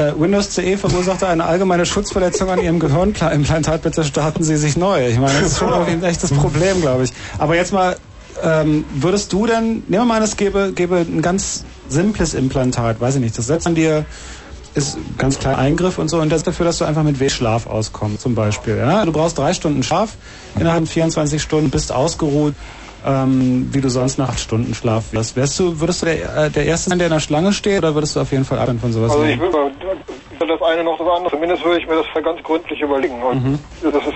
äh, 0.00 0.18
Windows 0.18 0.54
CE 0.54 0.76
verursachte 0.76 1.28
eine 1.28 1.44
allgemeine 1.44 1.84
Schutzverletzung 1.84 2.48
an 2.48 2.60
ihrem 2.60 2.78
Gehirnimplantat, 2.78 3.82
bitte 3.82 4.04
starten 4.04 4.42
Sie 4.42 4.56
sich 4.56 4.76
neu. 4.76 5.06
Ich 5.08 5.18
meine, 5.18 5.40
das 5.40 5.52
ist 5.52 5.58
schon 5.58 5.72
ein 5.72 6.02
echtes 6.02 6.32
Problem, 6.32 6.80
glaube 6.80 7.04
ich. 7.04 7.12
Aber 7.38 7.54
jetzt 7.54 7.72
mal, 7.72 7.96
ähm, 8.42 8.84
würdest 8.94 9.32
du 9.32 9.46
denn, 9.46 9.82
nehmen 9.88 9.88
wir 9.88 10.04
mal 10.04 10.16
an, 10.16 10.22
es 10.22 10.36
gäbe, 10.36 10.72
gäbe 10.74 10.96
ein 10.96 11.20
ganz 11.22 11.64
simples 11.88 12.34
Implantat, 12.34 13.00
weiß 13.00 13.16
ich 13.16 13.20
nicht, 13.20 13.36
das 13.36 13.46
setzt 13.46 13.66
an 13.66 13.74
dir 13.74 14.06
ist 14.72 14.98
ganz 15.18 15.38
kleiner 15.40 15.58
Eingriff 15.58 15.98
und 15.98 16.08
so 16.08 16.20
und 16.20 16.30
das 16.30 16.44
dafür, 16.44 16.64
dass 16.64 16.78
du 16.78 16.84
einfach 16.84 17.02
mit 17.02 17.32
Schlaf 17.32 17.66
auskommst 17.66 18.22
zum 18.22 18.36
Beispiel. 18.36 18.76
Ja? 18.76 19.04
Du 19.04 19.10
brauchst 19.10 19.36
drei 19.36 19.52
Stunden 19.52 19.82
Schlaf 19.82 20.10
innerhalb 20.58 20.82
von 20.82 20.86
24 20.86 21.42
Stunden, 21.42 21.70
bist 21.70 21.90
ausgeruht, 21.90 22.54
ähm, 23.06 23.68
wie 23.72 23.80
du 23.80 23.88
sonst 23.88 24.18
nach 24.18 24.30
acht 24.30 24.40
Stunden 24.40 24.74
Schlaf 24.74 25.12
wirst. 25.12 25.36
Wärst 25.36 25.58
du, 25.58 25.80
würdest 25.80 26.02
du 26.02 26.06
der, 26.06 26.46
äh, 26.46 26.50
der 26.50 26.66
Erste 26.66 26.90
sein, 26.90 26.98
der 26.98 27.08
in 27.08 27.12
der 27.12 27.20
Schlange 27.20 27.52
steht 27.52 27.78
oder 27.78 27.94
würdest 27.94 28.16
du 28.16 28.20
auf 28.20 28.30
jeden 28.32 28.44
Fall 28.44 28.58
Abstand 28.58 28.80
von 28.80 28.92
sowas 28.92 29.12
Also 29.12 29.24
ich 29.24 29.36
nehmen? 29.38 29.52
weder 29.52 29.70
das 30.46 30.62
eine 30.62 30.84
noch 30.84 30.98
das 30.98 31.06
andere. 31.08 31.30
Zumindest 31.30 31.64
würde 31.64 31.80
ich 31.80 31.86
mir 31.88 31.96
das 31.96 32.24
ganz 32.24 32.42
gründlich 32.42 32.80
überlegen. 32.80 33.22
Und 33.22 33.44
Mhm. 33.44 33.58
das 33.82 33.94
ist 33.94 34.14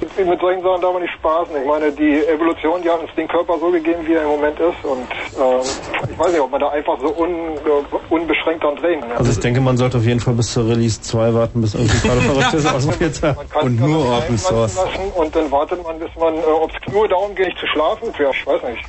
mit 0.00 0.40
solchen 0.40 0.62
Sachen 0.62 0.80
darf 0.80 0.92
man 0.92 1.02
nicht 1.02 1.14
spaßen. 1.14 1.56
Ich 1.56 1.66
meine, 1.66 1.92
die 1.92 2.26
Evolution, 2.26 2.82
die 2.82 2.90
hat 2.90 3.00
uns 3.00 3.10
den 3.16 3.28
Körper 3.28 3.58
so 3.58 3.70
gegeben, 3.70 4.06
wie 4.06 4.14
er 4.14 4.22
im 4.22 4.28
Moment 4.28 4.58
ist. 4.58 4.84
Und 4.84 5.00
ähm, 5.00 6.10
ich 6.10 6.18
weiß 6.18 6.32
nicht, 6.32 6.40
ob 6.40 6.50
man 6.50 6.60
da 6.60 6.68
einfach 6.70 6.98
so 7.00 7.14
un, 7.16 7.30
äh, 7.30 8.10
unbeschränkt 8.10 8.62
dran 8.62 8.76
drehen 8.76 9.00
kann. 9.00 9.12
Also 9.12 9.30
ich 9.30 9.40
denke, 9.40 9.60
man 9.60 9.76
sollte 9.76 9.98
auf 9.98 10.04
jeden 10.04 10.20
Fall 10.20 10.34
bis 10.34 10.52
zur 10.52 10.68
Release 10.68 11.00
2 11.00 11.34
warten, 11.34 11.60
bis 11.60 11.74
irgendwie 11.74 11.98
gerade 12.06 12.20
Verrücktes 12.20 12.66
ausprobiert 12.74 13.22
hat. 13.22 13.36
Und 13.62 13.80
nur 13.80 14.18
Open 14.18 14.38
Source. 14.38 14.78
Und 15.14 15.34
dann 15.34 15.50
wartet 15.50 15.82
man, 15.82 15.98
bis 15.98 16.10
man, 16.18 16.34
äh, 16.34 16.40
ob 16.40 16.70
es 16.70 16.92
nur 16.92 17.08
darum 17.08 17.34
geht, 17.34 17.46
nicht 17.46 17.58
zu 17.58 17.66
schlafen, 17.66 18.12
ja, 18.18 18.30
ich 18.30 18.46
weiß 18.46 18.62
nicht. 18.62 18.82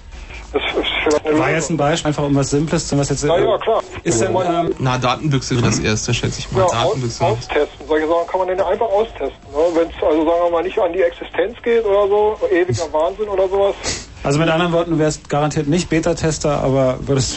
Das 0.55 0.63
ist 0.63 0.87
vielleicht 1.03 1.25
eine 1.27 1.37
War 1.37 1.51
jetzt 1.51 1.69
ein 1.69 1.75
Beispiel, 1.75 2.07
einfach 2.07 2.23
um 2.23 2.33
was 2.33 2.49
Simples 2.49 2.87
zu 2.87 2.97
was 2.97 3.09
jetzt. 3.09 3.25
Ja, 3.25 3.37
ja, 3.37 3.57
klar. 3.57 3.83
Ist 4.03 4.21
denn, 4.21 4.33
ähm, 4.33 4.73
Na, 4.79 4.97
Datenbüchse 4.97 5.61
das 5.61 5.79
erste, 5.79 6.13
schätze 6.13 6.39
ich 6.39 6.49
mal. 6.53 6.59
Ja, 6.59 6.65
aus, 6.67 6.71
Datenbüchse. 6.71 7.25
austesten. 7.25 7.87
Solche 7.89 8.07
Sachen 8.07 8.27
kann 8.27 8.39
man 8.39 8.47
dann 8.47 8.61
einfach 8.65 8.85
austesten. 8.85 9.51
Ne? 9.51 9.57
Wenn 9.73 9.89
es 9.89 9.95
also, 10.01 10.25
sagen 10.25 10.43
wir 10.45 10.51
mal, 10.51 10.63
nicht 10.63 10.79
an 10.79 10.93
die 10.93 11.01
Existenz 11.01 11.61
geht 11.61 11.83
oder 11.83 12.07
so, 12.07 12.37
ewiger 12.49 12.93
Wahnsinn 12.93 13.27
oder 13.27 13.49
sowas. 13.49 13.75
also 14.23 14.39
mit 14.39 14.47
anderen 14.47 14.71
Worten, 14.71 14.91
du 14.91 14.99
wärst 14.99 15.29
garantiert 15.29 15.67
nicht 15.67 15.89
Beta-Tester, 15.89 16.63
aber 16.63 16.99
würdest 17.01 17.35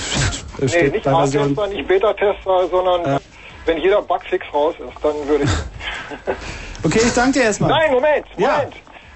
Nee, 0.61 0.69
steht 0.69 0.93
nicht. 0.93 1.09
A-Tester, 1.09 1.67
nicht 1.67 1.89
Beta-Tester, 1.89 2.69
sondern 2.71 3.19
wenn 3.67 3.79
jeder 3.79 4.01
Bugfix 4.01 4.47
raus 4.55 4.77
ist, 4.79 5.05
dann 5.05 5.15
würde 5.27 5.43
ich... 5.45 5.51
Okay, 6.85 7.01
ich 7.05 7.13
danke 7.13 7.41
dir 7.41 7.47
erstmal. 7.47 7.71
Nein, 7.71 7.91
Moment, 7.91 8.27
Moment. 8.39 8.75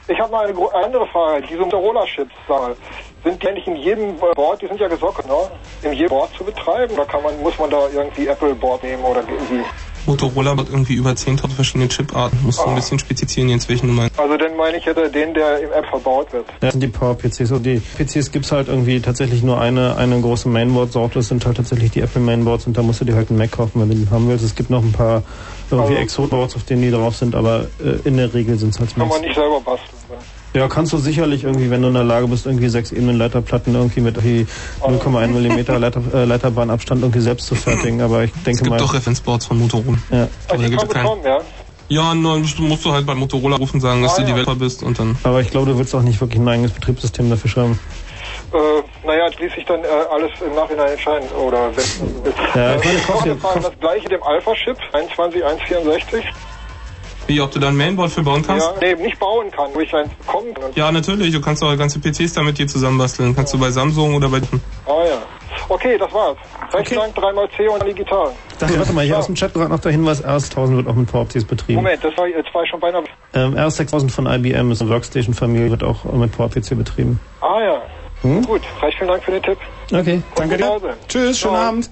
Ich 0.08 0.18
habe 0.18 0.32
mal 0.32 0.48
eine 0.48 0.84
andere 0.84 1.06
Frage. 1.06 1.46
Diese 1.46 1.60
Motorola-Chips, 1.60 2.34
sag 2.48 2.58
mal, 2.60 2.76
sind 3.24 3.42
die 3.42 3.48
eigentlich 3.48 3.66
in 3.66 3.76
jedem 3.76 4.16
Board, 4.34 4.62
die 4.62 4.66
sind 4.66 4.80
ja 4.80 4.88
gesockt, 4.88 5.26
ne? 5.26 5.34
In 5.82 5.92
jedem 5.92 6.08
Board 6.08 6.30
zu 6.36 6.44
betreiben? 6.44 6.94
Oder 6.94 7.04
kann 7.04 7.22
man, 7.22 7.38
muss 7.40 7.58
man 7.58 7.70
da 7.70 7.88
irgendwie 7.92 8.26
Apple-Board 8.26 8.82
nehmen 8.82 9.02
oder 9.04 9.20
irgendwie... 9.20 9.62
Motorola 10.04 10.56
hat 10.56 10.66
irgendwie 10.68 10.94
über 10.94 11.10
10.000 11.10 11.48
verschiedene 11.54 11.88
Chiparten. 11.88 12.36
Musst 12.42 12.58
du 12.58 12.64
ein 12.64 12.74
bisschen 12.74 12.98
spezifizieren 12.98 13.48
jetzt, 13.50 13.68
welchen 13.68 13.86
du 13.86 13.92
meinst. 13.92 14.18
Also 14.18 14.36
dann 14.36 14.56
meine 14.56 14.76
ich 14.78 14.84
hätte 14.84 15.08
den, 15.08 15.32
der 15.32 15.60
im 15.60 15.70
App 15.70 15.86
verbaut 15.86 16.32
wird. 16.32 16.46
Das 16.58 16.72
sind 16.72 16.80
die 16.80 16.88
Power-PCs. 16.88 17.52
Und 17.52 17.62
die 17.64 17.78
PCs 17.80 18.32
gibt's 18.32 18.50
halt 18.50 18.66
irgendwie 18.66 18.98
tatsächlich 19.00 19.44
nur 19.44 19.60
eine, 19.60 19.96
eine 19.96 20.20
große 20.20 20.48
Mainboard-Sorte. 20.48 21.20
Das 21.20 21.28
sind 21.28 21.46
halt 21.46 21.56
tatsächlich 21.56 21.92
die 21.92 22.00
Apple 22.00 22.20
Mainboards 22.20 22.66
und 22.66 22.76
da 22.76 22.82
musst 22.82 23.00
du 23.00 23.04
dir 23.04 23.14
halt 23.14 23.30
einen 23.30 23.38
Mac 23.38 23.52
kaufen, 23.52 23.80
wenn 23.80 23.90
du 23.90 23.94
den 23.94 24.10
haben 24.10 24.28
willst. 24.28 24.44
Es 24.44 24.56
gibt 24.56 24.70
noch 24.70 24.82
ein 24.82 24.90
paar 24.90 25.22
irgendwie 25.70 25.92
Also- 25.92 26.02
Exot-Boards, 26.02 26.56
auf 26.56 26.64
denen 26.64 26.82
die 26.82 26.90
drauf 26.90 27.14
sind, 27.14 27.36
aber 27.36 27.66
äh, 27.80 28.00
in 28.08 28.16
der 28.16 28.34
Regel 28.34 28.58
sind's 28.58 28.80
halt 28.80 28.90
Kann 28.96 29.06
Macs. 29.06 29.20
man 29.20 29.20
nicht 29.28 29.36
selber 29.36 29.60
basteln. 29.60 30.01
Ja, 30.54 30.68
kannst 30.68 30.92
du 30.92 30.98
sicherlich 30.98 31.44
irgendwie, 31.44 31.70
wenn 31.70 31.80
du 31.80 31.88
in 31.88 31.94
der 31.94 32.04
Lage 32.04 32.26
bist, 32.28 32.44
irgendwie 32.46 32.68
sechs 32.68 32.92
Ebenen 32.92 33.16
Leiterplatten 33.16 33.74
irgendwie 33.74 34.00
mit 34.02 34.16
irgendwie 34.16 34.46
0,1 34.82 35.28
mm 35.28 35.80
Leiter, 35.80 36.02
äh, 36.12 36.24
Leiterbahnabstand 36.24 37.00
irgendwie 37.02 37.20
selbst 37.20 37.46
zu 37.46 37.54
fertigen. 37.54 38.02
Aber 38.02 38.24
ich 38.24 38.32
denke 38.32 38.50
Es 38.50 38.58
gibt 38.58 38.70
mal. 38.70 38.76
doch 38.78 38.92
Referenzboards 38.92 39.46
von 39.46 39.58
Motorola. 39.58 39.96
Ja. 40.10 40.28
Aber 40.48 40.62
da 40.62 40.68
gibt 40.68 40.82
es 40.82 40.88
keinen. 40.90 41.22
ja? 41.24 41.38
Ja, 41.88 42.14
nur 42.14 42.40
du 42.40 42.62
musst 42.62 42.84
du 42.84 42.92
halt 42.92 43.06
bei 43.06 43.14
Motorola 43.14 43.56
rufen, 43.56 43.80
sagen, 43.80 44.02
dass 44.02 44.12
Ah, 44.14 44.16
du 44.16 44.22
ja. 44.22 44.28
Developer 44.28 44.54
bist 44.54 44.82
und 44.82 44.98
dann. 44.98 45.16
Aber 45.24 45.40
ich 45.40 45.50
glaube, 45.50 45.70
du 45.72 45.78
willst 45.78 45.94
auch 45.94 46.02
nicht 46.02 46.20
wirklich 46.20 46.40
ein 46.40 46.48
eigenes 46.48 46.72
Betriebssystem 46.72 47.28
dafür 47.30 47.50
schreiben. 47.50 47.78
Äh, 48.52 49.06
naja, 49.06 49.28
das 49.30 49.38
ließ 49.40 49.52
sich 49.54 49.64
dann 49.64 49.80
äh, 49.82 49.86
alles 50.10 50.30
im 50.46 50.54
Nachhinein 50.54 50.88
entscheiden. 50.92 51.28
Oder 51.30 51.70
wenn. 51.74 52.22
Ja, 52.54 52.74
äh, 52.74 52.76
ich 52.76 53.08
meine, 53.08 53.60
das 53.62 53.72
gleiche 53.80 54.08
dem 54.10 54.22
Alpha-Chip, 54.22 54.76
21164. 54.92 56.24
Wie, 57.26 57.40
ob 57.40 57.50
du 57.50 57.58
da 57.58 57.68
ein 57.68 57.76
Mainboard 57.76 58.10
für 58.10 58.22
bauen 58.22 58.44
kannst? 58.44 58.66
Ja, 58.66 58.94
nee, 58.94 59.02
nicht 59.02 59.18
bauen 59.18 59.50
kann, 59.50 59.70
wo 59.72 59.80
ich 59.80 59.94
eins 59.94 60.12
bekommen 60.14 60.52
kann. 60.54 60.70
Ja, 60.74 60.90
natürlich. 60.90 61.32
Du 61.32 61.40
kannst 61.40 61.62
auch 61.62 61.76
ganze 61.76 62.00
PCs 62.00 62.32
damit 62.34 62.58
dir 62.58 62.66
zusammenbasteln. 62.66 63.34
Kannst 63.34 63.54
du 63.54 63.58
bei 63.58 63.70
Samsung 63.70 64.14
oder 64.14 64.28
bei. 64.28 64.38
Ah 64.86 65.04
ja. 65.06 65.22
Okay, 65.68 65.96
das 65.98 66.12
war's. 66.12 66.36
Recht 66.72 66.96
Dank, 66.96 67.14
dreimal 67.14 67.48
C 67.56 67.68
und 67.68 67.84
digital. 67.86 68.32
Dachte, 68.58 68.78
warte 68.78 68.92
mal, 68.92 69.04
hier 69.04 69.18
aus 69.18 69.26
dem 69.26 69.34
Chat 69.34 69.52
gerade 69.52 69.70
noch 69.70 69.80
der 69.80 69.92
Hinweis, 69.92 70.24
RS1000 70.24 70.76
wird 70.76 70.88
auch 70.88 70.94
mit 70.94 71.10
PowerPCs 71.10 71.44
betrieben. 71.44 71.82
Moment, 71.82 72.02
das 72.02 72.16
war, 72.16 72.26
jetzt 72.26 72.52
war 72.54 72.62
ich 72.62 72.70
schon 72.70 72.80
beinahe. 72.80 73.04
Ähm, 73.34 73.54
RS6000 73.54 74.10
von 74.10 74.26
IBM 74.26 74.70
ist 74.70 74.80
eine 74.80 74.90
Workstation-Familie, 74.90 75.70
wird 75.70 75.84
auch 75.84 76.04
mit 76.04 76.32
PowerPC 76.32 76.76
betrieben. 76.76 77.20
Ah 77.40 77.60
ja. 77.62 77.82
Hm? 78.22 78.42
Gut, 78.42 78.62
recht 78.80 78.98
vielen 78.98 79.08
Dank 79.08 79.24
für 79.24 79.32
den 79.32 79.42
Tipp. 79.42 79.58
Okay. 79.92 80.22
Danke 80.36 80.56
dir. 80.56 80.96
Tschüss, 81.08 81.38
schönen 81.38 81.56
Abend. 81.56 81.90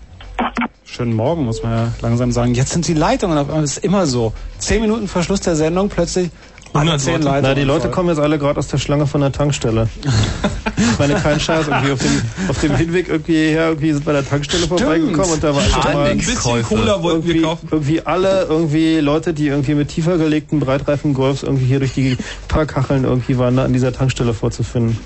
Schönen 0.85 1.15
Morgen, 1.15 1.44
muss 1.44 1.62
man 1.62 1.73
ja 1.73 1.93
langsam 2.02 2.33
sagen. 2.33 2.55
Jetzt 2.55 2.73
sind 2.73 2.86
die 2.89 2.94
Leitungen, 2.94 3.39
auf 3.39 3.49
einmal 3.49 3.65
ist 3.65 3.78
immer 3.78 4.07
so. 4.07 4.33
Zehn 4.59 4.81
Minuten 4.83 5.07
vor 5.09 5.23
Schluss 5.23 5.41
der 5.41 5.55
Sendung 5.57 5.89
plötzlich 5.89 6.31
alle 6.73 6.97
zehn 6.99 7.23
Leitungen. 7.23 7.43
Na, 7.43 7.55
die 7.55 7.62
Leute 7.62 7.83
voll. 7.83 7.91
kommen 7.91 8.09
jetzt 8.10 8.19
alle 8.19 8.39
gerade 8.39 8.59
aus 8.59 8.69
der 8.69 8.78
Schlange 8.78 9.07
von 9.07 9.20
der 9.20 9.33
Tankstelle. 9.33 9.89
ich 10.77 10.99
meine, 10.99 11.15
kein 11.15 11.41
Scheiß. 11.41 11.67
Irgendwie 11.69 11.93
auf 11.93 11.99
dem, 12.01 12.23
auf 12.49 12.60
dem 12.60 12.77
Hinweg 12.77 13.09
irgendwie 13.09 13.33
hierher, 13.33 13.69
irgendwie 13.69 13.93
sind 13.93 14.05
bei 14.05 14.12
der 14.12 14.28
Tankstelle 14.28 14.67
vorbeigekommen 14.67 15.33
und 15.33 15.43
da 15.43 15.55
war 15.55 15.62
einfach 15.62 15.93
mal 15.94 16.10
Ein 16.10 16.19
bisschen 16.19 16.62
Cola 16.62 17.02
wollten 17.02 17.25
wir 17.25 17.35
irgendwie, 17.35 17.43
kaufen. 17.43 17.69
irgendwie 17.70 18.01
alle 18.02 18.43
irgendwie 18.49 18.99
Leute, 18.99 19.33
die 19.35 19.49
irgendwie 19.49 19.75
mit 19.75 19.89
tiefer 19.89 20.17
gelegten 20.19 20.60
Breitreifen 20.60 21.15
Golfs 21.15 21.43
irgendwie 21.43 21.67
hier 21.67 21.78
durch 21.81 21.94
die 21.94 22.17
Parkkacheln 22.49 23.05
irgendwie 23.05 23.39
waren, 23.39 23.57
da 23.57 23.65
an 23.65 23.73
dieser 23.73 23.93
Tankstelle 23.93 24.35
vorzufinden. 24.35 24.99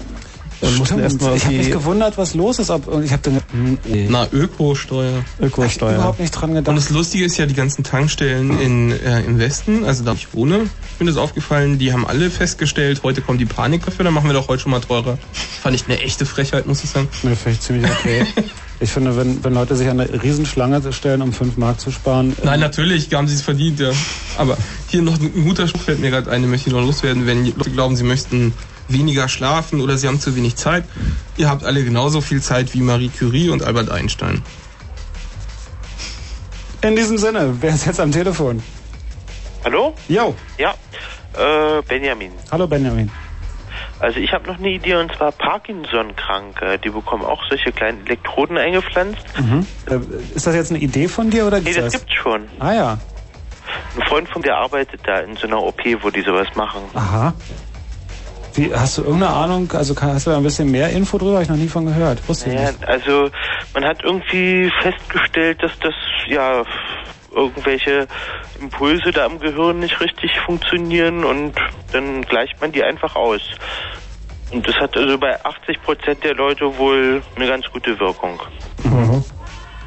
Und 0.66 0.78
mussten 0.78 0.98
erstmal 0.98 1.36
Ich 1.36 1.44
habe 1.44 1.56
mich 1.56 1.70
gewundert, 1.70 2.18
was 2.18 2.34
los 2.34 2.58
ist. 2.58 2.70
Ob, 2.70 2.88
und 2.88 3.04
ich 3.04 3.12
habe 3.12 3.22
dann 3.22 3.40
hm. 3.52 3.78
Na, 4.08 4.26
Ökosteuer. 4.32 5.24
Ökosteuer. 5.40 5.94
überhaupt 5.94 6.20
nicht 6.20 6.30
dran 6.30 6.54
gedacht. 6.54 6.68
Und 6.68 6.76
das 6.76 6.90
Lustige 6.90 7.24
ist 7.24 7.36
ja, 7.36 7.46
die 7.46 7.54
ganzen 7.54 7.84
Tankstellen 7.84 8.58
in, 8.60 8.90
äh, 8.92 9.20
im 9.22 9.38
Westen, 9.38 9.84
also 9.84 10.04
da 10.04 10.12
wo 10.12 10.14
ich 10.14 10.34
wohne, 10.34 10.56
ist 10.56 11.00
mir 11.00 11.06
das 11.06 11.16
aufgefallen, 11.16 11.78
die 11.78 11.92
haben 11.92 12.06
alle 12.06 12.30
festgestellt, 12.30 13.00
heute 13.02 13.20
kommt 13.20 13.40
die 13.40 13.46
Panik 13.46 13.84
dafür, 13.84 14.04
dann 14.04 14.14
machen 14.14 14.28
wir 14.28 14.34
doch 14.34 14.48
heute 14.48 14.62
schon 14.62 14.72
mal 14.72 14.80
teurer. 14.80 15.18
Fand 15.62 15.76
ich 15.76 15.84
eine 15.86 16.00
echte 16.00 16.26
Frechheit, 16.26 16.66
muss 16.66 16.84
ich 16.84 16.90
sagen. 16.90 17.08
Ne, 17.22 17.36
finde 17.36 17.50
ich 17.52 17.60
ziemlich 17.60 17.90
okay. 17.90 18.26
ich 18.80 18.90
finde, 18.90 19.16
wenn, 19.16 19.42
wenn 19.44 19.54
Leute 19.54 19.76
sich 19.76 19.88
an 19.88 20.00
eine 20.00 20.22
Riesenschlange 20.22 20.92
stellen, 20.92 21.22
um 21.22 21.32
5 21.32 21.56
Mark 21.56 21.80
zu 21.80 21.90
sparen. 21.90 22.32
äh, 22.42 22.46
Nein, 22.46 22.60
natürlich 22.60 23.12
haben 23.12 23.28
sie 23.28 23.34
es 23.34 23.42
verdient, 23.42 23.80
ja. 23.80 23.90
Aber 24.36 24.56
hier 24.88 25.02
noch 25.02 25.18
ein 25.18 25.44
guter 25.44 25.68
Spruch 25.68 25.82
fällt 25.82 26.00
mir 26.00 26.10
gerade 26.10 26.30
ein, 26.30 26.42
den 26.42 26.50
möchte 26.50 26.68
ich 26.68 26.74
noch 26.74 26.82
loswerden. 26.82 27.26
Wenn 27.26 27.44
Leute 27.44 27.70
glauben, 27.70 27.96
sie 27.96 28.04
möchten 28.04 28.52
weniger 28.88 29.28
schlafen 29.28 29.80
oder 29.80 29.96
sie 29.96 30.08
haben 30.08 30.20
zu 30.20 30.36
wenig 30.36 30.56
Zeit, 30.56 30.84
ihr 31.36 31.48
habt 31.48 31.64
alle 31.64 31.84
genauso 31.84 32.20
viel 32.20 32.40
Zeit 32.42 32.74
wie 32.74 32.80
Marie 32.80 33.08
Curie 33.08 33.48
und 33.50 33.62
Albert 33.62 33.90
Einstein. 33.90 34.42
In 36.82 36.96
diesem 36.96 37.16
Sinne, 37.16 37.56
wer 37.60 37.70
ist 37.74 37.86
jetzt 37.86 38.00
am 38.00 38.12
Telefon? 38.12 38.62
Hallo? 39.64 39.94
Jo. 40.08 40.34
Ja, 40.58 40.74
äh, 41.32 41.80
Benjamin. 41.88 42.32
Hallo 42.50 42.66
Benjamin. 42.66 43.10
Also 44.00 44.18
ich 44.20 44.32
habe 44.34 44.46
noch 44.46 44.58
eine 44.58 44.68
Idee 44.68 44.96
und 44.96 45.10
zwar 45.16 45.32
Parkinson-Kranke. 45.32 46.78
Die 46.84 46.90
bekommen 46.90 47.24
auch 47.24 47.40
solche 47.48 47.72
kleinen 47.72 48.04
Elektroden 48.04 48.58
eingepflanzt. 48.58 49.24
Mhm. 49.38 49.66
Äh, 49.88 50.34
Ist 50.34 50.46
das 50.46 50.54
jetzt 50.54 50.70
eine 50.70 50.80
Idee 50.80 51.08
von 51.08 51.30
dir 51.30 51.46
oder 51.46 51.60
Nee, 51.60 51.72
das 51.72 51.92
gibt's 51.94 52.12
schon. 52.12 52.42
Ah 52.58 52.72
ja. 52.74 52.98
Ein 53.96 54.02
Freund 54.06 54.28
von 54.28 54.42
mir 54.42 54.54
arbeitet 54.54 55.00
da 55.04 55.20
in 55.20 55.36
so 55.36 55.46
einer 55.46 55.62
OP, 55.62 55.80
wo 56.02 56.10
die 56.10 56.20
sowas 56.20 56.48
machen. 56.54 56.82
Aha. 56.92 57.32
Wie, 58.54 58.72
hast 58.72 58.98
du 58.98 59.02
irgendeine 59.02 59.32
Ahnung, 59.34 59.70
also 59.72 59.94
kann- 59.94 60.14
hast 60.14 60.26
du 60.26 60.30
da 60.30 60.36
ein 60.36 60.42
bisschen 60.44 60.70
mehr 60.70 60.90
Info 60.90 61.18
drüber? 61.18 61.34
Habe 61.34 61.42
ich 61.42 61.48
noch 61.48 61.56
nie 61.56 61.68
von 61.68 61.86
gehört. 61.86 62.26
Wusste 62.28 62.50
ich 62.50 62.54
Naja, 62.56 62.70
nicht. 62.70 62.86
also 62.86 63.30
man 63.74 63.84
hat 63.84 64.02
irgendwie 64.04 64.70
festgestellt, 64.82 65.60
dass 65.62 65.72
das 65.82 65.94
ja 66.28 66.62
irgendwelche 67.34 68.06
Impulse 68.60 69.10
da 69.10 69.26
im 69.26 69.40
Gehirn 69.40 69.80
nicht 69.80 70.00
richtig 70.00 70.30
funktionieren 70.46 71.24
und 71.24 71.54
dann 71.92 72.22
gleicht 72.22 72.60
man 72.60 72.70
die 72.70 72.84
einfach 72.84 73.16
aus. 73.16 73.40
Und 74.52 74.68
das 74.68 74.76
hat 74.76 74.96
also 74.96 75.18
bei 75.18 75.44
80 75.44 75.82
Prozent 75.82 76.22
der 76.22 76.34
Leute 76.34 76.78
wohl 76.78 77.22
eine 77.34 77.48
ganz 77.48 77.64
gute 77.72 77.98
Wirkung. 77.98 78.40
Mhm. 78.84 79.24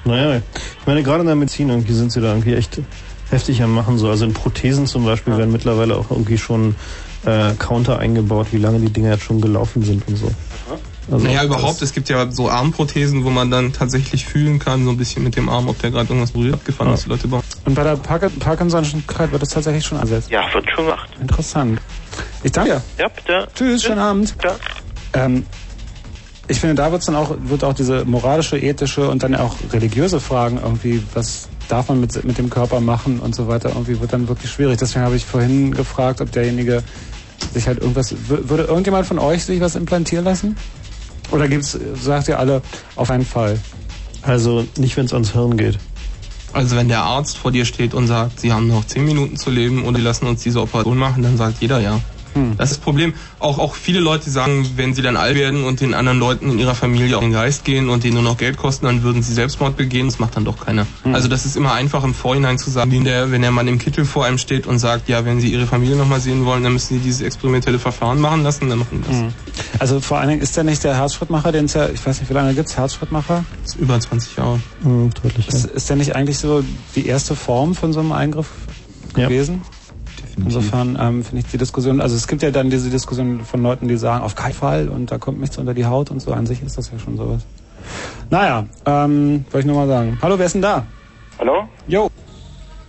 Naja, 0.04 0.38
ich 0.54 0.86
meine, 0.88 1.04
gerade 1.04 1.22
in 1.22 1.28
der 1.28 1.36
Medizin 1.38 1.70
irgendwie 1.70 1.94
sind 1.94 2.12
sie 2.12 2.20
da 2.20 2.28
irgendwie 2.30 2.54
echt 2.56 2.82
heftig 3.30 3.64
am 3.64 3.74
Machen. 3.74 3.98
So. 3.98 4.10
Also 4.10 4.26
in 4.26 4.34
Prothesen 4.34 4.88
zum 4.88 5.06
Beispiel 5.06 5.38
werden 5.38 5.52
mittlerweile 5.54 5.96
auch 5.96 6.12
irgendwie 6.12 6.38
schon 6.38 6.76
äh, 7.28 7.54
Counter 7.60 8.00
eingebaut, 8.00 8.48
wie 8.52 8.58
lange 8.58 8.80
die 8.80 8.90
Dinger 8.90 9.12
jetzt 9.12 9.24
schon 9.24 9.42
gelaufen 9.42 9.84
sind 9.84 10.08
und 10.08 10.16
so. 10.16 10.32
Also 11.10 11.26
naja, 11.26 11.46
überhaupt, 11.46 11.82
es 11.82 11.94
gibt 11.94 12.10
ja 12.10 12.30
so 12.32 12.50
Armprothesen, 12.50 13.24
wo 13.24 13.30
man 13.30 13.50
dann 13.50 13.72
tatsächlich 13.72 14.26
fühlen 14.26 14.60
kann, 14.60 14.84
so 14.84 14.90
ein 14.90 14.98
bisschen 14.98 15.24
mit 15.24 15.38
dem 15.38 15.48
Arm, 15.48 15.70
ob 15.70 15.80
der 15.80 15.92
gerade 15.92 16.10
irgendwas 16.10 16.32
berührt, 16.32 16.56
abgefahren 16.56 16.92
was 16.92 17.04
die 17.04 17.10
Leute 17.10 17.30
bauen. 17.30 17.44
Und 17.66 17.76
bei 17.76 17.84
der 17.84 17.96
Park 17.96 18.30
Parkinson'skrankheit 18.40 19.32
wird 19.32 19.42
das 19.42 19.50
tatsächlich 19.50 19.86
schon 19.86 19.98
eingesetzt. 19.98 20.30
Ja, 20.30 20.42
wird 20.54 20.70
schon 20.70 20.86
gemacht. 20.86 21.10
Interessant. 21.22 21.80
Ich 22.44 22.52
danke 22.52 22.72
dir. 22.72 22.82
Ja, 22.98 23.08
bitte. 23.08 23.48
Tschüss, 23.56 23.84
schönen 23.84 24.00
Abend. 24.00 24.36
Ähm, 25.14 25.46
ich 26.50 26.60
finde, 26.60 26.76
da 26.76 26.92
wird's 26.92 27.06
dann 27.06 27.16
auch, 27.16 27.36
wird 27.40 27.64
auch 27.64 27.74
diese 27.74 28.04
moralische, 28.04 28.58
ethische 28.58 29.10
und 29.10 29.24
dann 29.24 29.34
auch 29.36 29.56
religiöse 29.72 30.20
Fragen 30.20 30.60
irgendwie, 30.62 31.02
was 31.14 31.48
darf 31.70 31.88
man 31.88 32.02
mit, 32.02 32.22
mit 32.24 32.38
dem 32.38 32.50
Körper 32.50 32.82
machen 32.82 33.20
und 33.20 33.36
so 33.36 33.48
weiter, 33.48 33.70
irgendwie 33.70 34.00
wird 34.00 34.12
dann 34.12 34.28
wirklich 34.28 34.52
schwierig. 34.52 34.78
Deswegen 34.78 35.06
habe 35.06 35.16
ich 35.16 35.26
vorhin 35.26 35.72
gefragt, 35.74 36.22
ob 36.22 36.32
derjenige 36.32 36.84
sich 37.54 37.68
halt 37.68 37.80
irgendwas, 37.80 38.12
wür- 38.14 38.50
würde 38.50 38.64
irgendjemand 38.64 39.06
von 39.08 39.20
euch 39.20 39.46
sich 39.46 39.60
was 39.62 39.76
implantieren 39.76 40.26
lassen? 40.26 40.56
Oder 41.32 41.48
gibt's, 41.48 41.78
sagt 42.02 42.28
ihr 42.30 42.40
alle, 42.40 42.62
auf 42.96 43.10
einen 43.12 43.26
Fall? 43.26 43.60
Also 44.22 44.66
nicht, 44.78 44.96
wenn 44.98 45.06
es 45.06 45.14
ans 45.14 45.32
Hirn 45.34 45.58
geht. 45.58 45.78
Also 46.54 46.76
wenn 46.76 46.88
der 46.88 47.02
Arzt 47.04 47.38
vor 47.38 47.52
dir 47.52 47.66
steht 47.66 47.94
und 47.94 48.08
sagt, 48.08 48.40
sie 48.40 48.52
haben 48.54 48.68
noch 48.68 48.86
10 48.86 49.06
Minuten 49.06 49.38
zu 49.38 49.50
leben 49.52 49.84
und 49.84 49.96
die 49.98 50.02
lassen 50.02 50.26
uns 50.26 50.42
diese 50.42 50.62
Operation 50.62 50.98
machen, 50.98 51.24
dann 51.24 51.38
sagt 51.38 51.62
jeder 51.62 51.80
ja. 51.80 52.00
Hm. 52.38 52.58
Das 52.58 52.72
ist 52.72 52.78
das 52.78 52.84
Problem. 52.84 53.14
Auch, 53.40 53.60
auch 53.60 53.76
viele 53.76 54.00
Leute 54.00 54.30
sagen, 54.30 54.66
wenn 54.76 54.94
sie 54.94 55.02
dann 55.02 55.18
alt 55.18 55.36
werden 55.36 55.64
und 55.64 55.82
den 55.82 55.94
anderen 55.94 56.20
Leuten 56.20 56.52
in 56.52 56.60
ihrer 56.60 56.76
Familie 56.76 57.18
auf 57.18 57.24
den 57.24 57.34
Geist 57.34 57.66
gehen 57.66 57.90
und 57.90 58.04
denen 58.04 58.16
nur 58.16 58.24
noch 58.24 58.38
Geld 58.38 58.58
kosten, 58.58 58.86
dann 58.86 59.04
würden 59.04 59.24
sie 59.24 59.34
Selbstmord 59.34 59.76
begehen. 59.76 60.08
Das 60.08 60.20
macht 60.20 60.36
dann 60.36 60.46
doch 60.46 60.66
keiner. 60.66 60.86
Hm. 61.04 61.16
Also 61.16 61.28
das 61.28 61.46
ist 61.46 61.56
immer 61.56 61.74
einfach 61.74 62.04
im 62.04 62.14
Vorhinein 62.14 62.58
zu 62.58 62.70
sagen, 62.70 62.92
wie 62.92 63.00
der, 63.04 63.32
wenn 63.32 63.42
der 63.42 63.52
Mann 63.52 63.68
im 63.68 63.80
Kittel 63.80 64.06
vor 64.06 64.26
einem 64.26 64.38
steht 64.38 64.68
und 64.68 64.80
sagt, 64.80 65.10
ja, 65.10 65.26
wenn 65.26 65.40
sie 65.40 65.52
ihre 65.52 65.66
Familie 65.66 65.96
nochmal 65.96 66.20
sehen 66.20 66.46
wollen, 66.46 66.64
dann 66.64 66.74
müssen 66.74 66.96
sie 66.96 67.00
dieses 67.00 67.22
experimentelle 67.22 67.80
Verfahren 67.80 68.20
machen 68.20 68.44
lassen, 68.44 68.70
dann 68.70 68.80
machen 68.80 69.02
die 69.04 69.08
das. 69.08 69.20
Hm. 69.20 69.34
Also 69.80 70.00
vor 70.00 70.20
allen 70.20 70.30
Dingen 70.30 70.42
ist 70.42 70.56
der 70.56 70.64
nicht 70.64 70.84
der 70.84 70.96
Herzschrittmacher, 70.96 71.52
den 71.52 71.66
es 71.66 71.74
ja, 71.74 71.90
ich 71.90 72.06
weiß 72.06 72.20
nicht, 72.20 72.30
wie 72.30 72.34
lange 72.34 72.54
gibt's 72.54 72.78
Herzschrittmacher? 72.78 73.44
Das 73.64 73.76
ist 73.76 73.82
über 73.82 74.00
20 74.00 74.36
Jahre. 74.36 74.60
Hm, 74.84 75.12
deutlich. 75.22 75.48
Ist, 75.48 75.66
ist 75.66 75.90
der 75.90 75.96
nicht 75.96 76.16
eigentlich 76.16 76.38
so 76.38 76.64
die 76.96 77.08
erste 77.08 77.36
Form 77.36 77.76
von 77.76 77.94
so 77.94 78.00
einem 78.00 78.12
Eingriff 78.12 78.48
gewesen? 79.14 79.62
Insofern 80.38 80.98
ähm, 81.00 81.24
finde 81.24 81.40
ich 81.40 81.52
die 81.52 81.58
Diskussion, 81.58 82.00
also 82.00 82.16
es 82.16 82.28
gibt 82.28 82.44
ja 82.44 82.52
dann 82.52 82.70
diese 82.70 82.90
Diskussion 82.90 83.42
von 83.42 83.64
Leuten, 83.64 83.88
die 83.88 83.98
sagen, 83.98 84.24
auf 84.24 84.36
keinen 84.36 84.54
Fall 84.54 84.88
und 84.88 85.12
da 85.12 85.18
kommt 85.18 85.40
nichts 85.40 85.58
unter 85.58 85.74
die 85.74 85.86
Haut 85.86 86.12
und 86.12 86.22
so. 86.22 86.32
An 86.32 86.46
sich 86.46 86.62
ist 86.62 86.78
das 86.78 86.92
ja 86.92 87.00
schon 87.00 87.18
sowas. 87.18 87.46
Naja, 88.30 88.66
ähm, 88.86 89.46
wollte 89.52 89.60
ich 89.60 89.66
nur 89.66 89.76
mal 89.76 89.88
sagen. 89.88 90.18
Hallo, 90.22 90.38
wer 90.38 90.46
ist 90.46 90.54
denn 90.54 90.62
da? 90.62 90.86
Hallo? 91.40 91.68
Jo. 91.88 92.10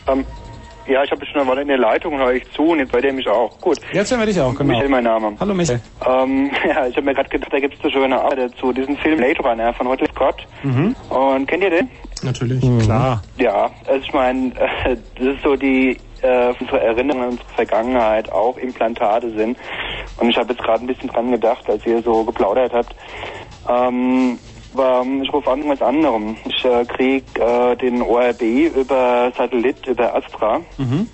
Ähm, 0.06 0.24
ja, 0.88 1.04
ich 1.04 1.10
habe 1.10 1.24
schon 1.26 1.42
eine 1.42 1.50
Weile 1.50 1.62
in 1.62 1.68
der 1.68 1.76
Leitung 1.76 2.16
höre 2.18 2.32
ich 2.32 2.50
zu 2.52 2.62
und 2.62 2.78
jetzt 2.78 2.92
bei 2.92 3.00
der 3.02 3.12
mich 3.12 3.28
auch. 3.28 3.60
Gut. 3.60 3.78
Jetzt 3.92 4.10
hören 4.10 4.20
wir 4.20 4.26
dich 4.26 4.40
auch, 4.40 4.54
genau. 4.54 4.72
Michael, 4.72 4.88
mein 4.88 5.04
Name. 5.04 5.36
Hallo 5.38 5.52
Michael. 5.52 5.80
Ähm, 6.06 6.50
ja, 6.66 6.86
ich 6.86 6.96
habe 6.96 7.02
mir 7.02 7.14
gerade 7.14 7.28
gedacht, 7.28 7.52
da 7.52 7.60
gibt 7.60 7.74
es 7.74 7.80
eine 7.82 7.92
schöne 7.92 8.18
Arbeit 8.18 8.38
dazu. 8.38 8.72
Diesen 8.72 8.96
Film 8.96 9.18
Blade 9.18 9.38
Runner 9.42 9.74
von 9.74 9.86
Ridley 9.86 10.08
Scott. 10.08 10.46
Mhm. 10.62 10.96
Und 11.10 11.46
kennt 11.46 11.62
ihr 11.62 11.70
den? 11.70 11.90
Natürlich. 12.22 12.64
Klar. 12.82 13.22
Ja, 13.36 13.70
also 13.86 14.00
ich 14.02 14.12
meine, 14.14 14.48
äh, 14.56 14.96
das 15.16 15.26
ist 15.26 15.42
so 15.42 15.56
die 15.56 15.98
äh, 16.22 16.52
unsere 16.58 16.80
Erinnerungen 16.80 17.28
an 17.30 17.40
Vergangenheit 17.54 18.30
auch 18.32 18.56
Implantate 18.56 19.30
sind. 19.32 19.56
Und 20.16 20.30
ich 20.30 20.36
habe 20.36 20.52
jetzt 20.52 20.62
gerade 20.62 20.84
ein 20.84 20.86
bisschen 20.86 21.08
dran 21.08 21.30
gedacht, 21.30 21.68
als 21.68 21.84
ihr 21.86 22.02
so 22.02 22.24
geplaudert 22.24 22.72
habt. 22.72 22.94
Ähm, 23.68 24.38
aber 24.74 25.04
ich 25.22 25.32
rufe 25.32 25.50
an 25.50 25.68
was 25.68 25.80
anderem. 25.82 26.36
Ich 26.44 26.64
äh, 26.64 26.84
krieg 26.84 27.24
äh, 27.38 27.76
den 27.76 28.02
ORB 28.02 28.42
über 28.42 29.32
Satellit, 29.36 29.86
über 29.86 30.14
Astra 30.14 30.60
Mhm. 30.76 31.08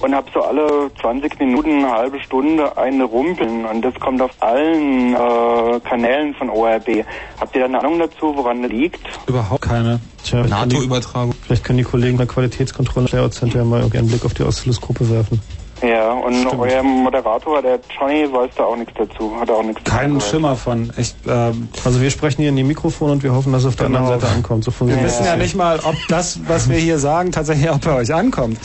Und 0.00 0.14
habe 0.14 0.26
so 0.32 0.40
alle 0.42 0.90
20 1.00 1.38
Minuten, 1.40 1.84
eine 1.84 1.90
halbe 1.90 2.20
Stunde 2.20 2.76
eine 2.76 3.04
Rumpeln 3.04 3.64
und 3.66 3.82
das 3.82 3.94
kommt 4.00 4.20
auf 4.22 4.30
allen 4.40 5.14
äh, 5.14 5.80
Kanälen 5.88 6.34
von 6.34 6.50
ORB. 6.50 7.04
Habt 7.40 7.54
ihr 7.54 7.60
da 7.60 7.66
eine 7.66 7.78
Ahnung 7.80 7.98
dazu, 7.98 8.34
woran 8.36 8.62
das 8.62 8.70
liegt? 8.72 9.00
Überhaupt 9.26 9.62
keine. 9.62 10.00
Tja, 10.24 10.42
vielleicht 10.42 10.50
können 10.58 10.68
die- 10.70 10.76
NATO-Übertragung. 10.76 11.34
Vielleicht 11.42 11.64
können 11.64 11.78
die 11.78 11.84
Kollegen 11.84 12.16
der 12.18 12.26
Qualitätskontrolle 12.26 13.06
der 13.08 13.30
Center 13.30 13.58
ja 13.58 13.64
mal 13.64 13.80
irgendwie 13.80 13.98
einen 13.98 14.08
Blick 14.08 14.24
auf 14.24 14.34
die 14.34 14.42
Oszilloskope 14.42 15.08
werfen. 15.10 15.40
Ja, 15.82 16.12
und 16.12 16.46
euer 16.58 16.82
Moderator, 16.82 17.62
der 17.62 17.78
Johnny, 17.98 18.30
weiß 18.30 18.50
da 18.54 18.64
auch 18.64 18.76
nichts 18.76 18.92
dazu, 18.98 19.34
hat 19.40 19.50
auch 19.50 19.62
nichts 19.62 19.82
Keinen 19.84 20.16
dazu 20.16 20.26
Schimmer 20.28 20.54
von. 20.54 20.92
Ich, 20.98 21.14
ähm, 21.26 21.68
Also 21.82 22.02
wir 22.02 22.10
sprechen 22.10 22.42
hier 22.42 22.50
in 22.50 22.56
die 22.56 22.64
Mikrofone 22.64 23.12
und 23.12 23.22
wir 23.22 23.32
hoffen, 23.34 23.50
dass 23.54 23.62
es 23.62 23.68
auf 23.68 23.76
der 23.76 23.86
Genau. 23.86 24.00
anderen 24.00 24.20
Seite 24.20 24.30
ankommt. 24.34 24.62
So 24.64 24.72
wir 24.86 25.02
wissen 25.02 25.24
ja 25.24 25.36
nicht 25.36 25.54
mal, 25.56 25.80
ob 25.82 25.94
das, 26.08 26.38
was 26.46 26.68
wir 26.68 26.76
hier 26.76 26.98
sagen, 26.98 27.32
tatsächlich 27.32 27.70
auch 27.70 27.78
bei 27.78 27.94
euch 27.94 28.12
ankommt. 28.12 28.58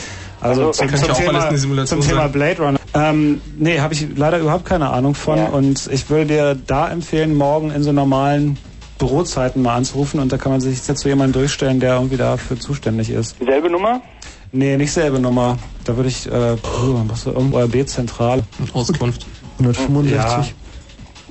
Also, 0.49 0.67
Also, 0.67 0.71
zum, 0.85 0.95
zum, 0.95 1.07
ja 1.07 1.13
Thema, 1.13 1.45
eine 1.47 1.57
Simulation 1.57 2.01
zum 2.01 2.09
Thema. 2.09 2.27
Blade 2.27 2.61
Runner. 2.61 2.79
Ähm, 2.93 3.41
nee, 3.57 3.79
habe 3.79 3.93
ich 3.93 4.07
leider 4.15 4.39
überhaupt 4.39 4.65
keine 4.65 4.89
Ahnung 4.89 5.15
von. 5.15 5.39
Und 5.47 5.87
ich 5.91 6.09
würde 6.09 6.25
dir 6.25 6.55
da 6.55 6.89
empfehlen, 6.89 7.35
morgen 7.35 7.71
in 7.71 7.83
so 7.83 7.91
normalen 7.91 8.57
Bürozeiten 8.97 9.61
mal 9.61 9.75
anzurufen 9.75 10.19
und 10.21 10.31
da 10.31 10.37
kann 10.37 10.51
man 10.53 10.61
sich 10.61 10.87
jetzt 10.87 10.99
zu 11.01 11.09
jemandem 11.09 11.41
durchstellen, 11.41 11.79
der 11.81 11.95
irgendwie 11.95 12.15
dafür 12.17 12.57
zuständig 12.59 13.09
ist. 13.09 13.35
Dieselbe 13.41 13.69
Nummer? 13.69 14.01
Nee, 14.53 14.77
nicht 14.77 14.93
selbe 14.93 15.19
Nummer. 15.19 15.57
Da 15.83 15.97
würde 15.97 16.07
ich, 16.07 16.27
äh, 16.27 16.55
puh, 16.55 17.01
was 17.07 17.25
irgendwo 17.25 17.57
RB-Zentral. 17.59 18.41
Auskunft. 18.73 19.25
165. 19.59 20.55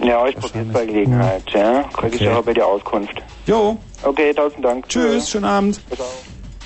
Ja, 0.03 0.27
ich 0.27 0.37
probiere 0.37 0.67
es 0.67 0.73
bei 0.73 0.85
Gelegenheit, 0.87 1.43
ja. 1.55 1.85
Krieg 1.95 2.15
ich 2.15 2.21
Okay. 2.21 2.35
auch 2.35 2.43
bei 2.43 2.53
dir 2.53 2.67
Auskunft. 2.67 3.23
Jo. 3.47 3.79
Okay, 4.03 4.35
tausend 4.35 4.63
Dank. 4.65 4.89
Tschüss, 4.89 5.31
schönen 5.31 5.45
Abend. 5.47 5.81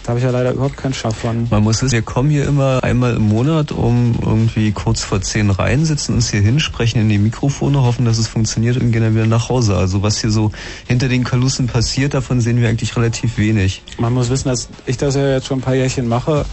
Da 0.09 0.13
habe 0.13 0.21
ich 0.21 0.25
ja 0.25 0.31
leider 0.31 0.53
überhaupt 0.53 0.79
keinen 0.79 0.95
Schaff 0.95 1.17
von. 1.17 1.49
Man 1.51 1.63
muss 1.63 1.83
es, 1.83 1.93
wir 1.93 2.01
kommen 2.01 2.31
hier 2.31 2.47
immer 2.47 2.83
einmal 2.83 3.17
im 3.17 3.29
Monat 3.29 3.73
um 3.73 4.15
irgendwie 4.25 4.73
kurz 4.73 5.03
vor 5.03 5.21
zehn 5.21 5.51
rein, 5.51 5.85
sitzen 5.85 6.15
uns 6.15 6.31
hier 6.31 6.41
hin, 6.41 6.61
sprechen 6.61 6.99
in 6.99 7.11
die 7.11 7.19
Mikrofone, 7.19 7.83
hoffen, 7.83 8.07
dass 8.07 8.17
es 8.17 8.27
funktioniert 8.27 8.79
und 8.79 8.91
gehen 8.91 9.03
dann 9.03 9.15
wieder 9.15 9.27
nach 9.27 9.51
Hause. 9.51 9.77
Also 9.77 10.03
was 10.03 10.19
hier 10.19 10.31
so 10.31 10.51
hinter 10.87 11.09
den 11.09 11.25
Kalussen 11.25 11.67
passiert, 11.67 12.15
davon 12.15 12.41
sehen 12.41 12.59
wir 12.59 12.71
eigentlich 12.71 12.97
relativ 12.97 13.37
wenig. 13.37 13.83
Man 13.99 14.15
muss 14.15 14.31
wissen, 14.31 14.49
dass 14.49 14.71
ich 14.87 14.97
das 14.97 15.15
ja 15.15 15.29
jetzt 15.29 15.47
schon 15.47 15.59
ein 15.59 15.61
paar 15.61 15.75
Jährchen 15.75 16.09
mache 16.09 16.47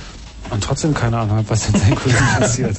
und 0.50 0.61
trotzdem 0.61 0.93
keine 0.93 1.19
Ahnung 1.19 1.38
habe, 1.38 1.50
was 1.50 1.69
in 1.69 1.80
den 1.80 1.95
Kulissen 1.95 2.27
passiert. 2.38 2.75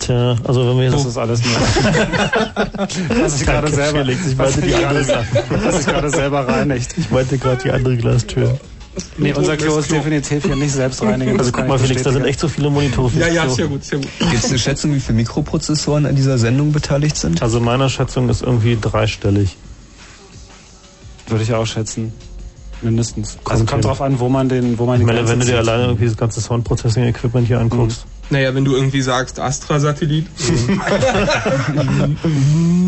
Tja, 0.00 0.36
also 0.44 0.68
wenn 0.68 0.76
wir 0.76 0.84
jetzt... 0.84 0.96
Das 0.96 1.06
ist 1.06 1.16
alles 1.16 1.40
nur... 1.42 1.54
was 3.22 3.40
ich 3.40 3.46
gerade 3.46 3.72
selber... 3.72 4.00
Felix, 4.00 4.26
ich 4.26 4.36
was 4.36 4.50
meinte 4.50 4.68
ich 4.68 4.74
die 4.74 4.82
gerade, 4.82 4.98
andere. 4.98 5.24
was 5.64 5.80
ich 5.80 5.86
gerade 5.86 6.10
selber 6.10 6.46
reinigt. 6.46 6.94
Ich 6.98 7.10
meinte 7.10 7.38
gerade 7.38 7.62
die 7.62 7.70
andere 7.70 7.96
Glastür. 7.96 8.60
Nee, 9.16 9.32
unser 9.32 9.56
Klo 9.56 9.78
ist 9.78 9.90
definitiv 9.90 10.44
hier 10.44 10.56
nicht 10.56 10.72
selbstreinigend. 10.72 11.38
Also 11.38 11.50
guck 11.52 11.66
mal, 11.66 11.78
Felix, 11.78 12.02
da 12.02 12.12
sind 12.12 12.24
echt 12.24 12.38
so 12.40 12.48
viele 12.48 12.68
Monitore. 12.68 13.10
fürs 13.10 13.56
Klo. 13.56 13.68
gut, 13.68 13.84
sehr 13.84 13.98
gut. 13.98 14.08
Gibt 14.18 14.44
es 14.44 14.50
eine 14.50 14.58
Schätzung, 14.58 14.94
wie 14.94 15.00
viele 15.00 15.16
Mikroprozessoren 15.16 16.04
an 16.04 16.14
dieser 16.14 16.36
Sendung 16.36 16.72
beteiligt 16.72 17.16
sind? 17.16 17.40
Also 17.42 17.60
meiner 17.60 17.88
Schätzung 17.88 18.28
ist 18.28 18.42
irgendwie 18.42 18.76
dreistellig. 18.78 19.56
Würde 21.28 21.44
ich 21.44 21.54
auch 21.54 21.66
schätzen. 21.66 22.12
Mindestens. 22.82 23.38
also 23.44 23.44
Kommt 23.44 23.70
kommt 23.70 23.70
hin. 23.70 23.80
drauf 23.88 24.02
an, 24.02 24.18
wo 24.18 24.28
man 24.28 24.48
den, 24.48 24.78
wo 24.78 24.86
man 24.86 24.96
Ich 24.96 25.00
die 25.00 25.06
meine, 25.06 25.26
wenn 25.28 25.38
du 25.38 25.46
dir 25.46 25.58
alleine 25.58 25.84
irgendwie 25.84 26.06
das 26.06 26.16
ganze 26.16 26.40
Soundprocessing-Equipment 26.40 27.46
hier 27.46 27.60
anguckst. 27.60 28.04
Naja, 28.28 28.54
wenn 28.54 28.64
du 28.64 28.74
irgendwie 28.74 29.02
sagst 29.02 29.38
Astra-Satellit. 29.38 30.26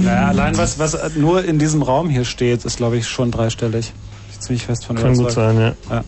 Naja, 0.03 0.29
allein 0.29 0.57
was, 0.59 0.79
was 0.79 0.97
nur 1.17 1.45
in 1.45 1.59
diesem 1.59 1.81
Raum 1.83 2.11
hier 2.11 2.25
steht, 2.27 2.65
ist 2.65 2.77
glaube 2.77 2.99
ich 2.99 3.07
schon 3.09 3.31
dreistellig. 3.31 3.93
Ziemlich 4.45 4.67
fest 4.67 4.85
von 4.85 4.97
Kann 4.97 5.17
gut 5.17 5.31
sein, 5.31 5.75
ja. 5.91 6.05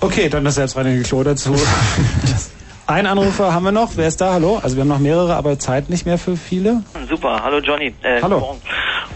Okay, 0.00 0.28
dann 0.28 0.44
das 0.44 0.54
selbstreinigende 0.54 1.08
Klo 1.08 1.22
dazu. 1.24 1.54
Ein 2.86 3.06
Anrufer 3.06 3.52
haben 3.52 3.64
wir 3.64 3.72
noch. 3.72 3.96
Wer 3.96 4.06
ist 4.06 4.20
da? 4.20 4.34
Hallo? 4.34 4.60
Also 4.62 4.76
wir 4.76 4.82
haben 4.82 4.88
noch 4.88 5.00
mehrere, 5.00 5.34
aber 5.34 5.58
Zeit 5.58 5.90
nicht 5.90 6.06
mehr 6.06 6.18
für 6.18 6.36
viele. 6.36 6.84
Super, 7.08 7.42
hallo 7.42 7.58
Johnny. 7.58 7.92
Äh, 8.02 8.22
Hallo. 8.22 8.38
Morgen, 8.38 8.60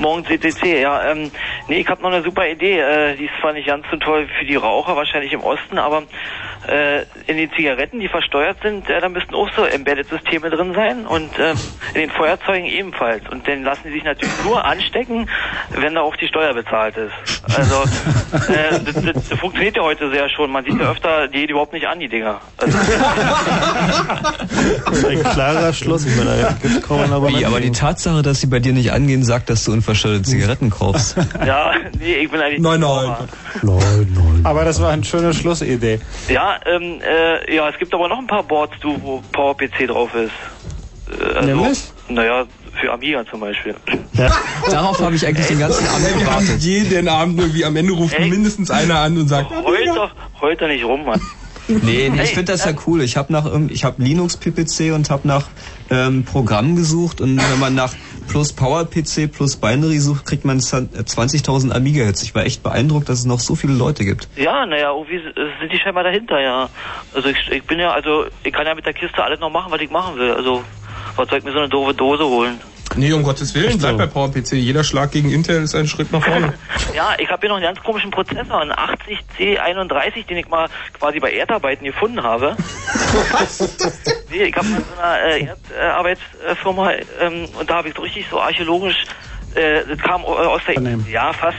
morgen 0.00 0.24
CCC, 0.24 0.80
ja. 0.82 1.10
Ähm, 1.10 1.30
Nee, 1.68 1.80
ich 1.82 1.88
habe 1.88 2.02
noch 2.02 2.10
eine 2.10 2.24
super 2.24 2.48
Idee. 2.48 2.80
Äh, 2.80 3.16
die 3.16 3.26
ist 3.26 3.34
zwar 3.40 3.52
nicht 3.52 3.68
ganz 3.68 3.86
so 3.90 3.96
toll 3.96 4.26
für 4.38 4.44
die 4.44 4.56
Raucher, 4.56 4.96
wahrscheinlich 4.96 5.32
im 5.32 5.42
Osten, 5.42 5.78
aber 5.78 6.02
äh, 6.66 7.02
in 7.28 7.36
den 7.36 7.50
Zigaretten, 7.52 8.00
die 8.00 8.08
versteuert 8.08 8.56
sind, 8.62 8.90
äh, 8.90 9.00
da 9.00 9.08
müssten 9.08 9.34
auch 9.34 9.48
so 9.54 9.64
Embedded-Systeme 9.64 10.50
drin 10.50 10.74
sein 10.74 11.06
und 11.06 11.38
äh, 11.38 11.52
in 11.94 12.00
den 12.00 12.10
Feuerzeugen 12.10 12.66
ebenfalls. 12.66 13.22
Und 13.30 13.46
dann 13.46 13.62
lassen 13.62 13.82
die 13.86 13.92
sich 13.92 14.04
natürlich 14.04 14.34
nur 14.44 14.64
anstecken, 14.64 15.28
wenn 15.70 15.94
da 15.94 16.00
auch 16.00 16.16
die 16.16 16.26
Steuer 16.26 16.52
bezahlt 16.54 16.96
ist. 16.96 17.12
Also 17.56 17.82
äh, 18.52 18.80
das, 18.84 18.94
das, 18.94 19.28
das 19.28 19.38
funktioniert 19.38 19.76
ja 19.76 19.82
heute 19.82 20.10
sehr 20.10 20.28
schon. 20.28 20.50
Man 20.50 20.64
sieht 20.64 20.78
ja 20.78 20.90
öfter, 20.90 21.28
die 21.28 21.40
geht 21.40 21.50
überhaupt 21.50 21.72
nicht 21.72 21.86
an, 21.86 22.00
die 22.00 22.08
Dinger. 22.08 22.40
Also, 22.56 22.78
Das 24.86 24.98
ist 24.98 25.06
ein 25.06 25.22
klarer 25.22 25.72
Schluss. 25.72 26.04
Ich 26.04 26.16
meine, 26.16 26.36
da 26.40 26.94
ein 26.96 27.12
Argument. 27.12 27.38
Wie, 27.38 27.44
aber 27.44 27.60
die 27.60 27.70
Tatsache, 27.70 28.22
dass 28.22 28.40
sie 28.40 28.46
bei 28.48 28.58
dir 28.58 28.72
nicht 28.72 28.92
angehen, 28.92 29.22
sagt, 29.24 29.50
dass 29.50 29.64
du 29.64 29.72
unverschuldet 29.90 30.26
Zigaretten 30.26 30.70
kaufst. 30.70 31.16
ja, 31.46 31.72
nee, 31.98 32.14
ich 32.14 32.30
bin 32.30 32.40
eigentlich... 32.40 32.60
Nein, 32.60 32.80
nein. 32.80 33.16
Nein, 33.62 33.78
nein. 34.14 34.40
Aber 34.44 34.64
das 34.64 34.80
war 34.80 34.90
eine 34.90 35.04
schöne 35.04 35.34
Schlussidee. 35.34 35.98
Ja, 36.28 36.58
ähm, 36.66 37.00
äh, 37.02 37.54
ja, 37.54 37.68
es 37.68 37.78
gibt 37.78 37.92
aber 37.92 38.08
noch 38.08 38.18
ein 38.18 38.26
paar 38.26 38.44
Boards, 38.44 38.74
du, 38.80 38.96
wo 39.02 39.22
PowerPC 39.32 39.88
drauf 39.88 40.10
ist. 40.14 40.30
Äh, 41.20 41.36
also, 41.36 41.46
Nämlich? 41.46 41.82
Naja, 42.08 42.44
für 42.80 42.92
Amiga 42.92 43.24
zum 43.28 43.40
Beispiel. 43.40 43.74
Darauf 44.70 45.00
habe 45.00 45.16
ich 45.16 45.26
eigentlich 45.26 45.48
den 45.48 45.58
ganzen 45.58 45.86
Abend 45.88 46.18
gewartet. 46.18 46.60
Jeden 46.60 47.08
Abend 47.08 47.38
irgendwie 47.40 47.64
am 47.64 47.74
Ende 47.76 47.92
ruft 47.92 48.18
mindestens 48.18 48.70
einer 48.70 49.00
an 49.00 49.18
und 49.18 49.28
sagt, 49.28 49.50
Heult 49.50 49.88
doch, 49.88 50.10
heult 50.40 50.60
doch 50.60 50.68
nicht 50.68 50.84
rum, 50.84 51.04
Mann. 51.04 51.20
Nee, 51.68 51.78
nee 51.82 52.06
ich 52.06 52.18
Hey, 52.18 52.26
finde 52.26 52.52
das 52.52 52.64
ja 52.64 52.72
cool. 52.86 53.02
Ich 53.02 53.16
habe 53.16 53.32
nach 53.32 53.44
irgend- 53.44 53.70
ich 53.70 53.84
habe 53.84 54.02
Linux 54.02 54.36
PPC 54.36 54.92
und 54.92 55.08
habe 55.10 55.28
nach 55.28 55.46
ähm, 55.90 56.24
Programm 56.24 56.74
gesucht 56.74 57.20
und 57.20 57.36
wenn 57.36 57.58
man 57.60 57.74
nach 57.74 57.92
plus 58.30 58.52
Power 58.52 58.84
PC 58.84 59.26
plus 59.30 59.56
Binary 59.56 59.98
sucht, 59.98 60.24
kriegt 60.24 60.44
man 60.44 60.60
z- 60.60 60.94
äh, 60.94 61.02
20.000 61.02 61.72
Amiga 61.72 62.04
Hits. 62.04 62.22
Ich 62.22 62.32
war 62.34 62.44
echt 62.44 62.62
beeindruckt, 62.62 63.08
dass 63.08 63.18
es 63.18 63.24
noch 63.24 63.40
so 63.40 63.56
viele 63.56 63.72
Leute 63.72 64.04
gibt. 64.04 64.28
Ja, 64.36 64.64
naja, 64.66 64.92
irgendwie 64.92 65.16
s- 65.16 65.34
sind 65.60 65.72
die 65.72 65.78
scheinbar 65.78 66.04
dahinter, 66.04 66.40
ja. 66.40 66.68
Also 67.12 67.28
ich, 67.28 67.38
ich 67.50 67.64
bin 67.64 67.80
ja, 67.80 67.90
also 67.90 68.26
ich 68.44 68.52
kann 68.52 68.66
ja 68.66 68.74
mit 68.76 68.86
der 68.86 68.92
Kiste 68.94 69.22
alles 69.24 69.40
noch 69.40 69.50
machen, 69.50 69.72
was 69.72 69.80
ich 69.80 69.90
machen 69.90 70.16
will. 70.16 70.32
Also 70.32 70.62
was 71.16 71.28
soll 71.28 71.38
ich 71.38 71.44
mir 71.44 71.52
so 71.52 71.58
eine 71.58 71.68
doofe 71.68 71.92
Dose 71.92 72.24
holen? 72.24 72.60
nee, 72.96 73.12
um 73.12 73.22
Gottes 73.22 73.54
Willen, 73.54 73.78
bleib 73.78 73.98
bei 73.98 74.06
PowerPC. 74.06 74.52
Jeder 74.54 74.82
Schlag 74.82 75.12
gegen 75.12 75.30
Intel 75.30 75.62
ist 75.62 75.74
ein 75.76 75.86
Schritt 75.86 76.10
nach 76.12 76.22
vorne. 76.24 76.54
Ja, 76.94 77.14
ich 77.18 77.28
habe 77.30 77.40
hier 77.40 77.48
noch 77.50 77.56
einen 77.56 77.64
ganz 77.64 77.80
komischen 77.84 78.10
Prozessor, 78.10 78.60
einen 78.60 78.72
80C31, 78.72 80.26
den 80.26 80.38
ich 80.38 80.48
mal 80.48 80.68
quasi 80.98 81.20
bei 81.20 81.30
Erdarbeiten 81.32 81.84
gefunden 81.84 82.22
habe. 82.22 82.56
nee, 84.30 84.44
ich 84.44 84.56
habe 84.56 84.68
mal 84.68 84.78
in 84.78 84.84
so 84.84 85.00
einer 85.00 85.22
äh, 85.22 85.48
Erdarbeitsfirma 85.76 86.92
ähm, 87.20 87.48
und 87.58 87.68
da 87.68 87.76
habe 87.76 87.88
ich 87.88 87.94
so 87.94 88.02
richtig 88.02 88.26
so 88.30 88.40
archäologisch, 88.40 89.06
äh, 89.54 89.84
das 89.88 89.98
kam 89.98 90.22
äh, 90.22 90.26
aus 90.26 90.62
der... 90.66 90.74
Ja, 91.10 91.32
fast. 91.32 91.58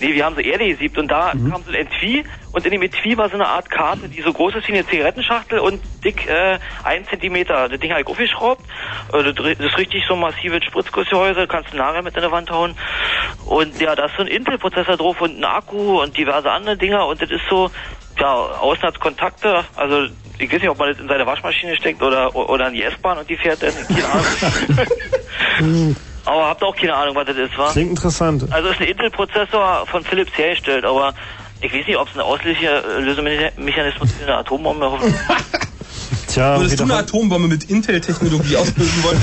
Nee, 0.00 0.14
wir 0.14 0.24
haben 0.24 0.36
so 0.36 0.40
Erde 0.40 0.68
gesiebt 0.68 0.96
und 0.96 1.08
da 1.08 1.32
kam 1.32 1.62
so 1.64 1.70
ein 1.70 1.74
Etui 1.74 2.24
und 2.52 2.64
in 2.64 2.70
dem 2.70 2.82
Etui 2.82 3.16
war 3.16 3.28
so 3.28 3.34
eine 3.34 3.48
Art 3.48 3.68
Karte, 3.68 4.08
die 4.08 4.22
so 4.22 4.32
groß 4.32 4.54
ist 4.54 4.68
wie 4.68 4.72
eine 4.72 4.86
Zigarettenschachtel 4.86 5.58
und 5.58 5.82
dick 6.04 6.26
äh, 6.28 6.58
ein 6.84 7.06
Zentimeter. 7.08 7.68
Das 7.68 7.80
Ding 7.80 7.90
habe 7.90 8.02
ich 8.02 8.06
aufgeschraubt. 8.06 8.64
Äh, 9.12 9.24
das, 9.24 9.34
das 9.34 9.66
ist 9.66 9.78
richtig 9.78 10.04
so 10.06 10.14
ein 10.14 10.20
massives 10.20 10.64
Spritzgussgehäuse, 10.64 11.48
kannst 11.48 11.72
du 11.72 11.76
Nagel 11.76 12.02
mit 12.02 12.14
in 12.14 12.22
der 12.22 12.30
Wand 12.30 12.50
hauen. 12.50 12.76
Und 13.44 13.80
ja, 13.80 13.96
da 13.96 14.06
ist 14.06 14.16
so 14.16 14.22
ein 14.22 14.28
Intel-Prozessor 14.28 14.96
drauf 14.96 15.20
und 15.20 15.38
ein 15.38 15.44
Akku 15.44 16.00
und 16.00 16.16
diverse 16.16 16.50
andere 16.50 16.76
Dinger 16.76 17.06
und 17.06 17.20
das 17.20 17.30
ist 17.30 17.42
so, 17.50 17.70
ja, 18.20 18.34
außen 18.34 18.82
hat's 18.82 19.00
Kontakte, 19.00 19.64
also 19.76 20.06
ich 20.38 20.52
weiß 20.52 20.60
nicht, 20.60 20.70
ob 20.70 20.78
man 20.78 20.90
das 20.90 21.00
in 21.00 21.08
seine 21.08 21.26
Waschmaschine 21.26 21.76
steckt 21.76 22.02
oder 22.02 22.34
oder 22.34 22.68
in 22.68 22.74
die 22.74 22.82
S-Bahn 22.82 23.18
und 23.18 23.28
die 23.28 23.36
fährt 23.36 23.62
dann, 23.62 23.72
keine 23.88 24.08
Ahnung. 24.08 25.96
aber 26.24 26.46
habt 26.46 26.62
ihr 26.62 26.66
auch 26.66 26.76
keine 26.76 26.94
Ahnung, 26.94 27.16
was 27.16 27.26
das 27.26 27.36
ist, 27.36 27.58
wa? 27.58 27.70
Klingt 27.72 27.90
interessant. 27.90 28.46
Also 28.50 28.68
es 28.68 28.74
ist 28.76 28.82
ein 28.82 28.88
Intel-Prozessor 28.88 29.86
von 29.86 30.04
Philips 30.04 30.36
hergestellt, 30.36 30.84
aber 30.84 31.14
ich 31.60 31.72
weiß 31.72 31.86
nicht, 31.86 31.96
ob 31.96 32.08
es 32.08 32.14
ein 32.14 32.20
Auslösemechanismus 32.20 34.12
für 34.12 34.24
eine 34.24 34.36
Atombombe 34.36 34.90
Tja, 36.28 36.58
Würdest 36.58 36.78
du 36.78 36.84
eine 36.84 36.96
Atombombe 36.96 37.48
mit 37.48 37.64
Intel-Technologie 37.64 38.56
ausbilden 38.56 39.02
wollen? 39.02 39.20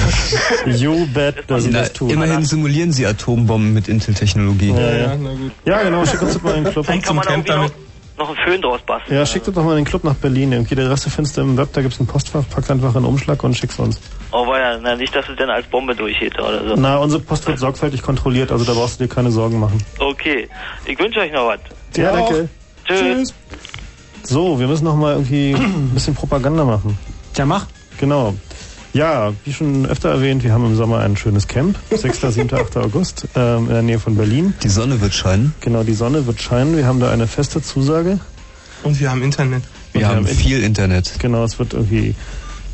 You 0.77 1.05
bet, 1.07 1.43
dass 1.47 1.63
sie 1.63 1.71
das 1.71 1.93
tun. 1.93 2.09
immerhin 2.09 2.43
simulieren 2.43 2.91
sie 2.91 3.05
Atombomben 3.05 3.73
mit 3.73 3.87
Intel-Technologie. 3.87 4.71
Ja, 4.71 4.95
ja. 4.95 5.15
na 5.15 5.29
gut. 5.29 5.51
Ja, 5.65 5.83
genau, 5.83 6.05
schick 6.05 6.21
uns 6.21 6.41
mal 6.41 6.55
in 6.55 6.63
den 6.63 6.73
Club. 6.73 6.87
Dann 6.87 7.01
kann 7.01 7.15
man 7.15 7.27
irgendwie 7.29 7.71
noch, 8.17 8.29
einen 8.29 8.37
Föhn 8.37 8.61
draus 8.61 8.81
basteln. 8.81 9.17
Ja, 9.17 9.25
schick 9.25 9.43
das 9.43 9.53
doch 9.53 9.63
mal 9.63 9.71
in 9.71 9.83
den 9.83 9.85
Club 9.85 10.03
nach 10.03 10.15
Berlin. 10.15 10.51
Irgendwie 10.51 10.75
der 10.75 10.89
Rest 10.89 11.09
findest 11.09 11.37
du 11.37 11.41
im 11.41 11.57
Web, 11.57 11.69
da 11.73 11.81
gibt's 11.81 11.99
ein 11.99 12.07
Postfach, 12.07 12.43
pack's 12.49 12.69
einfach 12.71 12.91
in 12.91 12.97
einen 12.97 13.05
Umschlag 13.05 13.43
und 13.43 13.55
schick's 13.55 13.79
uns. 13.79 13.99
Oh, 14.31 14.47
war 14.47 14.59
ja, 14.59 14.77
na, 14.77 14.95
nicht, 14.95 15.15
dass 15.15 15.27
es 15.29 15.35
dann 15.37 15.49
als 15.49 15.65
Bombe 15.67 15.95
durchgeht 15.95 16.37
oder 16.39 16.67
so. 16.67 16.75
Na, 16.75 16.97
unsere 16.97 17.21
Post 17.21 17.47
wird 17.47 17.59
sorgfältig 17.59 18.01
kontrolliert, 18.01 18.51
also 18.51 18.65
da 18.65 18.73
brauchst 18.73 18.99
du 18.99 19.05
dir 19.05 19.13
keine 19.13 19.31
Sorgen 19.31 19.59
machen. 19.59 19.83
Okay, 19.99 20.47
ich 20.85 20.97
wünsche 20.99 21.19
euch 21.19 21.31
noch 21.31 21.47
was. 21.47 21.59
Ja, 21.95 22.11
danke. 22.11 22.49
Tschüss. 22.85 23.33
So, 24.23 24.59
wir 24.59 24.67
müssen 24.67 24.85
noch 24.85 24.95
mal 24.95 25.13
irgendwie 25.13 25.53
ein 25.53 25.91
bisschen 25.93 26.15
Propaganda 26.15 26.63
machen. 26.63 26.97
Tja, 27.33 27.45
mach. 27.45 27.67
Genau. 27.99 28.33
Ja, 28.95 29.33
wie 29.43 29.51
schon 29.51 29.85
öfter 29.85 30.07
erwähnt, 30.07 30.45
wir 30.45 30.53
haben 30.53 30.65
im 30.65 30.77
Sommer 30.77 30.99
ein 30.99 31.17
schönes 31.17 31.49
Camp. 31.49 31.77
6., 31.93 32.33
7., 32.33 32.53
8. 32.53 32.77
August 32.77 33.27
ähm, 33.35 33.67
in 33.67 33.73
der 33.73 33.81
Nähe 33.81 33.99
von 33.99 34.15
Berlin. 34.15 34.53
Die 34.63 34.69
Sonne 34.69 35.01
wird 35.01 35.13
scheinen. 35.13 35.53
Genau, 35.59 35.83
die 35.83 35.93
Sonne 35.93 36.25
wird 36.27 36.41
scheinen. 36.41 36.77
Wir 36.77 36.85
haben 36.85 37.01
da 37.01 37.11
eine 37.11 37.27
feste 37.27 37.61
Zusage. 37.61 38.21
Und 38.83 38.97
wir 38.97 39.11
haben 39.11 39.21
Internet. 39.21 39.63
Wir 39.91 40.07
haben 40.07 40.25
viel 40.25 40.63
Internet. 40.63 41.11
Genau, 41.19 41.43
es 41.43 41.59
wird 41.59 41.73
irgendwie 41.73 42.15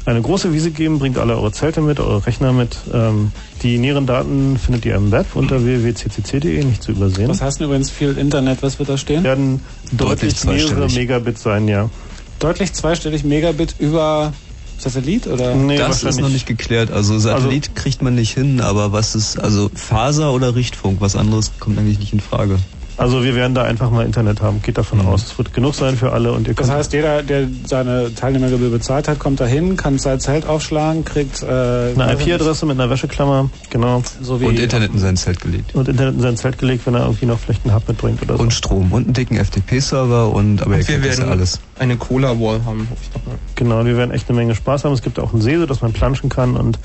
eine 0.06 0.22
große 0.22 0.54
Wiese 0.54 0.70
geben. 0.70 1.00
Bringt 1.00 1.18
alle 1.18 1.36
eure 1.36 1.54
Zelte 1.54 1.82
mit, 1.82 2.00
eure 2.00 2.24
Rechner 2.24 2.54
mit. 2.54 2.78
Ähm, 2.94 3.32
die 3.64 3.80
näheren 3.80 4.06
Daten 4.06 4.60
findet 4.60 4.86
ihr 4.86 4.94
im 4.94 5.10
Web 5.10 5.26
unter 5.34 5.66
www.ccc.de, 5.66 6.64
nicht 6.64 6.84
zu 6.84 6.92
übersehen. 6.92 7.30
Was 7.30 7.42
heißt 7.42 7.60
denn 7.60 7.66
übrigens 7.66 7.90
viel 7.90 8.16
Internet? 8.20 8.62
Was 8.62 8.78
wird 8.78 8.90
da 8.90 8.98
stehen? 8.98 9.24
Werden 9.24 9.62
deutlich, 9.92 10.36
Deutlich 10.36 10.46
mehrere 10.46 10.68
zweistellig. 10.68 10.96
Megabit 10.98 11.40
sein, 11.40 11.68
ja. 11.68 11.90
Deutlich 12.38 12.74
zweistellig 12.74 13.24
Megabit 13.24 13.74
über 13.80 14.34
Satellit 14.82 15.28
oder? 15.28 15.56
das 15.78 16.04
ist 16.04 16.20
noch 16.20 16.30
nicht 16.30 16.48
geklärt. 16.48 16.92
Also 16.92 17.18
Satellit 17.20 17.76
kriegt 17.76 18.02
man 18.02 18.16
nicht 18.16 18.34
hin, 18.34 18.62
aber 18.62 18.92
was 18.92 19.16
ist, 19.16 19.40
also 19.40 19.70
Faser 19.74 20.34
oder 20.34 20.56
Richtfunk, 20.56 21.02
was 21.02 21.16
anderes 21.16 21.52
kommt 21.60 21.78
eigentlich 21.78 22.00
nicht 22.00 22.14
in 22.14 22.20
Frage. 22.20 22.58
Also 23.02 23.24
wir 23.24 23.34
werden 23.34 23.56
da 23.56 23.64
einfach 23.64 23.90
mal 23.90 24.06
Internet 24.06 24.44
haben, 24.44 24.62
geht 24.62 24.78
davon 24.78 25.02
aus. 25.02 25.24
Es 25.24 25.38
wird 25.40 25.56
genug 25.56 25.74
sein 25.74 25.98
für 25.98 26.12
alle 26.12 26.34
und 26.34 26.48
ihr 26.48 26.54
Das 26.54 26.70
heißt, 26.70 26.94
jeder, 26.94 27.24
der 27.24 27.48
seine 27.66 28.14
Teilnehmergebühr 28.14 28.70
bezahlt 28.70 29.08
hat, 29.08 29.18
kommt 29.18 29.40
da 29.40 29.48
hin, 29.48 29.76
kann 29.76 29.98
sein 29.98 30.20
Zelt 30.20 30.46
aufschlagen, 30.46 31.04
kriegt 31.04 31.42
äh, 31.42 31.48
eine 31.48 32.14
IP-Adresse 32.14 32.68
mit 32.68 32.80
einer 32.80 32.92
Wäscheklammer, 32.92 33.50
genau. 33.72 34.04
So 34.22 34.40
wie 34.40 34.46
Und 34.46 34.60
Internet 34.60 34.94
in 34.94 35.00
sein 35.00 35.18
Zelt 35.18 35.42
gelegt. 35.42 35.74
Und 35.74 35.88
Internet 35.88 36.14
in 36.14 36.22
sein 36.22 36.38
Zelt 36.38 36.60
gelegt, 36.60 36.86
wenn 36.86 36.94
er 36.94 37.02
irgendwie 37.06 37.26
noch 37.26 37.40
vielleicht 37.40 37.66
einen 37.66 37.74
Hub 37.74 37.88
mitbringt 37.88 38.22
oder 38.22 38.38
so. 38.38 38.44
Und 38.44 38.54
Strom 38.54 38.92
und 38.92 39.06
einen 39.06 39.14
dicken 39.14 39.44
FTP-Server 39.44 40.30
und 40.32 40.62
aber 40.62 40.74
ihr 40.74 40.82
Und 40.82 40.88
wir 40.88 41.04
werden 41.04 41.28
alles. 41.28 41.60
eine 41.80 41.98
Cola-Wall 41.98 42.64
haben, 42.66 42.88
hoffe 42.88 43.02
ich 43.02 43.10
doch 43.10 43.26
mal. 43.26 43.36
Genau, 43.56 43.84
wir 43.84 43.98
werden 43.98 44.12
echt 44.12 44.30
eine 44.30 44.38
Menge 44.38 44.54
Spaß 44.54 44.84
haben. 44.84 44.94
Es 44.94 45.02
gibt 45.02 45.18
auch 45.18 45.34
einen 45.34 45.42
See, 45.42 45.58
sodass 45.58 45.82
man 45.82 45.92
planschen 45.92 46.30
kann 46.30 46.56
und 46.56 46.78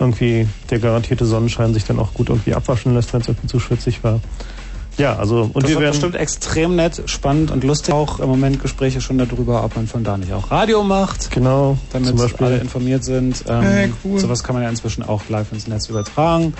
irgendwie 0.00 0.48
der 0.70 0.80
garantierte 0.80 1.26
Sonnenschein 1.26 1.74
sich 1.74 1.84
dann 1.84 2.00
auch 2.00 2.12
gut 2.12 2.28
irgendwie 2.28 2.54
abwaschen 2.54 2.92
lässt, 2.94 3.12
wenn 3.12 3.20
es 3.20 3.28
irgendwie 3.28 3.46
zu 3.46 3.60
schwitzig 3.60 4.02
war. 4.02 4.18
Ja, 4.98 5.16
also 5.16 5.50
und 5.52 5.62
das 5.62 5.70
wir 5.70 5.80
werden 5.80 5.92
bestimmt 5.92 6.16
extrem 6.16 6.76
nett, 6.76 7.02
spannend 7.06 7.50
und 7.50 7.64
lustig. 7.64 7.94
Auch 7.94 8.20
im 8.20 8.28
Moment 8.28 8.60
Gespräche 8.60 9.00
schon 9.00 9.18
darüber, 9.18 9.64
ob 9.64 9.76
man 9.76 9.86
von 9.86 10.04
da 10.04 10.16
nicht 10.18 10.32
auch 10.32 10.50
Radio 10.50 10.82
macht. 10.82 11.30
Genau, 11.30 11.78
damit 11.92 12.14
alle 12.40 12.58
informiert 12.58 13.04
sind. 13.04 13.44
Ähm, 13.48 13.62
Hey, 13.62 13.92
cool. 14.04 14.18
Sowas 14.18 14.42
kann 14.42 14.54
man 14.54 14.62
ja 14.62 14.68
inzwischen 14.70 15.02
auch 15.02 15.22
live 15.28 15.52
ins 15.52 15.66
Netz 15.66 15.88
übertragen. 15.88 16.54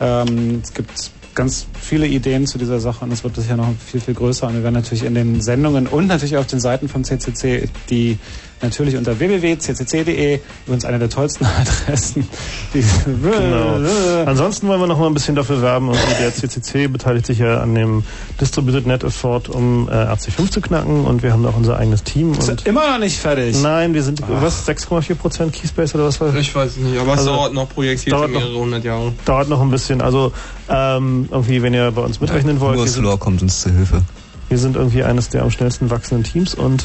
Ähm, 0.00 0.60
es 0.62 0.72
gibt 0.72 1.10
ganz 1.34 1.66
viele 1.80 2.06
Ideen 2.06 2.46
zu 2.46 2.58
dieser 2.58 2.80
Sache 2.80 3.04
und 3.04 3.12
es 3.12 3.24
wird 3.24 3.36
sicher 3.36 3.56
noch 3.56 3.68
viel, 3.84 4.00
viel 4.00 4.14
größer. 4.14 4.46
Und 4.46 4.54
wir 4.54 4.62
werden 4.62 4.74
natürlich 4.74 5.04
in 5.04 5.14
den 5.14 5.40
Sendungen 5.40 5.86
und 5.86 6.06
natürlich 6.06 6.36
auf 6.36 6.46
den 6.46 6.60
Seiten 6.60 6.88
von 6.88 7.04
CCC, 7.04 7.68
die 7.90 8.18
natürlich 8.62 8.96
unter 8.96 9.18
www.ccc.de, 9.18 10.40
übrigens 10.66 10.84
eine 10.84 10.98
der 10.98 11.08
tollsten 11.10 11.46
Adressen. 11.60 12.26
Die 12.72 12.84
Genau. 13.04 13.78
Ansonsten 14.26 14.68
wollen 14.68 14.80
wir 14.80 14.86
noch 14.86 14.98
mal 14.98 15.06
ein 15.06 15.14
bisschen 15.14 15.34
dafür 15.34 15.60
werben. 15.62 15.88
Und 15.88 15.98
der 16.20 16.32
CCC 16.34 16.88
beteiligt 16.88 17.26
sich 17.26 17.38
ja 17.38 17.60
an 17.60 17.74
dem 17.74 18.04
Distributed 18.40 18.86
Net 18.86 19.04
Effort, 19.04 19.42
um 19.50 19.88
äh, 19.88 19.92
AC5 19.92 20.50
zu 20.50 20.60
knacken. 20.60 21.04
Und 21.04 21.22
wir 21.22 21.32
haben 21.32 21.44
auch 21.46 21.56
unser 21.56 21.76
eigenes 21.78 22.02
Team. 22.02 22.32
Ist 22.32 22.48
Und 22.48 22.66
immer 22.66 22.90
noch 22.90 22.98
nicht 22.98 23.18
fertig. 23.18 23.56
Nein, 23.62 23.94
wir 23.94 24.02
sind, 24.02 24.22
Ach. 24.24 24.42
was, 24.42 24.66
6,4 24.68 25.14
Prozent 25.14 25.52
Keyspace 25.52 25.94
oder 25.94 26.04
was 26.04 26.20
war 26.20 26.34
Ich 26.34 26.54
weiß 26.54 26.72
es 26.72 26.76
nicht, 26.78 26.98
aber 26.98 27.12
es 27.14 27.18
Also, 27.20 27.30
dauert 27.34 27.52
noch 27.54 27.68
projektiert 27.68 28.14
für 28.14 28.20
dauert 28.20 28.32
noch- 28.32 28.40
mehrere 28.40 28.58
hundert 28.58 28.84
Jahre. 28.84 29.12
Dauert 29.24 29.48
noch 29.48 29.60
ein 29.60 29.70
bisschen. 29.70 30.00
Also 30.00 30.32
ähm, 30.68 31.28
irgendwie, 31.30 31.62
wenn 31.62 31.74
ihr 31.74 31.90
bei 31.90 32.02
uns 32.02 32.20
mitrechnen 32.20 32.60
wollt, 32.60 32.88
Slor 32.88 33.18
kommt 33.18 33.42
uns 33.42 33.60
zur 33.60 33.72
Hilfe. 33.72 34.02
wir 34.48 34.58
sind 34.58 34.76
irgendwie 34.76 35.02
eines 35.04 35.28
der 35.28 35.42
am 35.42 35.50
schnellsten 35.50 35.90
wachsenden 35.90 36.24
Teams 36.24 36.54
und 36.54 36.84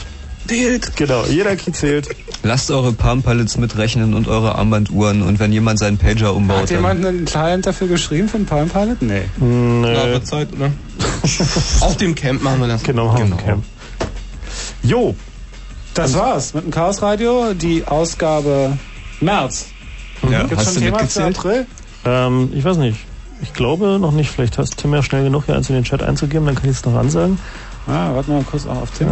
Zählt. 0.50 0.96
Genau, 0.96 1.24
jeder 1.26 1.56
Key 1.56 1.72
zählt. 1.72 2.10
Lasst 2.42 2.72
eure 2.72 2.92
Palm 2.92 3.22
Pilots 3.22 3.58
mitrechnen 3.58 4.14
und 4.14 4.28
eure 4.28 4.56
Armbanduhren 4.56 5.22
und 5.22 5.40
wenn 5.40 5.52
jemand 5.54 5.78
seinen 5.78 5.98
Pager 5.98 6.34
umbaut, 6.34 6.64
Hat 6.64 6.72
jemand 6.72 7.06
einen 7.06 7.26
Client 7.26 7.66
dafür 7.68 7.88
geschrieben 7.88 8.28
von 8.30 8.46
Palm 8.46 8.68
Pilot? 8.70 9.02
Nee. 9.02 9.22
Nee. 9.38 9.94
Na, 9.94 10.06
wird 10.08 10.26
Zeit, 10.26 10.48
oder? 10.54 10.72
Auf 11.82 11.98
dem 11.98 12.16
Camp 12.16 12.42
machen 12.42 12.62
wir 12.62 12.68
das. 12.68 12.82
Genau, 12.84 13.14
genau. 13.14 13.36
Camp. 13.38 13.64
Jo. 14.84 15.16
Das 15.94 16.14
war's 16.16 16.54
mit 16.54 16.64
dem 16.64 16.72
Chaos 16.72 17.02
Radio, 17.02 17.54
die 17.54 17.86
Ausgabe 17.86 18.78
März. 19.20 19.68
Ja, 20.30 20.44
Gibt's 20.44 20.66
hast 20.66 20.74
schon 20.76 20.84
du 20.84 20.96
ein 20.96 21.08
Thema 21.08 21.08
für? 21.08 21.24
April? 21.26 21.68
Ähm, 22.06 22.52
ich 22.56 22.64
weiß 22.64 22.78
nicht. 22.78 22.98
ich 23.42 23.54
glaube 23.54 24.00
noch 24.00 24.12
nicht. 24.12 24.32
Vielleicht 24.32 24.58
hast 24.58 24.78
Tim 24.78 24.94
ja 24.94 25.04
schnell 25.04 25.24
genug 25.24 25.46
hier 25.46 25.56
eins 25.56 25.70
in 25.70 25.76
den 25.76 25.84
Chat 25.84 26.02
einzugeben, 26.02 26.46
dann 26.46 26.56
kann 26.56 26.70
ich 26.70 26.78
es 26.78 26.86
noch 26.86 26.96
ansagen. 26.96 27.38
Ah, 27.88 28.14
warten 28.14 28.28
wir 28.28 28.36
mal 28.36 28.44
kurz 28.44 28.66
auch 28.66 28.82
auf 28.82 28.92
Tim. 28.92 29.08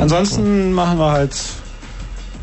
Ansonsten 0.00 0.72
machen 0.72 0.98
wir 0.98 1.10
halt. 1.10 1.36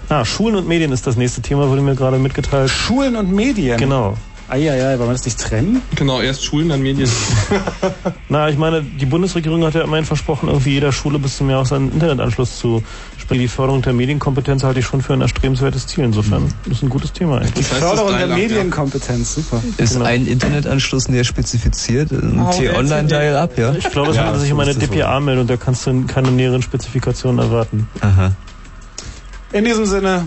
Ah, 0.09 0.23
Schulen 0.23 0.55
und 0.55 0.67
Medien 0.67 0.91
ist 0.91 1.07
das 1.07 1.15
nächste 1.15 1.41
Thema, 1.41 1.67
wurde 1.69 1.81
mir 1.81 1.95
gerade 1.95 2.17
mitgeteilt. 2.17 2.69
Schulen 2.69 3.15
und 3.15 3.31
Medien? 3.31 3.77
Genau. 3.79 4.15
Eieiei, 4.47 4.99
wollen 4.99 5.09
wir 5.09 5.13
das 5.13 5.25
nicht 5.25 5.39
trennen? 5.39 5.81
Genau, 5.95 6.21
erst 6.21 6.45
Schulen, 6.45 6.69
dann 6.69 6.81
Medien. 6.81 7.09
Na, 8.29 8.47
ich 8.49 8.57
meine, 8.57 8.83
die 8.83 9.05
Bundesregierung 9.07 9.63
hat 9.65 9.73
ja 9.73 9.81
immerhin 9.81 10.05
versprochen, 10.05 10.49
irgendwie 10.49 10.71
jeder 10.71 10.91
Schule 10.91 11.17
bis 11.17 11.37
zum 11.37 11.49
Jahr 11.49 11.61
auch 11.61 11.65
seinen 11.65 11.91
Internetanschluss 11.91 12.59
zu 12.59 12.83
spielen. 13.17 13.39
Die 13.41 13.47
Förderung 13.47 13.81
der 13.81 13.93
Medienkompetenz 13.93 14.63
halte 14.63 14.81
ich 14.81 14.85
schon 14.85 15.01
für 15.01 15.13
ein 15.13 15.21
erstrebenswertes 15.21 15.87
Ziel. 15.87 16.03
Insofern 16.03 16.47
ist 16.69 16.83
ein 16.83 16.89
gutes 16.89 17.11
Thema 17.11 17.37
eigentlich. 17.39 17.53
Die 17.53 17.63
Förderung 17.63 18.15
der 18.17 18.27
Medienkompetenz, 18.27 19.33
super. 19.35 19.63
Ist 19.77 19.93
Genau. 19.93 20.05
ein 20.05 20.27
Internetanschluss 20.27 21.07
näher 21.09 21.23
spezifiziert? 21.23 22.11
Ein 22.11 22.39
Oh, 22.39 22.51
T-Online-Dial-Up, 22.51 23.57
ja? 23.57 23.73
Ich 23.73 23.89
glaube, 23.89 24.11
es 24.11 24.17
ja, 24.17 24.25
handelt 24.25 24.41
sich 24.43 24.53
um 24.53 24.59
eine 24.59 24.75
DPA-Meldung, 24.75 25.47
da 25.47 25.57
kannst 25.57 25.87
du 25.87 26.05
keine 26.05 26.29
näheren 26.29 26.61
Spezifikationen 26.61 27.39
erwarten. 27.39 27.87
Aha. 28.01 28.31
In 29.53 29.65
diesem 29.65 29.85
Sinne, 29.85 30.25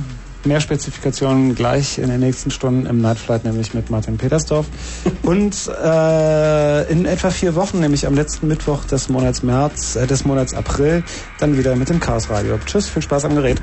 mehr 0.48 0.60
Spezifikationen 0.60 1.54
gleich 1.54 1.98
in 1.98 2.08
den 2.08 2.20
nächsten 2.20 2.50
Stunden 2.50 2.86
im 2.86 3.00
Nightflight, 3.00 3.44
nämlich 3.44 3.74
mit 3.74 3.90
Martin 3.90 4.18
Petersdorf. 4.18 4.66
Und 5.22 5.54
äh, 5.68 6.90
in 6.90 7.04
etwa 7.04 7.30
vier 7.30 7.54
Wochen, 7.54 7.80
nämlich 7.80 8.06
am 8.06 8.14
letzten 8.14 8.48
Mittwoch 8.48 8.84
des 8.84 9.08
Monats 9.08 9.42
März, 9.42 9.96
äh, 9.96 10.06
des 10.06 10.24
Monats 10.24 10.54
April, 10.54 11.04
dann 11.38 11.56
wieder 11.56 11.76
mit 11.76 11.88
dem 11.88 12.00
Chaos 12.00 12.30
Radio. 12.30 12.58
Tschüss, 12.64 12.88
viel 12.88 13.02
Spaß 13.02 13.26
am 13.26 13.34
Gerät. 13.34 13.60